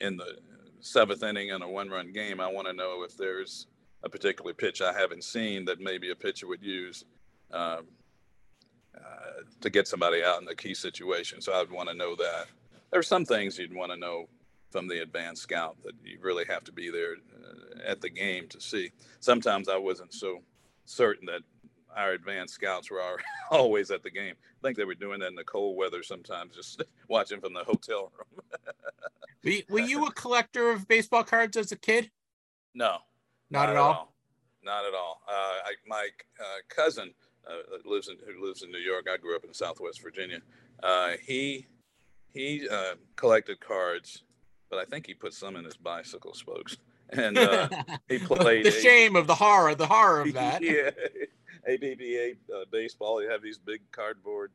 in 0.00 0.16
the 0.16 0.38
seventh 0.80 1.22
inning 1.22 1.48
in 1.48 1.62
a 1.62 1.68
one-run 1.68 2.12
game, 2.12 2.40
I 2.40 2.48
want 2.48 2.66
to 2.66 2.72
know 2.72 3.02
if 3.02 3.16
there's 3.16 3.66
a 4.02 4.08
particular 4.08 4.54
pitch 4.54 4.80
I 4.80 4.92
haven't 4.92 5.24
seen 5.24 5.64
that 5.66 5.80
maybe 5.80 6.10
a 6.10 6.14
pitcher 6.14 6.46
would 6.48 6.62
use 6.62 7.04
um, 7.52 7.86
uh, 8.96 9.42
to 9.60 9.70
get 9.70 9.86
somebody 9.86 10.24
out 10.24 10.40
in 10.40 10.48
a 10.48 10.54
key 10.54 10.74
situation. 10.74 11.40
So 11.40 11.52
I'd 11.52 11.70
want 11.70 11.88
to 11.88 11.94
know 11.94 12.16
that. 12.16 12.46
There's 12.90 13.06
some 13.06 13.24
things 13.24 13.58
you'd 13.58 13.74
want 13.74 13.92
to 13.92 13.98
know 13.98 14.28
from 14.70 14.88
the 14.88 15.02
advanced 15.02 15.42
scout 15.42 15.76
that 15.84 15.92
you 16.04 16.18
really 16.20 16.44
have 16.48 16.64
to 16.64 16.72
be 16.72 16.90
there 16.90 17.14
uh, 17.14 17.90
at 17.90 18.00
the 18.00 18.08
game 18.08 18.48
to 18.48 18.60
see. 18.60 18.90
Sometimes 19.20 19.68
I 19.68 19.76
wasn't 19.76 20.14
so 20.14 20.38
certain 20.86 21.26
that 21.26 21.42
our 21.96 22.12
advanced 22.12 22.54
scouts 22.54 22.90
were 22.90 23.00
always 23.50 23.90
at 23.90 24.02
the 24.02 24.10
game. 24.10 24.34
I 24.34 24.66
think 24.66 24.76
they 24.76 24.84
were 24.84 24.94
doing 24.94 25.20
that 25.20 25.28
in 25.28 25.34
the 25.34 25.44
cold 25.44 25.76
weather 25.76 26.02
sometimes, 26.02 26.54
just 26.54 26.82
watching 27.08 27.40
from 27.40 27.52
the 27.52 27.64
hotel 27.64 28.12
room. 28.16 28.44
were, 29.44 29.50
you, 29.50 29.62
were 29.68 29.80
you 29.80 30.06
a 30.06 30.12
collector 30.12 30.70
of 30.70 30.86
baseball 30.88 31.24
cards 31.24 31.56
as 31.56 31.72
a 31.72 31.76
kid? 31.76 32.10
No, 32.74 32.98
not, 33.50 33.66
not 33.66 33.68
at, 33.70 33.76
all? 33.76 33.92
all? 33.92 34.14
Not 34.62 34.84
at 34.84 34.94
all. 34.94 35.22
Uh, 35.28 35.32
I, 35.32 35.72
my 35.86 36.08
uh, 36.38 36.44
cousin 36.68 37.12
uh, 37.48 37.78
lives 37.84 38.08
in 38.08 38.16
who 38.26 38.44
lives 38.44 38.62
in 38.62 38.70
New 38.70 38.78
York. 38.78 39.08
I 39.12 39.16
grew 39.16 39.34
up 39.34 39.44
in 39.44 39.52
Southwest 39.54 40.02
Virginia. 40.02 40.40
Uh, 40.82 41.12
he 41.22 41.66
he 42.32 42.68
uh, 42.68 42.94
collected 43.16 43.60
cards, 43.60 44.22
but 44.68 44.78
I 44.78 44.84
think 44.84 45.06
he 45.06 45.14
put 45.14 45.34
some 45.34 45.56
in 45.56 45.64
his 45.64 45.76
bicycle 45.76 46.34
spokes. 46.34 46.76
And 47.12 47.36
uh, 47.38 47.68
he 48.08 48.18
played 48.18 48.64
the, 48.66 48.70
shame 48.70 49.16
of 49.16 49.26
the 49.26 49.34
horror, 49.34 49.74
the 49.74 49.86
horror 49.86 50.20
of 50.20 50.32
that. 50.34 50.62
yeah, 50.62 50.90
APBA 51.68 52.36
uh, 52.54 52.64
baseball. 52.70 53.22
You 53.22 53.30
have 53.30 53.42
these 53.42 53.58
big 53.58 53.80
cardboard 53.92 54.52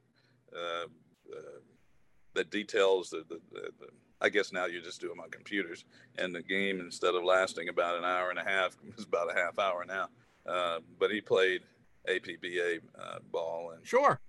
that 2.35 2.51
details 2.51 3.09
the, 3.09 3.23
the, 3.29 3.39
the, 3.51 3.61
the 3.79 3.87
I 4.21 4.29
guess 4.29 4.51
now 4.51 4.65
you 4.65 4.81
just 4.81 5.01
do 5.01 5.09
them 5.09 5.19
on 5.19 5.29
computers. 5.29 5.85
And 6.17 6.33
the 6.33 6.41
game, 6.41 6.79
instead 6.79 7.15
of 7.15 7.23
lasting 7.23 7.69
about 7.69 7.97
an 7.97 8.05
hour 8.05 8.29
and 8.29 8.39
a 8.39 8.43
half, 8.43 8.77
was 8.95 9.05
about 9.05 9.31
a 9.31 9.35
half 9.35 9.59
hour 9.59 9.85
now. 9.85 10.07
Uh, 10.45 10.79
but 10.99 11.11
he 11.11 11.21
played 11.21 11.61
APBA 12.07 12.79
uh, 12.99 13.19
ball 13.31 13.71
and 13.75 13.85
sure, 13.85 14.19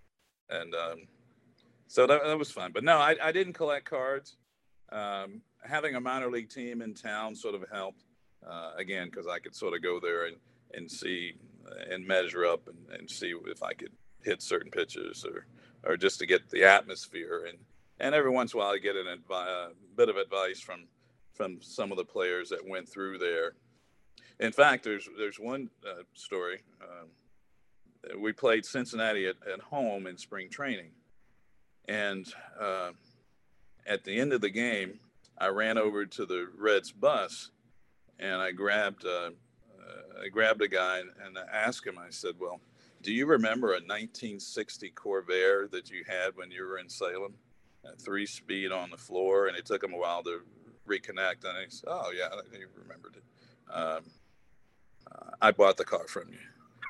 and 0.48 0.74
um, 0.74 1.06
so 1.88 2.06
that, 2.06 2.24
that 2.24 2.38
was 2.38 2.50
fun. 2.50 2.70
But 2.72 2.84
no, 2.84 2.96
I, 2.96 3.16
I 3.22 3.32
didn't 3.32 3.52
collect 3.52 3.84
cards. 3.84 4.36
Um, 4.90 5.42
having 5.62 5.94
a 5.94 6.00
minor 6.00 6.30
league 6.30 6.48
team 6.48 6.80
in 6.80 6.94
town 6.94 7.34
sort 7.34 7.54
of 7.54 7.66
helped 7.70 8.04
uh, 8.48 8.70
again 8.78 9.08
because 9.10 9.26
I 9.26 9.38
could 9.40 9.54
sort 9.54 9.74
of 9.74 9.82
go 9.82 10.00
there 10.00 10.26
and 10.26 10.36
and 10.72 10.90
see 10.90 11.34
uh, 11.34 11.45
and 11.90 12.06
measure 12.06 12.46
up 12.46 12.68
and, 12.68 12.98
and 12.98 13.10
see 13.10 13.34
if 13.46 13.62
I 13.62 13.72
could 13.72 13.92
hit 14.22 14.42
certain 14.42 14.70
pitches 14.70 15.24
or 15.24 15.46
or 15.84 15.96
just 15.96 16.18
to 16.18 16.26
get 16.26 16.50
the 16.50 16.64
atmosphere 16.64 17.46
and 17.48 17.58
and 17.98 18.14
every 18.14 18.30
once 18.30 18.52
in 18.52 18.60
a 18.60 18.62
while 18.62 18.72
I 18.72 18.78
get 18.78 18.96
an 18.96 19.06
advi- 19.06 19.46
a 19.46 19.70
bit 19.96 20.08
of 20.08 20.16
advice 20.16 20.60
from 20.60 20.86
from 21.32 21.58
some 21.60 21.90
of 21.92 21.98
the 21.98 22.04
players 22.04 22.48
that 22.48 22.66
went 22.66 22.88
through 22.88 23.18
there. 23.18 23.52
In 24.40 24.52
fact, 24.52 24.84
there's 24.84 25.08
there's 25.16 25.38
one 25.38 25.70
uh, 25.86 26.02
story. 26.14 26.62
Um, 26.82 28.20
we 28.20 28.32
played 28.32 28.64
Cincinnati 28.64 29.26
at, 29.26 29.36
at 29.52 29.60
home 29.60 30.06
in 30.06 30.16
spring 30.16 30.48
training, 30.48 30.92
and 31.88 32.26
uh, 32.60 32.90
at 33.86 34.04
the 34.04 34.20
end 34.20 34.32
of 34.32 34.40
the 34.40 34.50
game, 34.50 35.00
I 35.38 35.48
ran 35.48 35.78
over 35.78 36.06
to 36.06 36.26
the 36.26 36.48
Reds 36.56 36.92
bus, 36.92 37.50
and 38.18 38.40
I 38.40 38.52
grabbed 38.52 39.04
uh, 39.04 39.30
I 40.22 40.28
grabbed 40.28 40.62
a 40.62 40.68
guy 40.68 40.98
and, 40.98 41.10
and 41.24 41.38
I 41.38 41.44
asked 41.52 41.86
him. 41.86 41.98
I 41.98 42.10
said, 42.10 42.34
"Well, 42.38 42.60
do 43.02 43.12
you 43.12 43.26
remember 43.26 43.68
a 43.68 43.80
1960 43.80 44.92
Corvair 44.92 45.70
that 45.70 45.90
you 45.90 46.04
had 46.06 46.36
when 46.36 46.50
you 46.50 46.64
were 46.64 46.78
in 46.78 46.88
Salem?" 46.88 47.34
three 47.98 48.26
speed 48.26 48.72
on 48.72 48.90
the 48.90 48.96
floor, 48.96 49.46
and 49.46 49.56
it 49.56 49.64
took 49.64 49.82
him 49.82 49.92
a 49.92 49.96
while 49.96 50.22
to 50.24 50.40
reconnect. 50.88 51.44
And 51.44 51.58
he 51.64 51.70
said, 51.70 51.88
"Oh 51.88 52.12
yeah, 52.16 52.28
he 52.52 52.64
remembered 52.76 53.16
it. 53.16 53.72
Um, 53.72 54.04
uh, 55.10 55.30
I 55.40 55.50
bought 55.50 55.76
the 55.76 55.84
car 55.84 56.06
from 56.08 56.28
you." 56.28 56.38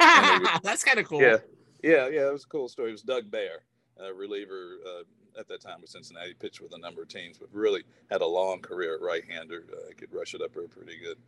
Was, 0.00 0.60
That's 0.62 0.84
kind 0.84 0.98
of 0.98 1.06
cool. 1.06 1.20
Yeah, 1.20 1.38
yeah, 1.82 2.08
yeah. 2.08 2.28
It 2.28 2.32
was 2.32 2.44
a 2.44 2.48
cool 2.48 2.68
story. 2.68 2.90
It 2.90 2.92
was 2.92 3.02
Doug 3.02 3.30
Bair, 3.30 3.60
a 3.98 4.12
reliever 4.12 4.76
uh, 4.86 5.40
at 5.40 5.48
that 5.48 5.60
time 5.60 5.80
with 5.80 5.90
Cincinnati. 5.90 6.34
Pitched 6.34 6.60
with 6.60 6.74
a 6.74 6.78
number 6.78 7.02
of 7.02 7.08
teams, 7.08 7.38
but 7.38 7.48
really 7.52 7.82
had 8.10 8.22
a 8.22 8.26
long 8.26 8.60
career 8.60 8.94
at 8.94 9.00
right-hander. 9.00 9.64
Uh, 9.72 9.92
could 9.96 10.12
rush 10.12 10.34
it 10.34 10.42
up 10.42 10.52
pretty 10.52 10.98
good. 10.98 11.18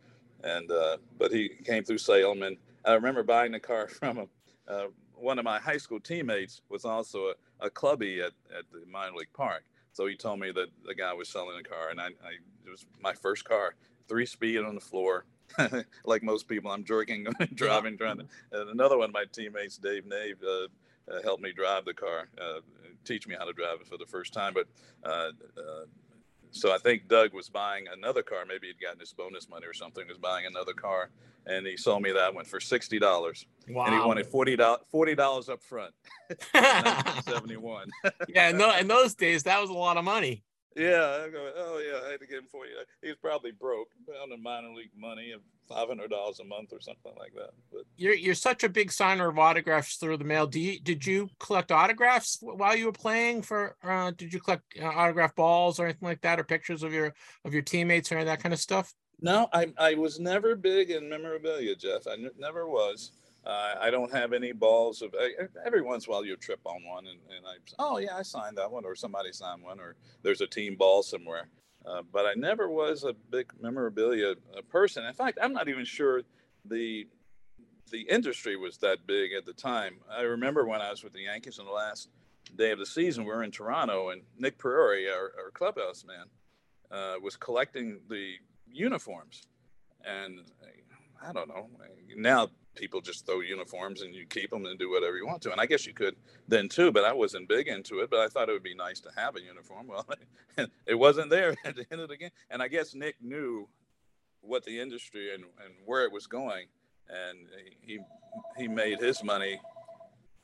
And 0.43 0.71
uh, 0.71 0.97
but 1.17 1.31
he 1.31 1.49
came 1.49 1.83
through 1.83 1.97
Salem, 1.97 2.43
and 2.43 2.57
I 2.85 2.93
remember 2.93 3.23
buying 3.23 3.51
the 3.51 3.59
car 3.59 3.87
from 3.99 4.17
him. 4.17 4.27
Uh, 4.67 4.85
one 5.15 5.37
of 5.37 5.45
my 5.45 5.59
high 5.59 5.77
school 5.77 5.99
teammates 5.99 6.61
was 6.69 6.85
also 6.85 7.33
a, 7.59 7.65
a 7.65 7.69
clubby 7.69 8.21
at, 8.21 8.31
at 8.57 8.63
the 8.71 8.85
minor 8.89 9.15
league 9.17 9.33
park. 9.33 9.63
So 9.91 10.05
he 10.05 10.15
told 10.15 10.39
me 10.39 10.51
that 10.51 10.67
the 10.85 10.95
guy 10.95 11.13
was 11.13 11.27
selling 11.27 11.59
a 11.59 11.63
car, 11.63 11.89
and 11.89 11.99
I, 11.99 12.05
I 12.05 12.37
it 12.65 12.69
was 12.69 12.85
my 13.01 13.13
first 13.13 13.43
car, 13.43 13.75
three 14.07 14.25
speed 14.25 14.59
on 14.59 14.75
the 14.75 14.81
floor. 14.81 15.25
like 16.05 16.21
most 16.21 16.47
people, 16.47 16.71
I'm 16.71 16.83
jerking, 16.83 17.25
driving, 17.55 17.97
trying 17.97 18.17
to. 18.17 18.25
And 18.51 18.69
another 18.69 18.97
one 18.97 19.09
of 19.09 19.13
my 19.13 19.25
teammates, 19.31 19.77
Dave 19.77 20.05
Nave, 20.05 20.37
uh, 20.47 20.67
uh, 21.11 21.21
helped 21.23 21.41
me 21.41 21.51
drive 21.51 21.85
the 21.85 21.93
car, 21.93 22.29
uh, 22.39 22.59
teach 23.03 23.27
me 23.27 23.35
how 23.37 23.45
to 23.45 23.53
drive 23.53 23.81
it 23.81 23.87
for 23.87 23.97
the 23.97 24.05
first 24.05 24.33
time. 24.33 24.53
But 24.53 24.67
uh, 25.03 25.31
uh, 25.57 25.85
so 26.51 26.73
I 26.73 26.77
think 26.77 27.07
Doug 27.07 27.33
was 27.33 27.49
buying 27.49 27.85
another 27.91 28.23
car. 28.23 28.45
Maybe 28.47 28.67
he'd 28.67 28.81
gotten 28.81 28.99
his 28.99 29.13
bonus 29.13 29.49
money 29.49 29.65
or 29.67 29.73
something. 29.73 30.07
Was 30.07 30.17
buying 30.17 30.45
another 30.45 30.73
car, 30.73 31.09
and 31.45 31.65
he 31.65 31.77
sold 31.77 32.01
me 32.01 32.11
that 32.11 32.33
one 32.33 32.45
for 32.45 32.59
sixty 32.59 32.99
dollars. 32.99 33.45
Wow! 33.67 33.85
And 33.85 33.93
he 33.93 33.99
wanted 33.99 34.25
forty 34.27 34.55
dollars 34.55 34.81
forty 34.91 35.15
dollars 35.15 35.49
up 35.49 35.61
front. 35.61 35.93
Seventy 37.25 37.57
one. 37.57 37.89
yeah, 38.27 38.51
no, 38.51 38.75
in 38.77 38.87
those 38.87 39.15
days 39.15 39.43
that 39.43 39.61
was 39.61 39.69
a 39.69 39.73
lot 39.73 39.97
of 39.97 40.03
money. 40.03 40.43
Yeah, 40.75 41.23
I 41.25 41.29
go, 41.29 41.51
oh 41.57 41.79
yeah, 41.79 42.07
I 42.07 42.11
had 42.11 42.19
to 42.19 42.27
get 42.27 42.37
him 42.37 42.45
forty. 42.51 42.69
He's 43.01 43.15
probably 43.15 43.51
broke, 43.51 43.89
found 44.07 44.31
a 44.31 44.37
minor 44.37 44.69
league 44.69 44.91
money 44.95 45.31
of 45.31 45.41
five 45.67 45.87
hundred 45.87 46.09
dollars 46.09 46.39
a 46.39 46.43
month 46.43 46.71
or 46.71 46.79
something 46.79 47.11
like 47.17 47.33
that. 47.33 47.51
But 47.71 47.81
you're 47.97 48.13
you're 48.13 48.35
such 48.35 48.63
a 48.63 48.69
big 48.69 48.91
signer 48.91 49.29
of 49.29 49.39
autographs 49.39 49.95
through 49.95 50.17
the 50.17 50.23
mail. 50.23 50.45
Do 50.45 50.59
you 50.59 50.79
did 50.79 51.05
you 51.05 51.29
collect 51.39 51.71
autographs 51.71 52.37
while 52.41 52.75
you 52.75 52.85
were 52.85 52.91
playing? 52.91 53.41
For 53.41 53.75
uh, 53.83 54.11
did 54.11 54.31
you 54.31 54.39
collect 54.39 54.63
uh, 54.79 54.85
autograph 54.85 55.35
balls 55.35 55.79
or 55.79 55.85
anything 55.85 56.07
like 56.07 56.21
that, 56.21 56.39
or 56.39 56.43
pictures 56.43 56.83
of 56.83 56.93
your 56.93 57.13
of 57.45 57.53
your 57.53 57.63
teammates 57.63 58.11
or 58.11 58.23
that 58.23 58.41
kind 58.41 58.53
of 58.53 58.59
stuff? 58.59 58.93
No, 59.21 59.47
I 59.51 59.73
I 59.77 59.95
was 59.95 60.19
never 60.19 60.55
big 60.55 60.91
in 60.91 61.09
memorabilia, 61.09 61.75
Jeff. 61.75 62.07
I 62.07 62.13
n- 62.13 62.31
never 62.37 62.69
was. 62.69 63.11
Uh, 63.49 63.73
I 63.81 63.89
don't 63.89 64.11
have 64.11 64.31
any 64.31 64.51
balls 64.51 65.01
of 65.01 65.15
every 65.65 65.81
once 65.81 66.05
in 66.05 66.11
a 66.11 66.13
while 66.13 66.23
you 66.23 66.35
trip 66.35 66.59
on 66.65 66.83
one 66.85 67.07
and, 67.07 67.19
and 67.35 67.47
I 67.47 67.55
oh 67.79 67.97
yeah 67.97 68.15
I 68.15 68.21
signed 68.21 68.55
that 68.59 68.71
one 68.71 68.85
or 68.85 68.93
somebody 68.93 69.31
signed 69.31 69.63
one 69.63 69.79
or 69.79 69.95
there's 70.21 70.41
a 70.41 70.47
team 70.47 70.75
ball 70.75 71.01
somewhere. 71.01 71.49
Uh, 71.83 72.03
but 72.13 72.27
I 72.27 72.33
never 72.35 72.69
was 72.69 73.05
a 73.05 73.13
big 73.31 73.51
memorabilia 73.59 74.35
uh, 74.55 74.61
person. 74.69 75.03
In 75.03 75.13
fact 75.13 75.39
I'm 75.41 75.51
not 75.51 75.67
even 75.67 75.83
sure 75.83 76.21
the 76.63 77.07
the 77.89 78.01
industry 78.01 78.55
was 78.55 78.77
that 78.79 79.07
big 79.07 79.33
at 79.33 79.47
the 79.47 79.53
time. 79.53 79.95
I 80.15 80.21
remember 80.21 80.67
when 80.67 80.81
I 80.81 80.91
was 80.91 81.03
with 81.03 81.13
the 81.13 81.23
Yankees 81.23 81.57
on 81.57 81.65
the 81.65 81.71
last 81.71 82.09
day 82.55 82.69
of 82.69 82.77
the 82.77 82.85
season 82.85 83.23
we 83.23 83.31
were 83.31 83.43
in 83.43 83.49
Toronto 83.49 84.09
and 84.09 84.21
Nick 84.37 84.59
Priore 84.59 85.11
our, 85.11 85.31
our 85.43 85.51
clubhouse 85.55 86.05
man 86.05 86.25
uh, 86.91 87.15
was 87.19 87.35
collecting 87.35 87.99
the 88.09 88.33
uniforms. 88.71 89.47
And 90.05 90.41
I 91.27 91.33
don't 91.33 91.47
know 91.47 91.67
now 92.15 92.49
people 92.79 93.01
just 93.01 93.25
throw 93.25 93.41
uniforms 93.41 94.01
and 94.01 94.15
you 94.15 94.25
keep 94.25 94.49
them 94.49 94.65
and 94.65 94.79
do 94.79 94.89
whatever 94.89 95.17
you 95.17 95.27
want 95.27 95.41
to. 95.41 95.51
And 95.51 95.59
I 95.59 95.65
guess 95.65 95.85
you 95.85 95.93
could 95.93 96.15
then 96.47 96.69
too, 96.69 96.91
but 96.91 97.03
I 97.03 97.11
wasn't 97.11 97.49
big 97.49 97.67
into 97.67 97.99
it. 97.99 98.09
But 98.09 98.21
I 98.21 98.27
thought 98.27 98.47
it 98.47 98.53
would 98.53 98.63
be 98.63 98.73
nice 98.73 99.01
to 99.01 99.09
have 99.15 99.35
a 99.35 99.41
uniform. 99.41 99.87
Well, 99.89 100.05
it 100.85 100.95
wasn't 100.95 101.29
there 101.29 101.55
at 101.65 101.75
the 101.75 101.85
end 101.91 102.01
of 102.01 102.09
the 102.09 102.17
game. 102.17 102.29
And 102.49 102.61
I 102.61 102.67
guess 102.67 102.93
Nick 102.93 103.15
knew 103.21 103.67
what 104.41 104.63
the 104.63 104.79
industry 104.79 105.33
and, 105.33 105.43
and 105.43 105.73
where 105.85 106.03
it 106.03 106.11
was 106.11 106.27
going, 106.27 106.67
and 107.09 107.37
he 107.81 107.99
he 108.57 108.67
made 108.67 108.99
his 108.99 109.23
money. 109.23 109.59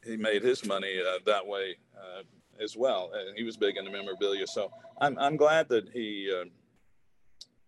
He 0.04 0.18
made 0.18 0.42
his 0.42 0.66
money 0.66 1.00
uh, 1.00 1.20
that 1.26 1.46
way 1.46 1.76
uh, 1.96 2.24
as 2.62 2.76
well. 2.76 3.12
And 3.14 3.38
he 3.38 3.44
was 3.44 3.56
big 3.58 3.78
into 3.78 3.92
memorabilia, 3.92 4.48
so 4.48 4.72
I'm 5.00 5.18
I'm 5.20 5.38
glad 5.38 5.70
that 5.70 5.90
he 5.90 6.34
uh, 6.34 6.46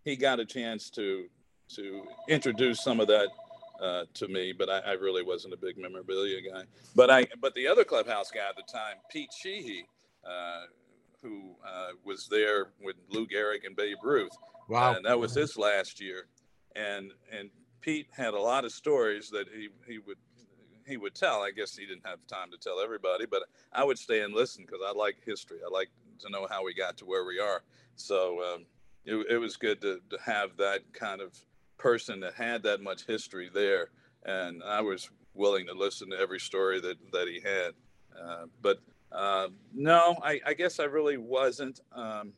he 0.03 0.15
got 0.15 0.39
a 0.39 0.45
chance 0.45 0.89
to 0.91 1.27
to 1.75 2.03
introduce 2.27 2.83
some 2.83 2.99
of 2.99 3.07
that 3.07 3.29
uh, 3.81 4.03
to 4.13 4.27
me, 4.27 4.53
but 4.53 4.69
I, 4.69 4.79
I, 4.79 4.91
really 4.93 5.23
wasn't 5.23 5.53
a 5.53 5.57
big 5.57 5.77
memorabilia 5.77 6.41
guy. 6.41 6.63
But 6.95 7.09
I, 7.09 7.27
but 7.41 7.53
the 7.53 7.67
other 7.67 7.83
clubhouse 7.83 8.31
guy 8.31 8.47
at 8.49 8.55
the 8.55 8.63
time, 8.71 8.95
Pete 9.11 9.31
Sheehy, 9.37 9.85
uh, 10.27 10.63
who 11.21 11.55
uh, 11.65 11.89
was 12.03 12.27
there 12.27 12.69
with 12.81 12.95
Lou 13.09 13.27
Gehrig 13.27 13.65
and 13.65 13.75
Babe 13.75 13.97
Ruth. 14.03 14.35
Wow, 14.67 14.95
and 14.95 15.05
that 15.05 15.19
was 15.19 15.33
his 15.33 15.57
last 15.57 16.01
year, 16.01 16.27
and 16.75 17.11
and 17.31 17.49
Pete 17.81 18.07
had 18.11 18.33
a 18.33 18.39
lot 18.39 18.65
of 18.65 18.71
stories 18.71 19.29
that 19.29 19.47
he 19.53 19.69
he 19.87 19.99
would 19.99 20.17
he 20.85 20.97
would 20.97 21.15
tell. 21.15 21.41
I 21.41 21.51
guess 21.51 21.75
he 21.75 21.85
didn't 21.85 22.05
have 22.05 22.19
time 22.27 22.49
to 22.51 22.57
tell 22.57 22.79
everybody, 22.79 23.25
but 23.25 23.43
I 23.73 23.83
would 23.83 23.97
stay 23.97 24.21
and 24.21 24.33
listen 24.33 24.65
because 24.65 24.81
I 24.85 24.91
like 24.91 25.17
history. 25.25 25.59
I 25.65 25.69
like 25.71 25.89
to 26.19 26.29
know 26.29 26.47
how 26.49 26.63
we 26.63 26.73
got 26.73 26.97
to 26.97 27.05
where 27.05 27.25
we 27.25 27.39
are. 27.39 27.63
So 27.95 28.41
um, 28.43 28.65
it, 29.05 29.15
it 29.29 29.37
was 29.37 29.57
good 29.57 29.81
to, 29.81 29.99
to 30.09 30.17
have 30.23 30.57
that 30.57 30.81
kind 30.93 31.21
of 31.21 31.33
person 31.77 32.19
that 32.21 32.33
had 32.33 32.63
that 32.63 32.81
much 32.81 33.05
history 33.05 33.49
there, 33.53 33.89
and 34.25 34.63
I 34.63 34.81
was 34.81 35.09
willing 35.33 35.67
to 35.67 35.73
listen 35.73 36.09
to 36.09 36.17
every 36.17 36.39
story 36.39 36.79
that 36.81 36.97
that 37.11 37.27
he 37.27 37.39
had. 37.41 37.73
Uh, 38.19 38.45
but 38.61 38.79
Uh, 39.11 39.47
no, 39.73 40.17
I, 40.21 40.41
I, 40.45 40.53
guess 40.53 40.79
I 40.79 40.83
really 40.83 41.17
wasn't. 41.17 41.79
Um, 41.93 42.33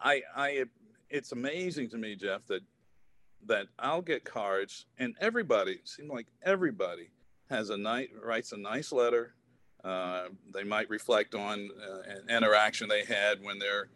I, 0.00 0.22
I, 0.34 0.64
it's 1.10 1.32
amazing 1.32 1.90
to 1.90 1.98
me, 1.98 2.16
Jeff, 2.16 2.46
that 2.46 2.62
that 3.46 3.66
I'll 3.78 4.00
get 4.02 4.24
cards, 4.24 4.86
and 4.98 5.14
everybody 5.20 5.80
seems 5.84 6.10
like 6.10 6.26
everybody 6.42 7.10
has 7.50 7.68
a 7.70 7.76
night 7.76 8.08
writes 8.22 8.52
a 8.52 8.56
nice 8.56 8.90
letter. 8.90 9.34
Uh, 9.84 10.28
they 10.54 10.64
might 10.64 10.88
reflect 10.88 11.34
on 11.34 11.68
uh, 11.86 12.00
an 12.08 12.30
interaction 12.34 12.88
they 12.88 13.04
had 13.04 13.42
when 13.42 13.58
their 13.58 13.88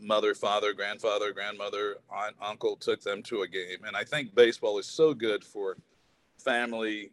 mother, 0.00 0.34
father, 0.34 0.72
grandfather, 0.72 1.32
grandmother, 1.32 1.96
aunt, 2.10 2.36
uncle 2.40 2.76
took 2.76 3.02
them 3.02 3.22
to 3.24 3.42
a 3.42 3.48
game. 3.48 3.84
And 3.86 3.96
I 3.96 4.04
think 4.04 4.34
baseball 4.34 4.78
is 4.78 4.86
so 4.86 5.14
good 5.14 5.44
for 5.44 5.76
family 6.38 7.10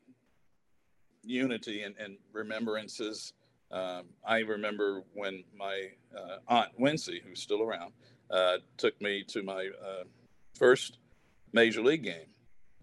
unity 1.24 1.84
and, 1.84 1.96
and 1.98 2.18
remembrances. 2.34 3.34
Um, 3.72 4.06
I 4.26 4.40
remember 4.40 5.04
when 5.14 5.44
my 5.58 5.90
uh, 6.18 6.38
aunt 6.48 6.80
Wincy, 6.80 7.22
who's 7.24 7.42
still 7.42 7.62
around, 7.62 7.94
uh, 8.30 8.58
took 8.78 9.00
me 9.02 9.24
to 9.28 9.44
my 9.44 9.70
uh, 9.84 10.04
first 10.56 10.98
major 11.54 11.82
league 11.82 12.04
game. 12.04 12.28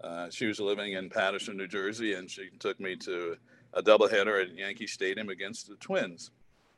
Uh, 0.03 0.31
she 0.31 0.47
was 0.47 0.61
living 0.61 0.93
in 0.93 1.11
Paterson, 1.11 1.57
New 1.57 1.67
Jersey, 1.67 2.15
and 2.15 2.31
she 2.31 2.51
took 2.59 2.79
me 2.79 2.97
to 2.97 3.37
a 3.75 3.83
doubleheader 3.83 4.43
at 4.43 4.55
Yankee 4.55 4.87
Stadium 4.87 5.29
against 5.29 5.69
the 5.69 5.75
Twins, 5.77 6.31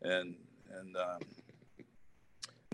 and 0.03 0.35
and 0.79 0.97
um, 0.97 1.21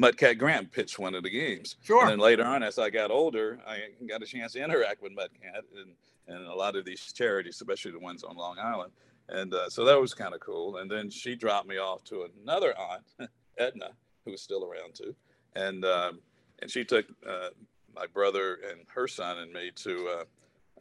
Mudcat 0.01 0.39
Grant 0.39 0.71
pitched 0.73 0.99
one 0.99 1.15
of 1.15 1.23
the 1.23 1.31
games. 1.31 1.77
Sure. 1.83 2.03
And 2.03 2.11
then 2.11 2.19
later 2.19 2.45
on, 2.45 2.63
as 2.63 2.79
I 2.79 2.91
got 2.91 3.11
older, 3.11 3.59
I 3.67 3.85
got 4.07 4.23
a 4.23 4.27
chance 4.27 4.53
to 4.53 4.63
interact 4.63 5.03
with 5.03 5.13
Mudcat 5.13 5.63
and 5.77 5.93
and 6.29 6.47
a 6.47 6.55
lot 6.55 6.75
of 6.75 6.85
these 6.85 7.13
charities, 7.13 7.55
especially 7.55 7.93
the 7.93 8.01
ones 8.01 8.25
on 8.25 8.37
Long 8.37 8.59
Island. 8.59 8.93
And 9.29 9.55
uh, 9.55 9.69
so 9.71 9.85
that 9.85 10.01
was 10.01 10.13
kind 10.13 10.35
of 10.35 10.41
cool. 10.41 10.79
And 10.79 10.91
then 10.91 11.09
she 11.11 11.35
dropped 11.35 11.69
me 11.69 11.79
off 11.79 12.05
to 12.05 12.29
another 12.43 12.75
aunt, 12.77 13.31
Edna, 13.59 13.91
who 14.25 14.33
was 14.33 14.43
still 14.43 14.65
around 14.65 14.95
too. 14.95 15.15
And 15.55 15.85
um, 15.85 16.21
and 16.61 16.71
she 16.71 16.85
took 16.85 17.07
uh, 17.29 17.51
my 17.95 18.07
brother 18.07 18.59
and 18.71 18.81
her 18.95 19.09
son 19.09 19.39
and 19.39 19.53
me 19.53 19.71
to 19.77 20.09
uh, 20.09 20.25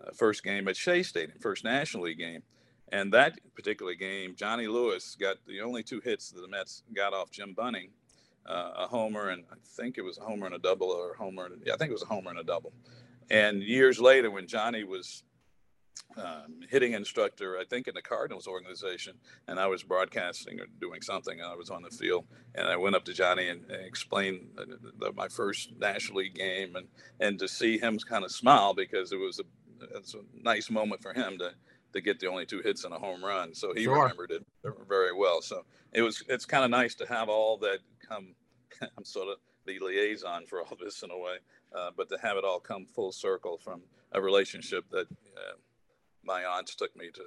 uh, 0.04 0.12
first 0.14 0.44
game 0.44 0.68
at 0.68 0.76
Shea 0.76 1.04
Stadium, 1.04 1.38
first 1.40 1.64
National 1.64 2.04
League 2.04 2.18
game. 2.18 2.44
And 2.92 3.12
that 3.14 3.40
particular 3.56 3.96
game, 3.96 4.36
Johnny 4.36 4.68
Lewis 4.68 5.16
got 5.20 5.38
the 5.48 5.62
only 5.62 5.82
two 5.82 6.02
hits 6.02 6.30
that 6.32 6.42
the 6.42 6.48
Mets 6.48 6.84
got 6.94 7.14
off 7.14 7.32
Jim 7.32 7.54
Bunning, 7.54 7.90
uh, 8.46 8.72
a 8.78 8.88
homer 8.88 9.30
and 9.30 9.44
I 9.52 9.56
think 9.66 9.98
it 9.98 10.02
was 10.04 10.18
a 10.18 10.22
homer 10.22 10.46
and 10.46 10.56
a 10.56 10.60
double 10.60 10.88
or 10.88 11.14
a 11.14 11.18
homer. 11.18 11.46
And, 11.46 11.62
yeah, 11.66 11.74
I 11.74 11.78
think 11.78 11.90
it 11.90 11.94
was 11.94 12.04
a 12.04 12.08
homer 12.08 12.30
and 12.30 12.40
a 12.40 12.44
double. 12.44 12.74
And 13.30 13.64
years 13.64 14.00
later, 14.00 14.30
when 14.30 14.48
Johnny 14.48 14.84
was 14.84 15.24
um, 16.18 16.62
hitting 16.70 16.94
instructor, 16.94 17.58
I 17.58 17.66
think 17.66 17.88
in 17.88 17.96
the 17.96 18.02
Cardinals 18.02 18.48
organization, 18.48 19.16
and 19.48 19.60
I 19.60 19.68
was 19.68 19.84
broadcasting 19.84 20.60
or 20.60 20.66
doing 20.80 21.02
something, 21.02 21.40
and 21.40 21.50
I 21.50 21.56
was 21.56 21.70
on 21.70 21.82
the 21.82 21.90
field, 21.90 22.26
and 22.54 22.68
I 22.68 22.78
went 22.78 22.96
up 22.96 23.04
to 23.06 23.14
Johnny 23.14 23.50
and, 23.50 23.70
and 23.70 23.86
explained 23.86 24.50
the, 24.56 24.78
the, 25.00 25.12
my 25.14 25.28
first 25.28 25.72
National 25.78 26.20
League 26.20 26.36
game, 26.36 26.76
and 26.76 26.88
and 27.20 27.40
to 27.40 27.48
see 27.48 27.78
him 27.78 27.98
kind 28.00 28.24
of 28.24 28.32
smile 28.32 28.74
because 28.74 29.12
it 29.12 29.18
was 29.18 29.40
a, 29.40 29.44
it's 29.98 30.14
a 30.14 30.22
nice 30.42 30.70
moment 30.70 31.02
for 31.02 31.14
him 31.14 31.38
to 31.40 31.52
to 31.94 32.02
get 32.02 32.20
the 32.20 32.28
only 32.28 32.46
two 32.46 32.62
hits 32.62 32.84
and 32.84 32.94
a 32.94 33.00
home 33.00 33.24
run, 33.24 33.54
so 33.54 33.74
he 33.74 33.86
sure. 33.86 34.02
remembered 34.02 34.32
it 34.32 34.46
very 34.88 35.14
well. 35.14 35.42
So 35.42 35.66
it 35.92 36.02
was 36.02 36.24
it's 36.30 36.46
kind 36.46 36.64
of 36.64 36.70
nice 36.70 36.96
to 36.96 37.06
have 37.08 37.30
all 37.30 37.58
that 37.60 37.80
I'm 38.98 39.06
sort 39.06 39.30
of 39.30 39.38
the 39.66 39.80
liaison 39.80 40.46
for 40.46 40.62
all 40.62 40.78
this 40.80 41.04
in 41.04 41.12
a 41.12 41.18
way, 41.18 41.38
uh, 41.76 41.90
but 41.96 42.10
to 42.10 42.18
have 42.22 42.38
it 42.38 42.44
all 42.44 42.60
come 42.60 42.86
full 42.86 43.12
circle 43.12 43.58
from 43.58 43.82
a 44.12 44.22
relationship 44.22 44.86
that. 44.92 45.08
Uh, 45.36 45.56
my 46.26 46.44
aunts 46.44 46.76
took 46.76 46.96
me 46.96 47.10
to, 47.14 47.22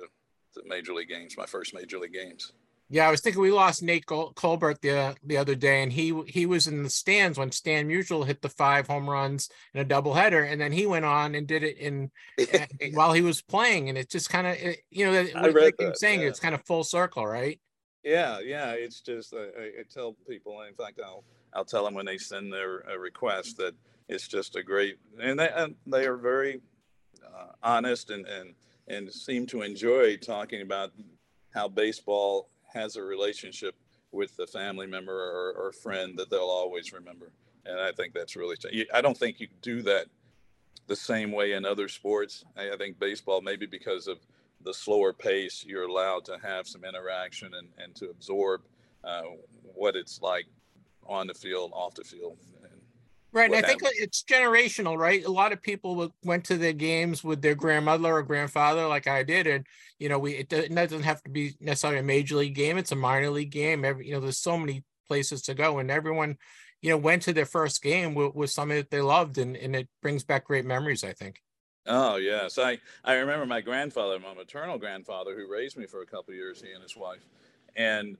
to 0.55 0.69
major 0.69 0.93
league 0.93 1.09
games, 1.09 1.37
my 1.37 1.47
first 1.47 1.75
major 1.75 1.99
league 1.99 2.13
games. 2.13 2.53
Yeah, 2.91 3.07
I 3.07 3.11
was 3.11 3.21
thinking 3.21 3.43
we 3.43 3.51
lost 3.51 3.83
Nate 3.83 4.07
Col- 4.07 4.33
Colbert 4.33 4.81
the 4.81 5.15
the 5.23 5.37
other 5.37 5.55
day, 5.55 5.83
and 5.83 5.93
he 5.93 6.23
he 6.27 6.47
was 6.47 6.67
in 6.67 6.83
the 6.83 6.89
stands 6.89 7.39
when 7.39 7.53
Stan 7.53 7.87
Musial 7.87 8.27
hit 8.27 8.41
the 8.41 8.49
five 8.49 8.87
home 8.87 9.09
runs 9.09 9.51
in 9.75 9.83
a 9.83 9.85
doubleheader, 9.85 10.51
and 10.51 10.59
then 10.59 10.73
he 10.73 10.87
went 10.87 11.05
on 11.05 11.35
and 11.35 11.47
did 11.47 11.63
it 11.63 11.77
in 11.77 12.11
while 12.95 13.13
he 13.13 13.21
was 13.21 13.43
playing, 13.43 13.91
and 13.91 13.99
it 13.99 14.09
just 14.09 14.31
kind 14.31 14.47
of 14.47 14.57
you 14.91 15.05
know 15.05 15.27
I 15.37 15.49
read 15.49 15.75
that, 15.79 15.99
saying 15.99 16.23
yeah. 16.23 16.29
it's 16.29 16.41
kind 16.41 16.55
of 16.55 16.65
full 16.65 16.83
circle, 16.83 17.27
right? 17.27 17.61
Yeah, 18.05 18.39
yeah, 18.41 18.73
it's 18.73 19.01
just 19.01 19.35
I, 19.35 19.81
I, 19.81 19.83
tell 19.93 20.15
people, 20.29 20.63
in 20.63 20.75
fact, 20.75 21.01
I'll 21.05 21.25
I'll 21.53 21.65
tell 21.65 21.85
them 21.85 21.95
when 21.95 22.07
they 22.07 22.19
send 22.19 22.53
their 22.53 22.83
request 22.99 23.57
that 23.59 23.75
it's 24.09 24.29
just 24.29 24.57
a 24.57 24.63
great, 24.63 24.99
and 25.21 25.39
they 25.39 25.51
and 25.51 25.75
they 25.87 26.07
are 26.07 26.17
very 26.17 26.61
uh, 27.25 27.53
honest 27.63 28.11
and 28.11 28.27
and 28.27 28.55
and 28.87 29.13
seem 29.13 29.47
to 29.47 29.63
enjoy 29.63 30.17
talking 30.17 30.63
about 30.63 30.93
how 31.53 31.69
baseball 31.69 32.49
has 32.73 32.97
a 32.97 33.03
relationship 33.03 33.75
with 34.13 34.37
the 34.37 34.47
family 34.47 34.87
member 34.87 35.13
or, 35.13 35.53
or 35.53 35.73
friend 35.73 36.19
that 36.19 36.31
they'll 36.31 36.41
always 36.41 36.93
remember. 36.93 37.33
And 37.67 37.79
I 37.79 37.93
think 37.93 38.15
that's 38.15 38.37
really, 38.37 38.57
I 38.93 39.01
don't 39.01 39.17
think 39.17 39.41
you 39.41 39.49
do 39.61 39.83
that 39.83 40.07
the 40.87 40.97
same 40.97 41.33
way 41.33 41.53
in 41.53 41.65
other 41.65 41.89
sports. 41.89 42.45
I, 42.57 42.71
I 42.71 42.77
think 42.77 42.99
baseball, 42.99 43.43
maybe 43.43 43.67
because 43.67 44.09
of 44.09 44.19
the 44.63 44.75
slower 44.75 45.13
pace, 45.13 45.65
you're 45.67 45.89
allowed 45.89 46.25
to 46.27 46.39
have 46.43 46.67
some 46.67 46.85
interaction 46.85 47.55
and, 47.55 47.69
and 47.79 47.95
to 47.97 48.11
absorb 48.11 48.63
uh, 49.05 49.23
what 49.63 49.97
it's 49.97 50.21
like 50.21 50.47
on 51.07 51.27
the 51.27 51.35
field, 51.35 51.73
off 51.75 51.95
the 51.95 52.05
field. 52.05 52.37
Right. 53.31 53.53
And 53.53 53.65
I 53.65 53.69
think 53.69 53.83
it's 53.85 54.23
generational, 54.23 54.97
right? 54.97 55.23
A 55.23 55.31
lot 55.31 55.53
of 55.53 55.61
people 55.61 56.13
went 56.25 56.45
to 56.47 56.57
the 56.57 56.73
games 56.73 57.23
with 57.23 57.43
their 57.43 57.55
grandmother 57.55 58.15
or 58.15 58.23
grandfather, 58.23 58.87
like 58.89 59.07
I 59.07 59.23
did. 59.23 59.47
And, 59.47 59.67
you 59.99 60.09
know, 60.09 60.19
we, 60.19 60.33
it 60.33 60.49
doesn't 60.49 61.03
have 61.03 61.23
to 61.25 61.31
be 61.31 61.55
necessarily 61.61 62.01
a 62.01 62.03
major 62.03 62.37
league 62.37 62.55
game. 62.55 62.79
It's 62.79 62.93
a 62.93 62.97
minor 62.97 63.29
league 63.29 63.51
game. 63.51 63.85
Every, 63.85 64.07
you 64.07 64.15
know, 64.15 64.21
there's 64.21 64.39
so 64.39 64.57
many 64.57 64.83
places 65.07 65.43
to 65.43 65.55
go 65.55 65.79
and 65.79 65.91
everyone, 65.91 66.39
you 66.81 66.91
know, 66.91 66.97
went 66.97 67.21
to 67.23 67.35
their 67.35 67.45
first 67.45 67.83
game 67.83 68.15
with, 68.15 68.35
with 68.35 68.51
something 68.51 68.79
that 68.79 68.91
they 68.91 69.03
loved 69.03 69.37
and, 69.37 69.59
and 69.59 69.77
it 69.77 69.89
brings 70.01 70.25
back 70.25 70.47
great 70.47 70.65
memories, 70.65 71.05
I 71.05 71.13
think. 71.13 71.43
Oh 71.89 72.17
yes. 72.17 72.59
I, 72.59 72.79
I 73.05 73.15
remember 73.15 73.47
my 73.47 73.61
grandfather, 73.61 74.19
my 74.19 74.35
maternal 74.35 74.79
grandfather 74.79 75.35
who 75.35 75.51
raised 75.51 75.77
me 75.77 75.87
for 75.87 76.03
a 76.03 76.07
couple 76.07 76.35
years, 76.35 76.63
he 76.63 76.73
and 76.73 76.83
his 76.83 76.97
wife, 76.97 77.27
and 77.77 78.17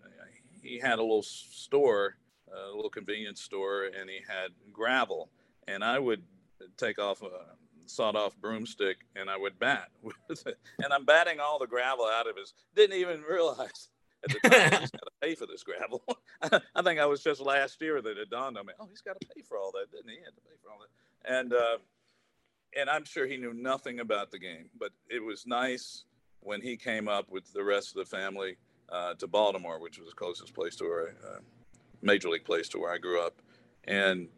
he 0.63 0.79
had 0.79 0.99
a 0.99 1.03
little 1.03 1.23
store 1.23 2.17
a 2.51 2.75
little 2.75 2.91
convenience 2.91 3.41
store, 3.41 3.85
and 3.85 4.09
he 4.09 4.21
had 4.27 4.53
gravel, 4.73 5.31
and 5.67 5.85
I 5.85 5.99
would 5.99 6.23
take 6.77 6.99
off 6.99 7.23
a 7.23 7.57
sawed-off 7.87 8.37
broomstick 8.39 8.99
and 9.17 9.31
I 9.31 9.39
would 9.39 9.59
bat 9.59 9.89
and 10.29 10.93
I'm 10.93 11.07
batting 11.07 11.41
all 11.41 11.59
the 11.59 11.67
gravel 11.67 12.05
out 12.05 12.29
of 12.29 12.37
his. 12.37 12.53
Didn't 12.75 12.99
even 12.99 13.23
realize 13.23 13.89
at 14.25 14.31
the 14.31 14.49
time 14.51 14.81
he's 14.81 14.91
got 14.91 15.05
to 15.05 15.11
pay 15.23 15.35
for 15.35 15.47
this 15.47 15.63
gravel. 15.63 16.03
I 16.75 16.83
think 16.83 17.01
I 17.01 17.07
was 17.07 17.23
just 17.23 17.41
last 17.41 17.81
year 17.81 18.03
that 18.03 18.19
it 18.19 18.29
dawned 18.29 18.59
on 18.59 18.67
me. 18.67 18.75
Oh, 18.79 18.87
he's 18.91 19.01
got 19.01 19.19
to 19.19 19.27
pay 19.35 19.41
for 19.41 19.57
all 19.57 19.73
that, 19.73 19.91
didn't 19.91 20.11
he? 20.11 20.17
He 20.17 20.23
had 20.23 20.35
to 20.35 20.41
pay 20.43 20.57
for 20.63 20.71
all 20.71 20.79
that, 20.81 21.39
and 21.39 21.53
uh, 21.55 21.79
and 22.77 22.89
I'm 22.91 23.05
sure 23.05 23.27
he 23.27 23.37
knew 23.37 23.55
nothing 23.55 24.01
about 24.01 24.31
the 24.31 24.39
game, 24.39 24.71
but 24.79 24.91
it 25.09 25.23
was 25.23 25.47
nice 25.47 26.05
when 26.41 26.61
he 26.61 26.77
came 26.77 27.09
up 27.09 27.31
with 27.31 27.53
the 27.53 27.63
rest 27.63 27.91
of 27.91 27.95
the 27.97 28.17
family 28.17 28.57
uh, 28.91 29.15
to 29.15 29.27
Baltimore, 29.27 29.81
which 29.81 29.99
was 29.99 30.09
the 30.09 30.15
closest 30.15 30.55
place 30.55 30.77
to 30.77 30.85
where 30.85 31.09
I, 31.09 31.27
uh, 31.29 31.39
major 32.03 32.29
league 32.29 32.45
place 32.45 32.69
to 32.71 32.79
where 32.79 32.93
I 32.93 32.99
grew 32.99 33.21
up, 33.21 33.41
and 33.85 34.29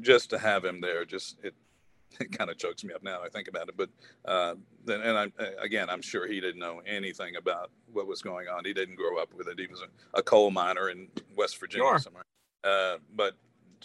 just 0.00 0.30
to 0.30 0.38
have 0.38 0.64
him 0.64 0.80
there, 0.80 1.04
just 1.04 1.38
it, 1.42 1.54
it 2.20 2.36
kind 2.36 2.50
of 2.50 2.58
chokes 2.58 2.84
me 2.84 2.94
up 2.94 3.02
now. 3.02 3.22
I 3.22 3.28
think 3.28 3.48
about 3.48 3.68
it, 3.68 3.76
but 3.76 3.90
uh, 4.24 4.54
then 4.84 5.00
and 5.00 5.18
I 5.18 5.28
again, 5.60 5.90
I'm 5.90 6.02
sure 6.02 6.26
he 6.26 6.40
didn't 6.40 6.60
know 6.60 6.80
anything 6.86 7.36
about 7.36 7.70
what 7.92 8.06
was 8.06 8.22
going 8.22 8.48
on. 8.48 8.64
He 8.64 8.72
didn't 8.72 8.96
grow 8.96 9.18
up 9.18 9.32
with 9.34 9.48
it. 9.48 9.58
He 9.58 9.66
was 9.66 9.80
a, 9.80 10.18
a 10.18 10.22
coal 10.22 10.50
miner 10.50 10.90
in 10.90 11.08
West 11.36 11.58
Virginia 11.58 11.88
sure. 11.88 11.98
somewhere. 11.98 12.24
Uh, 12.62 12.96
but 13.14 13.34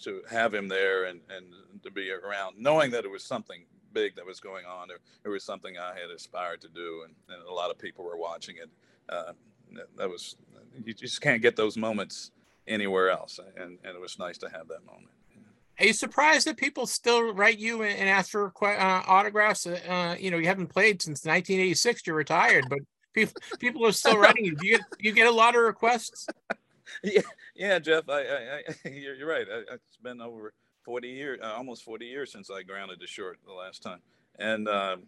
to 0.04 0.22
have 0.30 0.54
him 0.54 0.68
there 0.68 1.06
and 1.06 1.20
and 1.30 1.46
to 1.84 1.92
be 1.92 2.12
around, 2.12 2.56
knowing 2.58 2.92
that 2.92 3.06
it 3.06 3.12
was 3.12 3.24
something 3.24 3.66
big 3.94 4.16
that 4.16 4.26
was 4.26 4.40
going 4.40 4.66
on, 4.66 4.90
it 5.24 5.30
was 5.30 5.44
something 5.44 5.78
I 5.78 6.00
had 6.00 6.10
aspired 6.16 6.62
to 6.62 6.70
do, 6.70 7.04
and, 7.06 7.16
and 7.30 7.48
a 7.48 7.54
lot 7.54 7.72
of 7.72 7.78
people 7.78 8.06
were 8.06 8.18
watching 8.18 8.58
it. 8.58 8.70
Uh, 9.08 9.34
that 9.98 10.10
was 10.10 10.36
you 10.84 10.94
just 10.94 11.22
can't 11.22 11.42
get 11.42 11.56
those 11.56 11.78
moments 11.78 12.32
anywhere 12.68 13.10
else. 13.10 13.40
And, 13.58 13.78
and 13.84 13.96
it 13.96 14.00
was 14.00 14.20
nice 14.20 14.38
to 14.40 14.50
have 14.50 14.68
that 14.68 14.86
moment. 14.86 15.10
Are 15.80 15.86
you 15.86 15.94
surprised 15.94 16.46
that 16.48 16.58
people 16.58 16.86
still 16.86 17.34
write 17.34 17.58
you 17.58 17.84
and 17.84 18.10
ask 18.10 18.32
for 18.32 18.52
uh, 18.62 19.04
autographs? 19.08 19.66
Uh, 19.66 20.16
you 20.20 20.30
know, 20.30 20.38
you 20.38 20.46
haven't 20.46 20.68
played 20.68 21.02
since 21.02 21.24
1986. 21.24 22.06
You're 22.06 22.18
retired, 22.18 22.66
but 22.70 22.80
people 23.14 23.34
people 23.60 23.86
are 23.86 23.94
still 23.94 24.18
writing 24.18 24.44
you. 24.44 24.56
Do 24.56 24.68
you 24.68 24.78
get 24.78 24.86
you 25.00 25.12
get 25.14 25.28
a 25.28 25.32
lot 25.32 25.56
of 25.56 25.62
requests? 25.62 26.28
yeah, 27.04 27.22
yeah, 27.56 27.80
Jeff. 27.80 28.10
I, 28.10 28.20
I, 28.20 28.62
I 28.68 28.90
you're, 28.90 29.16
you're, 29.16 29.30
right. 29.30 29.48
I, 29.50 29.76
it's 29.76 29.98
been 30.04 30.20
over 30.20 30.54
40 30.84 31.08
years, 31.08 31.40
uh, 31.44 31.54
almost 31.56 31.84
40 31.84 32.06
years 32.06 32.32
since 32.32 32.50
I 32.50 32.64
grounded 32.64 33.00
the 33.00 33.08
short 33.08 33.40
the 33.46 33.54
last 33.54 33.84
time, 33.84 34.00
and 34.38 34.68
um, 34.68 35.04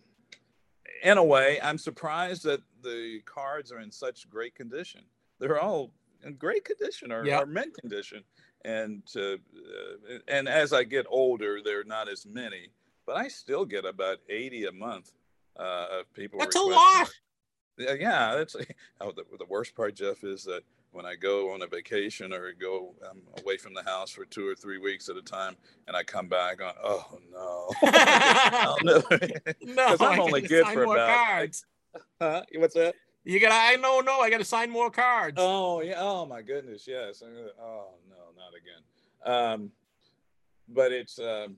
in 1.04 1.18
a 1.18 1.24
way, 1.24 1.60
I'm 1.62 1.78
surprised 1.78 2.44
that 2.44 2.62
the 2.84 3.22
cards 3.26 3.72
are 3.72 3.80
in 3.80 3.92
such 3.92 4.30
great 4.30 4.56
condition. 4.56 5.02
They're 5.40 5.60
all 5.60 5.92
in 6.24 6.36
great 6.36 6.66
condition 6.66 7.12
or, 7.12 7.26
yep. 7.26 7.44
or 7.44 7.46
mint 7.46 7.76
condition. 7.80 8.24
And 8.64 9.02
uh, 9.16 9.38
and 10.28 10.48
as 10.48 10.72
I 10.72 10.84
get 10.84 11.08
older, 11.10 11.62
there 11.64 11.80
are 11.80 11.84
not 11.84 12.08
as 12.08 12.28
many, 12.28 12.68
but 13.08 13.18
I 13.18 13.28
still 13.28 13.66
get 13.66 13.86
about 13.86 14.20
80 14.30 14.66
a 14.66 14.72
month 14.72 15.12
uh, 15.60 15.88
of 16.00 16.14
people. 16.14 16.40
That's 16.40 16.56
a 16.56 16.62
lot. 16.62 17.10
Yeah, 17.80 18.36
that's 18.36 18.56
oh, 19.02 19.12
the, 19.12 19.24
the 19.40 19.46
worst 19.46 19.76
part, 19.76 19.96
Jeff, 19.96 20.24
is 20.24 20.44
that 20.44 20.62
when 20.92 21.06
I 21.06 21.16
go 21.16 21.54
on 21.54 21.62
a 21.62 21.68
vacation 21.68 22.34
or 22.34 22.52
go 22.54 22.94
I'm 23.10 23.22
away 23.42 23.58
from 23.58 23.74
the 23.74 23.84
house 23.84 24.12
for 24.12 24.26
two 24.26 24.48
or 24.48 24.56
three 24.56 24.78
weeks 24.78 25.10
at 25.10 25.18
a 25.18 25.22
time, 25.22 25.56
and 25.88 25.96
I 25.96 26.04
come 26.04 26.28
back 26.28 26.62
on, 26.62 26.74
oh 26.84 27.20
no, 27.32 27.70
oh, 27.82 28.78
no, 28.84 29.02
no, 29.62 29.96
I'm 30.00 30.20
only 30.20 30.42
good 30.42 30.68
for 30.68 30.84
about. 30.84 31.28
cards. 31.28 31.66
Huh? 32.20 32.44
What's 32.56 32.76
that? 32.76 32.96
You 33.24 33.40
gotta. 33.40 33.56
I 33.56 33.76
know. 33.76 34.00
No, 34.00 34.20
I 34.20 34.30
gotta 34.30 34.46
sign 34.46 34.70
more 34.70 34.90
cards. 34.90 35.38
Oh 35.38 35.82
yeah. 35.82 35.96
Oh 35.98 36.26
my 36.26 36.42
goodness. 36.42 36.86
Yes. 36.88 37.22
Oh 37.24 37.88
no, 38.10 38.16
not 38.36 38.54
again. 38.56 38.82
Um, 39.26 39.72
but 40.68 40.92
it's. 40.92 41.20
Um, 41.20 41.58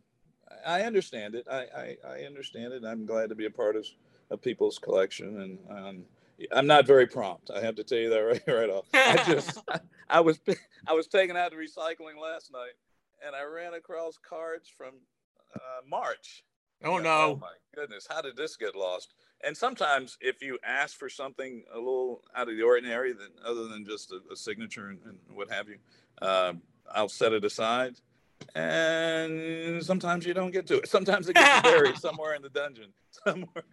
I 0.66 0.82
understand 0.82 1.36
it. 1.36 1.48
I, 1.50 1.66
I, 1.76 1.98
I 2.08 2.26
understand 2.26 2.74
it. 2.74 2.84
I'm 2.86 3.06
glad 3.06 3.30
to 3.30 3.36
be 3.36 3.46
a 3.46 3.52
part 3.52 3.76
of 3.76 3.86
of 4.30 4.42
people's 4.42 4.80
collection, 4.80 5.42
and 5.42 5.60
um, 5.70 6.04
I'm 6.52 6.68
not 6.68 6.86
very 6.86 7.08
prompt. 7.08 7.52
I 7.52 7.62
have 7.62 7.76
to 7.76 7.84
tell 7.84 7.98
you 7.98 8.10
that 8.10 8.20
right 8.48 8.48
right 8.48 8.70
off. 8.70 8.86
I 8.94 9.24
just 9.26 9.62
I, 10.10 10.20
was 10.20 10.40
I 10.88 10.94
was 10.94 11.08
taken 11.08 11.38
out 11.38 11.52
to 11.52 11.58
recycling 11.58 12.22
last 12.22 12.52
night, 12.52 12.74
and 13.26 13.36
I 13.36 13.44
ran 13.44 13.74
across 13.74 14.18
cards 14.18 14.70
from 14.70 14.94
uh, 15.56 15.88
March. 15.90 16.44
Oh 16.84 16.98
no! 16.98 17.10
Oh 17.10 17.40
my 17.42 17.54
goodness! 17.76 18.08
How 18.10 18.22
did 18.22 18.36
this 18.36 18.58
get 18.58 18.76
lost? 18.76 19.14
And 19.46 19.56
sometimes, 19.56 20.18
if 20.22 20.42
you 20.42 20.58
ask 20.64 20.98
for 20.98 21.10
something 21.10 21.64
a 21.74 21.78
little 21.78 22.24
out 22.36 22.50
of 22.50 22.56
the 22.56 22.64
ordinary, 22.64 23.14
than 23.14 23.30
other 23.46 23.68
than 23.68 23.86
just 23.86 24.12
a, 24.12 24.20
a 24.32 24.36
signature 24.36 24.88
and, 24.88 25.00
and, 25.06 25.18
what 25.36 25.52
have 25.52 25.68
you, 25.68 25.78
uh, 26.22 26.54
I'll 26.94 27.10
set 27.10 27.34
it 27.34 27.44
aside. 27.44 27.96
And 28.56 29.84
sometimes 29.84 30.26
you 30.26 30.34
don't 30.34 30.52
get 30.52 30.68
to 30.68 30.78
it. 30.78 30.88
Sometimes 30.88 31.28
it 31.28 31.34
gets 31.36 31.62
buried 31.62 31.98
somewhere 31.98 32.36
in 32.36 32.42
the 32.42 32.50
dungeon. 32.50 32.94
Somewhere. 33.26 33.64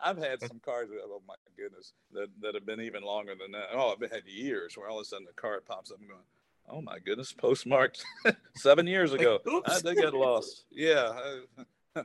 I've 0.00 0.18
had 0.18 0.40
some 0.42 0.60
cards. 0.62 0.90
Oh 1.02 1.22
my 1.26 1.34
goodness, 1.56 1.92
that, 2.12 2.28
that 2.42 2.54
have 2.54 2.66
been 2.66 2.80
even 2.80 3.02
longer 3.02 3.34
than 3.34 3.52
that. 3.52 3.68
Oh, 3.72 3.94
I've 3.94 4.10
had 4.10 4.24
years 4.26 4.76
where 4.76 4.88
all 4.88 4.98
of 4.98 5.02
a 5.02 5.04
sudden 5.04 5.26
the 5.26 5.32
card 5.32 5.64
pops 5.64 5.90
up 5.90 5.98
and 5.98 6.08
going, 6.08 6.20
"Oh 6.68 6.82
my 6.82 6.98
goodness, 6.98 7.32
postmarked 7.32 8.04
seven 8.56 8.86
years 8.86 9.14
ago. 9.14 9.40
Like, 9.44 9.62
I 9.66 9.80
did 9.80 9.96
get 9.96 10.12
lost. 10.12 10.64
Yeah, 10.70 11.12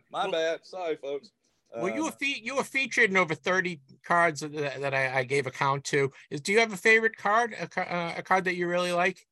my 0.09 0.23
well, 0.23 0.31
bad. 0.31 0.59
Sorry, 0.63 0.95
folks." 0.95 1.31
Well, 1.75 1.93
you 1.93 2.05
were 2.05 2.11
fe- 2.11 2.41
you 2.41 2.55
were 2.55 2.63
featured 2.63 3.11
in 3.11 3.17
over 3.17 3.35
thirty 3.35 3.81
cards 4.03 4.39
that, 4.41 4.81
that 4.81 4.93
I, 4.93 5.19
I, 5.19 5.23
gave 5.23 5.45
a 5.45 5.51
count 5.51 5.83
to. 5.85 6.11
Is 6.31 6.41
do 6.41 6.51
you 6.51 6.59
have 6.59 6.73
a 6.73 6.77
favorite 6.77 7.15
card, 7.15 7.53
a, 7.53 7.79
uh, 7.79 8.13
a, 8.17 8.23
card 8.23 8.45
that 8.45 8.55
you 8.55 8.67
really 8.67 8.91
like? 8.91 9.27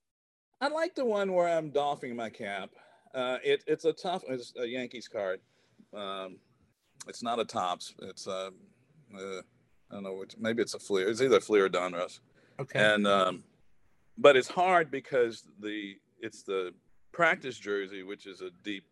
I 0.60 0.70
like 0.70 0.96
the 0.96 1.06
one 1.06 1.34
where 1.34 1.48
I'm 1.48 1.70
doffing 1.70 2.16
my 2.16 2.30
cap. 2.30 2.70
Uh, 3.14 3.38
it, 3.44 3.64
it's 3.68 3.86
a 3.86 3.94
tough, 3.94 4.24
it's 4.28 4.54
a 4.60 4.66
Yankees 4.66 5.08
card. 5.08 5.40
Um, 5.96 6.38
it's 7.08 7.24
not 7.24 7.40
a 7.40 7.46
Topps. 7.46 7.94
It's 8.02 8.28
a, 8.28 8.52
uh, 9.14 9.18
uh, 9.18 9.42
I 9.92 9.94
don't 9.94 10.04
know 10.04 10.16
which. 10.16 10.36
Maybe 10.38 10.62
it's 10.62 10.74
a 10.74 10.80
Fleer. 10.80 11.08
It's 11.08 11.22
either 11.22 11.40
Fleer 11.40 11.66
or 11.66 11.70
Donruss. 11.70 12.20
Okay. 12.60 12.80
And 12.80 13.08
um, 13.08 13.44
but 14.18 14.36
it's 14.36 14.48
hard 14.48 14.92
because 14.92 15.44
the 15.60 15.96
it's 16.20 16.44
the 16.44 16.74
practice 17.12 17.58
jersey, 17.58 18.04
which 18.04 18.26
is 18.26 18.42
a 18.42 18.50
deep 18.64 18.84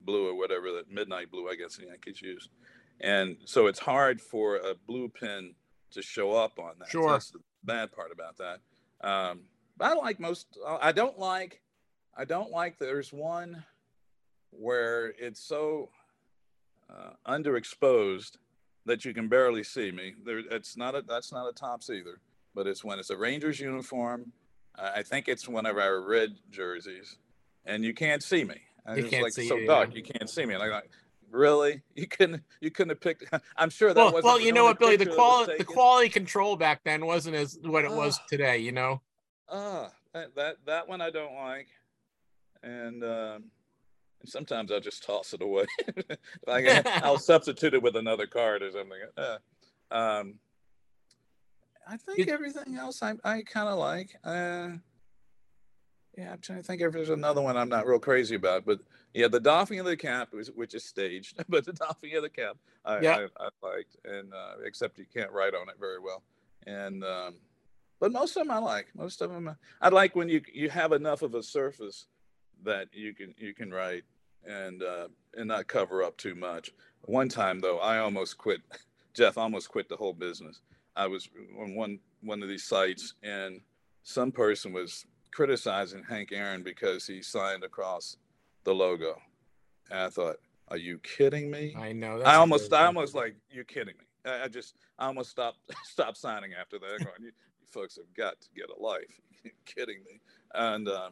blue 0.00 0.28
or 0.28 0.34
whatever 0.34 0.72
that 0.72 0.90
midnight 0.90 1.30
blue, 1.30 1.48
I 1.48 1.54
guess 1.54 1.76
the 1.76 1.86
Yankees 1.86 2.20
use 2.20 2.48
and 3.00 3.36
so 3.44 3.66
it's 3.66 3.78
hard 3.78 4.20
for 4.20 4.56
a 4.56 4.74
blue 4.86 5.08
pin 5.08 5.54
to 5.92 6.02
show 6.02 6.32
up 6.32 6.58
on 6.58 6.72
that. 6.78 6.90
Sure. 6.90 7.08
So 7.08 7.12
that's 7.12 7.30
the 7.30 7.38
bad 7.64 7.92
part 7.92 8.10
about 8.12 8.36
that. 8.38 8.60
Um, 9.06 9.40
but 9.80 9.90
I 9.90 9.94
like 9.94 10.20
most. 10.20 10.58
I 10.80 10.92
don't 10.92 11.18
like. 11.18 11.62
I 12.14 12.26
don't 12.26 12.50
like. 12.50 12.78
There's 12.78 13.14
one 13.14 13.64
where 14.50 15.14
it's 15.18 15.40
so 15.40 15.88
uh, 16.90 17.12
underexposed 17.26 18.32
that 18.84 19.06
you 19.06 19.14
can 19.14 19.28
barely 19.28 19.62
see 19.62 19.90
me. 19.90 20.14
There, 20.22 20.40
it's 20.50 20.76
not 20.76 20.94
a. 20.94 21.02
That's 21.08 21.32
not 21.32 21.48
a 21.48 21.52
Topps 21.54 21.88
either. 21.88 22.20
But 22.54 22.66
it's 22.66 22.84
when 22.84 22.98
it's 22.98 23.08
a 23.08 23.16
Rangers 23.16 23.58
uniform. 23.58 24.32
Uh, 24.78 24.90
I 24.96 25.02
think 25.02 25.28
it's 25.28 25.48
one 25.48 25.64
of 25.64 25.78
our 25.78 26.02
red 26.02 26.36
jerseys, 26.50 27.16
and 27.64 27.82
you 27.82 27.94
can't 27.94 28.22
see 28.22 28.44
me. 28.44 28.56
And 28.84 28.98
you 28.98 29.04
it's 29.04 29.10
can't 29.10 29.22
like 29.22 29.32
see 29.32 29.48
so 29.48 29.56
you, 29.56 29.66
dark, 29.66 29.90
yeah. 29.90 29.96
you 29.96 30.02
can't 30.02 30.28
see 30.28 30.44
me. 30.44 30.54
And 30.54 30.62
I'm 30.62 30.70
like, 30.70 30.90
really? 31.30 31.80
You 31.94 32.06
couldn't 32.06 32.42
you 32.60 32.70
couldn't 32.70 32.90
have 32.90 33.00
picked 33.00 33.24
I'm 33.56 33.70
sure 33.70 33.94
that 33.94 33.96
well, 33.96 34.12
wasn't 34.12 34.24
well, 34.24 34.40
you 34.40 34.52
know 34.52 34.64
what, 34.64 34.78
Billy, 34.78 34.96
the 34.96 35.06
was 35.06 35.14
quality 35.14 35.54
the 35.56 35.64
quality 35.64 36.10
control 36.10 36.56
back 36.56 36.82
then 36.84 37.06
wasn't 37.06 37.36
as 37.36 37.58
what 37.62 37.86
it 37.86 37.90
was 37.90 38.20
today. 38.28 38.58
You 38.58 38.72
know. 38.72 39.00
Ah, 39.50 39.90
that, 40.12 40.34
that 40.36 40.56
that 40.66 40.88
one 40.88 41.00
I 41.00 41.10
don't 41.10 41.34
like. 41.34 41.68
And 42.62 43.02
um 43.04 43.44
and 44.20 44.28
sometimes 44.28 44.70
I'll 44.70 44.80
just 44.80 45.02
toss 45.02 45.32
it 45.32 45.42
away. 45.42 45.64
I 46.48 46.62
can- 46.62 46.82
I'll 47.02 47.18
substitute 47.18 47.74
it 47.74 47.82
with 47.82 47.96
another 47.96 48.26
card 48.26 48.62
or 48.62 48.70
something. 48.70 48.98
Uh, 49.16 49.38
um, 49.90 50.34
I 51.88 51.96
think 51.96 52.28
everything 52.28 52.76
else 52.76 53.02
I, 53.02 53.14
I 53.24 53.42
kind 53.42 53.68
of 53.68 53.78
like. 53.78 54.10
Uh, 54.22 54.72
yeah, 56.18 56.32
I'm 56.32 56.38
trying 56.40 56.58
to 56.58 56.64
think 56.64 56.82
if 56.82 56.92
there's 56.92 57.08
another 57.10 57.40
one 57.40 57.56
I'm 57.56 57.68
not 57.70 57.86
real 57.86 57.98
crazy 57.98 58.34
about, 58.34 58.66
but 58.66 58.80
yeah, 59.14 59.28
the 59.28 59.40
doffing 59.40 59.78
of 59.80 59.86
the 59.86 59.96
cap, 59.96 60.28
which, 60.32 60.48
which 60.48 60.74
is 60.74 60.84
staged, 60.84 61.42
but 61.48 61.64
the 61.64 61.72
doffing 61.72 62.14
of 62.16 62.22
the 62.22 62.28
cap, 62.28 62.56
I, 62.84 63.00
Yeah. 63.00 63.26
I, 63.40 63.44
I 63.44 63.48
liked, 63.62 63.96
and 64.04 64.32
uh, 64.34 64.56
except 64.64 64.98
you 64.98 65.06
can't 65.12 65.32
write 65.32 65.54
on 65.54 65.68
it 65.68 65.76
very 65.80 65.98
well, 65.98 66.22
and 66.66 67.02
um, 67.04 67.36
but 68.00 68.12
most 68.12 68.36
of 68.36 68.46
them 68.46 68.50
I 68.50 68.58
like. 68.58 68.88
Most 68.94 69.20
of 69.20 69.30
them 69.30 69.56
I 69.80 69.88
like 69.88 70.16
when 70.16 70.28
you 70.28 70.42
you 70.52 70.68
have 70.70 70.92
enough 70.92 71.22
of 71.22 71.34
a 71.34 71.42
surface 71.42 72.06
that 72.64 72.88
you 72.92 73.14
can 73.14 73.34
you 73.38 73.54
can 73.54 73.70
write 73.70 74.04
and 74.46 74.82
uh, 74.82 75.08
and 75.36 75.48
not 75.48 75.68
cover 75.68 76.02
up 76.02 76.16
too 76.16 76.34
much. 76.34 76.70
One 77.02 77.28
time 77.28 77.60
though, 77.60 77.78
I 77.78 77.98
almost 77.98 78.38
quit. 78.38 78.60
Jeff 79.14 79.36
almost 79.36 79.68
quit 79.68 79.88
the 79.88 79.96
whole 79.96 80.12
business. 80.12 80.60
I 80.96 81.06
was 81.06 81.28
on 81.60 81.74
one 81.74 81.98
one 82.22 82.42
of 82.42 82.48
these 82.48 82.64
sites, 82.64 83.14
and 83.22 83.60
some 84.02 84.32
person 84.32 84.72
was 84.72 85.04
criticizing 85.32 86.02
Hank 86.08 86.30
Aaron 86.32 86.62
because 86.62 87.06
he 87.06 87.22
signed 87.22 87.64
across 87.64 88.16
the 88.64 88.74
logo. 88.74 89.20
And 89.90 90.00
I 90.00 90.08
thought, 90.08 90.36
are 90.68 90.76
you 90.76 90.98
kidding 90.98 91.50
me? 91.50 91.74
I 91.76 91.92
know. 91.92 92.20
I 92.22 92.36
almost. 92.36 92.72
I 92.72 92.86
almost 92.86 93.14
like, 93.14 93.34
you're 93.50 93.64
kidding 93.64 93.94
me. 93.98 94.04
I, 94.30 94.44
I 94.44 94.48
just, 94.48 94.76
I 94.98 95.06
almost 95.06 95.30
stopped, 95.30 95.58
stopped 95.84 96.16
signing 96.16 96.52
after 96.58 96.78
that. 96.78 97.04
Going, 97.04 97.16
you, 97.20 97.26
you 97.26 97.32
folks 97.70 97.96
have 97.96 98.12
got 98.16 98.40
to 98.40 98.48
get 98.54 98.66
a 98.76 98.80
life. 98.80 99.20
Kidding 99.64 99.98
me. 100.04 100.20
And, 100.54 100.88
uh, 100.88 101.10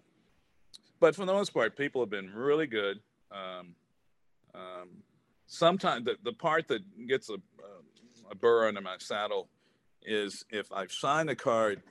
but 1.00 1.14
for 1.14 1.24
the 1.24 1.32
most 1.32 1.54
part, 1.54 1.76
people 1.76 2.02
have 2.02 2.10
been 2.10 2.32
really 2.32 2.66
good. 2.66 3.00
Um, 3.30 3.74
um, 4.54 4.88
sometimes 5.46 6.04
the, 6.04 6.16
the 6.24 6.32
part 6.32 6.68
that 6.68 6.82
gets 7.06 7.30
a, 7.30 7.36
a 8.30 8.34
burr 8.34 8.68
under 8.68 8.80
my 8.80 8.96
saddle 8.98 9.48
is 10.02 10.44
if 10.50 10.72
I've 10.72 10.92
signed 10.92 11.30
a 11.30 11.36
card 11.36 11.82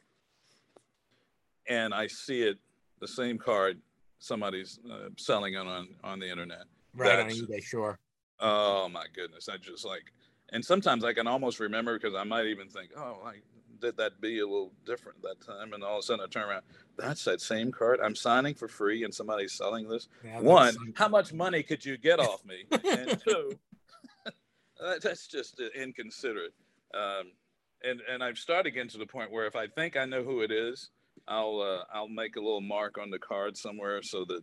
and 1.67 1.93
I 1.93 2.07
see 2.07 2.41
it, 2.41 2.57
the 2.99 3.07
same 3.07 3.37
card, 3.37 3.79
somebody's 4.19 4.79
uh, 4.91 5.09
selling 5.17 5.53
it 5.53 5.59
on, 5.67 5.89
on 6.03 6.19
the 6.19 6.29
internet. 6.29 6.63
right 6.95 7.19
on 7.19 7.29
eBay. 7.29 7.63
Sure. 7.63 7.99
Oh 8.39 8.89
my 8.89 9.05
goodness. 9.13 9.49
I 9.49 9.57
just 9.57 9.85
like, 9.85 10.03
and 10.51 10.63
sometimes 10.63 11.03
I 11.03 11.13
can 11.13 11.27
almost 11.27 11.59
remember 11.59 11.99
because 11.99 12.15
I 12.15 12.23
might 12.23 12.45
even 12.47 12.69
think, 12.69 12.91
oh, 12.97 13.19
I 13.25 13.35
did 13.79 13.97
that 13.97 14.19
be 14.21 14.39
a 14.39 14.45
little 14.45 14.71
different 14.85 15.21
that 15.23 15.41
time. 15.41 15.73
And 15.73 15.83
all 15.83 15.97
of 15.97 15.99
a 15.99 16.03
sudden 16.03 16.23
I 16.25 16.27
turn 16.27 16.49
around, 16.49 16.63
that's 16.97 17.23
that 17.25 17.41
same 17.41 17.71
card. 17.71 17.99
I'm 18.03 18.15
signing 18.15 18.53
for 18.55 18.67
free 18.67 19.03
and 19.03 19.13
somebody's 19.13 19.53
selling 19.53 19.87
this. 19.87 20.07
Yeah, 20.23 20.39
One, 20.41 20.75
how 20.95 21.07
much 21.07 21.33
money 21.33 21.63
could 21.63 21.85
you 21.85 21.97
get 21.97 22.19
off 22.19 22.43
me? 22.45 22.65
and 22.71 23.21
two, 23.23 23.57
that's 25.01 25.27
just 25.27 25.59
uh, 25.59 25.65
inconsiderate. 25.79 26.53
Um, 26.93 27.31
and 27.83 28.01
and 28.09 28.23
I've 28.23 28.37
started 28.37 28.71
getting 28.71 28.89
to 28.89 28.97
the 28.97 29.05
point 29.05 29.31
where 29.31 29.45
if 29.45 29.55
I 29.55 29.67
think 29.67 29.97
I 29.97 30.05
know 30.05 30.23
who 30.23 30.41
it 30.41 30.51
is, 30.51 30.89
I'll 31.27 31.61
uh, 31.61 31.83
I'll 31.93 32.07
make 32.07 32.35
a 32.35 32.39
little 32.39 32.61
mark 32.61 32.97
on 32.97 33.09
the 33.11 33.19
card 33.19 33.55
somewhere 33.55 34.01
so 34.01 34.25
that 34.25 34.41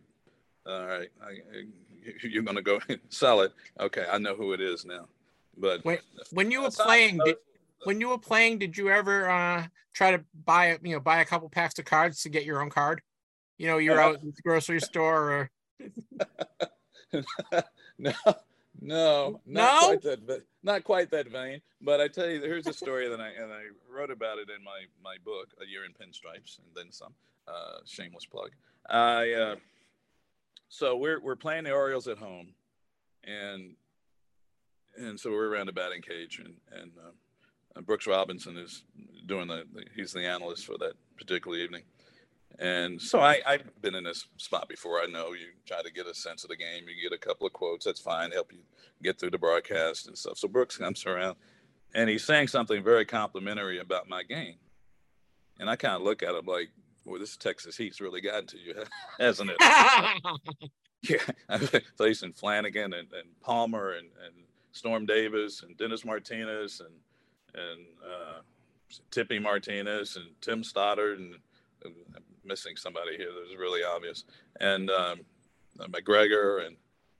all 0.65 0.85
right, 0.85 1.09
I, 1.21 1.29
I- 1.29 2.15
you're 2.23 2.43
gonna 2.43 2.61
go 2.61 2.79
sell 3.09 3.41
it. 3.41 3.51
Okay, 3.79 4.05
I 4.09 4.17
know 4.19 4.35
who 4.35 4.53
it 4.53 4.61
is 4.61 4.85
now. 4.85 5.07
But 5.57 5.83
Wait, 5.83 6.01
when 6.31 6.51
you 6.51 6.61
were 6.61 6.69
playing, 6.71 7.19
did, 7.25 7.37
when 7.85 8.01
you 8.01 8.09
were 8.09 8.17
playing, 8.17 8.59
did 8.59 8.77
you 8.77 8.89
ever 8.89 9.29
uh, 9.29 9.67
try 9.93 10.11
to 10.11 10.23
buy 10.45 10.65
a- 10.67 10.79
you 10.83 10.93
know 10.95 10.99
buy 10.99 11.21
a 11.21 11.25
couple 11.25 11.49
packs 11.49 11.79
of 11.79 11.85
cards 11.85 12.21
to 12.23 12.29
get 12.29 12.43
your 12.45 12.61
own 12.61 12.69
card? 12.69 13.01
You 13.57 13.67
know, 13.67 13.77
you're 13.77 13.99
out 14.01 14.15
at 14.15 14.21
the 14.21 14.41
grocery 14.43 14.81
store 14.81 15.31
or 15.31 15.49
no, 17.13 17.21
no, 17.99 18.13
No? 18.81 19.41
not 19.45 19.79
quite 19.83 20.01
that, 20.03 20.19
va- 20.23 20.41
not 20.63 20.83
quite 20.83 21.11
that 21.11 21.29
vain. 21.31 21.61
But 21.81 22.01
I 22.01 22.07
tell 22.07 22.29
you, 22.29 22.41
here's 22.41 22.67
a 22.67 22.73
story 22.73 23.07
that 23.07 23.21
I 23.21 23.29
and 23.29 23.51
I 23.53 23.63
wrote 23.89 24.11
about 24.11 24.37
it 24.39 24.49
in 24.49 24.63
my 24.63 24.81
my 25.03 25.15
book, 25.23 25.49
A 25.61 25.65
Year 25.69 25.85
in 25.85 25.91
Pinstripes, 25.91 26.57
and 26.59 26.67
then 26.75 26.91
some. 26.91 27.13
Uh, 27.47 27.77
shameless 27.85 28.25
plug. 28.25 28.49
I 28.89 29.31
uh, 29.33 29.55
so 30.67 30.97
we're 30.97 31.21
we're 31.21 31.35
playing 31.35 31.65
the 31.65 31.71
Orioles 31.71 32.07
at 32.07 32.17
home, 32.17 32.47
and 33.23 33.75
and 34.97 35.19
so 35.19 35.29
we're 35.29 35.49
around 35.49 35.67
the 35.67 35.71
batting 35.73 36.01
cage, 36.01 36.41
and 36.43 36.55
and 36.71 36.91
uh, 36.97 37.11
Brooks 37.81 38.07
Robinson 38.07 38.57
is 38.57 38.83
doing 39.25 39.47
the, 39.47 39.63
the 39.73 39.83
he's 39.95 40.13
the 40.13 40.25
analyst 40.25 40.65
for 40.65 40.77
that 40.79 40.93
particular 41.17 41.57
evening. 41.57 41.83
And 42.57 43.01
so 43.01 43.19
I, 43.19 43.41
I've 43.45 43.81
been 43.81 43.95
in 43.95 44.05
this 44.05 44.27
spot 44.37 44.69
before. 44.69 45.01
I 45.01 45.07
know 45.07 45.33
you 45.33 45.47
try 45.65 45.81
to 45.81 45.91
get 45.91 46.07
a 46.07 46.13
sense 46.13 46.43
of 46.43 46.49
the 46.49 46.55
game. 46.55 46.85
You 46.87 47.09
get 47.09 47.15
a 47.15 47.19
couple 47.19 47.45
of 47.45 47.51
quotes. 47.51 47.85
That's 47.85 47.99
fine. 47.99 48.31
Help 48.31 48.53
you 48.53 48.59
get 49.03 49.19
through 49.19 49.31
the 49.31 49.37
broadcast 49.37 50.07
and 50.07 50.17
stuff. 50.17 50.37
So 50.37 50.47
Brooks 50.47 50.77
comes 50.77 51.05
around 51.05 51.35
and 51.93 52.09
he's 52.09 52.23
saying 52.23 52.47
something 52.47 52.83
very 52.83 53.05
complimentary 53.05 53.79
about 53.79 54.07
my 54.07 54.23
game. 54.23 54.55
and 55.59 55.69
I 55.69 55.75
kind 55.75 55.95
of 55.95 56.01
look 56.01 56.23
at 56.23 56.35
him 56.35 56.45
like, 56.45 56.69
"Well, 57.05 57.19
this 57.19 57.37
Texas 57.37 57.77
heat's 57.77 58.01
really 58.01 58.21
gotten 58.21 58.47
to 58.47 58.57
you, 58.57 58.75
hasn't 59.19 59.51
it?" 59.51 59.57
yeah, 61.09 61.79
facing 61.97 62.33
Flanagan 62.33 62.93
and, 62.93 63.07
and 63.13 63.39
Palmer 63.41 63.93
and, 63.93 64.09
and 64.25 64.45
Storm 64.71 65.05
Davis 65.05 65.63
and 65.63 65.77
Dennis 65.77 66.05
Martinez 66.05 66.81
and 66.81 66.93
and 67.55 67.85
uh, 68.03 68.39
Tippy 69.11 69.39
Martinez 69.39 70.15
and 70.15 70.27
Tim 70.41 70.63
Stoddard 70.63 71.19
and, 71.19 71.35
I'm 71.85 72.23
missing 72.43 72.75
somebody 72.77 73.15
here 73.15 73.31
that 73.31 73.47
was 73.47 73.55
really 73.59 73.83
obvious 73.83 74.23
and 74.59 74.89
um, 74.89 75.19
McGregor 75.77 76.65
and 76.65 76.77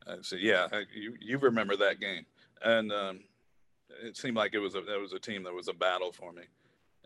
I 0.08 0.16
said, 0.22 0.40
yeah, 0.42 0.68
you 0.92 1.16
you 1.20 1.38
remember 1.38 1.76
that 1.78 2.00
game 2.00 2.26
and 2.64 2.92
um, 2.92 3.20
it 4.04 4.18
seemed 4.18 4.38
like 4.38 4.54
it 4.54 4.60
was 4.60 4.76
a 4.76 4.82
that 4.82 5.00
was 5.00 5.14
a 5.14 5.20
team 5.20 5.44
that 5.44 5.54
was 5.54 5.68
a 5.68 5.74
battle 5.74 6.12
for 6.12 6.32
me. 6.32 6.44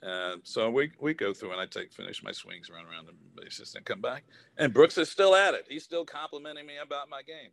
And 0.01 0.41
so 0.43 0.69
we 0.69 0.91
we 0.99 1.13
go 1.13 1.33
through 1.33 1.51
and 1.51 1.61
I 1.61 1.65
take 1.65 1.91
finish 1.91 2.23
my 2.23 2.31
swings, 2.31 2.69
run 2.69 2.85
around 2.85 3.07
the 3.07 3.41
bases, 3.41 3.75
and 3.75 3.85
come 3.85 4.01
back. 4.01 4.23
And 4.57 4.73
Brooks 4.73 4.97
is 4.97 5.09
still 5.09 5.35
at 5.35 5.53
it. 5.53 5.65
He's 5.67 5.83
still 5.83 6.05
complimenting 6.05 6.65
me 6.65 6.77
about 6.81 7.09
my 7.09 7.21
game. 7.21 7.51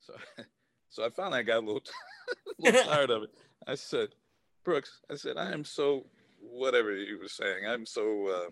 So 0.00 0.14
so 0.88 1.04
I 1.04 1.10
finally 1.10 1.42
got 1.44 1.58
a 1.58 1.66
little, 1.66 1.82
a 2.58 2.62
little 2.62 2.84
tired 2.92 3.10
of 3.10 3.22
it. 3.24 3.30
I 3.66 3.74
said, 3.74 4.08
Brooks, 4.64 5.00
I 5.10 5.14
said, 5.14 5.36
I 5.36 5.52
am 5.52 5.64
so 5.64 6.06
whatever 6.40 6.94
you 6.94 7.18
were 7.18 7.28
saying. 7.28 7.66
I'm 7.66 7.86
so 7.86 8.28
uh, 8.28 8.50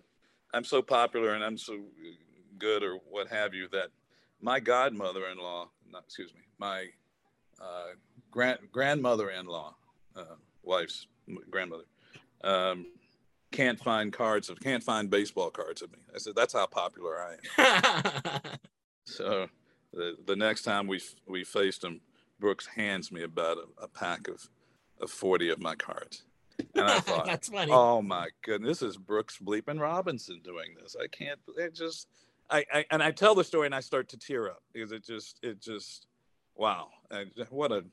I'm 0.53 0.63
so 0.63 0.81
popular 0.81 1.33
and 1.33 1.43
I'm 1.43 1.57
so 1.57 1.79
good 2.57 2.83
or 2.83 2.97
what 3.09 3.27
have 3.27 3.53
you 3.53 3.67
that 3.69 3.89
my 4.41 4.59
godmother-in-law, 4.59 5.69
not 5.91 6.03
excuse 6.03 6.33
me, 6.33 6.41
my 6.57 6.85
uh, 7.61 7.93
grand 8.31 8.59
grandmother-in-law, 8.71 9.75
uh, 10.15 10.35
wife's 10.63 11.07
grandmother, 11.49 11.83
um, 12.43 12.85
can't 13.51 13.79
find 13.79 14.11
cards 14.13 14.49
of 14.49 14.59
can't 14.59 14.83
find 14.83 15.09
baseball 15.09 15.49
cards 15.49 15.81
of 15.81 15.91
me. 15.91 15.99
I 16.13 16.17
said 16.19 16.33
that's 16.35 16.53
how 16.53 16.67
popular 16.67 17.17
I 17.17 17.61
am. 17.61 18.41
so 19.05 19.47
the 19.93 20.17
the 20.25 20.35
next 20.35 20.63
time 20.63 20.87
we 20.87 21.01
we 21.27 21.43
faced 21.43 21.83
him, 21.83 22.01
Brooks 22.39 22.67
hands 22.67 23.11
me 23.11 23.23
about 23.23 23.57
a, 23.57 23.83
a 23.83 23.87
pack 23.87 24.27
of 24.27 24.49
of 25.01 25.11
forty 25.11 25.49
of 25.49 25.59
my 25.59 25.75
cards. 25.75 26.23
And 26.75 26.85
I 26.85 26.99
thought, 27.01 27.25
That's 27.25 27.49
funny. 27.49 27.71
oh 27.71 28.01
my 28.01 28.29
goodness, 28.43 28.79
this 28.79 28.89
is 28.89 28.97
Brooks 28.97 29.37
Bleeping 29.43 29.79
Robinson 29.79 30.41
doing 30.43 30.75
this. 30.81 30.95
I 31.01 31.07
can't. 31.07 31.39
It 31.57 31.73
just, 31.73 32.07
I, 32.49 32.65
I, 32.73 32.85
and 32.91 33.03
I 33.03 33.11
tell 33.11 33.35
the 33.35 33.43
story 33.43 33.65
and 33.65 33.75
I 33.75 33.79
start 33.79 34.09
to 34.09 34.17
tear 34.17 34.47
up 34.49 34.63
because 34.73 34.91
it 34.91 35.05
just, 35.05 35.39
it 35.43 35.61
just, 35.61 36.07
wow, 36.55 36.87
what 37.49 37.71
a, 37.71 37.83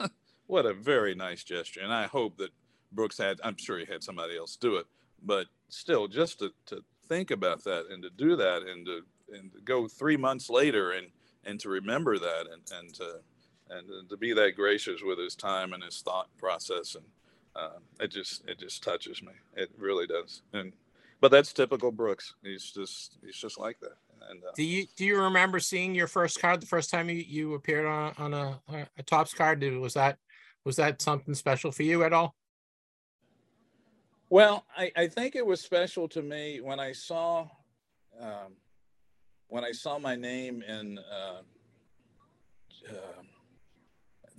what 0.46 0.66
a 0.66 0.72
very 0.72 1.14
nice 1.14 1.44
gesture. 1.44 1.80
And 1.82 1.92
I 1.92 2.06
hope 2.06 2.38
that 2.38 2.50
Brooks 2.92 3.18
had, 3.18 3.40
I'm 3.44 3.56
sure 3.56 3.78
he 3.78 3.84
had 3.84 4.02
somebody 4.02 4.36
else 4.38 4.56
do 4.56 4.76
it, 4.76 4.86
but 5.22 5.46
still, 5.68 6.08
just 6.08 6.38
to, 6.38 6.50
to 6.66 6.82
think 7.08 7.30
about 7.30 7.64
that 7.64 7.86
and 7.90 8.02
to 8.02 8.10
do 8.10 8.36
that 8.36 8.62
and 8.62 8.86
to, 8.86 9.00
and 9.34 9.52
to 9.52 9.60
go 9.60 9.88
three 9.88 10.16
months 10.16 10.48
later 10.48 10.92
and, 10.92 11.08
and 11.44 11.60
to 11.60 11.68
remember 11.68 12.18
that 12.18 12.46
and, 12.50 12.62
and 12.78 12.94
to, 12.94 13.20
and 13.70 14.08
to 14.08 14.16
be 14.16 14.32
that 14.32 14.56
gracious 14.56 15.00
with 15.02 15.18
his 15.18 15.34
time 15.34 15.72
and 15.72 15.82
his 15.82 16.00
thought 16.02 16.28
process 16.38 16.94
and 16.94 17.04
uh, 17.56 17.78
it 18.00 18.10
just 18.10 18.46
it 18.48 18.58
just 18.58 18.82
touches 18.82 19.22
me. 19.22 19.32
It 19.56 19.70
really 19.78 20.06
does. 20.06 20.42
And 20.52 20.72
but 21.20 21.30
that's 21.30 21.52
typical 21.52 21.92
Brooks. 21.92 22.34
He's 22.42 22.70
just 22.70 23.16
he's 23.24 23.36
just 23.36 23.58
like 23.58 23.78
that. 23.80 23.96
And 24.28 24.42
uh, 24.42 24.52
Do 24.56 24.64
you 24.64 24.86
do 24.96 25.04
you 25.04 25.20
remember 25.20 25.60
seeing 25.60 25.94
your 25.94 26.06
first 26.06 26.40
card 26.40 26.60
the 26.60 26.66
first 26.66 26.90
time 26.90 27.08
you, 27.08 27.16
you 27.16 27.54
appeared 27.54 27.86
on 27.86 28.14
on 28.18 28.34
a, 28.34 28.60
a 28.98 29.02
Topps 29.04 29.34
card? 29.34 29.60
Did, 29.60 29.78
was 29.78 29.94
that 29.94 30.18
was 30.64 30.76
that 30.76 31.00
something 31.00 31.34
special 31.34 31.70
for 31.70 31.82
you 31.82 32.04
at 32.04 32.12
all? 32.12 32.34
well, 34.30 34.64
I, 34.76 34.90
I 34.96 35.06
think 35.06 35.36
it 35.36 35.46
was 35.46 35.60
special 35.60 36.08
to 36.08 36.22
me 36.22 36.60
when 36.60 36.80
I 36.80 36.92
saw 36.92 37.46
um, 38.20 38.56
when 39.48 39.64
I 39.64 39.70
saw 39.70 39.98
my 39.98 40.16
name 40.16 40.62
in 40.62 40.98
uh, 40.98 41.42
uh, 42.90 43.22
I 43.22 43.23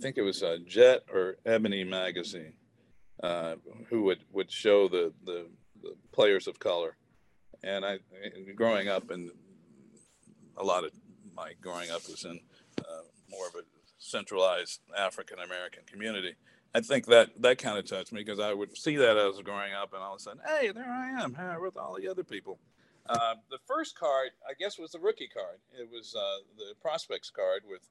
think 0.00 0.18
it 0.18 0.22
was 0.22 0.42
uh, 0.42 0.58
Jet 0.66 1.04
or 1.12 1.36
Ebony 1.44 1.84
magazine, 1.84 2.54
uh, 3.22 3.56
who 3.88 4.02
would 4.04 4.20
would 4.32 4.50
show 4.50 4.88
the, 4.88 5.12
the 5.24 5.46
the 5.82 5.94
players 6.12 6.46
of 6.46 6.58
color, 6.58 6.96
and 7.62 7.84
I 7.84 7.98
growing 8.54 8.88
up 8.88 9.10
and 9.10 9.30
a 10.56 10.64
lot 10.64 10.84
of 10.84 10.92
my 11.34 11.52
growing 11.60 11.90
up 11.90 12.02
was 12.08 12.24
in 12.24 12.40
uh, 12.78 13.02
more 13.30 13.46
of 13.46 13.54
a 13.54 13.62
centralized 13.98 14.80
African 14.96 15.38
American 15.38 15.82
community. 15.86 16.34
I 16.74 16.80
think 16.80 17.06
that 17.06 17.30
that 17.40 17.58
kind 17.58 17.78
of 17.78 17.86
touched 17.86 18.12
me 18.12 18.20
because 18.20 18.40
I 18.40 18.52
would 18.52 18.76
see 18.76 18.96
that 18.96 19.16
as 19.16 19.40
growing 19.42 19.72
up, 19.72 19.92
and 19.94 20.02
all 20.02 20.14
of 20.14 20.20
a 20.20 20.22
sudden, 20.22 20.40
hey, 20.46 20.70
there 20.72 20.84
I 20.84 21.22
am 21.22 21.36
with 21.60 21.76
all 21.76 21.96
the 21.98 22.08
other 22.08 22.24
people. 22.24 22.58
Uh, 23.08 23.36
the 23.50 23.58
first 23.66 23.96
card, 23.96 24.30
I 24.48 24.52
guess, 24.58 24.78
was 24.78 24.90
the 24.90 24.98
rookie 24.98 25.28
card. 25.28 25.58
It 25.72 25.88
was 25.90 26.14
uh, 26.14 26.42
the 26.58 26.74
prospects 26.82 27.30
card 27.30 27.62
with 27.68 27.82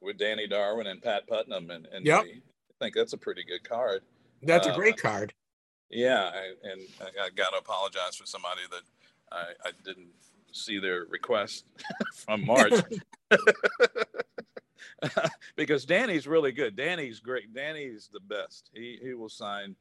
with 0.00 0.16
Danny 0.18 0.46
Darwin 0.46 0.86
and 0.86 1.02
Pat 1.02 1.26
Putnam, 1.26 1.70
and, 1.70 1.86
and 1.86 2.04
Yep. 2.06 2.24
me. 2.24 2.40
I 2.80 2.84
think 2.84 2.94
that's 2.94 3.12
a 3.12 3.18
pretty 3.18 3.42
good 3.44 3.64
card. 3.68 4.02
That's 4.42 4.66
a 4.66 4.72
Uh, 4.72 4.76
great 4.76 4.96
card. 4.96 5.34
Yeah, 5.90 6.30
I, 6.34 6.52
and 6.70 6.80
I, 7.00 7.24
I 7.26 7.30
got 7.30 7.50
to 7.50 7.56
apologize 7.58 8.14
for 8.16 8.26
somebody 8.26 8.60
that 8.70 8.82
I, 9.32 9.44
I 9.68 9.70
didn't 9.84 10.10
see 10.52 10.78
their 10.78 11.04
request 11.08 11.64
from 12.14 12.44
March 12.46 12.72
because 15.56 15.84
Danny's 15.84 16.26
really 16.26 16.52
good. 16.52 16.76
Danny's 16.76 17.20
great. 17.20 17.52
Danny's 17.54 18.08
the 18.12 18.20
best. 18.20 18.70
He 18.72 18.98
he 19.02 19.14
will 19.14 19.28
sign 19.28 19.76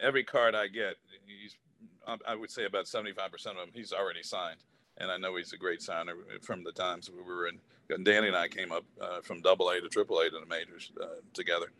every 0.00 0.24
card 0.24 0.54
I 0.54 0.66
get. 0.68 0.96
He's 1.26 1.56
I- 2.06 2.32
I 2.32 2.34
would 2.34 2.50
say 2.50 2.64
about 2.64 2.86
seventy 2.88 3.12
five 3.12 3.30
percent 3.32 3.56
of 3.58 3.64
them 3.66 3.72
he's 3.74 3.92
already 3.92 4.22
signed, 4.22 4.60
and 4.98 5.10
I 5.10 5.16
know 5.16 5.36
he's 5.36 5.52
a 5.52 5.58
great 5.58 5.82
signer 5.82 6.14
from 6.42 6.64
the 6.64 6.72
times 6.72 7.10
we 7.10 7.22
were 7.22 7.48
in. 7.48 7.58
and 7.90 8.04
Danny 8.04 8.28
and 8.28 8.36
I 8.36 8.48
came 8.48 8.72
up 8.72 8.84
uh, 9.00 9.20
from 9.20 9.40
Double 9.40 9.70
A 9.70 9.80
to 9.80 9.88
Triple 9.88 10.20
A 10.20 10.30
to 10.30 10.38
the 10.40 10.46
majors 10.46 10.92
uh, 11.00 11.06
together, 11.34 11.72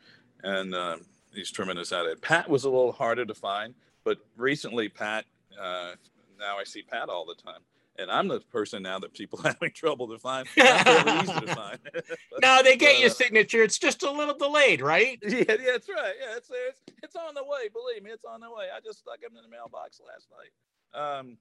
and. 0.43 0.75
Um, 0.75 1.03
he's 1.35 1.51
tremendous 1.51 1.93
at 1.93 2.07
it. 2.07 2.21
Pat 2.21 2.49
was 2.49 2.65
a 2.65 2.71
little 2.71 2.93
harder 2.93 3.25
to 3.25 3.35
find, 3.35 3.75
but 4.05 4.19
recently 4.37 4.89
Pat, 4.89 5.25
uh, 5.61 5.93
now 6.39 6.59
I 6.59 6.65
see 6.65 6.83
Pat 6.83 7.09
all 7.09 7.25
the 7.27 7.35
time. 7.35 7.61
And 7.99 8.11
I'm 8.11 8.27
the 8.27 8.41
person 8.41 8.83
now 8.83 8.99
that 9.01 9.13
people 9.13 9.39
are 9.45 9.49
having 9.49 9.71
trouble 9.73 10.09
to 10.09 10.19
find. 10.19 10.49
To 10.57 10.63
find. 11.55 11.79
No, 12.41 12.63
they 12.63 12.77
get 12.77 12.99
your 12.99 13.11
uh, 13.11 13.13
signature. 13.13 13.63
It's 13.63 13.79
just 13.79 14.03
a 14.03 14.11
little 14.11 14.37
delayed, 14.37 14.81
right? 14.81 15.19
yeah, 15.23 15.39
yeah, 15.39 15.45
that's 15.47 15.89
right. 15.89 16.15
Yeah, 16.19 16.37
it's, 16.37 16.51
it's 16.51 16.81
it's 17.03 17.17
on 17.17 17.35
the 17.35 17.45
way. 17.45 17.69
Believe 17.71 18.03
me, 18.03 18.11
it's 18.11 18.25
on 18.25 18.41
the 18.41 18.51
way. 18.51 18.67
I 18.75 18.81
just 18.81 19.01
stuck 19.01 19.23
him 19.23 19.37
in 19.37 19.43
the 19.43 19.49
mailbox 19.49 20.01
last 20.01 20.27
night. 20.33 21.19
Um, 21.19 21.37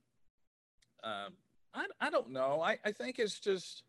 um, 1.04 1.34
I 1.74 1.86
I 2.00 2.10
don't 2.10 2.32
know. 2.32 2.62
I 2.62 2.78
I 2.86 2.92
think 2.92 3.20
it's 3.20 3.40
just. 3.40 3.84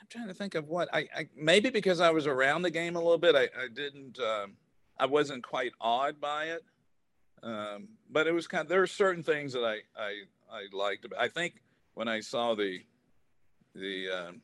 I'm 0.00 0.06
trying 0.08 0.28
to 0.28 0.34
think 0.34 0.54
of 0.54 0.66
what 0.68 0.88
I, 0.94 1.00
I 1.14 1.28
maybe 1.36 1.68
because 1.68 2.00
I 2.00 2.10
was 2.10 2.26
around 2.26 2.62
the 2.62 2.70
game 2.70 2.96
a 2.96 2.98
little 2.98 3.18
bit. 3.18 3.34
I 3.36 3.44
I 3.62 3.68
didn't. 3.72 4.18
Um, 4.18 4.56
I 4.98 5.06
wasn't 5.06 5.42
quite 5.42 5.72
awed 5.80 6.20
by 6.20 6.44
it. 6.46 6.62
Um, 7.42 7.88
but 8.10 8.26
it 8.26 8.32
was 8.32 8.46
kind 8.46 8.62
of 8.62 8.68
there 8.68 8.82
are 8.82 8.86
certain 8.86 9.22
things 9.22 9.52
that 9.52 9.64
I 9.64 9.78
I 9.98 10.22
I 10.50 10.66
liked. 10.72 11.06
I 11.18 11.28
think 11.28 11.62
when 11.94 12.08
I 12.08 12.20
saw 12.20 12.54
the 12.54 12.80
the 13.74 14.08
um, 14.10 14.40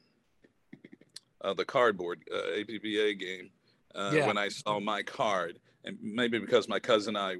uh, 1.43 1.55
the 1.55 1.65
cardboard 1.65 2.21
uh, 2.35 2.53
APBA 2.59 3.19
game 3.19 3.51
uh, 3.95 4.13
Yeah. 4.15 4.27
when 4.27 4.39
I 4.39 4.49
saw 4.49 4.79
my 4.81 5.03
card, 5.03 5.59
and 5.85 5.99
maybe 6.03 6.39
because 6.39 6.69
my 6.69 6.81
cousin 6.81 7.17
and 7.17 7.25
I 7.25 7.37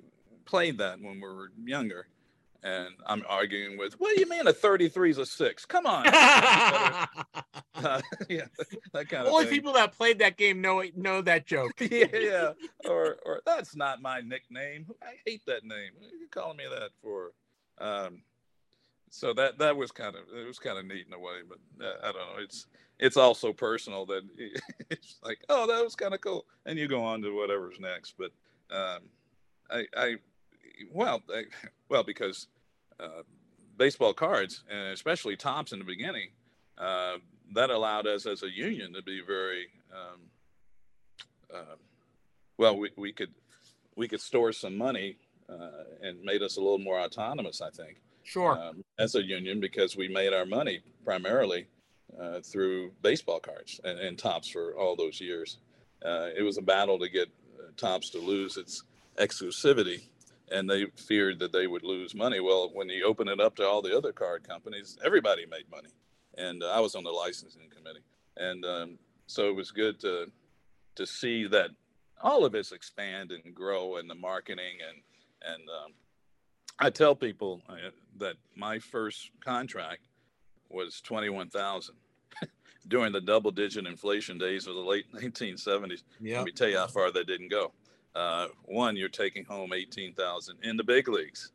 played 0.47 0.79
that 0.79 1.01
when 1.01 1.15
we 1.15 1.21
were 1.29 1.51
younger, 1.65 2.07
and 2.63 2.89
I'm 3.07 3.25
arguing 3.29 3.79
with, 3.79 3.95
what 4.01 4.15
do 4.15 4.21
you 4.21 4.29
mean 4.29 4.47
a 4.47 4.53
33 4.53 5.11
is 5.11 5.19
a 5.19 5.27
six? 5.27 5.65
Come 5.65 5.87
on. 5.87 6.07
Uh, 7.77 8.01
yeah, 8.29 8.47
that 8.93 9.09
kind 9.09 9.27
of 9.27 9.33
Only 9.33 9.45
thing. 9.45 9.55
people 9.55 9.73
that 9.75 9.93
played 9.93 10.19
that 10.21 10.37
game 10.37 10.61
know 10.63 10.83
know 10.97 11.21
that 11.21 11.47
joke. 11.47 11.73
yeah, 11.81 12.07
yeah. 12.13 12.53
Or, 12.89 13.19
or 13.25 13.43
that's 13.45 13.77
not 13.77 14.01
my 14.01 14.21
nickname. 14.21 14.87
I 15.03 15.17
hate 15.27 15.43
that 15.47 15.63
name. 15.63 15.91
What 15.99 16.13
are 16.13 16.17
you 16.17 16.29
calling 16.31 16.57
me 16.57 16.65
that 16.71 16.91
for? 17.03 17.33
Um, 17.79 18.23
so 19.11 19.33
that 19.35 19.59
that 19.59 19.77
was 19.77 19.93
kind 19.93 20.17
of 20.17 20.23
it 20.35 20.47
was 20.47 20.59
kind 20.59 20.79
of 20.79 20.87
neat 20.87 21.07
in 21.07 21.13
a 21.13 21.19
way, 21.19 21.41
but 21.47 21.59
uh, 21.85 21.99
I 22.03 22.13
don't 22.13 22.15
know. 22.15 22.43
It's 22.43 22.67
it's 22.99 23.17
also 23.17 23.53
personal 23.53 24.07
that 24.07 24.23
it's 24.91 25.17
like, 25.23 25.39
oh, 25.49 25.67
that 25.67 25.85
was 25.85 25.95
kind 25.95 26.15
of 26.15 26.21
cool, 26.21 26.47
and 26.65 26.79
you 26.79 26.89
go 26.89 27.05
on 27.05 27.23
to 27.23 27.37
whatever's 27.37 27.79
next. 27.79 28.15
But 28.19 28.33
um, 28.75 29.03
I, 29.71 29.85
I, 29.97 30.17
well, 30.93 31.23
well, 31.89 32.03
because 32.03 32.49
uh, 33.01 33.23
baseball 33.77 34.13
cards 34.15 34.63
and 34.71 34.93
especially 34.93 35.37
Topps 35.37 35.73
in 35.73 35.79
the 35.79 35.85
beginning, 35.85 36.29
uh, 36.79 37.17
that 37.55 37.71
allowed 37.71 38.07
us 38.07 38.27
as 38.27 38.43
a 38.43 38.51
union 38.51 38.93
to 38.95 39.03
be 39.03 39.21
very 39.27 39.69
um, 39.93 40.21
uh, 41.55 41.77
well. 42.59 42.77
We, 42.77 42.91
we 42.97 43.13
could 43.13 43.33
we 43.97 44.09
could 44.09 44.21
store 44.21 44.53
some 44.53 44.77
money 44.77 45.17
uh, 45.49 45.85
and 46.03 46.23
made 46.23 46.43
us 46.43 46.57
a 46.57 46.61
little 46.61 46.79
more 46.79 47.01
autonomous. 47.01 47.61
I 47.61 47.71
think 47.71 48.01
Sure. 48.25 48.59
um, 48.59 48.85
as 48.99 49.15
a 49.15 49.23
union 49.23 49.61
because 49.61 49.97
we 49.97 50.09
made 50.09 50.33
our 50.33 50.45
money 50.45 50.81
primarily 51.05 51.67
uh, 52.21 52.41
through 52.41 52.91
baseball 53.03 53.39
cards 53.41 53.81
and, 53.85 53.99
and 53.99 54.19
Topps 54.19 54.49
for 54.49 54.75
all 54.77 54.97
those 54.97 55.21
years. 55.21 55.59
Uh, 56.05 56.29
it 56.37 56.43
was 56.43 56.59
a 56.59 56.63
battle 56.63 56.99
to 56.99 57.09
get 57.09 57.29
uh, 57.59 57.71
Topps 57.77 58.11
to 58.11 58.19
lose 58.19 58.57
its 58.57 58.83
exclusivity, 59.19 60.09
and 60.51 60.69
they 60.69 60.87
feared 60.97 61.39
that 61.41 61.53
they 61.53 61.67
would 61.67 61.83
lose 61.83 62.15
money. 62.15 62.41
Well, 62.41 62.71
when 62.73 62.89
you 62.89 63.05
open 63.05 63.29
it 63.29 63.41
up 63.41 63.57
to 63.57 63.67
all 63.67 63.83
the 63.83 63.97
other 63.97 64.13
card 64.13 64.47
companies, 64.47 64.97
everybody 65.05 65.47
made 65.47 65.71
money, 65.71 65.89
and 66.39 66.63
uh, 66.63 66.71
I 66.71 66.81
was 66.81 66.95
on 66.95 67.05
the 67.05 67.11
licensing 67.11 67.69
committee, 67.75 68.05
and 68.37 68.65
um, 68.65 68.99
so 69.27 69.49
it 69.49 69.57
was 69.57 69.71
good 69.71 69.99
to 70.01 70.31
to 70.95 71.07
see 71.07 71.47
that 71.49 71.71
all 72.23 72.45
of 72.45 72.53
this 72.53 72.73
expand 72.73 73.33
and 73.33 73.55
grow, 73.55 73.97
and 73.97 74.09
the 74.09 74.15
marketing 74.15 74.79
and 74.89 75.53
and 75.53 75.69
um, 75.69 75.93
I 76.79 76.91
tell 76.91 77.15
people 77.15 77.63
uh, 77.69 77.91
that 78.19 78.37
my 78.55 78.79
first 78.79 79.31
contract 79.45 80.03
was 80.69 81.01
twenty 81.01 81.29
one 81.29 81.51
thousand 81.51 81.97
during 82.89 83.13
the 83.13 83.21
double 83.21 83.51
digit 83.51 83.87
inflation 83.87 84.39
days 84.39 84.67
of 84.67 84.75
the 84.75 84.81
late 84.81 85.13
1970s. 85.13 86.03
Yeah. 86.21 86.39
Let 86.39 86.47
me 86.47 86.53
tell 86.53 86.69
you 86.69 86.79
how 86.79 86.87
far 86.87 87.11
that 87.11 87.27
didn't 87.27 87.49
go. 87.51 87.73
Uh, 88.17 88.49
one, 88.65 88.97
you're 88.97 89.11
taking 89.11 89.45
home 89.45 89.75
18,000 89.75 90.57
in 90.63 90.79
the 90.79 90.85
big 90.85 91.07
leagues, 91.07 91.53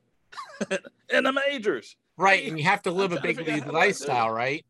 in 1.10 1.24
the 1.24 1.32
majors. 1.32 1.96
Right. 2.18 2.48
And 2.48 2.56
you 2.56 2.64
have 2.66 2.84
to 2.84 2.92
live 2.92 3.14
a 3.14 3.18
I 3.18 3.22
big 3.22 3.40
league 3.40 3.66
lifestyle, 3.66 4.30
right? 4.30 4.64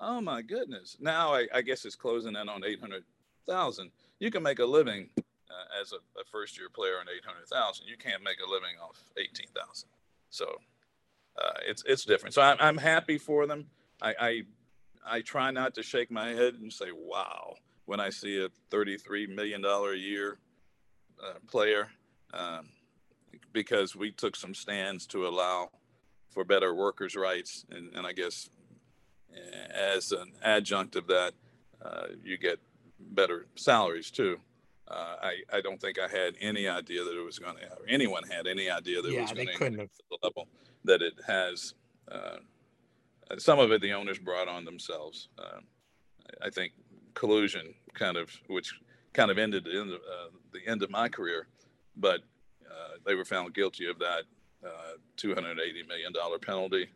Oh 0.00 0.20
my 0.20 0.42
goodness. 0.42 0.96
Now 0.98 1.32
I, 1.32 1.46
I 1.54 1.62
guess 1.62 1.84
it's 1.84 1.94
closing 1.94 2.34
in 2.34 2.48
on 2.48 2.64
800,000. 2.64 3.90
You 4.18 4.30
can 4.32 4.42
make 4.42 4.58
a 4.58 4.64
living 4.64 5.08
uh, 5.16 5.80
as 5.80 5.92
a, 5.92 5.96
a 6.20 6.24
first 6.32 6.58
year 6.58 6.68
player 6.68 6.98
on 6.98 7.06
800,000. 7.08 7.86
You 7.86 7.96
can't 7.96 8.24
make 8.24 8.38
a 8.44 8.50
living 8.50 8.74
off 8.82 9.00
18,000. 9.16 9.88
So 10.30 10.46
uh, 11.40 11.60
it's, 11.64 11.84
it's 11.86 12.04
different. 12.04 12.34
So 12.34 12.42
I'm, 12.42 12.56
I'm 12.58 12.76
happy 12.76 13.18
for 13.18 13.46
them. 13.46 13.66
I, 14.02 14.14
I, 14.18 14.42
I 15.06 15.20
try 15.20 15.52
not 15.52 15.76
to 15.76 15.84
shake 15.84 16.10
my 16.10 16.30
head 16.30 16.54
and 16.54 16.72
say, 16.72 16.88
wow, 16.92 17.54
when 17.84 18.00
I 18.00 18.10
see 18.10 18.44
a 18.44 18.48
$33 18.74 19.28
million 19.32 19.64
a 19.64 19.94
year 19.94 20.38
uh, 21.22 21.34
player, 21.46 21.88
um, 22.34 22.68
because 23.52 23.96
we 23.96 24.10
took 24.10 24.36
some 24.36 24.54
stands 24.54 25.06
to 25.06 25.26
allow 25.26 25.70
for 26.30 26.44
better 26.44 26.74
workers' 26.74 27.16
rights. 27.16 27.64
And, 27.70 27.94
and 27.94 28.06
I 28.06 28.12
guess 28.12 28.50
uh, 29.34 29.72
as 29.72 30.12
an 30.12 30.32
adjunct 30.42 30.96
of 30.96 31.06
that, 31.06 31.32
uh, 31.84 32.06
you 32.22 32.36
get 32.36 32.58
better 32.98 33.46
salaries 33.54 34.10
too. 34.10 34.38
Uh, 34.88 35.16
I, 35.22 35.34
I 35.52 35.60
don't 35.60 35.80
think 35.80 35.98
I 35.98 36.08
had 36.08 36.34
any 36.40 36.68
idea 36.68 37.02
that 37.02 37.18
it 37.18 37.24
was 37.24 37.38
going 37.38 37.56
to, 37.56 37.64
or 37.64 37.86
anyone 37.88 38.22
had 38.24 38.46
any 38.46 38.70
idea 38.70 39.02
that 39.02 39.12
it 39.12 39.20
was 39.20 39.32
going 39.32 39.46
to 39.48 39.52
have. 39.64 39.88
the 40.10 40.18
level 40.22 40.46
that 40.84 41.02
it 41.02 41.14
has. 41.26 41.74
Uh, 42.10 42.36
some 43.38 43.58
of 43.58 43.72
it 43.72 43.80
the 43.80 43.92
owners 43.92 44.18
brought 44.18 44.46
on 44.46 44.64
themselves. 44.64 45.28
Uh, 45.38 45.58
I 46.40 46.50
think 46.50 46.72
collusion 47.14 47.74
kind 47.94 48.16
of, 48.16 48.30
which 48.46 48.74
kind 49.16 49.30
of 49.30 49.38
ended 49.38 49.66
in 49.66 49.88
the, 49.88 49.94
uh, 49.96 50.28
the 50.52 50.60
end 50.70 50.82
of 50.82 50.90
my 50.90 51.08
career, 51.08 51.46
but 51.96 52.20
uh, 52.70 52.96
they 53.06 53.14
were 53.14 53.24
found 53.24 53.54
guilty 53.54 53.88
of 53.88 53.98
that 53.98 54.24
uh, 54.64 54.96
$280 55.16 55.88
million 55.88 56.12
penalty 56.42 56.88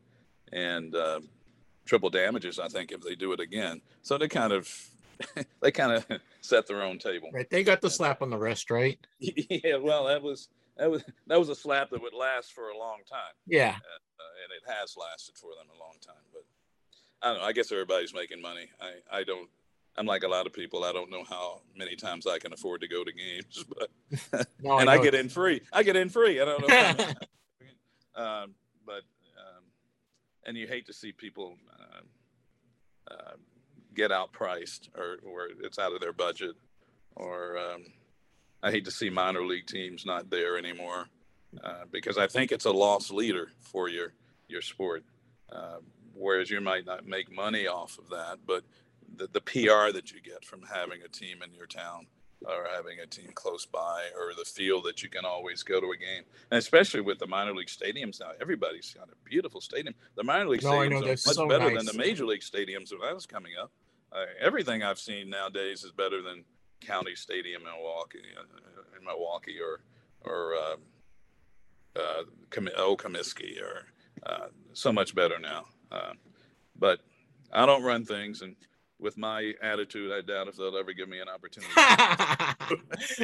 and 0.53 0.95
uh, 0.95 1.21
triple 1.87 2.11
damages. 2.11 2.59
I 2.59 2.69
think 2.69 2.93
if 2.93 3.01
they 3.01 3.15
do 3.15 3.33
it 3.33 3.41
again, 3.41 3.81
so 4.03 4.19
they 4.19 4.29
kind 4.29 4.53
of 4.53 4.69
they 5.63 5.71
kind 5.71 5.93
of 5.93 6.07
set 6.43 6.67
their 6.67 6.83
own 6.83 6.99
table. 6.99 7.31
Right. 7.33 7.49
They 7.49 7.65
got 7.65 7.81
the 7.81 7.91
slap 7.91 8.21
on 8.23 8.29
the 8.31 8.39
wrist, 8.39 8.71
right? 8.71 8.99
yeah, 9.19 9.77
well, 9.77 10.05
that 10.07 10.23
was 10.23 10.49
that 10.77 10.91
was 10.91 11.03
that 11.27 11.39
was 11.39 11.49
a 11.49 11.55
slap 11.55 11.91
that 11.91 12.03
would 12.03 12.15
last 12.15 12.53
for 12.53 12.69
a 12.69 12.79
long 12.79 12.99
time 13.11 13.35
Yeah. 13.47 13.71
uh, 13.71 14.43
and 14.45 14.53
it 14.53 14.79
has 14.79 14.95
lasted 14.97 15.37
for 15.37 15.51
them 15.59 15.67
a 15.75 15.79
long 15.79 15.95
time. 16.05 16.23
But 16.33 16.45
I 17.23 17.33
don't 17.33 17.39
know. 17.43 17.47
I 17.49 17.53
guess 17.53 17.71
everybody's 17.73 18.15
making 18.15 18.41
money. 18.43 18.69
I, 18.81 19.19
I 19.19 19.25
don't. 19.25 19.49
I'm 20.01 20.07
like 20.07 20.23
a 20.23 20.29
lot 20.29 20.47
of 20.47 20.55
people. 20.55 20.83
I 20.83 20.93
don't 20.93 21.11
know 21.11 21.25
how 21.29 21.61
many 21.77 21.95
times 21.95 22.27
I 22.27 22.39
can 22.39 22.55
afford 22.55 22.81
to 22.81 22.89
go 22.89 23.05
to 23.05 23.13
games, 23.13 23.63
but 23.79 24.49
No, 24.63 24.79
and 24.79 24.89
I, 24.89 24.97
know 24.97 25.03
get 25.03 25.15
in 25.15 25.29
free. 25.29 25.61
I 25.75 25.83
get 25.83 25.95
in 25.95 26.09
free. 26.09 26.41
I 26.41 26.45
don't 26.47 26.67
know. 26.67 27.05
um, 28.15 28.55
but 28.87 29.03
um, 29.37 29.63
and 30.47 30.57
you 30.57 30.67
hate 30.67 30.87
to 30.87 30.95
see 30.95 31.13
people 31.13 31.55
uh, 31.79 33.13
uh, 33.13 33.33
get 33.95 34.11
outpriced 34.11 34.89
or 34.97 35.19
or 35.23 35.49
it's 35.63 35.79
out 35.79 35.93
of 35.93 36.01
their 36.01 36.15
budget, 36.15 36.57
or 37.15 37.59
um, 37.59 37.85
I 38.63 38.71
hate 38.71 38.87
to 38.87 38.91
see 38.91 39.11
minor 39.11 39.45
league 39.45 39.67
teams 39.67 40.07
not 40.07 40.31
there 40.31 40.57
anymore 40.57 41.09
uh, 41.63 41.85
because 41.91 42.17
I 42.17 42.27
think 42.27 42.53
it's 42.53 42.65
a 42.65 42.73
lost 42.73 43.13
leader 43.13 43.51
for 43.61 43.91
your 43.91 44.15
your 44.49 44.63
sport. 44.63 45.05
Uh, 45.53 45.81
whereas 46.15 46.49
you 46.49 46.63
might 46.63 46.87
not 46.87 47.07
make 47.07 47.31
money 47.31 47.67
off 47.67 47.99
of 47.99 48.09
that, 48.09 48.39
but 48.47 48.65
the, 49.17 49.29
the 49.33 49.41
PR 49.41 49.93
that 49.93 50.13
you 50.13 50.21
get 50.21 50.45
from 50.45 50.63
having 50.63 51.03
a 51.03 51.09
team 51.09 51.43
in 51.43 51.53
your 51.55 51.67
town 51.67 52.07
or 52.47 52.67
having 52.75 53.01
a 53.01 53.07
team 53.07 53.31
close 53.35 53.67
by 53.67 54.05
or 54.17 54.33
the 54.35 54.45
feel 54.45 54.81
that 54.83 55.03
you 55.03 55.09
can 55.09 55.25
always 55.25 55.63
go 55.63 55.81
to 55.81 55.91
a 55.93 55.97
game. 55.97 56.23
And 56.51 56.59
especially 56.59 57.03
with 57.03 57.19
the 57.19 57.27
minor 57.27 57.55
league 57.55 57.69
stadiums 57.69 58.21
now, 58.21 58.31
everybody's 58.41 58.95
got 58.95 59.09
a 59.09 59.29
beautiful 59.29 59.61
stadium. 59.61 59.95
The 60.17 60.25
minor 60.25 60.49
league 60.49 60.63
No, 60.63 60.71
stadiums 60.71 60.91
know, 60.91 61.07
are 61.07 61.11
much 61.11 61.19
so 61.19 61.49
better 61.49 61.71
nice. 61.71 61.77
than 61.77 61.87
the 61.87 62.03
major 62.03 62.25
league 62.25 62.41
stadiums 62.41 62.93
when 62.93 63.07
I 63.09 63.13
was 63.13 63.27
coming 63.27 63.53
up. 63.61 63.71
Uh, 64.13 64.25
everything 64.41 64.83
I've 64.83 64.99
seen 64.99 65.31
nowadays 65.31 65.85
is 65.85 65.93
better 65.93 66.23
than 66.23 66.45
County 66.81 67.15
Stadium 67.15 67.63
in 67.63 67.69
Milwaukee, 67.69 68.19
uh, 68.37 68.99
in 68.99 69.05
Milwaukee 69.05 69.59
or 69.61 69.83
or 70.23 70.55
uh, 70.55 70.77
uh, 71.97 72.23
Old 72.79 73.03
Comiskey 73.03 73.61
or 73.61 73.87
uh, 74.27 74.49
so 74.73 74.93
much 74.93 75.15
better 75.15 75.39
now. 75.39 75.67
Uh, 75.93 76.13
but 76.77 77.01
I 77.53 77.67
don't 77.67 77.83
run 77.83 78.05
things, 78.05 78.43
and 78.43 78.57
with 79.01 79.17
my 79.17 79.53
attitude, 79.63 80.13
I 80.13 80.21
doubt 80.21 80.49
if 80.49 80.57
they'll 80.57 80.77
ever 80.77 80.93
give 80.93 81.09
me 81.09 81.21
an 81.21 81.29
opportunity. 81.29 81.73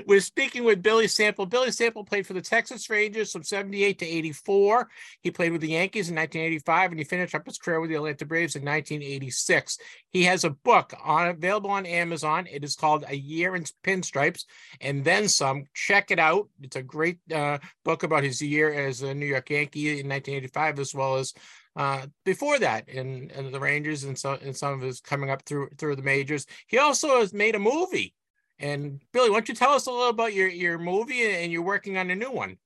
We're 0.07 0.21
speaking 0.21 0.65
with 0.65 0.83
Billy 0.83 1.09
Sample. 1.09 1.47
Billy 1.47 1.71
Sample 1.71 2.05
played 2.05 2.27
for 2.27 2.33
the 2.33 2.41
Texas 2.41 2.89
Rangers 2.89 3.33
from 3.33 3.43
78 3.43 3.99
to 3.99 4.07
84. 4.07 4.89
He 5.21 5.31
played 5.31 5.53
with 5.53 5.61
the 5.61 5.71
Yankees 5.71 6.09
in 6.09 6.17
1985 6.17 6.91
and 6.91 7.01
he 7.01 7.05
finished 7.05 7.35
up 7.35 7.47
his 7.47 7.59
career 7.59 7.81
with 7.81 7.91
the 7.91 7.97
Atlanta 7.97 8.25
Braves 8.25 8.57
in 8.57 8.65
1986. 8.65 9.79
He 10.11 10.25
has 10.25 10.45
a 10.45 10.51
book 10.51 10.95
on 11.05 11.29
available 11.29 11.71
on 11.71 11.87
Amazon. 11.87 12.47
It 12.51 12.65
is 12.65 12.77
called 12.77 13.05
A 13.09 13.17
Year 13.17 13.55
in 13.55 13.65
Pinstripes 13.85 14.45
and 14.81 15.05
Then 15.05 15.29
Some. 15.29 15.65
Check 15.75 16.11
it 16.11 16.19
out. 16.19 16.49
It's 16.63 16.77
a 16.77 16.83
great 16.83 17.19
uh, 17.33 17.59
book 17.85 18.03
about 18.03 18.25
his 18.25 18.41
year 18.41 18.73
as 18.73 19.03
a 19.03 19.15
New 19.15 19.27
York 19.27 19.51
Yankee 19.51 20.01
in 20.01 20.09
1985 20.09 20.79
as 20.79 20.95
well 20.95 21.17
as 21.17 21.35
uh, 21.77 22.07
before 22.25 22.59
that 22.59 22.89
in, 22.89 23.31
in 23.31 23.53
the 23.53 23.61
Rangers 23.61 24.05
and 24.05 24.19
so 24.19 24.39
and 24.43 24.57
some 24.57 24.75
of 24.75 24.81
his 24.81 25.01
coming 25.01 25.31
up 25.31 25.43
through 25.43 25.69
through 25.79 25.97
the 25.97 26.03
majors. 26.03 26.47
He 26.67 26.79
also 26.79 27.21
has 27.21 27.33
made 27.33 27.55
a 27.55 27.61
movie. 27.61 28.15
And 28.59 29.03
Billy, 29.13 29.29
why 29.29 29.37
don't 29.37 29.49
you 29.51 29.55
tell 29.55 29.73
us 29.73 29.87
a 29.87 29.91
little 29.91 30.09
about 30.09 30.33
your 30.35 30.49
your 30.49 30.79
movie 30.79 31.23
and 31.25 31.53
you're 31.53 31.63
working 31.63 31.99
on 31.99 32.11
a 32.11 32.17
new 32.17 32.31
one? 32.31 32.59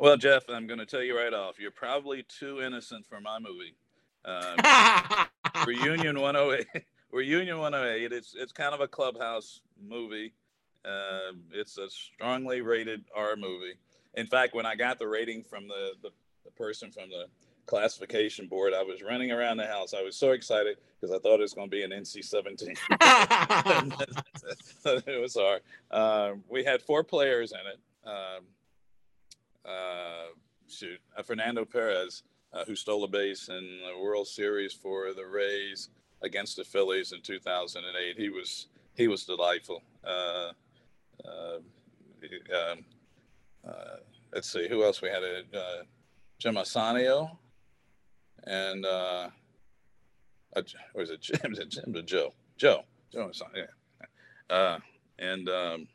well, 0.00 0.16
Jeff, 0.16 0.48
I'm 0.48 0.66
going 0.66 0.78
to 0.78 0.86
tell 0.86 1.02
you 1.02 1.14
right 1.14 1.34
off, 1.34 1.58
you're 1.58 1.70
probably 1.70 2.24
too 2.26 2.62
innocent 2.62 3.04
for 3.06 3.20
my 3.20 3.38
movie. 3.38 3.76
Um, 4.24 5.26
Reunion 5.66 6.18
108. 6.18 6.84
Reunion 7.12 7.58
108. 7.58 8.10
It's 8.10 8.34
it's 8.34 8.52
kind 8.52 8.72
of 8.72 8.80
a 8.80 8.88
clubhouse 8.88 9.60
movie. 9.86 10.32
Uh, 10.86 11.32
it's 11.52 11.76
a 11.76 11.90
strongly 11.90 12.62
rated 12.62 13.04
R 13.14 13.36
movie. 13.36 13.74
In 14.14 14.26
fact, 14.26 14.54
when 14.54 14.64
I 14.64 14.74
got 14.74 14.98
the 14.98 15.06
rating 15.06 15.44
from 15.44 15.68
the, 15.68 15.92
the, 16.02 16.10
the 16.44 16.50
person 16.52 16.90
from 16.90 17.10
the 17.10 17.26
classification 17.70 18.48
board, 18.48 18.74
I 18.74 18.82
was 18.82 19.00
running 19.00 19.30
around 19.30 19.58
the 19.58 19.66
house. 19.66 19.94
I 19.94 20.02
was 20.02 20.16
so 20.16 20.32
excited 20.32 20.78
because 21.00 21.14
I 21.14 21.20
thought 21.20 21.38
it 21.38 21.42
was 21.42 21.54
going 21.54 21.70
to 21.70 21.70
be 21.70 21.84
an 21.84 21.92
NC 21.92 22.24
17. 22.24 22.74
it 25.06 25.20
was 25.20 25.36
R. 25.36 25.60
Um, 25.92 26.42
we 26.48 26.64
had 26.64 26.82
four 26.82 27.04
players 27.04 27.52
in 27.52 27.60
it. 27.60 27.78
Um, 28.08 28.42
uh, 29.64 30.30
shoot, 30.68 30.98
uh, 31.16 31.22
Fernando 31.22 31.64
Perez, 31.64 32.24
uh, 32.52 32.64
who 32.64 32.74
stole 32.74 33.04
a 33.04 33.08
base 33.08 33.48
in 33.48 33.78
the 33.86 33.96
World 34.02 34.26
Series 34.26 34.72
for 34.72 35.14
the 35.14 35.24
Rays 35.24 35.90
against 36.22 36.56
the 36.56 36.64
Phillies 36.64 37.12
in 37.12 37.20
2008. 37.22 38.16
He 38.16 38.30
was 38.30 38.66
he 38.96 39.06
was 39.06 39.24
delightful. 39.24 39.80
Uh, 40.04 40.50
uh, 41.24 41.58
he- 42.20 42.52
um, 42.52 42.84
uh, 43.66 43.98
let's 44.34 44.52
see 44.52 44.66
who 44.68 44.82
else 44.82 45.00
we 45.00 45.08
had. 45.08 45.22
Uh, 45.22 45.84
Jim 46.38 46.56
Ausanio 46.56 47.38
and 48.44 48.84
uh, 48.84 49.28
or 50.94 51.02
is 51.02 51.10
it 51.10 51.20
Jim? 51.20 51.52
Is 51.52 51.58
it 51.58 51.70
Jim 51.70 51.94
or 51.94 52.02
Joe? 52.02 52.32
Joe. 52.56 52.84
Joe. 53.12 53.30
Yeah. 53.54 54.54
Uh, 54.54 54.78
and 55.18 55.48
um, 55.48 55.88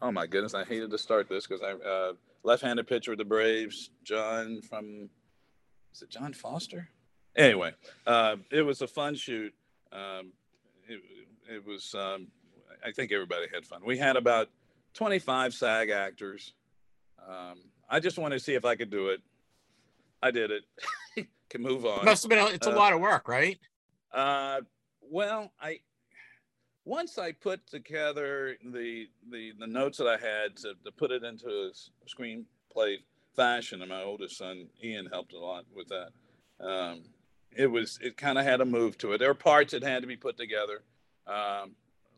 oh 0.00 0.12
my 0.12 0.26
goodness, 0.26 0.54
I 0.54 0.64
hated 0.64 0.90
to 0.90 0.98
start 0.98 1.28
this 1.28 1.46
because 1.46 1.62
I 1.62 1.72
uh, 1.72 2.12
left-handed 2.42 2.86
pitcher 2.86 3.12
with 3.12 3.18
the 3.18 3.24
Braves, 3.24 3.90
John 4.04 4.60
from 4.62 5.08
is 5.92 6.02
it 6.02 6.10
John 6.10 6.32
Foster? 6.32 6.88
Anyway, 7.36 7.72
uh, 8.06 8.36
it 8.50 8.62
was 8.62 8.82
a 8.82 8.86
fun 8.86 9.14
shoot. 9.14 9.54
Um, 9.92 10.32
it, 10.88 11.00
it 11.50 11.66
was. 11.66 11.94
Um, 11.94 12.28
I 12.84 12.92
think 12.92 13.10
everybody 13.12 13.46
had 13.52 13.66
fun. 13.66 13.80
We 13.84 13.98
had 13.98 14.16
about 14.16 14.48
25 14.94 15.52
SAG 15.52 15.90
actors. 15.90 16.52
Um, 17.28 17.58
I 17.90 17.98
just 17.98 18.18
wanted 18.18 18.38
to 18.38 18.44
see 18.44 18.54
if 18.54 18.64
I 18.64 18.76
could 18.76 18.90
do 18.90 19.08
it. 19.08 19.20
I 20.22 20.30
did 20.30 20.50
it. 20.50 20.64
Can 21.50 21.62
move 21.62 21.86
on. 21.86 22.04
Must 22.04 22.22
have 22.22 22.30
been 22.30 22.38
a, 22.38 22.46
it's 22.46 22.66
a 22.66 22.70
Uh, 22.72 22.76
lot 22.76 22.92
of 22.92 23.00
work, 23.00 23.28
right? 23.28 23.58
Uh, 24.12 24.60
well, 25.00 25.52
I 25.60 25.80
once 26.84 27.18
I 27.18 27.32
put 27.32 27.66
together 27.66 28.56
the 28.64 29.06
the, 29.30 29.52
the 29.58 29.66
notes 29.66 29.98
that 29.98 30.06
I 30.08 30.16
had 30.18 30.56
to, 30.58 30.74
to 30.84 30.92
put 30.92 31.10
it 31.10 31.22
into 31.24 31.48
a 31.48 31.70
screenplay 32.08 32.96
fashion, 33.36 33.80
and 33.82 33.90
my 33.90 34.02
oldest 34.02 34.36
son 34.38 34.66
Ian 34.82 35.06
helped 35.06 35.32
a 35.32 35.38
lot 35.38 35.64
with 35.74 35.88
that. 35.88 36.10
Um, 36.60 37.02
it 37.56 37.66
was 37.66 37.98
it 38.02 38.16
kind 38.16 38.38
of 38.38 38.44
had 38.44 38.60
a 38.60 38.64
move 38.64 38.98
to 38.98 39.12
it. 39.12 39.18
There 39.18 39.28
were 39.28 39.34
parts 39.34 39.72
that 39.72 39.82
had 39.82 40.02
to 40.02 40.08
be 40.08 40.16
put 40.16 40.36
together, 40.36 40.82
um, 41.26 41.72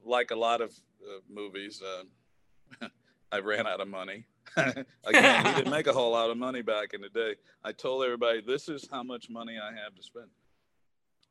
like 0.05 0.31
a 0.31 0.37
lot 0.37 0.61
of 0.61 0.71
uh, 1.03 1.21
movies. 1.29 1.83
Uh, 1.83 2.89
I 3.33 3.39
ran 3.39 3.67
out 3.67 3.81
of 3.81 3.89
money. 3.89 4.25
Again, 4.57 5.45
we 5.45 5.53
didn't 5.55 5.71
make 5.71 5.87
a 5.87 5.93
whole 5.93 6.13
lot 6.13 6.31
of 6.31 6.37
money 6.37 6.63
back 6.63 6.95
in 6.95 7.01
the 7.01 7.09
day. 7.09 7.35
I 7.65 7.73
told 7.73 8.05
everybody, 8.05 8.41
this 8.41 8.69
is 8.69 8.89
how 8.91 9.03
much 9.03 9.31
money 9.31 9.59
I 9.59 9.69
have 9.83 9.95
to 9.95 10.03
spend. 10.03 10.29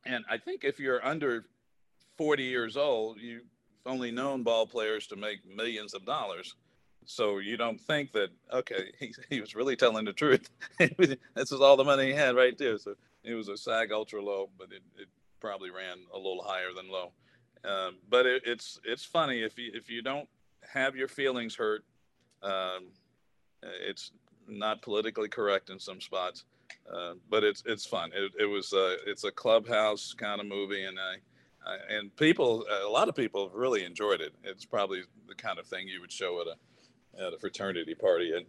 And 0.06 0.24
I 0.30 0.38
think 0.38 0.64
if 0.64 0.80
you're 0.80 1.06
under 1.06 1.46
40 2.18 2.44
years 2.44 2.78
old, 2.78 3.20
you've 3.20 3.44
only 3.86 4.12
known 4.12 4.44
ball 4.44 4.66
players 4.66 5.08
to 5.08 5.16
make 5.16 5.40
millions 5.46 5.94
of 5.94 6.06
dollars. 6.06 6.56
So 7.06 7.40
you 7.40 7.58
don't 7.58 7.82
think 7.82 8.12
that, 8.14 8.30
okay, 8.54 8.92
he, 9.00 9.14
he 9.30 9.42
was 9.42 9.56
really 9.56 9.76
telling 9.76 10.06
the 10.06 10.14
truth. 10.14 10.50
this 10.78 11.52
is 11.52 11.60
all 11.60 11.76
the 11.76 11.84
money 11.84 12.08
he 12.08 12.14
had 12.14 12.36
right 12.36 12.58
there. 12.58 12.78
So 12.78 12.96
it 13.24 13.34
was 13.34 13.50
a 13.50 13.58
SAG 13.58 13.92
ultra 13.92 14.22
low, 14.22 14.50
but 14.58 14.72
it, 14.72 14.84
it 14.98 15.08
probably 15.40 15.72
ran 15.72 15.98
a 16.14 16.18
little 16.18 16.44
higher 16.44 16.72
than 16.74 16.90
low. 16.90 17.12
Um, 17.66 17.98
but 18.10 18.26
it, 18.26 18.44
it's 18.46 18.80
it's 18.86 19.04
funny 19.04 19.42
if 19.42 19.58
you 19.58 19.72
if 19.74 19.90
you 19.90 20.02
don't 20.02 20.30
have 20.74 20.96
your 20.96 21.08
feelings 21.08 21.56
hurt, 21.56 21.84
um, 22.44 22.88
it's 23.64 24.12
not 24.48 24.82
politically 24.82 25.30
correct 25.30 25.70
in 25.70 25.80
some 25.80 26.02
spots, 26.02 26.46
uh, 26.92 27.14
but 27.30 27.44
it's 27.44 27.64
it's 27.66 27.86
fun. 27.86 28.12
It, 28.14 28.32
it 28.40 28.46
was 28.46 28.74
uh, 28.74 28.96
it's 29.06 29.24
a 29.24 29.32
clubhouse 29.32 30.14
kind 30.14 30.42
of 30.42 30.48
movie, 30.48 30.86
and 30.86 30.98
I, 31.00 31.16
I, 31.70 31.98
and 31.98 32.16
people 32.16 32.66
a 32.84 32.90
lot 32.90 33.10
of 33.10 33.16
people 33.16 33.48
have 33.48 33.56
really 33.56 33.84
enjoyed 33.84 34.22
it. 34.22 34.34
It's 34.44 34.66
probably 34.66 35.04
the 35.28 35.36
kind 35.36 35.60
of 35.60 35.68
thing 35.68 35.88
you 35.88 36.02
would 36.02 36.12
show 36.12 36.42
at 36.42 36.48
a 36.48 37.26
at 37.26 37.34
a 37.34 37.38
fraternity 37.38 37.96
party 37.96 38.34
in. 38.36 38.46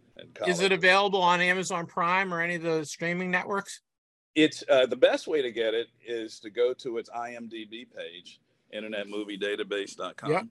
Is 0.47 0.61
it 0.61 0.71
available 0.71 1.21
on 1.21 1.41
Amazon 1.41 1.85
Prime 1.85 2.33
or 2.33 2.41
any 2.41 2.55
of 2.55 2.63
the 2.63 2.85
streaming 2.85 3.29
networks? 3.31 3.81
It's 4.33 4.63
uh, 4.69 4.85
the 4.85 4.95
best 4.95 5.27
way 5.27 5.41
to 5.41 5.51
get 5.51 5.73
it 5.73 5.87
is 6.05 6.39
to 6.39 6.49
go 6.49 6.73
to 6.75 6.97
its 6.97 7.09
IMDb 7.09 7.85
page, 7.93 8.39
InternetMovieDatabase.com, 8.73 10.31
Yep. 10.31 10.45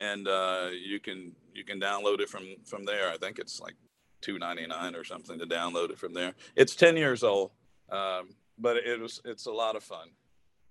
And 0.00 0.28
uh, 0.28 0.68
you 0.72 1.00
can 1.00 1.32
you 1.54 1.64
can 1.64 1.80
download 1.80 2.20
it 2.20 2.28
from 2.28 2.56
from 2.64 2.84
there. 2.84 3.10
I 3.10 3.16
think 3.16 3.38
it's 3.38 3.60
like 3.60 3.74
two 4.20 4.38
ninety 4.38 4.66
nine 4.66 4.94
or 4.94 5.04
something 5.04 5.38
to 5.38 5.46
download 5.46 5.90
it 5.90 5.98
from 5.98 6.14
there. 6.14 6.34
It's 6.56 6.74
ten 6.74 6.96
years 6.96 7.22
old, 7.22 7.50
um, 7.90 8.30
but 8.58 8.76
it 8.76 9.00
was 9.00 9.20
it's 9.24 9.46
a 9.46 9.52
lot 9.52 9.76
of 9.76 9.82
fun. 9.82 10.10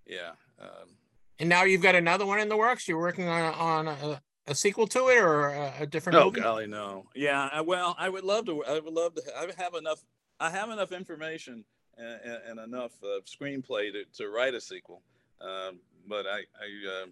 Yeah. 0.06 0.32
Um, 0.60 0.98
And 1.40 1.50
now 1.50 1.64
you've 1.64 1.82
got 1.82 1.96
another 1.96 2.26
one 2.26 2.40
in 2.40 2.50
the 2.50 2.58
works. 2.58 2.88
You're 2.88 3.00
working 3.00 3.28
on 3.28 3.54
on 3.54 3.88
a, 3.88 4.22
a 4.48 4.56
sequel 4.56 4.88
to 4.88 5.10
it 5.10 5.18
or 5.18 5.50
a, 5.50 5.74
a 5.82 5.86
different 5.86 6.18
oh 6.18 6.26
movie? 6.26 6.42
golly, 6.42 6.68
no. 6.68 7.06
Yeah. 7.14 7.50
I, 7.52 7.62
well, 7.62 7.96
I 8.00 8.10
would 8.10 8.24
love 8.24 8.46
to. 8.46 8.64
I 8.64 8.80
would 8.80 8.94
love 8.94 9.16
to. 9.16 9.22
I 9.38 9.48
have 9.62 9.74
enough. 9.76 10.04
I 10.40 10.50
have 10.50 10.70
enough 10.70 10.92
information 10.92 11.66
and, 11.98 12.20
and, 12.24 12.40
and 12.50 12.60
enough 12.60 12.92
uh, 13.04 13.22
screenplay 13.26 13.92
to, 13.92 14.06
to 14.18 14.30
write 14.30 14.54
a 14.54 14.62
sequel. 14.62 15.02
Um, 15.42 15.80
but 16.08 16.26
I, 16.26 16.40
I 16.40 16.68
uh, 17.04 17.06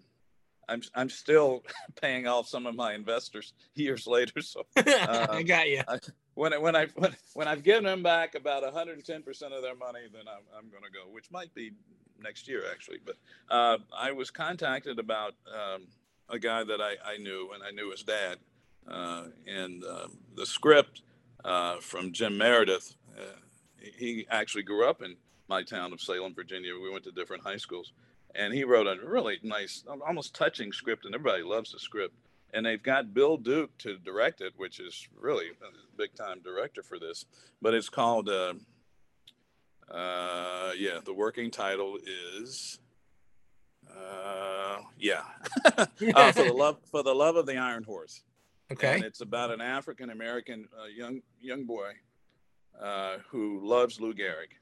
I'm 0.68 0.82
I'm 0.94 1.10
still 1.10 1.64
paying 2.02 2.28
off 2.28 2.48
some 2.48 2.66
of 2.66 2.76
my 2.76 2.94
investors 2.94 3.54
years 3.76 4.08
later. 4.08 4.42
So 4.42 4.66
I 4.78 5.44
got 5.44 5.70
you. 5.70 5.82
I, 5.88 6.00
when 6.34 6.54
I, 6.54 6.58
when 6.58 6.76
I 6.76 6.88
when, 6.96 7.16
when 7.34 7.48
I've 7.48 7.64
given 7.64 7.86
them 7.86 8.04
back 8.04 8.36
about 8.36 8.64
110 8.64 9.24
percent 9.24 9.54
of 9.54 9.62
their 9.62 9.76
money, 9.76 10.02
then 10.12 10.24
I'm 10.28 10.44
I'm 10.58 10.70
going 10.70 10.84
to 10.84 10.92
go, 10.92 11.12
which 11.12 11.32
might 11.32 11.54
be 11.54 11.72
next 12.22 12.48
year 12.48 12.64
actually. 12.72 13.00
But 13.06 13.16
uh, 13.50 13.78
I 13.98 14.12
was 14.12 14.32
contacted 14.32 15.00
about 15.00 15.34
um, 15.54 15.88
a 16.30 16.40
guy 16.40 16.64
that 16.64 16.82
I, 16.82 16.96
I 17.06 17.18
knew, 17.18 17.52
and 17.54 17.64
I 17.64 17.72
knew 17.72 17.92
his 17.92 18.04
dad, 18.04 18.38
uh, 18.88 19.26
and 19.48 19.84
um, 19.84 20.18
the 20.36 20.46
script 20.46 21.02
uh, 21.44 21.78
from 21.78 22.12
Jim 22.12 22.38
Meredith. 22.38 22.96
Uh, 23.18 23.22
he 23.98 24.26
actually 24.32 24.64
grew 24.64 24.88
up 24.90 25.04
in 25.04 25.16
my 25.48 25.64
town 25.64 25.94
of 25.94 26.02
Salem, 26.02 26.34
Virginia. 26.34 26.74
We 26.82 26.90
went 26.90 27.04
to 27.04 27.12
different 27.12 27.44
high 27.44 27.58
schools, 27.58 27.94
and 28.38 28.54
he 28.54 28.64
wrote 28.64 28.88
a 28.88 28.98
really 29.06 29.40
nice, 29.44 29.84
almost 30.06 30.36
touching 30.36 30.72
script, 30.72 31.06
and 31.06 31.16
everybody 31.16 31.44
loves 31.44 31.72
the 31.72 31.80
script. 31.80 32.16
And 32.54 32.66
they've 32.66 32.82
got 32.82 33.14
Bill 33.14 33.38
Duke 33.38 33.78
to 33.80 33.98
direct 33.98 34.42
it, 34.42 34.54
which 34.56 34.80
is 34.80 35.08
really 35.20 35.48
a 35.48 35.98
big 35.98 36.16
time 36.16 36.42
director 36.42 36.84
for 36.84 37.00
this. 37.00 37.26
But 37.62 37.74
it's 37.74 37.90
called, 37.90 38.30
uh, 38.30 38.54
uh, 39.92 40.72
yeah, 40.78 41.00
the 41.04 41.14
working 41.14 41.52
title 41.52 41.98
is, 42.06 42.80
uh, 43.90 44.78
yeah, 44.98 45.24
uh, 45.78 46.32
for 46.32 46.44
the 46.44 46.54
love 46.56 46.78
for 46.90 47.04
the 47.04 47.14
love 47.14 47.36
of 47.36 47.46
the 47.46 47.58
Iron 47.58 47.84
Horse. 47.84 48.24
Okay. 48.72 48.96
And 48.96 49.04
it's 49.04 49.22
about 49.22 49.52
an 49.52 49.62
African 49.62 50.10
American 50.10 50.68
uh, 50.78 50.88
young 50.88 51.22
young 51.42 51.66
boy 51.66 51.92
uh, 52.82 53.18
who 53.30 53.60
loves 53.64 54.00
Lou 54.00 54.14
Gehrig, 54.14 54.54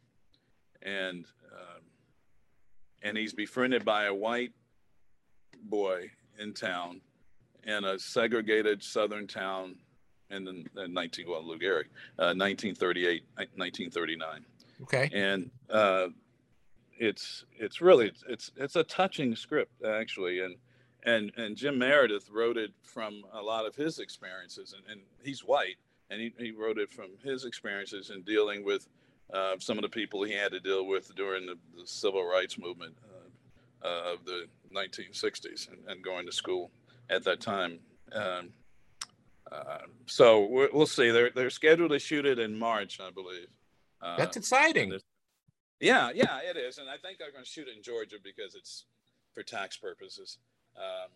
and 0.81 1.25
um, 1.51 1.81
and 3.03 3.17
he's 3.17 3.33
befriended 3.33 3.85
by 3.85 4.05
a 4.05 4.13
white 4.13 4.51
boy 5.65 6.09
in 6.39 6.53
town 6.53 7.01
in 7.65 7.83
a 7.83 7.99
segregated 7.99 8.81
southern 8.83 9.27
town 9.27 9.75
in 10.29 10.43
the 10.43 10.83
in 10.83 10.93
19 10.93 11.29
well 11.29 11.45
Lou 11.45 11.57
Gehrig, 11.57 11.85
uh, 12.19 12.33
1938 12.35 13.23
1939 13.35 14.45
Okay. 14.81 15.09
and 15.13 15.49
uh, 15.69 16.07
it's 16.97 17.45
it's 17.57 17.81
really 17.81 18.11
it's 18.27 18.51
it's 18.57 18.75
a 18.75 18.83
touching 18.83 19.35
script 19.35 19.83
actually. 19.85 20.41
And 20.41 20.55
and 21.03 21.31
and 21.37 21.55
Jim 21.55 21.77
Meredith 21.77 22.29
wrote 22.29 22.57
it 22.57 22.71
from 22.81 23.23
a 23.33 23.41
lot 23.41 23.65
of 23.65 23.75
his 23.75 23.99
experiences. 23.99 24.73
And, 24.73 24.83
and 24.91 25.01
he's 25.23 25.43
white 25.43 25.77
and 26.09 26.21
he, 26.21 26.33
he 26.37 26.51
wrote 26.51 26.77
it 26.77 26.91
from 26.91 27.11
his 27.23 27.45
experiences 27.45 28.09
in 28.09 28.21
dealing 28.23 28.63
with 28.63 28.87
uh, 29.33 29.55
some 29.57 29.77
of 29.77 29.81
the 29.81 29.89
people 29.89 30.23
he 30.23 30.33
had 30.33 30.51
to 30.51 30.59
deal 30.59 30.85
with 30.85 31.13
during 31.15 31.45
the, 31.45 31.57
the 31.75 31.87
civil 31.87 32.23
rights 32.23 32.57
movement 32.57 32.95
uh, 33.03 33.87
uh, 33.87 34.13
of 34.13 34.25
the 34.25 34.45
1960s 34.73 35.69
and, 35.69 35.79
and, 35.87 36.03
going 36.03 36.25
to 36.25 36.31
school 36.31 36.71
at 37.09 37.23
that 37.23 37.41
time. 37.41 37.79
Um, 38.11 38.49
uh, 39.51 39.79
so 40.05 40.45
we 40.45 40.67
will 40.71 40.85
see. 40.85 41.09
They're 41.09 41.31
they're 41.31 41.49
scheduled 41.49 41.91
to 41.91 41.99
shoot 41.99 42.25
it 42.25 42.39
in 42.39 42.57
March, 42.57 42.99
I 42.99 43.11
believe. 43.11 43.47
Uh, 44.01 44.17
That's 44.17 44.37
exciting. 44.37 44.97
Yeah, 45.79 46.11
yeah, 46.13 46.39
it 46.43 46.55
is, 46.55 46.77
and 46.77 46.89
I 46.89 46.97
think 46.97 47.19
I'm 47.23 47.33
going 47.33 47.43
to 47.43 47.49
shoot 47.49 47.67
it 47.67 47.75
in 47.75 47.83
Georgia 47.83 48.15
because 48.23 48.55
it's 48.55 48.85
for 49.33 49.43
tax 49.43 49.77
purposes. 49.77 50.37
Um, 50.77 51.09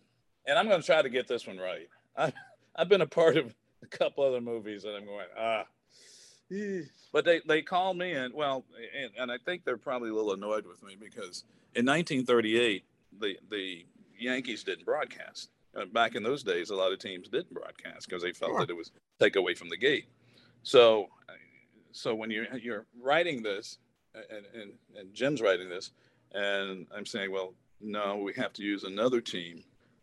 and 0.46 0.58
I'm 0.58 0.68
going 0.68 0.80
to 0.80 0.86
try 0.86 1.00
to 1.02 1.08
get 1.08 1.26
this 1.26 1.46
one 1.46 1.58
right. 1.58 1.88
I, 2.16 2.32
I've 2.76 2.88
been 2.88 3.00
a 3.00 3.06
part 3.06 3.36
of 3.36 3.54
a 3.82 3.86
couple 3.86 4.24
other 4.24 4.40
movies, 4.40 4.84
and 4.84 4.94
I'm 4.94 5.06
going 5.06 5.26
ah. 5.38 5.64
But 7.12 7.24
they, 7.24 7.40
they 7.46 7.62
called 7.62 7.96
me 7.98 8.12
and 8.12 8.32
well, 8.34 8.64
and, 8.98 9.10
and 9.18 9.32
I 9.32 9.38
think 9.44 9.64
they're 9.64 9.76
probably 9.76 10.10
a 10.10 10.14
little 10.14 10.32
annoyed 10.32 10.66
with 10.66 10.82
me 10.82 10.96
because 10.98 11.44
in 11.74 11.84
1938 11.86 12.84
the 13.20 13.38
the 13.50 13.86
Yankees 14.18 14.64
didn't 14.64 14.84
broadcast. 14.84 15.50
Uh, 15.76 15.84
back 15.84 16.14
in 16.14 16.22
those 16.22 16.42
days, 16.42 16.70
a 16.70 16.74
lot 16.74 16.92
of 16.92 16.98
teams 16.98 17.28
didn't 17.28 17.52
broadcast 17.52 18.08
because 18.08 18.22
they 18.22 18.32
felt 18.32 18.52
Sure. 18.52 18.60
that 18.60 18.70
it 18.70 18.76
was 18.76 18.90
take 19.20 19.36
away 19.36 19.54
from 19.54 19.68
the 19.68 19.76
gate. 19.76 20.06
So, 20.62 21.08
so 21.92 22.14
when 22.14 22.30
you're 22.30 22.46
you're 22.56 22.86
writing 23.00 23.42
this, 23.42 23.78
and, 24.14 24.44
and 24.60 24.72
and 24.96 25.14
Jim's 25.14 25.40
writing 25.40 25.68
this, 25.68 25.90
and 26.32 26.86
I'm 26.94 27.06
saying, 27.06 27.30
well, 27.30 27.54
no, 27.80 28.16
we 28.16 28.32
have 28.34 28.52
to 28.54 28.62
use 28.62 28.84
another 28.84 29.20
team, 29.20 29.62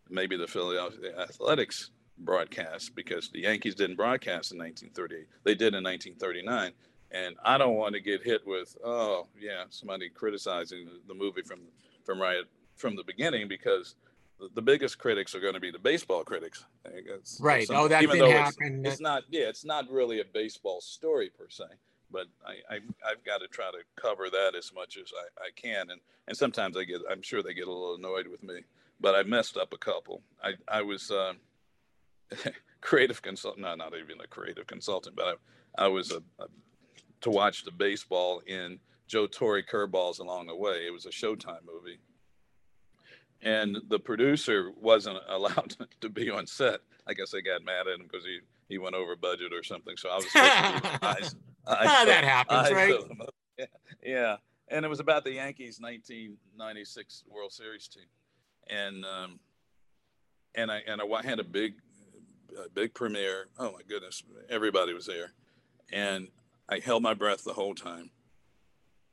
maybe 0.10 0.38
the 0.38 0.48
Philadelphia 0.48 1.20
Athletics 1.20 1.90
broadcast 2.18 2.96
because 2.96 3.30
the 3.30 3.42
Yankees 3.42 3.76
didn't 3.76 3.96
broadcast 3.96 4.52
in 4.52 4.58
1938. 4.58 5.28
They 5.44 5.54
did 5.56 5.74
in 5.74 5.84
1939. 5.84 6.72
And 7.12 7.36
I 7.44 7.58
don't 7.58 7.76
want 7.76 7.94
to 7.94 8.02
get 8.02 8.24
hit 8.24 8.46
with, 8.46 8.76
oh 8.84 9.28
yeah, 9.40 9.66
somebody 9.70 10.10
criticizing 10.10 10.88
the 11.08 11.14
movie 11.14 11.44
from 11.44 11.60
from 12.04 12.22
right 12.22 12.44
from 12.76 12.96
the 12.96 13.04
beginning 13.04 13.48
because 13.48 13.96
the, 14.40 14.50
the 14.54 14.62
biggest 14.62 14.98
critics 14.98 15.34
are 15.34 15.40
going 15.40 15.54
to 15.54 15.60
be 15.60 15.72
the 15.72 15.80
baseball 15.80 16.24
critics. 16.24 16.66
I 16.86 17.02
guess. 17.02 17.40
Right. 17.42 17.68
Some- 17.68 17.78
oh, 17.78 17.88
that 17.88 18.04
even 18.04 18.16
didn't 18.18 18.30
though 18.30 18.36
it's- 18.36 18.56
happen. 18.60 18.86
It's 18.86 19.00
not. 19.00 19.24
Yeah, 19.30 19.44
it's 19.48 19.64
not 19.66 19.90
really 19.90 20.20
a 20.20 20.26
baseball 20.26 20.82
story 20.82 21.30
per 21.30 21.48
se. 21.50 21.66
But 22.12 22.28
I, 22.46 22.76
I 22.76 22.80
I've 23.10 23.24
got 23.24 23.40
to 23.40 23.48
try 23.48 23.72
to 23.72 23.80
cover 23.96 24.30
that 24.30 24.54
as 24.56 24.72
much 24.74 24.98
as 24.98 25.12
I, 25.40 25.46
I 25.46 25.50
can, 25.56 25.90
and 25.90 26.02
and 26.28 26.36
sometimes 26.38 26.76
I 26.78 26.84
get 26.84 27.02
I'm 27.10 27.22
sure 27.22 27.42
they 27.44 27.54
get 27.54 27.68
a 27.68 27.72
little 27.72 27.96
annoyed 27.96 28.28
with 28.28 28.44
me, 28.44 28.62
but 29.00 29.16
I 29.16 29.24
messed 29.24 29.58
up 29.58 29.74
a 29.74 29.78
couple. 29.78 30.22
I 30.44 30.54
I 30.68 30.82
was 30.82 31.12
uh, 31.12 31.34
creative 32.82 33.22
consultant, 33.22 33.64
no, 33.64 33.76
not 33.76 33.94
even 33.96 34.22
a 34.22 34.28
creative 34.28 34.68
consultant, 34.68 35.16
but 35.16 35.40
I, 35.78 35.86
I 35.86 35.88
was 35.88 36.12
a, 36.12 36.18
a 36.42 36.48
to 37.22 37.30
watch 37.30 37.64
the 37.64 37.72
baseball 37.72 38.42
in 38.46 38.80
Joe 39.08 39.28
Torre 39.28 39.64
curveballs 39.64 40.20
along 40.20 40.48
the 40.48 40.56
way. 40.56 40.86
It 40.86 40.94
was 40.94 41.06
a 41.06 41.10
Showtime 41.10 41.66
movie, 41.66 42.00
and 43.42 43.78
the 43.90 44.00
producer 44.00 44.72
wasn't 44.80 45.20
allowed 45.28 45.76
to 46.02 46.10
be 46.10 46.30
on 46.30 46.48
set. 46.48 46.82
I 47.08 47.14
guess 47.14 47.32
they 47.32 47.42
got 47.42 47.64
mad 47.64 47.88
at 47.88 48.00
him 48.00 48.08
because 48.10 48.26
he 48.26 48.40
he 48.68 48.78
went 48.78 48.96
over 48.96 49.16
budget 49.16 49.54
or 49.54 49.64
something. 49.64 49.96
So 49.98 50.10
I 50.10 50.16
was 50.16 50.32
supposed 50.32 50.52
to 50.52 50.82
be 50.82 51.06
eyes, 51.06 51.36
eyes 51.68 51.88
Ah, 51.90 52.04
that 52.06 52.24
happens, 52.24 52.72
right? 52.72 52.90
fill 52.90 53.08
them 53.08 53.22
up. 53.22 53.36
Yeah, 53.58 53.66
yeah, 54.04 54.36
and 54.70 54.84
it 54.84 54.88
was 54.88 55.00
about 55.00 55.24
the 55.24 55.34
Yankees 55.34 55.80
1996 55.80 57.24
World 57.30 57.52
Series 57.52 57.88
team, 57.88 58.06
and 58.70 59.06
um, 59.06 59.40
and 60.56 60.72
I 60.72 60.82
and 60.88 61.02
I 61.02 61.28
had 61.28 61.40
a 61.40 61.44
big 61.44 61.76
a 62.66 62.70
big 62.70 62.94
premiere. 62.94 63.48
Oh 63.58 63.72
my 63.74 63.82
goodness, 63.88 64.24
everybody 64.50 64.94
was 64.94 65.06
there. 65.06 65.34
and 65.92 66.30
I 66.68 66.80
held 66.80 67.04
my 67.04 67.14
breath 67.14 67.44
the 67.44 67.54
whole 67.54 67.76
time. 67.76 68.10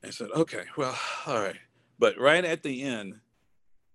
I 0.02 0.10
said, 0.10 0.30
"Okay, 0.34 0.64
well, 0.76 0.98
all 1.26 1.38
right." 1.40 1.58
But 1.98 2.18
right 2.18 2.44
at 2.44 2.62
the 2.62 2.82
end, 2.82 3.20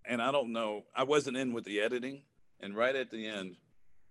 and 0.06 0.22
I 0.22 0.32
don't 0.32 0.54
know, 0.54 0.86
I 0.96 1.04
wasn't 1.04 1.38
in 1.38 1.54
with 1.54 1.66
the 1.66 1.82
editing, 1.82 2.22
and 2.60 2.76
right 2.76 2.96
at 2.96 3.10
the 3.12 3.28
end, 3.28 3.58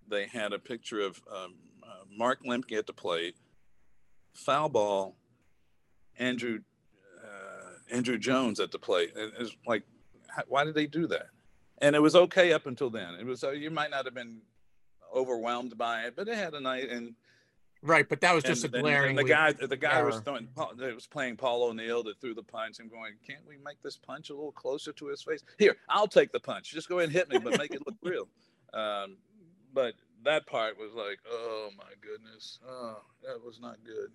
they 0.08 0.26
had 0.26 0.52
a 0.52 0.58
picture 0.58 1.00
of 1.00 1.20
um, 1.32 1.55
uh, 1.82 2.05
Mark 2.10 2.42
Lemke 2.44 2.76
at 2.76 2.86
the 2.86 2.92
plate, 2.92 3.36
foul 4.34 4.68
ball, 4.68 5.16
Andrew 6.18 6.60
uh, 7.24 7.94
Andruw 7.97 8.18
Jones 8.18 8.60
at 8.60 8.73
the 8.73 8.78
plate. 8.78 9.12
And 9.16 9.32
it's 9.39 9.56
like, 9.66 9.84
why 10.48 10.65
did 10.65 10.74
they 10.74 10.86
do 10.86 11.06
that? 11.08 11.28
And 11.78 11.94
it 11.94 12.00
was 12.02 12.15
okay 12.16 12.52
up 12.52 12.66
until 12.66 12.90
then. 12.90 13.15
It 13.15 13.26
was 13.26 13.44
uh, 13.44 13.50
you 13.50 13.70
might 13.70 13.90
not 13.90 14.05
have 14.05 14.15
been 14.15 14.40
overwhelmed 15.16 15.76
by 15.76 16.02
it, 16.02 16.14
but 16.14 16.28
it 16.28 16.36
had 16.36 16.54
a 16.54 16.60
night 16.60 16.90
and 16.90 17.14
Right, 17.82 18.08
but 18.08 18.20
that 18.22 18.34
was 18.34 18.42
just 18.42 18.64
and, 18.64 18.74
a 18.74 18.80
glaring. 18.80 19.10
And 19.10 19.18
the 19.18 19.24
guy, 19.24 19.52
the 19.52 19.76
guy 19.76 19.98
error. 19.98 20.06
was 20.06 20.20
throwing, 20.20 20.48
that 20.56 20.94
was 20.94 21.06
playing 21.06 21.36
Paul 21.36 21.62
O'Neill 21.62 22.02
that 22.04 22.20
threw 22.20 22.34
the 22.34 22.42
punch 22.42 22.80
and 22.80 22.90
going, 22.90 23.12
can't 23.24 23.46
we 23.46 23.58
make 23.64 23.80
this 23.82 23.96
punch 23.96 24.30
a 24.30 24.34
little 24.34 24.52
closer 24.52 24.92
to 24.92 25.06
his 25.06 25.22
face? 25.22 25.44
Here, 25.58 25.76
I'll 25.88 26.08
take 26.08 26.32
the 26.32 26.40
punch. 26.40 26.72
Just 26.72 26.88
go 26.88 26.98
ahead 26.98 27.10
and 27.10 27.16
hit 27.16 27.28
me, 27.28 27.38
but 27.38 27.58
make 27.58 27.72
it 27.72 27.82
look 27.86 27.96
real. 28.02 28.28
Um, 28.74 29.18
but 29.72 29.94
that 30.24 30.46
part 30.46 30.78
was 30.78 30.94
like, 30.94 31.18
oh 31.30 31.70
my 31.76 31.92
goodness, 32.00 32.58
oh, 32.68 32.96
that 33.22 33.44
was 33.44 33.60
not 33.60 33.76
good. 33.84 34.10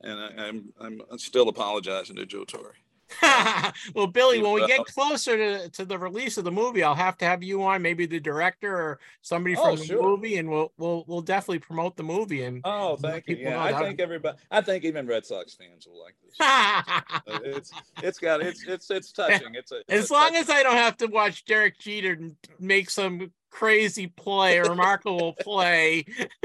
And 0.00 0.20
I, 0.20 0.46
I'm, 0.46 1.02
I'm 1.10 1.18
still 1.18 1.48
apologizing 1.48 2.16
to 2.16 2.26
Joe 2.26 2.44
Torre. 2.44 2.74
well, 3.94 4.06
Billy, 4.06 4.42
when 4.42 4.52
we 4.52 4.66
get 4.66 4.84
closer 4.86 5.36
to, 5.36 5.68
to 5.70 5.84
the 5.84 5.98
release 5.98 6.38
of 6.38 6.44
the 6.44 6.50
movie, 6.52 6.82
I'll 6.82 6.94
have 6.94 7.16
to 7.18 7.24
have 7.24 7.42
you 7.42 7.62
on, 7.62 7.82
maybe 7.82 8.06
the 8.06 8.20
director 8.20 8.74
or 8.74 9.00
somebody 9.22 9.56
Oh, 9.56 9.76
from 9.76 9.84
sure. 9.84 9.96
the 9.96 10.02
movie, 10.02 10.36
and 10.36 10.48
we'll 10.48 10.72
we'll 10.76 11.04
we'll 11.06 11.22
definitely 11.22 11.60
promote 11.60 11.96
the 11.96 12.02
movie. 12.02 12.42
And 12.44 12.60
Oh, 12.64 12.96
thank 12.96 13.26
you. 13.28 13.36
Yeah, 13.36 13.62
I 13.62 13.72
think 13.82 14.00
everybody, 14.00 14.38
I 14.50 14.60
think 14.60 14.84
even 14.84 15.06
Red 15.06 15.24
Sox 15.26 15.54
fans 15.54 15.86
will 15.86 16.02
like 16.02 16.14
this. 16.22 16.36
Uh, 16.40 17.38
it's, 17.56 17.72
it's 18.02 18.18
got, 18.18 18.40
it's, 18.42 18.66
it's, 18.66 18.90
it's 18.90 19.12
touching. 19.12 19.54
It's 19.54 19.72
a, 19.72 19.78
it's 19.88 20.04
as 20.04 20.10
long 20.10 20.32
touching- 20.32 20.40
as 20.42 20.50
I 20.50 20.62
don't 20.62 20.76
have 20.76 20.96
to 20.98 21.06
watch 21.06 21.44
Derek 21.44 21.78
Jeter 21.78 22.18
make 22.60 22.90
some 22.90 23.32
crazy 23.50 24.06
play, 24.08 24.58
a 24.58 24.64
remarkable 24.64 25.32
play, 25.40 26.04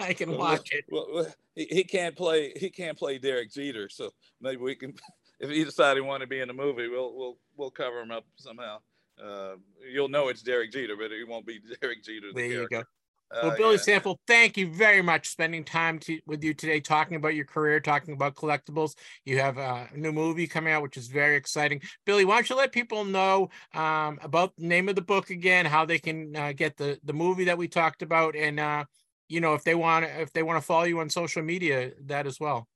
I 0.00 0.14
can 0.14 0.36
watch 0.36 0.72
it. 0.72 0.84
Well, 0.90 1.06
well, 1.12 1.26
he, 1.54 1.66
he 1.70 1.84
can't 1.84 2.16
play. 2.16 2.52
He 2.56 2.70
can't 2.70 2.98
play 2.98 3.18
Derek 3.18 3.52
Jeter. 3.52 3.88
So 3.88 4.10
maybe 4.40 4.56
we 4.58 4.74
can, 4.74 4.94
if 5.40 5.50
he 5.50 5.64
decided 5.64 6.02
he 6.02 6.06
wanted 6.06 6.24
to 6.24 6.28
be 6.28 6.40
in 6.40 6.48
the 6.48 6.54
movie, 6.54 6.88
we'll 6.88 7.14
we'll 7.14 7.38
we'll 7.56 7.70
cover 7.70 8.00
him 8.00 8.10
up 8.10 8.24
somehow. 8.36 8.78
Uh, 9.22 9.56
you'll 9.92 10.08
know 10.08 10.28
it's 10.28 10.42
Derek 10.42 10.72
Jeter, 10.72 10.96
but 10.96 11.10
it 11.10 11.26
won't 11.26 11.46
be 11.46 11.60
Derek 11.80 12.04
Jeter. 12.04 12.28
the 12.28 12.34
There 12.34 12.46
you 12.46 12.68
character. 12.68 12.76
go. 12.78 12.84
Uh, 13.30 13.40
Well, 13.48 13.56
Billy 13.56 13.74
yeah. 13.74 13.82
Sample, 13.82 14.18
thank 14.26 14.56
you 14.56 14.72
very 14.72 15.02
much 15.02 15.28
spending 15.28 15.62
time 15.64 15.98
to, 16.00 16.18
with 16.26 16.42
you 16.42 16.54
today, 16.54 16.80
talking 16.80 17.16
about 17.16 17.34
your 17.34 17.44
career, 17.44 17.78
talking 17.78 18.14
about 18.14 18.34
collectibles. 18.36 18.96
You 19.24 19.38
have 19.38 19.58
a 19.58 19.88
new 19.94 20.12
movie 20.12 20.46
coming 20.46 20.72
out, 20.72 20.82
which 20.82 20.96
is 20.96 21.08
very 21.08 21.36
exciting. 21.36 21.82
Billy, 22.06 22.24
why 22.24 22.36
don't 22.36 22.48
you 22.48 22.56
let 22.56 22.72
people 22.72 23.04
know 23.04 23.50
um, 23.74 24.18
about 24.22 24.56
the 24.56 24.66
name 24.66 24.88
of 24.88 24.94
the 24.94 25.02
book 25.02 25.30
again, 25.30 25.66
how 25.66 25.84
they 25.84 25.98
can 25.98 26.34
uh, 26.34 26.52
get 26.52 26.76
the 26.76 26.98
the 27.04 27.12
movie 27.12 27.44
that 27.44 27.58
we 27.58 27.68
talked 27.68 28.02
about, 28.02 28.34
and 28.34 28.58
uh, 28.58 28.84
you 29.28 29.40
know 29.40 29.54
if 29.54 29.62
they 29.62 29.74
want 29.74 30.06
if 30.06 30.32
they 30.32 30.42
want 30.42 30.58
to 30.60 30.66
follow 30.66 30.84
you 30.84 31.00
on 31.00 31.10
social 31.10 31.42
media, 31.42 31.92
that 32.06 32.26
as 32.26 32.40
well. 32.40 32.66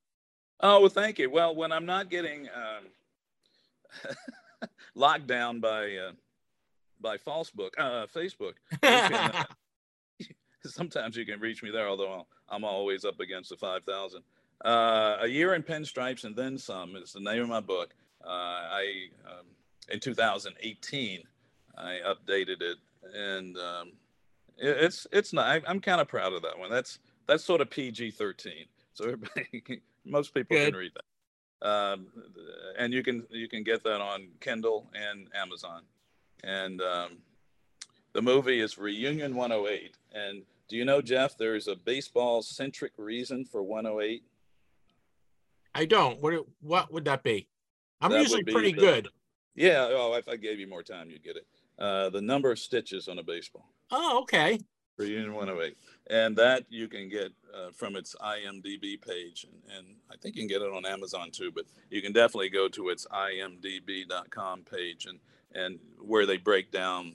Oh 0.62 0.80
well, 0.80 0.88
thank 0.88 1.18
you. 1.18 1.28
Well, 1.28 1.54
when 1.56 1.72
I'm 1.72 1.86
not 1.86 2.08
getting 2.08 2.48
um, 2.54 4.10
locked 4.94 5.26
down 5.26 5.58
by 5.58 5.96
uh, 5.96 6.12
by 7.00 7.16
false 7.16 7.50
book, 7.50 7.74
uh, 7.78 8.06
Facebook, 8.14 8.54
you 8.70 8.78
can, 8.80 9.12
uh, 9.12 9.44
sometimes 10.64 11.16
you 11.16 11.26
can 11.26 11.40
reach 11.40 11.62
me 11.62 11.70
there. 11.70 11.88
Although 11.88 12.26
I'm 12.48 12.64
always 12.64 13.04
up 13.04 13.18
against 13.20 13.50
the 13.50 13.56
five 13.56 13.82
thousand. 13.84 14.22
Uh, 14.64 15.16
a 15.20 15.26
year 15.26 15.54
in 15.54 15.62
pinstripes 15.64 16.22
and 16.22 16.36
then 16.36 16.56
some 16.56 16.94
is 16.94 17.12
the 17.12 17.20
name 17.20 17.42
of 17.42 17.48
my 17.48 17.58
book. 17.58 17.92
Uh, 18.24 18.28
I 18.28 19.08
um, 19.26 19.46
in 19.90 19.98
2018 19.98 21.24
I 21.76 21.98
updated 22.06 22.62
it, 22.62 22.76
and 23.12 23.56
um, 23.56 23.92
it, 24.56 24.76
it's 24.84 25.08
it's 25.10 25.32
not. 25.32 25.46
I, 25.46 25.60
I'm 25.66 25.80
kind 25.80 26.00
of 26.00 26.06
proud 26.06 26.32
of 26.32 26.42
that 26.42 26.56
one. 26.56 26.70
That's 26.70 27.00
that's 27.26 27.42
sort 27.44 27.60
of 27.60 27.70
PG-13, 27.70 28.66
so 28.94 29.04
everybody, 29.04 29.82
most 30.04 30.34
people 30.34 30.56
Good. 30.56 30.72
can 30.72 30.78
read 30.80 30.92
that. 30.94 31.66
Um, 31.68 32.06
and 32.78 32.92
you 32.92 33.02
can 33.02 33.24
you 33.30 33.48
can 33.48 33.62
get 33.62 33.84
that 33.84 34.00
on 34.00 34.28
Kindle 34.40 34.90
and 34.94 35.28
Amazon. 35.34 35.82
And 36.42 36.80
um, 36.82 37.18
the 38.14 38.22
movie 38.22 38.60
is 38.60 38.78
Reunion 38.78 39.34
108. 39.36 39.96
And 40.12 40.42
do 40.68 40.76
you 40.76 40.84
know, 40.84 41.00
Jeff? 41.00 41.36
There's 41.38 41.68
a 41.68 41.76
baseball 41.76 42.42
centric 42.42 42.92
reason 42.96 43.44
for 43.44 43.62
108. 43.62 44.24
I 45.74 45.84
don't. 45.84 46.20
What 46.20 46.44
what 46.60 46.92
would 46.92 47.04
that 47.04 47.22
be? 47.22 47.48
I'm 48.00 48.10
That 48.10 48.20
usually 48.20 48.44
pretty 48.44 48.72
the- 48.72 48.80
good. 48.80 49.08
Yeah. 49.54 49.86
Oh, 49.90 50.14
if 50.14 50.28
I 50.28 50.36
gave 50.36 50.58
you 50.58 50.66
more 50.66 50.82
time, 50.82 51.10
you'd 51.10 51.22
get 51.22 51.36
it. 51.36 51.46
Uh, 51.78 52.10
the 52.10 52.20
number 52.20 52.50
of 52.50 52.58
stitches 52.58 53.08
on 53.08 53.18
a 53.18 53.22
baseball. 53.22 53.68
Oh, 53.90 54.20
okay. 54.22 54.58
Reunion 54.98 55.34
108. 55.34 55.76
And 56.10 56.36
that 56.36 56.64
you 56.68 56.88
can 56.88 57.08
get 57.08 57.32
uh, 57.54 57.70
from 57.72 57.96
its 57.96 58.16
IMDb 58.20 59.00
page. 59.00 59.46
And, 59.48 59.76
and 59.76 59.86
I 60.10 60.16
think 60.16 60.36
you 60.36 60.42
can 60.42 60.48
get 60.48 60.62
it 60.62 60.72
on 60.72 60.84
Amazon 60.84 61.30
too, 61.30 61.50
but 61.52 61.64
you 61.90 62.02
can 62.02 62.12
definitely 62.12 62.50
go 62.50 62.68
to 62.68 62.88
its 62.88 63.06
imdb.com 63.12 64.62
page 64.62 65.06
and, 65.06 65.18
and 65.54 65.78
where 66.00 66.26
they 66.26 66.38
break 66.38 66.70
down 66.70 67.14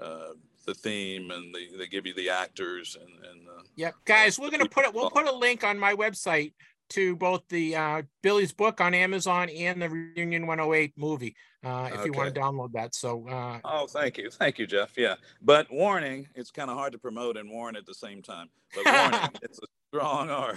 uh, 0.00 0.32
the 0.66 0.74
theme 0.74 1.30
and 1.30 1.54
they, 1.54 1.76
they 1.76 1.86
give 1.86 2.06
you 2.06 2.14
the 2.14 2.30
actors 2.30 2.96
and, 3.00 3.10
and 3.30 3.48
uh, 3.48 3.62
Yep, 3.76 3.94
guys, 4.04 4.38
we're 4.38 4.50
gonna 4.50 4.68
put 4.68 4.84
it. 4.84 4.94
We'll 4.94 5.10
put 5.10 5.26
a 5.26 5.34
link 5.34 5.64
on 5.64 5.78
my 5.78 5.94
website 5.94 6.52
to 6.90 7.16
both 7.16 7.42
the 7.48 7.76
uh, 7.76 8.02
Billy's 8.22 8.52
book 8.52 8.80
on 8.80 8.94
Amazon 8.94 9.48
and 9.48 9.80
the 9.80 9.88
Reunion 9.88 10.46
108 10.46 10.92
movie, 10.96 11.34
uh, 11.64 11.90
if 11.92 12.04
you 12.04 12.12
want 12.12 12.34
to 12.34 12.40
download 12.40 12.72
that. 12.72 12.94
So, 12.94 13.28
uh, 13.28 13.60
Oh, 13.64 13.86
thank 13.86 14.18
you. 14.18 14.30
Thank 14.30 14.58
you, 14.58 14.66
Jeff. 14.66 14.92
Yeah. 14.96 15.14
But 15.40 15.72
warning, 15.72 16.28
it's 16.34 16.50
kind 16.50 16.70
of 16.70 16.76
hard 16.76 16.92
to 16.92 16.98
promote 16.98 17.36
and 17.36 17.50
warn 17.50 17.76
at 17.76 17.86
the 17.86 17.94
same 17.94 18.22
time. 18.22 18.48
But 18.74 18.84
warning, 18.86 19.30
it's 19.42 19.58
a 19.58 19.66
strong 19.88 20.30
R. 20.30 20.56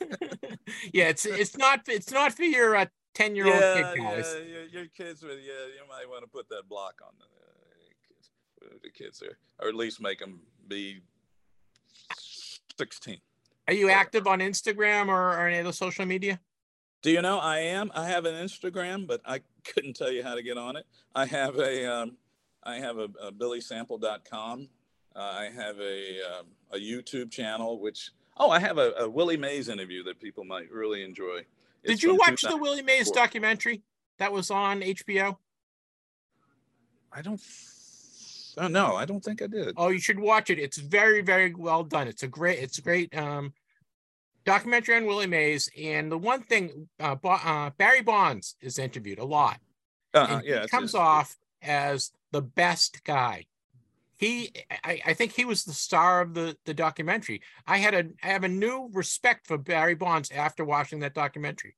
yeah, 0.92 1.08
it's 1.08 1.26
it's 1.26 1.56
not 1.56 1.82
it's 1.88 2.10
not 2.10 2.32
for 2.32 2.44
your 2.44 2.76
uh, 2.76 2.86
10 3.14 3.36
year 3.36 3.46
old 3.46 3.54
yeah, 3.54 3.92
kid, 3.92 4.02
guys. 4.02 4.34
yeah, 4.36 4.44
your, 4.44 4.64
your 4.66 4.86
kids 4.86 5.22
with 5.22 5.38
yeah, 5.38 5.66
you 5.66 5.88
might 5.88 6.08
want 6.08 6.22
to 6.22 6.28
put 6.28 6.48
that 6.48 6.68
block 6.68 7.00
on 7.02 7.12
the 7.18 7.24
uh, 7.24 7.88
kids, 8.08 8.82
the 8.82 8.90
kids 8.90 9.18
there, 9.20 9.38
or 9.58 9.68
at 9.68 9.74
least 9.74 10.00
make 10.00 10.18
them 10.18 10.40
be 10.68 11.00
sixteen. 12.78 13.18
Are 13.68 13.74
you 13.74 13.90
active 13.90 14.26
on 14.26 14.38
Instagram 14.40 15.08
or, 15.08 15.32
or 15.32 15.48
any 15.48 15.58
other 15.58 15.72
social 15.72 16.06
media? 16.06 16.40
Do 17.02 17.10
you 17.10 17.22
know 17.22 17.38
I 17.38 17.58
am? 17.58 17.90
I 17.94 18.06
have 18.08 18.24
an 18.24 18.34
Instagram, 18.34 19.06
but 19.06 19.20
I 19.24 19.40
couldn't 19.64 19.94
tell 19.94 20.10
you 20.10 20.22
how 20.22 20.34
to 20.34 20.42
get 20.42 20.56
on 20.56 20.76
it. 20.76 20.86
I 21.14 21.26
have 21.26 21.58
a 21.58 21.92
um, 21.92 22.16
I 22.62 22.76
have 22.76 22.98
a, 22.98 23.08
a 23.22 23.32
BillySample.com. 23.32 24.68
Uh, 25.14 25.18
I 25.18 25.50
have 25.54 25.78
a 25.78 26.38
um, 26.38 26.46
a 26.72 26.76
YouTube 26.76 27.30
channel, 27.30 27.80
which 27.80 28.10
oh, 28.36 28.50
I 28.50 28.58
have 28.58 28.78
a, 28.78 28.92
a 28.98 29.08
Willie 29.08 29.36
Mays 29.36 29.68
interview 29.68 30.02
that 30.04 30.20
people 30.20 30.44
might 30.44 30.70
really 30.70 31.04
enjoy. 31.04 31.44
Did 31.84 32.02
you 32.02 32.16
watch 32.16 32.42
the 32.42 32.56
Willie 32.56 32.82
Mays 32.82 33.10
documentary 33.10 33.82
that 34.18 34.32
was 34.32 34.50
on 34.50 34.80
HBO? 34.80 35.36
I 37.12 37.22
don't. 37.22 37.40
Oh 38.56 38.68
no, 38.68 38.96
I 38.96 39.04
don't 39.04 39.22
think 39.22 39.42
I 39.42 39.46
did. 39.46 39.74
Oh, 39.76 39.88
you 39.88 39.98
should 39.98 40.18
watch 40.18 40.50
it. 40.50 40.58
It's 40.58 40.78
very, 40.78 41.20
very 41.20 41.52
well 41.54 41.84
done. 41.84 42.08
It's 42.08 42.22
a 42.22 42.28
great, 42.28 42.58
it's 42.58 42.78
a 42.78 42.82
great 42.82 43.16
um, 43.16 43.52
documentary 44.44 44.96
on 44.96 45.06
Willie 45.06 45.26
Mays. 45.26 45.70
And 45.78 46.10
the 46.10 46.16
one 46.16 46.42
thing, 46.42 46.88
uh, 46.98 47.16
uh, 47.22 47.70
Barry 47.76 48.02
Bonds 48.02 48.56
is 48.60 48.78
interviewed 48.78 49.18
a 49.18 49.24
lot. 49.24 49.60
Uh-huh, 50.14 50.40
yeah, 50.44 50.62
he 50.62 50.68
comes 50.68 50.94
off 50.94 51.36
as 51.60 52.12
the 52.32 52.40
best 52.40 53.04
guy. 53.04 53.44
He, 54.18 54.50
I, 54.82 55.02
I 55.04 55.12
think 55.12 55.32
he 55.32 55.44
was 55.44 55.64
the 55.64 55.74
star 55.74 56.22
of 56.22 56.32
the 56.32 56.56
the 56.64 56.72
documentary. 56.72 57.42
I 57.66 57.76
had 57.76 57.94
a, 57.94 58.04
I 58.22 58.28
have 58.28 58.44
a 58.44 58.48
new 58.48 58.88
respect 58.94 59.46
for 59.46 59.58
Barry 59.58 59.94
Bonds 59.94 60.30
after 60.30 60.64
watching 60.64 61.00
that 61.00 61.12
documentary. 61.12 61.76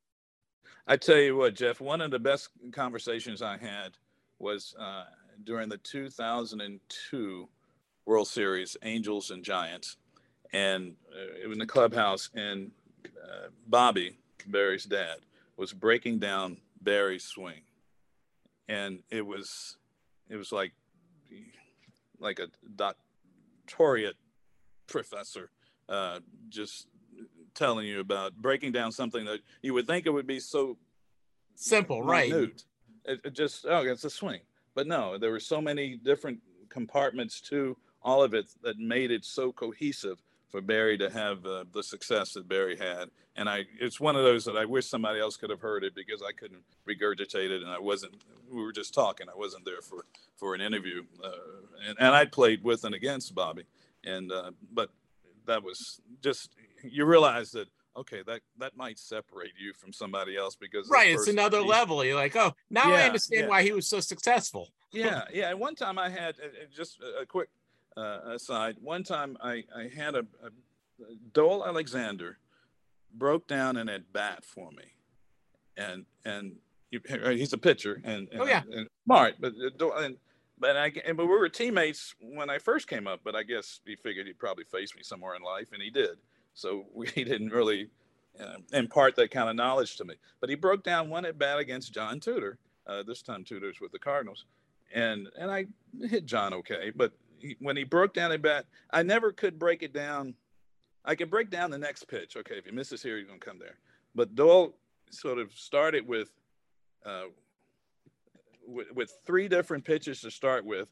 I 0.86 0.96
tell 0.96 1.18
you 1.18 1.36
what, 1.36 1.54
Jeff, 1.54 1.80
one 1.80 2.00
of 2.00 2.12
the 2.12 2.18
best 2.20 2.50
conversations 2.72 3.42
I 3.42 3.56
had 3.56 3.96
was 4.38 4.74
uh, 4.78 5.04
during 5.44 5.68
the 5.68 5.78
2002 5.78 7.48
World 8.06 8.28
Series, 8.28 8.76
Angels 8.82 9.30
and 9.30 9.44
Giants. 9.44 9.96
And 10.52 10.96
uh, 11.12 11.42
it 11.42 11.46
was 11.46 11.56
in 11.56 11.58
the 11.58 11.66
clubhouse, 11.66 12.30
and 12.34 12.70
uh, 13.06 13.48
Bobby, 13.66 14.16
Barry's 14.46 14.84
dad, 14.84 15.18
was 15.56 15.72
breaking 15.72 16.18
down 16.18 16.58
Barry's 16.80 17.24
swing. 17.24 17.60
And 18.68 19.00
it 19.10 19.26
was, 19.26 19.76
it 20.28 20.36
was 20.36 20.52
like, 20.52 20.72
like 22.18 22.38
a 22.38 22.48
doctorate 22.76 24.16
professor 24.86 25.50
uh, 25.88 26.20
just 26.48 26.86
telling 27.54 27.86
you 27.86 28.00
about 28.00 28.36
breaking 28.36 28.72
down 28.72 28.92
something 28.92 29.24
that 29.24 29.40
you 29.62 29.74
would 29.74 29.86
think 29.86 30.06
it 30.06 30.10
would 30.10 30.26
be 30.26 30.40
so 30.40 30.76
Simple, 31.54 32.02
right? 32.02 32.30
minute. 32.30 32.64
It, 33.04 33.20
it 33.24 33.32
just 33.32 33.66
oh, 33.68 33.80
it's 33.80 34.04
a 34.04 34.10
swing. 34.10 34.40
But 34.78 34.86
no, 34.86 35.18
there 35.18 35.32
were 35.32 35.40
so 35.40 35.60
many 35.60 35.96
different 35.96 36.38
compartments 36.68 37.40
to 37.50 37.76
all 38.00 38.22
of 38.22 38.32
it 38.32 38.46
that 38.62 38.78
made 38.78 39.10
it 39.10 39.24
so 39.24 39.50
cohesive 39.50 40.22
for 40.46 40.60
Barry 40.60 40.96
to 40.98 41.10
have 41.10 41.44
uh, 41.44 41.64
the 41.72 41.82
success 41.82 42.34
that 42.34 42.48
Barry 42.48 42.76
had. 42.76 43.10
And 43.34 43.48
I, 43.48 43.64
it's 43.80 43.98
one 43.98 44.14
of 44.14 44.22
those 44.22 44.44
that 44.44 44.56
I 44.56 44.64
wish 44.64 44.86
somebody 44.86 45.18
else 45.18 45.36
could 45.36 45.50
have 45.50 45.60
heard 45.60 45.82
it 45.82 45.96
because 45.96 46.22
I 46.22 46.30
couldn't 46.30 46.62
regurgitate 46.88 47.50
it, 47.50 47.62
and 47.62 47.72
I 47.72 47.80
wasn't. 47.80 48.22
We 48.48 48.62
were 48.62 48.70
just 48.70 48.94
talking. 48.94 49.26
I 49.28 49.36
wasn't 49.36 49.64
there 49.64 49.82
for 49.82 50.06
for 50.36 50.54
an 50.54 50.60
interview, 50.60 51.02
uh, 51.24 51.30
and 51.88 51.96
and 51.98 52.14
I 52.14 52.24
played 52.26 52.62
with 52.62 52.84
and 52.84 52.94
against 52.94 53.34
Bobby, 53.34 53.64
and 54.04 54.30
uh, 54.30 54.52
but 54.72 54.90
that 55.46 55.64
was 55.64 56.00
just 56.22 56.52
you 56.84 57.04
realize 57.04 57.50
that 57.50 57.66
okay, 57.98 58.22
that 58.26 58.40
that 58.58 58.76
might 58.76 58.98
separate 58.98 59.52
you 59.58 59.72
from 59.74 59.92
somebody 59.92 60.36
else 60.36 60.56
because 60.56 60.88
right, 60.88 61.10
it's 61.10 61.28
another 61.28 61.60
level. 61.60 62.04
You're 62.04 62.14
like, 62.14 62.36
oh, 62.36 62.54
now 62.70 62.90
yeah, 62.90 62.96
I 62.96 63.02
understand 63.02 63.42
yeah. 63.42 63.48
why 63.48 63.62
he 63.62 63.72
was 63.72 63.88
so 63.88 64.00
successful. 64.00 64.70
yeah, 64.92 65.24
yeah. 65.32 65.50
And 65.50 65.60
one 65.60 65.74
time 65.74 65.98
I 65.98 66.08
had 66.08 66.36
uh, 66.40 66.46
uh 66.46 66.66
just 66.74 66.98
a 67.20 67.26
quick 67.26 67.48
uh, 67.96 68.20
aside. 68.34 68.76
One 68.80 69.02
time 69.02 69.36
I 69.42 69.64
I 69.76 69.90
had 69.94 70.14
a, 70.14 70.20
a 70.42 70.50
Doyle 71.32 71.66
Alexander 71.66 72.38
broke 73.14 73.46
down 73.46 73.76
an 73.76 73.88
at 73.88 74.12
bat 74.12 74.44
for 74.44 74.70
me, 74.70 74.84
and 75.76 76.04
and 76.24 76.56
he's 76.90 77.52
a 77.52 77.58
pitcher 77.58 78.00
and, 78.04 78.28
and 78.32 78.40
oh 78.40 78.46
yeah, 78.46 78.62
and 78.72 78.88
smart, 79.04 79.34
but 79.40 79.52
uh, 79.80 79.90
and 79.96 80.16
but 80.58 80.76
I 80.76 80.92
and, 81.06 81.16
but 81.16 81.26
we 81.26 81.32
were 81.32 81.48
teammates 81.48 82.14
when 82.20 82.50
I 82.50 82.58
first 82.58 82.88
came 82.88 83.06
up. 83.06 83.20
But 83.24 83.34
I 83.34 83.42
guess 83.42 83.80
he 83.84 83.96
figured 83.96 84.26
he'd 84.26 84.38
probably 84.38 84.64
face 84.64 84.94
me 84.94 85.02
somewhere 85.02 85.34
in 85.34 85.42
life, 85.42 85.68
and 85.72 85.82
he 85.82 85.90
did. 85.90 86.18
So 86.58 86.86
we, 86.92 87.06
he 87.14 87.24
didn't 87.24 87.50
really 87.50 87.90
uh, 88.40 88.56
impart 88.72 89.16
that 89.16 89.30
kind 89.30 89.48
of 89.48 89.56
knowledge 89.56 89.96
to 89.96 90.04
me. 90.04 90.14
But 90.40 90.50
he 90.50 90.56
broke 90.56 90.82
down 90.82 91.10
one 91.10 91.24
at 91.24 91.38
bat 91.38 91.58
against 91.58 91.92
John 91.92 92.20
Tudor. 92.20 92.58
Uh, 92.86 93.02
this 93.02 93.22
time 93.22 93.44
Tudor's 93.44 93.80
with 93.80 93.92
the 93.92 93.98
Cardinals, 93.98 94.46
and 94.94 95.28
and 95.38 95.50
I 95.50 95.66
hit 96.08 96.24
John 96.24 96.54
okay. 96.54 96.90
But 96.94 97.12
he, 97.38 97.54
when 97.60 97.76
he 97.76 97.84
broke 97.84 98.14
down 98.14 98.32
a 98.32 98.38
bat, 98.38 98.64
I 98.90 99.02
never 99.02 99.30
could 99.30 99.58
break 99.58 99.82
it 99.82 99.92
down 99.92 100.34
I 101.08 101.14
could 101.14 101.30
break 101.30 101.48
down 101.48 101.70
the 101.70 101.78
next 101.78 102.04
pitch. 102.04 102.36
Okay, 102.36 102.56
if 102.56 102.66
you 102.66 102.72
miss 102.72 102.90
this 102.90 103.02
here, 103.02 103.16
you're 103.16 103.26
gonna 103.26 103.38
come 103.38 103.58
there. 103.58 103.78
But 104.14 104.34
Doyle 104.34 104.74
sort 105.10 105.38
of 105.38 105.50
started 105.52 106.06
with, 106.06 106.30
uh, 107.04 107.26
with, 108.66 108.92
with 108.92 109.12
three 109.24 109.48
different 109.48 109.86
pitches 109.86 110.20
to 110.20 110.30
start 110.30 110.66
with, 110.66 110.88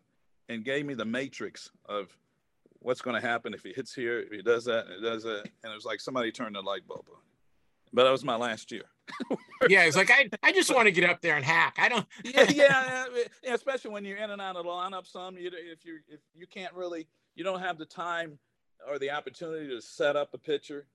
and 0.49 0.65
gave 0.65 0.87
me 0.87 0.95
the 0.95 1.05
matrix 1.05 1.71
of 1.85 2.17
what's 2.87 3.03
going 3.03 3.21
to 3.21 3.27
happen 3.27 3.53
if 3.53 3.65
he 3.65 3.73
hits 3.73 3.93
here, 3.93 4.21
if 4.21 4.31
he 4.31 4.43
does 4.43 4.65
that, 4.67 4.87
and 4.87 5.05
it 5.05 5.09
does 5.09 5.25
that, 5.25 5.43
and 5.65 5.73
it 5.73 5.75
was 5.75 5.85
like 5.85 6.01
somebody 6.01 6.31
turned 6.31 6.55
the 6.55 6.61
light 6.61 6.87
bulb 6.87 7.07
on. 7.13 7.21
But 7.93 8.05
that 8.05 8.11
was 8.11 8.25
my 8.25 8.37
last 8.37 8.71
year. 8.71 8.85
yeah, 9.69 9.85
it's 9.85 9.97
like 9.97 10.11
I, 10.11 10.29
I 10.43 10.53
just 10.53 10.73
want 10.73 10.87
to 10.87 10.93
get 10.93 11.09
up 11.09 11.21
there 11.21 11.35
and 11.35 11.45
hack. 11.45 11.77
I 11.79 11.89
don't. 11.89 12.07
yeah, 12.25 12.49
yeah, 12.51 13.07
yeah, 13.43 13.55
especially 13.55 13.91
when 13.91 14.05
you're 14.05 14.19
in 14.19 14.31
and 14.31 14.41
out 14.41 14.55
of 14.55 14.65
the 14.65 14.71
lineup. 14.71 15.07
Some 15.07 15.37
you 15.37 15.51
if 15.53 15.85
you 15.85 15.99
if 16.09 16.21
you 16.35 16.47
can't 16.47 16.73
really 16.75 17.09
you 17.35 17.43
don't 17.43 17.61
have 17.61 17.77
the 17.77 17.85
time 17.85 18.39
or 18.89 18.99
the 18.99 19.11
opportunity 19.11 19.69
to 19.69 19.81
set 19.81 20.15
up 20.15 20.33
a 20.33 20.39
pitcher 20.39 20.87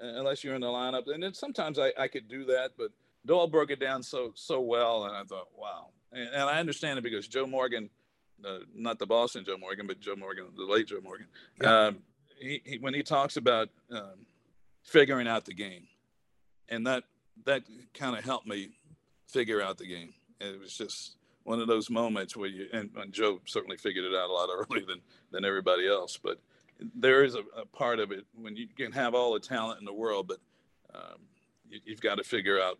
uh, 0.00 0.06
unless 0.06 0.44
you're 0.44 0.54
in 0.54 0.60
the 0.60 0.66
lineup. 0.68 1.12
And 1.12 1.22
then 1.22 1.34
sometimes 1.34 1.78
I, 1.78 1.92
I 1.98 2.06
could 2.06 2.28
do 2.28 2.44
that, 2.46 2.72
but 2.78 2.90
Doyle 3.26 3.48
broke 3.48 3.70
it 3.70 3.80
down 3.80 4.02
so 4.02 4.32
so 4.34 4.60
well, 4.60 5.06
and 5.06 5.16
I 5.16 5.24
thought, 5.24 5.48
wow. 5.56 5.88
And, 6.12 6.28
and 6.28 6.42
I 6.42 6.60
understand 6.60 6.98
it 6.98 7.02
because 7.02 7.26
Joe 7.26 7.46
Morgan, 7.46 7.90
uh, 8.46 8.58
not 8.74 8.98
the 8.98 9.06
Boston 9.06 9.44
Joe 9.44 9.56
Morgan, 9.56 9.86
but 9.86 10.00
Joe 10.00 10.16
Morgan, 10.16 10.46
the 10.56 10.64
late 10.64 10.86
Joe 10.86 11.00
Morgan, 11.02 11.26
yeah. 11.60 11.86
um, 11.86 11.98
he, 12.38 12.62
he, 12.64 12.78
when 12.78 12.94
he 12.94 13.02
talks 13.02 13.36
about 13.36 13.68
um, 13.90 14.26
figuring 14.82 15.28
out 15.28 15.44
the 15.44 15.54
game, 15.54 15.86
and 16.68 16.86
that 16.86 17.04
that 17.44 17.62
kind 17.94 18.16
of 18.16 18.24
helped 18.24 18.46
me 18.46 18.70
figure 19.28 19.62
out 19.62 19.78
the 19.78 19.86
game. 19.86 20.14
It 20.40 20.60
was 20.60 20.76
just 20.76 21.16
one 21.44 21.60
of 21.60 21.66
those 21.66 21.90
moments 21.90 22.36
where 22.36 22.48
you 22.48 22.66
and, 22.72 22.90
and 22.96 23.12
Joe 23.12 23.40
certainly 23.46 23.76
figured 23.76 24.04
it 24.04 24.14
out 24.14 24.30
a 24.30 24.32
lot 24.32 24.48
earlier 24.70 24.86
than 24.86 25.00
than 25.30 25.44
everybody 25.44 25.88
else, 25.88 26.18
but 26.22 26.38
there 26.94 27.24
is 27.24 27.34
a, 27.34 27.42
a, 27.56 27.66
part 27.66 28.00
of 28.00 28.10
it 28.10 28.24
when 28.34 28.56
you 28.56 28.66
can 28.76 28.92
have 28.92 29.14
all 29.14 29.34
the 29.34 29.40
talent 29.40 29.78
in 29.78 29.84
the 29.84 29.92
world, 29.92 30.26
but 30.26 30.38
um, 30.94 31.20
you, 31.68 31.80
have 31.90 32.00
got 32.00 32.16
to 32.16 32.24
figure 32.24 32.60
out 32.60 32.78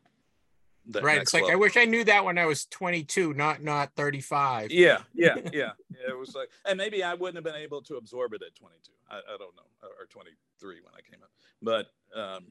that. 0.88 1.02
Right. 1.02 1.20
It's 1.20 1.32
like 1.34 1.44
level. 1.44 1.56
I 1.56 1.60
wish 1.60 1.76
I 1.76 1.84
knew 1.84 2.04
that 2.04 2.24
when 2.24 2.38
I 2.38 2.46
was 2.46 2.66
22, 2.66 3.34
not 3.34 3.62
not 3.62 3.92
35. 3.96 4.70
Yeah, 4.70 4.98
yeah, 5.14 5.36
yeah. 5.52 5.70
It 6.08 6.18
was 6.18 6.34
like, 6.34 6.48
and 6.64 6.76
maybe 6.76 7.02
I 7.02 7.14
wouldn't 7.14 7.36
have 7.36 7.44
been 7.44 7.60
able 7.60 7.82
to 7.82 7.96
absorb 7.96 8.32
it 8.34 8.42
at 8.42 8.54
22. 8.54 8.92
I, 9.10 9.18
I 9.18 9.36
don't 9.38 9.54
know, 9.56 9.88
or 9.98 10.06
23 10.06 10.80
when 10.82 10.94
I 10.94 11.00
came 11.08 11.22
up, 11.22 11.30
but 11.60 11.86
um, 12.18 12.46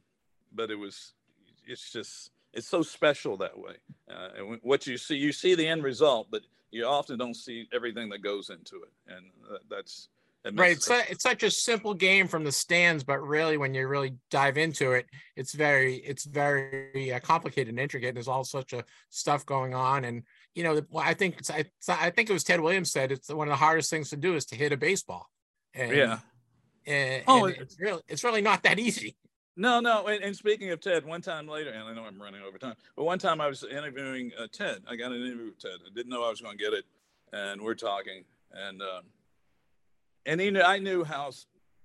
but 0.53 0.71
it 0.71 0.75
was. 0.75 1.13
It's 1.67 1.91
just 1.91 2.31
it's 2.53 2.67
so 2.67 2.81
special 2.81 3.37
that 3.37 3.57
way. 3.57 3.75
Uh, 4.09 4.29
and 4.37 4.59
what 4.63 4.85
you 4.87 4.97
see, 4.97 5.15
you 5.15 5.31
see 5.31 5.55
the 5.55 5.67
end 5.67 5.83
result, 5.83 6.27
but 6.31 6.41
you 6.71 6.85
often 6.85 7.17
don't 7.17 7.35
see 7.35 7.67
everything 7.73 8.09
that 8.09 8.21
goes 8.21 8.49
into 8.49 8.77
it, 8.83 9.13
and 9.13 9.25
that's 9.69 10.09
right 10.53 10.71
it's, 10.71 10.89
a, 10.89 11.11
it's 11.11 11.23
such 11.23 11.43
a 11.43 11.51
simple 11.51 11.93
game 11.93 12.27
from 12.27 12.43
the 12.43 12.51
stands 12.51 13.03
but 13.03 13.19
really 13.19 13.57
when 13.57 13.73
you 13.73 13.87
really 13.87 14.15
dive 14.31 14.57
into 14.57 14.93
it 14.93 15.05
it's 15.35 15.53
very 15.53 15.97
it's 15.97 16.25
very 16.25 17.13
uh, 17.13 17.19
complicated 17.19 17.69
and 17.69 17.79
intricate 17.79 18.13
there's 18.13 18.27
all 18.27 18.43
such 18.43 18.73
a 18.73 18.83
stuff 19.09 19.45
going 19.45 19.73
on 19.73 20.03
and 20.05 20.23
you 20.55 20.63
know 20.63 20.81
i 20.97 21.13
think 21.13 21.37
it's, 21.37 21.49
it's, 21.51 21.89
i 21.89 22.09
think 22.09 22.29
it 22.29 22.33
was 22.33 22.43
ted 22.43 22.59
williams 22.59 22.91
said 22.91 23.11
it's 23.11 23.31
one 23.31 23.47
of 23.47 23.51
the 23.51 23.57
hardest 23.57 23.89
things 23.89 24.09
to 24.09 24.17
do 24.17 24.35
is 24.35 24.45
to 24.45 24.55
hit 24.55 24.71
a 24.71 24.77
baseball 24.77 25.29
and, 25.75 25.95
yeah. 25.95 26.17
and, 26.87 27.23
oh 27.27 27.45
and 27.45 27.57
it's 27.57 27.79
really 27.79 28.01
it's 28.07 28.23
really 28.23 28.41
not 28.41 28.63
that 28.63 28.79
easy. 28.79 29.15
No 29.57 29.79
no 29.79 30.07
and, 30.07 30.23
and, 30.23 30.35
speaking 30.35 30.71
of 30.71 30.79
ted 30.79 31.05
one 31.05 31.21
time 31.21 31.47
later 31.47 31.69
and 31.69 31.83
i 31.83 31.93
know 31.93 32.05
i'm 32.05 32.19
running 32.19 32.41
over 32.41 32.57
time 32.57 32.73
but 32.95 33.03
one 33.03 33.19
time 33.19 33.41
i 33.41 33.47
was 33.47 33.63
interviewing 33.63 34.31
uh, 34.39 34.47
ted. 34.51 34.81
I 34.89 34.95
got 34.95 35.11
an 35.11 35.21
interview 35.21 35.45
with 35.45 35.59
ted. 35.59 35.77
I 35.85 35.93
didn't 35.93 36.09
know 36.09 36.23
i 36.23 36.29
was 36.29 36.41
going 36.41 36.57
to 36.57 36.63
get 36.63 36.73
it 36.73 36.85
and 37.33 37.61
we're 37.61 37.75
talking 37.75 38.23
and 38.53 38.81
um, 38.81 39.03
and 40.25 40.39
he 40.39 40.51
knew, 40.51 40.61
I 40.61 40.79
knew 40.79 41.03
how 41.03 41.31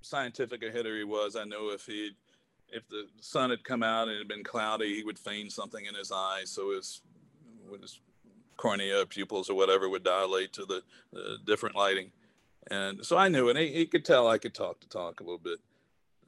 scientific 0.02 0.62
a 0.62 0.70
hitter 0.70 0.96
he 0.96 1.04
was. 1.04 1.36
I 1.36 1.44
knew 1.44 1.70
if 1.70 1.86
he, 1.86 2.12
if 2.68 2.88
the 2.88 3.06
sun 3.20 3.50
had 3.50 3.64
come 3.64 3.82
out 3.82 4.08
and 4.08 4.12
it 4.12 4.18
had 4.18 4.28
been 4.28 4.44
cloudy, 4.44 4.94
he 4.94 5.04
would 5.04 5.18
feign 5.18 5.50
something 5.50 5.84
in 5.84 5.94
his 5.94 6.12
eyes, 6.12 6.50
so 6.50 6.74
his, 6.74 7.00
his 7.80 8.00
cornea, 8.56 9.04
pupils, 9.06 9.50
or 9.50 9.54
whatever 9.54 9.88
would 9.88 10.04
dilate 10.04 10.52
to 10.54 10.64
the, 10.64 10.82
the 11.12 11.38
different 11.44 11.76
lighting. 11.76 12.10
And 12.70 13.04
so 13.04 13.16
I 13.16 13.28
knew, 13.28 13.48
and 13.48 13.58
he, 13.58 13.68
he 13.72 13.86
could 13.86 14.04
tell 14.04 14.28
I 14.28 14.38
could 14.38 14.54
talk 14.54 14.80
to 14.80 14.88
talk 14.88 15.20
a 15.20 15.22
little 15.22 15.38
bit. 15.38 15.58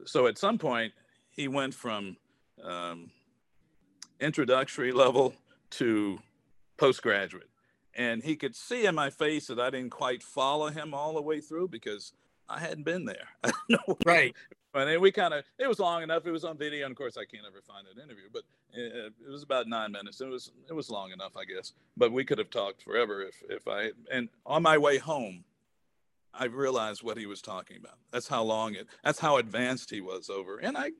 So 0.05 0.27
at 0.27 0.37
some 0.37 0.57
point, 0.57 0.93
he 1.29 1.47
went 1.47 1.73
from 1.73 2.15
um, 2.63 3.11
introductory 4.19 4.91
level 4.91 5.33
to 5.71 6.19
postgraduate 6.77 7.49
and 7.95 8.23
he 8.23 8.35
could 8.35 8.55
see 8.55 8.85
in 8.85 8.95
my 8.95 9.09
face 9.09 9.47
that 9.47 9.59
I 9.59 9.69
didn't 9.69 9.91
quite 9.91 10.23
follow 10.23 10.67
him 10.67 10.93
all 10.93 11.13
the 11.13 11.21
way 11.21 11.41
through 11.41 11.69
because 11.69 12.13
I 12.47 12.59
hadn't 12.59 12.83
been 12.83 13.05
there. 13.05 13.29
Know. 13.69 13.97
Right. 14.05 14.35
And 14.73 15.01
we 15.01 15.11
kind 15.11 15.33
of, 15.33 15.43
it 15.57 15.67
was 15.67 15.79
long 15.79 16.03
enough. 16.03 16.25
It 16.25 16.31
was 16.31 16.43
on 16.43 16.57
video. 16.57 16.85
And 16.85 16.91
of 16.91 16.97
course, 16.97 17.17
I 17.17 17.25
can't 17.25 17.45
ever 17.47 17.61
find 17.61 17.85
that 17.87 18.01
interview, 18.01 18.29
but 18.31 18.43
it, 18.73 19.13
it, 19.25 19.31
was 19.31 19.43
about 19.43 19.67
nine 19.67 19.91
minutes. 19.91 20.21
It 20.21 20.27
was, 20.27 20.51
it 20.67 20.73
was 20.73 20.89
long 20.89 21.11
enough, 21.11 21.35
I 21.37 21.45
guess. 21.45 21.73
But 21.97 22.11
we 22.11 22.23
could 22.23 22.37
have 22.37 22.49
talked 22.49 22.83
forever 22.83 23.23
if, 23.23 23.35
if 23.49 23.67
I, 23.67 23.91
and 24.11 24.29
on 24.45 24.63
my 24.63 24.77
way 24.77 24.97
home, 24.97 25.43
I 26.33 26.45
realized 26.45 27.01
what 27.03 27.17
he 27.17 27.25
was 27.25 27.41
talking 27.41 27.77
about. 27.77 27.97
That's 28.11 28.27
how 28.27 28.43
long 28.43 28.75
it, 28.75 28.87
that's 29.03 29.19
how 29.19 29.37
advanced 29.37 29.89
he 29.89 30.01
was 30.01 30.29
over. 30.29 30.57
And 30.57 30.77
I, 30.77 30.91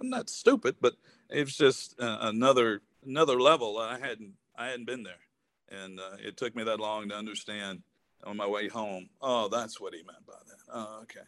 I'm 0.00 0.10
not 0.10 0.28
stupid, 0.28 0.76
but 0.80 0.94
it 1.30 1.40
was 1.40 1.56
just 1.56 1.98
uh, 2.00 2.18
another, 2.20 2.82
another 3.04 3.40
level. 3.40 3.78
I 3.78 3.98
hadn't, 3.98 4.34
I 4.56 4.68
hadn't 4.68 4.86
been 4.86 5.02
there 5.02 5.20
and 5.70 6.00
uh, 6.00 6.16
it 6.18 6.36
took 6.36 6.54
me 6.54 6.64
that 6.64 6.80
long 6.80 7.08
to 7.08 7.16
understand 7.16 7.82
on 8.24 8.36
my 8.36 8.46
way 8.46 8.68
home. 8.68 9.08
Oh, 9.20 9.48
that's 9.48 9.80
what 9.80 9.94
he 9.94 10.02
meant 10.02 10.26
by 10.26 10.34
that. 10.46 10.56
Oh, 10.72 11.00
okay. 11.02 11.26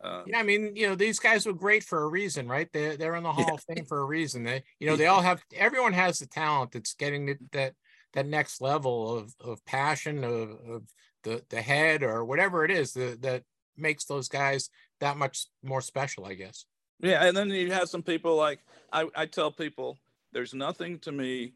Uh, 0.00 0.22
yeah, 0.26 0.38
I 0.38 0.42
mean, 0.42 0.76
you 0.76 0.86
know, 0.88 0.94
these 0.94 1.18
guys 1.18 1.46
were 1.46 1.54
great 1.54 1.82
for 1.82 2.02
a 2.02 2.08
reason, 2.08 2.46
right? 2.46 2.68
They're 2.72 2.96
they're 2.96 3.14
in 3.14 3.22
the 3.22 3.32
Hall 3.32 3.44
yeah. 3.48 3.54
of 3.54 3.64
Fame 3.64 3.86
for 3.86 4.00
a 4.00 4.04
reason. 4.04 4.44
They, 4.44 4.62
you 4.78 4.86
know, 4.86 4.96
they 4.96 5.06
all 5.06 5.22
have. 5.22 5.42
Everyone 5.54 5.94
has 5.94 6.18
the 6.18 6.26
talent 6.26 6.72
that's 6.72 6.94
getting 6.94 7.26
the, 7.26 7.36
that 7.52 7.74
that 8.12 8.26
next 8.26 8.60
level 8.60 9.16
of 9.16 9.34
of 9.40 9.64
passion 9.64 10.22
of, 10.22 10.50
of 10.68 10.82
the 11.24 11.42
the 11.48 11.62
head 11.62 12.02
or 12.02 12.24
whatever 12.24 12.64
it 12.64 12.70
is 12.70 12.92
that 12.92 13.22
that 13.22 13.42
makes 13.76 14.04
those 14.04 14.28
guys 14.28 14.68
that 15.00 15.16
much 15.16 15.46
more 15.62 15.80
special, 15.80 16.26
I 16.26 16.34
guess. 16.34 16.66
Yeah, 17.00 17.24
and 17.24 17.36
then 17.36 17.50
you 17.50 17.72
have 17.72 17.88
some 17.88 18.02
people 18.02 18.36
like 18.36 18.60
I, 18.92 19.08
I 19.14 19.26
tell 19.26 19.50
people 19.50 19.98
there's 20.32 20.54
nothing 20.54 20.98
to 21.00 21.12
me 21.12 21.52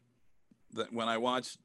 that 0.73 0.91
when 0.91 1.07
I 1.07 1.17
watch 1.17 1.57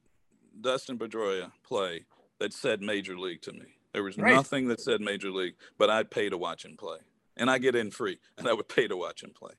Dustin 0.61 0.97
Pedroia 0.97 1.51
play 1.63 2.05
that 2.39 2.53
said 2.53 2.81
major 2.81 3.17
league 3.17 3.41
to 3.43 3.53
me. 3.53 3.77
There 3.93 4.03
was 4.03 4.17
right. 4.17 4.33
nothing 4.33 4.67
that 4.67 4.81
said 4.81 5.01
major 5.01 5.31
league, 5.31 5.55
but 5.77 5.89
I'd 5.89 6.11
pay 6.11 6.29
to 6.29 6.37
watch 6.37 6.65
him 6.65 6.77
play, 6.77 6.99
and 7.35 7.49
I 7.49 7.57
get 7.57 7.75
in 7.75 7.89
free, 7.91 8.19
and 8.37 8.47
I 8.47 8.53
would 8.53 8.67
pay 8.67 8.87
to 8.87 8.97
watch 8.97 9.23
him 9.23 9.31
play. 9.31 9.53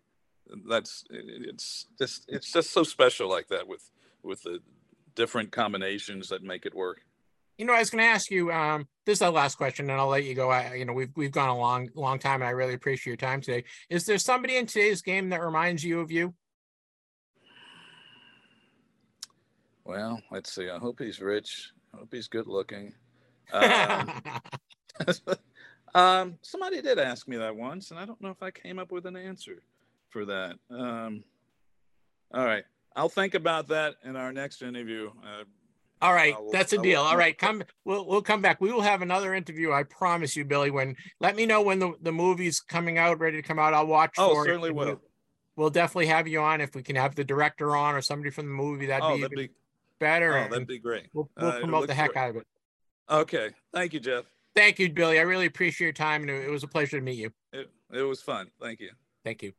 That's 0.68 1.04
it's 1.10 1.86
just 1.98 2.24
it's 2.28 2.52
just 2.52 2.70
so 2.70 2.82
special 2.82 3.28
like 3.28 3.48
that 3.48 3.66
with 3.66 3.90
with 4.22 4.42
the 4.42 4.60
different 5.14 5.50
combinations 5.50 6.28
that 6.28 6.42
make 6.42 6.66
it 6.66 6.74
work. 6.74 7.02
You 7.58 7.64
know, 7.64 7.72
I 7.72 7.80
was 7.80 7.90
going 7.90 8.02
to 8.02 8.08
ask 8.08 8.30
you. 8.30 8.52
Um, 8.52 8.86
this 9.04 9.14
is 9.14 9.18
the 9.18 9.30
last 9.30 9.56
question, 9.56 9.90
and 9.90 10.00
I'll 10.00 10.06
let 10.06 10.24
you 10.24 10.34
go. 10.34 10.50
I, 10.50 10.74
you 10.74 10.84
know, 10.84 10.92
we've 10.92 11.10
we've 11.16 11.32
gone 11.32 11.48
a 11.48 11.58
long 11.58 11.88
long 11.94 12.18
time, 12.18 12.40
and 12.40 12.48
I 12.48 12.50
really 12.50 12.74
appreciate 12.74 13.10
your 13.10 13.16
time 13.16 13.40
today. 13.40 13.64
Is 13.90 14.06
there 14.06 14.18
somebody 14.18 14.56
in 14.56 14.66
today's 14.66 15.02
game 15.02 15.30
that 15.30 15.42
reminds 15.42 15.82
you 15.82 16.00
of 16.00 16.12
you? 16.12 16.34
Well, 19.88 20.20
let's 20.30 20.52
see. 20.52 20.68
I 20.68 20.76
hope 20.76 21.00
he's 21.00 21.18
rich. 21.18 21.72
I 21.94 21.96
hope 21.96 22.08
he's 22.12 22.28
good 22.28 22.46
looking. 22.46 22.94
Um, 23.50 24.22
Um, 25.94 26.38
somebody 26.42 26.82
did 26.82 26.98
ask 26.98 27.26
me 27.26 27.38
that 27.38 27.56
once, 27.56 27.90
and 27.90 27.98
I 27.98 28.04
don't 28.04 28.20
know 28.20 28.28
if 28.28 28.42
I 28.42 28.50
came 28.50 28.78
up 28.78 28.92
with 28.92 29.06
an 29.06 29.16
answer 29.16 29.62
for 30.10 30.26
that. 30.26 30.56
Um, 30.70 31.24
all 32.32 32.44
right, 32.44 32.64
I'll 32.94 33.08
think 33.08 33.32
about 33.32 33.68
that 33.68 33.94
in 34.04 34.14
our 34.14 34.30
next 34.30 34.60
interview. 34.60 35.10
Uh, 35.24 35.44
All 36.02 36.12
right, 36.12 36.34
I'll- 36.34 36.50
that's 36.50 36.74
a 36.74 36.78
deal. 36.78 37.00
All 37.00 37.16
right, 37.16 37.36
come. 37.46 37.62
We'll 37.86 38.04
we'll 38.06 38.20
come 38.20 38.42
back. 38.42 38.60
We 38.60 38.70
will 38.70 38.82
have 38.82 39.00
another 39.00 39.32
interview. 39.32 39.72
I 39.72 39.84
promise 39.84 40.36
you, 40.36 40.44
Billy. 40.44 40.70
When 40.70 40.94
let 41.20 41.34
me 41.34 41.46
know 41.46 41.62
when 41.62 41.78
the 41.78 41.94
the 42.02 42.12
movie's 42.12 42.60
coming 42.60 42.98
out, 42.98 43.18
ready 43.18 43.40
to 43.40 43.42
come 43.42 43.58
out. 43.58 43.72
I'll 43.72 43.86
watch. 43.86 44.16
Oh, 44.18 44.44
certainly 44.44 44.70
will. 44.70 44.84
We'll, 44.84 45.00
we'll 45.56 45.70
definitely 45.70 46.08
have 46.08 46.28
you 46.28 46.40
on 46.40 46.60
if 46.60 46.74
we 46.74 46.82
can 46.82 46.96
have 46.96 47.14
the 47.14 47.24
director 47.24 47.74
on 47.74 47.94
or 47.94 48.02
somebody 48.02 48.30
from 48.30 48.44
the 48.44 48.52
movie. 48.52 48.86
That'd 48.86 49.04
oh, 49.04 49.14
be, 49.14 49.22
that'd 49.22 49.36
be 49.38 49.50
better. 49.98 50.36
oh, 50.36 50.48
that'd 50.48 50.66
be 50.66 50.78
great. 50.78 51.08
we'll 51.12 51.30
uh, 51.36 51.40
we'll 51.40 51.48
it'll 51.48 51.60
promote 51.60 51.86
the 51.88 51.94
heck 51.94 52.12
great. 52.12 52.22
out 52.22 52.30
of 52.30 52.36
it. 52.36 52.46
Okay, 53.10 53.50
thank 53.72 53.92
you, 53.94 54.00
Jeff. 54.00 54.24
Thank 54.54 54.78
you, 54.78 54.92
Billy. 54.92 55.18
I 55.18 55.22
really 55.22 55.46
appreciate 55.46 55.86
your 55.86 55.92
time, 55.92 56.22
and 56.22 56.30
it, 56.30 56.48
it 56.48 56.50
was 56.50 56.62
a 56.62 56.68
pleasure 56.68 56.98
to 56.98 57.04
meet 57.04 57.18
you. 57.18 57.30
It, 57.52 57.70
it 57.92 58.02
was 58.02 58.20
fun. 58.20 58.48
Thank 58.60 58.80
you. 58.80 58.90
Thank 59.24 59.42
you. 59.42 59.52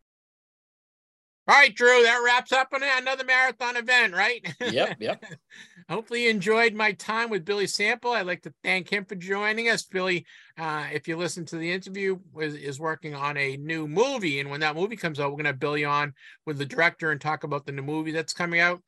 All 1.49 1.55
right, 1.55 1.73
Drew. 1.73 2.03
That 2.03 2.21
wraps 2.23 2.51
up 2.51 2.67
on 2.75 2.81
another 2.83 3.23
marathon 3.23 3.75
event, 3.75 4.13
right? 4.13 4.47
Yep, 4.61 4.97
yep. 4.99 5.25
Hopefully, 5.89 6.25
you 6.25 6.29
enjoyed 6.29 6.75
my 6.75 6.91
time 6.91 7.31
with 7.31 7.43
Billy 7.43 7.65
Sample. 7.65 8.11
I'd 8.11 8.27
like 8.27 8.43
to 8.43 8.53
thank 8.63 8.87
him 8.87 9.03
for 9.03 9.15
joining 9.15 9.67
us. 9.67 9.81
Billy, 9.81 10.27
uh, 10.59 10.85
if 10.93 11.07
you 11.07 11.17
listen 11.17 11.45
to 11.45 11.55
the 11.55 11.71
interview, 11.71 12.19
is, 12.39 12.53
is 12.53 12.79
working 12.79 13.15
on 13.15 13.35
a 13.37 13.57
new 13.57 13.87
movie. 13.87 14.39
And 14.39 14.51
when 14.51 14.59
that 14.59 14.75
movie 14.75 14.95
comes 14.95 15.19
out, 15.19 15.31
we're 15.31 15.37
going 15.37 15.45
to 15.45 15.49
have 15.49 15.59
Billy 15.59 15.83
on 15.83 16.13
with 16.45 16.59
the 16.59 16.67
director 16.67 17.09
and 17.09 17.19
talk 17.19 17.43
about 17.43 17.65
the 17.65 17.71
new 17.71 17.81
movie 17.81 18.11
that's 18.11 18.33
coming 18.33 18.59
out. 18.59 18.83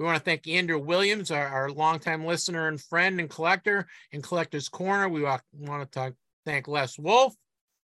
We 0.00 0.06
want 0.06 0.16
to 0.16 0.24
thank 0.24 0.48
Andrew 0.48 0.78
Williams, 0.78 1.30
our, 1.30 1.46
our 1.46 1.70
longtime 1.70 2.24
listener 2.24 2.68
and 2.68 2.80
friend 2.80 3.20
and 3.20 3.28
collector 3.28 3.86
in 4.12 4.22
Collector's 4.22 4.66
Corner. 4.66 5.10
We 5.10 5.20
want 5.20 5.42
to 5.52 5.86
talk, 5.86 6.14
thank 6.46 6.68
Les 6.68 6.98
Wolf. 6.98 7.34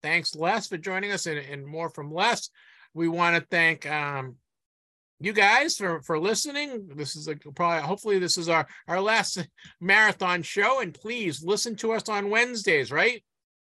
Thanks, 0.03 0.35
Les, 0.35 0.67
for 0.67 0.75
joining 0.75 1.14
us 1.14 1.25
and, 1.25 1.40
and 1.40 1.65
more 1.65 1.90
from 1.90 2.14
Les. 2.14 2.49
We 2.93 3.07
want 3.07 3.38
to 3.38 3.48
thank 3.49 3.90
um, 3.90 4.35
you 5.22 5.31
guys 5.31 5.77
for 5.77 6.01
for 6.01 6.19
listening. 6.19 6.90
This 6.93 7.15
is 7.15 7.30
a, 7.30 7.35
probably 7.56 7.88
hopefully 7.88 8.19
this 8.19 8.38
is 8.38 8.49
our 8.49 8.67
our 8.90 8.99
last 8.99 9.48
marathon 9.80 10.43
show, 10.43 10.81
and 10.81 10.93
please 10.93 11.41
listen 11.41 11.77
to 11.77 11.93
us 11.93 12.09
on 12.09 12.30
Wednesdays, 12.30 12.91
right? 12.91 13.23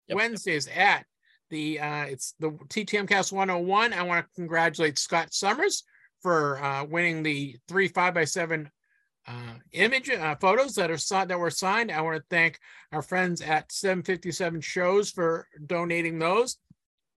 Yep. 0.08 0.18
Wednesdays 0.18 0.68
at 0.68 1.06
the 1.52 1.80
uh 1.80 2.06
it's 2.06 2.34
the 2.40 2.50
TTM 2.50 3.08
Cast 3.08 3.32
101. 3.32 3.94
I 3.94 4.02
want 4.02 4.26
to 4.26 4.32
congratulate 4.34 4.98
Scott 4.98 5.32
Summers 5.32 5.84
for 6.22 6.61
uh 6.64 6.83
winning 6.83 7.24
the 7.24 7.58
three 7.67 7.88
five 7.88 8.14
by 8.14 8.25
seven 8.25 8.69
uh 9.27 9.53
image 9.74 10.09
uh, 10.09 10.35
photos 10.35 10.75
that 10.75 10.91
are 10.91 11.25
that 11.25 11.40
were 11.40 11.50
signed. 11.50 11.91
I 11.91 12.01
want 12.01 12.17
to 12.17 12.24
thank 12.30 12.59
our 12.91 13.01
friends 13.01 13.41
at 13.41 13.72
757 13.72 14.61
shows 14.61 15.11
for 15.11 15.48
donating 15.66 16.19
those. 16.19 16.58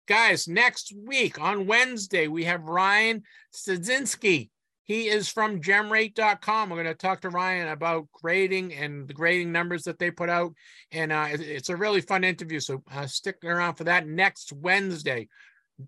Guys, 0.09 0.49
next 0.49 0.93
week 1.07 1.41
on 1.41 1.67
Wednesday, 1.67 2.27
we 2.27 2.45
have 2.45 2.65
Ryan 2.65 3.23
Stadzinski. 3.55 4.51
He 4.85 5.09
is 5.09 5.29
from 5.29 5.61
gemrate.com. 5.61 6.69
We're 6.69 6.83
going 6.83 6.87
to 6.87 6.95
talk 6.95 7.21
to 7.21 7.31
Ryan 7.31 7.69
about 7.69 8.09
grading 8.13 8.75
and 8.75 9.07
the 9.07 9.15
grading 9.15 9.53
numbers 9.53 9.85
that 9.85 9.99
they 9.99 10.11
put 10.11 10.29
out. 10.29 10.55
And 10.91 11.13
uh, 11.13 11.29
it's 11.31 11.69
a 11.69 11.77
really 11.77 12.01
fun 12.01 12.25
interview. 12.25 12.59
So 12.59 12.83
uh, 12.93 13.07
stick 13.07 13.37
around 13.45 13.77
for 13.77 13.85
that 13.85 14.09
next 14.09 14.53
Wednesday. 14.53 15.29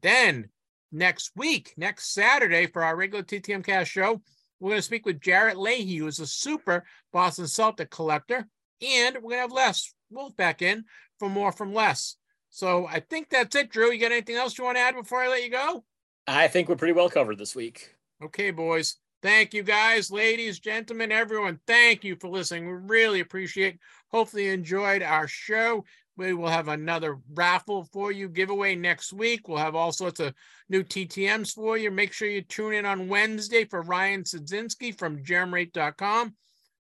Then 0.00 0.48
next 0.94 1.32
week, 1.36 1.74
next 1.76 2.14
Saturday, 2.14 2.66
for 2.66 2.82
our 2.82 2.96
regular 2.96 3.24
TTM 3.24 3.64
Cast 3.64 3.90
show, 3.90 4.22
we're 4.60 4.70
going 4.70 4.78
to 4.78 4.82
speak 4.82 5.04
with 5.04 5.20
Jarrett 5.20 5.58
Leahy, 5.58 5.96
who 5.96 6.06
is 6.06 6.20
a 6.20 6.26
super 6.26 6.84
Boston 7.12 7.46
Celtic 7.46 7.90
collector. 7.90 8.46
And 8.80 9.16
we're 9.16 9.20
going 9.20 9.36
to 9.36 9.40
have 9.40 9.52
Les 9.52 9.92
Wolf 10.10 10.36
back 10.36 10.62
in 10.62 10.84
for 11.18 11.28
more 11.28 11.52
from 11.52 11.74
Les. 11.74 12.16
So 12.50 12.86
I 12.86 13.00
think 13.00 13.28
that's 13.28 13.56
it, 13.56 13.70
Drew. 13.70 13.92
You 13.92 14.00
got 14.00 14.12
anything 14.12 14.36
else 14.36 14.56
you 14.56 14.64
want 14.64 14.76
to 14.76 14.82
add 14.82 14.94
before 14.94 15.20
I 15.20 15.28
let 15.28 15.44
you 15.44 15.50
go? 15.50 15.84
I 16.26 16.48
think 16.48 16.68
we're 16.68 16.76
pretty 16.76 16.94
well 16.94 17.10
covered 17.10 17.36
this 17.36 17.54
week. 17.54 17.94
Okay, 18.22 18.50
boys. 18.50 18.96
Thank 19.22 19.54
you, 19.54 19.62
guys, 19.62 20.10
ladies, 20.10 20.60
gentlemen, 20.60 21.10
everyone. 21.10 21.58
Thank 21.66 22.04
you 22.04 22.14
for 22.14 22.28
listening. 22.28 22.66
We 22.66 22.72
really 22.74 23.20
appreciate. 23.20 23.78
Hopefully, 24.08 24.46
you 24.46 24.52
enjoyed 24.52 25.02
our 25.02 25.26
show. 25.26 25.84
We 26.16 26.32
will 26.32 26.48
have 26.48 26.68
another 26.68 27.18
raffle 27.32 27.84
for 27.92 28.12
you 28.12 28.28
giveaway 28.28 28.76
next 28.76 29.12
week. 29.12 29.48
We'll 29.48 29.58
have 29.58 29.74
all 29.74 29.90
sorts 29.90 30.20
of 30.20 30.34
new 30.68 30.84
TTMs 30.84 31.52
for 31.52 31.76
you. 31.76 31.90
Make 31.90 32.12
sure 32.12 32.28
you 32.28 32.42
tune 32.42 32.74
in 32.74 32.86
on 32.86 33.08
Wednesday 33.08 33.64
for 33.64 33.82
Ryan 33.82 34.22
Sadzinski 34.22 34.96
from 34.96 35.24
gemrate.com. 35.24 36.34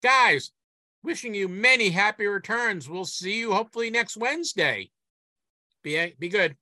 Guys, 0.02 0.52
wishing 1.04 1.34
you 1.34 1.48
many 1.50 1.90
happy 1.90 2.26
returns. 2.26 2.90
We'll 2.90 3.06
see 3.06 3.38
you 3.38 3.54
hopefully 3.54 3.90
next 3.90 4.16
Wednesday. 4.16 4.92
Be, 5.84 6.16
be 6.18 6.30
good. 6.30 6.56